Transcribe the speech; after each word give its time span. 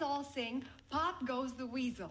let's 0.00 0.12
all 0.12 0.24
sing 0.24 0.64
Pop 0.88 1.26
Goes 1.26 1.52
the 1.52 1.66
Weasel. 1.66 2.08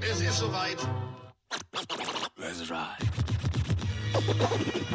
Es 0.00 0.20
ist 0.20 0.38
soweit. 0.38 0.78
Let's 2.38 2.70
ride. 2.70 2.96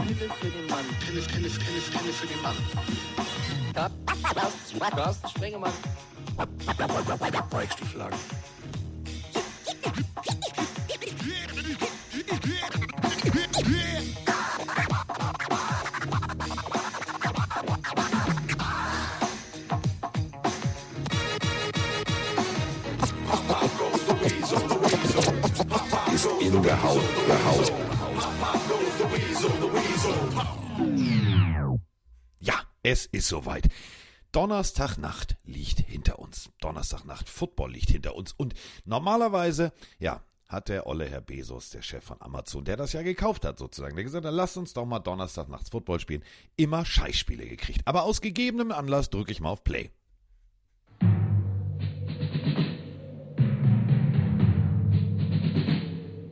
Pille 0.07 0.29
für 0.33 0.49
den 0.49 0.67
Mann. 0.67 0.85
Pille, 1.05 1.21
Pille, 1.21 1.49
Pille, 1.49 1.81
Pille 1.91 2.13
für 2.13 2.27
den 2.27 2.41
Mann. 2.41 2.55
Carsten 4.95 5.29
Sprengemann. 5.29 5.73
Weichstieflagen. 7.51 8.17
Ja, 32.39 32.61
es 32.83 33.05
ist 33.05 33.27
soweit. 33.27 33.67
Donnerstagnacht 34.31 35.35
liegt 35.43 35.79
hinter 35.79 36.19
uns. 36.19 36.49
Donnerstagnacht 36.61 37.27
Football 37.29 37.71
liegt 37.71 37.89
hinter 37.89 38.15
uns. 38.15 38.31
Und 38.31 38.53
normalerweise, 38.85 39.73
ja, 39.99 40.23
hat 40.47 40.69
der 40.69 40.87
olle 40.87 41.05
Herr 41.05 41.21
Bezos, 41.21 41.69
der 41.69 41.81
Chef 41.81 42.03
von 42.03 42.17
Amazon, 42.19 42.65
der 42.65 42.77
das 42.77 42.93
ja 42.93 43.01
gekauft 43.03 43.45
hat 43.45 43.57
sozusagen, 43.57 43.95
der 43.95 44.03
gesagt 44.03 44.25
hat, 44.25 44.33
lasst 44.33 44.57
uns 44.57 44.73
doch 44.73 44.85
mal 44.85 44.99
Donnerstagnachts 44.99 45.69
Football 45.69 45.99
spielen, 45.99 46.23
immer 46.57 46.83
Scheißspiele 46.83 47.45
gekriegt. 47.45 47.81
Aber 47.85 48.03
aus 48.03 48.21
gegebenem 48.21 48.71
Anlass 48.71 49.09
drücke 49.09 49.31
ich 49.31 49.39
mal 49.39 49.51
auf 49.51 49.63
Play. 49.63 49.91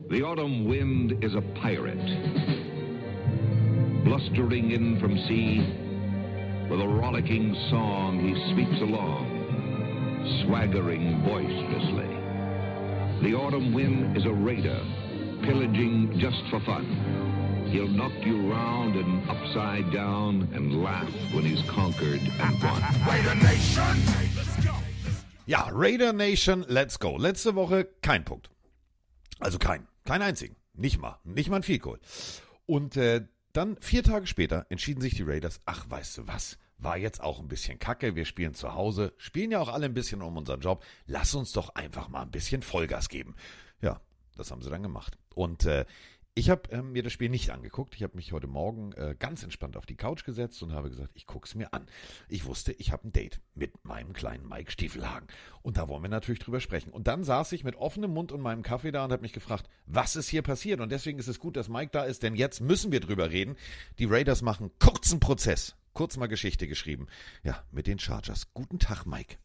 The 0.10 0.24
autumn 0.24 0.68
wind 0.68 1.24
is 1.24 1.36
a 1.36 1.42
pirate, 1.54 2.00
blustering 4.04 4.72
in 4.72 5.00
from 5.00 5.18
sea. 5.28 5.60
With 6.70 6.82
a 6.82 6.88
rollicking 6.88 7.56
song, 7.70 8.20
he 8.20 8.34
sweeps 8.54 8.82
along, 8.82 9.26
swaggering 10.44 11.24
boisterously. 11.24 12.10
The 13.24 13.36
autumn 13.36 13.74
wind 13.74 14.16
is 14.16 14.26
a 14.26 14.32
raider, 14.32 14.80
pillaging 15.44 16.20
just 16.20 16.42
for 16.50 16.60
fun. 16.62 16.86
He'll 17.72 17.88
knock 17.88 18.14
you 18.26 18.52
round 18.52 18.96
and 18.96 19.30
upside 19.30 19.92
down 19.92 20.50
and 20.54 20.84
laugh 20.84 21.10
when 21.34 21.44
he's 21.44 21.62
conquered 21.70 22.22
and 22.22 22.64
won. 22.64 22.82
Raider 23.08 23.36
Nation! 23.36 23.98
Ja, 25.46 25.70
Raider 25.72 26.14
Nation, 26.14 26.66
let's 26.68 26.98
go. 26.98 27.16
Letzte 27.16 27.56
Woche 27.56 27.88
kein 28.02 28.24
Punkt. 28.24 28.50
Also 29.40 29.58
kein, 29.58 29.88
kein 30.06 30.22
einzigen. 30.22 30.56
Nicht 30.76 31.00
mal, 31.00 31.20
nicht 31.24 31.50
mal 31.50 31.58
ein 31.58 31.64
Field 31.64 31.82
Goal. 31.82 32.00
Und 32.66 32.96
äh, 32.98 33.22
dann 33.60 33.78
vier 33.82 34.04
Tage 34.04 34.26
später 34.26 34.66
entschieden 34.70 35.02
sich 35.02 35.16
die 35.16 35.24
Raiders, 35.24 35.60
ach, 35.66 35.86
weißt 35.90 36.20
du 36.20 36.28
was, 36.28 36.58
war 36.78 36.98
jetzt 36.98 37.22
auch 37.22 37.40
ein 37.40 37.50
bisschen 37.50 37.78
kacke, 37.78 38.16
wir 38.16 38.24
spielen 38.24 38.54
zu 38.54 38.74
Hause, 38.74 39.14
spielen 39.18 39.52
ja 39.52 39.60
auch 39.60 39.68
alle 39.68 39.86
ein 39.86 39.94
bisschen 39.94 40.22
um 40.22 40.38
unseren 40.38 40.62
Job, 40.62 40.82
lass 41.08 41.36
uns 41.36 41.52
doch 41.52 41.76
einfach 41.76 42.08
mal 42.08 42.22
ein 42.22 42.32
bisschen 42.32 42.62
Vollgas 42.62 43.10
geben. 43.10 43.36
Ja, 43.82 44.00
das 44.38 44.50
haben 44.52 44.62
sie 44.62 44.70
dann 44.70 44.82
gemacht. 44.82 45.18
Und 45.36 45.66
äh, 45.66 45.86
ich 46.40 46.50
habe 46.50 46.70
ähm, 46.72 46.94
mir 46.94 47.04
das 47.04 47.12
Spiel 47.12 47.28
nicht 47.28 47.50
angeguckt. 47.50 47.96
Ich 47.96 48.04
habe 48.04 48.16
mich 48.16 48.32
heute 48.32 48.48
Morgen 48.48 48.94
äh, 48.94 49.14
ganz 49.20 49.44
entspannt 49.44 49.76
auf 49.76 49.86
die 49.86 49.98
Couch 49.98 50.24
gesetzt 50.24 50.64
und 50.64 50.72
habe 50.72 50.90
gesagt, 50.90 51.12
ich 51.16 51.28
guck's 51.28 51.54
mir 51.54 51.74
an. 51.74 51.86
Ich 52.30 52.46
wusste, 52.46 52.72
ich 52.72 52.94
habe 52.94 53.10
ein 53.10 53.12
Date 53.12 53.42
mit 53.56 53.84
meinem 53.84 54.14
kleinen 54.14 54.48
Mike 54.48 54.72
Stiefelhagen. 54.72 55.28
Und 55.62 55.76
da 55.76 55.90
wollen 55.90 56.02
wir 56.02 56.10
natürlich 56.10 56.40
drüber 56.40 56.62
sprechen. 56.62 56.92
Und 56.92 57.08
dann 57.08 57.26
saß 57.26 57.52
ich 57.52 57.66
mit 57.66 57.76
offenem 57.76 58.12
Mund 58.12 58.32
und 58.32 58.40
meinem 58.40 58.64
Kaffee 58.64 58.92
da 58.92 59.04
und 59.04 59.12
habe 59.12 59.22
mich 59.22 59.34
gefragt, 59.34 59.70
was 59.86 60.16
ist 60.16 60.30
hier 60.30 60.42
passiert? 60.42 60.80
Und 60.80 60.94
deswegen 60.94 61.20
ist 61.20 61.28
es 61.28 61.40
gut, 61.40 61.58
dass 61.58 61.68
Mike 61.68 61.92
da 61.92 62.06
ist, 62.06 62.24
denn 62.24 62.36
jetzt 62.36 62.62
müssen 62.62 62.94
wir 62.94 63.02
drüber 63.02 63.32
reden. 63.32 63.58
Die 64.00 64.06
Raiders 64.06 64.42
machen 64.42 64.72
kurzen 64.80 65.20
Prozess. 65.20 65.76
Kurz 65.92 66.16
mal 66.16 66.28
Geschichte 66.28 66.70
geschrieben. 66.70 67.08
Ja, 67.44 67.66
mit 67.72 67.86
den 67.86 68.00
Chargers. 68.00 68.54
Guten 68.54 68.80
Tag, 68.80 69.06
Mike. 69.06 69.36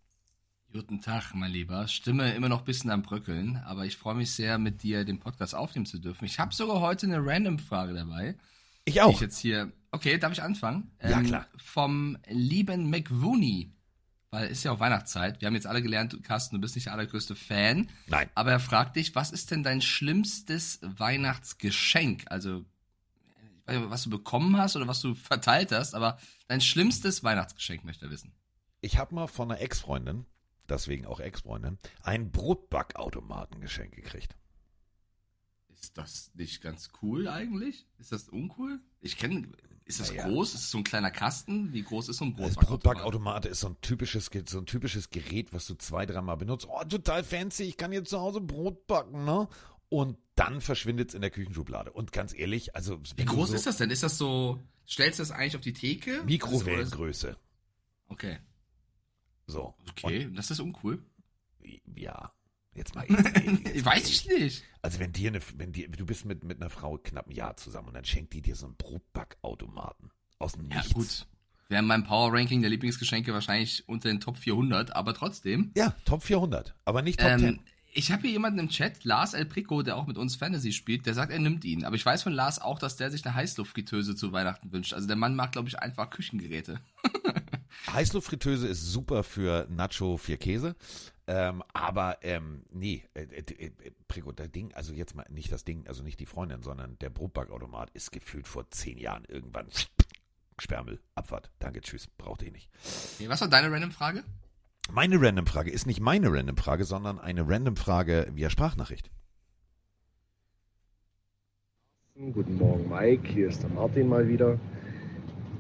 Guten 0.75 1.01
Tag, 1.01 1.35
mein 1.35 1.53
Lieber. 1.53 1.87
Stimme 1.87 2.35
immer 2.35 2.49
noch 2.49 2.59
ein 2.59 2.65
bisschen 2.65 2.91
am 2.91 3.03
Bröckeln, 3.03 3.59
aber 3.59 3.87
ich 3.87 3.97
freue 3.97 4.17
mich 4.17 4.33
sehr, 4.33 4.59
mit 4.59 4.83
dir 4.83 5.05
den 5.05 5.21
Podcast 5.21 5.55
aufnehmen 5.55 5.87
zu 5.87 6.01
dürfen. 6.01 6.25
Ich 6.25 6.41
habe 6.41 6.53
sogar 6.53 6.81
heute 6.81 7.07
eine 7.07 7.25
Random-Frage 7.25 7.95
dabei. 7.95 8.37
Ich 8.85 9.01
auch. 9.01 9.12
Ich 9.12 9.21
jetzt 9.21 9.39
hier. 9.39 9.71
Okay, 9.93 10.19
darf 10.19 10.33
ich 10.33 10.43
anfangen? 10.43 10.91
Ja, 11.01 11.23
klar. 11.23 11.47
Vom 11.59 12.19
lieben 12.27 12.91
McWooney. 12.91 13.73
Weil 14.33 14.49
ist 14.49 14.65
ja 14.65 14.73
auch 14.73 14.81
Weihnachtszeit. 14.81 15.41
Wir 15.41 15.47
haben 15.47 15.55
jetzt 15.55 15.69
alle 15.69 15.81
gelernt, 15.81 16.21
Carsten, 16.25 16.57
du 16.57 16.61
bist 16.61 16.75
nicht 16.75 16.87
der 16.87 16.95
allergrößte 16.95 17.37
Fan. 17.37 17.89
Nein. 18.09 18.29
Aber 18.35 18.51
er 18.51 18.59
fragt 18.59 18.97
dich, 18.97 19.15
was 19.15 19.31
ist 19.31 19.53
denn 19.53 19.62
dein 19.62 19.81
schlimmstes 19.81 20.81
Weihnachtsgeschenk? 20.83 22.25
Also, 22.31 22.65
ich 23.69 23.75
weiß 23.75 23.79
nicht, 23.79 23.91
was 23.91 24.03
du 24.03 24.11
bekommen 24.11 24.59
hast 24.59 24.75
oder 24.75 24.89
was 24.89 25.01
du 25.01 25.15
verteilt 25.15 25.71
hast, 25.71 25.95
aber 25.95 26.19
dein 26.49 26.61
schlimmstes 26.61 27.23
Weihnachtsgeschenk 27.23 27.85
möchte 27.85 28.06
er 28.06 28.11
wissen. 28.11 28.33
Ich 28.81 28.99
habe 28.99 29.15
mal 29.15 29.29
von 29.29 29.53
einer 29.53 29.61
Ex-Freundin, 29.61 30.27
deswegen 30.69 31.07
auch 31.07 31.21
Ex-Freundin, 31.21 31.79
einen 32.03 32.31
Brotbackautomaten 32.31 33.61
geschenkt 33.61 33.97
gekriegt. 33.97 34.37
Ist 35.73 35.99
das 35.99 36.31
nicht 36.35 36.63
ganz 36.63 36.89
cool 37.03 37.29
eigentlich? 37.29 37.87
Ist 37.99 38.13
das 38.13 38.29
uncool? 38.29 38.81
Ich 39.01 39.19
kenne. 39.19 39.49
Ist 39.85 40.01
das 40.01 40.11
Naja. 40.11 40.29
groß? 40.29 40.55
Ist 40.55 40.61
es 40.63 40.71
so 40.71 40.79
ein 40.79 40.85
kleiner 40.85 41.11
Kasten? 41.11 41.75
Wie 41.75 41.83
groß 41.83 42.09
ist 42.09 42.17
so 42.17 42.25
ein 42.25 42.35
Das 42.37 42.55
Brotbackautomat? 42.55 42.83
Brotbackautomat 42.83 43.47
ist 43.47 43.61
so 43.61 43.69
ein 43.69 43.77
typisches, 43.83 44.31
so 44.49 44.59
ein 44.59 44.67
typisches 44.67 45.11
Gerät, 45.11 45.53
was 45.53 45.67
du 45.67 45.75
zwei, 45.75 46.07
dreimal 46.07 46.39
benutzt. 46.39 46.67
Oh, 46.71 46.83
total 46.85 47.23
fancy, 47.23 47.65
ich 47.65 47.77
kann 47.77 47.93
jetzt 47.93 48.09
zu 48.09 48.19
Hause 48.19 48.41
Brot 48.41 48.87
backen, 48.87 49.25
ne? 49.27 49.47
Und 49.91 50.17
dann 50.37 50.63
verschwindet 50.63 51.11
es 51.11 51.15
in 51.15 51.21
der 51.21 51.31
Küchenschublade. 51.31 51.93
Und 51.93 52.13
ganz 52.13 52.33
ehrlich, 52.35 52.75
also 52.75 52.99
Wie 53.17 53.25
groß 53.27 53.53
ist 53.53 53.67
das 53.67 53.77
denn? 53.77 53.91
Ist 53.91 54.03
das 54.03 54.17
so? 54.17 54.59
Stellst 54.89 55.19
du 55.19 55.23
das 55.23 55.31
eigentlich 55.31 55.55
auf 55.57 55.61
die 55.63 55.75
Theke? 55.75 56.23
Mikrowellengröße. 56.25 57.37
Okay. 58.09 58.39
So. 59.47 59.75
Okay, 59.91 60.28
das 60.34 60.50
ist 60.50 60.60
uncool. 60.60 61.03
Und, 61.60 61.99
ja. 61.99 62.32
Jetzt 62.75 62.94
mal. 62.97 63.06
Ich 63.72 63.84
weiß 63.84 64.09
ich 64.09 64.27
nicht. 64.28 64.65
Also 64.82 64.99
wenn 64.99 65.12
dir 65.12 65.28
eine, 65.31 65.41
wenn 65.56 65.72
dir, 65.72 65.88
du 65.88 66.05
bist 66.06 66.25
mit, 66.25 66.43
mit 66.43 66.60
einer 66.60 66.71
Frau 66.71 66.99
knapp 66.99 67.28
ein 67.28 67.32
Jahr 67.32 67.56
zusammen 67.56 67.88
und 67.88 67.94
dann 67.94 68.05
schenkt 68.05 68.32
die 68.32 68.43
dir 68.43 68.56
so 68.56 68.66
einen 68.66 68.75
Brotbackautomaten. 68.77 70.10
Aus 70.38 70.53
dem 70.55 70.69
Ja, 70.71 70.78
Nichts. 70.78 70.93
gut. 70.94 71.27
Wäre 71.69 71.81
in 71.82 71.87
meinem 71.87 72.05
Power-Ranking 72.05 72.60
der 72.60 72.71
Lieblingsgeschenke 72.71 73.32
wahrscheinlich 73.32 73.88
unter 73.88 74.09
den 74.09 74.21
Top 74.21 74.37
400, 74.37 74.94
aber 74.94 75.15
trotzdem. 75.15 75.71
Ja, 75.76 75.94
Top 76.05 76.22
400, 76.22 76.75
aber 76.84 77.00
nicht 77.03 77.21
Top 77.21 77.31
Ähm, 77.31 77.38
10. 77.41 77.61
ich 77.94 78.12
habe 78.12 78.22
hier 78.22 78.32
jemanden 78.32 78.59
im 78.59 78.69
Chat, 78.69 79.05
Lars 79.05 79.32
El 79.34 79.47
Prico, 79.47 79.82
der 79.82 79.97
auch 79.97 80.06
mit 80.06 80.19
uns 80.19 80.37
Fantasy 80.37 80.72
spielt, 80.72 81.06
der 81.06 81.15
sagt, 81.15 81.32
er 81.32 81.38
nimmt 81.38 81.65
ihn. 81.65 81.84
Aber 81.84 81.97
ich 81.97 82.05
weiß 82.05 82.22
von 82.25 82.32
Lars 82.32 82.61
auch, 82.61 82.78
dass 82.78 82.97
der 82.97 83.11
sich 83.11 83.25
eine 83.25 83.34
Heißluftfritteuse 83.34 84.15
zu 84.16 84.32
Weihnachten 84.32 84.72
wünscht. 84.72 84.93
Also 84.93 85.06
der 85.06 85.16
Mann 85.16 85.37
mag, 85.37 85.53
glaube 85.53 85.69
ich, 85.69 85.78
einfach 85.78 86.11
Küchengeräte. 86.11 86.81
Heißluftfritteuse 87.93 88.67
ist 88.69 88.83
super 88.83 89.23
für 89.23 89.67
Nacho 89.71 90.17
vier 90.17 90.37
Käse. 90.37 90.77
Ähm, 91.27 91.62
aber 91.73 92.19
ähm, 92.23 92.65
nee, 92.71 93.03
äh, 93.15 93.23
äh, 93.23 93.67
äh, 93.67 93.71
Prigo, 94.09 94.33
der 94.33 94.49
Ding, 94.49 94.75
also 94.75 94.93
jetzt 94.93 95.15
mal 95.15 95.25
nicht 95.31 95.51
das 95.51 95.65
Ding, 95.65 95.87
also 95.87 96.03
nicht 96.03 96.21
die 96.21 96.27
Freundin, 96.27 96.62
sondern 96.62 96.99
der 96.99 97.09
Brotbackautomat 97.09 97.91
ist 97.91 98.12
gefühlt 98.12 98.47
vor 98.47 98.69
zehn 98.71 98.99
Jahren 98.99 99.25
irgendwann 99.27 99.69
Sperrmüll, 100.59 101.01
Abfahrt. 101.15 101.51
Danke, 101.61 101.81
tschüss, 101.81 102.09
braucht 102.19 102.43
ihr 102.43 102.53
nicht. 102.53 102.69
Okay, 103.17 103.29
was 103.29 103.41
war 103.41 103.49
deine 103.49 103.73
Random-Frage? 103.73 104.23
Meine 104.93 105.19
Random-Frage 105.19 105.71
ist 105.71 105.87
nicht 105.87 106.01
meine 106.01 106.31
Random-Frage, 106.31 106.85
sondern 106.85 107.19
eine 107.19 107.49
Random-Frage 107.49 108.31
via 108.35 108.51
Sprachnachricht. 108.51 109.11
Guten 112.15 112.59
Morgen, 112.59 112.88
Mike. 112.88 113.26
Hier 113.26 113.49
ist 113.49 113.62
der 113.62 113.71
Martin 113.71 114.09
mal 114.09 114.29
wieder. 114.29 114.59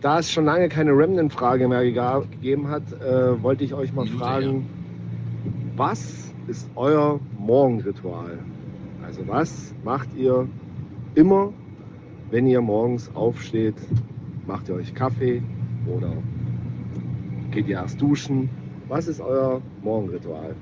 Da 0.04 0.18
es 0.18 0.30
schon 0.30 0.44
lange 0.44 0.68
keine 0.68 0.90
Remnant-Frage 0.90 1.66
mehr 1.66 1.82
gegeben 1.82 2.68
hat, 2.68 2.82
äh, 2.92 3.42
wollte 3.42 3.64
ich 3.64 3.72
euch 3.72 3.94
mal 3.94 4.04
Minute, 4.04 4.22
fragen, 4.22 4.66
was 5.76 6.30
ist 6.46 6.68
euer 6.76 7.20
Morgenritual? 7.38 8.38
Also 9.02 9.26
was 9.26 9.74
macht 9.82 10.14
ihr 10.14 10.46
immer, 11.14 11.54
wenn 12.30 12.46
ihr 12.46 12.60
morgens 12.60 13.10
aufsteht? 13.16 13.76
Macht 14.46 14.68
ihr 14.68 14.74
euch 14.74 14.94
Kaffee 14.94 15.42
oder 15.86 16.12
geht 17.50 17.66
ihr 17.66 17.76
erst 17.76 17.98
duschen? 17.98 18.50
Was 18.88 19.08
ist 19.08 19.22
euer 19.22 19.62
Morgenritual? 19.82 20.54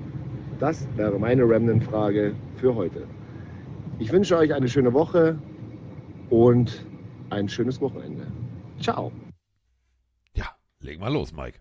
Das 0.61 0.87
wäre 0.95 1.19
meine 1.19 1.43
Remnant-Frage 1.43 2.33
für 2.55 2.75
heute. 2.75 3.07
Ich 3.99 4.09
wünsche 4.09 4.37
euch 4.37 4.53
eine 4.53 4.69
schöne 4.69 4.93
Woche 4.93 5.37
und 6.29 6.85
ein 7.29 7.49
schönes 7.49 7.81
Wochenende. 7.81 8.27
Ciao. 8.79 9.11
Leg 10.83 10.99
mal 10.99 11.11
los, 11.11 11.31
Mike. 11.31 11.59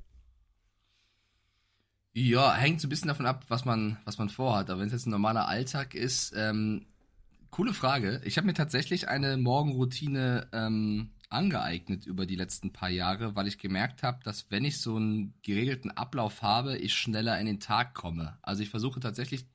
Ja, 2.13 2.53
hängt 2.55 2.81
so 2.81 2.89
ein 2.89 2.91
bisschen 2.91 3.09
davon 3.09 3.25
ab, 3.25 3.45
was 3.49 3.65
man, 3.65 3.99
was 4.05 4.19
man 4.19 4.29
vorhat. 4.29 4.69
Aber 4.69 4.81
wenn 4.81 4.89
es 4.89 4.93
jetzt 4.93 5.07
ein 5.07 5.11
normaler 5.11 5.49
Alltag 5.49 5.95
ist, 5.95 6.35
ähm, 6.37 6.87
coole 7.51 7.73
Frage. 7.73 8.21
Ich 8.25 8.37
habe 8.37 8.47
mir 8.47 8.55
tatsächlich 8.55 9.09
eine 9.09 9.37
Morgenroutine 9.37 10.49
ähm, 10.53 11.13
angeeignet 11.31 12.05
über 12.05 12.27
die 12.27 12.35
letzten 12.35 12.73
paar 12.73 12.91
Jahre, 12.91 13.37
weil 13.37 13.47
ich 13.47 13.59
gemerkt 13.59 14.03
habe, 14.03 14.19
dass 14.25 14.51
wenn 14.51 14.65
ich 14.65 14.81
so 14.81 14.97
einen 14.97 15.35
geregelten 15.43 15.91
Ablauf 15.93 16.43
habe, 16.43 16.77
ich 16.77 16.93
schneller 16.93 17.39
in 17.39 17.47
den 17.47 17.61
Tag 17.61 17.95
komme. 17.95 18.39
Also 18.43 18.63
ich 18.63 18.71
versuche 18.71 19.01
tatsächlich 19.01 19.47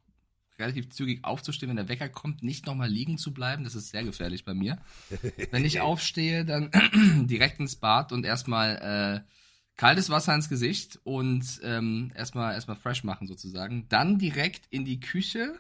relativ 0.58 0.90
zügig 0.90 1.24
aufzustehen, 1.24 1.70
wenn 1.70 1.75
der 1.75 1.90
Wecker 1.90 2.10
kommt, 2.10 2.42
nicht 2.42 2.66
nochmal 2.66 2.90
liegen 2.90 3.18
zu 3.18 3.34
bleiben. 3.34 3.63
Das 3.63 3.75
ist 3.75 3.90
sehr 3.90 4.04
gefährlich 4.04 4.46
bei 4.46 4.54
mir. 4.54 4.80
wenn 5.52 5.66
ich 5.66 5.81
aufstehe, 5.81 6.46
dann 6.46 6.72
direkt 7.28 7.60
ins 7.60 7.75
Bad 7.75 8.12
und 8.12 8.25
erstmal 8.25 9.24
äh, 9.25 9.31
kaltes 9.77 10.09
Wasser 10.09 10.33
ins 10.33 10.50
Gesicht 10.50 11.00
und 11.03 11.59
ähm, 11.63 12.12
erstmal 12.15 12.53
erstmal 12.53 12.77
fresh 12.77 13.03
machen 13.03 13.27
sozusagen. 13.27 13.88
Dann 13.89 14.18
direkt 14.18 14.65
in 14.69 14.85
die 14.85 15.00
Küche 15.00 15.59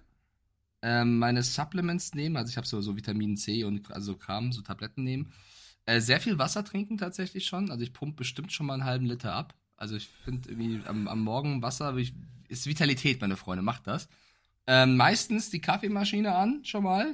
ähm, 0.81 1.19
meine 1.19 1.43
Supplements 1.43 2.13
nehmen, 2.13 2.37
also 2.37 2.49
ich 2.49 2.57
habe 2.57 2.67
so, 2.67 2.81
so 2.81 2.95
Vitamin 2.95 3.37
C 3.37 3.63
und 3.63 3.91
also 3.91 4.15
Kram, 4.15 4.51
so 4.51 4.61
Tabletten 4.61 5.03
nehmen. 5.03 5.31
Äh, 5.85 6.01
sehr 6.01 6.19
viel 6.19 6.37
Wasser 6.37 6.65
trinken 6.65 6.97
tatsächlich 6.97 7.45
schon. 7.45 7.71
Also 7.71 7.83
ich 7.83 7.93
pumpe 7.93 8.17
bestimmt 8.17 8.51
schon 8.51 8.65
mal 8.65 8.73
einen 8.73 8.85
halben 8.85 9.05
Liter 9.05 9.33
ab. 9.33 9.55
Also 9.77 9.95
ich 9.95 10.07
finde 10.07 10.49
irgendwie 10.49 10.85
am, 10.85 11.07
am 11.07 11.23
Morgen 11.23 11.61
Wasser 11.61 11.95
ich, 11.95 12.13
ist 12.49 12.67
Vitalität, 12.67 13.21
meine 13.21 13.37
Freunde, 13.37 13.61
macht 13.61 13.87
das. 13.87 14.09
Ähm, 14.65 14.97
meistens 14.97 15.49
die 15.49 15.61
Kaffeemaschine 15.61 16.35
an, 16.35 16.65
schon 16.65 16.83
mal. 16.83 17.13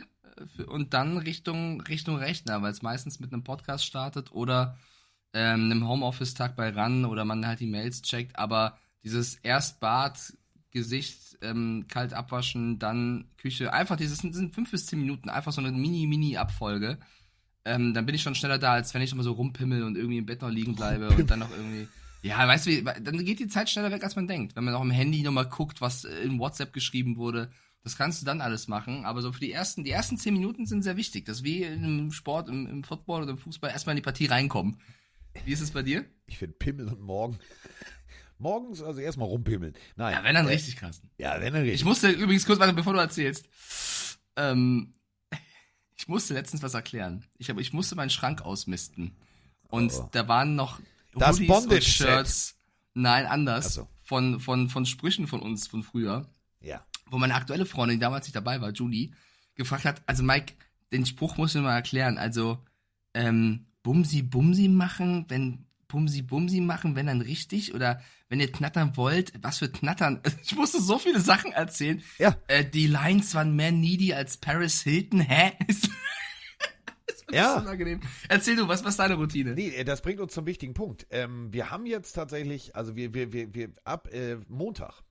äh, 0.57 0.63
Und 0.63 0.93
dann 0.93 1.17
Richtung, 1.17 1.81
Richtung 1.81 2.15
Rechner, 2.15 2.61
weil 2.61 2.71
es 2.71 2.81
meistens 2.81 3.19
mit 3.19 3.31
einem 3.31 3.43
Podcast 3.43 3.85
startet 3.85 4.31
oder 4.31 4.77
ähm, 5.33 5.65
einem 5.65 5.87
Homeoffice-Tag 5.87 6.55
bei 6.55 6.69
RAN 6.69 7.05
oder 7.05 7.25
man 7.25 7.45
halt 7.45 7.59
die 7.59 7.67
Mails 7.67 8.01
checkt. 8.01 8.37
Aber 8.37 8.77
dieses 9.03 9.35
Erstbad, 9.35 10.33
Gesicht 10.71 11.37
ähm, 11.41 11.85
kalt 11.87 12.13
abwaschen, 12.13 12.79
dann 12.79 13.25
Küche, 13.37 13.71
einfach 13.73 13.95
dieses 13.95 14.19
sind, 14.19 14.55
fünf 14.55 14.71
bis 14.71 14.87
zehn 14.87 14.99
Minuten, 14.99 15.29
einfach 15.29 15.51
so 15.51 15.61
eine 15.61 15.71
Mini-Mini-Abfolge. 15.71 16.97
Ähm, 17.65 17.93
dann 17.93 18.05
bin 18.05 18.15
ich 18.15 18.23
schon 18.23 18.35
schneller 18.35 18.57
da, 18.57 18.73
als 18.73 18.93
wenn 18.93 19.01
ich 19.01 19.11
immer 19.11 19.23
so 19.23 19.33
rumpimmel 19.33 19.83
und 19.83 19.95
irgendwie 19.95 20.17
im 20.17 20.25
Bett 20.25 20.41
noch 20.41 20.49
liegen 20.49 20.75
bleibe 20.75 21.09
und 21.09 21.29
dann 21.29 21.39
noch 21.39 21.51
irgendwie. 21.51 21.87
Ja, 22.23 22.47
weißt 22.47 22.65
du, 22.67 22.83
dann 22.83 23.23
geht 23.23 23.39
die 23.39 23.47
Zeit 23.47 23.69
schneller 23.69 23.91
weg, 23.91 24.03
als 24.03 24.15
man 24.15 24.27
denkt. 24.27 24.55
Wenn 24.55 24.63
man 24.63 24.73
auch 24.73 24.81
im 24.81 24.91
Handy 24.91 25.21
nochmal 25.23 25.47
guckt, 25.47 25.81
was 25.81 26.05
in 26.05 26.39
WhatsApp 26.39 26.73
geschrieben 26.73 27.17
wurde, 27.17 27.51
das 27.83 27.97
kannst 27.97 28.21
du 28.21 28.25
dann 28.25 28.41
alles 28.41 28.67
machen. 28.67 29.05
Aber 29.05 29.21
so 29.21 29.31
für 29.31 29.41
die 29.41 29.51
ersten, 29.51 29.83
die 29.83 29.91
ersten 29.91 30.17
zehn 30.17 30.33
Minuten 30.33 30.65
sind 30.65 30.83
sehr 30.83 30.97
wichtig, 30.97 31.25
dass 31.25 31.43
wir 31.43 31.71
im 31.71 32.11
Sport, 32.11 32.47
im, 32.47 32.65
im 32.67 32.83
Football 32.83 33.23
oder 33.23 33.31
im 33.31 33.37
Fußball 33.37 33.69
erstmal 33.69 33.93
in 33.93 33.97
die 33.97 34.05
Partie 34.05 34.25
reinkommen. 34.25 34.77
Wie 35.45 35.51
ist 35.51 35.61
es 35.61 35.71
bei 35.71 35.81
dir? 35.83 36.05
Ich 36.27 36.37
finde 36.37 36.55
Pimmel 36.57 36.87
und 36.87 37.01
Morgen. 37.01 37.37
Morgens 38.39 38.81
also 38.81 38.99
erstmal 38.99 39.27
rumpimmeln. 39.27 39.73
Nein. 39.95 40.13
Ja, 40.13 40.23
wenn 40.23 40.35
dann 40.35 40.47
äh, 40.47 40.51
richtig, 40.51 40.75
Carsten. 40.75 41.09
Ja, 41.17 41.39
wenn 41.39 41.53
dann 41.53 41.61
richtig. 41.63 41.81
Ich 41.81 41.85
musste 41.85 42.09
übrigens 42.09 42.45
kurz, 42.45 42.59
warte, 42.59 42.73
bevor 42.73 42.93
du 42.93 42.99
erzählst. 42.99 43.47
Ähm, 44.35 44.93
ich 45.97 46.07
musste 46.07 46.33
letztens 46.33 46.61
was 46.63 46.73
erklären. 46.73 47.25
Ich, 47.37 47.49
hab, 47.49 47.59
ich 47.59 47.73
musste 47.73 47.95
meinen 47.95 48.09
Schrank 48.09 48.41
ausmisten. 48.41 49.15
Und 49.69 49.91
Oh. 49.93 50.09
da 50.11 50.27
waren 50.27 50.55
noch 50.55 50.79
Das 51.15 51.35
Hoodies 51.37 51.47
Bondage 51.47 51.75
und 51.77 51.83
Shirts. 51.83 52.55
Nein, 52.93 53.25
anders. 53.25 53.73
So. 53.75 53.87
Von, 54.03 54.39
von, 54.39 54.69
von 54.69 54.85
Sprüchen 54.85 55.27
von 55.27 55.41
uns 55.41 55.67
von 55.67 55.83
früher. 55.83 56.27
ja. 56.61 56.85
Wo 57.07 57.19
meine 57.19 57.35
aktuelle 57.35 57.65
Freundin, 57.67 57.97
die 57.99 58.01
damals 58.01 58.25
nicht 58.25 58.35
dabei 58.35 58.59
war, 58.59 58.71
Julie, 58.71 59.11
gefragt 59.53 59.85
hat, 59.85 60.01
also 60.07 60.23
Mike, 60.23 60.53
den 60.91 61.05
Spruch 61.05 61.37
musst 61.37 61.53
du 61.53 61.59
mir 61.59 61.65
mal 61.65 61.75
erklären. 61.75 62.17
Also, 62.17 62.57
ähm, 63.13 63.67
Bumsi 63.83 64.21
Bumsi 64.23 64.67
machen, 64.69 65.25
wenn 65.27 65.65
Bumsi 65.87 66.23
Bumsi 66.23 66.59
machen, 66.61 66.95
wenn 66.95 67.05
dann 67.05 67.21
richtig? 67.21 67.73
Oder 67.75 68.01
wenn 68.29 68.39
ihr 68.39 68.51
knattern 68.51 68.97
wollt, 68.97 69.33
was 69.43 69.59
für 69.59 69.69
knattern? 69.69 70.21
Ich 70.43 70.55
musste 70.55 70.81
so 70.81 70.97
viele 70.97 71.19
Sachen 71.19 71.51
erzählen. 71.51 72.01
Ja. 72.17 72.35
Äh, 72.47 72.65
die 72.65 72.87
Lines 72.87 73.35
waren 73.35 73.55
mehr 73.55 73.71
needy 73.71 74.13
als 74.13 74.37
Paris 74.37 74.81
Hilton. 74.81 75.19
Hä? 75.19 75.51
Ist 75.67 75.89
Ja. 77.31 77.59
unangenehm. 77.59 78.01
Erzähl 78.29 78.55
du, 78.55 78.67
was 78.67 78.83
was 78.83 78.97
deine 78.97 79.15
Routine? 79.15 79.53
Nee, 79.53 79.69
äh, 79.69 79.83
das 79.83 80.01
bringt 80.01 80.19
uns 80.19 80.33
zum 80.33 80.45
wichtigen 80.45 80.73
Punkt. 80.73 81.05
Ähm, 81.09 81.51
wir 81.51 81.69
haben 81.69 81.85
jetzt 81.85 82.13
tatsächlich, 82.13 82.75
also 82.75 82.95
wir, 82.95 83.13
wir, 83.13 83.33
wir, 83.33 83.53
wir 83.53 83.69
ab 83.83 84.07
äh, 84.11 84.37
Montag, 84.47 85.01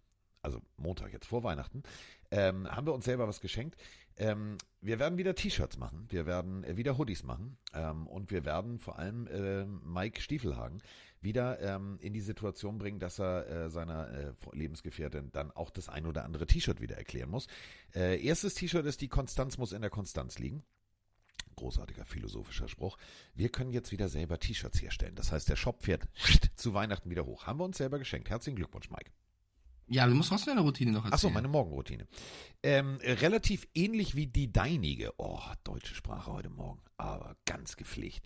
also 0.40 0.60
Montag 0.76 1.12
jetzt 1.12 1.26
vor 1.26 1.42
Weihnachten, 1.44 1.82
ähm, 2.30 2.66
haben 2.68 2.86
wir 2.86 2.94
uns 2.94 3.04
selber 3.04 3.28
was 3.28 3.40
geschenkt. 3.40 3.76
Ähm, 4.16 4.56
wir 4.82 4.99
werden 4.99 5.17
wieder 5.17 5.34
T-Shirts 5.34 5.79
machen, 5.79 6.06
wir 6.08 6.26
werden 6.26 6.64
äh, 6.64 6.76
wieder 6.76 6.99
Hoodies 6.99 7.23
machen 7.23 7.56
ähm, 7.73 8.06
und 8.08 8.31
wir 8.31 8.44
werden 8.44 8.79
vor 8.79 8.99
allem 8.99 9.26
äh, 9.29 9.64
Mike 9.64 10.20
Stiefelhagen 10.20 10.82
wieder 11.20 11.61
ähm, 11.61 11.99
in 12.00 12.12
die 12.12 12.20
Situation 12.20 12.79
bringen, 12.79 12.99
dass 12.99 13.20
er 13.20 13.49
äh, 13.49 13.70
seiner 13.70 14.11
äh, 14.11 14.32
Lebensgefährtin 14.52 15.31
dann 15.31 15.52
auch 15.52 15.70
das 15.70 15.88
ein 15.88 16.05
oder 16.05 16.25
andere 16.25 16.46
T-Shirt 16.46 16.81
wieder 16.81 16.96
erklären 16.96 17.31
muss. 17.31 17.46
Äh, 17.94 18.23
erstes 18.25 18.55
T-Shirt 18.55 18.84
ist, 18.84 19.00
die 19.00 19.08
Konstanz 19.08 19.56
muss 19.56 19.73
in 19.73 19.82
der 19.82 19.90
Konstanz 19.90 20.40
liegen. 20.40 20.64
Großartiger 21.55 22.05
philosophischer 22.05 22.67
Spruch. 22.67 22.99
Wir 23.35 23.50
können 23.50 23.70
jetzt 23.70 23.93
wieder 23.93 24.08
selber 24.08 24.40
T-Shirts 24.40 24.82
herstellen. 24.82 25.14
Das 25.14 25.31
heißt, 25.31 25.49
der 25.49 25.56
Shop 25.56 25.85
fährt 25.85 26.08
zu 26.56 26.75
Weihnachten 26.75 27.08
wieder 27.08 27.25
hoch. 27.25 27.46
Haben 27.46 27.61
wir 27.61 27.64
uns 27.64 27.78
selber 27.78 28.00
geschenkt. 28.00 28.31
Herzlichen 28.31 28.56
Glückwunsch, 28.56 28.90
Mike. 28.90 29.12
Ja, 29.92 30.06
du 30.06 30.14
musst 30.14 30.30
trotzdem 30.30 30.54
deine 30.54 30.62
Routine 30.62 30.90
noch 30.90 31.04
erzählen. 31.04 31.12
Achso, 31.12 31.30
meine 31.30 31.48
Morgenroutine. 31.48 32.06
Ähm, 32.62 32.98
äh, 33.02 33.12
relativ 33.12 33.68
ähnlich 33.74 34.16
wie 34.16 34.26
die 34.26 34.50
deinige. 34.50 35.12
Oh, 35.18 35.38
deutsche 35.64 35.94
Sprache 35.94 36.32
heute 36.32 36.48
Morgen. 36.48 36.80
Aber 36.96 37.36
ganz 37.44 37.76
gepflegt. 37.76 38.24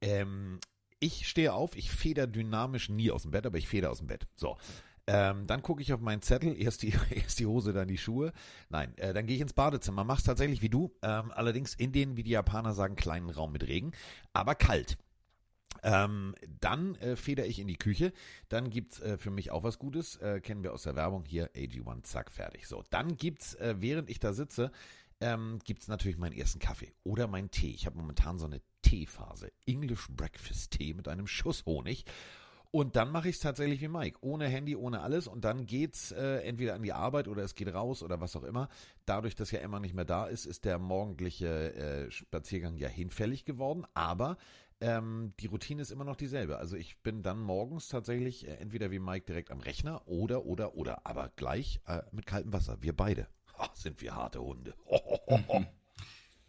Ähm, 0.00 0.58
ich 0.98 1.28
stehe 1.28 1.52
auf, 1.52 1.76
ich 1.76 1.92
feder 1.92 2.26
dynamisch 2.26 2.88
nie 2.88 3.12
aus 3.12 3.22
dem 3.22 3.30
Bett, 3.30 3.46
aber 3.46 3.56
ich 3.56 3.68
feder 3.68 3.92
aus 3.92 3.98
dem 3.98 4.08
Bett. 4.08 4.26
So. 4.34 4.56
Ähm, 5.06 5.46
dann 5.46 5.62
gucke 5.62 5.80
ich 5.80 5.92
auf 5.92 6.00
meinen 6.00 6.22
Zettel, 6.22 6.60
erst 6.60 6.82
die, 6.82 6.92
erst 7.10 7.38
die 7.38 7.46
Hose, 7.46 7.72
dann 7.72 7.86
die 7.86 7.98
Schuhe. 7.98 8.32
Nein, 8.68 8.92
äh, 8.98 9.14
dann 9.14 9.26
gehe 9.26 9.36
ich 9.36 9.42
ins 9.42 9.52
Badezimmer, 9.52 10.02
mach's 10.02 10.24
tatsächlich 10.24 10.60
wie 10.62 10.68
du, 10.68 10.92
ähm, 11.02 11.30
allerdings 11.30 11.74
in 11.74 11.92
den, 11.92 12.16
wie 12.16 12.24
die 12.24 12.32
Japaner 12.32 12.74
sagen, 12.74 12.96
kleinen 12.96 13.30
Raum 13.30 13.52
mit 13.52 13.64
Regen, 13.68 13.92
aber 14.32 14.56
kalt. 14.56 14.98
Ähm, 15.86 16.34
dann 16.60 16.96
äh, 16.96 17.14
feder 17.14 17.46
ich 17.46 17.60
in 17.60 17.68
die 17.68 17.76
Küche. 17.76 18.12
Dann 18.48 18.70
gibt's 18.70 19.00
äh, 19.00 19.18
für 19.18 19.30
mich 19.30 19.52
auch 19.52 19.62
was 19.62 19.78
Gutes. 19.78 20.16
Äh, 20.16 20.40
kennen 20.40 20.64
wir 20.64 20.72
aus 20.72 20.82
der 20.82 20.96
Werbung 20.96 21.24
hier. 21.24 21.48
AG1, 21.54 22.02
zack, 22.02 22.32
fertig. 22.32 22.66
So, 22.66 22.82
dann 22.90 23.16
gibt's, 23.16 23.54
äh, 23.54 23.76
während 23.78 24.10
ich 24.10 24.18
da 24.18 24.32
sitze, 24.32 24.72
ähm, 25.20 25.60
gibt's 25.64 25.86
natürlich 25.86 26.18
meinen 26.18 26.36
ersten 26.36 26.58
Kaffee 26.58 26.92
oder 27.04 27.28
meinen 27.28 27.52
Tee. 27.52 27.70
Ich 27.70 27.86
habe 27.86 27.96
momentan 27.96 28.36
so 28.38 28.46
eine 28.46 28.60
Teephase. 28.82 29.52
English 29.64 30.08
Breakfast 30.10 30.72
Tee 30.72 30.92
mit 30.92 31.06
einem 31.06 31.28
Schuss 31.28 31.64
Honig. 31.66 32.04
Und 32.72 32.96
dann 32.96 33.10
mache 33.10 33.28
ich 33.28 33.36
es 33.36 33.40
tatsächlich 33.40 33.80
wie 33.80 33.88
Mike. 33.88 34.18
Ohne 34.20 34.48
Handy, 34.48 34.76
ohne 34.76 35.00
alles. 35.00 35.28
Und 35.28 35.44
dann 35.44 35.66
geht's 35.66 36.12
äh, 36.12 36.40
entweder 36.40 36.74
an 36.74 36.82
die 36.82 36.92
Arbeit 36.92 37.28
oder 37.28 37.42
es 37.42 37.54
geht 37.54 37.72
raus 37.72 38.02
oder 38.02 38.20
was 38.20 38.36
auch 38.36 38.42
immer. 38.42 38.68
Dadurch, 39.06 39.34
dass 39.34 39.50
ja 39.50 39.60
Emma 39.60 39.80
nicht 39.80 39.94
mehr 39.94 40.04
da 40.04 40.26
ist, 40.26 40.44
ist 40.46 40.64
der 40.64 40.78
morgendliche 40.78 41.74
äh, 41.74 42.10
Spaziergang 42.10 42.76
ja 42.76 42.88
hinfällig 42.88 43.44
geworden. 43.44 43.86
Aber 43.94 44.36
ähm, 44.80 45.32
die 45.40 45.46
Routine 45.46 45.80
ist 45.82 45.90
immer 45.90 46.04
noch 46.04 46.16
dieselbe. 46.16 46.58
Also 46.58 46.76
ich 46.76 46.98
bin 47.02 47.22
dann 47.22 47.40
morgens 47.40 47.88
tatsächlich 47.88 48.46
äh, 48.46 48.54
entweder 48.56 48.90
wie 48.90 48.98
Mike 48.98 49.26
direkt 49.26 49.50
am 49.50 49.60
Rechner 49.60 50.06
oder, 50.06 50.44
oder, 50.44 50.74
oder. 50.74 51.06
Aber 51.06 51.30
gleich 51.36 51.80
äh, 51.86 52.02
mit 52.12 52.26
kaltem 52.26 52.52
Wasser. 52.52 52.78
Wir 52.82 52.94
beide. 52.94 53.28
Ha, 53.58 53.70
sind 53.72 54.02
wir 54.02 54.14
harte 54.14 54.42
Hunde. 54.42 54.74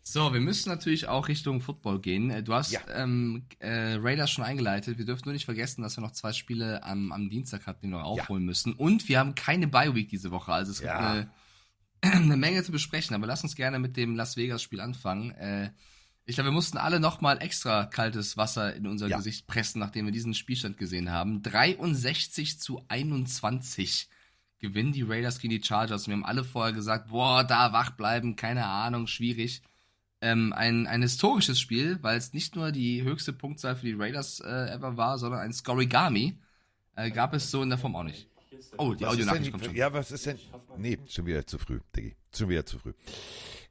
So, 0.04 0.34
wir 0.34 0.40
müssen 0.40 0.70
natürlich 0.70 1.08
auch 1.08 1.28
Richtung 1.28 1.60
Football 1.62 2.00
gehen. 2.00 2.30
Äh, 2.32 2.44
Du 2.44 2.54
hast 2.54 2.72
Ja. 2.72 2.82
ähm, 2.96 3.46
äh, 3.60 3.96
Raiders 3.96 4.32
schon 4.32 4.44
eingeleitet. 4.46 4.98
Wir 4.98 5.06
dürfen 5.06 5.24
nur 5.26 5.34
nicht 5.34 5.46
vergessen, 5.46 5.82
dass 5.82 5.98
wir 5.98 6.02
noch 6.02 6.12
zwei 6.12 6.32
Spiele 6.34 6.84
am, 6.84 7.12
am 7.12 7.30
Dienstag 7.30 7.66
hatten, 7.66 7.86
die 7.88 7.92
wir 7.94 8.00
noch 8.00 8.06
aufholen 8.06 8.46
müssen. 8.46 8.74
Und 8.74 9.08
wir 9.10 9.20
haben 9.20 9.36
keine 9.36 9.68
Bye-Week 9.68 10.10
diese 10.10 10.32
Woche. 10.32 10.54
Also 10.54 10.72
es 10.72 10.80
Ja. 10.80 11.22
gibt 11.22 12.12
eine, 12.12 12.16
eine 12.26 12.38
Menge 12.38 12.64
zu 12.64 12.72
besprechen. 12.72 13.16
Aber 13.16 13.28
lass 13.28 13.44
uns 13.44 13.56
gerne 13.56 13.80
mit 13.80 13.98
dem 13.98 14.16
Las 14.16 14.38
Vegas-Spiel 14.38 14.80
anfangen. 14.80 15.32
Äh, 15.32 15.72
ich 16.28 16.36
glaube, 16.36 16.50
wir 16.50 16.54
mussten 16.54 16.78
alle 16.78 17.00
nochmal 17.00 17.42
extra 17.42 17.86
kaltes 17.86 18.38
Wasser 18.38 18.76
in 18.76 18.86
unser 18.86 19.08
Ja. 19.08 19.18
Gesicht 19.18 19.48
pressen, 19.48 19.80
nachdem 19.80 20.06
wir 20.06 20.12
diesen 20.12 20.36
Spielstand 20.36 20.78
gesehen 20.78 21.12
haben. 21.12 21.42
63 21.42 22.60
zu 22.60 22.84
21 22.90 24.10
gewinnen 24.60 24.92
die 24.92 25.04
Raiders 25.04 25.40
gegen 25.40 25.52
die 25.52 25.64
Chargers. 25.64 26.08
Wir 26.08 26.14
haben 26.14 26.26
alle 26.26 26.44
vorher 26.44 26.74
gesagt, 26.74 27.10
boah, 27.10 27.44
da 27.44 27.74
wach 27.74 27.92
bleiben, 27.92 28.36
keine 28.36 28.66
Ahnung, 28.66 29.08
schwierig 29.08 29.62
ähm, 30.22 30.54
ein, 30.54 30.88
ein 30.88 31.02
historisches 31.02 31.60
Spiel, 31.60 32.00
weil 32.02 32.18
es 32.18 32.34
nicht 32.34 32.56
nur 32.56 32.72
die 32.72 33.04
höchste 33.04 33.34
Punktzahl 33.34 33.76
für 33.76 33.86
die 33.86 33.94
Raiders 33.94 34.40
äh, 34.40 34.72
ever 34.72 34.98
war, 34.98 35.18
sondern 35.18 35.42
ein 35.42 35.54
Scorigami 35.54 36.38
äh, 36.96 37.12
gab 37.12 37.34
es 37.34 37.52
so 37.52 37.62
in 37.62 37.70
der 37.70 37.78
Form 37.78 37.96
auch 37.96 38.04
nicht. 38.04 38.28
Oh, 38.78 38.94
die 38.94 39.06
Audionachricht 39.06 39.52
kommt 39.52 39.66
schon. 39.66 39.76
Ja, 39.76 39.94
was 39.94 40.12
ist 40.12 40.26
denn? 40.26 40.40
Nee, 40.78 40.98
schon 41.08 41.26
wieder 41.26 41.46
zu 41.46 41.58
früh, 41.60 41.80
Diggi. 41.96 42.16
Schon 42.36 42.50
wieder 42.50 42.66
zu 42.66 42.80
früh. 42.80 42.94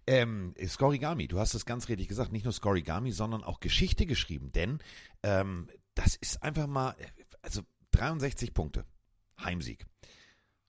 Ähm, 0.07 0.55
Scorigami, 0.65 1.27
du 1.27 1.41
hast 1.41 1.55
es 1.55 1.67
ganz 1.67 1.89
richtig 1.89 2.09
gesagt, 2.09 2.33
nicht 2.33 2.45
nur 2.45 2.53
Scorigami, 2.53 3.11
sondern 3.11 3.43
auch 3.43 3.59
Geschichte 3.59 4.07
geschrieben, 4.07 4.53
denn 4.53 4.79
ähm, 5.23 5.69
das 5.95 6.15
ist 6.15 6.43
einfach 6.43 6.69
mal, 6.69 6.95
also 7.43 7.63
63 7.91 8.55
Punkte, 8.55 8.85
Heimsieg. 9.41 9.85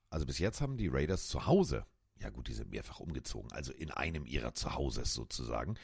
Also 0.09 0.25
bis 0.25 0.39
jetzt 0.39 0.61
haben 0.61 0.77
die 0.77 0.87
Raiders 0.87 1.27
zu 1.27 1.45
Hause, 1.45 1.85
ja 2.19 2.29
gut, 2.29 2.47
die 2.47 2.53
sind 2.53 2.71
mehrfach 2.71 2.99
umgezogen, 2.99 3.51
also 3.51 3.73
in 3.73 3.91
einem 3.91 4.25
ihrer 4.25 4.55
Zuhauses 4.55 5.13
sozusagen, 5.13 5.75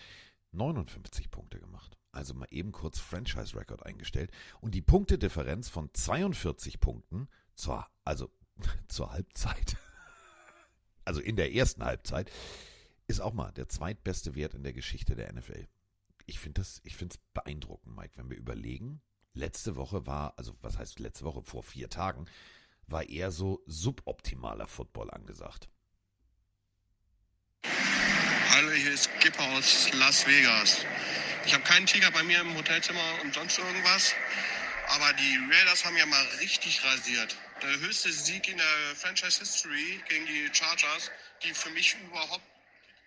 59 0.53 1.29
Punkte 1.29 1.59
gemacht. 1.59 1.97
Also 2.11 2.33
mal 2.33 2.47
eben 2.51 2.71
kurz 2.71 2.99
Franchise-Record 2.99 3.85
eingestellt. 3.85 4.31
Und 4.61 4.75
die 4.75 4.81
Punktedifferenz 4.81 5.67
von 5.67 5.89
42 5.93 6.79
Punkten 6.79 7.27
zur, 7.55 7.87
also 8.03 8.31
zur 8.87 9.11
Halbzeit, 9.11 9.77
also 11.05 11.21
in 11.21 11.35
der 11.35 11.53
ersten 11.53 11.83
Halbzeit, 11.83 12.31
ist 13.07 13.19
auch 13.19 13.33
mal 13.33 13.51
der 13.51 13.67
zweitbeste 13.67 14.35
Wert 14.35 14.53
in 14.53 14.63
der 14.63 14.73
Geschichte 14.73 15.15
der 15.15 15.31
NFL. 15.33 15.67
ich 16.25 16.39
finde 16.39 16.61
das, 16.61 16.79
ich 16.85 16.95
finde 16.95 17.15
es 17.15 17.21
beeindruckend, 17.33 17.95
Mike, 17.95 18.13
wenn 18.15 18.29
wir 18.29 18.37
überlegen. 18.37 19.01
Letzte 19.33 19.75
Woche 19.75 20.05
war, 20.05 20.37
also 20.37 20.55
was 20.61 20.77
heißt 20.77 20.99
letzte 20.99 21.25
Woche, 21.25 21.43
vor 21.43 21.63
vier 21.63 21.89
Tagen, 21.89 22.27
war 22.87 23.09
eher 23.09 23.31
so 23.31 23.61
suboptimaler 23.65 24.67
Football 24.67 25.09
angesagt. 25.11 25.69
Hallo, 28.49 28.71
hier 28.71 28.93
ist 28.93 29.09
Gipper 29.19 29.43
aus 29.57 29.91
Las 29.93 30.27
Vegas. 30.27 30.85
Ich 31.45 31.53
habe 31.53 31.63
keinen 31.63 31.87
Tiger 31.87 32.11
bei 32.11 32.23
mir 32.23 32.39
im 32.39 32.55
Hotelzimmer 32.55 33.01
und 33.23 33.33
sonst 33.33 33.57
irgendwas. 33.57 34.13
Aber 34.89 35.11
die 35.13 35.39
Raiders 35.51 35.83
haben 35.85 35.97
ja 35.97 36.05
mal 36.05 36.23
richtig 36.39 36.83
rasiert. 36.83 37.35
Der 37.61 37.79
höchste 37.79 38.11
Sieg 38.11 38.47
in 38.47 38.57
der 38.57 38.95
Franchise 38.95 39.39
History 39.39 40.01
gegen 40.07 40.25
die 40.25 40.49
Chargers, 40.53 41.09
die 41.43 41.53
für 41.53 41.71
mich 41.71 41.95
überhaupt 42.05 42.43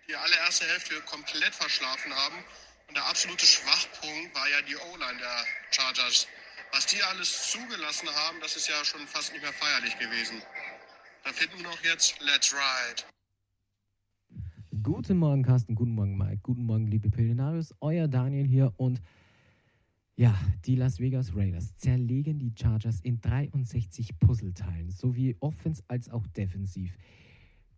die 0.09 0.15
allererste 0.15 0.65
Hälfte 0.65 0.95
komplett 1.01 1.53
verschlafen 1.53 2.13
haben. 2.13 2.37
Und 2.87 2.95
der 2.95 3.05
absolute 3.05 3.45
Schwachpunkt 3.45 4.33
war 4.33 4.47
ja 4.47 4.61
die 4.61 4.75
O-Line 4.75 5.19
der 5.19 5.43
Chargers. 5.71 6.27
Was 6.71 6.85
die 6.85 7.03
alles 7.03 7.51
zugelassen 7.51 8.07
haben, 8.09 8.39
das 8.39 8.55
ist 8.55 8.69
ja 8.69 8.85
schon 8.85 9.05
fast 9.05 9.33
nicht 9.33 9.41
mehr 9.41 9.51
feierlich 9.51 9.99
gewesen. 9.99 10.41
Da 11.25 11.33
finden 11.33 11.57
wir 11.57 11.63
noch 11.63 11.83
jetzt 11.83 12.21
Let's 12.21 12.53
Ride. 12.53 13.03
Guten 14.81 15.17
Morgen, 15.17 15.43
Carsten. 15.43 15.75
Guten 15.75 15.91
Morgen, 15.91 16.17
Mike. 16.17 16.39
Guten 16.41 16.63
Morgen, 16.63 16.87
liebe 16.87 17.09
Pillenarius. 17.09 17.73
Euer 17.81 18.07
Daniel 18.07 18.45
hier 18.45 18.73
und 18.77 19.01
ja, 20.15 20.33
die 20.65 20.75
Las 20.75 20.99
Vegas 20.99 21.35
Raiders 21.35 21.75
zerlegen 21.75 22.39
die 22.39 22.53
Chargers 22.57 23.01
in 23.01 23.19
63 23.19 24.17
Puzzleteilen, 24.19 24.89
sowie 24.89 25.35
offens 25.41 25.83
als 25.89 26.09
auch 26.09 26.25
defensiv. 26.27 26.97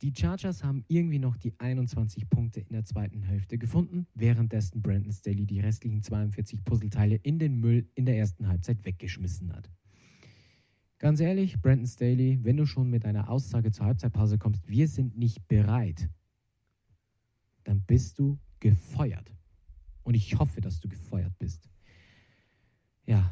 Die 0.02 0.14
Chargers 0.16 0.64
haben 0.64 0.86
irgendwie 0.88 1.20
noch 1.20 1.36
die 1.36 1.60
21 1.60 2.30
Punkte 2.30 2.62
in 2.62 2.72
der 2.72 2.86
zweiten 2.86 3.22
Hälfte 3.22 3.58
gefunden, 3.58 4.08
währenddessen 4.14 4.82
Brandon 4.82 5.12
Staley 5.12 5.46
die 5.46 5.60
restlichen 5.60 6.02
42 6.02 6.64
Puzzleteile 6.64 7.16
in 7.16 7.38
den 7.38 7.60
Müll 7.60 7.90
in 7.96 8.06
der 8.06 8.18
ersten 8.18 8.48
Halbzeit 8.48 8.86
weggeschmissen 8.86 9.54
hat. 9.54 9.70
Ganz 11.00 11.20
ehrlich, 11.20 11.62
Brandon 11.62 11.86
Staley, 11.86 12.40
wenn 12.44 12.56
du 12.56 12.66
schon 12.66 12.90
mit 12.90 13.04
einer 13.04 13.30
Aussage 13.30 13.72
zur 13.72 13.88
Halbzeitpause 13.88 14.38
kommst, 14.38 14.70
wir 14.70 14.88
sind 14.88 15.18
nicht 15.18 15.46
bereit, 15.50 16.10
dann 17.66 17.82
bist 17.82 18.20
du 18.20 18.40
gefeuert. 18.62 19.34
Und 20.04 20.14
ich 20.14 20.40
hoffe, 20.40 20.62
dass 20.62 20.80
du 20.80 20.88
gefeuert 20.88 21.38
bist. 21.40 21.70
Ja, 23.06 23.30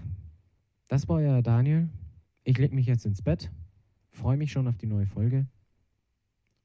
das 0.90 1.08
war 1.08 1.18
euer 1.18 1.42
Daniel. 1.42 1.90
Ich 2.44 2.58
lege 2.58 2.76
mich 2.76 2.88
jetzt 2.88 3.06
ins 3.06 3.22
Bett, 3.22 3.52
freue 4.10 4.38
mich 4.38 4.52
schon 4.52 4.68
auf 4.68 4.78
die 4.78 4.86
neue 4.86 5.06
Folge 5.06 5.48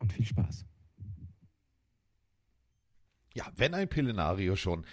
und 0.02 0.12
viel 0.12 0.26
Spaß. 0.26 0.66
Ja, 3.35 3.50
wenn 3.56 3.73
ein 3.75 3.88
Pillenario 3.88 4.56
schon 4.56 4.85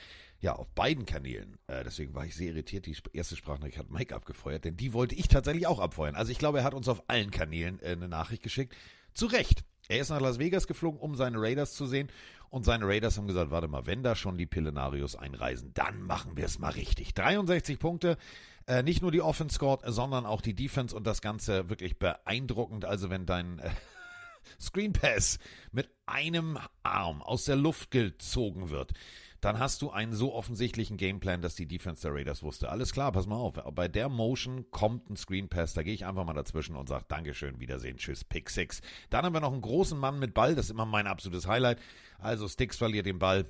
ja, 0.41 0.55
auf 0.55 0.71
beiden 0.71 1.05
Kanälen. 1.05 1.57
Äh, 1.67 1.83
deswegen 1.83 2.13
war 2.15 2.25
ich 2.25 2.35
sehr 2.35 2.47
irritiert. 2.47 2.85
Die 2.85 2.95
erste 3.11 3.35
Sprachnachricht 3.35 3.77
hat 3.77 3.89
Mike 3.89 4.15
abgefeuert, 4.15 4.63
denn 4.63 4.77
die 4.77 4.93
wollte 4.93 5.15
ich 5.15 5.27
tatsächlich 5.27 5.67
auch 5.67 5.79
abfeuern. 5.79 6.15
Also 6.15 6.31
ich 6.31 6.37
glaube, 6.37 6.59
er 6.59 6.63
hat 6.63 6.73
uns 6.73 6.87
auf 6.87 7.03
allen 7.07 7.31
Kanälen 7.31 7.79
äh, 7.81 7.91
eine 7.91 8.07
Nachricht 8.07 8.43
geschickt. 8.43 8.75
Zu 9.13 9.25
Recht. 9.25 9.65
Er 9.89 9.99
ist 9.99 10.09
nach 10.09 10.21
Las 10.21 10.39
Vegas 10.39 10.67
geflogen, 10.67 10.99
um 10.99 11.15
seine 11.15 11.41
Raiders 11.41 11.73
zu 11.73 11.87
sehen. 11.87 12.09
Und 12.49 12.63
seine 12.63 12.87
Raiders 12.87 13.17
haben 13.17 13.27
gesagt, 13.27 13.51
warte 13.51 13.67
mal, 13.67 13.85
wenn 13.85 14.01
da 14.01 14.15
schon 14.15 14.37
die 14.37 14.45
Pillenarios 14.45 15.15
einreisen, 15.15 15.71
dann 15.73 16.01
machen 16.03 16.37
wir 16.37 16.45
es 16.45 16.57
mal 16.57 16.71
richtig. 16.71 17.13
63 17.15 17.77
Punkte. 17.77 18.17
Äh, 18.65 18.83
nicht 18.83 19.01
nur 19.01 19.11
die 19.11 19.21
Offense 19.21 19.55
scored, 19.55 19.81
sondern 19.85 20.25
auch 20.25 20.41
die 20.41 20.53
Defense 20.53 20.95
und 20.95 21.05
das 21.05 21.21
Ganze 21.21 21.69
wirklich 21.69 21.99
beeindruckend. 21.99 22.85
Also 22.85 23.09
wenn 23.09 23.25
dein 23.25 23.59
äh, 23.59 23.69
Screen 24.59 24.93
Pass 24.93 25.39
mit 25.71 25.89
einem 26.05 26.57
Arm 26.83 27.21
aus 27.21 27.45
der 27.45 27.55
Luft 27.55 27.91
gezogen 27.91 28.69
wird, 28.69 28.93
dann 29.41 29.59
hast 29.59 29.81
du 29.81 29.89
einen 29.89 30.13
so 30.13 30.33
offensichtlichen 30.33 30.97
Gameplan, 30.97 31.41
dass 31.41 31.55
die 31.55 31.67
Defense 31.67 32.01
der 32.01 32.13
Raiders 32.13 32.43
wusste. 32.43 32.69
Alles 32.69 32.91
klar, 32.91 33.11
pass 33.11 33.25
mal 33.25 33.37
auf. 33.37 33.55
Bei 33.73 33.87
der 33.87 34.09
Motion 34.09 34.69
kommt 34.71 35.09
ein 35.09 35.15
Screen 35.15 35.47
Pass. 35.47 35.73
Da 35.73 35.83
gehe 35.83 35.93
ich 35.93 36.05
einfach 36.05 36.25
mal 36.25 36.33
dazwischen 36.33 36.75
und 36.75 36.89
sage 36.89 37.05
Dankeschön, 37.07 37.59
Wiedersehen, 37.59 37.97
Tschüss, 37.97 38.23
Pick 38.25 38.49
6. 38.49 38.81
Dann 39.09 39.25
haben 39.25 39.33
wir 39.33 39.39
noch 39.39 39.53
einen 39.53 39.61
großen 39.61 39.97
Mann 39.97 40.19
mit 40.19 40.33
Ball. 40.33 40.55
Das 40.55 40.65
ist 40.65 40.71
immer 40.71 40.85
mein 40.85 41.07
absolutes 41.07 41.47
Highlight. 41.47 41.79
Also 42.17 42.47
Sticks 42.47 42.77
verliert 42.77 43.05
den 43.05 43.19
Ball. 43.19 43.45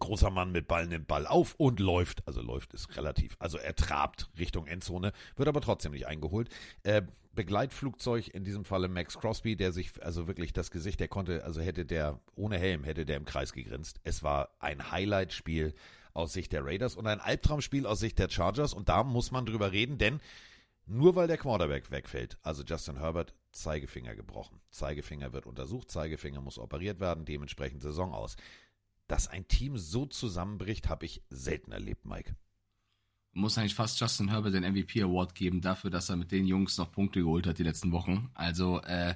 Großer 0.00 0.30
Mann 0.30 0.50
mit 0.50 0.66
Ball 0.66 0.88
nimmt 0.88 1.06
Ball 1.06 1.28
auf 1.28 1.54
und 1.58 1.78
läuft. 1.78 2.26
Also 2.26 2.42
läuft 2.42 2.74
ist 2.74 2.96
relativ. 2.96 3.36
Also 3.38 3.58
er 3.58 3.76
trabt 3.76 4.28
Richtung 4.36 4.66
Endzone, 4.66 5.12
wird 5.36 5.48
aber 5.48 5.60
trotzdem 5.60 5.92
nicht 5.92 6.08
eingeholt. 6.08 6.48
Äh, 6.82 7.02
Begleitflugzeug, 7.34 8.28
in 8.28 8.44
diesem 8.44 8.64
Falle 8.64 8.88
Max 8.88 9.18
Crosby, 9.18 9.56
der 9.56 9.72
sich, 9.72 10.02
also 10.02 10.26
wirklich 10.26 10.52
das 10.52 10.70
Gesicht, 10.70 11.00
der 11.00 11.08
konnte, 11.08 11.44
also 11.44 11.60
hätte 11.60 11.84
der, 11.84 12.20
ohne 12.34 12.58
Helm, 12.58 12.84
hätte 12.84 13.04
der 13.04 13.16
im 13.16 13.24
Kreis 13.24 13.52
gegrinst. 13.52 14.00
Es 14.04 14.22
war 14.22 14.50
ein 14.60 14.90
Highlight-Spiel 14.90 15.74
aus 16.12 16.32
Sicht 16.32 16.52
der 16.52 16.64
Raiders 16.64 16.96
und 16.96 17.06
ein 17.06 17.20
Albtraumspiel 17.20 17.86
aus 17.86 18.00
Sicht 18.00 18.18
der 18.18 18.30
Chargers 18.30 18.72
und 18.72 18.88
da 18.88 19.02
muss 19.02 19.30
man 19.30 19.46
drüber 19.46 19.72
reden, 19.72 19.98
denn 19.98 20.20
nur 20.86 21.16
weil 21.16 21.26
der 21.26 21.38
Quarterback 21.38 21.90
wegfällt, 21.90 22.38
also 22.42 22.62
Justin 22.62 22.98
Herbert, 22.98 23.34
Zeigefinger 23.52 24.14
gebrochen. 24.14 24.60
Zeigefinger 24.70 25.32
wird 25.32 25.46
untersucht, 25.46 25.90
Zeigefinger 25.90 26.40
muss 26.40 26.58
operiert 26.58 27.00
werden, 27.00 27.24
dementsprechend 27.24 27.82
Saison 27.82 28.12
aus. 28.12 28.36
Dass 29.08 29.28
ein 29.28 29.48
Team 29.48 29.76
so 29.76 30.06
zusammenbricht, 30.06 30.88
habe 30.88 31.06
ich 31.06 31.22
selten 31.30 31.72
erlebt, 31.72 32.04
Mike 32.04 32.36
muss 33.34 33.58
eigentlich 33.58 33.74
fast 33.74 34.00
Justin 34.00 34.30
Herbert 34.30 34.54
den 34.54 34.64
MVP 34.64 35.02
Award 35.02 35.34
geben 35.34 35.60
dafür, 35.60 35.90
dass 35.90 36.08
er 36.08 36.16
mit 36.16 36.32
den 36.32 36.46
Jungs 36.46 36.78
noch 36.78 36.92
Punkte 36.92 37.20
geholt 37.20 37.46
hat 37.46 37.58
die 37.58 37.64
letzten 37.64 37.92
Wochen. 37.92 38.30
Also 38.34 38.80
äh, 38.82 39.14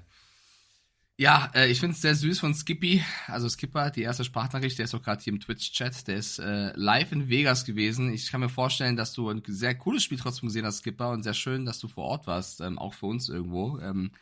ja, 1.20 1.50
äh, 1.52 1.68
ich 1.68 1.80
finde 1.80 1.94
es 1.96 2.00
sehr 2.00 2.14
süß 2.14 2.38
von 2.38 2.54
Skippy, 2.54 3.02
also 3.26 3.48
Skipper, 3.48 3.90
die 3.90 4.02
erste 4.02 4.22
Sprachnachricht, 4.22 4.78
der 4.78 4.84
ist 4.84 4.94
auch 4.94 5.02
gerade 5.02 5.20
hier 5.20 5.32
im 5.32 5.40
Twitch-Chat, 5.40 6.06
der 6.06 6.16
ist 6.16 6.38
äh, 6.38 6.72
live 6.76 7.10
in 7.10 7.28
Vegas 7.28 7.64
gewesen. 7.64 8.12
Ich 8.12 8.30
kann 8.30 8.40
mir 8.40 8.48
vorstellen, 8.48 8.96
dass 8.96 9.14
du 9.14 9.28
ein 9.28 9.42
sehr 9.44 9.74
cooles 9.74 10.04
Spiel 10.04 10.18
trotzdem 10.18 10.48
gesehen 10.48 10.64
hast, 10.64 10.78
Skipper, 10.78 11.10
und 11.10 11.24
sehr 11.24 11.34
schön, 11.34 11.64
dass 11.64 11.80
du 11.80 11.88
vor 11.88 12.04
Ort 12.04 12.28
warst, 12.28 12.60
ähm, 12.60 12.78
auch 12.78 12.94
für 12.94 13.06
uns 13.06 13.28
irgendwo. 13.28 13.80
Ähm, 13.80 14.12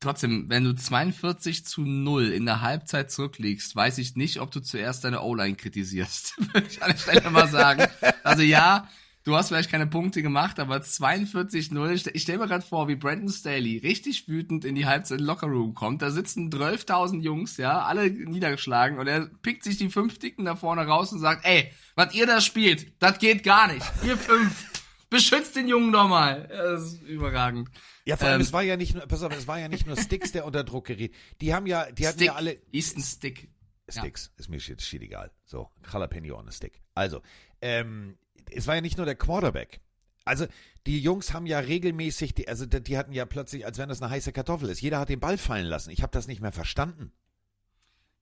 trotzdem, 0.00 0.48
wenn 0.48 0.64
du 0.64 0.74
42 0.74 1.64
zu 1.66 1.82
0 1.82 2.32
in 2.32 2.46
der 2.46 2.62
Halbzeit 2.62 3.12
zurückliegst, 3.12 3.76
weiß 3.76 3.98
ich 3.98 4.16
nicht, 4.16 4.40
ob 4.40 4.50
du 4.50 4.58
zuerst 4.58 5.04
deine 5.04 5.22
O-Line 5.22 5.54
kritisierst. 5.54 6.34
Würde 6.52 6.66
ich 6.66 6.82
an 6.82 6.90
der 6.90 6.98
Stelle 6.98 7.30
mal 7.30 7.46
sagen. 7.46 7.86
Also 8.24 8.42
ja, 8.42 8.88
Du 9.24 9.34
hast 9.34 9.48
vielleicht 9.48 9.70
keine 9.70 9.86
Punkte 9.86 10.20
gemacht, 10.20 10.60
aber 10.60 10.76
42-0. 10.76 12.10
Ich 12.12 12.22
stell 12.22 12.36
mir 12.36 12.46
gerade 12.46 12.64
vor, 12.64 12.88
wie 12.88 12.94
Brandon 12.94 13.30
Staley 13.30 13.78
richtig 13.78 14.28
wütend 14.28 14.66
in 14.66 14.74
die 14.74 14.84
Halbzeit 14.84 15.22
Lockerroom 15.22 15.72
kommt. 15.72 16.02
Da 16.02 16.10
sitzen 16.10 16.50
12.000 16.50 17.22
Jungs, 17.22 17.56
ja, 17.56 17.80
alle 17.80 18.10
niedergeschlagen 18.10 18.98
und 18.98 19.06
er 19.06 19.26
pickt 19.40 19.64
sich 19.64 19.78
die 19.78 19.88
fünf 19.88 20.18
Dicken 20.18 20.44
da 20.44 20.56
vorne 20.56 20.86
raus 20.86 21.10
und 21.10 21.20
sagt, 21.20 21.46
ey, 21.46 21.72
was 21.94 22.14
ihr 22.14 22.26
da 22.26 22.42
spielt, 22.42 23.00
das 23.02 23.18
geht 23.18 23.42
gar 23.44 23.72
nicht. 23.72 23.86
Ihr 24.04 24.18
fünf, 24.18 24.82
beschützt 25.08 25.56
den 25.56 25.68
Jungen 25.68 25.90
doch 25.90 26.06
mal. 26.06 26.46
Das 26.48 26.82
ist 26.82 27.02
überragend. 27.04 27.70
Ja, 28.04 28.18
vor 28.18 28.28
allem, 28.28 28.36
ähm, 28.36 28.42
es 28.42 28.52
war 28.52 28.62
ja 28.62 28.76
nicht 28.76 28.94
nur, 28.94 29.06
pass 29.06 29.22
auf, 29.22 29.34
es 29.34 29.48
war 29.48 29.58
ja 29.58 29.68
nicht 29.68 29.86
nur 29.86 29.96
Sticks, 29.96 30.32
der 30.32 30.44
unter 30.44 30.64
Druck 30.64 30.86
geriet. 30.86 31.14
Die 31.40 31.54
haben 31.54 31.64
ja, 31.66 31.90
die 31.90 32.06
hatten 32.06 32.18
Stick, 32.18 32.26
ja 32.26 32.34
alle. 32.34 32.58
Ist 32.72 32.98
ein 32.98 33.02
Stick. 33.02 33.48
Sticks, 33.88 34.26
ja. 34.26 34.40
ist 34.40 34.48
mir 34.50 34.60
shit, 34.60 34.82
shit 34.82 35.00
egal. 35.00 35.30
So, 35.46 35.70
Jalapeno 35.90 36.38
on 36.38 36.48
a 36.48 36.52
Stick. 36.52 36.82
Also, 36.94 37.22
ähm, 37.62 38.18
es 38.54 38.66
war 38.66 38.74
ja 38.74 38.80
nicht 38.80 38.96
nur 38.96 39.06
der 39.06 39.16
Quarterback. 39.16 39.80
Also 40.24 40.46
die 40.86 41.00
Jungs 41.00 41.32
haben 41.32 41.46
ja 41.46 41.58
regelmäßig, 41.58 42.34
die, 42.34 42.48
also 42.48 42.66
die 42.66 42.96
hatten 42.96 43.12
ja 43.12 43.26
plötzlich, 43.26 43.66
als 43.66 43.78
wenn 43.78 43.88
das 43.88 44.02
eine 44.02 44.10
heiße 44.10 44.32
Kartoffel 44.32 44.70
ist. 44.70 44.80
Jeder 44.80 44.98
hat 44.98 45.08
den 45.08 45.20
Ball 45.20 45.38
fallen 45.38 45.66
lassen. 45.66 45.90
Ich 45.90 46.02
habe 46.02 46.12
das 46.12 46.26
nicht 46.26 46.40
mehr 46.40 46.52
verstanden. 46.52 47.12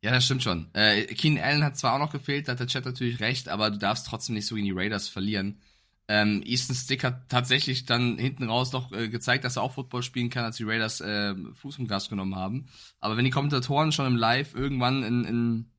Ja, 0.01 0.11
das 0.11 0.25
stimmt 0.25 0.43
schon. 0.43 0.69
Äh, 0.75 1.05
Keenan 1.07 1.45
Allen 1.45 1.65
hat 1.65 1.79
zwar 1.79 1.95
auch 1.95 1.99
noch 2.01 2.11
gefehlt, 2.11 2.49
da 2.49 2.53
hat 2.53 2.61
der 2.61 2.67
Chat 2.67 2.85
natürlich 2.85 3.21
recht, 3.21 3.49
aber 3.49 3.71
du 3.71 3.79
darfst 3.79 4.07
trotzdem 4.07 4.35
nicht 4.35 4.47
so 4.47 4.57
in 4.57 4.65
die 4.65 4.73
Raiders 4.73 5.09
verlieren. 5.09 5.61
Ähm, 6.09 6.43
Easton 6.45 6.75
Stick 6.75 7.05
hat 7.05 7.29
tatsächlich 7.29 7.87
dann 7.87 8.19
hinten 8.19 8.49
raus 8.49 8.73
noch 8.73 8.91
äh, 8.91 9.09
gezeigt, 9.09 9.45
dass 9.45 9.57
er 9.57 9.62
auch 9.62 9.75
Football 9.75 10.03
spielen 10.03 10.29
kann, 10.29 10.45
als 10.45 10.57
die 10.57 10.65
Raiders 10.65 11.01
äh, 11.01 11.35
Fuß 11.55 11.79
im 11.79 11.87
Gas 11.87 12.09
genommen 12.09 12.35
haben. 12.35 12.67
Aber 12.99 13.17
wenn 13.17 13.25
die 13.25 13.31
Kommentatoren 13.31 13.93
schon 13.93 14.07
im 14.07 14.17
Live 14.17 14.55
irgendwann 14.55 15.05
in, 15.05 15.25
in 15.25 15.71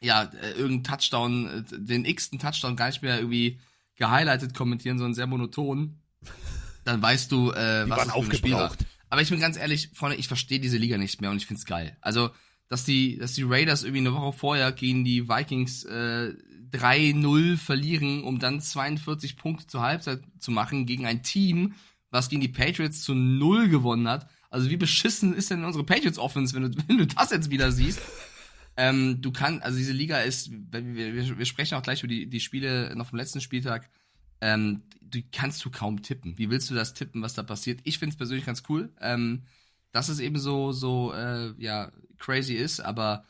ja, 0.00 0.24
äh, 0.24 0.50
irgendeinen 0.50 0.84
Touchdown, 0.84 1.46
äh, 1.46 1.64
den 1.78 2.04
x-ten 2.04 2.38
Touchdown 2.38 2.76
gar 2.76 2.88
nicht 2.88 3.00
mehr 3.00 3.16
irgendwie 3.16 3.58
gehighlightet 3.96 4.54
kommentieren, 4.54 4.98
sondern 4.98 5.14
sehr 5.14 5.26
monoton, 5.26 6.00
dann 6.84 7.02
weißt 7.02 7.32
du, 7.32 7.50
äh, 7.52 7.84
Die 7.84 7.90
was 7.90 7.98
waren 7.98 8.10
ein 8.10 8.32
Spiel 8.32 8.52
war. 8.52 8.66
aufgebraucht. 8.66 8.86
Aber 9.08 9.22
ich 9.22 9.30
bin 9.30 9.40
ganz 9.40 9.56
ehrlich, 9.56 9.90
Freunde, 9.94 10.16
ich 10.16 10.28
verstehe 10.28 10.60
diese 10.60 10.76
Liga 10.78 10.98
nicht 10.98 11.20
mehr 11.20 11.30
und 11.30 11.36
ich 11.36 11.46
find's 11.46 11.64
geil. 11.64 11.96
Also, 12.00 12.30
dass 12.68 12.84
die, 12.84 13.16
dass 13.18 13.34
die 13.34 13.44
Raiders 13.44 13.84
irgendwie 13.84 14.00
eine 14.00 14.14
Woche 14.14 14.36
vorher 14.36 14.72
gegen 14.72 15.04
die 15.04 15.28
Vikings 15.28 15.84
äh, 15.84 16.32
3-0 16.72 17.56
verlieren, 17.56 18.24
um 18.24 18.38
dann 18.38 18.60
42 18.60 19.36
Punkte 19.36 19.66
zur 19.66 19.82
Halbzeit 19.82 20.20
zu 20.40 20.50
machen 20.50 20.86
gegen 20.86 21.06
ein 21.06 21.22
Team, 21.22 21.74
was 22.10 22.28
gegen 22.28 22.40
die 22.40 22.48
Patriots 22.48 23.02
zu 23.02 23.14
0 23.14 23.68
gewonnen 23.68 24.08
hat. 24.08 24.28
Also 24.50 24.70
wie 24.70 24.76
beschissen 24.76 25.34
ist 25.34 25.50
denn 25.50 25.64
unsere 25.64 25.84
Patriots 25.84 26.18
Offense, 26.18 26.54
wenn 26.54 26.70
du, 26.70 26.78
wenn 26.88 26.98
du 26.98 27.06
das 27.06 27.30
jetzt 27.30 27.50
wieder 27.50 27.70
siehst? 27.72 28.00
Ähm, 28.76 29.22
du 29.22 29.32
kannst, 29.32 29.62
also 29.62 29.78
diese 29.78 29.92
Liga 29.92 30.20
ist, 30.20 30.50
wir, 30.50 31.38
wir, 31.38 31.46
sprechen 31.46 31.76
auch 31.76 31.82
gleich 31.82 32.00
über 32.02 32.08
die, 32.08 32.26
die 32.28 32.40
Spiele 32.40 32.94
noch 32.94 33.08
vom 33.08 33.18
letzten 33.18 33.40
Spieltag. 33.40 33.88
Ähm, 34.40 34.82
du 35.00 35.20
kannst 35.32 35.64
du 35.64 35.70
kaum 35.70 36.02
tippen. 36.02 36.36
Wie 36.36 36.50
willst 36.50 36.70
du 36.70 36.74
das 36.74 36.92
tippen, 36.92 37.22
was 37.22 37.34
da 37.34 37.42
passiert? 37.42 37.80
Ich 37.84 37.98
finde 37.98 38.12
es 38.12 38.18
persönlich 38.18 38.44
ganz 38.44 38.62
cool, 38.68 38.92
ähm, 39.00 39.44
dass 39.92 40.10
es 40.10 40.20
eben 40.20 40.38
so 40.38 40.72
so 40.72 41.12
äh, 41.14 41.54
ja 41.58 41.90
crazy 42.18 42.54
ist, 42.54 42.80
aber 42.80 43.24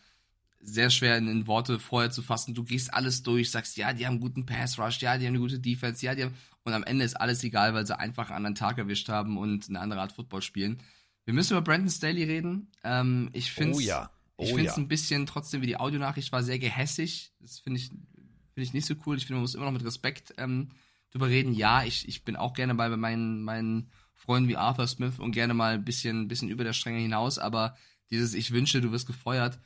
sehr 0.60 0.90
schwer 0.90 1.16
in, 1.16 1.28
in, 1.28 1.46
Worte 1.46 1.78
vorher 1.78 2.10
zu 2.10 2.22
fassen. 2.22 2.54
Du 2.54 2.64
gehst 2.64 2.92
alles 2.92 3.22
durch, 3.22 3.52
sagst, 3.52 3.76
ja, 3.76 3.92
die 3.92 4.04
haben 4.04 4.14
einen 4.14 4.20
guten 4.20 4.46
Pass 4.46 4.78
Rush, 4.78 5.00
ja, 5.00 5.16
die 5.16 5.26
haben 5.26 5.34
eine 5.34 5.40
gute 5.40 5.60
Defense, 5.60 6.04
ja, 6.04 6.14
die 6.14 6.24
haben. 6.24 6.34
Und 6.64 6.72
am 6.72 6.82
Ende 6.82 7.04
ist 7.04 7.14
alles 7.14 7.44
egal, 7.44 7.74
weil 7.74 7.86
sie 7.86 7.96
einfach 7.96 8.30
einen 8.30 8.38
anderen 8.38 8.56
Tag 8.56 8.78
erwischt 8.78 9.08
haben 9.08 9.38
und 9.38 9.68
eine 9.68 9.78
andere 9.78 10.00
Art 10.00 10.10
Football 10.10 10.42
spielen. 10.42 10.82
Wir 11.24 11.34
müssen 11.34 11.52
über 11.52 11.62
Brandon 11.62 11.88
Staley 11.88 12.24
reden. 12.24 12.72
Ähm, 12.82 13.30
ich 13.32 13.52
finde 13.52 13.76
Oh 13.76 13.80
ja. 13.80 14.10
Oh 14.36 14.44
ich 14.44 14.50
finde 14.50 14.66
es 14.66 14.76
ja. 14.76 14.82
ein 14.82 14.88
bisschen 14.88 15.26
trotzdem, 15.26 15.62
wie 15.62 15.66
die 15.66 15.78
Audionachricht 15.78 16.30
war, 16.32 16.42
sehr 16.42 16.58
gehässig. 16.58 17.32
Das 17.40 17.58
finde 17.58 17.80
ich, 17.80 17.88
finde 17.88 18.62
ich 18.62 18.74
nicht 18.74 18.86
so 18.86 18.94
cool. 19.06 19.16
Ich 19.16 19.26
finde, 19.26 19.34
man 19.34 19.42
muss 19.42 19.54
immer 19.54 19.64
noch 19.64 19.72
mit 19.72 19.84
Respekt 19.84 20.34
ähm, 20.36 20.70
drüber 21.10 21.28
reden. 21.28 21.54
Ja, 21.54 21.84
ich, 21.84 22.06
ich 22.08 22.24
bin 22.24 22.36
auch 22.36 22.52
gerne 22.52 22.74
bei, 22.74 22.88
bei 22.88 22.96
meinen, 22.96 23.42
meinen 23.42 23.90
Freunden 24.14 24.48
wie 24.48 24.56
Arthur 24.56 24.86
Smith 24.86 25.18
und 25.18 25.32
gerne 25.32 25.54
mal 25.54 25.74
ein 25.74 25.84
bisschen, 25.84 26.28
bisschen 26.28 26.48
über 26.48 26.64
der 26.64 26.72
Stränge 26.72 26.98
hinaus, 26.98 27.38
aber 27.38 27.76
dieses 28.10 28.34
Ich 28.34 28.50
wünsche, 28.50 28.80
du 28.80 28.92
wirst 28.92 29.06
gefeuert. 29.06 29.58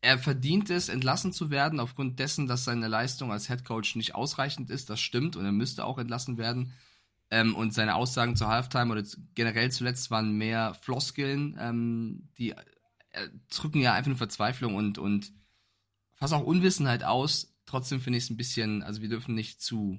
Er 0.00 0.18
verdient 0.18 0.70
es, 0.70 0.88
entlassen 0.88 1.32
zu 1.32 1.50
werden, 1.50 1.80
aufgrund 1.80 2.18
dessen, 2.18 2.46
dass 2.46 2.64
seine 2.64 2.88
Leistung 2.88 3.32
als 3.32 3.48
Head 3.48 3.64
Coach 3.64 3.96
nicht 3.96 4.14
ausreichend 4.14 4.70
ist. 4.70 4.88
Das 4.88 5.00
stimmt 5.00 5.36
und 5.36 5.44
er 5.44 5.52
müsste 5.52 5.84
auch 5.84 5.98
entlassen 5.98 6.38
werden. 6.38 6.72
Ähm, 7.30 7.56
und 7.56 7.74
seine 7.74 7.96
Aussagen 7.96 8.36
zur 8.36 8.48
Halftime 8.48 8.92
oder 8.92 9.02
generell 9.34 9.72
zuletzt 9.72 10.12
waren 10.12 10.36
mehr 10.38 10.74
Floskeln, 10.74 11.56
ähm, 11.58 12.28
die 12.38 12.54
drücken 13.50 13.80
ja 13.80 13.94
einfach 13.94 14.08
nur 14.08 14.18
Verzweiflung 14.18 14.74
und, 14.74 14.98
und 14.98 15.32
fast 16.14 16.34
auch 16.34 16.44
Unwissenheit 16.44 17.04
aus. 17.04 17.54
Trotzdem 17.66 18.00
finde 18.00 18.18
ich 18.18 18.24
es 18.24 18.30
ein 18.30 18.36
bisschen, 18.36 18.82
also 18.82 19.02
wir 19.02 19.08
dürfen 19.08 19.34
nicht 19.34 19.60
zu, 19.60 19.98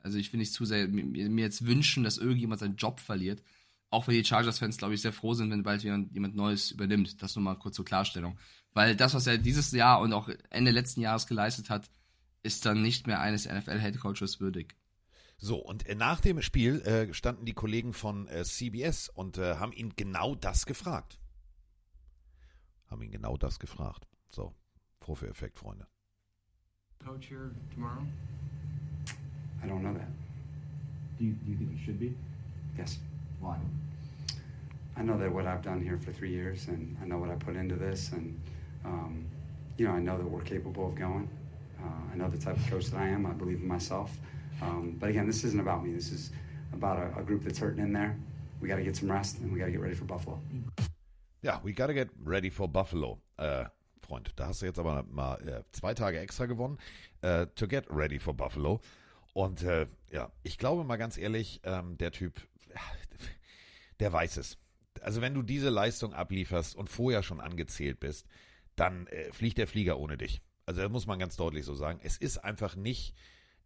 also 0.00 0.18
ich 0.18 0.32
will 0.32 0.38
nicht 0.38 0.52
zu 0.52 0.64
sehr 0.64 0.88
mir, 0.88 1.28
mir 1.28 1.44
jetzt 1.44 1.66
wünschen, 1.66 2.04
dass 2.04 2.18
irgendjemand 2.18 2.60
seinen 2.60 2.76
Job 2.76 3.00
verliert. 3.00 3.42
Auch 3.90 4.08
weil 4.08 4.16
die 4.16 4.24
Chargers-Fans, 4.24 4.78
glaube 4.78 4.94
ich, 4.94 5.00
sehr 5.00 5.12
froh 5.12 5.34
sind, 5.34 5.50
wenn 5.50 5.62
bald 5.62 5.82
jemand, 5.82 6.12
jemand 6.12 6.34
Neues 6.34 6.72
übernimmt. 6.72 7.22
Das 7.22 7.36
nur 7.36 7.44
mal 7.44 7.54
kurz 7.54 7.76
zur 7.76 7.84
Klarstellung. 7.84 8.38
Weil 8.72 8.96
das, 8.96 9.14
was 9.14 9.26
er 9.26 9.38
dieses 9.38 9.70
Jahr 9.72 10.00
und 10.00 10.12
auch 10.12 10.28
Ende 10.50 10.70
letzten 10.70 11.00
Jahres 11.00 11.26
geleistet 11.26 11.70
hat, 11.70 11.88
ist 12.42 12.66
dann 12.66 12.82
nicht 12.82 13.06
mehr 13.06 13.20
eines 13.20 13.48
NFL-Headcoaches 13.48 14.40
würdig. 14.40 14.76
So, 15.38 15.56
und 15.56 15.86
äh, 15.86 15.94
nach 15.94 16.20
dem 16.20 16.40
Spiel 16.42 16.80
äh, 16.82 17.12
standen 17.12 17.44
die 17.44 17.52
Kollegen 17.52 17.92
von 17.92 18.26
äh, 18.28 18.44
CBS 18.44 19.08
und 19.08 19.38
äh, 19.38 19.56
haben 19.56 19.72
ihn 19.72 19.94
genau 19.96 20.34
das 20.34 20.66
gefragt. 20.66 21.18
Haben 22.90 23.02
ihn 23.02 23.10
genau 23.10 23.36
das 23.36 23.58
gefragt. 23.58 24.06
So, 24.30 24.52
Vorführeffekt, 25.00 25.58
Freunde. 25.58 25.86
Coach 27.04 27.26
here 27.26 27.50
tomorrow? 27.72 28.04
I 29.62 29.66
don't 29.66 29.82
know 29.82 29.92
that. 29.92 30.08
Do 31.18 31.24
you, 31.24 31.32
do 31.32 31.50
you 31.50 31.56
think 31.56 31.70
you 31.72 31.78
should 31.84 31.98
be? 31.98 32.14
Yes. 32.76 32.98
Why? 33.40 33.56
I 34.96 35.02
know 35.02 35.18
that 35.18 35.30
what 35.30 35.46
I've 35.46 35.62
done 35.62 35.80
here 35.80 35.98
for 35.98 36.12
three 36.12 36.30
years, 36.30 36.68
and 36.68 36.96
I 37.02 37.06
know 37.06 37.18
what 37.18 37.30
I 37.30 37.34
put 37.34 37.56
into 37.56 37.74
this, 37.74 38.12
and 38.12 38.38
um, 38.84 39.26
you 39.76 39.86
know, 39.86 39.92
I 39.92 39.98
know 39.98 40.16
that 40.16 40.26
we're 40.26 40.42
capable 40.42 40.88
of 40.88 40.94
going. 40.94 41.28
Uh, 41.82 42.12
I 42.12 42.16
know 42.16 42.28
the 42.28 42.38
type 42.38 42.56
of 42.56 42.66
coach 42.68 42.86
that 42.86 43.00
I 43.00 43.08
am. 43.08 43.26
I 43.26 43.32
believe 43.32 43.58
in 43.58 43.68
myself. 43.68 44.16
Um, 44.62 44.96
but 44.98 45.10
again, 45.10 45.26
this 45.26 45.44
isn't 45.44 45.60
about 45.60 45.84
me. 45.84 45.92
This 45.92 46.10
is 46.12 46.30
about 46.72 46.98
a, 46.98 47.20
a 47.20 47.22
group 47.22 47.44
that's 47.44 47.58
hurting 47.58 47.82
in 47.82 47.92
there. 47.92 48.16
We 48.60 48.68
got 48.68 48.76
to 48.76 48.82
get 48.82 48.96
some 48.96 49.10
rest, 49.10 49.38
and 49.40 49.52
we 49.52 49.58
got 49.58 49.66
to 49.66 49.72
get 49.72 49.80
ready 49.80 49.94
for 49.94 50.04
Buffalo. 50.04 50.40
Ja, 51.46 51.60
we 51.62 51.72
gotta 51.72 51.92
get 51.92 52.10
ready 52.24 52.50
for 52.50 52.66
Buffalo. 52.66 53.22
Äh, 53.36 53.66
Freund, 54.00 54.32
da 54.34 54.48
hast 54.48 54.62
du 54.62 54.66
jetzt 54.66 54.80
aber 54.80 55.04
mal 55.04 55.36
äh, 55.48 55.62
zwei 55.70 55.94
Tage 55.94 56.18
extra 56.18 56.46
gewonnen. 56.46 56.76
Äh, 57.20 57.46
to 57.54 57.68
get 57.68 57.86
ready 57.88 58.18
for 58.18 58.34
Buffalo. 58.34 58.80
Und 59.32 59.62
äh, 59.62 59.86
ja, 60.10 60.32
ich 60.42 60.58
glaube 60.58 60.82
mal 60.82 60.96
ganz 60.96 61.16
ehrlich, 61.16 61.60
ähm, 61.62 61.96
der 61.98 62.10
Typ, 62.10 62.40
der 64.00 64.12
weiß 64.12 64.38
es. 64.38 64.58
Also 65.02 65.20
wenn 65.20 65.34
du 65.34 65.42
diese 65.42 65.68
Leistung 65.68 66.14
ablieferst 66.14 66.74
und 66.74 66.90
vorher 66.90 67.22
schon 67.22 67.40
angezählt 67.40 68.00
bist, 68.00 68.26
dann 68.74 69.06
äh, 69.06 69.32
fliegt 69.32 69.58
der 69.58 69.68
Flieger 69.68 70.00
ohne 70.00 70.16
dich. 70.16 70.42
Also 70.64 70.82
das 70.82 70.90
muss 70.90 71.06
man 71.06 71.20
ganz 71.20 71.36
deutlich 71.36 71.64
so 71.64 71.76
sagen. 71.76 72.00
Es 72.02 72.16
ist 72.16 72.38
einfach 72.38 72.74
nicht 72.74 73.14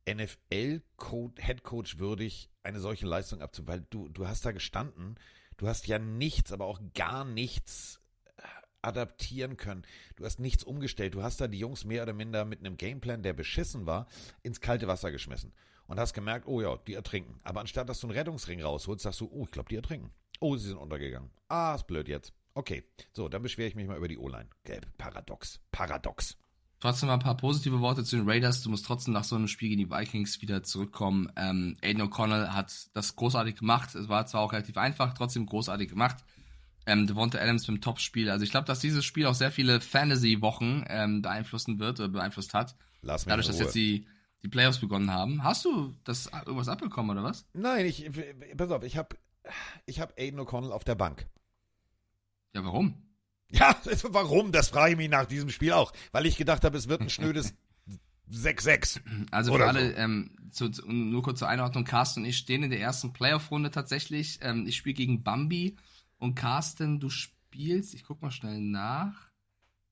NFL-Headcoach 0.06 1.98
würdig, 1.98 2.50
eine 2.62 2.78
solche 2.78 3.06
Leistung 3.06 3.40
abzu, 3.40 3.66
weil 3.66 3.86
du, 3.88 4.10
du 4.10 4.28
hast 4.28 4.44
da 4.44 4.52
gestanden, 4.52 5.16
du 5.60 5.68
hast 5.68 5.86
ja 5.86 5.98
nichts, 5.98 6.52
aber 6.52 6.64
auch 6.64 6.80
gar 6.94 7.24
nichts 7.24 8.00
äh, 8.36 8.42
adaptieren 8.82 9.56
können. 9.56 9.82
Du 10.16 10.24
hast 10.24 10.40
nichts 10.40 10.64
umgestellt. 10.64 11.14
Du 11.14 11.22
hast 11.22 11.40
da 11.40 11.48
die 11.48 11.58
Jungs 11.58 11.84
mehr 11.84 12.02
oder 12.02 12.14
minder 12.14 12.44
mit 12.44 12.60
einem 12.60 12.76
Gameplan, 12.76 13.22
der 13.22 13.34
beschissen 13.34 13.86
war, 13.86 14.06
ins 14.42 14.60
kalte 14.60 14.88
Wasser 14.88 15.12
geschmissen. 15.12 15.52
Und 15.86 16.00
hast 16.00 16.14
gemerkt, 16.14 16.46
oh 16.46 16.62
ja, 16.62 16.76
die 16.86 16.94
ertrinken. 16.94 17.36
Aber 17.42 17.60
anstatt 17.60 17.88
dass 17.88 18.00
du 18.00 18.06
einen 18.06 18.16
Rettungsring 18.16 18.62
rausholst, 18.62 19.02
sagst 19.02 19.20
du, 19.20 19.28
oh, 19.30 19.44
ich 19.44 19.50
glaube, 19.50 19.68
die 19.68 19.76
ertrinken. 19.76 20.10
Oh, 20.38 20.56
sie 20.56 20.68
sind 20.68 20.78
untergegangen. 20.78 21.30
Ah, 21.48 21.74
ist 21.74 21.86
blöd 21.86 22.08
jetzt. 22.08 22.32
Okay, 22.54 22.84
so, 23.12 23.28
dann 23.28 23.42
beschwere 23.42 23.68
ich 23.68 23.74
mich 23.74 23.86
mal 23.86 23.96
über 23.96 24.08
die 24.08 24.18
O-Line. 24.18 24.48
Gelb, 24.64 24.86
paradox, 24.96 25.60
paradox. 25.72 26.36
Trotzdem 26.80 27.08
mal 27.08 27.14
ein 27.14 27.20
paar 27.20 27.36
positive 27.36 27.80
Worte 27.80 28.04
zu 28.04 28.16
den 28.16 28.28
Raiders. 28.28 28.62
Du 28.62 28.70
musst 28.70 28.86
trotzdem 28.86 29.12
nach 29.12 29.24
so 29.24 29.36
einem 29.36 29.48
Spiel 29.48 29.68
gegen 29.68 29.84
die 29.86 29.90
Vikings 29.90 30.40
wieder 30.40 30.62
zurückkommen. 30.62 31.30
Ähm, 31.36 31.76
Aiden 31.82 32.02
O'Connell 32.02 32.48
hat 32.48 32.72
das 32.94 33.16
großartig 33.16 33.56
gemacht. 33.56 33.94
Es 33.94 34.08
war 34.08 34.24
zwar 34.26 34.40
auch 34.40 34.52
relativ 34.52 34.78
einfach, 34.78 35.12
trotzdem 35.12 35.44
großartig 35.44 35.90
gemacht. 35.90 36.16
Ähm, 36.86 37.06
Devonta 37.06 37.38
Adams 37.38 37.68
mit 37.68 37.76
dem 37.76 37.80
Topspiel. 37.82 38.30
Also 38.30 38.44
ich 38.44 38.50
glaube, 38.50 38.66
dass 38.66 38.80
dieses 38.80 39.04
Spiel 39.04 39.26
auch 39.26 39.34
sehr 39.34 39.52
viele 39.52 39.82
Fantasy-Wochen 39.82 40.84
ähm, 40.88 41.20
beeinflussen 41.20 41.78
wird 41.78 42.00
oder 42.00 42.08
beeinflusst 42.08 42.54
hat. 42.54 42.74
Lass 43.02 43.26
mich 43.26 43.30
Dadurch, 43.30 43.46
dass 43.46 43.58
jetzt 43.58 43.74
die, 43.74 44.06
die 44.42 44.48
Playoffs 44.48 44.78
begonnen 44.78 45.12
haben. 45.12 45.44
Hast 45.44 45.66
du 45.66 45.94
das 46.04 46.30
irgendwas 46.46 46.68
abbekommen 46.68 47.10
oder 47.10 47.22
was? 47.22 47.44
Nein, 47.52 47.84
ich, 47.84 48.10
pass 48.56 48.70
auf, 48.70 48.84
ich 48.84 48.96
habe 48.96 49.16
ich 49.84 50.00
hab 50.00 50.18
Aiden 50.18 50.40
O'Connell 50.40 50.72
auf 50.72 50.84
der 50.84 50.94
Bank. 50.94 51.26
Ja, 52.54 52.64
warum? 52.64 52.94
Ja, 53.58 53.76
warum? 54.04 54.52
Das 54.52 54.68
frage 54.68 54.92
ich 54.92 54.96
mich 54.96 55.10
nach 55.10 55.26
diesem 55.26 55.50
Spiel 55.50 55.72
auch. 55.72 55.92
Weil 56.12 56.26
ich 56.26 56.36
gedacht 56.36 56.64
habe, 56.64 56.78
es 56.78 56.88
wird 56.88 57.00
ein 57.00 57.10
schnödes 57.10 57.54
6-6. 58.32 59.00
Also 59.30 59.54
für 59.54 59.66
alle, 59.66 59.90
so. 59.90 59.96
ähm, 59.96 60.36
zu, 60.50 60.68
zu, 60.70 60.86
nur 60.86 61.22
kurz 61.22 61.40
zur 61.40 61.48
Einordnung, 61.48 61.84
Carsten 61.84 62.20
und 62.20 62.26
ich 62.26 62.36
stehen 62.36 62.62
in 62.62 62.70
der 62.70 62.80
ersten 62.80 63.12
Playoff-Runde 63.12 63.70
tatsächlich. 63.70 64.38
Ähm, 64.42 64.66
ich 64.66 64.76
spiele 64.76 64.94
gegen 64.94 65.22
Bambi 65.22 65.76
und 66.18 66.34
Carsten, 66.34 67.00
du 67.00 67.10
spielst, 67.10 67.94
ich 67.94 68.04
guck 68.04 68.22
mal 68.22 68.30
schnell 68.30 68.60
nach, 68.60 69.30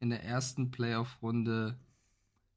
in 0.01 0.11
der 0.11 0.25
ersten 0.25 0.71
Playoff-Runde 0.71 1.79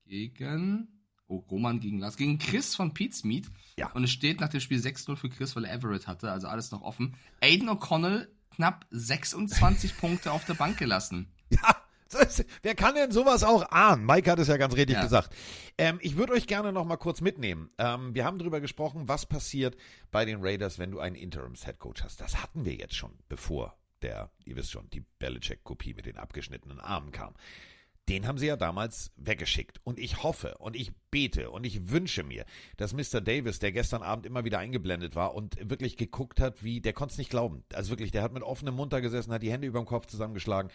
gegen, 0.05 0.87
oh, 1.27 1.37
Roman 1.49 1.79
gegen 1.79 1.99
Lars, 1.99 2.17
gegen 2.17 2.37
Chris 2.37 2.75
von 2.75 2.93
Pete's 2.93 3.23
Meat. 3.23 3.47
Ja. 3.77 3.91
Und 3.93 4.03
es 4.03 4.11
steht 4.11 4.39
nach 4.39 4.49
dem 4.49 4.59
Spiel 4.59 4.79
6-0 4.79 5.15
für 5.15 5.29
Chris, 5.29 5.55
weil 5.55 5.65
er 5.65 5.73
Everett 5.73 6.07
hatte, 6.07 6.31
also 6.31 6.47
alles 6.47 6.71
noch 6.71 6.81
offen. 6.81 7.15
Aiden 7.41 7.69
O'Connell 7.69 8.27
knapp 8.55 8.85
26 8.91 9.97
Punkte 9.97 10.31
auf 10.31 10.45
der 10.45 10.53
Bank 10.55 10.77
gelassen. 10.77 11.31
Ja, 11.49 11.75
das, 12.09 12.43
wer 12.61 12.75
kann 12.75 12.95
denn 12.95 13.11
sowas 13.11 13.43
auch 13.43 13.71
ahnen? 13.71 14.05
Mike 14.05 14.29
hat 14.29 14.39
es 14.39 14.47
ja 14.47 14.57
ganz 14.57 14.75
richtig 14.75 14.95
Ja. 14.97 15.03
gesagt. 15.03 15.33
Ähm, 15.77 15.97
ich 16.01 16.15
würde 16.17 16.33
euch 16.33 16.47
gerne 16.47 16.71
noch 16.73 16.85
mal 16.85 16.97
kurz 16.97 17.21
mitnehmen. 17.21 17.69
Ähm, 17.77 18.13
wir 18.13 18.25
haben 18.25 18.37
darüber 18.37 18.59
gesprochen, 18.61 19.07
was 19.07 19.25
passiert 19.25 19.75
bei 20.11 20.25
den 20.25 20.39
Raiders, 20.41 20.77
wenn 20.79 20.91
du 20.91 20.99
einen 20.99 21.15
Interims-Headcoach 21.15 22.03
hast. 22.03 22.19
Das 22.21 22.41
hatten 22.41 22.65
wir 22.65 22.73
jetzt 22.75 22.95
schon, 22.95 23.11
bevor 23.29 23.77
der, 24.01 24.31
ihr 24.45 24.55
wisst 24.55 24.71
schon, 24.71 24.89
die 24.89 25.05
Belichick-Kopie 25.19 25.93
mit 25.93 26.05
den 26.05 26.17
abgeschnittenen 26.17 26.79
Armen 26.79 27.11
kam. 27.11 27.33
Den 28.09 28.27
haben 28.27 28.37
sie 28.37 28.47
ja 28.47 28.57
damals 28.57 29.11
weggeschickt. 29.15 29.79
Und 29.83 29.99
ich 29.99 30.23
hoffe 30.23 30.57
und 30.57 30.75
ich 30.75 30.91
bete 31.11 31.51
und 31.51 31.63
ich 31.63 31.91
wünsche 31.91 32.23
mir, 32.23 32.45
dass 32.77 32.93
Mr. 32.93 33.21
Davis, 33.21 33.59
der 33.59 33.71
gestern 33.71 34.01
Abend 34.01 34.25
immer 34.25 34.43
wieder 34.43 34.59
eingeblendet 34.59 35.15
war 35.15 35.35
und 35.35 35.57
wirklich 35.69 35.97
geguckt 35.97 36.39
hat, 36.39 36.63
wie, 36.63 36.81
der 36.81 36.93
konnte 36.93 37.13
es 37.13 37.17
nicht 37.17 37.29
glauben. 37.29 37.63
Also 37.73 37.91
wirklich, 37.91 38.11
der 38.11 38.23
hat 38.23 38.33
mit 38.33 38.43
offenem 38.43 38.75
Mund 38.75 38.91
da 38.91 38.99
gesessen, 38.99 39.31
hat 39.31 39.43
die 39.43 39.51
Hände 39.51 39.67
über 39.67 39.79
dem 39.79 39.85
Kopf 39.85 40.07
zusammengeschlagen. 40.07 40.71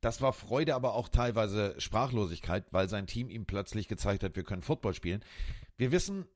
Das 0.00 0.22
war 0.22 0.32
Freude, 0.32 0.74
aber 0.74 0.94
auch 0.94 1.08
teilweise 1.08 1.74
Sprachlosigkeit, 1.78 2.64
weil 2.70 2.88
sein 2.88 3.06
Team 3.06 3.28
ihm 3.28 3.44
plötzlich 3.44 3.86
gezeigt 3.86 4.24
hat, 4.24 4.34
wir 4.34 4.44
können 4.44 4.62
Football 4.62 4.94
spielen. 4.94 5.22
Wir 5.76 5.92
wissen, 5.92 6.26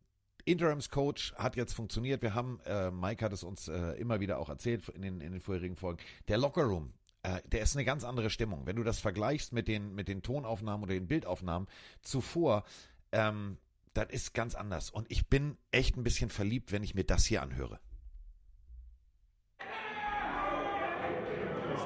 Interims 0.45 0.91
Coach 0.91 1.33
hat 1.37 1.57
jetzt 1.57 1.73
funktioniert. 1.73 2.23
Wir 2.23 2.35
haben, 2.35 2.61
äh, 2.67 2.91
Mike 2.91 3.25
hat 3.25 3.33
es 3.33 3.43
uns 3.43 3.69
äh, 3.69 3.93
immer 3.93 4.21
wieder 4.21 4.39
auch 4.39 4.51
erzählt 4.51 4.89
in 4.91 5.03
den, 5.03 5.21
in 5.21 5.33
den 5.33 5.41
vorherigen 5.41 5.77
Folgen. 5.77 5.99
Der 6.29 6.37
Locker 6.37 6.65
Room, 6.65 6.93
äh, 7.25 7.41
der 7.47 7.63
ist 7.63 7.75
eine 7.75 7.85
ganz 7.85 8.05
andere 8.05 8.29
Stimmung. 8.29 8.67
Wenn 8.67 8.77
du 8.77 8.85
das 8.85 9.01
vergleichst 9.01 9.53
mit 9.53 9.67
den, 9.67 9.95
mit 9.95 10.09
den 10.09 10.23
Tonaufnahmen 10.23 10.85
oder 10.85 10.93
den 10.95 11.09
Bildaufnahmen 11.09 11.69
zuvor, 12.03 12.65
ähm, 13.13 13.57
das 13.95 14.11
ist 14.11 14.35
ganz 14.35 14.55
anders. 14.55 14.91
Und 14.91 15.11
ich 15.11 15.29
bin 15.29 15.57
echt 15.71 15.97
ein 15.97 16.05
bisschen 16.05 16.29
verliebt, 16.29 16.71
wenn 16.71 16.83
ich 16.83 16.95
mir 16.95 17.05
das 17.05 17.25
hier 17.25 17.43
anhöre. 17.43 17.81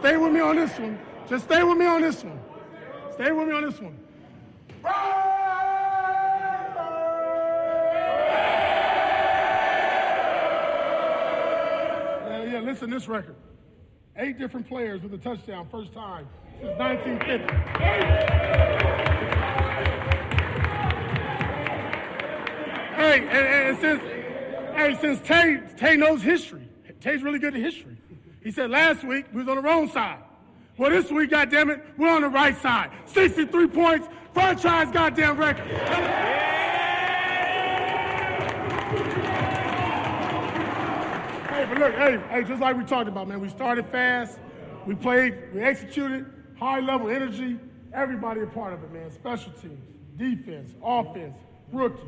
Stay 0.01 0.16
with 0.16 0.33
me 0.33 0.44
on 0.44 0.57
this 0.57 0.77
one. 0.79 0.98
Just 1.31 1.44
stay 1.44 1.62
with 1.62 1.79
me 1.79 1.87
on 1.87 2.03
this 2.03 2.24
one. 2.24 2.38
Stay 3.14 3.31
with 3.31 3.46
me 3.46 3.55
on 3.55 3.64
this 3.64 3.81
one. 3.81 3.96
Yeah, 12.27 12.44
yeah, 12.44 12.61
listen 12.61 12.90
to 12.90 12.98
this 12.98 13.09
record. 13.09 13.37
Eight 14.21 14.37
different 14.37 14.67
players 14.69 15.01
with 15.01 15.15
a 15.15 15.19
touchdown, 15.19 15.69
first 15.71 15.93
time 15.93 16.27
since 16.61 16.77
1950. 16.77 17.55
Hey, 22.97 23.21
and, 23.21 23.31
and 23.31 23.79
since 23.79 24.03
hey, 24.75 24.99
since 25.01 25.21
Tay 25.21 25.61
Tay 25.77 25.97
knows 25.97 26.21
history, 26.21 26.69
Tay's 27.01 27.23
really 27.23 27.39
good 27.39 27.55
at 27.55 27.61
history. 27.61 27.97
He 28.43 28.51
said 28.51 28.71
last 28.71 29.05
week 29.05 29.27
we 29.33 29.39
was 29.39 29.49
on 29.49 29.55
the 29.55 29.63
wrong 29.63 29.89
side. 29.89 30.19
Well, 30.77 30.91
this 30.91 31.13
week, 31.13 31.31
goddammit, 31.31 31.81
we're 31.97 32.09
on 32.09 32.23
the 32.23 32.29
right 32.29 32.57
side. 32.61 32.91
63 33.07 33.69
points, 33.69 34.09
franchise 34.35 34.91
goddamn 34.91 35.37
record. 35.37 35.67
Hey, 35.67 36.48
but 41.69 41.79
look, 41.79 41.95
hey, 41.95 42.19
hey, 42.31 42.45
just 42.45 42.61
like 42.61 42.77
we 42.77 42.85
talked 42.85 43.09
about, 43.09 43.29
man, 43.29 43.41
we 43.41 43.49
started 43.49 43.87
fast, 43.89 44.39
we 44.87 44.95
played, 44.95 45.35
we 45.53 45.61
executed, 45.61 46.27
high 46.59 46.81
level 46.81 47.09
energy, 47.09 47.59
everybody 47.93 48.41
a 48.41 48.47
part 48.47 48.73
of 48.73 48.83
it, 48.83 48.93
man. 48.93 49.11
Special 49.11 49.53
teams, 49.53 49.81
defense, 50.17 50.71
offense, 50.83 51.37
rookies. 51.73 52.05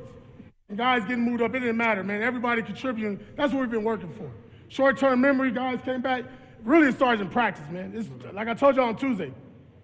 And 0.68 0.79
guys 0.79 1.03
getting 1.03 1.25
moved 1.25 1.42
up, 1.42 1.55
it 1.55 1.61
didn't 1.61 1.77
matter, 1.77 2.03
man. 2.03 2.23
Everybody 2.23 2.62
contributing. 2.62 3.20
That's 3.37 3.53
what 3.53 3.61
we've 3.61 3.70
been 3.70 3.85
working 3.85 4.12
for. 4.14 4.31
Short 4.68 4.99
term 4.99 5.20
memory, 5.20 5.51
guys 5.51 5.81
came 5.85 6.01
back. 6.01 6.25
Really, 6.62 6.88
it 6.88 6.94
starts 6.94 7.20
in 7.20 7.29
practice, 7.29 7.64
man. 7.70 7.92
It's, 7.94 8.09
like 8.33 8.49
I 8.49 8.55
told 8.55 8.77
y'all 8.77 8.87
on 8.87 8.96
Tuesday, 8.96 9.33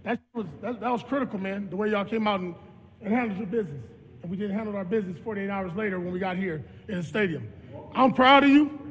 that 0.05 0.21
was, 0.33 0.47
that, 0.63 0.81
that 0.81 0.91
was 0.91 1.03
critical, 1.03 1.39
man, 1.39 1.69
the 1.69 1.77
way 1.77 1.91
y'all 1.91 2.05
came 2.05 2.29
out 2.29 2.41
and, 2.41 2.55
and 3.03 3.13
handled 3.13 3.39
your 3.39 3.47
business. 3.47 3.83
And 4.23 4.31
we 4.31 4.37
didn't 4.37 4.57
handle 4.57 4.77
our 4.77 4.85
business 4.85 5.19
48 5.25 5.51
hours 5.51 5.73
later 5.75 5.99
when 5.99 6.13
we 6.13 6.19
got 6.19 6.37
here 6.37 6.65
in 6.89 6.99
the 6.99 7.03
stadium. 7.03 7.49
I'm 7.95 8.13
proud 8.13 8.45
of 8.45 8.51
you. 8.51 8.86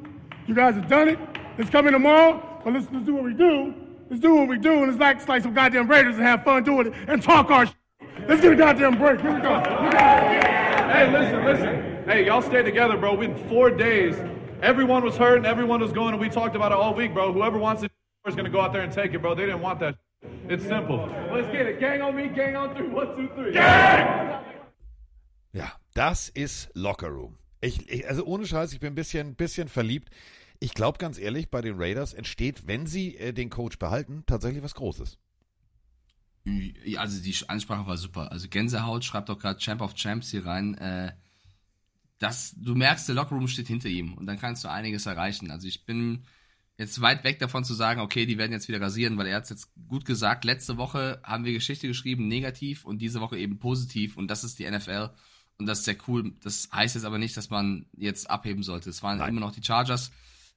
You 0.47 0.53
guys 0.53 0.75
have 0.75 0.87
done 0.87 1.09
it. 1.09 1.19
It's 1.57 1.69
coming 1.69 1.93
tomorrow, 1.93 2.61
but 2.63 2.73
let's, 2.73 2.87
let's 2.91 3.05
do 3.05 3.15
what 3.15 3.23
we 3.23 3.33
do. 3.33 3.73
Let's 4.09 4.21
do 4.21 4.35
what 4.35 4.47
we 4.47 4.57
do, 4.57 4.83
and 4.83 4.87
let's 4.87 4.99
like, 4.99 5.27
like 5.27 5.41
some 5.41 5.53
goddamn 5.53 5.87
Raiders 5.87 6.15
and 6.17 6.25
have 6.25 6.43
fun 6.43 6.63
doing 6.63 6.87
it 6.87 6.93
and 7.07 7.21
talk 7.21 7.49
our 7.49 7.65
shit. 7.65 7.75
Let's 8.27 8.41
get 8.41 8.53
a 8.53 8.55
goddamn 8.55 8.97
break. 8.97 9.21
Here 9.21 9.33
we 9.33 9.41
go. 9.41 9.59
Hey, 9.59 11.11
listen, 11.11 11.43
listen. 11.43 12.03
Hey, 12.05 12.25
y'all 12.25 12.41
stay 12.41 12.61
together, 12.61 12.97
bro. 12.97 13.15
We 13.15 13.25
in 13.25 13.49
four 13.49 13.71
days. 13.71 14.15
Everyone 14.61 15.03
was 15.03 15.17
hurt 15.17 15.37
and 15.37 15.45
everyone 15.45 15.79
was 15.81 15.91
going, 15.91 16.13
and 16.13 16.19
we 16.19 16.29
talked 16.29 16.55
about 16.55 16.71
it 16.71 16.77
all 16.77 16.93
week, 16.93 17.13
bro. 17.13 17.33
Whoever 17.33 17.57
wants 17.57 17.83
it 17.83 17.91
is 18.27 18.35
going 18.35 18.45
to 18.45 18.51
go 18.51 18.61
out 18.61 18.73
there 18.73 18.83
and 18.83 18.93
take 18.93 19.13
it, 19.13 19.21
bro. 19.21 19.33
They 19.33 19.45
didn't 19.45 19.61
want 19.61 19.79
that. 19.79 19.95
It's 20.47 20.63
simple. 20.63 21.09
Let's 21.31 21.51
get 21.51 21.65
it. 21.65 21.79
Gang 21.79 22.01
on 22.01 22.15
me, 22.15 22.27
gang 22.27 22.55
on 22.55 22.75
three. 22.75 22.87
One, 22.87 23.15
two, 23.15 23.29
three. 23.35 23.53
Gang! 23.53 24.43
Ja, 25.53 25.71
das 25.93 26.29
ist 26.29 26.69
Locker 26.75 27.11
Room. 27.11 27.37
Ich, 27.61 27.89
ich, 27.89 28.07
also 28.07 28.25
ohne 28.25 28.45
Scheiß, 28.45 28.73
ich 28.73 28.79
bin 28.79 28.93
ein 28.93 28.95
bisschen, 28.95 29.35
bisschen 29.35 29.67
verliebt. 29.67 30.09
Ich 30.59 30.73
glaube 30.73 30.97
ganz 30.97 31.17
ehrlich, 31.17 31.49
bei 31.49 31.61
den 31.61 31.75
Raiders 31.77 32.13
entsteht, 32.13 32.67
wenn 32.67 32.87
sie 32.87 33.17
äh, 33.17 33.33
den 33.33 33.49
Coach 33.49 33.77
behalten, 33.77 34.23
tatsächlich 34.25 34.63
was 34.63 34.75
Großes. 34.75 35.17
Also 36.97 37.21
die 37.21 37.35
Ansprache 37.47 37.87
war 37.87 37.97
super. 37.97 38.31
Also 38.31 38.47
Gänsehaut 38.47 39.03
schreibt 39.03 39.29
doch 39.29 39.39
gerade 39.39 39.59
Champ 39.59 39.81
of 39.81 39.95
Champs 39.95 40.29
hier 40.29 40.45
rein. 40.45 40.75
Äh, 40.75 41.13
das, 42.19 42.55
du 42.57 42.75
merkst, 42.75 43.07
der 43.07 43.15
Lockerroom 43.15 43.47
steht 43.47 43.67
hinter 43.67 43.89
ihm 43.89 44.13
und 44.13 44.25
dann 44.27 44.39
kannst 44.39 44.63
du 44.63 44.69
einiges 44.69 45.05
erreichen. 45.05 45.51
Also 45.51 45.67
ich 45.67 45.85
bin 45.85 46.23
jetzt 46.77 47.01
weit 47.01 47.23
weg 47.23 47.39
davon 47.39 47.63
zu 47.63 47.73
sagen, 47.73 48.01
okay, 48.01 48.25
die 48.25 48.37
werden 48.37 48.51
jetzt 48.51 48.67
wieder 48.67 48.81
rasieren, 48.81 49.17
weil 49.17 49.27
er 49.27 49.37
hat 49.37 49.43
es 49.45 49.49
jetzt 49.49 49.73
gut 49.87 50.05
gesagt. 50.05 50.45
Letzte 50.45 50.77
Woche 50.77 51.19
haben 51.23 51.45
wir 51.45 51.53
Geschichte 51.53 51.87
geschrieben, 51.87 52.27
negativ 52.27 52.85
und 52.85 52.99
diese 52.99 53.21
Woche 53.21 53.37
eben 53.37 53.59
positiv 53.59 54.17
und 54.17 54.27
das 54.27 54.43
ist 54.43 54.59
die 54.59 54.69
NFL 54.69 55.09
und 55.57 55.67
das 55.67 55.79
ist 55.79 55.85
sehr 55.85 55.97
cool. 56.07 56.33
Das 56.43 56.69
heißt 56.73 56.95
jetzt 56.95 57.05
aber 57.05 57.17
nicht, 57.17 57.37
dass 57.37 57.49
man 57.49 57.85
jetzt 57.93 58.29
abheben 58.29 58.63
sollte. 58.63 58.89
Es 58.89 59.03
waren 59.03 59.21
immer 59.21 59.39
noch 59.39 59.53
die 59.53 59.63
Chargers. 59.63 60.11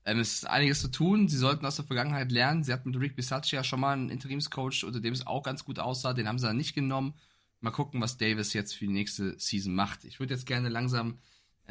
Ähm, 0.05 0.19
es 0.19 0.35
ist 0.35 0.47
einiges 0.49 0.81
zu 0.81 0.89
tun. 0.89 1.29
Sie 1.29 1.37
sollten 1.37 1.65
aus 1.67 1.77
der 1.77 1.85
Vergangenheit 1.85 2.33
lernen. 2.33 2.65
Sie 2.65 2.73
hatten 2.73 2.91
mit 2.91 3.01
Rick 3.01 3.17
Bisaccia 3.17 3.61
ja 3.61 3.65
schon 3.65 3.81
mal 3.81 3.93
einen 3.93 4.11
Interimscoach, 4.11 4.85
unter 4.85 5.01
dem 5.01 5.13
es 5.13 5.27
auch 5.27 5.43
ganz 5.43 5.65
gut 5.65 5.79
aussah. 5.79 6.15
Den 6.15 6.27
haben 6.27 6.39
sie 6.39 6.47
dann 6.47 6.57
nicht 6.57 6.75
genommen. 6.75 7.15
Mal 7.61 7.71
gucken, 7.71 8.01
was 8.01 8.17
Davis 8.17 8.53
jetzt 8.53 8.75
für 8.75 8.87
die 8.87 8.93
nächste 8.93 9.39
Season 9.39 9.75
macht. 9.75 10.05
Ich 10.05 10.21
würde 10.21 10.35
jetzt 10.35 10.47
gerne 10.47 10.69
langsam 10.69 11.19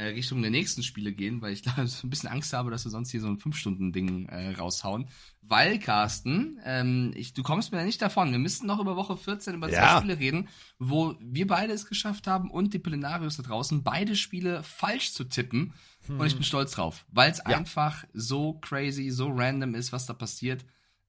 Richtung 0.05 0.41
der 0.41 0.51
nächsten 0.51 0.83
Spiele 0.83 1.12
gehen, 1.12 1.41
weil 1.41 1.53
ich 1.53 1.62
da 1.63 1.86
so 1.88 2.05
ein 2.05 2.10
bisschen 2.10 2.29
Angst 2.29 2.53
habe, 2.53 2.71
dass 2.71 2.86
wir 2.86 2.91
sonst 2.91 3.12
hier 3.12 3.21
so 3.21 3.27
ein 3.27 3.38
5-Stunden-Ding 3.38 4.27
äh, 4.27 4.51
raushauen. 4.55 5.07
Weil, 5.41 5.79
Carsten, 5.79 6.60
ähm, 6.65 7.13
ich, 7.15 7.33
du 7.33 7.41
kommst 7.41 7.71
mir 7.71 7.79
ja 7.79 7.86
nicht 7.86 8.01
davon. 8.01 8.31
Wir 8.31 8.39
müssten 8.39 8.67
noch 8.67 8.79
über 8.79 8.95
Woche 8.97 9.15
14 9.17 9.55
über 9.55 9.69
Ja. 9.69 9.79
zwei 9.79 9.97
Spiele 9.99 10.19
reden, 10.19 10.49
wo 10.77 11.15
wir 11.21 11.47
beide 11.47 11.71
es 11.73 11.86
geschafft 11.88 12.27
haben 12.27 12.51
und 12.51 12.73
die 12.73 12.79
Pillenarius 12.79 13.38
da 13.38 13.43
draußen, 13.43 13.81
beide 13.81 14.15
Spiele 14.15 14.62
falsch 14.63 15.13
zu 15.13 15.23
tippen. 15.23 15.73
Hm. 16.07 16.19
Und 16.19 16.27
ich 16.27 16.33
bin 16.36 16.43
stolz 16.43 16.71
drauf, 16.71 17.05
weil 17.10 17.31
es 17.31 17.38
Ja. 17.38 17.57
einfach 17.57 18.03
so 18.13 18.53
crazy, 18.60 19.10
so 19.10 19.29
random 19.29 19.73
ist, 19.75 19.91
was 19.93 20.05
da 20.05 20.13
passiert. 20.13 20.65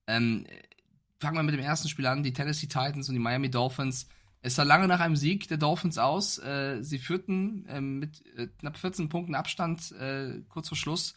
Ähm, 0.07 0.45
fangen 1.19 1.35
wir 1.35 1.43
mit 1.43 1.53
dem 1.53 1.61
ersten 1.61 1.89
Spiel 1.89 2.05
an, 2.05 2.23
die 2.23 2.31
Tennessee 2.33 2.67
Titans 2.67 3.09
und 3.09 3.13
die 3.15 3.19
Miami 3.19 3.51
Dolphins. 3.51 4.07
Es 4.41 4.55
sah 4.55 4.63
lange 4.63 4.87
nach 4.87 4.99
einem 5.01 5.15
Sieg 5.17 5.47
der 5.49 5.57
Dolphins 5.57 5.97
aus. 5.97 6.37
Äh, 6.39 6.81
sie 6.81 6.97
führten 6.99 7.65
ähm, 7.67 7.99
mit 7.99 8.23
äh, 8.37 8.47
knapp 8.59 8.77
14 8.77 9.09
Punkten 9.09 9.35
Abstand 9.35 9.91
äh, 9.93 10.41
kurz 10.47 10.69
vor 10.69 10.77
Schluss 10.77 11.15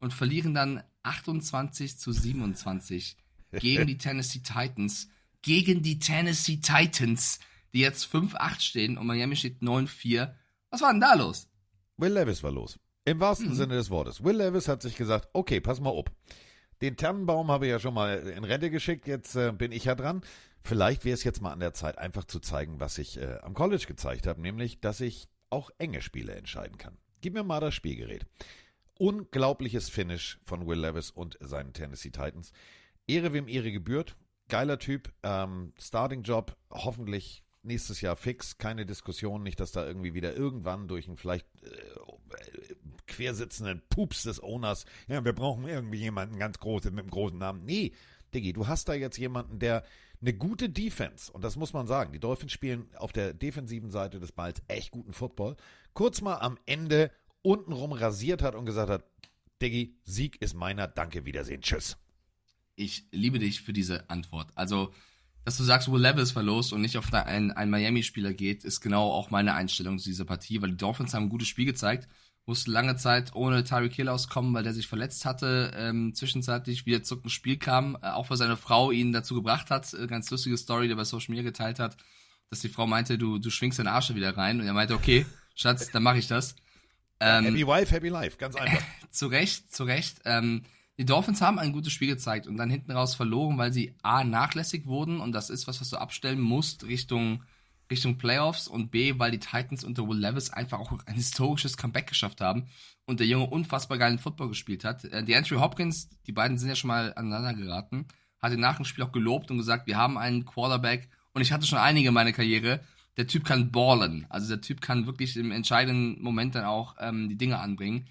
und 0.00 0.12
verlieren 0.12 0.54
dann 0.54 0.82
28 1.04 1.98
zu 1.98 2.12
27 2.12 3.16
gegen 3.52 3.86
die 3.86 3.98
Tennessee 3.98 4.40
Titans. 4.40 5.08
Gegen 5.42 5.82
die 5.82 5.98
Tennessee 5.98 6.56
Titans, 6.56 7.38
die 7.74 7.80
jetzt 7.80 8.06
5-8 8.12 8.60
stehen 8.60 8.98
und 8.98 9.06
Miami 9.06 9.36
steht 9.36 9.60
9-4. 9.60 10.32
Was 10.70 10.80
war 10.80 10.90
denn 10.90 11.00
da 11.00 11.14
los? 11.14 11.48
Will 11.96 12.12
Levis 12.12 12.42
war 12.42 12.50
los. 12.50 12.78
Im 13.04 13.20
wahrsten 13.20 13.50
Mhm. 13.50 13.54
Sinne 13.54 13.74
des 13.74 13.90
Wortes. 13.90 14.24
Will 14.24 14.36
Levis 14.36 14.66
hat 14.68 14.82
sich 14.82 14.96
gesagt, 14.96 15.28
okay, 15.34 15.60
pass 15.60 15.80
mal 15.80 15.90
auf. 15.90 16.06
Den 16.84 16.98
Tannenbaum 16.98 17.50
habe 17.50 17.64
ich 17.64 17.70
ja 17.70 17.78
schon 17.78 17.94
mal 17.94 18.18
in 18.28 18.44
Rente 18.44 18.70
geschickt, 18.70 19.06
jetzt 19.06 19.36
äh, 19.36 19.52
bin 19.52 19.72
ich 19.72 19.86
ja 19.86 19.94
dran. 19.94 20.20
Vielleicht 20.60 21.06
wäre 21.06 21.14
es 21.14 21.24
jetzt 21.24 21.40
mal 21.40 21.50
an 21.50 21.60
der 21.60 21.72
Zeit, 21.72 21.96
einfach 21.96 22.24
zu 22.24 22.40
zeigen, 22.40 22.78
was 22.78 22.98
ich 22.98 23.16
äh, 23.16 23.38
am 23.40 23.54
College 23.54 23.86
gezeigt 23.88 24.26
habe, 24.26 24.42
nämlich, 24.42 24.80
dass 24.80 25.00
ich 25.00 25.26
auch 25.48 25.70
enge 25.78 26.02
Spiele 26.02 26.34
entscheiden 26.34 26.76
kann. 26.76 26.98
Gib 27.22 27.32
mir 27.32 27.42
mal 27.42 27.60
das 27.60 27.72
Spielgerät. 27.72 28.26
Unglaubliches 28.98 29.88
Finish 29.88 30.38
von 30.44 30.66
Will 30.66 30.78
Levis 30.78 31.10
und 31.10 31.38
seinen 31.40 31.72
Tennessee 31.72 32.10
Titans. 32.10 32.52
Ehre 33.06 33.32
wem 33.32 33.48
Ehre 33.48 33.72
gebührt. 33.72 34.14
Geiler 34.50 34.78
Typ. 34.78 35.10
Ähm, 35.22 35.72
Starting 35.80 36.22
Job. 36.22 36.54
Hoffentlich 36.70 37.44
nächstes 37.62 38.02
Jahr 38.02 38.16
fix. 38.16 38.58
Keine 38.58 38.84
Diskussion. 38.84 39.42
Nicht, 39.42 39.58
dass 39.58 39.72
da 39.72 39.86
irgendwie 39.86 40.12
wieder 40.12 40.36
irgendwann 40.36 40.86
durch 40.86 41.08
einen 41.08 41.16
vielleicht 41.16 41.46
äh, 41.62 42.74
quersitzenden 43.06 43.82
Pups 43.88 44.22
des 44.22 44.42
Owners. 44.42 44.84
Ja, 45.08 45.24
wir 45.24 45.32
brauchen 45.32 45.66
irgendwie 45.66 45.98
jemanden 45.98 46.38
ganz 46.38 46.58
großen 46.58 46.94
mit 46.94 47.04
einem 47.04 47.10
großen 47.10 47.38
Namen. 47.38 47.64
Nee, 47.64 47.92
Diggi, 48.34 48.52
du 48.52 48.66
hast 48.66 48.88
da 48.88 48.94
jetzt 48.94 49.18
jemanden, 49.18 49.58
der 49.58 49.84
eine 50.20 50.32
gute 50.32 50.70
Defense, 50.70 51.30
und 51.30 51.44
das 51.44 51.56
muss 51.56 51.72
man 51.72 51.86
sagen, 51.86 52.12
die 52.12 52.18
Dolphins 52.20 52.52
spielen 52.52 52.86
auf 52.96 53.12
der 53.12 53.34
defensiven 53.34 53.90
Seite 53.90 54.20
des 54.20 54.32
Balls 54.32 54.62
echt 54.68 54.90
guten 54.90 55.12
Football, 55.12 55.56
kurz 55.92 56.22
mal 56.22 56.38
am 56.38 56.58
Ende 56.64 57.10
untenrum 57.42 57.92
rasiert 57.92 58.40
hat 58.40 58.54
und 58.54 58.64
gesagt 58.64 58.90
hat, 58.90 59.04
Diggi, 59.60 59.98
Sieg 60.04 60.40
ist 60.40 60.54
meiner, 60.54 60.88
danke, 60.88 61.26
Wiedersehen, 61.26 61.60
tschüss. 61.60 61.98
Ich 62.74 63.06
liebe 63.12 63.38
dich 63.38 63.60
für 63.60 63.72
diese 63.72 64.08
Antwort. 64.08 64.48
Also, 64.54 64.92
dass 65.44 65.58
du 65.58 65.62
sagst, 65.62 65.92
Will 65.92 66.00
Levis 66.00 66.34
war 66.34 66.42
los 66.42 66.72
und 66.72 66.80
nicht 66.80 66.96
auf 66.96 67.12
einen 67.12 67.70
Miami-Spieler 67.70 68.32
geht, 68.32 68.64
ist 68.64 68.80
genau 68.80 69.10
auch 69.10 69.30
meine 69.30 69.54
Einstellung 69.54 69.98
zu 69.98 70.08
dieser 70.08 70.24
Partie, 70.24 70.62
weil 70.62 70.70
die 70.70 70.78
Dolphins 70.78 71.12
haben 71.12 71.24
ein 71.24 71.28
gutes 71.28 71.48
Spiel 71.48 71.66
gezeigt, 71.66 72.08
mussten 72.46 72.72
lange 72.72 72.96
Zeit 72.96 73.34
ohne 73.34 73.64
Tyreek 73.64 73.94
Hill 73.94 74.08
auskommen, 74.08 74.52
weil 74.52 74.62
der 74.62 74.74
sich 74.74 74.86
verletzt 74.86 75.24
hatte, 75.24 75.72
ähm, 75.76 76.14
zwischenzeitlich 76.14 76.84
wieder 76.84 77.02
zurück 77.02 77.24
ins 77.24 77.32
Spiel 77.32 77.56
kam, 77.56 77.96
äh, 78.02 78.08
auch 78.08 78.28
weil 78.28 78.36
seine 78.36 78.56
Frau 78.56 78.90
ihn 78.90 79.12
dazu 79.12 79.34
gebracht 79.34 79.70
hat, 79.70 79.92
äh, 79.94 80.06
ganz 80.06 80.30
lustige 80.30 80.56
Story, 80.58 80.86
die 80.86 80.92
er 80.92 80.96
bei 80.96 81.04
Social 81.04 81.30
Media 81.30 81.42
geteilt 81.42 81.78
hat, 81.78 81.96
dass 82.50 82.60
die 82.60 82.68
Frau 82.68 82.86
meinte, 82.86 83.16
du, 83.16 83.38
du 83.38 83.50
schwingst 83.50 83.78
deinen 83.78 83.88
Arsch 83.88 84.14
wieder 84.14 84.36
rein 84.36 84.60
und 84.60 84.66
er 84.66 84.74
meinte, 84.74 84.94
okay, 84.94 85.24
Schatz, 85.54 85.90
dann 85.90 86.02
mache 86.02 86.18
ich 86.18 86.26
das. 86.26 86.54
Ähm, 87.20 87.44
happy 87.44 87.66
Wife, 87.66 87.94
Happy 87.94 88.08
Life, 88.08 88.36
ganz 88.36 88.56
einfach. 88.56 88.82
zu 89.10 89.28
Recht, 89.28 89.72
zu 89.72 89.84
Recht. 89.84 90.20
Ähm, 90.24 90.64
die 90.98 91.06
Dolphins 91.06 91.40
haben 91.40 91.58
ein 91.58 91.72
gutes 91.72 91.92
Spiel 91.92 92.08
gezeigt 92.08 92.46
und 92.46 92.56
dann 92.56 92.70
hinten 92.70 92.92
raus 92.92 93.14
verloren, 93.14 93.56
weil 93.56 93.72
sie 93.72 93.94
A, 94.02 94.22
nachlässig 94.22 94.86
wurden 94.86 95.20
und 95.20 95.32
das 95.32 95.48
ist 95.50 95.66
was, 95.66 95.80
was 95.80 95.90
du 95.90 95.96
abstellen 95.96 96.40
musst 96.40 96.84
Richtung, 96.86 97.42
Richtung 97.90 98.18
Playoffs 98.18 98.68
und 98.68 98.90
B, 98.90 99.18
weil 99.18 99.30
die 99.30 99.38
Titans 99.38 99.84
unter 99.84 100.08
Will 100.08 100.18
Levis 100.18 100.50
einfach 100.50 100.78
auch 100.78 100.92
ein 101.06 101.14
historisches 101.14 101.76
Comeback 101.76 102.06
geschafft 102.06 102.40
haben 102.40 102.68
und 103.04 103.20
der 103.20 103.26
Junge 103.26 103.46
unfassbar 103.46 103.98
geilen 103.98 104.18
Football 104.18 104.48
gespielt 104.48 104.84
hat. 104.84 105.04
Äh, 105.04 105.24
die 105.24 105.36
Andrew 105.36 105.60
Hopkins, 105.60 106.08
die 106.26 106.32
beiden 106.32 106.58
sind 106.58 106.68
ja 106.68 106.76
schon 106.76 106.88
mal 106.88 107.12
aneinander 107.14 107.54
geraten, 107.54 108.06
hat 108.40 108.52
ihn 108.52 108.60
nach 108.60 108.76
dem 108.76 108.84
Spiel 108.84 109.04
auch 109.04 109.12
gelobt 109.12 109.50
und 109.50 109.58
gesagt, 109.58 109.86
wir 109.86 109.96
haben 109.96 110.18
einen 110.18 110.44
Quarterback 110.44 111.08
und 111.32 111.42
ich 111.42 111.52
hatte 111.52 111.66
schon 111.66 111.78
einige 111.78 112.08
in 112.08 112.14
meiner 112.14 112.32
Karriere, 112.32 112.80
der 113.16 113.26
Typ 113.26 113.44
kann 113.44 113.70
ballen. 113.70 114.26
Also 114.28 114.48
der 114.48 114.60
Typ 114.60 114.80
kann 114.80 115.06
wirklich 115.06 115.36
im 115.36 115.52
entscheidenden 115.52 116.22
Moment 116.22 116.54
dann 116.54 116.64
auch 116.64 116.96
ähm, 117.00 117.28
die 117.28 117.36
Dinge 117.36 117.58
anbringen 117.58 118.08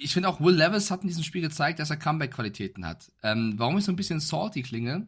ich 0.00 0.12
finde 0.12 0.28
auch 0.28 0.40
Will 0.40 0.54
Levis 0.54 0.90
hat 0.90 1.02
in 1.02 1.08
diesem 1.08 1.24
Spiel 1.24 1.42
gezeigt, 1.42 1.78
dass 1.78 1.90
er 1.90 1.96
Comeback-Qualitäten 1.96 2.86
hat. 2.86 3.10
Ähm, 3.22 3.54
warum 3.56 3.78
ich 3.78 3.84
so 3.84 3.92
ein 3.92 3.96
bisschen 3.96 4.20
salty 4.20 4.62
klinge, 4.62 5.06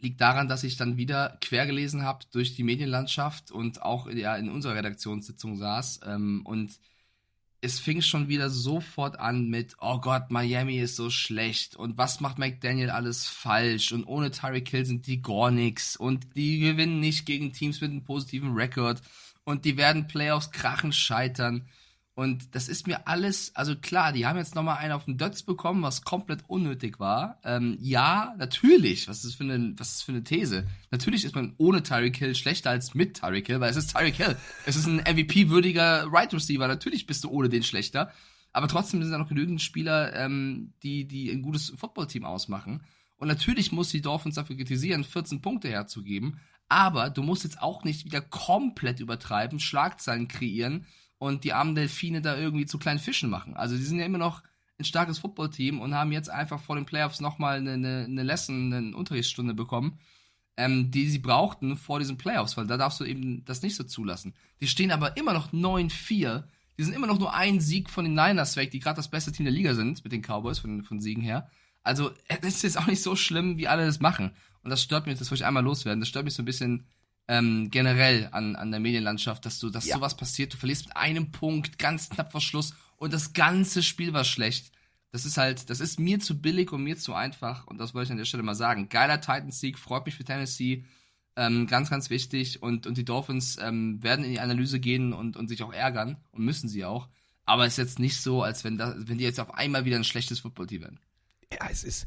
liegt 0.00 0.20
daran, 0.20 0.48
dass 0.48 0.64
ich 0.64 0.76
dann 0.76 0.96
wieder 0.96 1.38
quer 1.40 1.66
gelesen 1.66 2.02
habe 2.02 2.24
durch 2.32 2.54
die 2.54 2.62
Medienlandschaft 2.62 3.50
und 3.50 3.82
auch 3.82 4.08
ja, 4.08 4.36
in 4.36 4.50
unserer 4.50 4.76
Redaktionssitzung 4.76 5.56
saß. 5.56 6.00
Ähm, 6.06 6.42
und 6.44 6.78
es 7.60 7.80
fing 7.80 8.02
schon 8.02 8.28
wieder 8.28 8.50
sofort 8.50 9.18
an 9.18 9.48
mit, 9.48 9.76
oh 9.80 9.98
Gott, 10.00 10.30
Miami 10.30 10.78
ist 10.78 10.94
so 10.94 11.10
schlecht 11.10 11.74
und 11.74 11.98
was 11.98 12.20
macht 12.20 12.38
McDaniel 12.38 12.90
alles 12.90 13.26
falsch 13.26 13.90
und 13.92 14.04
ohne 14.04 14.30
Tyreek 14.30 14.68
Hill 14.68 14.86
sind 14.86 15.06
die 15.08 15.22
gar 15.22 15.50
nix 15.50 15.96
und 15.96 16.36
die 16.36 16.60
gewinnen 16.60 17.00
nicht 17.00 17.26
gegen 17.26 17.52
Teams 17.52 17.80
mit 17.80 17.90
einem 17.90 18.04
positiven 18.04 18.54
Rekord 18.54 19.02
und 19.42 19.64
die 19.64 19.76
werden 19.76 20.06
Playoffs 20.06 20.52
krachen 20.52 20.92
scheitern. 20.92 21.66
Und 22.18 22.56
das 22.56 22.66
ist 22.68 22.88
mir 22.88 23.06
alles, 23.06 23.54
also 23.54 23.76
klar, 23.76 24.12
die 24.12 24.26
haben 24.26 24.38
jetzt 24.38 24.56
nochmal 24.56 24.78
einen 24.78 24.90
auf 24.90 25.04
den 25.04 25.18
Dötz 25.18 25.44
bekommen, 25.44 25.84
was 25.84 26.02
komplett 26.02 26.42
unnötig 26.48 26.98
war. 26.98 27.38
Ähm, 27.44 27.78
ja, 27.80 28.34
natürlich, 28.38 29.06
was 29.06 29.18
ist 29.18 29.24
das 29.26 29.34
für 29.34 29.44
eine, 29.44 29.74
was 29.76 29.92
ist 29.92 30.02
für 30.02 30.10
eine 30.10 30.24
These? 30.24 30.66
Natürlich 30.90 31.24
ist 31.24 31.36
man 31.36 31.54
ohne 31.58 31.84
Tyreek 31.84 32.16
Hill 32.16 32.34
schlechter 32.34 32.70
als 32.70 32.92
mit 32.92 33.20
Tyreek 33.20 33.46
Hill, 33.46 33.60
weil 33.60 33.70
es 33.70 33.76
ist 33.76 33.94
Tyreek 33.94 34.16
Hill. 34.16 34.36
Es 34.66 34.74
ist 34.74 34.88
ein 34.88 34.96
MVP-würdiger 34.96 36.08
Right 36.10 36.34
Receiver. 36.34 36.66
Natürlich 36.66 37.06
bist 37.06 37.22
du 37.22 37.30
ohne 37.30 37.48
den 37.48 37.62
schlechter. 37.62 38.10
Aber 38.52 38.66
trotzdem 38.66 39.00
sind 39.00 39.12
da 39.12 39.18
noch 39.18 39.28
genügend 39.28 39.62
Spieler, 39.62 40.12
ähm, 40.16 40.72
die, 40.82 41.06
die 41.06 41.30
ein 41.30 41.42
gutes 41.42 41.72
Footballteam 41.76 42.24
ausmachen. 42.24 42.82
Und 43.18 43.28
natürlich 43.28 43.70
muss 43.70 43.90
die 43.90 44.02
Dolphins 44.02 44.34
dafür 44.34 44.56
kritisieren, 44.56 45.04
14 45.04 45.40
Punkte 45.40 45.68
herzugeben. 45.68 46.40
Aber 46.68 47.10
du 47.10 47.22
musst 47.22 47.44
jetzt 47.44 47.62
auch 47.62 47.84
nicht 47.84 48.04
wieder 48.04 48.20
komplett 48.20 48.98
übertreiben, 48.98 49.60
Schlagzeilen 49.60 50.26
kreieren 50.26 50.84
und 51.18 51.44
die 51.44 51.52
armen 51.52 51.74
Delfine 51.74 52.22
da 52.22 52.36
irgendwie 52.36 52.66
zu 52.66 52.78
kleinen 52.78 53.00
Fischen 53.00 53.30
machen. 53.30 53.56
Also 53.56 53.76
die 53.76 53.82
sind 53.82 53.98
ja 53.98 54.06
immer 54.06 54.18
noch 54.18 54.42
ein 54.78 54.84
starkes 54.84 55.18
Footballteam 55.18 55.80
und 55.80 55.94
haben 55.94 56.12
jetzt 56.12 56.30
einfach 56.30 56.60
vor 56.60 56.76
den 56.76 56.86
Playoffs 56.86 57.20
nochmal 57.20 57.58
eine, 57.58 57.72
eine, 57.72 58.04
eine 58.04 58.22
Lesson, 58.22 58.72
eine 58.72 58.96
Unterrichtsstunde 58.96 59.54
bekommen, 59.54 59.98
ähm, 60.56 60.90
die 60.90 61.08
sie 61.08 61.18
brauchten 61.18 61.76
vor 61.76 61.98
diesen 61.98 62.16
Playoffs, 62.16 62.56
weil 62.56 62.66
da 62.66 62.76
darfst 62.76 63.00
du 63.00 63.04
eben 63.04 63.44
das 63.44 63.62
nicht 63.62 63.74
so 63.74 63.84
zulassen. 63.84 64.34
Die 64.60 64.68
stehen 64.68 64.92
aber 64.92 65.16
immer 65.16 65.32
noch 65.32 65.52
9-4. 65.52 66.44
Die 66.78 66.84
sind 66.84 66.94
immer 66.94 67.08
noch 67.08 67.18
nur 67.18 67.34
ein 67.34 67.60
Sieg 67.60 67.90
von 67.90 68.04
den 68.04 68.14
Niners 68.14 68.56
weg, 68.56 68.70
die 68.70 68.78
gerade 68.78 68.96
das 68.96 69.10
beste 69.10 69.32
Team 69.32 69.44
der 69.44 69.52
Liga 69.52 69.74
sind 69.74 70.04
mit 70.04 70.12
den 70.12 70.22
Cowboys 70.22 70.60
von, 70.60 70.84
von 70.84 71.00
Siegen 71.00 71.22
her. 71.22 71.50
Also, 71.82 72.10
es 72.28 72.44
ist 72.44 72.62
jetzt 72.62 72.78
auch 72.78 72.86
nicht 72.86 73.02
so 73.02 73.16
schlimm, 73.16 73.56
wie 73.56 73.66
alle 73.66 73.86
das 73.86 73.98
machen. 73.98 74.32
Und 74.62 74.70
das 74.70 74.82
stört 74.82 75.06
mich, 75.06 75.18
das 75.18 75.30
wollte 75.30 75.42
ich 75.42 75.46
einmal 75.46 75.64
loswerden. 75.64 76.00
Das 76.00 76.08
stört 76.08 76.24
mich 76.24 76.34
so 76.34 76.42
ein 76.42 76.46
bisschen 76.46 76.86
ähm, 77.28 77.68
generell 77.70 78.28
an, 78.32 78.56
an 78.56 78.70
der 78.70 78.80
Medienlandschaft, 78.80 79.44
dass 79.46 79.58
du, 79.58 79.70
dass 79.70 79.86
Ja. 79.86 79.96
sowas 79.96 80.16
passiert, 80.16 80.54
du 80.54 80.56
verlierst 80.56 80.86
mit 80.86 80.96
einem 80.96 81.30
Punkt 81.30 81.78
ganz 81.78 82.08
knapp 82.08 82.32
vor 82.32 82.40
Schluss 82.40 82.74
und 82.96 83.12
das 83.12 83.32
ganze 83.34 83.82
Spiel 83.82 84.12
war 84.12 84.24
schlecht. 84.24 84.72
Das 85.12 85.24
ist 85.24 85.36
halt, 85.38 85.70
das 85.70 85.80
ist 85.80 85.98
mir 86.00 86.20
zu 86.20 86.40
billig 86.40 86.72
und 86.72 86.82
mir 86.84 86.96
zu 86.98 87.14
einfach 87.14 87.66
und 87.66 87.78
das 87.78 87.94
wollte 87.94 88.06
ich 88.06 88.10
an 88.12 88.18
der 88.18 88.24
Stelle 88.24 88.42
mal 88.42 88.54
sagen. 88.54 88.88
Geiler 88.88 89.20
Titans-Sieg, 89.20 89.78
freut 89.78 90.04
mich 90.06 90.14
für 90.16 90.24
Tennessee, 90.24 90.84
ähm, 91.36 91.66
ganz, 91.66 91.88
ganz 91.90 92.10
wichtig 92.10 92.62
und, 92.62 92.86
und 92.86 92.98
die 92.98 93.04
Dolphins 93.04 93.58
ähm, 93.60 94.02
werden 94.02 94.24
in 94.24 94.32
die 94.32 94.40
Analyse 94.40 94.80
gehen 94.80 95.12
und, 95.12 95.36
und 95.36 95.48
sich 95.48 95.62
auch 95.62 95.72
ärgern 95.72 96.16
und 96.32 96.44
müssen 96.44 96.68
sie 96.68 96.84
auch. 96.84 97.08
Aber 97.44 97.64
es 97.64 97.74
ist 97.74 97.78
jetzt 97.78 97.98
nicht 97.98 98.20
so, 98.20 98.42
als 98.42 98.64
wenn, 98.64 98.76
da, 98.76 98.94
wenn 98.98 99.16
die 99.18 99.24
jetzt 99.24 99.40
auf 99.40 99.54
einmal 99.54 99.84
wieder 99.86 99.96
ein 99.96 100.04
schlechtes 100.04 100.40
Footballteam 100.40 100.82
werden. 100.82 101.00
Ja, 101.52 101.68
es 101.70 101.84
ist, 101.84 102.06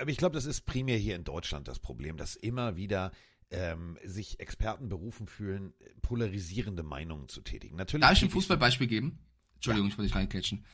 aber 0.00 0.10
ich 0.10 0.16
glaube, 0.16 0.34
das 0.34 0.46
ist 0.46 0.62
primär 0.64 0.96
hier 0.96 1.16
in 1.16 1.24
Deutschland 1.24 1.68
das 1.68 1.78
Problem, 1.78 2.16
dass 2.16 2.36
immer 2.36 2.76
wieder 2.76 3.12
ähm, 3.50 3.98
sich 4.04 4.40
Experten 4.40 4.88
berufen 4.88 5.26
fühlen, 5.26 5.72
polarisierende 6.02 6.82
Meinungen 6.82 7.28
zu 7.28 7.40
tätigen. 7.40 7.76
Natürlich 7.76 8.04
Darf 8.04 8.16
ich 8.16 8.22
ein 8.22 8.30
Fußballbeispiel 8.30 8.86
geben? 8.86 9.18
Entschuldigung, 9.54 9.88
ich 9.88 9.98
wollte 9.98 10.08
dich 10.08 10.16
reincatchen. 10.16 10.64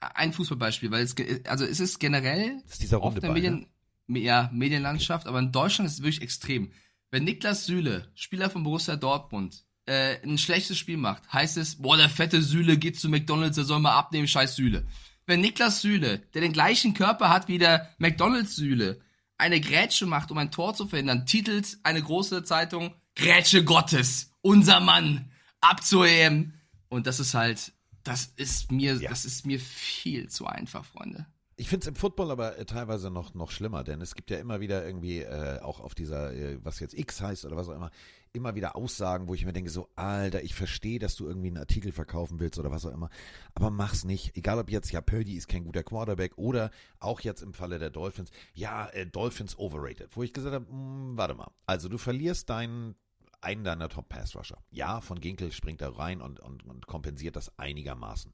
Ein 0.00 0.32
Fußballbeispiel, 0.32 0.90
weil 0.90 1.04
es, 1.04 1.14
also 1.46 1.64
es 1.64 1.78
ist 1.78 1.98
generell 2.00 2.60
Das 2.64 2.72
ist 2.72 2.82
dieser 2.82 2.98
auf 2.98 3.04
runde 3.04 3.20
der 3.20 3.28
Ball, 3.28 3.34
Medien, 3.34 3.66
ja, 4.08 4.50
Medienlandschaft, 4.52 5.26
aber 5.26 5.38
in 5.38 5.52
Deutschland 5.52 5.88
ist 5.88 5.98
es 5.98 6.02
wirklich 6.02 6.22
extrem. 6.22 6.72
Wenn 7.10 7.24
Niklas 7.24 7.66
Süle, 7.66 8.10
Spieler 8.14 8.50
von 8.50 8.64
Borussia 8.64 8.96
Dortmund, 8.96 9.64
äh, 9.86 10.16
ein 10.22 10.38
schlechtes 10.38 10.78
Spiel 10.78 10.96
macht, 10.96 11.32
heißt 11.32 11.56
es, 11.56 11.76
boah, 11.76 11.96
der 11.96 12.08
fette 12.08 12.42
Süle 12.42 12.78
geht 12.78 12.98
zu 12.98 13.08
McDonalds, 13.08 13.56
der 13.56 13.64
soll 13.64 13.80
mal 13.80 13.96
abnehmen, 13.96 14.26
scheiß 14.26 14.56
Süle. 14.56 14.86
Wenn 15.26 15.40
Niklas 15.40 15.82
Süle, 15.82 16.18
der 16.34 16.40
den 16.40 16.52
gleichen 16.52 16.94
Körper 16.94 17.28
hat 17.28 17.48
wie 17.48 17.58
der 17.58 17.90
McDonalds 17.98 18.56
Süle, 18.56 19.00
eine 19.42 19.60
Grätsche 19.60 20.06
macht, 20.06 20.30
um 20.30 20.38
ein 20.38 20.52
Tor 20.52 20.72
zu 20.72 20.86
verhindern, 20.86 21.26
titelt 21.26 21.76
eine 21.82 22.00
große 22.00 22.44
Zeitung 22.44 22.94
Grätsche 23.16 23.64
Gottes, 23.64 24.30
unser 24.40 24.78
Mann, 24.78 25.32
ab 25.60 25.82
zur 25.82 26.06
EM. 26.06 26.54
Und 26.88 27.08
das 27.08 27.18
ist 27.18 27.34
halt, 27.34 27.72
das 28.04 28.32
ist 28.36 28.70
mir, 28.70 29.00
das 29.00 29.24
ist 29.24 29.44
mir 29.44 29.58
viel 29.58 30.28
zu 30.28 30.46
einfach, 30.46 30.84
Freunde. 30.84 31.26
Ich 31.56 31.68
finde 31.68 31.82
es 31.84 31.88
im 31.88 31.96
Football 31.96 32.30
aber 32.30 32.56
äh, 32.56 32.64
teilweise 32.64 33.10
noch, 33.10 33.34
noch 33.34 33.50
schlimmer, 33.50 33.82
denn 33.82 34.00
es 34.00 34.14
gibt 34.14 34.30
ja 34.30 34.38
immer 34.38 34.60
wieder 34.60 34.86
irgendwie, 34.86 35.18
äh, 35.18 35.60
auch 35.60 35.80
auf 35.80 35.96
dieser, 35.96 36.32
äh, 36.32 36.58
was 36.62 36.78
jetzt 36.78 36.94
X 36.94 37.20
heißt 37.20 37.44
oder 37.44 37.56
was 37.56 37.68
auch 37.68 37.74
immer, 37.74 37.90
immer 38.32 38.54
wieder 38.54 38.76
Aussagen, 38.76 39.28
wo 39.28 39.34
ich 39.34 39.44
mir 39.44 39.52
denke, 39.52 39.70
so, 39.70 39.88
Alter, 39.96 40.42
ich 40.42 40.54
verstehe, 40.54 40.98
dass 40.98 41.16
du 41.16 41.26
irgendwie 41.26 41.48
einen 41.48 41.58
Artikel 41.58 41.92
verkaufen 41.92 42.40
willst 42.40 42.58
oder 42.58 42.70
was 42.70 42.86
auch 42.86 42.92
immer, 42.92 43.10
aber 43.54 43.70
mach's 43.70 44.04
nicht. 44.04 44.36
Egal 44.36 44.58
ob 44.58 44.70
jetzt, 44.70 44.90
ja, 44.90 45.00
Purdy 45.00 45.36
ist 45.36 45.48
kein 45.48 45.64
guter 45.64 45.82
Quarterback 45.82 46.36
oder 46.38 46.70
auch 46.98 47.20
jetzt 47.20 47.42
im 47.42 47.52
Falle 47.52 47.78
der 47.78 47.90
Dolphins, 47.90 48.30
ja, 48.54 48.88
äh, 48.88 49.06
Dolphins 49.06 49.58
overrated, 49.58 50.16
wo 50.16 50.22
ich 50.22 50.32
gesagt 50.32 50.54
habe, 50.54 50.72
mh, 50.72 51.16
warte 51.16 51.34
mal, 51.34 51.50
also 51.66 51.88
du 51.88 51.98
verlierst 51.98 52.48
deinen 52.48 52.94
einen 53.42 53.64
deiner 53.64 53.88
Top-Pass-Rusher. 53.88 54.62
Ja, 54.70 55.00
von 55.00 55.20
Ginkel 55.20 55.52
springt 55.52 55.82
er 55.82 55.98
rein 55.98 56.22
und, 56.22 56.40
und, 56.40 56.64
und 56.64 56.86
kompensiert 56.86 57.34
das 57.34 57.58
einigermaßen. 57.58 58.32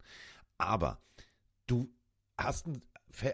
Aber 0.59 1.01
du 1.67 1.91
hast 2.37 2.67
einen, 2.67 2.83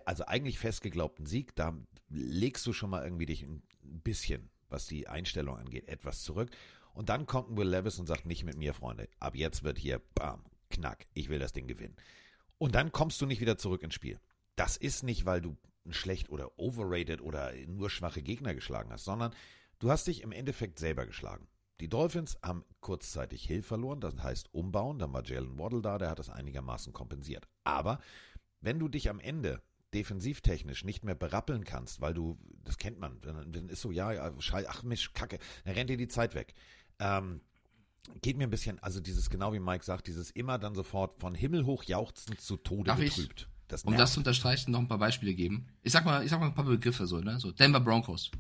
also 0.05 0.25
eigentlich 0.27 0.59
festgeglaubten 0.59 1.27
Sieg, 1.27 1.55
da 1.57 1.77
legst 2.09 2.65
du 2.67 2.73
schon 2.73 2.91
mal 2.91 3.03
irgendwie 3.03 3.27
dich 3.27 3.43
ein 3.43 3.63
bisschen, 3.83 4.51
was 4.69 4.87
die 4.87 5.09
Einstellung 5.09 5.57
angeht, 5.57 5.89
etwas 5.89 6.23
zurück. 6.23 6.51
Und 6.93 7.09
dann 7.09 7.27
kommt 7.27 7.57
Will 7.57 7.69
Levis 7.69 7.99
und 7.99 8.07
sagt, 8.07 8.27
nicht 8.27 8.45
mit 8.45 8.57
mir, 8.57 8.75
Freunde. 8.75 9.09
Ab 9.19 9.35
jetzt 9.35 9.65
wird 9.65 9.79
hier, 9.79 10.01
bam, 10.15 10.45
knack, 10.71 11.07
ich 11.13 11.29
will 11.29 11.39
das 11.39 11.53
Ding 11.53 11.67
gewinnen. 11.67 11.97
Und 12.59 12.75
dann 12.75 12.93
kommst 12.93 13.21
du 13.21 13.27
nicht 13.27 13.41
wieder 13.41 13.59
zurück 13.59 13.83
ins 13.83 13.95
Spiel. 13.95 14.21
Das 14.57 14.77
ist 14.77 15.03
nicht, 15.03 15.27
weil 15.27 15.41
du 15.41 15.57
schlecht 15.91 16.31
oder 16.31 16.59
overrated 16.59 17.21
oder 17.21 17.53
nur 17.67 17.91
schwache 17.91 18.23
Gegner 18.23 18.55
geschlagen 18.55 18.91
hast, 18.93 19.05
sondern 19.05 19.35
du 19.81 19.91
hast 19.91 20.07
dich 20.07 20.23
im 20.23 20.33
Endeffekt 20.33 20.79
selber 20.79 21.07
geschlagen. 21.07 21.49
Die 21.81 21.89
Dolphins 21.89 22.39
haben 22.43 22.65
kurzzeitig 22.81 23.45
Hill 23.45 23.63
verloren, 23.63 24.01
das 24.01 24.17
heißt 24.23 24.55
umbauen, 24.55 24.99
dann 24.99 25.13
war 25.13 25.25
Jalen 25.25 25.59
Waddle 25.59 25.83
da, 25.83 25.99
der 25.99 26.11
hat 26.11 26.21
das 26.21 26.31
einigermaßen 26.31 26.93
kompensiert. 26.93 27.49
Aber 27.65 27.99
wenn 28.61 28.79
du 28.79 28.89
dich 28.89 29.11
am 29.11 29.19
Ende 29.19 29.61
defensivtechnisch 29.95 30.85
nicht 30.85 31.05
mehr 31.05 31.15
berappeln 31.15 31.65
kannst, 31.65 32.01
weil 32.01 32.15
du, 32.15 32.39
das 32.65 32.79
kennt 32.79 32.99
man, 32.99 33.21
dann, 33.21 33.69
ist 33.69 33.81
so, 33.81 33.91
ja, 33.91 34.13
ja, 34.13 34.33
schei, 34.41 34.69
ach 34.69 34.83
Misch, 34.83 35.13
Kacke, 35.13 35.39
dann 35.65 35.75
rennt 35.75 35.91
dir 35.91 35.97
die 35.97 36.09
Zeit 36.09 36.35
weg. 36.35 36.55
Ähm, 36.99 37.41
geht 38.21 38.37
mir 38.37 38.45
ein 38.45 38.51
bisschen, 38.51 38.79
also 38.83 39.01
dieses, 39.01 39.31
genau 39.31 39.53
wie 39.53 39.61
Mike 39.61 39.85
sagt, 39.85 40.07
dieses 40.07 40.31
immer 40.31 40.59
dann 40.59 40.75
sofort 40.75 41.21
von 41.21 41.35
Himmel 41.35 41.65
hoch 41.65 41.85
jauchzend 41.85 42.41
zu 42.41 42.57
Tode 42.57 42.85
Darf 42.85 43.01
ich, 43.01 43.15
betrübt. 43.15 43.49
Das 43.69 43.85
um 43.85 43.97
das 43.97 44.13
zu 44.13 44.21
unterstreichen, 44.21 44.73
noch 44.73 44.81
ein 44.81 44.89
paar 44.89 44.99
Beispiele 44.99 45.35
geben. 45.35 45.69
Ich 45.83 45.93
sag 45.93 46.05
mal, 46.05 46.23
ich 46.23 46.31
sag 46.31 46.39
mal 46.39 46.47
ein 46.47 46.55
paar 46.55 46.67
Begriffe 46.67 47.07
so, 47.07 47.21
ne? 47.21 47.41
So 47.41 47.51
Denver 47.51 47.81
Broncos. 47.81 48.31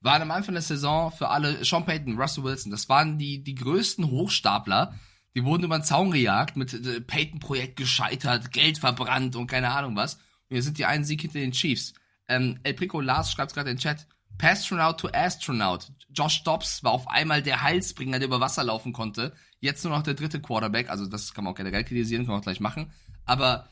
Waren 0.00 0.22
am 0.22 0.30
Anfang 0.30 0.54
der 0.54 0.62
Saison 0.62 1.10
für 1.10 1.28
alle 1.28 1.64
Sean 1.64 1.86
Payton, 1.86 2.20
Russell 2.20 2.44
Wilson, 2.44 2.70
das 2.70 2.88
waren 2.88 3.18
die, 3.18 3.42
die 3.42 3.54
größten 3.54 4.10
Hochstapler. 4.10 4.94
Die 5.34 5.44
wurden 5.44 5.64
über 5.64 5.78
den 5.78 5.84
Zaun 5.84 6.10
gejagt, 6.10 6.56
mit 6.56 6.72
äh, 6.72 7.00
Payton-Projekt 7.00 7.76
gescheitert, 7.76 8.52
Geld 8.52 8.78
verbrannt 8.78 9.36
und 9.36 9.46
keine 9.46 9.70
Ahnung 9.70 9.96
was. 9.96 10.18
Wir 10.48 10.62
sind 10.62 10.78
die 10.78 10.84
einen 10.84 11.04
Sieg 11.04 11.20
hinter 11.20 11.38
den 11.38 11.52
Chiefs. 11.52 11.94
Ähm, 12.28 12.58
El 12.62 12.74
Prico 12.74 13.00
Lars 13.00 13.30
schreibt 13.30 13.54
gerade 13.54 13.70
in 13.70 13.76
den 13.76 13.82
Chat. 13.82 14.06
Pastronaut 14.38 15.00
to 15.00 15.08
Astronaut. 15.12 15.90
Josh 16.10 16.44
Dobbs 16.44 16.84
war 16.84 16.92
auf 16.92 17.08
einmal 17.08 17.42
der 17.42 17.62
Heilsbringer, 17.62 18.18
der 18.18 18.28
über 18.28 18.40
Wasser 18.40 18.64
laufen 18.64 18.92
konnte. 18.92 19.32
Jetzt 19.60 19.84
nur 19.84 19.94
noch 19.94 20.02
der 20.02 20.14
dritte 20.14 20.40
Quarterback. 20.40 20.90
Also 20.90 21.06
das 21.06 21.32
kann 21.32 21.44
man 21.44 21.52
auch 21.52 21.56
generell 21.56 21.84
kritisieren, 21.84 22.24
kann 22.24 22.32
man 22.32 22.40
auch 22.40 22.44
gleich 22.44 22.60
machen. 22.60 22.92
Aber 23.24 23.68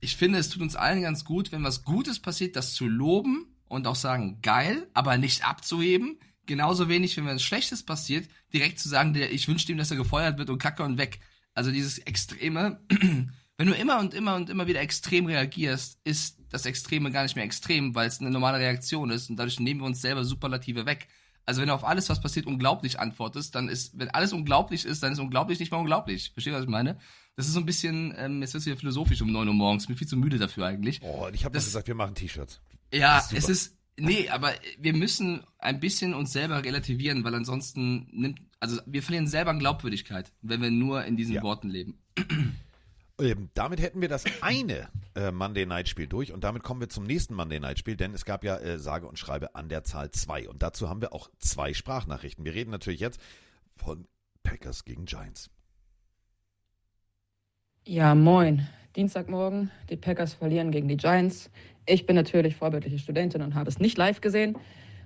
ich 0.00 0.16
finde, 0.16 0.38
es 0.38 0.50
tut 0.50 0.62
uns 0.62 0.76
allen 0.76 1.02
ganz 1.02 1.24
gut, 1.24 1.50
wenn 1.50 1.64
was 1.64 1.82
Gutes 1.82 2.20
passiert, 2.20 2.56
das 2.56 2.74
zu 2.74 2.86
loben 2.86 3.56
und 3.68 3.86
auch 3.86 3.96
sagen, 3.96 4.40
geil, 4.42 4.88
aber 4.94 5.18
nicht 5.18 5.46
abzuheben. 5.46 6.18
Genauso 6.46 6.88
wenig, 6.88 7.16
wenn 7.16 7.26
was 7.26 7.42
Schlechtes 7.42 7.82
passiert, 7.82 8.28
direkt 8.52 8.78
zu 8.78 8.88
sagen, 8.88 9.14
ich 9.14 9.48
wünsche 9.48 9.72
ihm, 9.72 9.78
dass 9.78 9.90
er 9.90 9.96
gefeuert 9.96 10.38
wird 10.38 10.50
und 10.50 10.58
kacke 10.58 10.82
und 10.82 10.98
weg. 10.98 11.20
Also 11.54 11.70
dieses 11.70 11.98
Extreme, 11.98 12.80
wenn 13.56 13.66
du 13.68 13.74
immer 13.74 14.00
und 14.00 14.14
immer 14.14 14.34
und 14.36 14.50
immer 14.50 14.66
wieder 14.66 14.80
extrem 14.80 15.26
reagierst, 15.26 15.98
ist 16.04 16.38
das 16.50 16.66
Extreme 16.66 17.10
gar 17.10 17.22
nicht 17.22 17.36
mehr 17.36 17.44
extrem, 17.44 17.94
weil 17.94 18.08
es 18.08 18.20
eine 18.20 18.30
normale 18.30 18.58
Reaktion 18.58 19.10
ist 19.10 19.30
und 19.30 19.36
dadurch 19.36 19.60
nehmen 19.60 19.80
wir 19.80 19.86
uns 19.86 20.00
selber 20.00 20.24
Superlative 20.24 20.86
weg. 20.86 21.08
Also 21.46 21.60
wenn 21.60 21.68
du 21.68 21.74
auf 21.74 21.84
alles, 21.84 22.08
was 22.08 22.20
passiert, 22.20 22.46
unglaublich 22.46 22.98
antwortest, 22.98 23.54
dann 23.54 23.68
ist, 23.68 23.98
wenn 23.98 24.08
alles 24.10 24.32
unglaublich 24.32 24.84
ist, 24.86 25.02
dann 25.02 25.12
ist 25.12 25.18
unglaublich 25.18 25.58
nicht 25.60 25.70
mehr 25.70 25.80
unglaublich. 25.80 26.30
Verstehst 26.32 26.54
du, 26.54 26.58
was 26.58 26.64
ich 26.64 26.70
meine? 26.70 26.98
Das 27.36 27.46
ist 27.46 27.52
so 27.52 27.60
ein 27.60 27.66
bisschen, 27.66 28.14
ähm, 28.16 28.40
jetzt 28.40 28.54
wird 28.54 28.62
es 28.62 28.66
wieder 28.66 28.76
philosophisch 28.78 29.20
um 29.20 29.30
9 29.30 29.46
Uhr 29.48 29.54
morgens. 29.54 29.86
Bin 29.86 29.96
viel 29.96 30.06
zu 30.08 30.16
müde 30.16 30.38
dafür 30.38 30.66
eigentlich. 30.66 31.00
Oh, 31.02 31.26
und 31.26 31.34
ich 31.34 31.44
habe 31.44 31.52
Das- 31.54 31.66
gesagt, 31.66 31.86
wir 31.88 31.94
machen 31.94 32.14
T-Shirts. 32.14 32.60
Ja, 32.92 33.18
ist 33.18 33.32
es 33.32 33.48
ist, 33.48 33.76
nee, 33.98 34.28
aber 34.30 34.52
wir 34.78 34.94
müssen 34.94 35.42
ein 35.58 35.80
bisschen 35.80 36.14
uns 36.14 36.32
selber 36.32 36.64
relativieren, 36.64 37.24
weil 37.24 37.34
ansonsten 37.34 38.08
nimmt, 38.12 38.40
also 38.60 38.80
wir 38.86 39.02
verlieren 39.02 39.26
selber 39.26 39.50
an 39.50 39.58
Glaubwürdigkeit, 39.58 40.32
wenn 40.42 40.62
wir 40.62 40.70
nur 40.70 41.04
in 41.04 41.16
diesen 41.16 41.42
Worten 41.42 41.68
leben. 41.68 41.98
Ähm, 43.20 43.50
damit 43.54 43.80
hätten 43.80 44.00
wir 44.00 44.08
das 44.08 44.24
eine 44.40 44.88
äh, 45.14 45.30
Monday 45.30 45.66
Night 45.66 45.88
Spiel 45.88 46.08
durch 46.08 46.32
und 46.32 46.42
damit 46.42 46.64
kommen 46.64 46.80
wir 46.80 46.88
zum 46.88 47.04
nächsten 47.04 47.34
Monday 47.34 47.60
Night 47.60 47.78
Spiel, 47.78 47.96
denn 47.96 48.12
es 48.12 48.24
gab 48.24 48.42
ja 48.42 48.58
äh, 48.58 48.78
sage 48.78 49.06
und 49.06 49.18
schreibe 49.18 49.54
an 49.54 49.68
der 49.68 49.84
Zahl 49.84 50.10
zwei 50.10 50.48
und 50.48 50.62
dazu 50.62 50.88
haben 50.88 51.00
wir 51.00 51.12
auch 51.12 51.30
zwei 51.38 51.74
Sprachnachrichten. 51.74 52.44
Wir 52.44 52.54
reden 52.54 52.70
natürlich 52.70 53.00
jetzt 53.00 53.20
von 53.76 54.08
Packers 54.42 54.84
gegen 54.84 55.04
Giants. 55.04 55.48
Ja, 57.86 58.14
moin. 58.14 58.66
Dienstagmorgen, 58.96 59.70
die 59.90 59.96
Packers 59.96 60.34
verlieren 60.34 60.70
gegen 60.70 60.88
die 60.88 60.96
Giants. 60.96 61.50
Ich 61.86 62.06
bin 62.06 62.16
natürlich 62.16 62.56
vorbildliche 62.56 62.98
Studentin 62.98 63.42
und 63.42 63.54
habe 63.54 63.68
es 63.68 63.78
nicht 63.78 63.98
live 63.98 64.20
gesehen, 64.20 64.56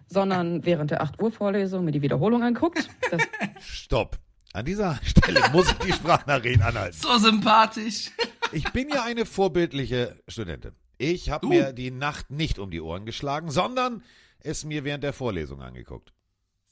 sondern 0.07 0.65
während 0.65 0.91
der 0.91 1.03
8 1.03 1.21
Uhr 1.21 1.33
Vorlesung 1.33 1.85
mir 1.85 1.93
die 1.93 2.03
Wiederholung 2.03 2.43
anguckt. 2.43 2.89
Das 3.11 3.23
Stopp. 3.61 4.19
An 4.53 4.65
dieser 4.65 4.99
Stelle 5.05 5.41
muss 5.53 5.71
ich 5.71 5.79
die 5.79 5.93
Sprachnachrichten 5.93 6.63
anhalten. 6.63 6.97
So 6.97 7.19
sympathisch. 7.19 8.11
Ich 8.51 8.73
bin 8.73 8.89
ja 8.89 9.03
eine 9.05 9.27
vorbildliche 9.27 10.23
Studentin. 10.27 10.73
Ich 10.97 11.29
habe 11.29 11.47
mir 11.49 11.75
die 11.75 11.91
Nacht 11.91 12.31
nicht 12.31 12.59
um 12.59 12.71
die 12.71 12.81
Ohren 12.81 13.05
geschlagen, 13.05 13.51
sondern 13.51 14.03
es 14.41 14.65
mir 14.65 14.85
während 14.85 15.05
der 15.05 15.13
Vorlesung 15.13 15.61
angeguckt. 15.61 16.15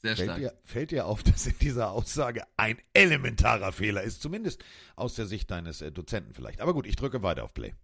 Sehr 0.01 0.15
Fällt 0.15 0.27
stark. 0.27 0.39
dir, 0.39 0.53
fällt 0.63 0.89
dir 0.89 1.05
auf, 1.05 1.21
dass 1.31 1.45
in 1.45 1.53
dieser 1.61 1.91
Aussage 1.91 2.41
ein 2.57 2.79
elementarer 2.95 3.71
Fehler 3.71 4.01
ist, 4.01 4.23
zumindest 4.23 4.63
aus 4.95 5.13
der 5.13 5.27
Sicht 5.27 5.51
deines 5.51 5.83
äh, 5.83 5.91
Dozenten 5.91 6.33
vielleicht. 6.33 6.61
Aber 6.61 6.73
gut, 6.73 6.87
ich 6.87 6.95
drücke 6.95 7.21
weiter 7.21 7.43
auf 7.43 7.53
Play. 7.53 7.75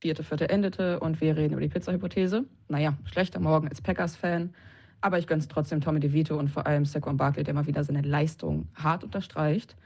vierte, 0.00 0.24
vierte 0.24 0.48
endete 0.48 0.98
und 0.98 1.20
wir 1.20 1.36
reden 1.36 1.52
über 1.52 1.62
die 1.62 1.68
Pizza-Hypothese. 1.68 2.44
Naja, 2.66 2.98
schlechter 3.04 3.38
Morgen 3.38 3.68
als 3.68 3.80
Packers-Fan. 3.80 4.52
Aber 5.00 5.18
ich 5.18 5.26
gönn's 5.26 5.48
trotzdem 5.48 5.80
Tommy 5.80 6.00
DeVito 6.00 6.36
und 6.36 6.48
vor 6.48 6.66
allem 6.66 6.84
Saquon 6.84 7.16
Barkley, 7.16 7.44
der 7.44 7.54
mal 7.54 7.66
wieder 7.66 7.84
seine 7.84 8.02
Leistung 8.02 8.66
hart 8.74 9.04
unterstreicht. 9.04 9.76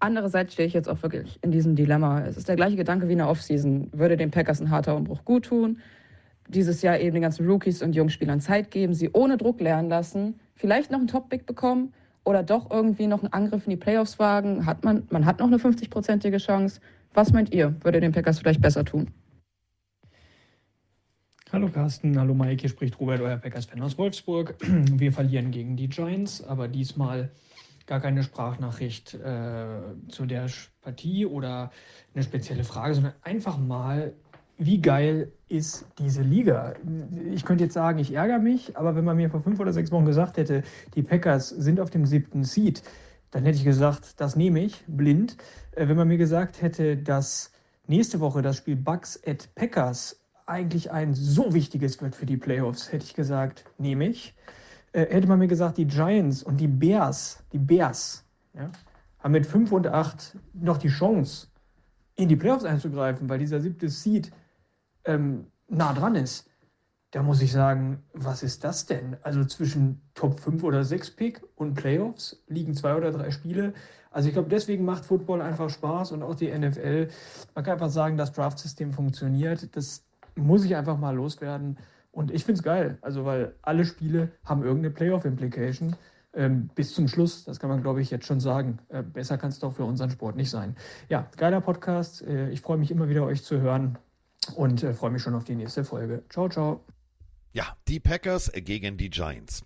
Andererseits 0.00 0.54
stehe 0.54 0.66
ich 0.66 0.72
jetzt 0.72 0.88
auch 0.88 1.02
wirklich 1.02 1.38
in 1.42 1.52
diesem 1.52 1.76
Dilemma. 1.76 2.22
Es 2.22 2.36
ist 2.36 2.48
der 2.48 2.56
gleiche 2.56 2.76
Gedanke 2.76 3.06
wie 3.06 3.12
in 3.12 3.18
der 3.18 3.28
Offseason. 3.28 3.88
Würde 3.92 4.16
den 4.16 4.30
Packers 4.30 4.60
ein 4.60 4.70
harter 4.70 4.96
Umbruch 4.96 5.24
gut 5.24 5.44
tun? 5.44 5.78
Dieses 6.48 6.82
Jahr 6.82 6.98
eben 6.98 7.14
den 7.14 7.22
ganzen 7.22 7.46
Rookies 7.46 7.82
und 7.82 7.94
Jungspielern 7.94 8.40
Zeit 8.40 8.70
geben, 8.70 8.94
sie 8.94 9.10
ohne 9.12 9.36
Druck 9.36 9.60
lernen 9.60 9.88
lassen, 9.88 10.40
vielleicht 10.56 10.90
noch 10.90 10.98
einen 10.98 11.06
Top-Pick 11.06 11.46
bekommen 11.46 11.92
oder 12.24 12.42
doch 12.42 12.70
irgendwie 12.70 13.06
noch 13.06 13.22
einen 13.22 13.32
Angriff 13.32 13.64
in 13.66 13.70
die 13.70 13.76
Playoffs 13.76 14.18
wagen? 14.18 14.66
Hat 14.66 14.84
man, 14.84 15.04
man 15.10 15.24
hat 15.24 15.38
noch 15.38 15.46
eine 15.46 15.58
50-prozentige 15.58 16.38
Chance. 16.38 16.80
Was 17.14 17.32
meint 17.32 17.54
ihr? 17.54 17.74
Würde 17.82 18.00
den 18.00 18.12
Packers 18.12 18.40
vielleicht 18.40 18.60
besser 18.60 18.84
tun? 18.84 19.08
Hallo 21.52 21.68
Carsten, 21.68 22.18
hallo 22.18 22.32
Mike, 22.32 22.62
hier 22.62 22.70
spricht 22.70 22.98
Robert, 22.98 23.20
euer 23.20 23.36
Packers-Fan 23.36 23.82
aus 23.82 23.98
Wolfsburg. 23.98 24.54
Wir 24.62 25.12
verlieren 25.12 25.50
gegen 25.50 25.76
die 25.76 25.86
Giants, 25.86 26.42
aber 26.42 26.66
diesmal 26.66 27.30
gar 27.84 28.00
keine 28.00 28.22
Sprachnachricht 28.22 29.12
äh, 29.12 29.82
zu 30.08 30.24
der 30.24 30.46
Partie 30.80 31.26
oder 31.26 31.70
eine 32.14 32.24
spezielle 32.24 32.64
Frage, 32.64 32.94
sondern 32.94 33.12
einfach 33.20 33.58
mal, 33.58 34.14
wie 34.56 34.80
geil 34.80 35.30
ist 35.48 35.84
diese 35.98 36.22
Liga? 36.22 36.72
Ich 37.34 37.44
könnte 37.44 37.64
jetzt 37.64 37.74
sagen, 37.74 37.98
ich 37.98 38.14
ärgere 38.14 38.38
mich, 38.38 38.74
aber 38.78 38.96
wenn 38.96 39.04
man 39.04 39.18
mir 39.18 39.28
vor 39.28 39.42
fünf 39.42 39.60
oder 39.60 39.74
sechs 39.74 39.92
Wochen 39.92 40.06
gesagt 40.06 40.38
hätte, 40.38 40.62
die 40.94 41.02
Packers 41.02 41.50
sind 41.50 41.80
auf 41.80 41.90
dem 41.90 42.06
siebten 42.06 42.44
Seed, 42.44 42.82
dann 43.30 43.44
hätte 43.44 43.58
ich 43.58 43.64
gesagt, 43.64 44.18
das 44.22 44.36
nehme 44.36 44.60
ich, 44.60 44.82
blind. 44.86 45.36
Äh, 45.72 45.86
wenn 45.86 45.98
man 45.98 46.08
mir 46.08 46.16
gesagt 46.16 46.62
hätte, 46.62 46.96
dass 46.96 47.52
nächste 47.86 48.20
Woche 48.20 48.40
das 48.40 48.56
Spiel 48.56 48.76
Bucks 48.76 49.20
at 49.26 49.54
Packers 49.54 50.21
eigentlich 50.46 50.90
ein 50.90 51.14
so 51.14 51.54
wichtiges 51.54 52.00
wird 52.00 52.14
für 52.14 52.26
die 52.26 52.36
Playoffs, 52.36 52.92
hätte 52.92 53.04
ich 53.04 53.14
gesagt, 53.14 53.64
nehme 53.78 54.08
ich. 54.08 54.34
Äh, 54.92 55.06
hätte 55.06 55.26
man 55.26 55.38
mir 55.38 55.48
gesagt, 55.48 55.78
die 55.78 55.86
Giants 55.86 56.42
und 56.42 56.58
die 56.58 56.68
Bears, 56.68 57.42
die 57.52 57.58
Bears, 57.58 58.24
ja, 58.54 58.70
haben 59.20 59.32
mit 59.32 59.46
5 59.46 59.72
und 59.72 59.86
8 59.86 60.36
noch 60.54 60.78
die 60.78 60.88
Chance, 60.88 61.48
in 62.16 62.28
die 62.28 62.36
Playoffs 62.36 62.64
einzugreifen, 62.64 63.28
weil 63.28 63.38
dieser 63.38 63.60
siebte 63.60 63.88
Seed 63.88 64.32
ähm, 65.04 65.46
nah 65.68 65.92
dran 65.92 66.14
ist. 66.14 66.48
Da 67.12 67.22
muss 67.22 67.42
ich 67.42 67.52
sagen, 67.52 68.02
was 68.14 68.42
ist 68.42 68.64
das 68.64 68.86
denn? 68.86 69.16
Also 69.22 69.44
zwischen 69.44 70.00
Top 70.14 70.40
5 70.40 70.62
oder 70.64 70.82
6 70.84 71.10
Pick 71.12 71.42
und 71.56 71.74
Playoffs 71.74 72.42
liegen 72.48 72.74
zwei 72.74 72.96
oder 72.96 73.10
drei 73.12 73.30
Spiele. 73.30 73.74
Also 74.10 74.28
ich 74.28 74.34
glaube, 74.34 74.48
deswegen 74.48 74.84
macht 74.84 75.04
Football 75.04 75.42
einfach 75.42 75.70
Spaß 75.70 76.12
und 76.12 76.22
auch 76.22 76.34
die 76.34 76.50
NFL. 76.50 77.08
Man 77.54 77.64
kann 77.64 77.74
einfach 77.74 77.90
sagen, 77.90 78.16
das 78.16 78.32
Draft-System 78.32 78.92
funktioniert. 78.92 79.74
Das 79.76 80.04
muss 80.36 80.64
ich 80.64 80.76
einfach 80.76 80.98
mal 80.98 81.14
loswerden. 81.14 81.78
Und 82.10 82.30
ich 82.30 82.44
finde 82.44 82.58
es 82.58 82.62
geil, 82.62 82.98
also 83.00 83.24
weil 83.24 83.54
alle 83.62 83.84
Spiele 83.84 84.32
haben 84.44 84.62
irgendeine 84.62 84.92
Playoff-Implication 84.94 85.96
ähm, 86.34 86.68
bis 86.74 86.94
zum 86.94 87.08
Schluss. 87.08 87.44
Das 87.44 87.58
kann 87.58 87.70
man, 87.70 87.82
glaube 87.82 88.02
ich, 88.02 88.10
jetzt 88.10 88.26
schon 88.26 88.40
sagen. 88.40 88.78
Äh, 88.88 89.02
besser 89.02 89.38
kann 89.38 89.50
es 89.50 89.58
doch 89.58 89.74
für 89.74 89.84
unseren 89.84 90.10
Sport 90.10 90.36
nicht 90.36 90.50
sein. 90.50 90.76
Ja, 91.08 91.30
geiler 91.36 91.60
Podcast. 91.60 92.22
Äh, 92.22 92.50
ich 92.50 92.60
freue 92.60 92.78
mich 92.78 92.90
immer 92.90 93.08
wieder, 93.08 93.24
euch 93.24 93.42
zu 93.42 93.60
hören 93.60 93.98
und 94.56 94.82
äh, 94.82 94.94
freue 94.94 95.10
mich 95.10 95.22
schon 95.22 95.34
auf 95.34 95.44
die 95.44 95.54
nächste 95.54 95.84
Folge. 95.84 96.22
Ciao, 96.28 96.48
ciao. 96.48 96.84
Ja, 97.52 97.76
die 97.88 98.00
Packers 98.00 98.50
gegen 98.54 98.96
die 98.96 99.10
Giants. 99.10 99.64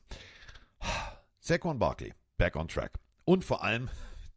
Saquon 1.41 1.79
Barkley, 1.79 2.13
back 2.37 2.57
on 2.57 2.69
track. 2.69 2.99
Und 3.25 3.45
vor 3.45 3.63
allem 3.63 3.89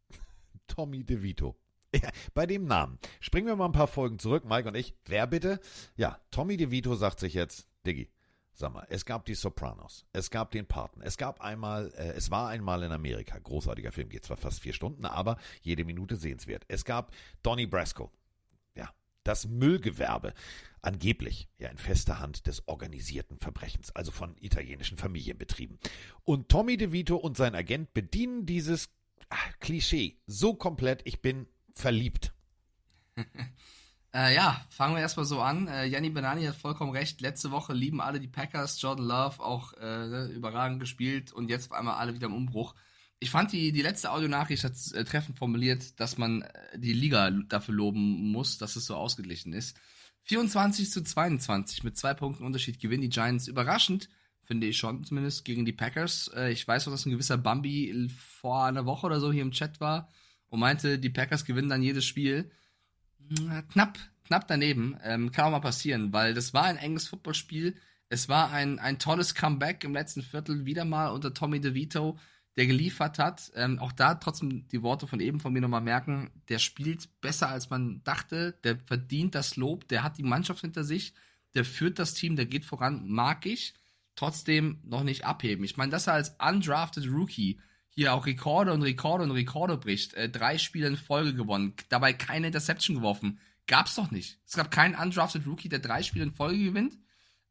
Tommy 0.68 1.04
DeVito. 1.04 1.59
Ja, 2.02 2.10
bei 2.34 2.46
dem 2.46 2.66
Namen. 2.66 3.00
Springen 3.20 3.48
wir 3.48 3.56
mal 3.56 3.66
ein 3.66 3.72
paar 3.72 3.88
Folgen 3.88 4.20
zurück, 4.20 4.46
Mike 4.46 4.68
und 4.68 4.76
ich. 4.76 4.96
Wer 5.06 5.28
bitte? 5.28 5.60
Ja, 5.96 6.20
Tommy 6.32 6.58
DeVito 6.58 6.96
sagt 6.96 7.20
sich 7.20 7.34
jetzt, 7.34 7.68
Diggi, 7.86 8.12
sag 8.54 8.74
mal, 8.74 8.86
es 8.90 9.06
gab 9.06 9.26
die 9.26 9.36
Sopranos, 9.36 10.06
es 10.12 10.30
gab 10.30 10.52
den 10.52 10.68
Paten, 10.68 11.02
es 11.02 11.18
gab 11.18 11.42
einmal, 11.42 11.92
äh, 11.96 12.10
es 12.10 12.30
war 12.30 12.50
einmal 12.50 12.84
in 12.84 12.92
Amerika, 12.92 13.40
großartiger 13.40 13.92
Film, 13.92 14.10
geht 14.10 14.26
zwar 14.26 14.38
fast 14.38 14.60
vier 14.60 14.74
Stunden, 14.74 15.06
aber 15.06 15.38
jede 15.62 15.86
Minute 15.86 16.16
sehenswert. 16.16 16.66
Es 16.68 16.86
gab 16.86 17.14
Donnie 17.42 17.68
Brasco, 17.68 18.12
ja, 18.76 18.94
das 19.24 19.48
Müllgewerbe, 19.48 20.34
angeblich 20.82 21.48
ja 21.58 21.70
in 21.70 21.78
fester 21.78 22.20
Hand 22.20 22.48
des 22.48 22.68
organisierten 22.68 23.40
Verbrechens, 23.40 23.96
also 23.96 24.12
von 24.12 24.36
italienischen 24.40 24.98
Familienbetrieben. 24.98 25.80
Und 26.24 26.50
Tommy 26.50 26.78
DeVito 26.78 27.16
und 27.16 27.38
sein 27.38 27.56
Agent 27.56 27.94
bedienen 27.94 28.46
dieses 28.46 28.90
ah, 29.30 29.38
Klischee 29.60 30.20
so 30.28 30.54
komplett, 30.54 31.02
ich 31.06 31.22
bin 31.22 31.48
verliebt. 31.80 32.32
Äh, 34.12 34.34
ja, 34.34 34.66
fangen 34.70 34.96
wir 34.96 35.02
erstmal 35.02 35.26
so 35.26 35.40
an. 35.40 35.68
Äh, 35.68 36.10
Benani 36.10 36.44
hat 36.44 36.56
vollkommen 36.56 36.92
recht. 36.92 37.22
Letzte 37.22 37.52
Woche 37.52 37.74
lieben 37.74 38.02
alle 38.02 38.20
die 38.20 38.28
Packers, 38.28 38.82
Jordan 38.82 39.06
Love 39.06 39.40
auch 39.40 39.74
äh, 39.74 40.08
ne, 40.08 40.32
überragend 40.34 40.80
gespielt 40.80 41.32
und 41.32 41.50
jetzt 41.50 41.72
auf 41.72 41.78
einmal 41.78 41.98
alle 41.98 42.16
wieder 42.16 42.26
im 42.26 42.34
Umbruch. 42.34 42.74
Ich 43.20 43.30
fand 43.30 43.52
die, 43.52 43.72
die 43.72 43.84
letzte 43.84 44.12
Audionachricht 44.12 44.64
hat 44.64 44.74
äh, 44.94 45.04
treffend 45.04 45.38
formuliert, 45.38 46.00
dass 46.00 46.18
man 46.18 46.42
äh, 46.42 46.80
die 46.80 46.94
Liga 46.94 47.30
dafür 47.30 47.76
loben 47.76 48.32
muss, 48.32 48.58
dass 48.58 48.76
es 48.76 48.86
so 48.86 48.96
ausgeglichen 48.96 49.54
ist. 49.54 49.78
24 50.24 50.90
zu 50.90 51.04
22 51.04 51.84
mit 51.84 51.96
zwei 51.96 52.16
Punkten 52.16 52.46
Unterschied 52.46 52.80
gewinnen 52.80 53.04
die 53.04 53.10
Giants. 53.10 53.48
Überraschend, 53.48 54.10
finde 54.44 54.66
ich 54.66 54.78
schon, 54.78 55.04
zumindest 55.04 55.46
gegen 55.46 55.66
die 55.66 55.74
Packers. 55.74 56.32
Äh, 56.36 56.52
ich 56.52 56.68
weiß 56.68 56.88
noch, 56.88 56.94
dass 56.94 57.06
ein 57.06 57.12
gewisser 57.12 57.38
Bambi 57.38 58.10
vor 58.10 58.66
einer 58.66 58.88
Woche 58.88 59.06
oder 59.06 59.20
so 59.20 59.32
hier 59.32 59.44
im 59.44 59.52
Chat 59.52 59.80
war 59.80 60.10
und 60.50 60.60
meinte, 60.60 61.00
die 61.00 61.10
Packers 61.10 61.46
gewinnen 61.46 61.70
dann 61.70 61.84
jedes 61.84 62.06
Spiel. 62.06 62.52
Na, 63.20 63.62
Knapp, 63.64 63.98
knapp 64.26 64.48
daneben. 64.48 64.98
Ähm, 65.04 65.32
kann 65.32 65.46
auch 65.46 65.52
mal 65.52 65.60
passieren, 65.60 66.14
weil 66.14 66.34
das 66.34 66.54
war 66.54 66.66
ein 66.66 66.78
enges 66.78 67.08
Footballspiel. 67.08 67.76
Es 68.10 68.28
war 68.28 68.52
ein, 68.52 68.80
ein 68.80 68.98
tolles 69.00 69.36
Comeback 69.36 69.84
im 69.84 69.94
letzten 69.94 70.24
Viertel, 70.24 70.66
wieder 70.66 70.86
mal 70.86 71.10
unter 71.10 71.34
Tommy 71.34 71.60
DeVito, 71.60 72.18
der 72.58 72.66
geliefert 72.66 73.20
hat. 73.20 73.52
Ähm, 73.56 73.78
auch 73.80 73.92
da 73.92 74.16
trotzdem 74.16 74.68
die 74.68 74.82
Worte 74.82 75.06
von 75.06 75.20
eben 75.20 75.40
von 75.40 75.54
mir 75.54 75.62
nochmal 75.62 75.82
merken, 75.82 76.32
der 76.50 76.60
spielt 76.60 77.22
besser 77.22 77.50
als 77.50 77.70
man 77.70 78.04
dachte, 78.04 78.54
der 78.64 78.78
verdient 78.78 79.36
das 79.36 79.56
Lob, 79.56 79.88
der 79.88 80.04
hat 80.04 80.18
die 80.18 80.24
Mannschaft 80.24 80.62
hinter 80.62 80.84
sich, 80.84 81.14
der 81.54 81.66
führt 81.66 82.00
das 82.00 82.16
Team, 82.16 82.36
der 82.36 82.46
geht 82.46 82.66
voran, 82.66 83.08
mag 83.08 83.46
ich. 83.46 83.74
Trotzdem 84.16 84.80
noch 84.84 85.04
nicht 85.04 85.24
abheben. 85.24 85.64
Ich 85.64 85.78
meine, 85.78 85.92
dass 85.92 86.08
er 86.08 86.14
als 86.14 86.36
undrafted 86.40 87.08
Rookie 87.08 87.60
hier 87.90 88.14
auch 88.14 88.26
Rekorde 88.26 88.74
und 88.74 88.82
Rekorde 88.82 89.24
und 89.24 89.32
Rekorde 89.32 89.78
bricht. 89.78 90.14
Äh, 90.14 90.30
drei 90.30 90.58
Spiele 90.58 90.88
in 90.88 90.98
Folge 90.98 91.34
gewonnen, 91.34 91.74
dabei 91.90 92.14
keine 92.14 92.48
Interception 92.48 92.96
geworfen. 92.96 93.40
Gab's 93.68 93.96
doch 93.96 94.12
nicht. 94.12 94.40
Es 94.48 94.56
gab 94.56 94.72
keinen 94.72 94.96
undrafted 94.96 95.46
Rookie, 95.46 95.70
der 95.70 95.80
drei 95.80 96.02
Spiele 96.02 96.26
in 96.26 96.34
Folge 96.34 96.64
gewinnt, 96.64 96.98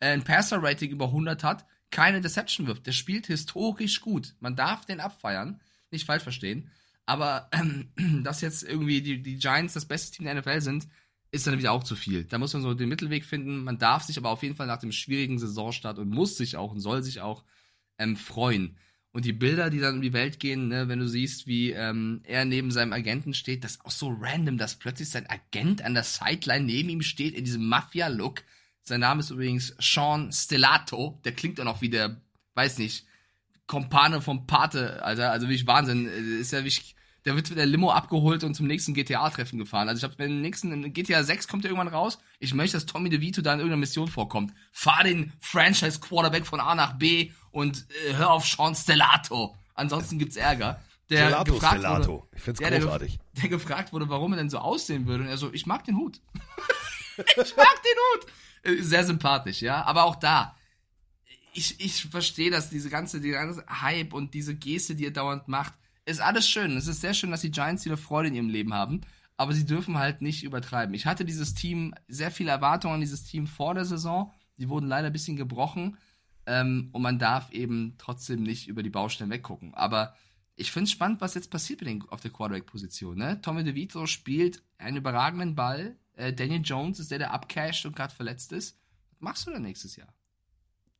äh, 0.01 0.09
ein 0.09 0.24
Passer-Rating 0.24 0.90
über 0.90 1.07
100 1.07 1.44
hat, 1.44 1.66
keine 1.90 2.18
Interception 2.18 2.66
wirft. 2.66 2.87
Der 2.87 2.92
spielt 2.92 3.27
historisch 3.27 4.01
gut. 4.01 4.35
Man 4.40 4.57
darf 4.57 4.85
den 4.85 5.01
abfeiern, 5.01 5.61
nicht 5.90 6.07
falsch 6.07 6.22
verstehen. 6.22 6.70
Aber 7.07 7.48
ähm, 7.53 7.92
dass 8.24 8.40
jetzt 8.40 8.62
irgendwie 8.62 9.01
die, 9.01 9.22
die 9.22 9.38
Giants 9.38 9.74
das 9.74 9.87
beste 9.87 10.16
Team 10.16 10.27
der 10.27 10.35
NFL 10.35 10.61
sind, 10.61 10.88
ist 11.31 11.46
dann 11.46 11.59
wieder 11.59 11.72
auch 11.72 11.85
zu 11.85 11.94
viel. 11.94 12.24
Da 12.24 12.38
muss 12.38 12.53
man 12.53 12.62
so 12.62 12.74
den 12.74 12.88
Mittelweg 12.88 13.24
finden. 13.24 13.64
Man 13.64 13.79
darf 13.79 14.03
sich 14.03 14.16
aber 14.18 14.31
auf 14.31 14.42
jeden 14.42 14.57
Fall 14.57 14.66
nach 14.66 14.79
dem 14.79 14.92
schwierigen 14.92 15.38
Saisonstart 15.38 15.98
und 15.98 16.09
muss 16.09 16.37
sich 16.37 16.57
auch 16.57 16.72
und 16.72 16.81
soll 16.81 17.03
sich 17.03 17.20
auch 17.20 17.44
ähm, 17.98 18.16
freuen. 18.16 18.77
Und 19.18 19.24
die 19.24 19.33
Bilder, 19.33 19.68
die 19.68 19.81
dann 19.81 19.96
um 19.96 20.00
die 20.00 20.12
Welt 20.12 20.38
gehen, 20.38 20.68
ne, 20.68 20.87
wenn 20.87 21.00
du 21.00 21.09
siehst, 21.09 21.48
wie 21.48 21.72
ähm, 21.72 22.20
er 22.22 22.44
neben 22.44 22.70
seinem 22.70 22.92
Agenten 22.92 23.35
steht, 23.35 23.64
das 23.64 23.72
ist 23.72 23.85
auch 23.85 23.90
so 23.90 24.16
random, 24.16 24.59
dass 24.59 24.76
plötzlich 24.76 25.11
sein 25.11 25.26
Agent 25.28 25.83
an 25.83 25.94
der 25.94 26.04
Sideline 26.04 26.64
neben 26.64 26.88
ihm 26.88 27.02
steht, 27.02 27.35
in 27.35 27.44
diesem 27.44 27.66
Mafia-Look. 27.66 28.44
Sein 28.85 29.00
Name 29.00 29.18
ist 29.18 29.31
übrigens 29.31 29.74
Sean 29.81 30.31
Stellato. 30.31 31.20
Der 31.24 31.33
klingt 31.33 31.59
auch 31.59 31.64
noch 31.64 31.81
wie 31.81 31.90
der, 31.90 32.20
weiß 32.55 32.78
nicht, 32.78 33.07
Kompane 33.66 34.22
vom 34.22 34.47
Pate, 34.47 35.03
Alter. 35.03 35.32
Also 35.32 35.49
wirklich 35.49 35.66
Wahnsinn. 35.66 36.07
Ist 36.07 36.53
ja 36.53 36.61
wirklich, 36.61 36.95
der 37.29 37.37
wird 37.37 37.51
mit 37.51 37.59
der 37.59 37.66
Limo 37.66 37.91
abgeholt 37.91 38.43
und 38.43 38.55
zum 38.55 38.66
nächsten 38.66 38.95
GTA-Treffen 38.95 39.59
gefahren. 39.59 39.87
Also 39.87 40.07
ich 40.07 40.18
wenn 40.18 40.31
im 40.31 40.41
nächsten, 40.41 40.72
in 40.72 40.95
GTA 40.95 41.22
6 41.22 41.47
kommt 41.47 41.62
er 41.62 41.70
irgendwann 41.70 41.93
raus. 41.93 42.18
Ich 42.39 42.55
möchte, 42.55 42.79
dass 42.79 42.87
Tommy 42.87 43.11
DeVito 43.11 43.43
da 43.43 43.53
in 43.53 43.59
irgendeiner 43.59 43.81
Mission 43.81 44.09
vorkommt. 44.09 44.55
Fahr 44.72 45.05
den 45.05 45.35
Franchise-Quarterback 45.41 46.47
von 46.47 46.59
A 46.59 46.74
nach 46.74 46.95
B 46.95 47.33
und 47.51 47.85
äh, 48.09 48.14
hör 48.14 48.31
auf 48.31 48.47
Sean 48.47 48.74
Stellato. 48.74 49.55
Ansonsten 49.74 50.18
gibt's 50.18 50.37
Ärger. 50.37 50.83
Der 51.11 51.26
Stellato, 51.26 51.53
gefragt 51.53 51.74
Stellato. 51.74 52.12
Wurde, 52.12 52.29
Ich 52.35 52.43
find's 52.43 52.61
der, 52.61 52.81
großartig. 52.81 53.18
Der 53.43 53.49
gefragt 53.51 53.93
wurde, 53.93 54.09
warum 54.09 54.33
er 54.33 54.39
denn 54.39 54.49
so 54.49 54.57
aussehen 54.57 55.07
würde. 55.07 55.24
Und 55.24 55.29
er 55.29 55.37
so, 55.37 55.53
ich 55.53 55.66
mag 55.66 55.85
den 55.85 55.99
Hut. 55.99 56.22
ich 57.18 57.37
mag 57.37 57.83
den 57.83 57.99
Hut. 58.14 58.26
Äh, 58.62 58.83
Sehr 58.83 59.05
sympathisch, 59.05 59.61
ja. 59.61 59.83
Aber 59.85 60.05
auch 60.05 60.16
da, 60.16 60.57
ich, 61.53 61.79
ich 61.79 62.05
verstehe 62.05 62.51
das, 62.51 62.70
diese 62.70 62.89
ganze, 62.89 63.20
die 63.20 63.33
ganze 63.33 63.66
Hype 63.68 64.14
und 64.14 64.33
diese 64.33 64.55
Geste, 64.55 64.95
die 64.95 65.05
er 65.05 65.11
dauernd 65.11 65.47
macht, 65.47 65.74
ist 66.09 66.20
alles 66.20 66.48
schön. 66.48 66.76
Es 66.76 66.86
ist 66.86 67.00
sehr 67.00 67.14
schön, 67.14 67.30
dass 67.30 67.42
die 67.42 67.50
Giants 67.50 67.84
wieder 67.84 67.96
Freude 67.96 68.28
in 68.28 68.34
ihrem 68.34 68.48
Leben 68.48 68.74
haben. 68.74 69.02
aber 69.40 69.52
sie 69.52 69.64
dürfen 69.64 69.98
halt 69.98 70.20
nicht 70.20 70.42
übertreiben. 70.42 70.94
Ich 70.96 71.06
hatte 71.06 71.24
dieses 71.24 71.54
Team, 71.54 71.94
sehr 72.09 72.32
viele 72.32 72.50
Erwartungen 72.50 72.94
an 72.94 73.00
dieses 73.00 73.22
Team 73.22 73.46
vor 73.46 73.72
der 73.72 73.84
Saison. 73.84 74.32
Die 74.56 74.68
wurden 74.68 74.88
leider 74.88 75.06
ein 75.06 75.12
bisschen 75.12 75.36
gebrochen. 75.36 75.96
Ähm, 76.46 76.88
und 76.92 77.02
man 77.02 77.20
darf 77.20 77.52
eben 77.52 77.94
trotzdem 77.98 78.42
nicht 78.42 78.66
über 78.66 78.82
die 78.82 78.90
Baustellen 78.90 79.30
weggucken. 79.30 79.74
Aber 79.74 80.14
ich 80.56 80.72
finde 80.72 80.86
es 80.86 80.90
spannend, 80.90 81.20
was 81.20 81.34
jetzt 81.34 81.52
passiert 81.52 81.82
den, 81.82 82.02
auf 82.09 82.20
der 82.20 82.32
Quarterback-Position. 82.32 83.16
Ne? 83.16 83.40
Tommy 83.40 83.62
DeVito 83.62 84.06
spielt 84.06 84.61
einen 84.76 84.96
überragenden 84.96 85.54
Ball. 85.54 85.96
Äh, 86.14 86.32
Daniel 86.32 86.62
Jones 86.62 86.98
ist 86.98 87.12
der, 87.12 87.18
der 87.18 87.32
abcasht 87.32 87.86
und 87.86 87.94
gerade 87.94 88.12
verletzt 88.12 88.50
ist. 88.50 88.76
Was 89.12 89.20
machst 89.20 89.46
du 89.46 89.52
denn 89.52 89.62
nächstes 89.62 89.94
Jahr? 89.94 90.12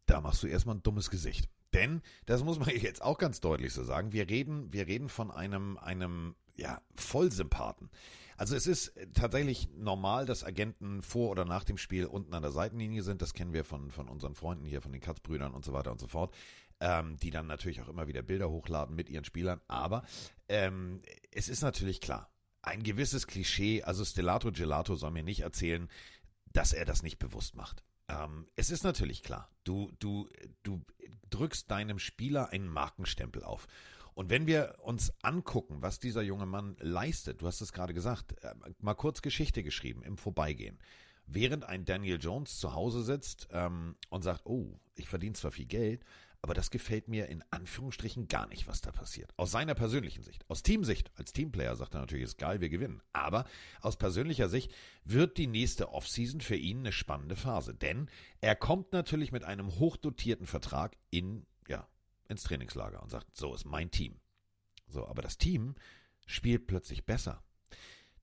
Da 0.07 0.21
machst 0.21 0.45
du 0.45 0.47
erstmal 0.47 0.77
ein 0.77 0.83
dummes 0.85 1.11
Gesicht. 1.11 1.49
Denn, 1.75 2.03
das 2.27 2.45
muss 2.45 2.59
man 2.59 2.69
jetzt 2.77 3.03
auch 3.03 3.19
ganz 3.19 3.41
deutlich 3.41 3.73
so 3.73 3.85
sagen, 3.85 4.13
wir 4.13 4.29
reden, 4.29 4.73
wir 4.73 4.87
reden 4.87 5.09
von 5.09 5.31
einem, 5.31 5.77
einem, 5.79 6.35
ja, 6.57 6.81
Vollsympathen. 6.97 7.91
Also 8.37 8.55
es 8.55 8.69
ist 8.69 8.93
tatsächlich 9.15 9.69
normal, 9.75 10.25
dass 10.25 10.45
Agenten 10.45 11.03
vor 11.03 11.31
oder 11.31 11.45
nach 11.45 11.65
dem 11.65 11.77
Spiel 11.77 12.07
unten 12.07 12.35
an 12.35 12.43
der 12.43 12.53
Seitenlinie 12.53 13.03
sind. 13.03 13.21
Das 13.21 13.35
kennen 13.35 13.53
wir 13.53 13.65
von, 13.65 13.91
von 13.91 14.09
unseren 14.09 14.37
Freunden 14.37 14.65
hier, 14.65 14.81
von 14.81 14.93
den 14.93 15.01
Katzbrüdern 15.01 15.55
und 15.55 15.65
so 15.65 15.73
weiter 15.73 15.91
und 15.91 16.01
so 16.01 16.07
fort. 16.07 16.35
Ähm, 16.81 17.17
die 17.17 17.31
dann 17.31 17.49
natürlich 17.49 17.83
auch 17.83 17.89
immer 17.89 18.07
wieder 18.07 18.23
Bilder 18.23 18.49
hochladen 18.49 18.95
mit 18.95 19.09
ihren 19.09 19.25
Spielern. 19.25 19.61
Aber 19.67 20.05
ähm, 20.49 21.03
es 21.33 21.49
ist 21.49 21.63
natürlich 21.63 22.01
klar, 22.01 22.31
ein 22.63 22.85
gewisses 22.85 23.27
Klischee, 23.27 23.83
also 23.83 24.05
Stellato 24.05 24.53
Gelato 24.53 24.95
soll 24.95 25.11
mir 25.11 25.25
nicht 25.25 25.41
erzählen, 25.41 25.89
dass 26.53 26.73
er 26.73 26.85
das 26.85 27.03
nicht 27.03 27.19
bewusst 27.19 27.57
macht. 27.57 27.83
Ähm, 28.09 28.47
es 28.55 28.71
ist 28.71 28.85
natürlich 28.85 29.25
klar, 29.25 29.51
du, 29.65 29.91
du, 29.99 30.29
du 30.63 30.81
drückst 31.31 31.71
deinem 31.71 31.99
Spieler 31.99 32.51
einen 32.51 32.69
Markenstempel 32.69 33.45
auf. 33.45 33.67
Und 34.15 34.31
wenn 34.31 34.49
wir 34.49 34.75
uns 34.83 35.13
angucken, 35.23 35.81
was 35.81 36.01
dieser 36.01 36.23
junge 36.23 36.47
Mann 36.47 36.77
leistet, 36.81 37.41
du 37.41 37.47
hast 37.47 37.61
es 37.61 37.73
gerade 37.73 37.95
gesagt, 37.95 38.33
äh, 38.43 38.53
mal 38.81 38.95
kurz 38.95 39.23
Geschichte 39.23 39.63
geschrieben 39.63 40.03
im 40.03 40.19
Vorbeigehen. 40.19 40.79
Während 41.27 41.65
ein 41.65 41.85
Daniel 41.85 42.19
Jones 42.21 42.59
zu 42.59 42.75
Hause 42.75 43.03
sitzt 43.05 43.49
ähm, 43.53 43.95
und 44.09 44.23
sagt, 44.23 44.47
oh, 44.47 44.81
ich 44.97 45.09
verdiene 45.09 45.35
zwar 45.35 45.53
viel 45.53 45.67
Geld, 45.67 46.05
aber 46.41 46.55
das 46.55 46.71
gefällt 46.71 47.09
mir 47.09 47.29
in 47.29 47.43
Anführungsstrichen 47.51 48.29
gar 48.29 48.47
nicht, 48.47 48.69
was 48.69 48.81
da 48.81 48.93
passiert. 48.93 49.33
Aus 49.37 49.51
seiner 49.51 49.75
persönlichen 49.75 50.23
Sicht. 50.23 50.49
Aus 50.49 50.63
Teamsicht, 50.63 51.11
als 51.17 51.33
Teamplayer 51.33 51.75
sagt 51.75 51.95
er 51.95 52.01
natürlich, 52.01 52.25
ist 52.25 52.39
geil, 52.39 52.61
wir 52.61 52.69
gewinnen. 52.69 53.03
Aber 53.13 53.45
aus 53.81 53.97
persönlicher 53.97 54.49
Sicht 54.49 54.73
wird 55.05 55.37
die 55.37 55.49
nächste 55.49 55.91
Offseason 55.91 56.41
für 56.41 56.57
ihn 56.57 56.79
eine 56.79 56.93
spannende 56.93 57.35
Phase. 57.35 57.75
Denn 57.75 58.09
er 58.41 58.55
kommt 58.55 58.93
natürlich 58.93 59.33
mit 59.33 59.45
einem 59.45 59.79
hochdotierten 59.79 60.47
Vertrag 60.47 60.97
in, 61.11 61.45
ja, 61.67 61.89
ins 62.29 62.45
Trainingslager 62.45 63.03
und 63.03 63.11
sagt, 63.11 63.37
so 63.37 63.53
ist 63.55 63.65
mein 63.65 63.91
Team. 63.91 64.21
So, 64.87 65.07
aber 65.07 65.23
das 65.23 65.39
Team 65.39 65.75
spielt 66.27 66.67
plötzlich 66.67 67.05
besser. 67.05 67.43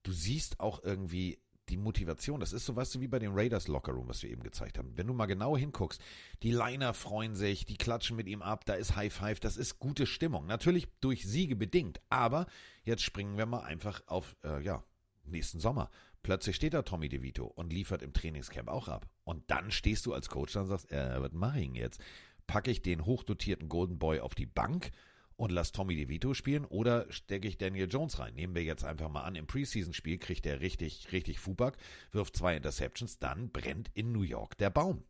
Du 0.04 0.14
siehst 0.14 0.60
auch 0.60 0.84
irgendwie 0.84 1.40
die 1.70 1.78
Motivation. 1.78 2.40
Das 2.40 2.54
ist 2.54 2.66
so, 2.66 2.76
weißt 2.76 2.96
du, 2.96 3.00
wie 3.00 3.08
bei 3.08 3.20
den 3.20 3.32
Raiders 3.34 3.68
Lockerroom, 3.68 4.08
was 4.08 4.24
wir 4.24 4.30
eben 4.30 4.44
gezeigt 4.44 4.78
haben. 4.78 4.96
Wenn 4.96 5.08
du 5.08 5.14
mal 5.14 5.26
genau 5.26 5.58
hinguckst, 5.58 6.02
die 6.44 6.52
Liner 6.52 6.94
freuen 6.94 7.36
sich, 7.36 7.66
die 7.66 7.78
klatschen 7.78 8.16
mit 8.16 8.28
ihm 8.28 8.42
ab, 8.42 8.66
da 8.66 8.74
ist 8.74 8.96
High 8.96 9.14
Five, 9.14 9.40
das 9.40 9.58
ist 9.58 9.80
gute 9.80 10.06
Stimmung. 10.06 10.46
Natürlich 10.46 10.88
durch 11.02 11.28
Siege 11.28 11.56
bedingt, 11.56 12.02
aber 12.10 12.48
jetzt 12.84 13.04
springen 13.04 13.38
wir 13.38 13.46
mal 13.46 13.64
einfach 13.64 14.02
auf, 14.08 14.36
äh, 14.44 14.62
ja, 14.62 14.84
nächsten 15.26 15.60
Sommer. 15.60 15.90
Plötzlich 16.24 16.56
steht 16.56 16.74
da 16.74 16.82
Tommy 16.82 17.10
DeVito 17.10 17.46
und 17.46 17.72
liefert 17.72 18.02
im 18.02 18.14
Trainingscamp 18.14 18.68
auch 18.68 18.88
ab. 18.88 19.08
Und 19.24 19.44
dann 19.52 19.72
stehst 19.72 20.06
du 20.06 20.14
als 20.14 20.30
Coach 20.30 20.54
da 20.54 20.62
und 20.62 20.68
sagst, 20.68 20.92
äh, 20.92 21.22
was 21.22 21.32
mache 21.34 21.60
ich 21.60 21.68
denn 21.68 21.76
jetzt? 21.76 22.02
packe 22.48 22.72
ich 22.72 22.82
den 22.82 23.06
hochdotierten 23.06 23.70
Golden 23.70 24.00
Boy 24.00 24.20
auf 24.20 24.36
die 24.36 24.46
Bank 24.46 24.92
und 25.38 25.52
lass 25.52 25.72
Tommy 25.72 25.96
DeVito 25.96 26.34
spielen 26.34 26.66
oder 26.66 27.12
stecke 27.12 27.48
ich 27.48 27.58
Daniel 27.58 27.90
Jones 27.90 28.20
rein? 28.20 28.34
Nehmen 28.36 28.56
wir 28.56 28.64
jetzt 28.64 28.84
einfach 28.84 29.10
mal 29.10 29.24
an, 29.24 29.36
im 29.36 29.48
Preseason-Spiel 29.48 30.18
kriegt 30.18 30.46
er 30.46 30.62
richtig, 30.62 31.12
richtig 31.12 31.40
Fubak, 31.40 31.78
wirft 32.12 32.36
zwei 32.36 32.56
Interceptions, 32.56 33.20
dann 33.20 33.50
brennt 33.50 33.90
in 33.94 34.12
New 34.12 34.22
York 34.22 34.58
der 34.58 34.70
Baum. 34.70 35.04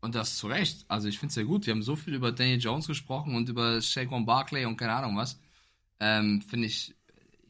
Und 0.00 0.14
das 0.14 0.36
zu 0.36 0.46
Recht. 0.46 0.84
Also 0.88 1.08
ich 1.08 1.18
finde 1.18 1.28
es 1.28 1.34
sehr 1.34 1.44
gut. 1.44 1.66
Wir 1.66 1.74
haben 1.74 1.82
so 1.82 1.94
viel 1.94 2.14
über 2.14 2.32
Daniel 2.32 2.58
Jones 2.58 2.86
gesprochen 2.86 3.34
und 3.34 3.48
über 3.48 3.82
Shaquan 3.82 4.24
Barkley 4.24 4.64
und 4.64 4.76
keine 4.76 4.94
Ahnung 4.94 5.16
was. 5.16 5.38
Ähm, 5.98 6.40
finde 6.40 6.66
ich, 6.66 6.94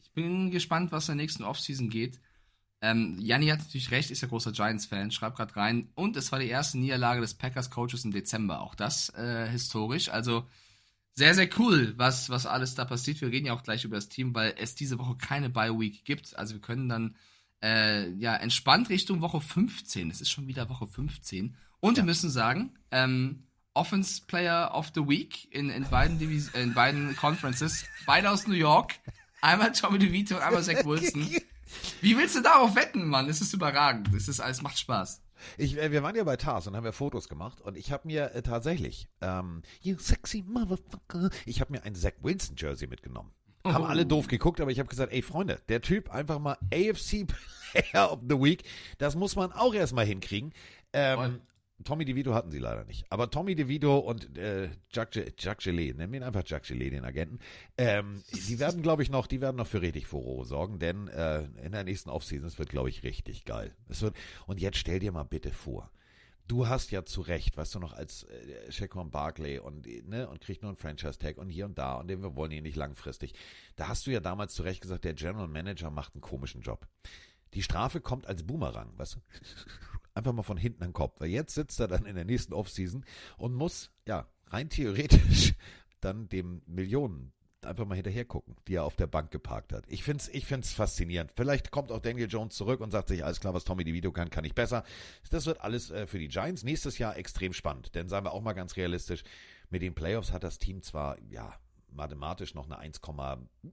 ich 0.03 0.11
bin 0.13 0.51
gespannt, 0.51 0.91
was 0.91 1.09
in 1.09 1.17
der 1.17 1.23
nächsten 1.23 1.45
Offseason 1.45 1.91
geht. 1.91 2.21
Ähm, 2.83 3.19
Janni 3.21 3.49
hat 3.49 3.61
natürlich 3.61 3.91
recht, 3.91 4.11
ist 4.11 4.23
ja 4.23 4.29
großer 4.29 4.53
Giants-Fan, 4.53 5.11
schreibt 5.11 5.37
gerade 5.37 5.55
rein. 5.55 5.91
Und 5.95 6.17
es 6.17 6.33
war 6.33 6.41
die 6.41 6.49
erste 6.49 6.79
Niederlage 6.79 7.21
des 7.21 7.35
Packers-Coaches 7.35 8.05
im 8.05 8.11
Dezember. 8.11 8.63
Auch 8.63 8.75
das 8.75 9.11
äh, 9.11 9.47
historisch. 9.49 10.09
Also 10.09 10.47
sehr, 11.15 11.35
sehr 11.35 11.49
cool, 11.59 11.95
was, 11.97 12.31
was 12.31 12.47
alles 12.47 12.75
da 12.75 12.85
passiert. 12.85 13.21
Wir 13.21 13.31
reden 13.31 13.47
ja 13.47 13.53
auch 13.53 13.63
gleich 13.63 13.85
über 13.85 13.97
das 13.97 14.09
Team, 14.09 14.35
weil 14.35 14.55
es 14.57 14.75
diese 14.75 14.99
Woche 14.99 15.17
keine 15.17 15.51
Bye-Week 15.51 16.05
gibt. 16.05 16.37
Also 16.39 16.55
wir 16.55 16.61
können 16.61 16.89
dann 16.89 17.17
äh, 17.63 18.11
ja 18.13 18.35
entspannt 18.37 18.89
Richtung 18.89 19.21
Woche 19.21 19.41
15. 19.41 20.11
Es 20.11 20.21
ist 20.21 20.31
schon 20.31 20.47
wieder 20.47 20.69
Woche 20.69 20.87
15. 20.87 21.57
Und 21.81 21.97
ja. 21.97 22.03
wir 22.03 22.07
müssen 22.07 22.31
sagen, 22.31 22.75
ähm, 22.91 23.45
Offense 23.75 24.23
Player 24.27 24.75
of 24.75 24.93
the 24.95 25.07
Week 25.07 25.53
in, 25.53 25.71
in, 25.71 25.85
beiden, 25.89 26.19
Divis 26.19 26.49
in 26.49 26.75
beiden 26.75 27.15
Conferences, 27.17 27.85
beide 28.07 28.31
aus 28.31 28.47
New 28.47 28.55
York. 28.55 28.95
Einmal 29.43 29.73
Tommy 29.73 29.99
DeVito 29.99 30.37
und 30.37 30.43
einmal 30.43 30.63
Zach 30.63 30.85
Wilson. 30.85 31.29
Wie 32.01 32.17
willst 32.17 32.37
du 32.37 32.41
darauf 32.43 32.75
wetten, 32.75 33.07
Mann? 33.07 33.29
Es 33.29 33.41
ist 33.41 33.55
überragend. 33.55 34.13
Es 34.15 34.29
ist 34.29 34.41
alles 34.41 34.61
macht 34.61 34.79
Spaß. 34.79 35.23
Ich, 35.57 35.79
äh, 35.79 35.93
wir 35.93 36.03
waren 36.03 36.17
ja 36.17 36.25
bei 36.25 36.37
Tars 36.37 36.67
und 36.67 36.77
haben 36.77 36.85
ja 36.85 36.93
Fotos 36.93 37.29
gemacht 37.29 37.61
und 37.61 37.77
ich 37.77 37.93
habe 37.93 38.07
mir 38.07 38.35
äh, 38.35 38.43
tatsächlich, 38.43 39.09
ähm, 39.21 39.63
you 39.81 39.97
sexy 39.99 40.45
motherfucker, 40.47 41.31
ich 41.47 41.61
habe 41.61 41.73
mir 41.73 41.83
ein 41.85 41.95
Zach 41.95 42.13
Wilson 42.23 42.57
Jersey 42.57 42.89
mitgenommen. 42.89 43.33
Haben 43.65 43.85
alle 43.85 44.07
doof 44.07 44.27
geguckt, 44.27 44.61
aber 44.61 44.71
ich 44.71 44.79
habe 44.79 44.89
gesagt, 44.89 45.13
ey 45.13 45.21
Freunde, 45.21 45.61
der 45.69 45.83
Typ 45.83 46.11
einfach 46.11 46.39
mal 46.39 46.57
AFC 46.73 47.27
Player 47.73 48.11
of 48.13 48.21
the 48.27 48.41
Week, 48.41 48.65
das 48.99 49.17
muss 49.17 49.37
man 49.37 49.53
auch 49.53 49.75
erstmal 49.75 50.07
hinkriegen. 50.07 50.53
Ähm, 50.93 51.41
Tommy 51.85 52.05
DeVito 52.05 52.35
hatten 52.35 52.51
sie 52.51 52.59
leider 52.59 52.85
nicht. 52.85 53.11
Aber 53.11 53.31
Tommy 53.31 53.55
DeVito 53.55 53.99
und 53.99 54.37
äh, 54.37 54.71
Jacques, 54.93 55.65
Gelee, 55.65 55.93
nennen 55.93 56.13
wir 56.13 56.21
ihn 56.21 56.25
einfach 56.25 56.43
Jacques 56.45 56.69
Gelee, 56.69 56.91
den 56.91 57.05
Agenten, 57.05 57.39
ähm, 57.79 58.23
die 58.49 58.59
werden, 58.59 58.83
glaube 58.83 59.03
ich, 59.03 59.11
noch, 59.11 59.27
die 59.27 59.41
werden 59.41 59.57
noch 59.57 59.67
für 59.67 59.83
richtig 59.83 60.07
Furore 60.07 60.45
sorgen, 60.45 60.79
denn 60.79 61.09
äh, 61.09 61.45
in 61.63 61.73
der 61.73 61.85
nächsten 61.85 62.11
Offseason, 62.11 62.47
es 62.47 62.59
wird, 62.59 62.71
glaube 62.71 62.89
ich, 62.89 63.03
richtig 63.03 63.45
geil. 63.45 63.75
Es 63.89 64.03
wird, 64.03 64.17
und 64.47 64.61
jetzt 64.61 64.79
stell 64.79 64.99
dir 64.99 65.13
mal 65.13 65.25
bitte 65.25 65.51
vor, 65.51 65.91
du 66.51 66.67
hast 66.67 66.91
ja 66.91 67.05
zu 67.05 67.21
Recht, 67.21 67.57
weißt 67.57 67.77
du 67.77 67.79
noch, 67.79 67.93
als 67.93 68.25
äh, 68.25 68.71
Shaquan 68.73 69.11
Barkley 69.11 69.59
und, 69.59 69.87
ne, 70.09 70.29
und 70.29 70.41
kriegt 70.41 70.63
nur 70.63 70.71
einen 70.71 70.77
Franchise-Tag 70.77 71.39
und 71.39 71.49
hier 71.49 71.65
und 71.67 71.79
da 71.79 71.95
und 71.95 72.09
wir 72.09 72.37
wollen 72.37 72.53
ihn 72.53 72.65
nicht 72.65 72.77
langfristig. 72.77 73.35
Da 73.77 73.89
hast 73.89 74.07
du 74.07 74.11
ja 74.11 74.21
damals 74.21 74.55
zu 74.55 74.63
Recht 74.63 74.81
gesagt, 74.81 75.05
der 75.05 75.15
General 75.15 75.49
Manager 75.49 75.91
macht 75.91 76.15
einen 76.15 76.23
komischen 76.23 76.61
Job. 76.61 76.87
Die 77.55 77.63
Strafe 77.63 78.01
kommt 78.01 78.27
als 78.27 78.45
Boomerang, 78.45 78.93
weißt 78.97 79.17
du? 79.17 79.21
Einfach 80.15 80.33
mal 80.33 80.43
von 80.43 80.57
hinten 80.57 80.83
an 80.83 80.91
den 80.91 80.95
Kopf. 80.95 81.21
Weil 81.21 81.29
jetzt 81.29 81.55
sitzt 81.55 81.81
er 81.81 81.89
dann 81.89 82.07
in 82.07 82.15
der 82.15 82.25
nächsten 82.25 82.53
Offseason 82.53 83.05
und 83.37 83.55
muss, 83.55 83.91
ja, 84.07 84.27
rein 84.47 84.69
theoretisch 84.69 85.55
dann 86.01 86.29
dem 86.29 86.63
Millionen 86.67 87.33
einfach 87.63 87.85
mal 87.85 87.95
hinterher 87.95 88.25
gucken, 88.25 88.57
die 88.67 88.77
er 88.77 88.85
auf 88.85 88.97
der 88.97 89.07
Bank 89.07 89.31
geparkt 89.31 89.73
hat. 89.73 89.85
Ich 89.89 90.03
finde 90.03 90.23
es 90.23 90.29
ich 90.29 90.47
find's 90.47 90.73
faszinierend. 90.73 91.33
Vielleicht 91.35 91.71
kommt 91.71 91.93
auch 91.93 92.01
Daniel 92.01 92.29
Jones 92.29 92.55
zurück 92.55 92.81
und 92.81 92.91
sagt 92.91 93.09
sich, 93.09 93.25
alles 93.25 93.41
klar, 93.41 93.55
was 93.55 93.65
Tommy 93.65 93.85
DeVito 93.85 94.13
kann, 94.13 94.31
kann 94.31 94.45
ich 94.45 94.55
besser. 94.55 94.85
Das 95.31 95.47
wird 95.47 95.61
alles 95.61 95.91
äh, 95.91 96.07
für 96.07 96.19
die 96.19 96.29
Giants 96.29 96.63
nächstes 96.63 96.99
Jahr 96.99 97.17
extrem 97.17 97.53
spannend. 97.53 97.95
Denn 97.95 98.09
sagen 98.09 98.25
wir 98.25 98.33
auch 98.33 98.41
mal 98.41 98.55
ganz 98.55 98.77
realistisch, 98.77 99.25
mit 99.69 99.83
den 99.83 99.95
Playoffs 99.95 100.33
hat 100.33 100.43
das 100.43 100.59
Team 100.59 100.83
zwar, 100.83 101.19
ja, 101.31 101.55
mathematisch 101.93 102.55
noch 102.55 102.67
eine 102.67 102.79
1, 102.79 103.01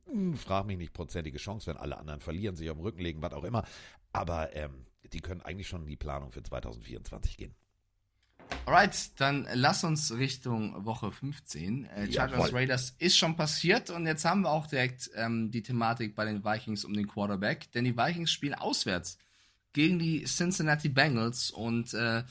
hm, 0.06 0.36
frag 0.36 0.66
mich 0.66 0.78
nicht, 0.78 0.94
prozentige 0.94 1.38
Chance, 1.38 1.68
wenn 1.68 1.78
alle 1.78 1.98
anderen 1.98 2.20
verlieren, 2.20 2.56
sich 2.56 2.70
auf 2.70 2.78
den 2.78 2.84
Rücken 2.84 3.02
legen, 3.02 3.22
was 3.22 3.34
auch 3.34 3.44
immer. 3.44 3.64
Aber 4.12 4.56
ähm, 4.56 4.87
die 5.14 5.20
können 5.20 5.42
eigentlich 5.42 5.68
schon 5.68 5.84
in 5.84 5.90
die 5.90 5.96
Planung 5.96 6.32
für 6.32 6.44
2024 6.44 7.38
gehen. 7.38 7.56
Alright, 8.66 9.20
dann 9.20 9.48
lass 9.54 9.84
uns 9.84 10.12
Richtung 10.14 10.86
Woche 10.86 11.12
15. 11.12 11.86
Äh, 11.86 12.12
Chargers 12.12 12.54
Raiders 12.54 12.96
ist 13.00 13.18
schon 13.18 13.36
passiert 13.36 13.90
und 13.90 14.06
jetzt 14.06 14.26
haben 14.26 14.42
wir 14.42 14.52
auch 14.52 14.68
direkt 14.68 15.10
ähm, 15.16 15.52
die 15.52 15.64
Thematik 15.64 16.16
bei 16.16 16.26
den 16.26 16.44
Vikings 16.44 16.84
um 16.84 16.94
den 16.94 17.08
Quarterback, 17.08 17.72
denn 17.72 17.86
die 17.86 17.98
Vikings 17.98 18.32
spielen 18.32 18.54
auswärts 18.54 19.18
gegen 19.74 20.00
die 20.00 20.24
Cincinnati 20.26 20.90
Bengals 20.90 21.52
und 21.52 21.94
äh, 21.94 22.24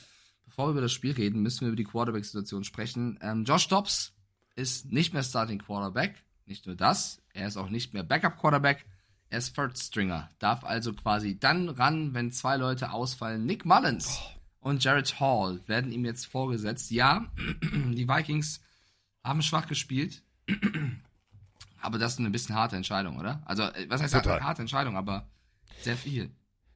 bevor 0.44 0.66
wir 0.66 0.72
über 0.72 0.80
das 0.82 0.92
Spiel 0.92 1.12
reden, 1.12 1.42
müssen 1.42 1.62
wir 1.62 1.68
über 1.68 1.76
die 1.76 1.84
Quarterback-Situation 1.84 2.64
sprechen. 2.64 3.18
Ähm, 3.22 3.44
Josh 3.44 3.68
Dobbs 3.68 4.12
ist 4.56 4.92
nicht 4.92 5.14
mehr 5.14 5.22
Starting 5.22 5.58
Quarterback, 5.58 6.22
nicht 6.44 6.66
nur 6.66 6.76
das, 6.76 7.22
er 7.32 7.48
ist 7.48 7.56
auch 7.56 7.70
nicht 7.70 7.94
mehr 7.94 8.02
Backup 8.02 8.38
Quarterback. 8.38 8.84
Er 9.28 9.38
ist 9.38 9.54
Third 9.54 9.76
Stringer, 9.76 10.30
darf 10.38 10.64
also 10.64 10.92
quasi 10.92 11.38
dann 11.38 11.68
ran, 11.68 12.14
wenn 12.14 12.30
zwei 12.30 12.56
Leute 12.56 12.92
ausfallen. 12.92 13.44
Nick 13.44 13.64
Mullins 13.64 14.20
oh. 14.22 14.68
und 14.68 14.84
Jared 14.84 15.18
Hall 15.18 15.60
werden 15.66 15.90
ihm 15.90 16.04
jetzt 16.04 16.26
vorgesetzt. 16.26 16.90
Ja, 16.90 17.26
die 17.62 18.08
Vikings 18.08 18.60
haben 19.24 19.42
schwach 19.42 19.66
gespielt, 19.66 20.22
aber 21.80 21.98
das 21.98 22.14
ist 22.14 22.18
eine 22.20 22.30
bisschen 22.30 22.54
harte 22.54 22.76
Entscheidung, 22.76 23.18
oder? 23.18 23.42
Also, 23.46 23.64
äh, 23.64 23.86
was 23.88 24.00
heißt 24.00 24.14
Total. 24.14 24.42
harte 24.42 24.62
Entscheidung, 24.62 24.96
aber 24.96 25.28
sehr 25.82 25.96
viel. 25.96 26.30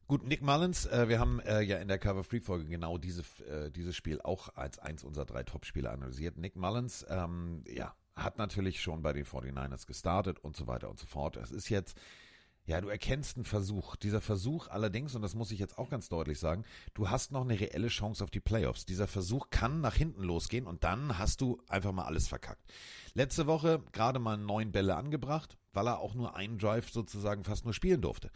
Gut, 0.08 0.26
Nick 0.26 0.42
Mullins, 0.42 0.86
äh, 0.86 1.08
wir 1.08 1.20
haben 1.20 1.38
äh, 1.40 1.60
ja 1.60 1.78
in 1.78 1.86
der 1.86 2.00
Cover 2.00 2.24
Free 2.24 2.40
Folge 2.40 2.64
genau 2.64 2.98
diese, 2.98 3.22
äh, 3.48 3.70
dieses 3.70 3.94
Spiel 3.94 4.20
auch 4.20 4.56
als 4.56 4.80
eins 4.80 5.04
unserer 5.04 5.24
drei 5.24 5.44
Top-Spiele 5.44 5.88
analysiert. 5.88 6.36
Nick 6.36 6.56
Mullins, 6.56 7.06
ähm, 7.08 7.62
ja, 7.68 7.94
hat 8.16 8.36
natürlich 8.36 8.80
schon 8.82 9.02
bei 9.02 9.12
den 9.12 9.24
49ers 9.24 9.86
gestartet 9.86 10.40
und 10.40 10.56
so 10.56 10.66
weiter 10.66 10.90
und 10.90 10.98
so 10.98 11.06
fort. 11.06 11.36
Es 11.36 11.52
ist 11.52 11.68
jetzt 11.68 11.96
Ja, 12.70 12.80
du 12.80 12.88
erkennst 12.88 13.36
einen 13.36 13.44
Versuch. 13.44 13.96
Dieser 13.96 14.20
Versuch 14.20 14.68
allerdings, 14.68 15.16
und 15.16 15.22
das 15.22 15.34
muss 15.34 15.50
ich 15.50 15.58
jetzt 15.58 15.76
auch 15.76 15.90
ganz 15.90 16.08
deutlich 16.08 16.38
sagen, 16.38 16.64
du 16.94 17.10
hast 17.10 17.32
noch 17.32 17.40
eine 17.40 17.58
reelle 17.58 17.88
Chance 17.88 18.22
auf 18.22 18.30
die 18.30 18.38
Playoffs. 18.38 18.84
Dieser 18.84 19.08
Versuch 19.08 19.50
kann 19.50 19.80
nach 19.80 19.96
hinten 19.96 20.22
losgehen 20.22 20.68
und 20.68 20.84
dann 20.84 21.18
hast 21.18 21.40
du 21.40 21.60
einfach 21.66 21.90
mal 21.90 22.04
alles 22.04 22.28
verkackt. 22.28 22.62
Letzte 23.12 23.48
Woche 23.48 23.82
gerade 23.90 24.20
mal 24.20 24.36
neun 24.36 24.70
Bälle 24.70 24.94
angebracht, 24.94 25.58
weil 25.72 25.88
er 25.88 25.98
auch 25.98 26.14
nur 26.14 26.36
einen 26.36 26.58
Drive 26.58 26.90
sozusagen 26.90 27.42
fast 27.42 27.64
nur 27.64 27.74
spielen 27.74 28.02
durfte. 28.02 28.30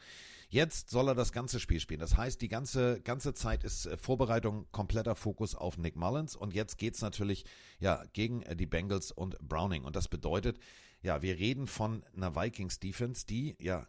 Jetzt 0.48 0.90
soll 0.90 1.06
er 1.06 1.14
das 1.14 1.30
ganze 1.30 1.60
Spiel 1.60 1.78
spielen. 1.78 2.00
Das 2.00 2.16
heißt, 2.16 2.42
die 2.42 2.48
ganze, 2.48 3.00
ganze 3.02 3.34
Zeit 3.34 3.62
ist 3.62 3.86
äh, 3.86 3.96
Vorbereitung, 3.96 4.66
kompletter 4.72 5.14
Fokus 5.14 5.54
auf 5.54 5.78
Nick 5.78 5.94
Mullins. 5.94 6.34
Und 6.34 6.54
jetzt 6.54 6.78
geht's 6.78 7.02
natürlich 7.02 7.44
ja, 7.78 8.02
gegen 8.12 8.42
äh, 8.42 8.56
die 8.56 8.66
Bengals 8.66 9.12
und 9.12 9.38
Browning. 9.38 9.84
Und 9.84 9.94
das 9.94 10.08
bedeutet, 10.08 10.58
ja, 11.02 11.22
wir 11.22 11.38
reden 11.38 11.68
von 11.68 12.02
einer 12.16 12.34
Vikings 12.34 12.80
Defense, 12.80 13.26
die 13.26 13.54
ja 13.60 13.86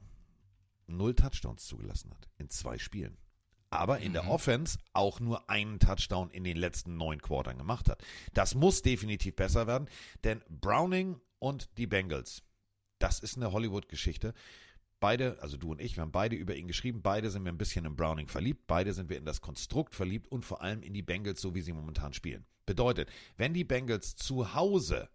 null 0.87 1.15
Touchdowns 1.15 1.65
zugelassen 1.65 2.11
hat 2.11 2.27
in 2.37 2.49
zwei 2.49 2.77
Spielen. 2.77 3.17
Aber 3.69 3.99
in 3.99 4.13
der 4.13 4.23
Mhm. 4.23 4.29
Offense 4.29 4.77
auch 4.93 5.19
nur 5.19 5.49
einen 5.49 5.79
Touchdown 5.79 6.29
in 6.29 6.43
den 6.43 6.55
letzten 6.55 6.95
neun 6.97 7.21
Quartern 7.21 7.57
gemacht 7.57 7.89
hat. 7.89 8.03
Das 8.33 8.55
muss 8.55 8.81
definitiv 8.81 9.35
besser 9.35 9.67
werden, 9.67 9.89
denn 10.23 10.41
Browning 10.49 11.19
und 11.39 11.69
die 11.77 11.87
Bengals, 11.87 12.43
das 12.99 13.19
ist 13.19 13.35
eine 13.35 13.51
Hollywood-Geschichte. 13.51 14.33
Beide, 15.01 15.37
also 15.41 15.57
du 15.57 15.71
und 15.71 15.81
ich, 15.81 15.97
wir 15.97 16.01
haben 16.03 16.11
beide 16.13 16.35
über 16.37 16.55
ihn 16.55 16.67
geschrieben. 16.67 17.01
Beide 17.01 17.29
sind 17.29 17.43
wir 17.43 17.51
ein 17.51 17.57
bisschen 17.57 17.85
in 17.85 17.95
Browning 17.97 18.27
verliebt. 18.29 18.65
Beide 18.65 18.93
sind 18.93 19.09
wir 19.09 19.17
in 19.17 19.25
das 19.25 19.41
Konstrukt 19.41 19.93
verliebt 19.93 20.31
und 20.31 20.45
vor 20.45 20.61
allem 20.61 20.81
in 20.81 20.93
die 20.93 21.01
Bengals, 21.01 21.41
so 21.41 21.53
wie 21.53 21.61
sie 21.61 21.73
momentan 21.73 22.13
spielen. 22.13 22.45
Bedeutet, 22.65 23.09
wenn 23.35 23.53
die 23.53 23.65
Bengals 23.65 24.15
zu 24.15 24.55
Hause 24.55 25.09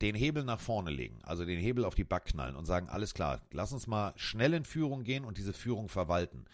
den 0.00 0.14
Hebel 0.14 0.44
nach 0.44 0.60
vorne 0.60 0.90
legen, 0.90 1.18
also 1.22 1.44
den 1.44 1.58
Hebel 1.58 1.84
auf 1.84 1.94
die 1.94 2.04
Back 2.04 2.26
knallen 2.26 2.56
und 2.56 2.66
sagen, 2.66 2.88
alles 2.88 3.14
klar, 3.14 3.42
lass 3.50 3.72
uns 3.72 3.86
mal 3.86 4.12
schnell 4.16 4.54
in 4.54 4.64
Führung 4.64 5.02
gehen 5.02 5.24
und 5.24 5.38
diese 5.38 5.52
Führung 5.52 5.88
verwalten, 5.88 6.46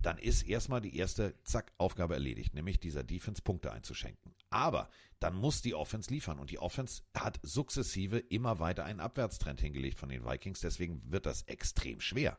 dann 0.00 0.18
ist 0.18 0.42
erstmal 0.42 0.80
die 0.80 0.96
erste, 0.96 1.34
zack, 1.44 1.72
Aufgabe 1.76 2.14
erledigt, 2.14 2.54
nämlich 2.54 2.78
dieser 2.78 3.02
Defense 3.02 3.42
Punkte 3.42 3.72
einzuschenken. 3.72 4.32
Aber 4.48 4.88
dann 5.20 5.34
muss 5.34 5.60
die 5.60 5.74
Offense 5.74 6.10
liefern 6.10 6.38
und 6.38 6.50
die 6.50 6.58
Offense 6.58 7.02
hat 7.14 7.40
sukzessive 7.42 8.18
immer 8.18 8.60
weiter 8.60 8.84
einen 8.84 9.00
Abwärtstrend 9.00 9.60
hingelegt 9.60 9.98
von 9.98 10.08
den 10.08 10.24
Vikings, 10.24 10.60
deswegen 10.60 11.02
wird 11.10 11.26
das 11.26 11.42
extrem 11.42 12.00
schwer. 12.00 12.38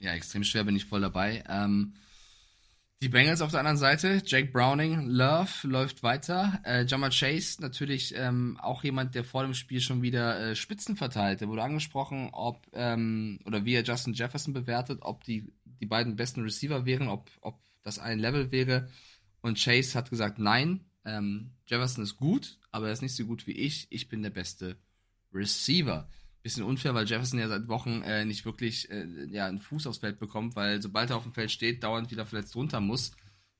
Ja, 0.00 0.12
extrem 0.12 0.44
schwer 0.44 0.64
bin 0.64 0.76
ich 0.76 0.86
voll 0.86 1.02
dabei. 1.02 1.44
Ähm, 1.48 1.94
die 3.02 3.08
Bengals 3.08 3.40
auf 3.40 3.50
der 3.50 3.60
anderen 3.60 3.78
Seite, 3.78 4.22
Jake 4.26 4.52
Browning, 4.52 5.06
Love 5.06 5.66
läuft 5.66 6.02
weiter. 6.02 6.60
Äh, 6.64 6.84
Jamar 6.84 7.08
Chase 7.10 7.62
natürlich 7.62 8.14
ähm, 8.14 8.58
auch 8.60 8.84
jemand, 8.84 9.14
der 9.14 9.24
vor 9.24 9.42
dem 9.42 9.54
Spiel 9.54 9.80
schon 9.80 10.02
wieder 10.02 10.50
äh, 10.50 10.54
Spitzen 10.54 10.96
verteilt. 10.96 11.40
Der 11.40 11.48
wurde 11.48 11.62
angesprochen, 11.62 12.28
ob 12.32 12.66
ähm, 12.74 13.38
oder 13.46 13.64
wie 13.64 13.74
er 13.74 13.84
Justin 13.84 14.12
Jefferson 14.12 14.52
bewertet, 14.52 14.98
ob 15.00 15.24
die 15.24 15.50
die 15.64 15.86
beiden 15.86 16.16
besten 16.16 16.42
Receiver 16.42 16.84
wären, 16.84 17.08
ob 17.08 17.30
ob 17.40 17.58
das 17.82 17.98
ein 17.98 18.18
Level 18.18 18.52
wäre. 18.52 18.90
Und 19.40 19.58
Chase 19.58 19.96
hat 19.96 20.10
gesagt, 20.10 20.38
nein, 20.38 20.84
ähm, 21.06 21.52
Jefferson 21.66 22.04
ist 22.04 22.16
gut, 22.16 22.58
aber 22.70 22.88
er 22.88 22.92
ist 22.92 23.00
nicht 23.02 23.16
so 23.16 23.24
gut 23.24 23.46
wie 23.46 23.52
ich. 23.52 23.86
Ich 23.88 24.10
bin 24.10 24.22
der 24.22 24.28
beste 24.28 24.76
Receiver. 25.32 26.06
Bisschen 26.42 26.64
unfair, 26.64 26.94
weil 26.94 27.06
Jefferson 27.06 27.38
ja 27.38 27.48
seit 27.48 27.68
Wochen 27.68 28.02
äh, 28.02 28.24
nicht 28.24 28.44
wirklich 28.44 28.90
äh, 28.90 29.26
ja, 29.30 29.46
einen 29.46 29.60
Fuß 29.60 29.86
aufs 29.86 29.98
Feld 29.98 30.18
bekommt, 30.18 30.56
weil 30.56 30.80
sobald 30.80 31.10
er 31.10 31.16
auf 31.16 31.24
dem 31.24 31.32
Feld 31.32 31.50
steht, 31.50 31.82
dauernd 31.82 32.10
wieder 32.10 32.24
verletzt 32.24 32.56
runter 32.56 32.80
muss. 32.80 33.12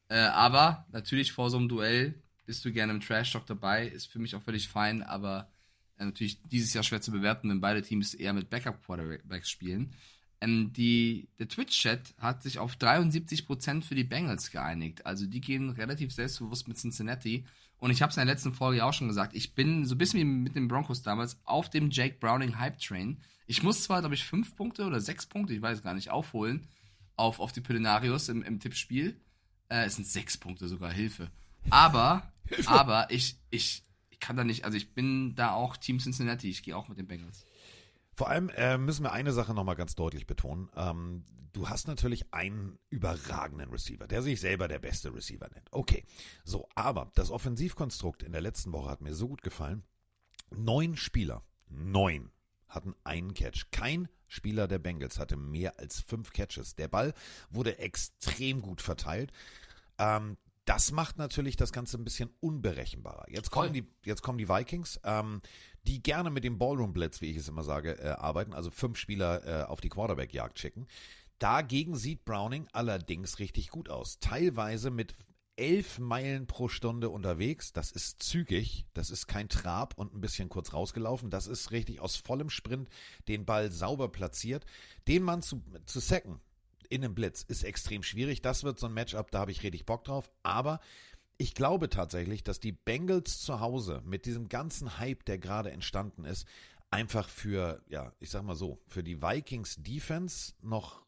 Äh, 0.08 0.18
aber 0.18 0.86
natürlich 0.90 1.32
vor 1.32 1.50
so 1.50 1.58
einem 1.58 1.68
Duell 1.68 2.14
bist 2.46 2.64
du 2.64 2.72
gerne 2.72 2.92
im 2.92 3.00
Trash-Talk 3.00 3.46
dabei, 3.46 3.86
ist 3.86 4.06
für 4.06 4.18
mich 4.18 4.34
auch 4.34 4.42
völlig 4.42 4.68
fein, 4.68 5.02
aber 5.02 5.50
äh, 5.98 6.04
natürlich 6.04 6.42
dieses 6.42 6.74
Jahr 6.74 6.82
schwer 6.82 7.00
zu 7.00 7.12
bewerten, 7.12 7.48
wenn 7.50 7.60
beide 7.60 7.82
Teams 7.82 8.14
eher 8.14 8.32
mit 8.32 8.50
Backup-Quarterbacks 8.50 9.48
spielen. 9.50 9.94
Ähm, 10.40 10.72
die, 10.72 11.28
der 11.38 11.48
Twitch-Chat 11.48 12.14
hat 12.18 12.42
sich 12.42 12.58
auf 12.58 12.76
73% 12.76 13.82
für 13.82 13.94
die 13.94 14.04
Bengals 14.04 14.50
geeinigt. 14.50 15.06
Also 15.06 15.26
die 15.26 15.40
gehen 15.40 15.70
relativ 15.70 16.12
selbstbewusst 16.12 16.66
mit 16.66 16.78
Cincinnati. 16.78 17.44
Und 17.80 17.90
ich 17.90 18.02
habe 18.02 18.10
es 18.10 18.16
in 18.16 18.26
der 18.26 18.32
letzten 18.32 18.54
Folge 18.54 18.78
ja 18.78 18.84
auch 18.84 18.92
schon 18.92 19.08
gesagt, 19.08 19.34
ich 19.34 19.54
bin 19.54 19.84
so 19.86 19.94
ein 19.94 19.98
bisschen 19.98 20.20
wie 20.20 20.24
mit 20.24 20.54
den 20.54 20.68
Broncos 20.68 21.02
damals 21.02 21.40
auf 21.44 21.70
dem 21.70 21.90
Jake 21.90 22.18
Browning 22.20 22.58
Hype 22.58 22.78
Train. 22.78 23.18
Ich 23.46 23.62
muss 23.62 23.82
zwar, 23.82 24.00
glaube 24.00 24.14
ich, 24.14 24.24
fünf 24.24 24.54
Punkte 24.54 24.84
oder 24.84 25.00
sechs 25.00 25.26
Punkte, 25.26 25.54
ich 25.54 25.62
weiß 25.62 25.82
gar 25.82 25.94
nicht, 25.94 26.10
aufholen 26.10 26.68
auf, 27.20 27.38
auf 27.38 27.52
die 27.52 27.60
Pillenarius 27.60 28.28
im, 28.28 28.42
im 28.42 28.58
Tippspiel. 28.58 29.20
Äh, 29.68 29.84
es 29.84 29.96
sind 29.96 30.06
sechs 30.06 30.36
Punkte 30.38 30.68
sogar, 30.68 30.92
Hilfe. 30.92 31.30
Aber, 31.68 32.32
aber 32.66 33.10
ich, 33.10 33.36
ich, 33.50 33.82
ich 34.08 34.20
kann 34.20 34.36
da 34.36 34.44
nicht, 34.44 34.64
also 34.64 34.76
ich 34.76 34.94
bin 34.94 35.34
da 35.34 35.52
auch 35.52 35.76
Team 35.76 35.98
Cincinnati, 35.98 36.48
ich 36.48 36.62
gehe 36.62 36.76
auch 36.76 36.88
mit 36.88 36.98
den 36.98 37.06
Bengals. 37.06 37.44
Vor 38.14 38.28
allem 38.28 38.48
äh, 38.50 38.78
müssen 38.78 39.04
wir 39.04 39.12
eine 39.12 39.32
Sache 39.32 39.54
nochmal 39.54 39.76
ganz 39.76 39.94
deutlich 39.94 40.26
betonen. 40.26 40.68
Ähm, 40.76 41.24
du 41.52 41.68
hast 41.68 41.88
natürlich 41.88 42.32
einen 42.32 42.78
überragenden 42.90 43.70
Receiver, 43.70 44.06
der 44.06 44.22
sich 44.22 44.40
selber 44.40 44.68
der 44.68 44.78
beste 44.78 45.14
Receiver 45.14 45.48
nennt. 45.48 45.68
Okay, 45.70 46.04
so, 46.44 46.68
aber 46.74 47.10
das 47.14 47.30
Offensivkonstrukt 47.30 48.22
in 48.22 48.32
der 48.32 48.40
letzten 48.40 48.72
Woche 48.72 48.90
hat 48.90 49.00
mir 49.00 49.14
so 49.14 49.28
gut 49.28 49.42
gefallen. 49.42 49.84
Neun 50.50 50.96
Spieler, 50.96 51.44
neun 51.68 52.30
hatten 52.68 52.94
einen 53.04 53.34
Catch. 53.34 53.70
Kein 53.70 54.08
Spieler 54.28 54.68
der 54.68 54.78
Bengals 54.78 55.18
hatte 55.18 55.36
mehr 55.36 55.78
als 55.78 56.00
fünf 56.00 56.32
Catches. 56.32 56.76
Der 56.76 56.88
Ball 56.88 57.14
wurde 57.50 57.78
extrem 57.78 58.62
gut 58.62 58.80
verteilt. 58.80 59.32
Ähm, 59.98 60.36
das 60.64 60.92
macht 60.92 61.18
natürlich 61.18 61.56
das 61.56 61.72
Ganze 61.72 61.98
ein 61.98 62.04
bisschen 62.04 62.30
unberechenbarer. 62.38 63.24
Jetzt 63.28 63.50
kommen 63.50 63.72
die, 63.72 63.84
jetzt 64.04 64.22
kommen 64.22 64.38
die 64.38 64.48
Vikings, 64.48 65.00
ähm, 65.02 65.40
die 65.84 66.02
gerne 66.02 66.30
mit 66.30 66.44
dem 66.44 66.58
Ballroom 66.58 66.92
Blitz, 66.92 67.20
wie 67.20 67.30
ich 67.30 67.36
es 67.36 67.48
immer 67.48 67.62
sage, 67.62 67.98
äh, 67.98 68.08
arbeiten, 68.10 68.52
also 68.52 68.70
fünf 68.70 68.98
Spieler 68.98 69.46
äh, 69.46 69.64
auf 69.64 69.80
die 69.80 69.88
Quarterback-Jagd 69.88 70.58
schicken. 70.58 70.86
Dagegen 71.38 71.96
sieht 71.96 72.24
Browning 72.24 72.68
allerdings 72.72 73.38
richtig 73.38 73.70
gut 73.70 73.88
aus. 73.88 74.18
Teilweise 74.20 74.90
mit 74.90 75.14
elf 75.56 75.98
Meilen 75.98 76.46
pro 76.46 76.68
Stunde 76.68 77.10
unterwegs. 77.10 77.72
Das 77.72 77.92
ist 77.92 78.22
zügig. 78.22 78.86
Das 78.94 79.10
ist 79.10 79.26
kein 79.26 79.48
Trab 79.48 79.94
und 79.96 80.14
ein 80.14 80.20
bisschen 80.20 80.48
kurz 80.48 80.72
rausgelaufen. 80.72 81.30
Das 81.30 81.46
ist 81.46 81.70
richtig 81.70 82.00
aus 82.00 82.16
vollem 82.16 82.50
Sprint 82.50 82.88
den 83.28 83.44
Ball 83.44 83.70
sauber 83.70 84.08
platziert. 84.08 84.64
Den 85.06 85.22
Mann 85.22 85.42
zu, 85.42 85.62
zu 85.84 86.00
sacken 86.00 86.40
in 86.88 87.04
einem 87.04 87.14
Blitz 87.14 87.42
ist 87.42 87.62
extrem 87.62 88.02
schwierig. 88.02 88.42
Das 88.42 88.64
wird 88.64 88.78
so 88.78 88.86
ein 88.86 88.94
Matchup, 88.94 89.30
da 89.30 89.40
habe 89.40 89.52
ich 89.52 89.62
richtig 89.62 89.86
Bock 89.86 90.04
drauf. 90.04 90.30
Aber 90.42 90.80
ich 91.40 91.54
glaube 91.54 91.88
tatsächlich, 91.88 92.44
dass 92.44 92.60
die 92.60 92.72
Bengals 92.72 93.40
zu 93.40 93.60
Hause 93.60 94.02
mit 94.04 94.26
diesem 94.26 94.50
ganzen 94.50 94.98
Hype, 94.98 95.24
der 95.24 95.38
gerade 95.38 95.70
entstanden 95.70 96.26
ist, 96.26 96.46
einfach 96.90 97.30
für, 97.30 97.82
ja, 97.88 98.12
ich 98.20 98.28
sag 98.28 98.42
mal 98.42 98.54
so, 98.54 98.78
für 98.86 99.02
die 99.02 99.22
Vikings 99.22 99.76
Defense 99.78 100.52
noch 100.60 101.02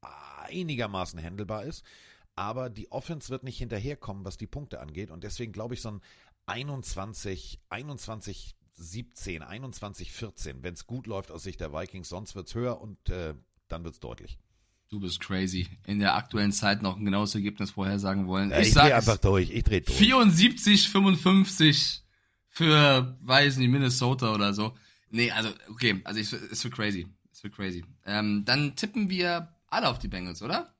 einigermaßen 0.00 1.22
handelbar 1.22 1.62
ist. 1.62 1.84
Aber 2.34 2.68
die 2.68 2.90
Offense 2.90 3.30
wird 3.30 3.44
nicht 3.44 3.58
hinterherkommen, 3.58 4.24
was 4.24 4.36
die 4.36 4.48
Punkte 4.48 4.80
angeht. 4.80 5.12
Und 5.12 5.22
deswegen 5.22 5.52
glaube 5.52 5.74
ich, 5.74 5.82
so 5.82 5.92
ein 5.92 6.00
21, 6.46 7.60
21, 7.68 8.56
17, 8.72 9.44
21, 9.44 10.10
14, 10.10 10.64
wenn 10.64 10.74
es 10.74 10.88
gut 10.88 11.06
läuft 11.06 11.30
aus 11.30 11.44
Sicht 11.44 11.60
der 11.60 11.72
Vikings, 11.72 12.08
sonst 12.08 12.34
wird 12.34 12.48
es 12.48 12.56
höher 12.56 12.80
und 12.80 13.08
äh, 13.08 13.34
dann 13.68 13.84
wird 13.84 13.94
es 13.94 14.00
deutlich. 14.00 14.40
Du 14.96 15.00
bist 15.00 15.20
crazy. 15.20 15.68
In 15.84 15.98
der 15.98 16.14
aktuellen 16.14 16.52
Zeit 16.52 16.80
noch 16.80 16.96
ein 16.96 17.04
genaues 17.04 17.34
Ergebnis 17.34 17.72
vorhersagen 17.72 18.26
wollen. 18.26 18.48
Ja, 18.50 18.60
ich 18.60 18.72
sag 18.72 18.86
dreh 18.86 18.92
einfach 18.94 19.18
durch, 19.18 19.50
ich 19.50 19.62
dreh 19.62 19.80
durch. 19.82 19.94
74, 19.98 20.88
55 20.88 22.02
für, 22.48 23.14
weiß 23.20 23.58
nicht, 23.58 23.68
Minnesota 23.68 24.32
oder 24.34 24.54
so. 24.54 24.74
Nee, 25.10 25.30
also, 25.32 25.50
okay, 25.68 26.00
also 26.04 26.18
ich, 26.18 26.32
es 26.32 26.64
wird 26.64 26.74
crazy. 26.74 27.06
Es 27.30 27.44
wird 27.44 27.54
crazy. 27.54 27.84
Ähm, 28.06 28.44
dann 28.46 28.74
tippen 28.74 29.10
wir 29.10 29.54
alle 29.66 29.86
auf 29.90 29.98
die 29.98 30.08
Bengals, 30.08 30.40
oder? 30.40 30.74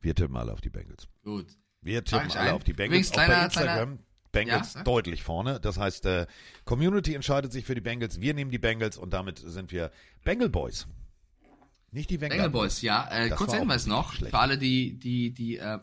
Wir 0.00 0.14
tippen 0.14 0.36
alle 0.36 0.52
auf 0.52 0.60
die 0.60 0.70
Bengals. 0.70 1.08
Gut. 1.24 1.46
Wir 1.80 2.04
tippen 2.04 2.28
ich 2.28 2.36
alle 2.38 2.50
ein. 2.50 2.54
auf 2.54 2.62
die 2.62 2.72
Bengals. 2.72 3.08
Übrigens, 3.08 3.10
Auch 3.10 3.16
bei 3.36 3.44
Instagram 3.46 3.74
kleiner- 3.96 3.98
Bengals 4.30 4.74
Ja? 4.74 4.84
deutlich 4.84 5.24
vorne. 5.24 5.58
Das 5.58 5.76
heißt, 5.76 6.06
äh, 6.06 6.28
Community 6.64 7.14
entscheidet 7.14 7.50
sich 7.50 7.64
für 7.64 7.74
die 7.74 7.80
Bengals. 7.80 8.20
Wir 8.20 8.32
nehmen 8.32 8.52
die 8.52 8.58
Bengals 8.58 8.96
und 8.96 9.10
damit 9.12 9.40
sind 9.44 9.72
wir 9.72 9.90
Bengal 10.22 10.50
Boys. 10.50 10.86
Nicht 11.92 12.10
die 12.10 12.18
Bengal 12.18 12.50
Boys, 12.50 12.82
ja. 12.82 13.08
Äh, 13.10 13.30
kurzer 13.30 13.58
Hinweis 13.58 13.86
noch, 13.86 14.12
schlecht. 14.12 14.30
für 14.30 14.38
alle, 14.38 14.58
die, 14.58 14.98
die, 14.98 15.32
die, 15.32 15.56
äh, 15.56 15.78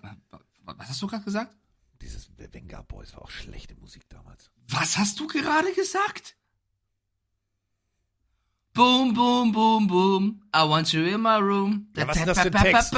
was 0.64 0.90
hast 0.90 1.02
du 1.02 1.08
gerade 1.08 1.24
gesagt? 1.24 1.54
Dieses 2.02 2.30
Wenger 2.38 2.84
Boys 2.84 3.14
war 3.14 3.24
auch 3.24 3.30
schlechte 3.30 3.76
Musik 3.76 4.08
damals. 4.10 4.50
Was 4.70 4.98
hast 4.98 5.20
du 5.20 5.28
gerade 5.28 5.74
gesagt? 5.74 6.36
Boom, 8.74 9.14
boom, 9.14 9.52
boom, 9.52 9.88
boom. 9.88 10.44
I 10.56 10.60
want 10.60 10.94
you 10.94 11.02
in 11.04 11.22
my 11.22 11.38
room. 11.38 11.88
Ja, 11.98 12.08
was 12.08 12.18
ist 12.18 12.28
das 12.28 12.40
für 12.40 12.54
ein 12.54 12.64
Text? 12.64 12.94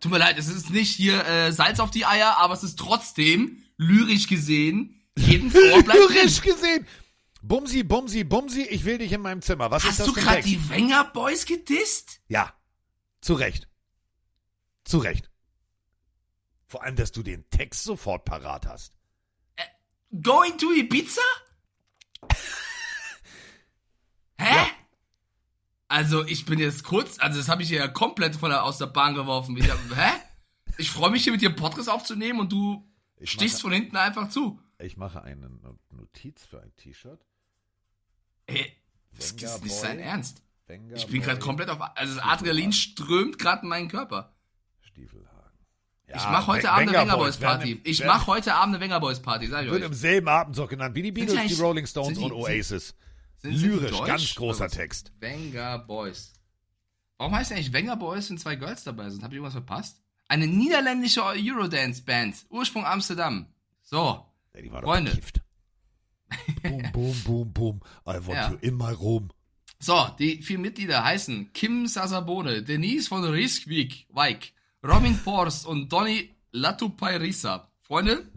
Tut 0.00 0.12
mir 0.12 0.18
leid, 0.18 0.38
es 0.38 0.48
ist 0.48 0.70
nicht 0.70 0.94
hier 0.94 1.26
äh, 1.26 1.52
Salz 1.52 1.80
auf 1.80 1.90
die 1.90 2.06
Eier, 2.06 2.36
aber 2.38 2.54
es 2.54 2.62
ist 2.62 2.78
trotzdem 2.78 3.58
lyrisch 3.76 4.28
gesehen 4.28 5.00
jeden 5.16 5.50
bleibt 5.84 5.86
Lyrisch 5.86 6.40
drin. 6.40 6.54
gesehen. 6.54 6.86
Bumsi, 7.42 7.82
Bumsi, 7.84 8.24
Bumsi, 8.24 8.62
ich 8.62 8.84
will 8.84 8.98
dich 8.98 9.12
in 9.12 9.22
meinem 9.22 9.40
Zimmer. 9.42 9.70
Was 9.70 9.82
ist 9.84 9.90
Hast 9.90 10.00
das 10.00 10.06
du 10.08 10.12
gerade 10.14 10.42
die 10.42 10.68
Wenger 10.68 11.04
Boys 11.04 11.46
gedisst? 11.46 12.20
Ja, 12.28 12.52
zu 13.20 13.34
Recht. 13.34 13.68
Zu 14.84 14.98
Recht. 14.98 15.30
Vor 16.66 16.82
allem, 16.82 16.96
dass 16.96 17.12
du 17.12 17.22
den 17.22 17.48
Text 17.50 17.82
sofort 17.84 18.24
parat 18.24 18.66
hast. 18.66 18.94
Going 20.22 20.58
to 20.58 20.72
Ibiza? 20.72 21.20
Hä? 24.38 24.66
Also 25.88 26.24
ich 26.24 26.44
bin 26.46 26.58
jetzt 26.58 26.84
kurz, 26.84 27.18
also 27.18 27.38
das 27.38 27.48
habe 27.48 27.62
ich 27.62 27.68
hier 27.68 27.78
ja 27.78 27.88
komplett 27.88 28.36
von 28.36 28.50
der, 28.50 28.64
aus 28.64 28.78
der 28.78 28.86
Bahn 28.86 29.14
geworfen. 29.14 29.56
Ich, 29.56 29.68
hab, 29.68 29.78
hä? 29.96 30.10
Ich 30.78 30.90
freue 30.90 31.10
mich 31.10 31.24
hier 31.24 31.32
mit 31.32 31.42
dir 31.42 31.50
Podcast 31.50 31.88
aufzunehmen 31.90 32.38
und 32.40 32.52
du 32.52 32.88
Ich 33.16 33.32
stichst 33.32 33.56
mache- 33.56 33.62
von 33.62 33.72
hinten 33.72 33.96
einfach 33.96 34.28
zu. 34.28 34.60
Ich 34.78 34.96
mache 34.96 35.22
eine 35.22 35.50
No- 35.50 35.78
Notiz 35.90 36.44
für 36.44 36.60
ein 36.62 36.74
T-Shirt. 36.76 37.26
Ey, 38.50 38.72
das 39.16 39.32
Venga 39.32 39.54
ist 39.54 39.62
nicht 39.64 39.72
Boy. 39.72 39.80
sein 39.80 39.98
Ernst. 39.98 40.42
Venga 40.66 40.96
Ich 40.96 41.06
bin 41.06 41.22
gerade 41.22 41.38
komplett 41.40 41.68
auf, 41.70 41.80
also 41.80 42.14
das 42.16 42.24
Adrenalin 42.24 42.72
strömt 42.72 43.38
gerade 43.38 43.62
in 43.62 43.68
meinen 43.68 43.88
Körper. 43.88 44.34
Stiefelhagen. 44.80 45.58
ich 46.06 46.14
Ja, 46.14 46.30
mache 46.30 46.46
heute 46.48 46.62
Wen- 46.64 46.68
Abend 46.70 46.88
eine 46.90 46.98
Wenger 46.98 47.16
Boys 47.16 47.36
Party. 47.36 47.80
Ich 47.84 48.04
mache 48.04 48.26
heute 48.26 48.54
Abend 48.54 48.74
eine 48.74 48.84
Wenger 48.84 49.00
Boys 49.00 49.20
Party, 49.20 49.46
sag 49.46 49.64
ich 49.64 49.70
Wird 49.70 49.82
euch. 49.82 49.86
im 49.88 49.94
selben 49.94 50.28
Abendzug 50.28 50.68
genannt 50.70 50.94
wie 50.94 51.02
die 51.02 51.12
Beatles, 51.12 51.46
die 51.46 51.60
Rolling 51.60 51.86
Stones 51.86 52.08
sind 52.08 52.18
die- 52.18 52.24
und 52.24 52.32
Oasis. 52.32 52.94
Sind- 53.38 53.56
sind 53.56 53.70
Lyrisch, 53.70 53.90
deutsch? 53.90 54.06
ganz 54.06 54.34
großer? 54.34 54.68
Text. 54.68 55.12
Wenger 55.20 55.78
Boys. 55.80 56.32
Warum 57.16 57.34
heißt 57.34 57.52
eigentlich 57.52 57.72
Wenger 57.72 57.96
Boys, 57.96 58.30
wenn 58.30 58.38
zwei 58.38 58.56
Girls 58.56 58.84
dabei 58.84 59.10
sind? 59.10 59.22
Hab 59.22 59.30
ich 59.30 59.36
irgendwas 59.36 59.52
verpasst? 59.54 60.00
Eine 60.28 60.46
niederländische 60.46 61.24
Eurodance-Band. 61.24 62.46
Ursprung 62.50 62.84
Amsterdam. 62.86 63.46
So. 63.82 64.24
die 64.54 64.70
war 64.70 64.80
doch 64.82 64.88
Freunde. 64.88 65.18
Boom, 66.62 66.82
boom, 66.92 67.22
boom, 67.24 67.52
boom. 67.52 67.80
I 68.06 68.14
want 68.26 68.28
Ja. 68.30 68.50
you 68.50 68.58
in 68.60 68.76
my 68.76 68.92
room. 68.92 69.28
So, 69.78 70.08
die 70.18 70.42
vier 70.42 70.58
Mitglieder 70.58 71.02
heißen 71.04 71.52
Kim 71.54 71.86
Sasabone, 71.86 72.62
Denise 72.62 73.08
von 73.08 73.24
Rieskwijk, 73.24 74.06
Weik, 74.10 74.52
Robin 74.86 75.16
Porst 75.24 75.64
und 75.66 75.90
Donny 75.90 76.30
Latupairisa. 76.52 77.66
Freunde, 77.80 78.28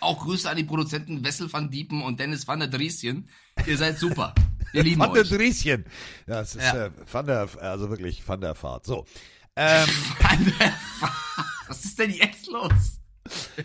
auch 0.00 0.22
Grüße 0.22 0.48
an 0.50 0.56
die 0.56 0.64
Produzenten 0.64 1.24
Wessel 1.24 1.50
van 1.52 1.70
Diepen 1.70 2.02
und 2.02 2.20
Dennis 2.20 2.46
van 2.46 2.58
der 2.60 2.68
Drieschen. 2.68 3.28
Ihr 3.66 3.78
seid 3.78 3.98
super. 3.98 4.34
Wir 4.72 4.82
lieben 4.82 5.00
Van 5.00 5.12
der 5.14 5.22
euch. 5.22 5.30
Drieschen. 5.30 5.84
Ja, 6.26 6.40
es 6.40 6.54
ist 6.56 6.62
Ja. 6.62 6.86
äh, 6.86 6.90
Van 7.10 7.26
der, 7.26 7.48
also 7.60 7.88
wirklich 7.88 8.26
Van 8.28 8.40
der 8.40 8.54
Fahrt. 8.54 8.84
So. 8.86 9.06
Ähm, 9.56 9.88
Was 11.68 11.84
ist 11.84 11.98
denn 11.98 12.10
jetzt 12.10 12.46
los? 12.48 13.00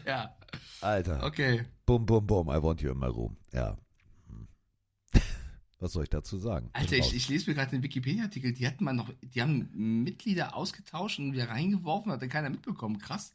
Ja. 0.05 0.34
Alter. 0.82 1.23
Okay. 1.23 1.65
Boom, 1.86 2.05
boom, 2.05 2.25
boom. 2.25 2.49
I 2.49 2.61
want 2.61 2.82
you 2.82 2.91
in 2.91 2.99
my 2.99 3.07
room. 3.07 3.38
Ja. 3.53 3.77
Hm. 4.27 4.47
Was 5.80 5.93
soll 5.93 6.03
ich 6.03 6.09
dazu 6.09 6.38
sagen? 6.38 6.69
Alter, 6.73 6.97
ich, 6.97 7.13
ich 7.13 7.30
lese 7.30 7.49
mir 7.49 7.55
gerade 7.55 7.71
den 7.71 7.84
Wikipedia-Artikel, 7.84 8.53
die 8.53 8.67
hatten 8.67 8.84
mal 8.84 8.93
noch, 8.93 9.09
die 9.21 9.41
haben 9.41 9.69
Mitglieder 10.03 10.55
ausgetauscht 10.55 11.19
und 11.19 11.34
wieder 11.34 11.49
reingeworfen, 11.49 12.11
hat 12.11 12.21
dann 12.21 12.30
keiner 12.30 12.49
mitbekommen. 12.49 12.99
Krass. 12.99 13.34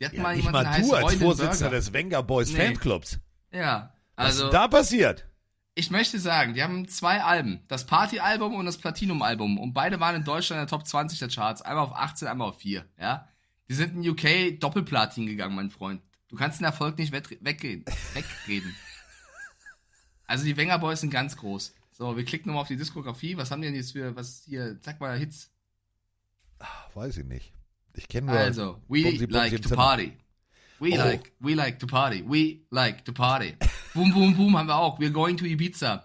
Die 0.00 0.06
hatten 0.06 0.16
ja, 0.16 0.22
mal 0.22 0.36
jemanden, 0.36 0.70
mal 0.70 0.80
du 0.80 0.94
als 0.94 1.14
Vorsitzender 1.14 1.70
des 1.70 1.92
Wenger 1.92 2.22
Boys 2.22 2.52
Nee. 2.52 2.58
Fanclubs. 2.58 3.20
Ja, 3.52 3.92
Was 4.16 4.26
also. 4.26 4.44
ist 4.44 4.52
denn 4.52 4.60
da 4.60 4.68
passiert? 4.68 5.26
Ich 5.74 5.90
möchte 5.90 6.18
sagen, 6.18 6.54
die 6.54 6.62
haben 6.62 6.88
zwei 6.88 7.22
Alben. 7.22 7.60
Das 7.68 7.86
Party-Album 7.86 8.54
und 8.54 8.66
das 8.66 8.78
Platinum-Album. 8.78 9.58
Und 9.58 9.72
beide 9.72 10.00
waren 10.00 10.16
in 10.16 10.24
Deutschland 10.24 10.60
in 10.60 10.66
der 10.66 10.68
Top 10.68 10.86
20 10.86 11.18
der 11.18 11.28
Charts. 11.28 11.62
Einmal 11.62 11.84
auf 11.84 11.94
18, 11.94 12.28
einmal 12.28 12.48
auf 12.48 12.58
4. 12.58 12.84
Ja? 12.98 13.28
Die 13.68 13.74
sind 13.74 13.94
in 13.94 14.08
UK 14.08 14.58
Doppelplatin 14.58 15.26
gegangen, 15.26 15.54
mein 15.54 15.70
Freund. 15.70 16.02
Du 16.30 16.36
kannst 16.36 16.60
den 16.60 16.64
Erfolg 16.64 16.96
nicht 16.96 17.12
wegreden. 17.12 17.84
wegreden. 18.14 18.74
Also 20.26 20.44
die 20.44 20.56
Wenger 20.56 20.78
Boys 20.78 21.00
sind 21.00 21.10
ganz 21.10 21.36
groß. 21.36 21.74
So, 21.92 22.16
wir 22.16 22.24
klicken 22.24 22.48
nochmal 22.48 22.62
auf 22.62 22.68
die 22.68 22.76
Diskografie. 22.76 23.36
Was 23.36 23.50
haben 23.50 23.60
die 23.62 23.68
denn 23.68 23.74
jetzt 23.74 23.92
für, 23.92 24.14
was 24.16 24.42
hier, 24.46 24.78
sag 24.82 25.00
mal, 25.00 25.18
Hits? 25.18 25.50
Weiß 26.94 27.16
ich 27.16 27.24
nicht. 27.26 27.52
Ich 27.94 28.08
kenne 28.08 28.28
nur. 28.30 28.38
Also, 28.38 28.80
we 28.88 29.02
Bumsi, 29.02 29.26
Bumsi 29.26 29.32
like 29.32 29.62
to 29.62 29.68
Zimmer. 29.68 29.76
party. 29.76 30.16
We 30.78 30.92
Oh. 30.94 30.96
like, 30.96 31.32
we 31.40 31.54
like 31.54 31.78
to 31.80 31.86
party. 31.86 32.24
We 32.26 32.60
like 32.70 33.04
to 33.04 33.12
party. 33.12 33.56
boom, 33.92 34.12
boom, 34.12 34.36
boom 34.36 34.56
haben 34.56 34.68
wir 34.68 34.76
auch. 34.76 34.98
We're 35.00 35.10
going 35.12 35.36
to 35.36 35.44
Ibiza. 35.44 36.04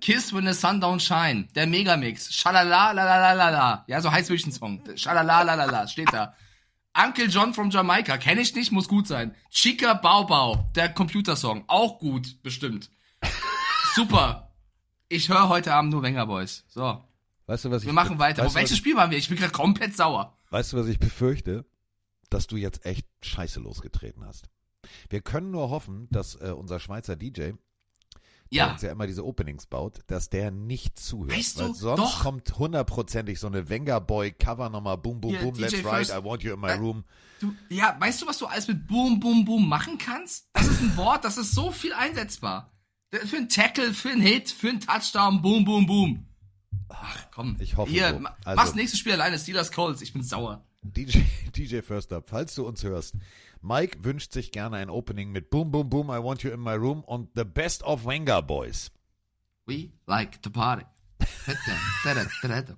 Kiss 0.00 0.32
when 0.32 0.46
the 0.46 0.52
sun 0.54 0.80
don't 0.80 1.00
shine. 1.00 1.46
Der 1.54 1.66
Megamix. 1.66 2.32
Shalala, 2.34 2.92
la 2.92 3.04
la 3.04 3.18
la 3.18 3.32
la 3.34 3.50
la. 3.50 3.84
Ja, 3.86 4.00
so 4.00 4.10
heißt 4.10 4.28
wirklich 4.30 4.46
ein 4.46 4.52
Song. 4.52 4.82
Shalala, 4.96 5.42
la 5.42 5.54
la 5.54 5.64
la. 5.66 5.86
Steht 5.86 6.12
da. 6.12 6.34
Uncle 7.02 7.28
John 7.28 7.54
from 7.54 7.70
Jamaica. 7.70 8.18
Kenne 8.18 8.42
ich 8.42 8.54
nicht, 8.54 8.72
muss 8.72 8.86
gut 8.86 9.06
sein. 9.06 9.34
Chica 9.48 9.94
Bau 9.94 10.24
Bau. 10.24 10.70
Der 10.74 10.92
Computersong. 10.92 11.64
Auch 11.66 11.98
gut, 11.98 12.42
bestimmt. 12.42 12.90
Super. 13.94 14.52
Ich 15.08 15.30
höre 15.30 15.48
heute 15.48 15.72
Abend 15.72 15.92
nur 15.92 16.02
Wenger 16.02 16.26
Boys. 16.26 16.64
So. 16.68 17.02
Weißt 17.46 17.64
du, 17.64 17.70
was 17.70 17.82
ich 17.82 17.86
Wir 17.86 17.94
machen 17.94 18.18
weiter. 18.18 18.44
Weißt 18.44 18.54
du, 18.54 18.58
welches 18.58 18.76
Spiel 18.76 18.96
waren 18.96 19.10
wir? 19.10 19.16
Ich 19.16 19.28
bin 19.28 19.38
gerade 19.38 19.52
komplett 19.52 19.96
sauer. 19.96 20.36
weißt 20.50 20.72
du, 20.72 20.76
was 20.76 20.88
ich 20.88 20.98
befürchte? 20.98 21.64
Dass 22.28 22.46
du 22.46 22.56
jetzt 22.56 22.84
echt 22.84 23.06
Scheiße 23.22 23.60
losgetreten 23.60 24.26
hast. 24.26 24.50
Wir 25.08 25.22
können 25.22 25.50
nur 25.50 25.70
hoffen, 25.70 26.06
dass 26.10 26.34
äh, 26.34 26.52
unser 26.54 26.80
Schweizer 26.80 27.16
DJ, 27.16 27.52
Ja. 28.52 28.64
der 28.66 28.72
uns 28.74 28.82
ja 28.82 28.90
immer 28.92 29.06
diese 29.06 29.24
Openings 29.24 29.66
baut, 29.66 30.00
dass 30.08 30.28
der 30.28 30.50
nicht 30.50 30.98
zuhört. 30.98 31.36
Weißt 31.38 31.58
weil 31.60 31.68
du, 31.68 31.74
sonst 31.74 32.00
doch. 32.00 32.20
kommt 32.22 32.58
hundertprozentig 32.58 33.38
so 33.38 33.46
eine 33.46 33.68
Wenger 33.68 34.00
Boy 34.00 34.32
Cover 34.32 34.68
Nummer 34.70 34.96
Boom 34.96 35.20
Boom 35.20 35.30
Hier, 35.30 35.40
Boom 35.40 35.54
DJ 35.54 35.60
Let's 35.62 35.74
Ride 35.74 35.88
First. 35.88 36.10
I 36.10 36.24
Want 36.24 36.42
You 36.42 36.54
in 36.54 36.60
My 36.60 36.68
Äh, 36.70 36.74
Room. 36.74 37.04
Du, 37.40 37.54
ja, 37.68 37.96
weißt 37.98 38.20
du, 38.22 38.26
was 38.26 38.38
du 38.38 38.46
alles 38.46 38.66
mit 38.68 38.86
Boom, 38.86 39.20
Boom, 39.20 39.44
Boom 39.44 39.68
machen 39.68 39.98
kannst? 39.98 40.48
Das 40.52 40.66
ist 40.66 40.80
ein 40.80 40.96
Wort, 40.96 41.24
das 41.24 41.36
ist 41.38 41.52
so 41.52 41.70
viel 41.70 41.92
einsetzbar. 41.92 42.72
Für 43.12 43.36
einen 43.36 43.48
Tackle, 43.48 43.92
für 43.94 44.10
einen 44.10 44.20
Hit, 44.20 44.50
für 44.50 44.68
einen 44.68 44.80
Touchdown, 44.80 45.40
Boom, 45.42 45.64
Boom, 45.64 45.86
Boom. 45.86 46.26
Ach 46.88 47.26
komm. 47.32 47.56
Ich 47.60 47.76
hoffe 47.76 47.90
Hier, 47.90 48.10
so. 48.10 48.26
Also- 48.44 48.56
mach's 48.56 48.74
nächstes 48.74 48.98
Spiel 48.98 49.12
alleine, 49.12 49.38
Steelers 49.38 49.70
Colts. 49.72 50.02
Ich 50.02 50.12
bin 50.12 50.22
sauer. 50.22 50.64
DJ, 50.82 51.20
DJ 51.56 51.80
First 51.82 52.12
Up, 52.12 52.28
falls 52.28 52.54
du 52.54 52.66
uns 52.66 52.82
hörst. 52.82 53.14
Mike 53.62 53.98
wünscht 54.04 54.32
sich 54.32 54.52
gerne 54.52 54.76
ein 54.76 54.88
Opening 54.90 55.30
mit 55.32 55.50
Boom 55.50 55.70
Boom 55.70 55.90
Boom 55.90 56.06
I 56.10 56.22
Want 56.22 56.42
You 56.42 56.50
in 56.50 56.60
My 56.62 56.74
Room 56.74 57.04
und 57.04 57.28
The 57.34 57.44
Best 57.44 57.82
of 57.82 58.04
Wenger 58.06 58.40
Boys. 58.42 58.90
We 59.66 59.90
like 60.06 60.40
to 60.42 60.50
party. 60.50 60.84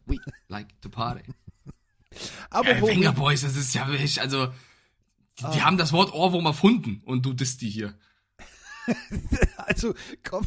We 0.06 0.18
like 0.48 0.80
to 0.80 0.88
party. 0.88 1.22
Aber 2.50 2.68
äh, 2.76 2.80
wo 2.82 2.88
Wenger 2.88 3.12
Boys, 3.12 3.42
das 3.42 3.56
ist 3.56 3.74
ja 3.74 3.86
wirklich, 3.88 4.20
also, 4.20 4.48
die, 5.38 5.44
Ah. 5.44 5.60
haben 5.64 5.78
das 5.78 5.92
Wort 5.92 6.12
Ohrwurm 6.12 6.44
erfunden 6.46 7.00
und 7.06 7.24
du 7.24 7.32
disst 7.32 7.60
die 7.62 7.70
hier. 7.70 7.94
Also, 9.56 9.94
komm. 10.28 10.46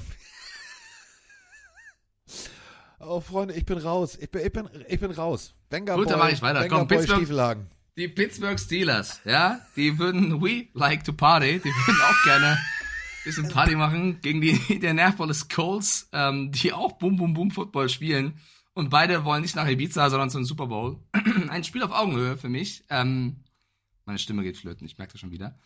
Oh, 3.00 3.22
Freunde, 3.22 3.54
ich 3.54 3.66
bin 3.66 3.78
raus. 3.78 4.18
Ich 4.20 4.30
bin, 4.30 4.46
ich 4.46 4.52
bin, 4.52 4.70
ich 4.88 5.00
bin 5.00 5.12
raus. 5.12 5.54
Wenger 5.70 5.96
Gut, 5.96 6.06
Boy, 6.06 6.12
dann 6.12 6.20
mach 6.20 6.30
ich 6.30 6.42
weiter. 6.42 6.60
Wenger 6.62 6.78
Komm, 6.80 6.88
Boy 6.88 6.98
Pittsburgh- 6.98 7.18
Stiefelhagen. 7.18 7.68
Die 7.98 8.10
Pittsburgh 8.10 8.60
Steelers, 8.60 9.22
ja, 9.24 9.62
die 9.78 9.98
würden 9.98 10.41
We 10.41 10.68
Like 10.74 11.06
to 11.06 11.14
Party, 11.14 11.60
die 11.60 11.70
würden 11.70 12.02
auch 12.02 12.24
gerne 12.26 12.48
ein 12.48 12.60
bisschen 13.24 13.48
Party 13.48 13.74
machen 13.78 14.20
gegen 14.20 14.41
die 14.41 14.60
Indianapolis 14.68 15.48
Colts, 15.48 16.10
ähm, 16.12 16.52
die 16.52 16.74
auch 16.74 16.98
Boom 16.98 17.16
Boom 17.16 17.34
Boom 17.34 17.52
Football 17.52 17.88
spielen. 17.88 18.38
Und 18.74 18.89
beide 18.89 19.24
wollen 19.24 19.43
nicht 19.43 19.56
nach 19.56 19.66
Ibiza, 19.66 20.10
sondern 20.10 20.30
zum 20.30 20.43
Super 20.43 20.68
Bowl. 20.68 21.00
ein 21.50 21.64
Spiel 21.64 21.84
auf 21.84 21.91
Augenhöhe 21.91 22.36
für 22.36 22.50
mich. 22.50 22.84
Ähm, 22.89 23.46
meine 24.04 24.20
Stimme 24.20 24.43
geht 24.43 24.58
flöten, 24.58 24.86
ich 24.86 24.98
merke 24.98 25.14
das 25.14 25.22
schon 25.22 25.32
wieder. 25.32 25.58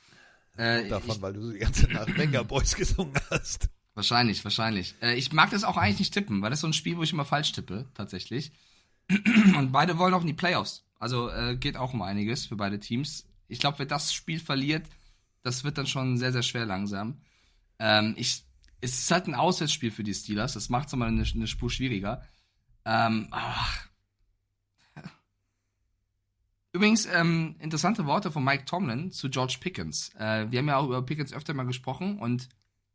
Äh, 0.55 0.87
Davon, 0.87 1.15
ich, 1.15 1.21
weil 1.23 1.33
du 1.33 1.51
die 1.51 1.57
ganze 1.57 1.91
Nacht 1.91 2.15
Wenger 2.15 2.43
Boys 2.43 2.75
gesungen 2.75 3.19
hast. 3.31 3.69
Wahrscheinlich, 3.95 4.43
wahrscheinlich. 4.43 4.93
Äh, 5.01 5.15
ich 5.15 5.33
mag 5.33 5.49
das 5.49 5.63
auch 5.63 5.77
eigentlich 5.77 5.97
nicht 5.97 6.13
tippen, 6.13 6.43
weil 6.43 6.51
das 6.51 6.59
ist 6.59 6.61
so 6.61 6.67
ein 6.67 6.73
Spiel, 6.73 6.95
wo 6.95 7.01
ich 7.01 7.11
immer 7.11 7.25
falsch 7.25 7.53
tippe, 7.53 7.87
tatsächlich. 7.95 8.51
Und 9.57 9.71
beide 9.71 9.97
wollen 9.97 10.13
auch 10.13 10.21
in 10.21 10.27
die 10.27 10.33
Playoffs. 10.33 10.85
Also 10.99 11.29
äh, 11.29 11.55
geht 11.55 11.77
auch 11.77 11.93
um 11.93 12.01
einiges 12.01 12.45
für 12.45 12.57
beide 12.57 12.79
Teams. 12.79 13.25
Ich 13.47 13.59
glaube, 13.59 13.79
wer 13.79 13.85
das 13.85 14.13
Spiel 14.13 14.39
verliert, 14.39 14.85
das 15.41 15.63
wird 15.63 15.77
dann 15.77 15.87
schon 15.87 16.17
sehr, 16.17 16.33
sehr 16.33 16.43
schwer 16.43 16.65
langsam. 16.65 17.21
Ähm, 17.79 18.13
ich, 18.17 18.43
es 18.81 18.99
ist 18.99 19.11
halt 19.11 19.27
ein 19.27 19.35
Auswärtsspiel 19.35 19.91
für 19.91 20.03
die 20.03 20.13
Steelers. 20.13 20.53
Das 20.53 20.69
macht 20.69 20.87
es 20.87 20.91
nochmal 20.93 21.07
eine, 21.07 21.23
eine 21.23 21.47
Spur 21.47 21.71
schwieriger. 21.71 22.21
Ähm, 22.85 23.29
ach. 23.31 23.87
Übrigens, 26.71 27.07
ähm, 27.07 27.55
interessante 27.59 28.05
Worte 28.05 28.31
von 28.31 28.43
Mike 28.43 28.65
Tomlin 28.65 29.11
zu 29.11 29.29
George 29.29 29.57
Pickens. 29.59 30.13
Äh, 30.15 30.51
wir 30.51 30.59
haben 30.59 30.67
ja 30.67 30.77
auch 30.77 30.85
über 30.85 31.01
Pickens 31.01 31.33
öfter 31.33 31.53
mal 31.53 31.63
gesprochen 31.65 32.19
und 32.19 32.47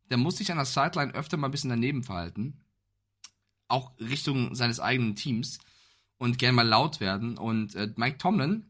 der 0.09 0.17
muss 0.17 0.37
sich 0.37 0.51
an 0.51 0.57
der 0.57 0.65
Sideline 0.65 1.13
öfter 1.13 1.35
mal 1.37 1.49
ein 1.49 1.51
bisschen 1.51 1.71
daneben 1.71 2.03
verhalten. 2.03 2.61
Auch 3.67 3.91
Richtung 3.99 4.55
seines 4.55 4.79
eigenen 4.79 5.15
Teams 5.15 5.57
und 6.17 6.37
gerne 6.37 6.55
mal 6.55 6.67
laut 6.67 6.99
werden. 6.99 7.37
Und 7.37 7.75
äh, 7.75 7.91
Mike 7.95 8.17
Tomlin 8.17 8.65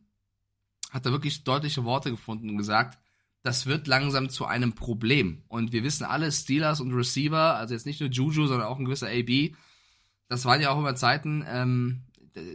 hat 0.91 1.05
da 1.05 1.11
wirklich 1.11 1.43
deutliche 1.43 1.83
Worte 1.83 2.11
gefunden 2.11 2.49
und 2.49 2.57
gesagt, 2.57 2.99
das 3.43 3.67
wird 3.67 3.85
langsam 3.87 4.29
zu 4.29 4.45
einem 4.45 4.73
Problem. 4.73 5.43
Und 5.47 5.71
wir 5.71 5.83
wissen 5.83 6.03
alle, 6.03 6.31
Steelers 6.31 6.81
und 6.81 6.93
Receiver, 6.93 7.55
also 7.55 7.73
jetzt 7.73 7.85
nicht 7.85 7.99
nur 7.99 8.09
Juju, 8.09 8.47
sondern 8.47 8.67
auch 8.67 8.79
ein 8.79 8.85
gewisser 8.85 9.09
AB, 9.09 9.55
das 10.27 10.45
waren 10.45 10.61
ja 10.61 10.71
auch 10.71 10.79
immer 10.79 10.95
Zeiten, 10.95 11.45
ähm, 11.47 12.01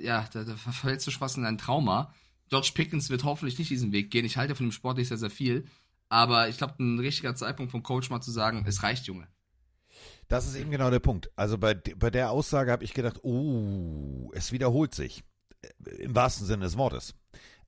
ja, 0.03 0.29
da, 0.33 0.45
da 0.45 0.57
verfällst 0.57 1.07
du 1.07 1.11
fast 1.13 1.37
in 1.37 1.45
ein 1.45 1.59
Trauma. 1.59 2.13
George 2.49 2.73
Pickens 2.75 3.11
wird 3.11 3.25
hoffentlich 3.25 3.59
nicht 3.59 3.71
diesen 3.71 3.93
Weg 3.93 4.11
gehen. 4.11 4.25
Ich 4.25 4.37
halte 4.37 4.57
von 4.57 4.67
ihm 4.67 4.73
sportlich 4.73 5.09
sehr, 5.09 5.17
sehr 5.17 5.31
viel. 5.31 5.67
Aber 6.09 6.49
ich 6.49 6.59
glaube, 6.59 6.75
ein 6.81 6.99
richtiger 6.99 7.37
Zeitpunkt 7.37 7.71
vom 7.71 7.85
Coach 7.85 8.11
mal 8.11 8.21
zu 8.21 8.33
sagen, 8.33 8.65
es 8.67 8.83
reicht, 8.83 9.07
Junge. 9.07 9.29
Das 10.31 10.47
ist 10.47 10.55
eben 10.55 10.71
genau 10.71 10.91
der 10.91 11.01
Punkt. 11.01 11.29
Also 11.35 11.59
bei, 11.59 11.75
bei 11.75 12.09
der 12.09 12.31
Aussage 12.31 12.71
habe 12.71 12.85
ich 12.85 12.95
gedacht, 12.95 13.25
oh, 13.25 14.31
es 14.33 14.53
wiederholt 14.53 14.95
sich. 14.95 15.25
Äh, 15.61 16.05
Im 16.05 16.15
wahrsten 16.15 16.47
Sinne 16.47 16.63
des 16.63 16.79
Wortes. 16.79 17.17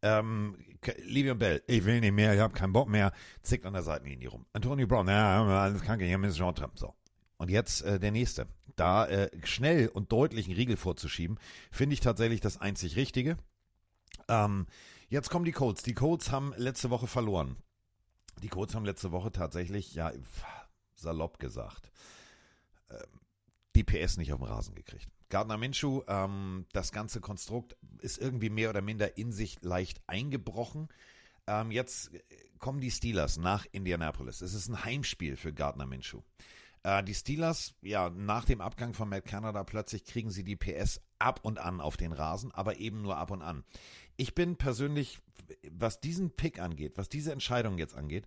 Ähm, 0.00 0.56
Livion 0.98 1.38
Bell, 1.38 1.60
ich 1.66 1.84
will 1.84 2.00
nicht 2.00 2.12
mehr, 2.12 2.34
ich 2.34 2.40
habe 2.40 2.54
keinen 2.54 2.72
Bock 2.72 2.88
mehr, 2.88 3.12
zickt 3.42 3.66
an 3.66 3.72
der 3.72 3.82
Seitenlinie 3.82 4.28
rum. 4.28 4.46
Antonio 4.52 4.86
Brown, 4.86 5.08
ja, 5.08 5.44
alles 5.44 5.82
krank, 5.82 6.02
hier 6.02 6.22
ist 6.22 6.36
Jean 6.36 6.54
Trump. 6.54 6.78
So. 6.78 6.94
Und 7.36 7.50
jetzt 7.50 7.82
äh, 7.82 7.98
der 7.98 8.12
nächste. 8.12 8.46
da 8.76 9.06
äh, 9.06 9.28
schnell 9.44 9.88
und 9.88 10.12
deutlich 10.12 10.46
einen 10.46 10.54
Riegel 10.54 10.76
vorzuschieben, 10.76 11.40
finde 11.72 11.94
ich 11.94 12.00
tatsächlich 12.00 12.40
das 12.40 12.60
einzig 12.60 12.94
Richtige. 12.94 13.38
Ähm, 14.28 14.66
jetzt 15.08 15.30
kommen 15.30 15.44
die 15.44 15.52
Colts. 15.52 15.82
Die 15.82 15.94
Colts 15.94 16.30
haben 16.30 16.54
letzte 16.56 16.90
Woche 16.90 17.08
verloren. 17.08 17.56
Die 18.40 18.48
Colts 18.48 18.76
haben 18.76 18.84
letzte 18.84 19.10
Woche 19.10 19.32
tatsächlich, 19.32 19.94
ja, 19.94 20.12
salopp 20.94 21.40
gesagt, 21.40 21.90
die 23.74 23.84
PS 23.84 24.16
nicht 24.16 24.32
auf 24.32 24.40
den 24.40 24.48
Rasen 24.48 24.74
gekriegt. 24.74 25.08
Gardner 25.28 25.56
Minshew, 25.56 26.02
ähm, 26.08 26.66
das 26.72 26.92
ganze 26.92 27.20
Konstrukt 27.20 27.76
ist 28.00 28.18
irgendwie 28.18 28.50
mehr 28.50 28.70
oder 28.70 28.82
minder 28.82 29.16
in 29.16 29.32
sich 29.32 29.62
leicht 29.62 30.00
eingebrochen. 30.06 30.88
Ähm, 31.46 31.70
jetzt 31.70 32.10
kommen 32.58 32.80
die 32.80 32.90
Steelers 32.90 33.38
nach 33.38 33.66
Indianapolis. 33.72 34.42
Es 34.42 34.54
ist 34.54 34.68
ein 34.68 34.84
Heimspiel 34.84 35.36
für 35.36 35.52
Gardner 35.52 35.86
Minshew. 35.86 36.22
Äh, 36.82 37.02
die 37.02 37.14
Steelers, 37.14 37.74
ja, 37.80 38.10
nach 38.10 38.44
dem 38.44 38.60
Abgang 38.60 38.94
von 38.94 39.08
Matt 39.08 39.24
Canada 39.24 39.64
plötzlich 39.64 40.04
kriegen 40.04 40.30
sie 40.30 40.44
die 40.44 40.56
PS 40.56 41.00
ab 41.18 41.40
und 41.42 41.58
an 41.58 41.80
auf 41.80 41.96
den 41.96 42.12
Rasen, 42.12 42.52
aber 42.52 42.76
eben 42.76 43.02
nur 43.02 43.16
ab 43.16 43.30
und 43.30 43.42
an. 43.42 43.64
Ich 44.16 44.34
bin 44.34 44.56
persönlich, 44.56 45.20
was 45.70 46.00
diesen 46.00 46.30
Pick 46.30 46.58
angeht, 46.58 46.92
was 46.96 47.08
diese 47.08 47.32
Entscheidung 47.32 47.78
jetzt 47.78 47.94
angeht, 47.94 48.26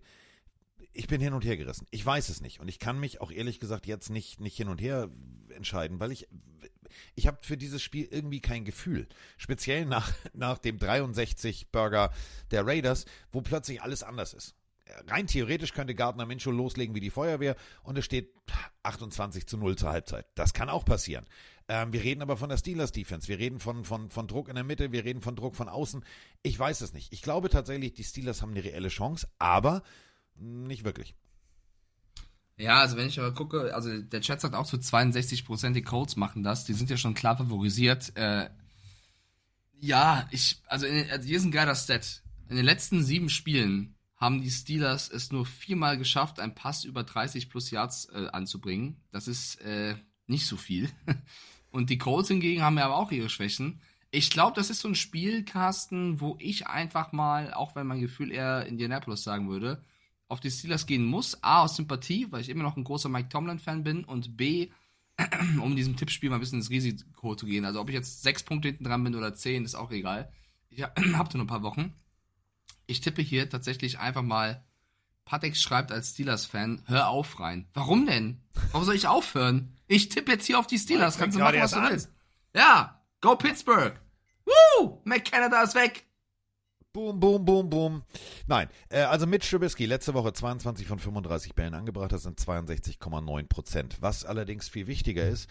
ich 0.96 1.06
bin 1.08 1.20
hin 1.20 1.32
und 1.32 1.44
her 1.44 1.56
gerissen. 1.56 1.86
Ich 1.90 2.04
weiß 2.04 2.28
es 2.28 2.40
nicht 2.40 2.60
und 2.60 2.68
ich 2.68 2.78
kann 2.78 2.98
mich 2.98 3.20
auch 3.20 3.30
ehrlich 3.30 3.60
gesagt 3.60 3.86
jetzt 3.86 4.10
nicht 4.10 4.40
nicht 4.40 4.56
hin 4.56 4.68
und 4.68 4.80
her 4.80 5.10
entscheiden, 5.50 6.00
weil 6.00 6.12
ich 6.12 6.28
ich 7.14 7.26
habe 7.26 7.38
für 7.42 7.56
dieses 7.56 7.82
Spiel 7.82 8.08
irgendwie 8.10 8.40
kein 8.40 8.64
Gefühl. 8.64 9.08
Speziell 9.36 9.84
nach, 9.86 10.12
nach 10.32 10.58
dem 10.58 10.78
63 10.78 11.70
Burger 11.70 12.10
der 12.50 12.66
Raiders, 12.66 13.06
wo 13.32 13.40
plötzlich 13.40 13.82
alles 13.82 14.02
anders 14.02 14.34
ist. 14.34 14.54
Rein 15.08 15.26
theoretisch 15.26 15.72
könnte 15.72 15.96
Gardner 15.96 16.26
Minshew 16.26 16.52
loslegen 16.52 16.94
wie 16.94 17.00
die 17.00 17.10
Feuerwehr 17.10 17.56
und 17.82 17.98
es 17.98 18.04
steht 18.04 18.32
28 18.84 19.46
zu 19.46 19.56
0 19.56 19.76
zur 19.76 19.90
Halbzeit. 19.90 20.26
Das 20.36 20.54
kann 20.54 20.68
auch 20.68 20.84
passieren. 20.84 21.26
Ähm, 21.68 21.92
wir 21.92 22.04
reden 22.04 22.22
aber 22.22 22.36
von 22.36 22.48
der 22.48 22.56
Steelers 22.56 22.92
Defense. 22.92 23.26
Wir 23.26 23.38
reden 23.38 23.58
von, 23.58 23.84
von, 23.84 24.10
von 24.10 24.28
Druck 24.28 24.48
in 24.48 24.54
der 24.54 24.62
Mitte. 24.62 24.92
Wir 24.92 25.04
reden 25.04 25.20
von 25.20 25.34
Druck 25.34 25.56
von 25.56 25.68
außen. 25.68 26.04
Ich 26.42 26.56
weiß 26.56 26.82
es 26.82 26.92
nicht. 26.92 27.12
Ich 27.12 27.22
glaube 27.22 27.48
tatsächlich, 27.48 27.94
die 27.94 28.04
Steelers 28.04 28.42
haben 28.42 28.52
eine 28.52 28.62
reelle 28.62 28.88
Chance, 28.88 29.28
aber 29.40 29.82
nicht 30.38 30.84
wirklich. 30.84 31.14
Ja, 32.58 32.80
also 32.80 32.96
wenn 32.96 33.08
ich 33.08 33.18
aber 33.18 33.34
gucke, 33.34 33.74
also 33.74 34.00
der 34.00 34.22
Chat 34.22 34.40
sagt 34.40 34.54
auch 34.54 34.66
zu 34.66 34.76
62% 34.76 35.72
die 35.72 35.82
Colts 35.82 36.16
machen 36.16 36.42
das, 36.42 36.64
die 36.64 36.72
sind 36.72 36.88
ja 36.88 36.96
schon 36.96 37.14
klar 37.14 37.36
favorisiert. 37.36 38.16
Äh, 38.16 38.48
ja, 39.78 40.26
ich, 40.30 40.62
also, 40.66 40.86
in, 40.86 41.10
also 41.10 41.26
hier 41.26 41.36
ist 41.36 41.44
ein 41.44 41.50
geiler 41.50 41.74
Stat. 41.74 42.22
In 42.48 42.56
den 42.56 42.64
letzten 42.64 43.02
sieben 43.02 43.28
Spielen 43.28 43.94
haben 44.16 44.40
die 44.40 44.50
Steelers 44.50 45.10
es 45.10 45.30
nur 45.30 45.44
viermal 45.44 45.98
geschafft, 45.98 46.40
einen 46.40 46.54
Pass 46.54 46.84
über 46.84 47.04
30 47.04 47.50
plus 47.50 47.70
Yards 47.70 48.06
äh, 48.06 48.28
anzubringen. 48.32 49.02
Das 49.12 49.28
ist 49.28 49.60
äh, 49.60 49.96
nicht 50.26 50.46
so 50.46 50.56
viel. 50.56 50.88
Und 51.70 51.90
die 51.90 51.98
Colts 51.98 52.28
hingegen 52.28 52.62
haben 52.62 52.78
ja 52.78 52.86
aber 52.86 52.96
auch 52.96 53.12
ihre 53.12 53.28
Schwächen. 53.28 53.82
Ich 54.10 54.30
glaube, 54.30 54.56
das 54.56 54.70
ist 54.70 54.80
so 54.80 54.88
ein 54.88 54.94
Spiel, 54.94 55.44
Carsten, 55.44 56.20
wo 56.22 56.36
ich 56.40 56.66
einfach 56.66 57.12
mal, 57.12 57.52
auch 57.52 57.76
wenn 57.76 57.86
mein 57.86 58.00
Gefühl 58.00 58.32
eher 58.32 58.64
Indianapolis 58.64 59.22
sagen 59.22 59.50
würde, 59.50 59.84
auf 60.28 60.40
die 60.40 60.50
Steelers 60.50 60.86
gehen 60.86 61.04
muss. 61.04 61.42
A, 61.42 61.62
aus 61.62 61.76
Sympathie, 61.76 62.26
weil 62.30 62.40
ich 62.40 62.48
immer 62.48 62.62
noch 62.62 62.76
ein 62.76 62.84
großer 62.84 63.08
Mike 63.08 63.28
Tomlin-Fan 63.28 63.84
bin. 63.84 64.04
Und 64.04 64.36
B, 64.36 64.70
um 65.60 65.76
diesem 65.76 65.96
Tippspiel 65.96 66.30
mal 66.30 66.36
ein 66.36 66.40
bisschen 66.40 66.58
ins 66.58 66.70
Risiko 66.70 67.34
zu 67.34 67.46
gehen. 67.46 67.64
Also 67.64 67.80
ob 67.80 67.88
ich 67.88 67.94
jetzt 67.94 68.22
sechs 68.22 68.42
Punkte 68.42 68.68
hinten 68.68 68.84
dran 68.84 69.04
bin 69.04 69.14
oder 69.14 69.34
zehn, 69.34 69.64
ist 69.64 69.74
auch 69.74 69.90
egal. 69.90 70.32
Ich 70.70 70.82
habe 71.14 71.36
nur 71.36 71.44
ein 71.44 71.48
paar 71.48 71.62
Wochen. 71.62 71.94
Ich 72.86 73.00
tippe 73.00 73.22
hier 73.22 73.48
tatsächlich 73.48 73.98
einfach 73.98 74.22
mal. 74.22 74.64
Patek 75.24 75.56
schreibt 75.56 75.90
als 75.90 76.10
Steelers-Fan, 76.10 76.84
hör 76.86 77.08
auf 77.08 77.40
rein. 77.40 77.66
Warum 77.74 78.06
denn? 78.06 78.40
Warum 78.70 78.86
soll 78.86 78.94
ich 78.94 79.08
aufhören? 79.08 79.76
Ich 79.88 80.08
tippe 80.08 80.30
jetzt 80.32 80.46
hier 80.46 80.58
auf 80.58 80.68
die 80.68 80.78
Steelers. 80.78 81.18
Kannst 81.18 81.36
du 81.36 81.40
machen, 81.42 81.58
was 81.58 81.72
du 81.72 81.82
willst. 81.82 82.12
Ja, 82.54 83.02
go 83.20 83.34
Pittsburgh. 83.34 84.00
Woo! 84.44 85.00
McCanada 85.04 85.62
ist 85.62 85.74
weg. 85.74 86.06
Boom, 86.96 87.20
boom, 87.20 87.44
boom, 87.44 87.68
boom. 87.68 88.02
Nein, 88.46 88.70
äh, 88.88 89.00
also 89.00 89.26
Mitch 89.26 89.50
Trubisky 89.50 89.84
letzte 89.84 90.14
Woche 90.14 90.32
22 90.32 90.86
von 90.86 90.98
35 90.98 91.54
Bällen 91.54 91.74
angebracht, 91.74 92.10
das 92.10 92.22
sind 92.22 92.40
62,9 92.40 93.48
Prozent. 93.48 93.98
Was 94.00 94.24
allerdings 94.24 94.70
viel 94.70 94.86
wichtiger 94.86 95.28
ist, 95.28 95.46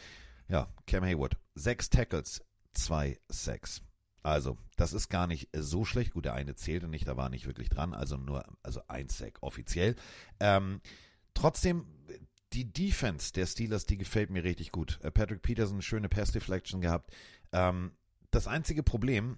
ja, 0.48 0.68
Cam 0.88 1.04
Haywood, 1.04 1.38
sechs 1.54 1.92
Tackles, 1.92 2.44
zwei 2.74 3.20
Sacks. 3.30 3.84
Also, 4.24 4.58
das 4.76 4.94
ist 4.94 5.10
gar 5.10 5.28
nicht 5.28 5.50
so 5.56 5.86
schlecht. 5.86 6.14
Gut, 6.14 6.26
der 6.26 6.34
eine 6.34 6.56
zählte 6.56 6.88
nicht, 6.88 7.08
da 7.08 7.16
war 7.16 7.30
nicht 7.30 7.46
wirklich 7.46 7.70
dran, 7.70 7.94
also 7.94 8.18
nur, 8.18 8.44
also 8.64 8.82
ein 8.88 9.08
Sack 9.10 9.38
offiziell. 9.42 9.96
Ähm, 10.40 10.82
trotzdem, 11.36 11.86
die 12.54 12.74
Defense 12.74 13.32
der 13.34 13.46
Steelers, 13.46 13.86
die 13.86 13.98
gefällt 14.00 14.32
mir 14.32 14.44
richtig 14.44 14.72
gut. 14.72 14.98
Äh, 15.04 15.12
Patrick 15.12 15.44
Peterson, 15.44 15.84
schöne 15.84 16.10
Pass 16.10 16.32
Deflection 16.32 16.82
gehabt. 16.82 17.14
Ähm, 17.52 17.92
das 18.32 18.48
einzige 18.48 18.82
Problem, 18.82 19.38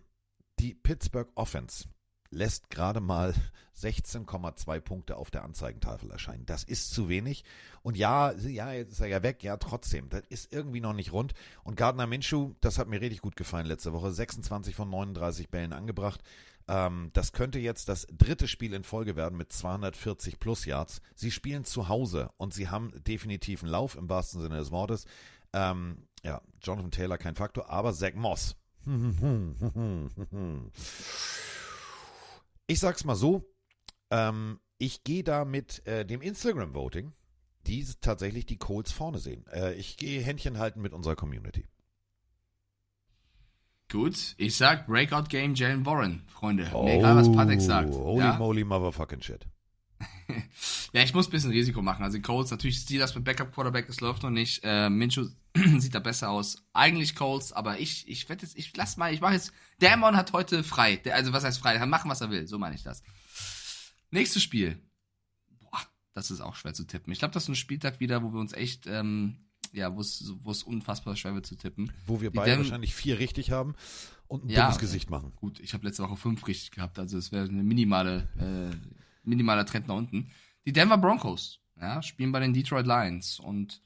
die 0.57 0.73
Pittsburgh 0.73 1.29
Offense 1.35 1.89
lässt 2.29 2.69
gerade 2.69 2.99
mal 2.99 3.33
16,2 3.77 4.79
Punkte 4.79 5.17
auf 5.17 5.29
der 5.29 5.43
Anzeigentafel 5.43 6.09
erscheinen. 6.09 6.45
Das 6.45 6.63
ist 6.63 6.91
zu 6.91 7.09
wenig. 7.09 7.43
Und 7.83 7.95
ja, 7.95 8.31
ja, 8.33 8.71
jetzt 8.71 8.93
ist 8.93 9.01
er 9.01 9.07
ja 9.07 9.21
weg. 9.21 9.43
Ja, 9.43 9.57
trotzdem. 9.57 10.09
Das 10.09 10.23
ist 10.29 10.51
irgendwie 10.51 10.81
noch 10.81 10.93
nicht 10.93 11.13
rund. 11.13 11.33
Und 11.63 11.75
Gardner 11.75 12.07
Minshew, 12.07 12.53
das 12.59 12.79
hat 12.79 12.87
mir 12.87 13.01
richtig 13.01 13.21
gut 13.21 13.35
gefallen 13.35 13.67
letzte 13.67 13.93
Woche. 13.93 14.11
26 14.11 14.75
von 14.75 14.89
39 14.89 15.49
Bällen 15.49 15.73
angebracht. 15.73 16.21
Ähm, 16.67 17.11
das 17.13 17.33
könnte 17.33 17.59
jetzt 17.59 17.87
das 17.87 18.07
dritte 18.11 18.47
Spiel 18.47 18.73
in 18.73 18.83
Folge 18.83 19.15
werden 19.15 19.37
mit 19.37 19.53
240 19.53 20.39
plus 20.39 20.65
Yards. 20.65 21.01
Sie 21.15 21.31
spielen 21.31 21.63
zu 21.63 21.87
Hause 21.87 22.31
und 22.37 22.53
sie 22.53 22.69
haben 22.69 22.91
definitiv 23.03 23.61
einen 23.61 23.71
Lauf 23.71 23.95
im 23.95 24.09
wahrsten 24.09 24.41
Sinne 24.41 24.57
des 24.57 24.71
Wortes. 24.71 25.05
Ähm, 25.53 26.07
ja, 26.23 26.41
Jonathan 26.61 26.91
Taylor 26.91 27.17
kein 27.17 27.35
Faktor, 27.35 27.69
aber 27.69 27.93
Zach 27.93 28.15
Moss. 28.15 28.55
Ich 32.67 32.79
sag's 32.79 33.05
mal 33.05 33.15
so, 33.15 33.49
ähm, 34.11 34.59
ich 34.77 35.03
gehe 35.03 35.23
da 35.23 35.45
mit 35.45 35.85
äh, 35.87 36.05
dem 36.05 36.21
Instagram-Voting, 36.21 37.13
die 37.65 37.85
tatsächlich 38.01 38.45
die 38.45 38.57
Colts 38.57 38.91
vorne 38.91 39.19
sehen. 39.19 39.45
Äh, 39.47 39.73
ich 39.73 39.97
gehe 39.97 40.21
Händchen 40.21 40.57
halten 40.57 40.81
mit 40.81 40.93
unserer 40.93 41.15
Community. 41.15 41.65
Gut, 43.89 44.35
ich 44.37 44.57
sag 44.57 44.85
Breakout 44.85 45.29
Game 45.29 45.55
Jalen 45.55 45.85
Warren, 45.85 46.23
Freunde. 46.27 46.69
Oh, 46.73 46.83
Mir 46.83 46.95
egal, 46.95 47.15
was 47.15 47.31
Patek 47.31 47.61
sagt. 47.61 47.93
Holy 47.93 48.19
ja? 48.19 48.37
moly 48.37 48.65
motherfucking 48.65 49.21
shit. 49.21 49.47
ja, 50.93 51.03
ich 51.03 51.13
muss 51.13 51.27
ein 51.27 51.31
bisschen 51.31 51.51
Risiko 51.51 51.81
machen. 51.81 52.03
Also 52.03 52.17
die 52.17 52.21
Colts, 52.21 52.51
natürlich 52.51 52.77
Steelers 52.77 53.15
mit 53.15 53.23
Backup 53.23 53.53
Quarterback, 53.53 53.87
es 53.89 54.01
läuft 54.01 54.23
noch 54.23 54.29
nicht. 54.29 54.61
Äh, 54.63 54.89
Minshew 54.89 55.29
sieht 55.77 55.95
da 55.95 55.99
besser 55.99 56.29
aus. 56.29 56.63
Eigentlich 56.73 57.15
Colts, 57.15 57.53
aber 57.53 57.79
ich, 57.79 58.07
ich 58.07 58.27
werde 58.29 58.43
jetzt, 58.43 58.57
ich 58.57 58.75
lass 58.75 58.97
mal, 58.97 59.13
ich 59.13 59.21
mache 59.21 59.33
jetzt, 59.33 59.51
Damon 59.79 60.15
hat 60.15 60.33
heute 60.33 60.63
frei. 60.63 60.97
Der, 60.97 61.15
also 61.15 61.33
was 61.33 61.43
heißt 61.43 61.59
frei? 61.59 61.73
Er 61.73 61.79
kann 61.79 61.89
machen, 61.89 62.09
was 62.09 62.21
er 62.21 62.29
will. 62.29 62.47
So 62.47 62.57
meine 62.57 62.75
ich 62.75 62.83
das. 62.83 63.03
Nächstes 64.11 64.43
Spiel. 64.43 64.79
Boah, 65.59 65.81
das 66.13 66.31
ist 66.31 66.41
auch 66.41 66.55
schwer 66.55 66.73
zu 66.73 66.85
tippen. 66.85 67.11
Ich 67.11 67.19
glaube, 67.19 67.33
das 67.33 67.43
ist 67.43 67.49
ein 67.49 67.55
Spieltag 67.55 67.99
wieder, 67.99 68.23
wo 68.23 68.33
wir 68.33 68.39
uns 68.39 68.53
echt, 68.53 68.87
ähm, 68.87 69.37
ja, 69.73 69.95
wo 69.95 70.01
es, 70.01 70.63
unfassbar 70.63 71.15
schwer 71.15 71.33
wird 71.33 71.45
zu 71.45 71.55
tippen. 71.55 71.91
Wo 72.05 72.21
wir 72.21 72.31
beide 72.31 72.57
wahrscheinlich 72.57 72.95
vier 72.95 73.19
richtig 73.19 73.51
haben 73.51 73.75
und 74.27 74.45
ein 74.45 74.49
ja, 74.49 74.63
dummes 74.63 74.79
Gesicht 74.79 75.09
machen. 75.09 75.33
Gut, 75.35 75.59
ich 75.59 75.73
habe 75.73 75.85
letzte 75.85 76.03
Woche 76.03 76.17
fünf 76.17 76.47
richtig 76.47 76.71
gehabt, 76.71 76.99
also 76.99 77.17
es 77.17 77.31
wäre 77.31 77.47
eine 77.47 77.63
minimale, 77.63 78.27
äh, 78.37 78.75
minimaler 79.27 79.65
Trend 79.65 79.87
nach 79.87 79.95
unten. 79.95 80.31
Die 80.65 80.73
Denver 80.73 80.97
Broncos, 80.97 81.59
ja, 81.79 82.01
spielen 82.01 82.31
bei 82.31 82.39
den 82.39 82.53
Detroit 82.53 82.87
Lions 82.87 83.39
und 83.39 83.81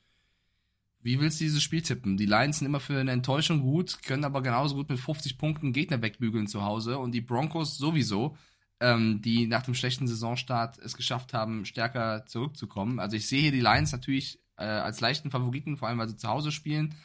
wie 1.03 1.19
willst 1.19 1.39
du 1.39 1.45
dieses 1.45 1.63
Spiel 1.63 1.81
tippen? 1.81 2.15
Die 2.15 2.27
Lions 2.27 2.59
sind 2.59 2.67
immer 2.67 2.79
für 2.79 2.99
eine 2.99 3.11
Enttäuschung 3.11 3.61
gut, 3.61 4.03
können 4.03 4.23
aber 4.23 4.41
genauso 4.43 4.75
gut 4.75 4.89
mit 4.89 4.99
50 4.99 5.37
Punkten 5.37 5.73
Gegner 5.73 6.01
wegbügeln 6.01 6.47
zu 6.47 6.63
Hause 6.63 6.99
und 6.99 7.11
die 7.11 7.21
Broncos 7.21 7.77
sowieso, 7.77 8.37
ähm, 8.79 9.21
die 9.21 9.47
nach 9.47 9.63
dem 9.63 9.73
schlechten 9.73 10.07
Saisonstart 10.07 10.77
es 10.77 10.95
geschafft 10.95 11.33
haben, 11.33 11.65
stärker 11.65 12.25
zurückzukommen. 12.27 12.99
Also 12.99 13.15
ich 13.15 13.27
sehe 13.27 13.41
hier 13.41 13.51
die 13.51 13.61
Lions 13.61 13.91
natürlich 13.91 14.39
äh, 14.57 14.63
als 14.65 15.01
leichten 15.01 15.31
Favoriten, 15.31 15.75
vor 15.75 15.87
allem 15.87 15.97
weil 15.97 16.09
sie 16.09 16.17
zu 16.17 16.27
Hause 16.27 16.51
spielen. 16.51 16.95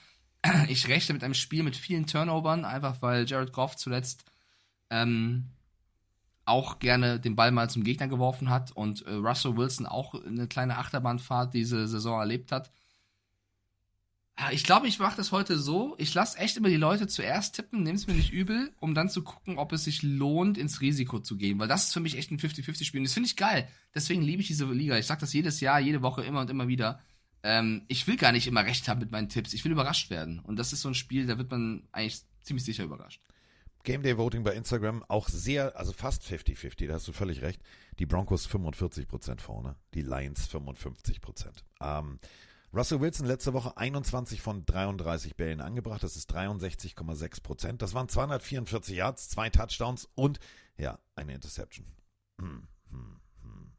Ich 0.69 0.87
rechne 0.89 1.15
mit 1.15 1.25
einem 1.25 1.35
Spiel 1.35 1.63
mit 1.63 1.75
vielen 1.75 2.07
Turnovern, 2.07 2.65
einfach 2.65 3.03
weil 3.03 3.27
Jared 3.27 3.53
Goff 3.53 3.77
zuletzt 3.77 4.25
ähm, 4.91 5.51
auch 6.47 6.79
gerne 6.79 7.21
den 7.21 7.37
Ball 7.37 7.51
mal 7.51 7.69
zum 7.69 7.85
Gegner 7.85 8.09
geworfen 8.09 8.49
hat 8.49 8.73
und 8.73 9.03
äh, 9.03 9.13
Russell 9.13 9.57
Wilson 9.57 9.85
auch 9.85 10.15
eine 10.15 10.47
kleine 10.47 10.79
Achterbahnfahrt 10.79 11.53
diese 11.53 11.87
Saison 11.89 12.19
erlebt 12.21 12.53
hat. 12.53 12.71
Ich 14.53 14.65
glaube, 14.65 14.87
ich 14.87 14.99
mache 14.99 15.17
das 15.17 15.33
heute 15.33 15.59
so. 15.59 15.95
Ich 15.99 16.13
lasse 16.13 16.39
echt 16.39 16.59
immer 16.59 16.69
die 16.69 16.77
Leute 16.77 17.07
zuerst 17.07 17.55
tippen, 17.55 17.83
nehme 17.83 17.97
es 17.97 18.07
mir 18.07 18.13
nicht 18.13 18.33
übel, 18.33 18.71
um 18.81 18.95
dann 18.95 19.09
zu 19.09 19.23
gucken, 19.23 19.57
ob 19.57 19.73
es 19.73 19.85
sich 19.85 20.03
lohnt, 20.03 20.59
ins 20.59 20.83
Risiko 20.83 21.21
zu 21.21 21.39
gehen. 21.39 21.59
Weil 21.59 21.69
das 21.69 21.85
ist 21.85 21.95
für 21.95 22.01
mich 22.01 22.19
echt 22.19 22.31
ein 22.31 22.39
50-50-Spiel. 22.39 23.01
Und 23.01 23.07
das 23.07 23.15
finde 23.15 23.29
ich 23.29 23.37
geil. 23.37 23.67
Deswegen 23.95 24.21
liebe 24.21 24.43
ich 24.43 24.49
diese 24.49 24.71
Liga. 24.71 24.99
Ich 24.99 25.07
sage 25.07 25.23
das 25.23 25.33
jedes 25.33 25.61
Jahr, 25.61 25.81
jede 25.81 26.03
Woche, 26.03 26.23
immer 26.23 26.43
und 26.43 26.51
immer 26.51 26.69
wieder. 26.69 27.01
Ähm, 27.43 27.87
ich 27.89 28.07
will 28.07 28.19
gar 28.19 28.31
nicht 28.31 28.47
immer 28.47 28.65
recht 28.65 28.89
haben 28.89 29.01
mit 29.01 29.11
meinen 29.11 29.31
Tipps. 29.31 29.55
Ich 29.55 29.65
will 29.65 29.73
überrascht 29.73 30.11
werden. 30.11 30.39
Und 30.41 30.57
das 30.57 30.75
ist 30.75 30.83
so 30.83 30.89
ein 30.89 30.95
Spiel, 30.95 31.27
da 31.27 31.39
wird 31.39 31.51
man 31.51 31.89
eigentlich 31.93 32.21
ziemlich 32.43 32.65
sicher 32.65 32.85
überrascht. 32.85 33.23
Game 33.87 34.03
Day 34.03 34.19
Voting 34.19 34.43
bei 34.43 34.53
Instagram 34.53 35.05
auch 35.07 35.29
sehr, 35.29 35.77
also 35.77 35.93
fast 35.93 36.25
50-50, 36.25 36.89
da 36.89 36.95
hast 36.95 37.07
du 37.07 37.13
völlig 37.13 37.41
recht. 37.41 37.63
Die 38.01 38.05
Broncos 38.05 38.49
45% 38.49 39.41
vorne, 39.41 39.77
die 39.95 40.03
Lions 40.03 40.51
55%. 40.51 41.63
Ähm, 41.81 42.19
Russell 42.75 43.01
Wilson 43.01 43.29
letzte 43.29 43.53
Woche 43.53 43.77
21 43.77 44.43
von 44.43 44.67
33 44.67 45.37
Bällen 45.37 45.61
angebracht. 45.61 46.03
Das 46.03 46.17
ist 46.17 46.35
63,6 46.35 47.43
Prozent. 47.43 47.81
Das 47.81 47.95
waren 47.95 48.09
244 48.09 48.97
Yards, 48.97 49.29
zwei 49.29 49.51
Touchdowns 49.51 50.09
und 50.17 50.41
ja, 50.77 50.99
eine 51.15 51.35
Interception. 51.35 51.87
Hm, 52.41 52.67
hm, 52.91 53.21
hm. 53.41 53.73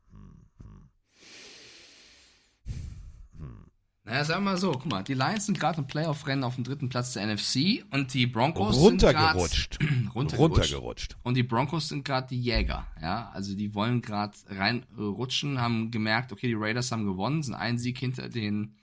Hm. 3.40 3.72
Naja, 4.08 4.24
sagen 4.24 4.46
wir 4.46 4.52
mal 4.52 4.58
so, 4.58 4.72
guck 4.72 4.86
mal, 4.86 5.04
die 5.04 5.16
Lions 5.16 5.48
sind 5.48 5.60
gerade 5.60 5.80
im 5.80 5.88
Playoff-Rennen 5.88 6.46
auf 6.46 6.56
dem 6.56 6.64
dritten 6.64 6.88
Platz 6.88 7.12
der 7.12 7.28
NFC 7.28 7.84
und 7.92 8.14
die 8.14 8.26
Broncos 8.26 8.78
Runtergerutscht. 8.78 9.80
sind 9.80 9.90
grad, 9.90 10.16
runtergerutscht. 10.16 10.64
Runtergerutscht. 10.64 11.18
Und 11.24 11.36
die 11.36 11.44
Broncos 11.44 11.90
sind 11.90 12.06
gerade 12.06 12.28
die 12.30 12.42
Jäger, 12.42 12.88
ja, 13.02 13.30
also 13.34 13.54
die 13.54 13.76
wollen 13.76 14.02
gerade 14.02 14.38
reinrutschen, 14.48 15.60
haben 15.60 15.92
gemerkt, 15.92 16.32
okay, 16.32 16.48
die 16.48 16.54
Raiders 16.54 16.94
haben 16.94 17.04
gewonnen, 17.04 17.44
sind 17.44 17.56
ein 17.56 17.78
Sieg 17.78 17.98
hinter 17.98 18.30
den 18.30 18.78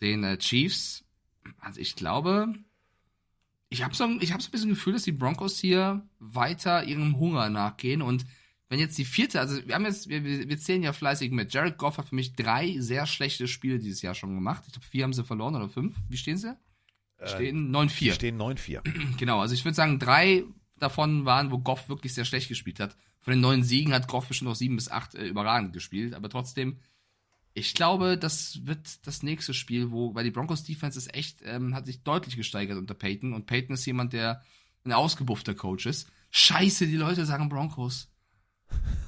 den 0.00 0.24
äh, 0.24 0.36
Chiefs. 0.38 1.04
Also 1.60 1.80
ich 1.80 1.94
glaube, 1.94 2.52
ich 3.68 3.84
habe 3.84 3.94
so, 3.94 4.04
ich 4.20 4.32
hab 4.32 4.42
so 4.42 4.48
ein 4.48 4.50
bisschen 4.52 4.70
Gefühl, 4.70 4.94
dass 4.94 5.04
die 5.04 5.12
Broncos 5.12 5.58
hier 5.58 6.02
weiter 6.18 6.84
ihrem 6.84 7.18
Hunger 7.18 7.50
nachgehen 7.50 8.02
und 8.02 8.26
wenn 8.70 8.78
jetzt 8.78 8.96
die 8.96 9.04
vierte, 9.04 9.40
also 9.40 9.66
wir 9.66 9.74
haben 9.74 9.84
jetzt, 9.84 10.08
wir, 10.08 10.22
wir 10.24 10.58
zählen 10.58 10.84
ja 10.84 10.92
fleißig 10.92 11.32
mit. 11.32 11.52
Jared 11.52 11.76
Goff 11.76 11.98
hat 11.98 12.08
für 12.08 12.14
mich 12.14 12.36
drei 12.36 12.76
sehr 12.78 13.04
schlechte 13.04 13.48
Spiele 13.48 13.80
dieses 13.80 14.00
Jahr 14.00 14.14
schon 14.14 14.32
gemacht. 14.32 14.62
Ich 14.68 14.72
glaube, 14.72 14.86
vier 14.86 15.02
haben 15.02 15.12
sie 15.12 15.24
verloren 15.24 15.56
oder 15.56 15.68
fünf. 15.68 15.96
Wie 16.08 16.16
stehen 16.16 16.38
sie? 16.38 16.56
Äh, 17.18 17.28
Stehen 17.28 17.74
9-4. 17.74 17.98
Die 17.98 18.12
stehen 18.12 18.40
9-4. 18.40 19.16
Genau, 19.18 19.40
also 19.40 19.54
ich 19.54 19.64
würde 19.64 19.74
sagen, 19.74 19.98
drei 19.98 20.44
davon 20.78 21.24
waren, 21.24 21.50
wo 21.50 21.58
Goff 21.58 21.88
wirklich 21.88 22.14
sehr 22.14 22.24
schlecht 22.24 22.48
gespielt 22.48 22.78
hat. 22.78 22.96
Von 23.18 23.32
den 23.32 23.40
neun 23.40 23.64
Siegen 23.64 23.92
hat 23.92 24.06
Goff 24.06 24.28
bestimmt 24.28 24.48
noch 24.48 24.56
sieben 24.56 24.76
bis 24.76 24.88
acht 24.88 25.16
äh, 25.16 25.26
überragend 25.26 25.72
gespielt, 25.72 26.14
aber 26.14 26.28
trotzdem, 26.28 26.78
ich 27.54 27.74
glaube, 27.74 28.16
das 28.16 28.64
wird 28.66 29.04
das 29.04 29.24
nächste 29.24 29.52
Spiel, 29.52 29.90
wo, 29.90 30.14
weil 30.14 30.22
die 30.22 30.30
Broncos 30.30 30.62
Defense 30.62 30.96
ist 30.96 31.12
echt, 31.12 31.40
ähm, 31.44 31.74
hat 31.74 31.86
sich 31.86 32.04
deutlich 32.04 32.36
gesteigert 32.36 32.78
unter 32.78 32.94
Peyton 32.94 33.32
und 33.32 33.46
Peyton 33.46 33.74
ist 33.74 33.84
jemand, 33.84 34.12
der 34.12 34.44
ein 34.84 34.92
ausgebuffter 34.92 35.54
Coach 35.54 35.86
ist. 35.86 36.08
Scheiße, 36.30 36.86
die 36.86 36.96
Leute 36.96 37.26
sagen 37.26 37.48
Broncos. 37.48 38.09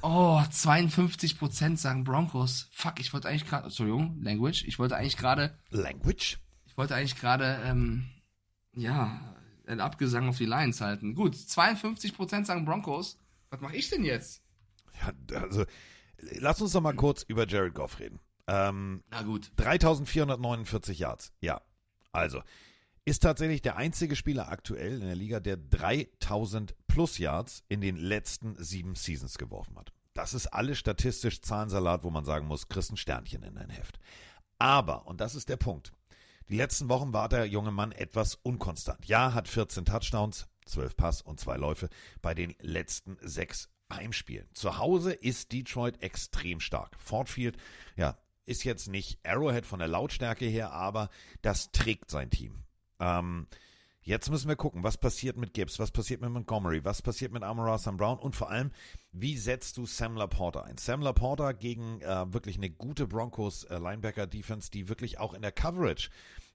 Oh, 0.01 0.41
52% 0.51 1.77
sagen 1.77 2.03
Broncos. 2.03 2.67
Fuck, 2.71 2.99
ich 2.99 3.13
wollte 3.13 3.29
eigentlich 3.29 3.47
gerade, 3.47 3.65
Entschuldigung, 3.65 4.21
Language, 4.21 4.65
ich 4.65 4.77
wollte 4.77 4.97
eigentlich 4.97 5.17
gerade. 5.17 5.57
Language? 5.69 6.39
Ich 6.65 6.77
wollte 6.77 6.95
eigentlich 6.95 7.15
gerade, 7.15 7.61
ähm, 7.65 8.09
ja, 8.73 9.35
ein 9.65 9.79
Abgesang 9.79 10.27
auf 10.27 10.37
die 10.37 10.45
Lions 10.45 10.81
halten. 10.81 11.15
Gut, 11.15 11.35
52% 11.35 12.45
sagen 12.45 12.65
Broncos. 12.65 13.17
Was 13.49 13.61
mache 13.61 13.75
ich 13.75 13.89
denn 13.89 14.03
jetzt? 14.03 14.41
Ja, 14.99 15.37
also, 15.39 15.65
lass 16.17 16.61
uns 16.61 16.73
doch 16.73 16.81
mal 16.81 16.95
kurz 16.95 17.23
über 17.23 17.47
Jared 17.47 17.73
Goff 17.73 17.99
reden. 17.99 18.19
Ähm, 18.47 19.03
Na 19.09 19.21
gut. 19.21 19.51
3449 19.55 20.99
Yards. 20.99 21.31
Ja. 21.39 21.61
Also, 22.11 22.41
ist 23.05 23.23
tatsächlich 23.23 23.61
der 23.61 23.75
einzige 23.75 24.15
Spieler 24.15 24.49
aktuell 24.49 25.01
in 25.01 25.07
der 25.07 25.15
Liga, 25.15 25.39
der 25.39 25.57
3000 25.57 26.75
plus 26.87 27.17
Yards 27.17 27.63
in 27.67 27.81
den 27.81 27.97
letzten 27.97 28.55
sieben 28.63 28.95
Seasons 28.95 29.37
geworfen 29.37 29.77
hat. 29.77 29.91
Das 30.13 30.33
ist 30.33 30.47
alles 30.47 30.77
statistisch 30.77 31.41
Zahlensalat, 31.41 32.03
wo 32.03 32.09
man 32.11 32.23
sagen 32.23 32.47
muss, 32.47 32.69
kriegst 32.69 32.91
ein 32.91 32.97
Sternchen 32.97 33.43
in 33.43 33.55
dein 33.55 33.69
Heft. 33.69 33.99
Aber, 34.59 35.07
und 35.07 35.19
das 35.19 35.35
ist 35.35 35.49
der 35.49 35.57
Punkt, 35.57 35.91
die 36.49 36.57
letzten 36.57 36.89
Wochen 36.89 37.13
war 37.13 37.29
der 37.29 37.45
junge 37.45 37.71
Mann 37.71 37.91
etwas 37.91 38.35
unkonstant. 38.35 39.05
Ja, 39.05 39.33
hat 39.33 39.47
14 39.47 39.85
Touchdowns, 39.85 40.47
12 40.65 40.95
Pass 40.95 41.21
und 41.21 41.39
zwei 41.39 41.57
Läufe 41.57 41.89
bei 42.21 42.33
den 42.33 42.53
letzten 42.59 43.17
sechs 43.21 43.69
Heimspielen. 43.91 44.47
Zu 44.53 44.77
Hause 44.77 45.13
ist 45.13 45.51
Detroit 45.51 46.01
extrem 46.01 46.59
stark. 46.59 46.95
Ford 46.99 47.29
Field, 47.29 47.57
ja, 47.95 48.17
ist 48.45 48.63
jetzt 48.63 48.87
nicht 48.87 49.19
Arrowhead 49.25 49.65
von 49.65 49.79
der 49.79 49.87
Lautstärke 49.87 50.45
her, 50.45 50.71
aber 50.71 51.09
das 51.41 51.71
trägt 51.71 52.09
sein 52.09 52.29
Team. 52.29 52.62
Ähm, 53.03 53.47
jetzt 54.01 54.29
müssen 54.29 54.47
wir 54.47 54.55
gucken, 54.55 54.83
was 54.83 54.97
passiert 54.97 55.37
mit 55.37 55.53
Gibbs, 55.53 55.79
was 55.79 55.91
passiert 55.91 56.21
mit 56.21 56.29
Montgomery, 56.29 56.83
was 56.85 57.01
passiert 57.01 57.33
mit 57.33 57.43
Amara 57.43 57.77
Sam 57.77 57.97
Brown 57.97 58.17
und 58.17 58.35
vor 58.35 58.49
allem, 58.49 58.71
wie 59.11 59.37
setzt 59.37 59.77
du 59.77 59.85
Sam 59.85 60.15
Laporta 60.15 60.61
ein? 60.61 60.77
Sam 60.77 61.01
Laporta 61.01 61.51
gegen 61.51 62.01
äh, 62.01 62.33
wirklich 62.33 62.57
eine 62.57 62.69
gute 62.69 63.07
Broncos 63.07 63.65
äh, 63.65 63.77
Linebacker 63.77 64.27
Defense, 64.27 64.71
die 64.71 64.87
wirklich 64.89 65.19
auch 65.19 65.33
in 65.33 65.41
der 65.41 65.51
Coverage 65.51 66.09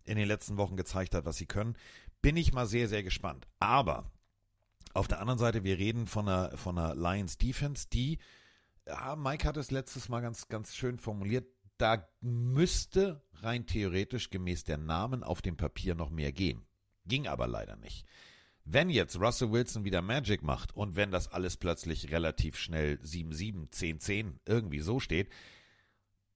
in 0.04 0.16
den 0.16 0.26
letzten 0.26 0.56
Wochen 0.56 0.76
gezeigt 0.76 1.14
hat, 1.14 1.26
was 1.26 1.36
sie 1.36 1.46
können. 1.46 1.76
Bin 2.22 2.36
ich 2.36 2.52
mal 2.52 2.66
sehr, 2.66 2.88
sehr 2.88 3.02
gespannt. 3.02 3.46
Aber 3.60 4.10
auf 4.94 5.06
der 5.06 5.20
anderen 5.20 5.38
Seite, 5.38 5.64
wir 5.64 5.78
reden 5.78 6.06
von 6.06 6.28
einer, 6.28 6.56
von 6.56 6.78
einer 6.78 6.94
Lions 6.94 7.36
Defense, 7.36 7.88
die, 7.92 8.18
ja, 8.86 9.16
Mike 9.16 9.46
hat 9.46 9.58
es 9.58 9.70
letztes 9.70 10.08
Mal 10.08 10.20
ganz, 10.20 10.48
ganz 10.48 10.74
schön 10.74 10.98
formuliert, 10.98 11.46
da 11.78 12.08
müsste 12.20 13.22
rein 13.34 13.66
theoretisch 13.66 14.30
gemäß 14.30 14.64
der 14.64 14.78
Namen 14.78 15.22
auf 15.22 15.42
dem 15.42 15.56
Papier 15.56 15.94
noch 15.94 16.10
mehr 16.10 16.32
gehen. 16.32 16.66
Ging 17.06 17.26
aber 17.26 17.46
leider 17.46 17.76
nicht. 17.76 18.04
Wenn 18.64 18.90
jetzt 18.90 19.18
Russell 19.18 19.50
Wilson 19.50 19.84
wieder 19.84 20.02
Magic 20.02 20.42
macht 20.42 20.76
und 20.76 20.94
wenn 20.94 21.10
das 21.10 21.28
alles 21.28 21.56
plötzlich 21.56 22.10
relativ 22.10 22.58
schnell 22.58 22.98
7-7, 23.02 23.70
10-10 23.70 24.34
irgendwie 24.44 24.80
so 24.80 25.00
steht, 25.00 25.30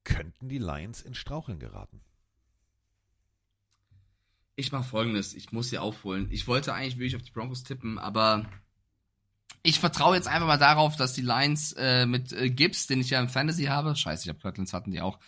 könnten 0.05 0.49
die 0.49 0.59
Lions 0.59 1.03
in 1.03 1.15
Straucheln 1.15 1.59
geraten. 1.59 2.01
Ich 4.57 4.73
mache 4.73 4.85
folgendes, 4.85 5.35
ich 5.35 5.53
muss 5.53 5.71
hier 5.71 5.83
aufholen. 5.83 6.29
Ich 6.31 6.47
wollte 6.47 6.73
eigentlich 6.73 6.97
wirklich 6.97 7.17
auf 7.17 7.23
die 7.23 7.33
Broncos 7.33 7.65
tippen, 7.65 7.99
aber 7.99 8.49
ich 9.63 9.79
vertraue 9.79 10.17
jetzt 10.17 10.29
einfach 10.29 10.47
mal 10.47 10.59
darauf, 10.59 10.97
dass 10.97 11.13
die 11.13 11.23
Lions 11.23 11.73
äh, 11.75 12.07
mit 12.07 12.33
äh, 12.33 12.51
Gibbs, 12.51 12.87
den 12.87 13.01
ich 13.01 13.11
ja 13.11 13.21
im 13.21 13.29
Fantasy 13.29 13.65
habe, 13.65 13.95
scheiße, 13.95 14.25
ich 14.25 14.29
habe 14.29 14.41
Kirtlands 14.41 14.73
hatten 14.73 14.91
die 14.91 15.01
auch. 15.01 15.19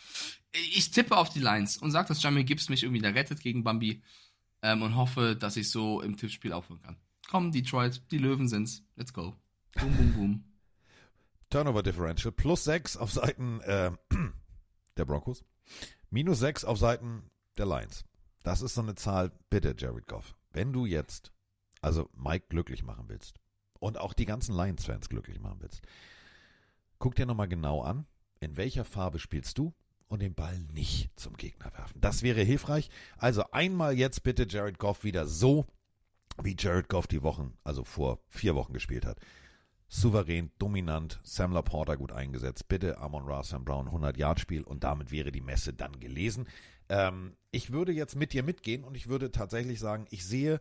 Ich 0.52 0.90
tippe 0.90 1.16
auf 1.16 1.30
die 1.30 1.40
Lions 1.40 1.76
und 1.76 1.90
sage, 1.90 2.08
dass 2.08 2.22
Jamie 2.22 2.44
Gibbs 2.44 2.68
mich 2.68 2.82
irgendwie 2.82 3.02
da 3.02 3.10
rettet 3.10 3.40
gegen 3.40 3.64
Bambi 3.64 4.02
ähm, 4.62 4.82
und 4.82 4.96
hoffe, 4.96 5.36
dass 5.36 5.56
ich 5.56 5.70
so 5.70 6.00
im 6.00 6.16
Tippspiel 6.16 6.52
aufhören 6.52 6.82
kann. 6.82 6.96
Komm, 7.28 7.52
Detroit, 7.52 8.02
die 8.10 8.18
Löwen 8.18 8.48
sind's. 8.48 8.82
Let's 8.96 9.12
go. 9.12 9.36
Boom, 9.74 9.96
boom, 9.96 10.12
boom. 10.12 10.44
Turnover 11.50 11.82
Differential 11.82 12.32
plus 12.32 12.64
6 12.64 12.96
auf 12.96 13.12
Seiten 13.12 13.60
äh, 13.60 13.92
der 14.96 15.04
Broncos, 15.04 15.44
minus 16.10 16.40
6 16.40 16.64
auf 16.64 16.78
Seiten 16.78 17.30
der 17.56 17.66
Lions. 17.66 18.04
Das 18.42 18.62
ist 18.62 18.74
so 18.74 18.82
eine 18.82 18.94
Zahl, 18.94 19.32
bitte, 19.50 19.74
Jared 19.76 20.06
Goff. 20.06 20.34
Wenn 20.52 20.72
du 20.72 20.86
jetzt, 20.86 21.32
also 21.80 22.10
Mike 22.14 22.46
glücklich 22.48 22.82
machen 22.82 23.08
willst 23.08 23.40
und 23.84 23.98
auch 23.98 24.14
die 24.14 24.24
ganzen 24.24 24.56
Lions-Fans 24.56 25.10
glücklich 25.10 25.40
machen 25.40 25.58
willst, 25.60 25.82
guck 26.98 27.14
dir 27.14 27.26
nochmal 27.26 27.48
genau 27.48 27.82
an, 27.82 28.06
in 28.40 28.56
welcher 28.56 28.86
Farbe 28.86 29.18
spielst 29.18 29.58
du 29.58 29.74
und 30.08 30.22
den 30.22 30.34
Ball 30.34 30.58
nicht 30.72 31.10
zum 31.20 31.36
Gegner 31.36 31.70
werfen. 31.76 32.00
Das 32.00 32.22
wäre 32.22 32.40
hilfreich. 32.40 32.88
Also 33.18 33.44
einmal 33.52 33.98
jetzt 33.98 34.22
bitte 34.22 34.46
Jared 34.48 34.78
Goff 34.78 35.04
wieder 35.04 35.26
so, 35.26 35.66
wie 36.42 36.56
Jared 36.58 36.88
Goff 36.88 37.06
die 37.06 37.22
Wochen, 37.22 37.58
also 37.62 37.84
vor 37.84 38.20
vier 38.28 38.54
Wochen 38.54 38.72
gespielt 38.72 39.04
hat. 39.04 39.18
Souverän, 39.88 40.50
dominant, 40.58 41.20
Sam 41.22 41.52
Laporta 41.52 41.96
gut 41.96 42.10
eingesetzt. 42.10 42.68
Bitte 42.68 42.96
Amon 42.98 43.24
Ra, 43.24 43.42
Sam 43.42 43.66
Brown 43.66 43.88
100-Yard-Spiel 43.88 44.62
und 44.62 44.82
damit 44.82 45.10
wäre 45.10 45.30
die 45.30 45.42
Messe 45.42 45.74
dann 45.74 46.00
gelesen. 46.00 46.48
Ähm, 46.88 47.36
ich 47.50 47.70
würde 47.70 47.92
jetzt 47.92 48.16
mit 48.16 48.32
dir 48.32 48.42
mitgehen 48.42 48.82
und 48.82 48.96
ich 48.96 49.08
würde 49.08 49.30
tatsächlich 49.30 49.78
sagen, 49.78 50.06
ich 50.08 50.24
sehe 50.24 50.58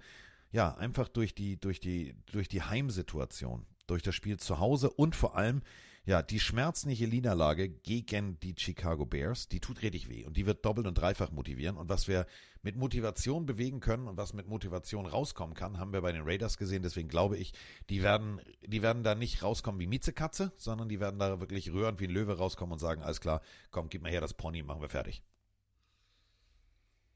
ja 0.53 0.75
einfach 0.75 1.09
durch 1.09 1.35
die, 1.35 1.59
durch 1.59 1.81
die, 1.81 2.15
durch 2.27 2.47
die 2.47 2.61
Heimsituation, 2.61 3.65
durch 3.87 4.01
das 4.01 4.15
Spiel 4.15 4.37
zu 4.39 4.59
Hause 4.59 4.89
und 4.89 5.15
vor 5.15 5.35
allem 5.35 5.61
ja, 6.05 6.21
die 6.21 6.41
schmerzliche 6.41 7.07
Niederlage 7.07 7.69
gegen 7.69 8.37
die 8.41 8.55
Chicago 8.57 9.05
Bears, 9.05 9.47
die 9.47 9.61
tut 9.61 9.81
richtig 9.81 10.09
weh 10.09 10.25
und 10.25 10.35
die 10.35 10.45
wird 10.45 10.65
doppelt 10.65 10.85
und 10.85 10.95
dreifach 10.95 11.31
motivieren. 11.31 11.77
Und 11.77 11.87
was 11.87 12.09
wir 12.09 12.25
mit 12.61 12.75
Motivation 12.75 13.45
bewegen 13.45 13.79
können 13.79 14.07
und 14.07 14.17
was 14.17 14.33
mit 14.33 14.47
Motivation 14.47 15.05
rauskommen 15.05 15.55
kann, 15.55 15.79
haben 15.79 15.93
wir 15.93 16.01
bei 16.01 16.11
den 16.11 16.23
Raiders 16.23 16.57
gesehen. 16.57 16.83
Deswegen 16.83 17.07
glaube 17.07 17.37
ich, 17.37 17.53
die 17.89 18.03
werden, 18.03 18.41
die 18.67 18.81
werden 18.81 19.03
da 19.03 19.15
nicht 19.15 19.43
rauskommen 19.43 19.79
wie 19.79 19.87
Miezekatze, 19.87 20.51
sondern 20.57 20.89
die 20.89 20.99
werden 20.99 21.19
da 21.19 21.39
wirklich 21.39 21.71
rührend 21.71 22.01
wie 22.01 22.07
ein 22.07 22.11
Löwe 22.11 22.37
rauskommen 22.37 22.73
und 22.73 22.79
sagen, 22.79 23.01
alles 23.01 23.21
klar, 23.21 23.41
komm, 23.71 23.87
gib 23.87 24.01
mal 24.01 24.11
her 24.11 24.21
das 24.21 24.33
Pony, 24.33 24.61
machen 24.61 24.81
wir 24.81 24.89
fertig. 24.89 25.23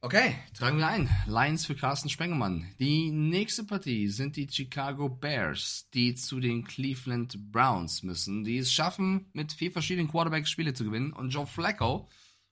Okay, 0.07 0.35
tragen 0.53 0.77
wir 0.77 0.87
ein. 0.87 1.09
Lions 1.25 1.65
für 1.65 1.75
Carsten 1.75 2.07
Spengemann. 2.07 2.65
Die 2.79 3.11
nächste 3.11 3.65
Partie 3.65 4.07
sind 4.07 4.37
die 4.37 4.47
Chicago 4.49 5.09
Bears, 5.09 5.89
die 5.93 6.15
zu 6.15 6.39
den 6.39 6.63
Cleveland 6.63 7.51
Browns 7.51 8.03
müssen, 8.03 8.45
die 8.45 8.57
es 8.57 8.71
schaffen, 8.71 9.25
mit 9.33 9.51
vier 9.51 9.69
verschiedenen 9.69 10.07
Quarterbacks 10.07 10.49
Spiele 10.49 10.73
zu 10.73 10.85
gewinnen. 10.85 11.11
Und 11.11 11.31
Joe 11.31 11.45
Flacco 11.45 12.07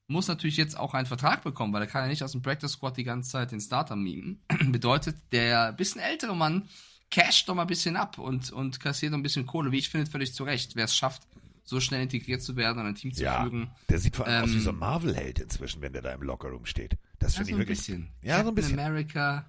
muss 0.07 0.27
natürlich 0.27 0.57
jetzt 0.57 0.77
auch 0.77 0.93
einen 0.93 1.05
Vertrag 1.05 1.43
bekommen, 1.43 1.71
weil 1.71 1.83
er 1.83 1.87
kann 1.87 2.03
ja 2.03 2.09
nicht 2.09 2.23
aus 2.23 2.33
dem 2.33 2.41
Practice 2.41 2.73
Squad 2.73 2.97
die 2.97 3.05
ganze 3.05 3.31
Zeit 3.31 3.53
den 3.53 3.61
Starter 3.61 3.95
mimen. 3.95 4.43
Bedeutet, 4.65 5.15
der 5.31 5.71
bisschen 5.71 6.01
ältere 6.01 6.35
Mann 6.35 6.67
casht 7.09 7.47
doch 7.47 7.55
mal 7.55 7.61
ein 7.61 7.69
bisschen 7.69 7.95
ab 7.95 8.17
und, 8.17 8.51
und 8.51 8.81
kassiert 8.81 9.13
noch 9.13 9.19
ein 9.19 9.23
bisschen 9.23 9.45
Kohle, 9.45 9.71
wie 9.71 9.77
ich 9.77 9.87
finde, 9.87 10.11
völlig 10.11 10.33
zu 10.33 10.43
Recht. 10.43 10.75
Wer 10.75 10.83
es 10.83 10.93
schafft, 10.93 11.25
so 11.65 11.79
schnell 11.79 12.03
integriert 12.03 12.41
zu 12.41 12.55
werden 12.55 12.79
und 12.79 12.85
ein 12.85 12.95
Team 12.95 13.11
zu 13.11 13.23
ja, 13.23 13.43
führen. 13.43 13.71
Der 13.89 13.99
sieht 13.99 14.15
vor 14.15 14.27
allem 14.27 14.43
Ähm, 14.43 14.43
aus 14.43 14.55
wie 14.55 14.59
so 14.59 14.69
ein 14.69 14.77
Marvel-Held 14.77 15.39
inzwischen, 15.39 15.81
wenn 15.81 15.93
der 15.93 16.03
da 16.03 16.11
im 16.13 16.21
Lockerroom 16.21 16.65
steht. 16.65 16.97
Das 17.25 17.33
Ja, 17.33 17.37
finde 17.39 17.51
so 17.51 17.55
ich 17.55 17.59
wirklich. 17.59 17.77
bisschen. 17.79 18.07
Ja, 18.21 18.43
so 18.43 18.49
ein 18.49 18.55
bisschen. 18.55 18.79
America. 18.79 19.45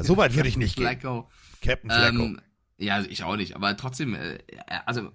So 0.00 0.16
weit 0.16 0.34
würde 0.36 0.48
ich 0.48 0.56
nicht 0.56 0.76
gehen. 0.76 0.86
Flacco. 0.86 1.28
Captain 1.60 1.90
Flacco. 1.90 2.22
Ähm, 2.22 2.40
ja, 2.78 3.00
ich 3.00 3.24
auch 3.24 3.36
nicht, 3.36 3.56
aber 3.56 3.76
trotzdem, 3.76 4.14
äh, 4.14 4.38
also 4.86 5.10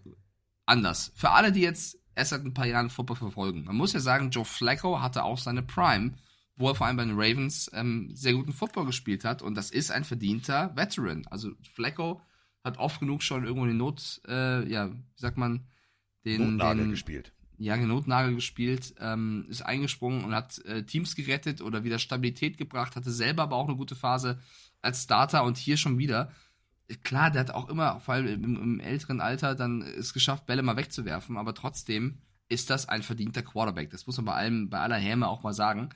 anders. 0.65 1.13
Für 1.15 1.31
alle, 1.31 1.51
die 1.51 1.61
jetzt 1.61 1.97
erst 2.15 2.31
seit 2.31 2.43
ein 2.43 2.53
paar 2.53 2.67
Jahren 2.67 2.89
Football 2.89 3.15
verfolgen. 3.17 3.63
Man 3.63 3.75
muss 3.75 3.93
ja 3.93 3.99
sagen, 4.01 4.29
Joe 4.29 4.45
Flacco 4.45 5.01
hatte 5.01 5.23
auch 5.23 5.37
seine 5.37 5.63
Prime 5.63 6.15
wo 6.57 6.69
er 6.69 6.75
vor 6.75 6.87
allem 6.87 6.97
bei 6.97 7.05
den 7.05 7.15
Ravens 7.19 7.69
ähm, 7.73 8.09
sehr 8.13 8.33
guten 8.33 8.53
Football 8.53 8.85
gespielt 8.85 9.25
hat. 9.25 9.41
Und 9.41 9.55
das 9.55 9.71
ist 9.71 9.91
ein 9.91 10.03
verdienter 10.03 10.75
Veteran. 10.75 11.25
Also 11.29 11.51
Flacco 11.73 12.21
hat 12.63 12.77
oft 12.77 12.99
genug 12.99 13.23
schon 13.23 13.43
irgendwo 13.43 13.65
den 13.65 13.77
Not, 13.77 14.21
äh, 14.27 14.67
ja, 14.67 14.91
wie 14.91 15.03
sagt 15.15 15.37
man, 15.37 15.67
den, 16.23 16.51
Notnagel 16.51 16.85
den 16.85 16.91
gespielt. 16.91 17.33
Ja, 17.57 17.77
Notnagel 17.77 18.35
gespielt, 18.35 18.95
ähm, 18.99 19.45
ist 19.49 19.61
eingesprungen 19.61 20.23
und 20.25 20.35
hat 20.35 20.59
äh, 20.65 20.83
Teams 20.83 21.15
gerettet 21.15 21.61
oder 21.61 21.83
wieder 21.83 21.99
Stabilität 21.99 22.57
gebracht, 22.57 22.95
hatte 22.95 23.11
selber 23.11 23.43
aber 23.43 23.55
auch 23.55 23.67
eine 23.67 23.77
gute 23.77 23.95
Phase 23.95 24.39
als 24.81 25.03
Starter 25.03 25.43
und 25.43 25.57
hier 25.57 25.77
schon 25.77 25.97
wieder. 25.97 26.31
Klar, 27.03 27.31
der 27.31 27.41
hat 27.41 27.51
auch 27.51 27.69
immer, 27.69 27.99
vor 27.99 28.15
allem 28.15 28.43
im, 28.43 28.55
im 28.55 28.79
älteren 28.79 29.21
Alter, 29.21 29.55
dann 29.55 29.81
es 29.81 30.13
geschafft, 30.13 30.45
Bälle 30.45 30.61
mal 30.61 30.77
wegzuwerfen, 30.77 31.37
aber 31.37 31.53
trotzdem 31.53 32.19
ist 32.47 32.69
das 32.69 32.87
ein 32.87 33.01
verdienter 33.01 33.41
Quarterback. 33.41 33.89
Das 33.89 34.05
muss 34.05 34.17
man 34.17 34.25
bei 34.25 34.33
allem, 34.33 34.69
bei 34.69 34.79
aller 34.79 34.97
Häme 34.97 35.27
auch 35.27 35.43
mal 35.43 35.53
sagen. 35.53 35.89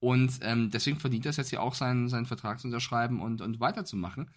Und 0.00 0.40
ähm, 0.42 0.70
deswegen 0.70 0.98
verdient 0.98 1.26
er 1.26 1.30
es 1.30 1.36
jetzt 1.36 1.50
hier 1.50 1.62
auch, 1.62 1.74
seinen, 1.74 2.08
seinen 2.08 2.26
Vertrag 2.26 2.58
zu 2.58 2.66
unterschreiben 2.66 3.20
und, 3.20 3.40
und 3.40 3.60
weiterzumachen. 3.60 4.30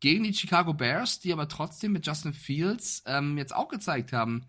Gegen 0.00 0.24
die 0.24 0.34
Chicago 0.34 0.74
Bears, 0.74 1.20
die 1.20 1.32
aber 1.32 1.46
trotzdem 1.46 1.92
mit 1.92 2.04
Justin 2.04 2.32
Fields 2.32 3.04
ähm, 3.06 3.38
jetzt 3.38 3.54
auch 3.54 3.68
gezeigt 3.68 4.12
haben, 4.12 4.46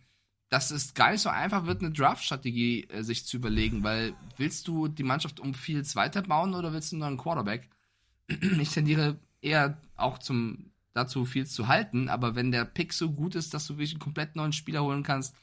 dass 0.53 0.69
es 0.69 0.93
gar 0.93 1.11
nicht 1.11 1.21
so 1.21 1.29
einfach 1.29 1.65
wird, 1.65 1.81
eine 1.81 1.91
Draft-Strategie 1.91 2.83
äh, 2.83 3.01
sich 3.01 3.25
zu 3.25 3.37
überlegen, 3.37 3.83
weil 3.83 4.13
willst 4.37 4.67
du 4.67 4.87
die 4.87 5.01
Mannschaft 5.01 5.39
um 5.39 5.55
Fields 5.55 5.95
weiterbauen 5.95 6.53
oder 6.53 6.71
willst 6.71 6.91
du 6.91 6.97
nur 6.97 7.07
einen 7.07 7.17
Quarterback? 7.17 7.71
ich 8.27 8.69
tendiere 8.69 9.17
eher 9.41 9.81
auch 9.95 10.19
zum, 10.19 10.69
dazu, 10.93 11.25
Fields 11.25 11.53
zu 11.53 11.67
halten, 11.67 12.07
aber 12.07 12.35
wenn 12.35 12.51
der 12.51 12.65
Pick 12.65 12.93
so 12.93 13.09
gut 13.09 13.33
ist, 13.33 13.55
dass 13.55 13.65
du 13.65 13.73
wirklich 13.73 13.93
einen 13.93 13.99
komplett 13.99 14.35
neuen 14.35 14.53
Spieler 14.53 14.83
holen 14.83 15.01
kannst, 15.01 15.35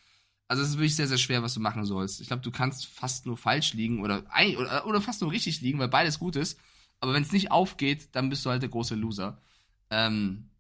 also 0.46 0.62
es 0.62 0.68
ist 0.68 0.76
wirklich 0.76 0.94
sehr, 0.94 1.08
sehr 1.08 1.18
schwer, 1.18 1.42
was 1.42 1.54
du 1.54 1.60
machen 1.60 1.84
sollst. 1.84 2.20
Ich 2.20 2.28
glaube, 2.28 2.44
du 2.44 2.52
kannst 2.52 2.86
fast 2.86 3.26
nur 3.26 3.36
falsch 3.36 3.72
liegen 3.74 4.02
oder, 4.04 4.22
oder, 4.58 4.86
oder 4.86 5.00
fast 5.00 5.22
nur 5.22 5.32
richtig 5.32 5.60
liegen, 5.60 5.80
weil 5.80 5.88
beides 5.88 6.20
gut 6.20 6.36
ist. 6.36 6.56
Aber 7.00 7.14
wenn 7.14 7.24
es 7.24 7.32
nicht 7.32 7.50
aufgeht, 7.50 8.10
dann 8.12 8.28
bist 8.28 8.46
du 8.46 8.50
halt 8.50 8.62
der 8.62 8.68
große 8.68 8.94
Loser. 8.94 9.40
Ähm, 9.90 10.50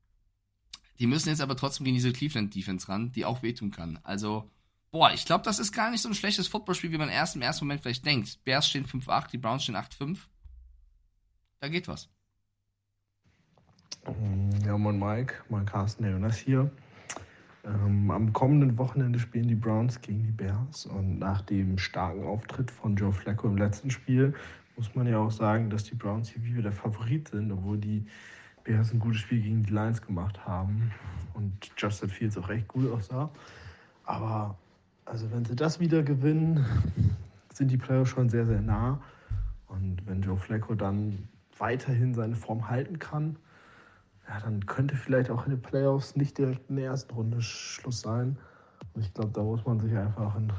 die 1.00 1.06
müssen 1.06 1.30
jetzt 1.30 1.40
aber 1.40 1.56
trotzdem 1.56 1.84
gegen 1.84 1.96
diese 1.96 2.12
Cleveland-Defense 2.12 2.88
ran, 2.88 3.10
die 3.12 3.24
auch 3.24 3.42
wehtun 3.42 3.70
kann. 3.70 3.98
Also, 4.02 4.48
boah, 4.90 5.10
ich 5.12 5.24
glaube, 5.24 5.44
das 5.44 5.58
ist 5.58 5.72
gar 5.72 5.90
nicht 5.90 6.02
so 6.02 6.08
ein 6.08 6.14
schlechtes 6.14 6.46
Footballspiel, 6.46 6.92
wie 6.92 6.98
man 6.98 7.08
erst 7.08 7.36
im 7.36 7.42
ersten 7.42 7.64
Moment 7.64 7.80
vielleicht 7.80 8.04
denkt. 8.04 8.44
Bears 8.44 8.68
stehen 8.68 8.86
5-8, 8.86 9.30
die 9.30 9.38
Browns 9.38 9.64
stehen 9.64 9.76
8-5. 9.76 10.18
Da 11.60 11.68
geht 11.68 11.88
was. 11.88 12.08
Ja, 14.64 14.76
moin 14.78 14.98
Mike, 14.98 15.34
mein 15.48 15.66
Carsten 15.66 16.04
Jonas 16.04 16.36
hier. 16.36 16.70
Ähm, 17.64 18.10
am 18.10 18.32
kommenden 18.32 18.78
Wochenende 18.78 19.18
spielen 19.18 19.48
die 19.48 19.54
Browns 19.54 20.00
gegen 20.00 20.22
die 20.22 20.32
Bears 20.32 20.86
und 20.86 21.18
nach 21.18 21.42
dem 21.42 21.76
starken 21.76 22.24
Auftritt 22.24 22.70
von 22.70 22.96
Joe 22.96 23.12
Flacco 23.12 23.48
im 23.48 23.58
letzten 23.58 23.90
Spiel 23.90 24.34
muss 24.76 24.94
man 24.94 25.06
ja 25.06 25.18
auch 25.18 25.30
sagen, 25.30 25.68
dass 25.68 25.84
die 25.84 25.94
Browns 25.94 26.30
hier 26.30 26.42
wieder 26.42 26.62
der 26.62 26.72
Favorit 26.72 27.28
sind, 27.28 27.52
obwohl 27.52 27.76
die 27.76 28.06
Bears 28.70 28.92
ein 28.92 29.00
gutes 29.00 29.22
Spiel 29.22 29.42
gegen 29.42 29.64
die 29.64 29.72
Lions 29.72 30.00
gemacht 30.00 30.46
haben 30.46 30.92
und 31.34 31.52
Justin 31.76 32.08
Fields 32.08 32.38
auch 32.38 32.48
recht 32.48 32.68
gut 32.68 32.88
aussah. 32.92 33.28
Aber 34.04 34.56
also 35.04 35.28
wenn 35.32 35.44
sie 35.44 35.56
das 35.56 35.80
wieder 35.80 36.04
gewinnen, 36.04 36.64
sind 37.52 37.72
die 37.72 37.76
Playoffs 37.76 38.10
schon 38.10 38.28
sehr, 38.28 38.46
sehr 38.46 38.60
nah. 38.60 39.00
Und 39.66 40.06
wenn 40.06 40.22
Joe 40.22 40.36
Flacco 40.36 40.76
dann 40.76 41.28
weiterhin 41.58 42.14
seine 42.14 42.36
Form 42.36 42.70
halten 42.70 43.00
kann, 43.00 43.36
ja, 44.28 44.38
dann 44.38 44.64
könnte 44.66 44.94
vielleicht 44.94 45.30
auch 45.30 45.46
in 45.46 45.50
den 45.50 45.62
Playoffs 45.62 46.14
nicht 46.14 46.38
direkt 46.38 46.70
in 46.70 46.76
der 46.76 46.86
ersten 46.86 47.12
Runde 47.12 47.42
Schluss 47.42 48.02
sein. 48.02 48.38
Und 48.94 49.04
ich 49.04 49.12
glaube, 49.12 49.32
da 49.32 49.42
muss 49.42 49.66
man 49.66 49.80
sich 49.80 49.96
einfach, 49.96 50.36
in, 50.36 50.52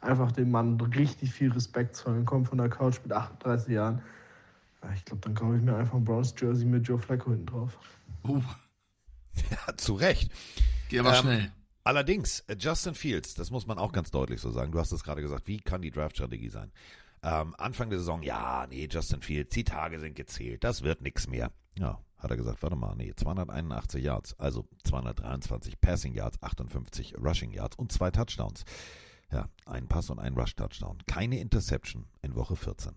einfach 0.00 0.30
dem 0.30 0.52
Mann 0.52 0.80
richtig 0.80 1.32
viel 1.32 1.50
Respekt 1.50 1.96
zollen. 1.96 2.24
Kommt 2.24 2.46
von 2.46 2.58
der 2.58 2.68
Couch 2.68 3.00
mit 3.02 3.12
38 3.12 3.74
Jahren. 3.74 4.02
Ja, 4.84 4.92
ich 4.92 5.04
glaube, 5.04 5.20
dann 5.22 5.34
kaufe 5.34 5.56
ich 5.56 5.62
mir 5.62 5.76
einfach 5.76 5.94
ein 5.94 6.04
Browns 6.04 6.34
Jersey 6.38 6.66
mit 6.66 6.86
Joe 6.86 6.98
Flacco 6.98 7.30
hinten 7.30 7.46
drauf. 7.46 7.78
Uh. 8.26 8.42
Ja, 9.50 9.76
zu 9.76 9.94
Recht. 9.94 10.30
Geht 10.88 11.00
aber 11.00 11.16
ähm, 11.16 11.22
schnell. 11.22 11.52
Allerdings, 11.82 12.40
äh, 12.46 12.54
Justin 12.56 12.94
Fields, 12.94 13.34
das 13.34 13.50
muss 13.50 13.66
man 13.66 13.78
auch 13.78 13.90
ganz 13.90 14.12
deutlich 14.12 14.40
so 14.40 14.52
sagen. 14.52 14.70
Du 14.70 14.78
hast 14.78 14.92
es 14.92 15.02
gerade 15.02 15.22
gesagt, 15.22 15.48
wie 15.48 15.58
kann 15.58 15.82
die 15.82 15.90
Draft-Strategie 15.90 16.50
sein? 16.50 16.70
Ähm, 17.24 17.52
Anfang 17.58 17.90
der 17.90 17.98
Saison, 17.98 18.22
ja, 18.22 18.64
nee, 18.68 18.86
Justin 18.88 19.22
Fields, 19.22 19.52
die 19.52 19.64
Tage 19.64 19.98
sind 19.98 20.14
gezählt, 20.14 20.62
das 20.62 20.82
wird 20.82 21.00
nichts 21.02 21.26
mehr. 21.26 21.50
Ja, 21.76 21.98
hat 22.16 22.30
er 22.30 22.36
gesagt, 22.36 22.62
warte 22.62 22.76
mal, 22.76 22.94
nee, 22.94 23.12
281 23.16 24.04
Yards, 24.04 24.38
also 24.38 24.68
223 24.84 25.80
Passing 25.80 26.14
Yards, 26.14 26.40
58 26.40 27.16
Rushing 27.18 27.50
Yards 27.50 27.76
und 27.76 27.90
zwei 27.90 28.12
Touchdowns. 28.12 28.64
Ja, 29.32 29.48
ein 29.66 29.88
Pass 29.88 30.10
und 30.10 30.20
ein 30.20 30.34
Rush-Touchdown. 30.34 30.98
Keine 31.06 31.40
Interception 31.40 32.06
in 32.22 32.36
Woche 32.36 32.54
14. 32.54 32.94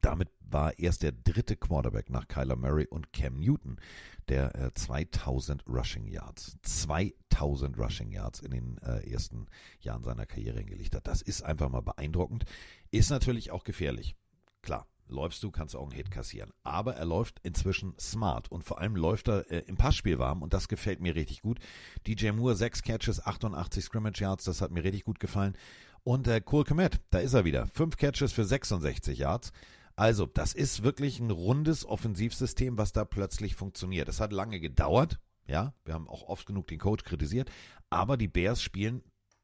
Damit 0.00 0.28
war 0.40 0.78
erst 0.78 1.02
der 1.02 1.12
dritte 1.12 1.56
Quarterback 1.56 2.10
nach 2.10 2.28
Kyler 2.28 2.56
Murray 2.56 2.86
und 2.86 3.12
Cam 3.12 3.36
Newton, 3.36 3.80
der 4.28 4.54
äh, 4.54 4.74
2000 4.74 5.64
Rushing 5.66 6.06
Yards, 6.06 6.56
2000 6.62 7.78
Rushing 7.78 8.10
Yards 8.10 8.40
in 8.40 8.50
den 8.50 8.78
äh, 8.78 9.08
ersten 9.10 9.46
Jahren 9.80 10.04
seiner 10.04 10.26
Karriere 10.26 10.58
hingelegt 10.58 10.94
hat. 10.94 11.06
Das 11.06 11.22
ist 11.22 11.42
einfach 11.42 11.68
mal 11.68 11.82
beeindruckend. 11.82 12.44
Ist 12.90 13.10
natürlich 13.10 13.50
auch 13.50 13.64
gefährlich. 13.64 14.16
Klar, 14.62 14.86
läufst 15.08 15.42
du, 15.42 15.50
kannst 15.50 15.76
auch 15.76 15.82
einen 15.82 15.92
Hit 15.92 16.10
kassieren. 16.10 16.50
Aber 16.62 16.96
er 16.96 17.04
läuft 17.04 17.40
inzwischen 17.42 17.94
smart 17.98 18.50
und 18.50 18.64
vor 18.64 18.80
allem 18.80 18.96
läuft 18.96 19.28
er 19.28 19.50
äh, 19.50 19.58
im 19.66 19.76
Passspiel 19.76 20.18
warm 20.18 20.42
und 20.42 20.52
das 20.52 20.68
gefällt 20.68 21.00
mir 21.00 21.14
richtig 21.14 21.42
gut. 21.42 21.58
DJ 22.06 22.30
Moore, 22.30 22.56
6 22.56 22.82
Catches, 22.82 23.24
88 23.24 23.84
Scrimmage 23.84 24.20
Yards, 24.20 24.44
das 24.44 24.60
hat 24.60 24.70
mir 24.70 24.84
richtig 24.84 25.04
gut 25.04 25.20
gefallen. 25.20 25.56
Und 26.02 26.28
äh, 26.28 26.40
Cole 26.40 26.64
Komet, 26.64 27.00
da 27.10 27.18
ist 27.18 27.34
er 27.34 27.44
wieder. 27.44 27.66
5 27.66 27.96
Catches 27.96 28.32
für 28.32 28.44
66 28.44 29.18
Yards. 29.18 29.52
Also, 29.96 30.26
das 30.26 30.52
ist 30.52 30.82
wirklich 30.82 31.20
ein 31.20 31.30
rundes 31.30 31.86
Offensivsystem, 31.86 32.76
was 32.76 32.92
da 32.92 33.04
plötzlich 33.04 33.54
funktioniert. 33.54 34.08
Es 34.08 34.20
hat 34.20 34.32
lange 34.32 34.60
gedauert, 34.60 35.18
ja, 35.48 35.72
wir 35.84 35.94
haben 35.94 36.08
auch 36.08 36.22
oft 36.24 36.46
genug 36.46 36.66
den 36.66 36.78
Coach 36.78 37.04
kritisiert, 37.04 37.50
aber 37.88 38.16
die 38.16 38.28
Bears 38.28 38.62
spielen 38.62 39.02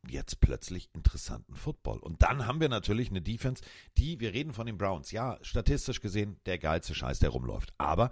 jetzt 0.09 0.41
plötzlich 0.41 0.91
interessanten 0.95 1.55
Football. 1.55 1.99
Und 1.99 2.23
dann 2.23 2.47
haben 2.47 2.61
wir 2.61 2.69
natürlich 2.69 3.11
eine 3.11 3.23
Defense, 3.23 3.63
die, 3.97 4.21
wir 4.21 4.35
reden 4.35 4.53
von 4.53 4.67
den 4.67 4.77
Browns, 4.77 5.11
ja, 5.11 5.39
statistisch 5.43 6.01
gesehen 6.01 6.39
der 6.47 6.59
geilste 6.59 6.95
Scheiß, 6.95 7.21
der 7.21 7.31
rumläuft. 7.31 7.73
Aber 7.79 8.11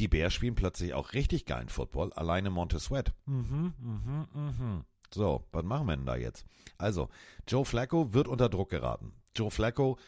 die 0.00 0.08
Bears 0.08 0.32
spielen 0.32 0.54
plötzlich 0.54 0.94
auch 0.94 1.12
richtig 1.12 1.44
geilen 1.44 1.68
Football. 1.68 2.12
Alleine 2.12 2.50
Monte. 2.50 2.78
Mhm, 3.26 3.74
mhm, 3.78 4.26
mhm. 4.32 4.84
So, 5.12 5.44
was 5.50 5.64
machen 5.64 5.86
wir 5.86 5.96
denn 5.96 6.06
da 6.06 6.16
jetzt? 6.16 6.44
Also, 6.76 7.08
Joe 7.46 7.64
Flacco 7.64 8.12
wird 8.14 8.28
unter 8.28 8.48
Druck 8.48 8.70
geraten. 8.70 9.12
Joe 9.34 9.50
Flacco 9.50 9.98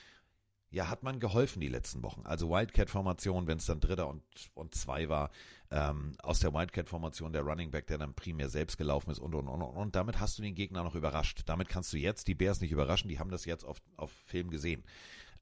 ja, 0.70 0.88
hat 0.88 1.02
man 1.02 1.18
geholfen 1.18 1.60
die 1.60 1.68
letzten 1.68 2.02
Wochen. 2.02 2.22
Also 2.24 2.48
Wildcat-Formation, 2.48 3.46
wenn 3.48 3.58
es 3.58 3.66
dann 3.66 3.80
Dritter 3.80 4.08
und, 4.08 4.22
und 4.54 4.74
Zwei 4.74 5.08
war, 5.08 5.30
ähm, 5.70 6.14
aus 6.22 6.38
der 6.40 6.54
Wildcat-Formation 6.54 7.32
der 7.32 7.42
Running 7.42 7.70
Back, 7.70 7.88
der 7.88 7.98
dann 7.98 8.14
primär 8.14 8.48
selbst 8.48 8.76
gelaufen 8.76 9.10
ist 9.10 9.18
und, 9.18 9.34
und, 9.34 9.48
und, 9.48 9.62
und. 9.62 9.76
Und 9.76 9.96
damit 9.96 10.20
hast 10.20 10.38
du 10.38 10.42
den 10.42 10.54
Gegner 10.54 10.84
noch 10.84 10.94
überrascht. 10.94 11.42
Damit 11.46 11.68
kannst 11.68 11.92
du 11.92 11.96
jetzt 11.96 12.28
die 12.28 12.34
Bears 12.34 12.60
nicht 12.60 12.70
überraschen, 12.70 13.08
die 13.08 13.18
haben 13.18 13.30
das 13.30 13.44
jetzt 13.44 13.64
auf, 13.64 13.78
auf 13.96 14.12
Film 14.26 14.50
gesehen. 14.50 14.84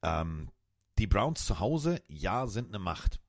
Ähm, 0.02 0.48
die 0.98 1.06
Browns 1.06 1.44
zu 1.44 1.60
Hause, 1.60 2.02
ja, 2.08 2.46
sind 2.46 2.68
eine 2.68 2.78
Macht. 2.78 3.20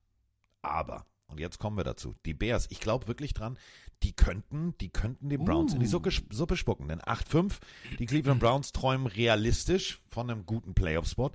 Aber, 0.62 1.06
und 1.26 1.38
jetzt 1.38 1.58
kommen 1.58 1.76
wir 1.76 1.84
dazu, 1.84 2.14
die 2.24 2.34
Bears, 2.34 2.66
ich 2.70 2.80
glaube 2.80 3.08
wirklich 3.08 3.34
dran, 3.34 3.58
die 4.02 4.12
könnten, 4.14 4.74
die 4.78 4.88
könnten 4.88 5.28
die 5.28 5.36
Browns 5.36 5.72
uh. 5.72 5.74
in 5.74 5.80
die 5.80 5.86
Suppe, 5.86 6.10
Suppe 6.30 6.56
spucken. 6.56 6.88
Denn 6.88 7.00
8-5, 7.00 7.58
die 7.98 8.06
Cleveland 8.06 8.40
Browns 8.40 8.72
träumen 8.72 9.06
realistisch 9.06 10.00
von 10.06 10.30
einem 10.30 10.46
guten 10.46 10.74
Playoff-Spot 10.74 11.32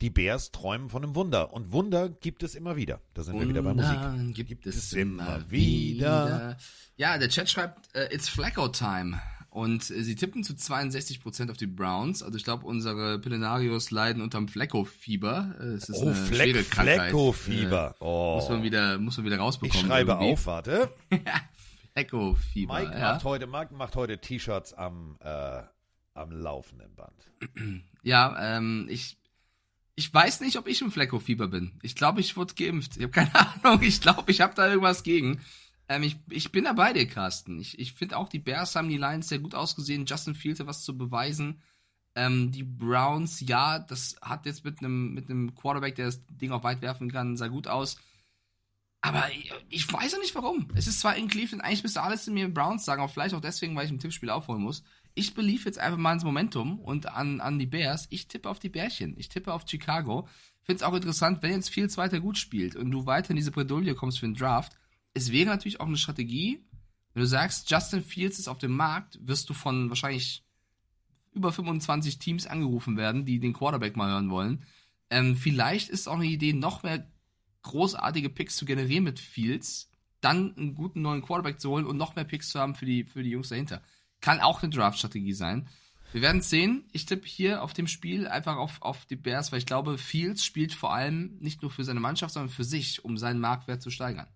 die 0.00 0.10
Bears 0.10 0.52
träumen 0.52 0.88
von 0.88 1.02
einem 1.02 1.14
Wunder. 1.14 1.52
Und 1.52 1.72
Wunder 1.72 2.08
gibt 2.08 2.42
es 2.42 2.54
immer 2.54 2.76
wieder. 2.76 3.00
Da 3.14 3.22
sind 3.22 3.34
Wunder 3.34 3.46
wir 3.46 3.54
wieder 3.54 3.62
bei 3.62 3.74
Musik. 3.74 4.34
Gibt, 4.34 4.48
gibt 4.48 4.66
es 4.66 4.92
immer 4.92 5.50
wieder. 5.50 6.26
wieder. 6.26 6.56
Ja, 6.96 7.18
der 7.18 7.28
Chat 7.28 7.48
schreibt, 7.48 7.88
uh, 7.96 8.00
it's 8.12 8.28
Flacco 8.28 8.68
time. 8.68 9.20
Und 9.56 9.90
äh, 9.90 10.02
sie 10.02 10.16
tippen 10.16 10.44
zu 10.44 10.52
62% 10.52 11.50
auf 11.50 11.56
die 11.56 11.66
Browns. 11.66 12.22
Also 12.22 12.36
ich 12.36 12.44
glaube, 12.44 12.66
unsere 12.66 13.18
Pillenarios 13.18 13.90
leiden 13.90 14.22
unterm 14.22 14.48
Flecko-Fieber. 14.48 15.54
Äh, 15.58 15.64
es 15.64 15.88
ist 15.88 16.02
oh, 16.02 16.02
eine 16.02 16.14
Fleck, 16.14 16.50
schwere 16.50 16.64
Krankheit. 16.64 17.00
Flecko-Fieber. 17.00 17.94
Äh, 17.98 18.04
oh. 18.04 18.34
Muss 18.34 18.50
man 18.50 18.62
wieder, 18.62 18.98
muss 18.98 19.16
man 19.16 19.24
wieder 19.24 19.38
rausbekommen. 19.38 19.82
Ich 19.82 19.86
schreibe 19.86 20.12
irgendwie. 20.12 20.32
auf, 20.32 20.46
warte. 20.46 20.90
Flecko-Fieber. 21.94 22.74
Mike, 22.74 22.92
ja. 22.92 23.12
macht 23.12 23.24
heute, 23.24 23.46
Mike 23.46 23.74
macht 23.74 23.96
heute 23.96 24.18
T-Shirts 24.18 24.74
am, 24.74 25.16
äh, 25.20 25.62
am 26.12 26.30
laufenden 26.32 26.94
Band. 26.94 27.30
Ja, 28.02 28.56
ähm, 28.58 28.86
ich 28.90 29.16
ich 29.96 30.12
weiß 30.12 30.40
nicht, 30.42 30.58
ob 30.58 30.68
ich 30.68 30.82
im 30.82 30.92
Flecko-Fieber 30.92 31.48
bin. 31.48 31.72
Ich 31.82 31.96
glaube, 31.96 32.20
ich 32.20 32.36
wurde 32.36 32.54
geimpft. 32.54 32.98
Ich 32.98 33.02
habe 33.02 33.12
keine 33.12 33.34
Ahnung. 33.64 33.82
Ich 33.82 34.00
glaube, 34.02 34.30
ich 34.30 34.42
habe 34.42 34.54
da 34.54 34.68
irgendwas 34.68 35.02
gegen. 35.02 35.40
Ähm, 35.88 36.02
ich, 36.02 36.18
ich 36.28 36.52
bin 36.52 36.64
da 36.64 36.74
bei 36.74 36.92
dir, 36.92 37.06
Carsten. 37.08 37.58
Ich, 37.58 37.78
ich 37.78 37.94
finde 37.94 38.18
auch, 38.18 38.28
die 38.28 38.38
Bears 38.38 38.76
haben 38.76 38.90
die 38.90 38.98
Lions 38.98 39.28
sehr 39.28 39.38
gut 39.38 39.54
ausgesehen. 39.54 40.04
Justin 40.04 40.34
Fields 40.34 40.60
hat 40.60 40.66
was 40.66 40.84
zu 40.84 40.96
beweisen. 40.96 41.62
Ähm, 42.14 42.52
die 42.52 42.62
Browns, 42.62 43.40
ja, 43.40 43.78
das 43.78 44.16
hat 44.20 44.44
jetzt 44.44 44.64
mit 44.64 44.80
einem 44.80 45.14
mit 45.14 45.28
Quarterback, 45.56 45.94
der 45.94 46.06
das 46.06 46.20
Ding 46.26 46.52
auch 46.52 46.64
weit 46.64 46.82
werfen 46.82 47.10
kann, 47.10 47.36
sah 47.36 47.48
gut 47.48 47.66
aus. 47.66 47.96
Aber 49.00 49.30
ich, 49.30 49.52
ich 49.68 49.92
weiß 49.92 50.12
ja 50.12 50.18
nicht 50.18 50.34
warum. 50.34 50.68
Es 50.74 50.86
ist 50.86 51.00
zwar 51.00 51.16
in 51.16 51.28
Cleveland, 51.28 51.62
eigentlich 51.62 51.82
müsste 51.82 52.02
alles 52.02 52.26
in 52.26 52.34
mir 52.34 52.52
Browns 52.52 52.84
sagen, 52.84 53.02
aber 53.02 53.12
vielleicht 53.12 53.34
auch 53.34 53.40
deswegen, 53.40 53.76
weil 53.76 53.86
ich 53.86 53.90
im 53.92 53.98
Tippspiel 53.98 54.30
aufholen 54.30 54.62
muss 54.62 54.82
ich 55.16 55.34
belief 55.34 55.64
jetzt 55.64 55.78
einfach 55.78 55.98
mal 55.98 56.12
ins 56.12 56.24
Momentum 56.24 56.78
und 56.78 57.06
an, 57.08 57.40
an 57.40 57.58
die 57.58 57.66
Bears. 57.66 58.06
Ich 58.10 58.28
tippe 58.28 58.48
auf 58.48 58.60
die 58.60 58.68
Bärchen. 58.68 59.14
Ich 59.16 59.28
tippe 59.28 59.52
auf 59.52 59.64
Chicago. 59.66 60.28
finde 60.62 60.76
es 60.76 60.82
auch 60.82 60.94
interessant, 60.94 61.42
wenn 61.42 61.52
jetzt 61.52 61.70
Fields 61.70 61.96
weiter 61.96 62.20
gut 62.20 62.38
spielt 62.38 62.76
und 62.76 62.90
du 62.90 63.06
weiter 63.06 63.30
in 63.30 63.36
diese 63.36 63.50
Bredouille 63.50 63.94
kommst 63.94 64.20
für 64.20 64.26
den 64.26 64.34
Draft. 64.34 64.76
Es 65.14 65.32
wäre 65.32 65.48
natürlich 65.48 65.80
auch 65.80 65.86
eine 65.86 65.96
Strategie, 65.96 66.62
wenn 67.14 67.22
du 67.22 67.26
sagst, 67.26 67.70
Justin 67.70 68.02
Fields 68.02 68.38
ist 68.38 68.46
auf 68.46 68.58
dem 68.58 68.72
Markt, 68.72 69.18
wirst 69.26 69.48
du 69.48 69.54
von 69.54 69.88
wahrscheinlich 69.88 70.44
über 71.32 71.50
25 71.50 72.18
Teams 72.18 72.46
angerufen 72.46 72.98
werden, 72.98 73.24
die 73.24 73.40
den 73.40 73.54
Quarterback 73.54 73.96
mal 73.96 74.10
hören 74.10 74.28
wollen. 74.28 74.64
Ähm, 75.08 75.34
vielleicht 75.34 75.88
ist 75.88 76.08
auch 76.08 76.16
eine 76.16 76.26
Idee, 76.26 76.52
noch 76.52 76.82
mehr 76.82 77.10
großartige 77.62 78.28
Picks 78.28 78.56
zu 78.56 78.66
generieren 78.66 79.04
mit 79.04 79.18
Fields, 79.18 79.90
dann 80.20 80.54
einen 80.58 80.74
guten 80.74 81.00
neuen 81.00 81.22
Quarterback 81.22 81.58
zu 81.58 81.70
holen 81.70 81.86
und 81.86 81.96
noch 81.96 82.16
mehr 82.16 82.24
Picks 82.24 82.50
zu 82.50 82.60
haben 82.60 82.74
für 82.74 82.84
die, 82.84 83.04
für 83.04 83.22
die 83.22 83.30
Jungs 83.30 83.48
dahinter. 83.48 83.82
Kann 84.26 84.40
auch 84.40 84.60
eine 84.60 84.70
Draft-Strategie 84.70 85.34
sein. 85.34 85.68
Wir 86.10 86.20
werden 86.20 86.38
es 86.38 86.50
sehen. 86.50 86.88
Ich 86.90 87.06
tippe 87.06 87.28
hier 87.28 87.62
auf 87.62 87.74
dem 87.74 87.86
Spiel 87.86 88.26
einfach 88.26 88.56
auf, 88.56 88.82
auf 88.82 89.06
die 89.06 89.14
Bears, 89.14 89.52
weil 89.52 89.60
ich 89.60 89.66
glaube, 89.66 89.98
Fields 89.98 90.44
spielt 90.44 90.74
vor 90.74 90.92
allem 90.92 91.36
nicht 91.38 91.62
nur 91.62 91.70
für 91.70 91.84
seine 91.84 92.00
Mannschaft, 92.00 92.34
sondern 92.34 92.48
für 92.48 92.64
sich, 92.64 93.04
um 93.04 93.18
seinen 93.18 93.38
Marktwert 93.38 93.82
zu 93.82 93.88
steigern. 93.88 94.26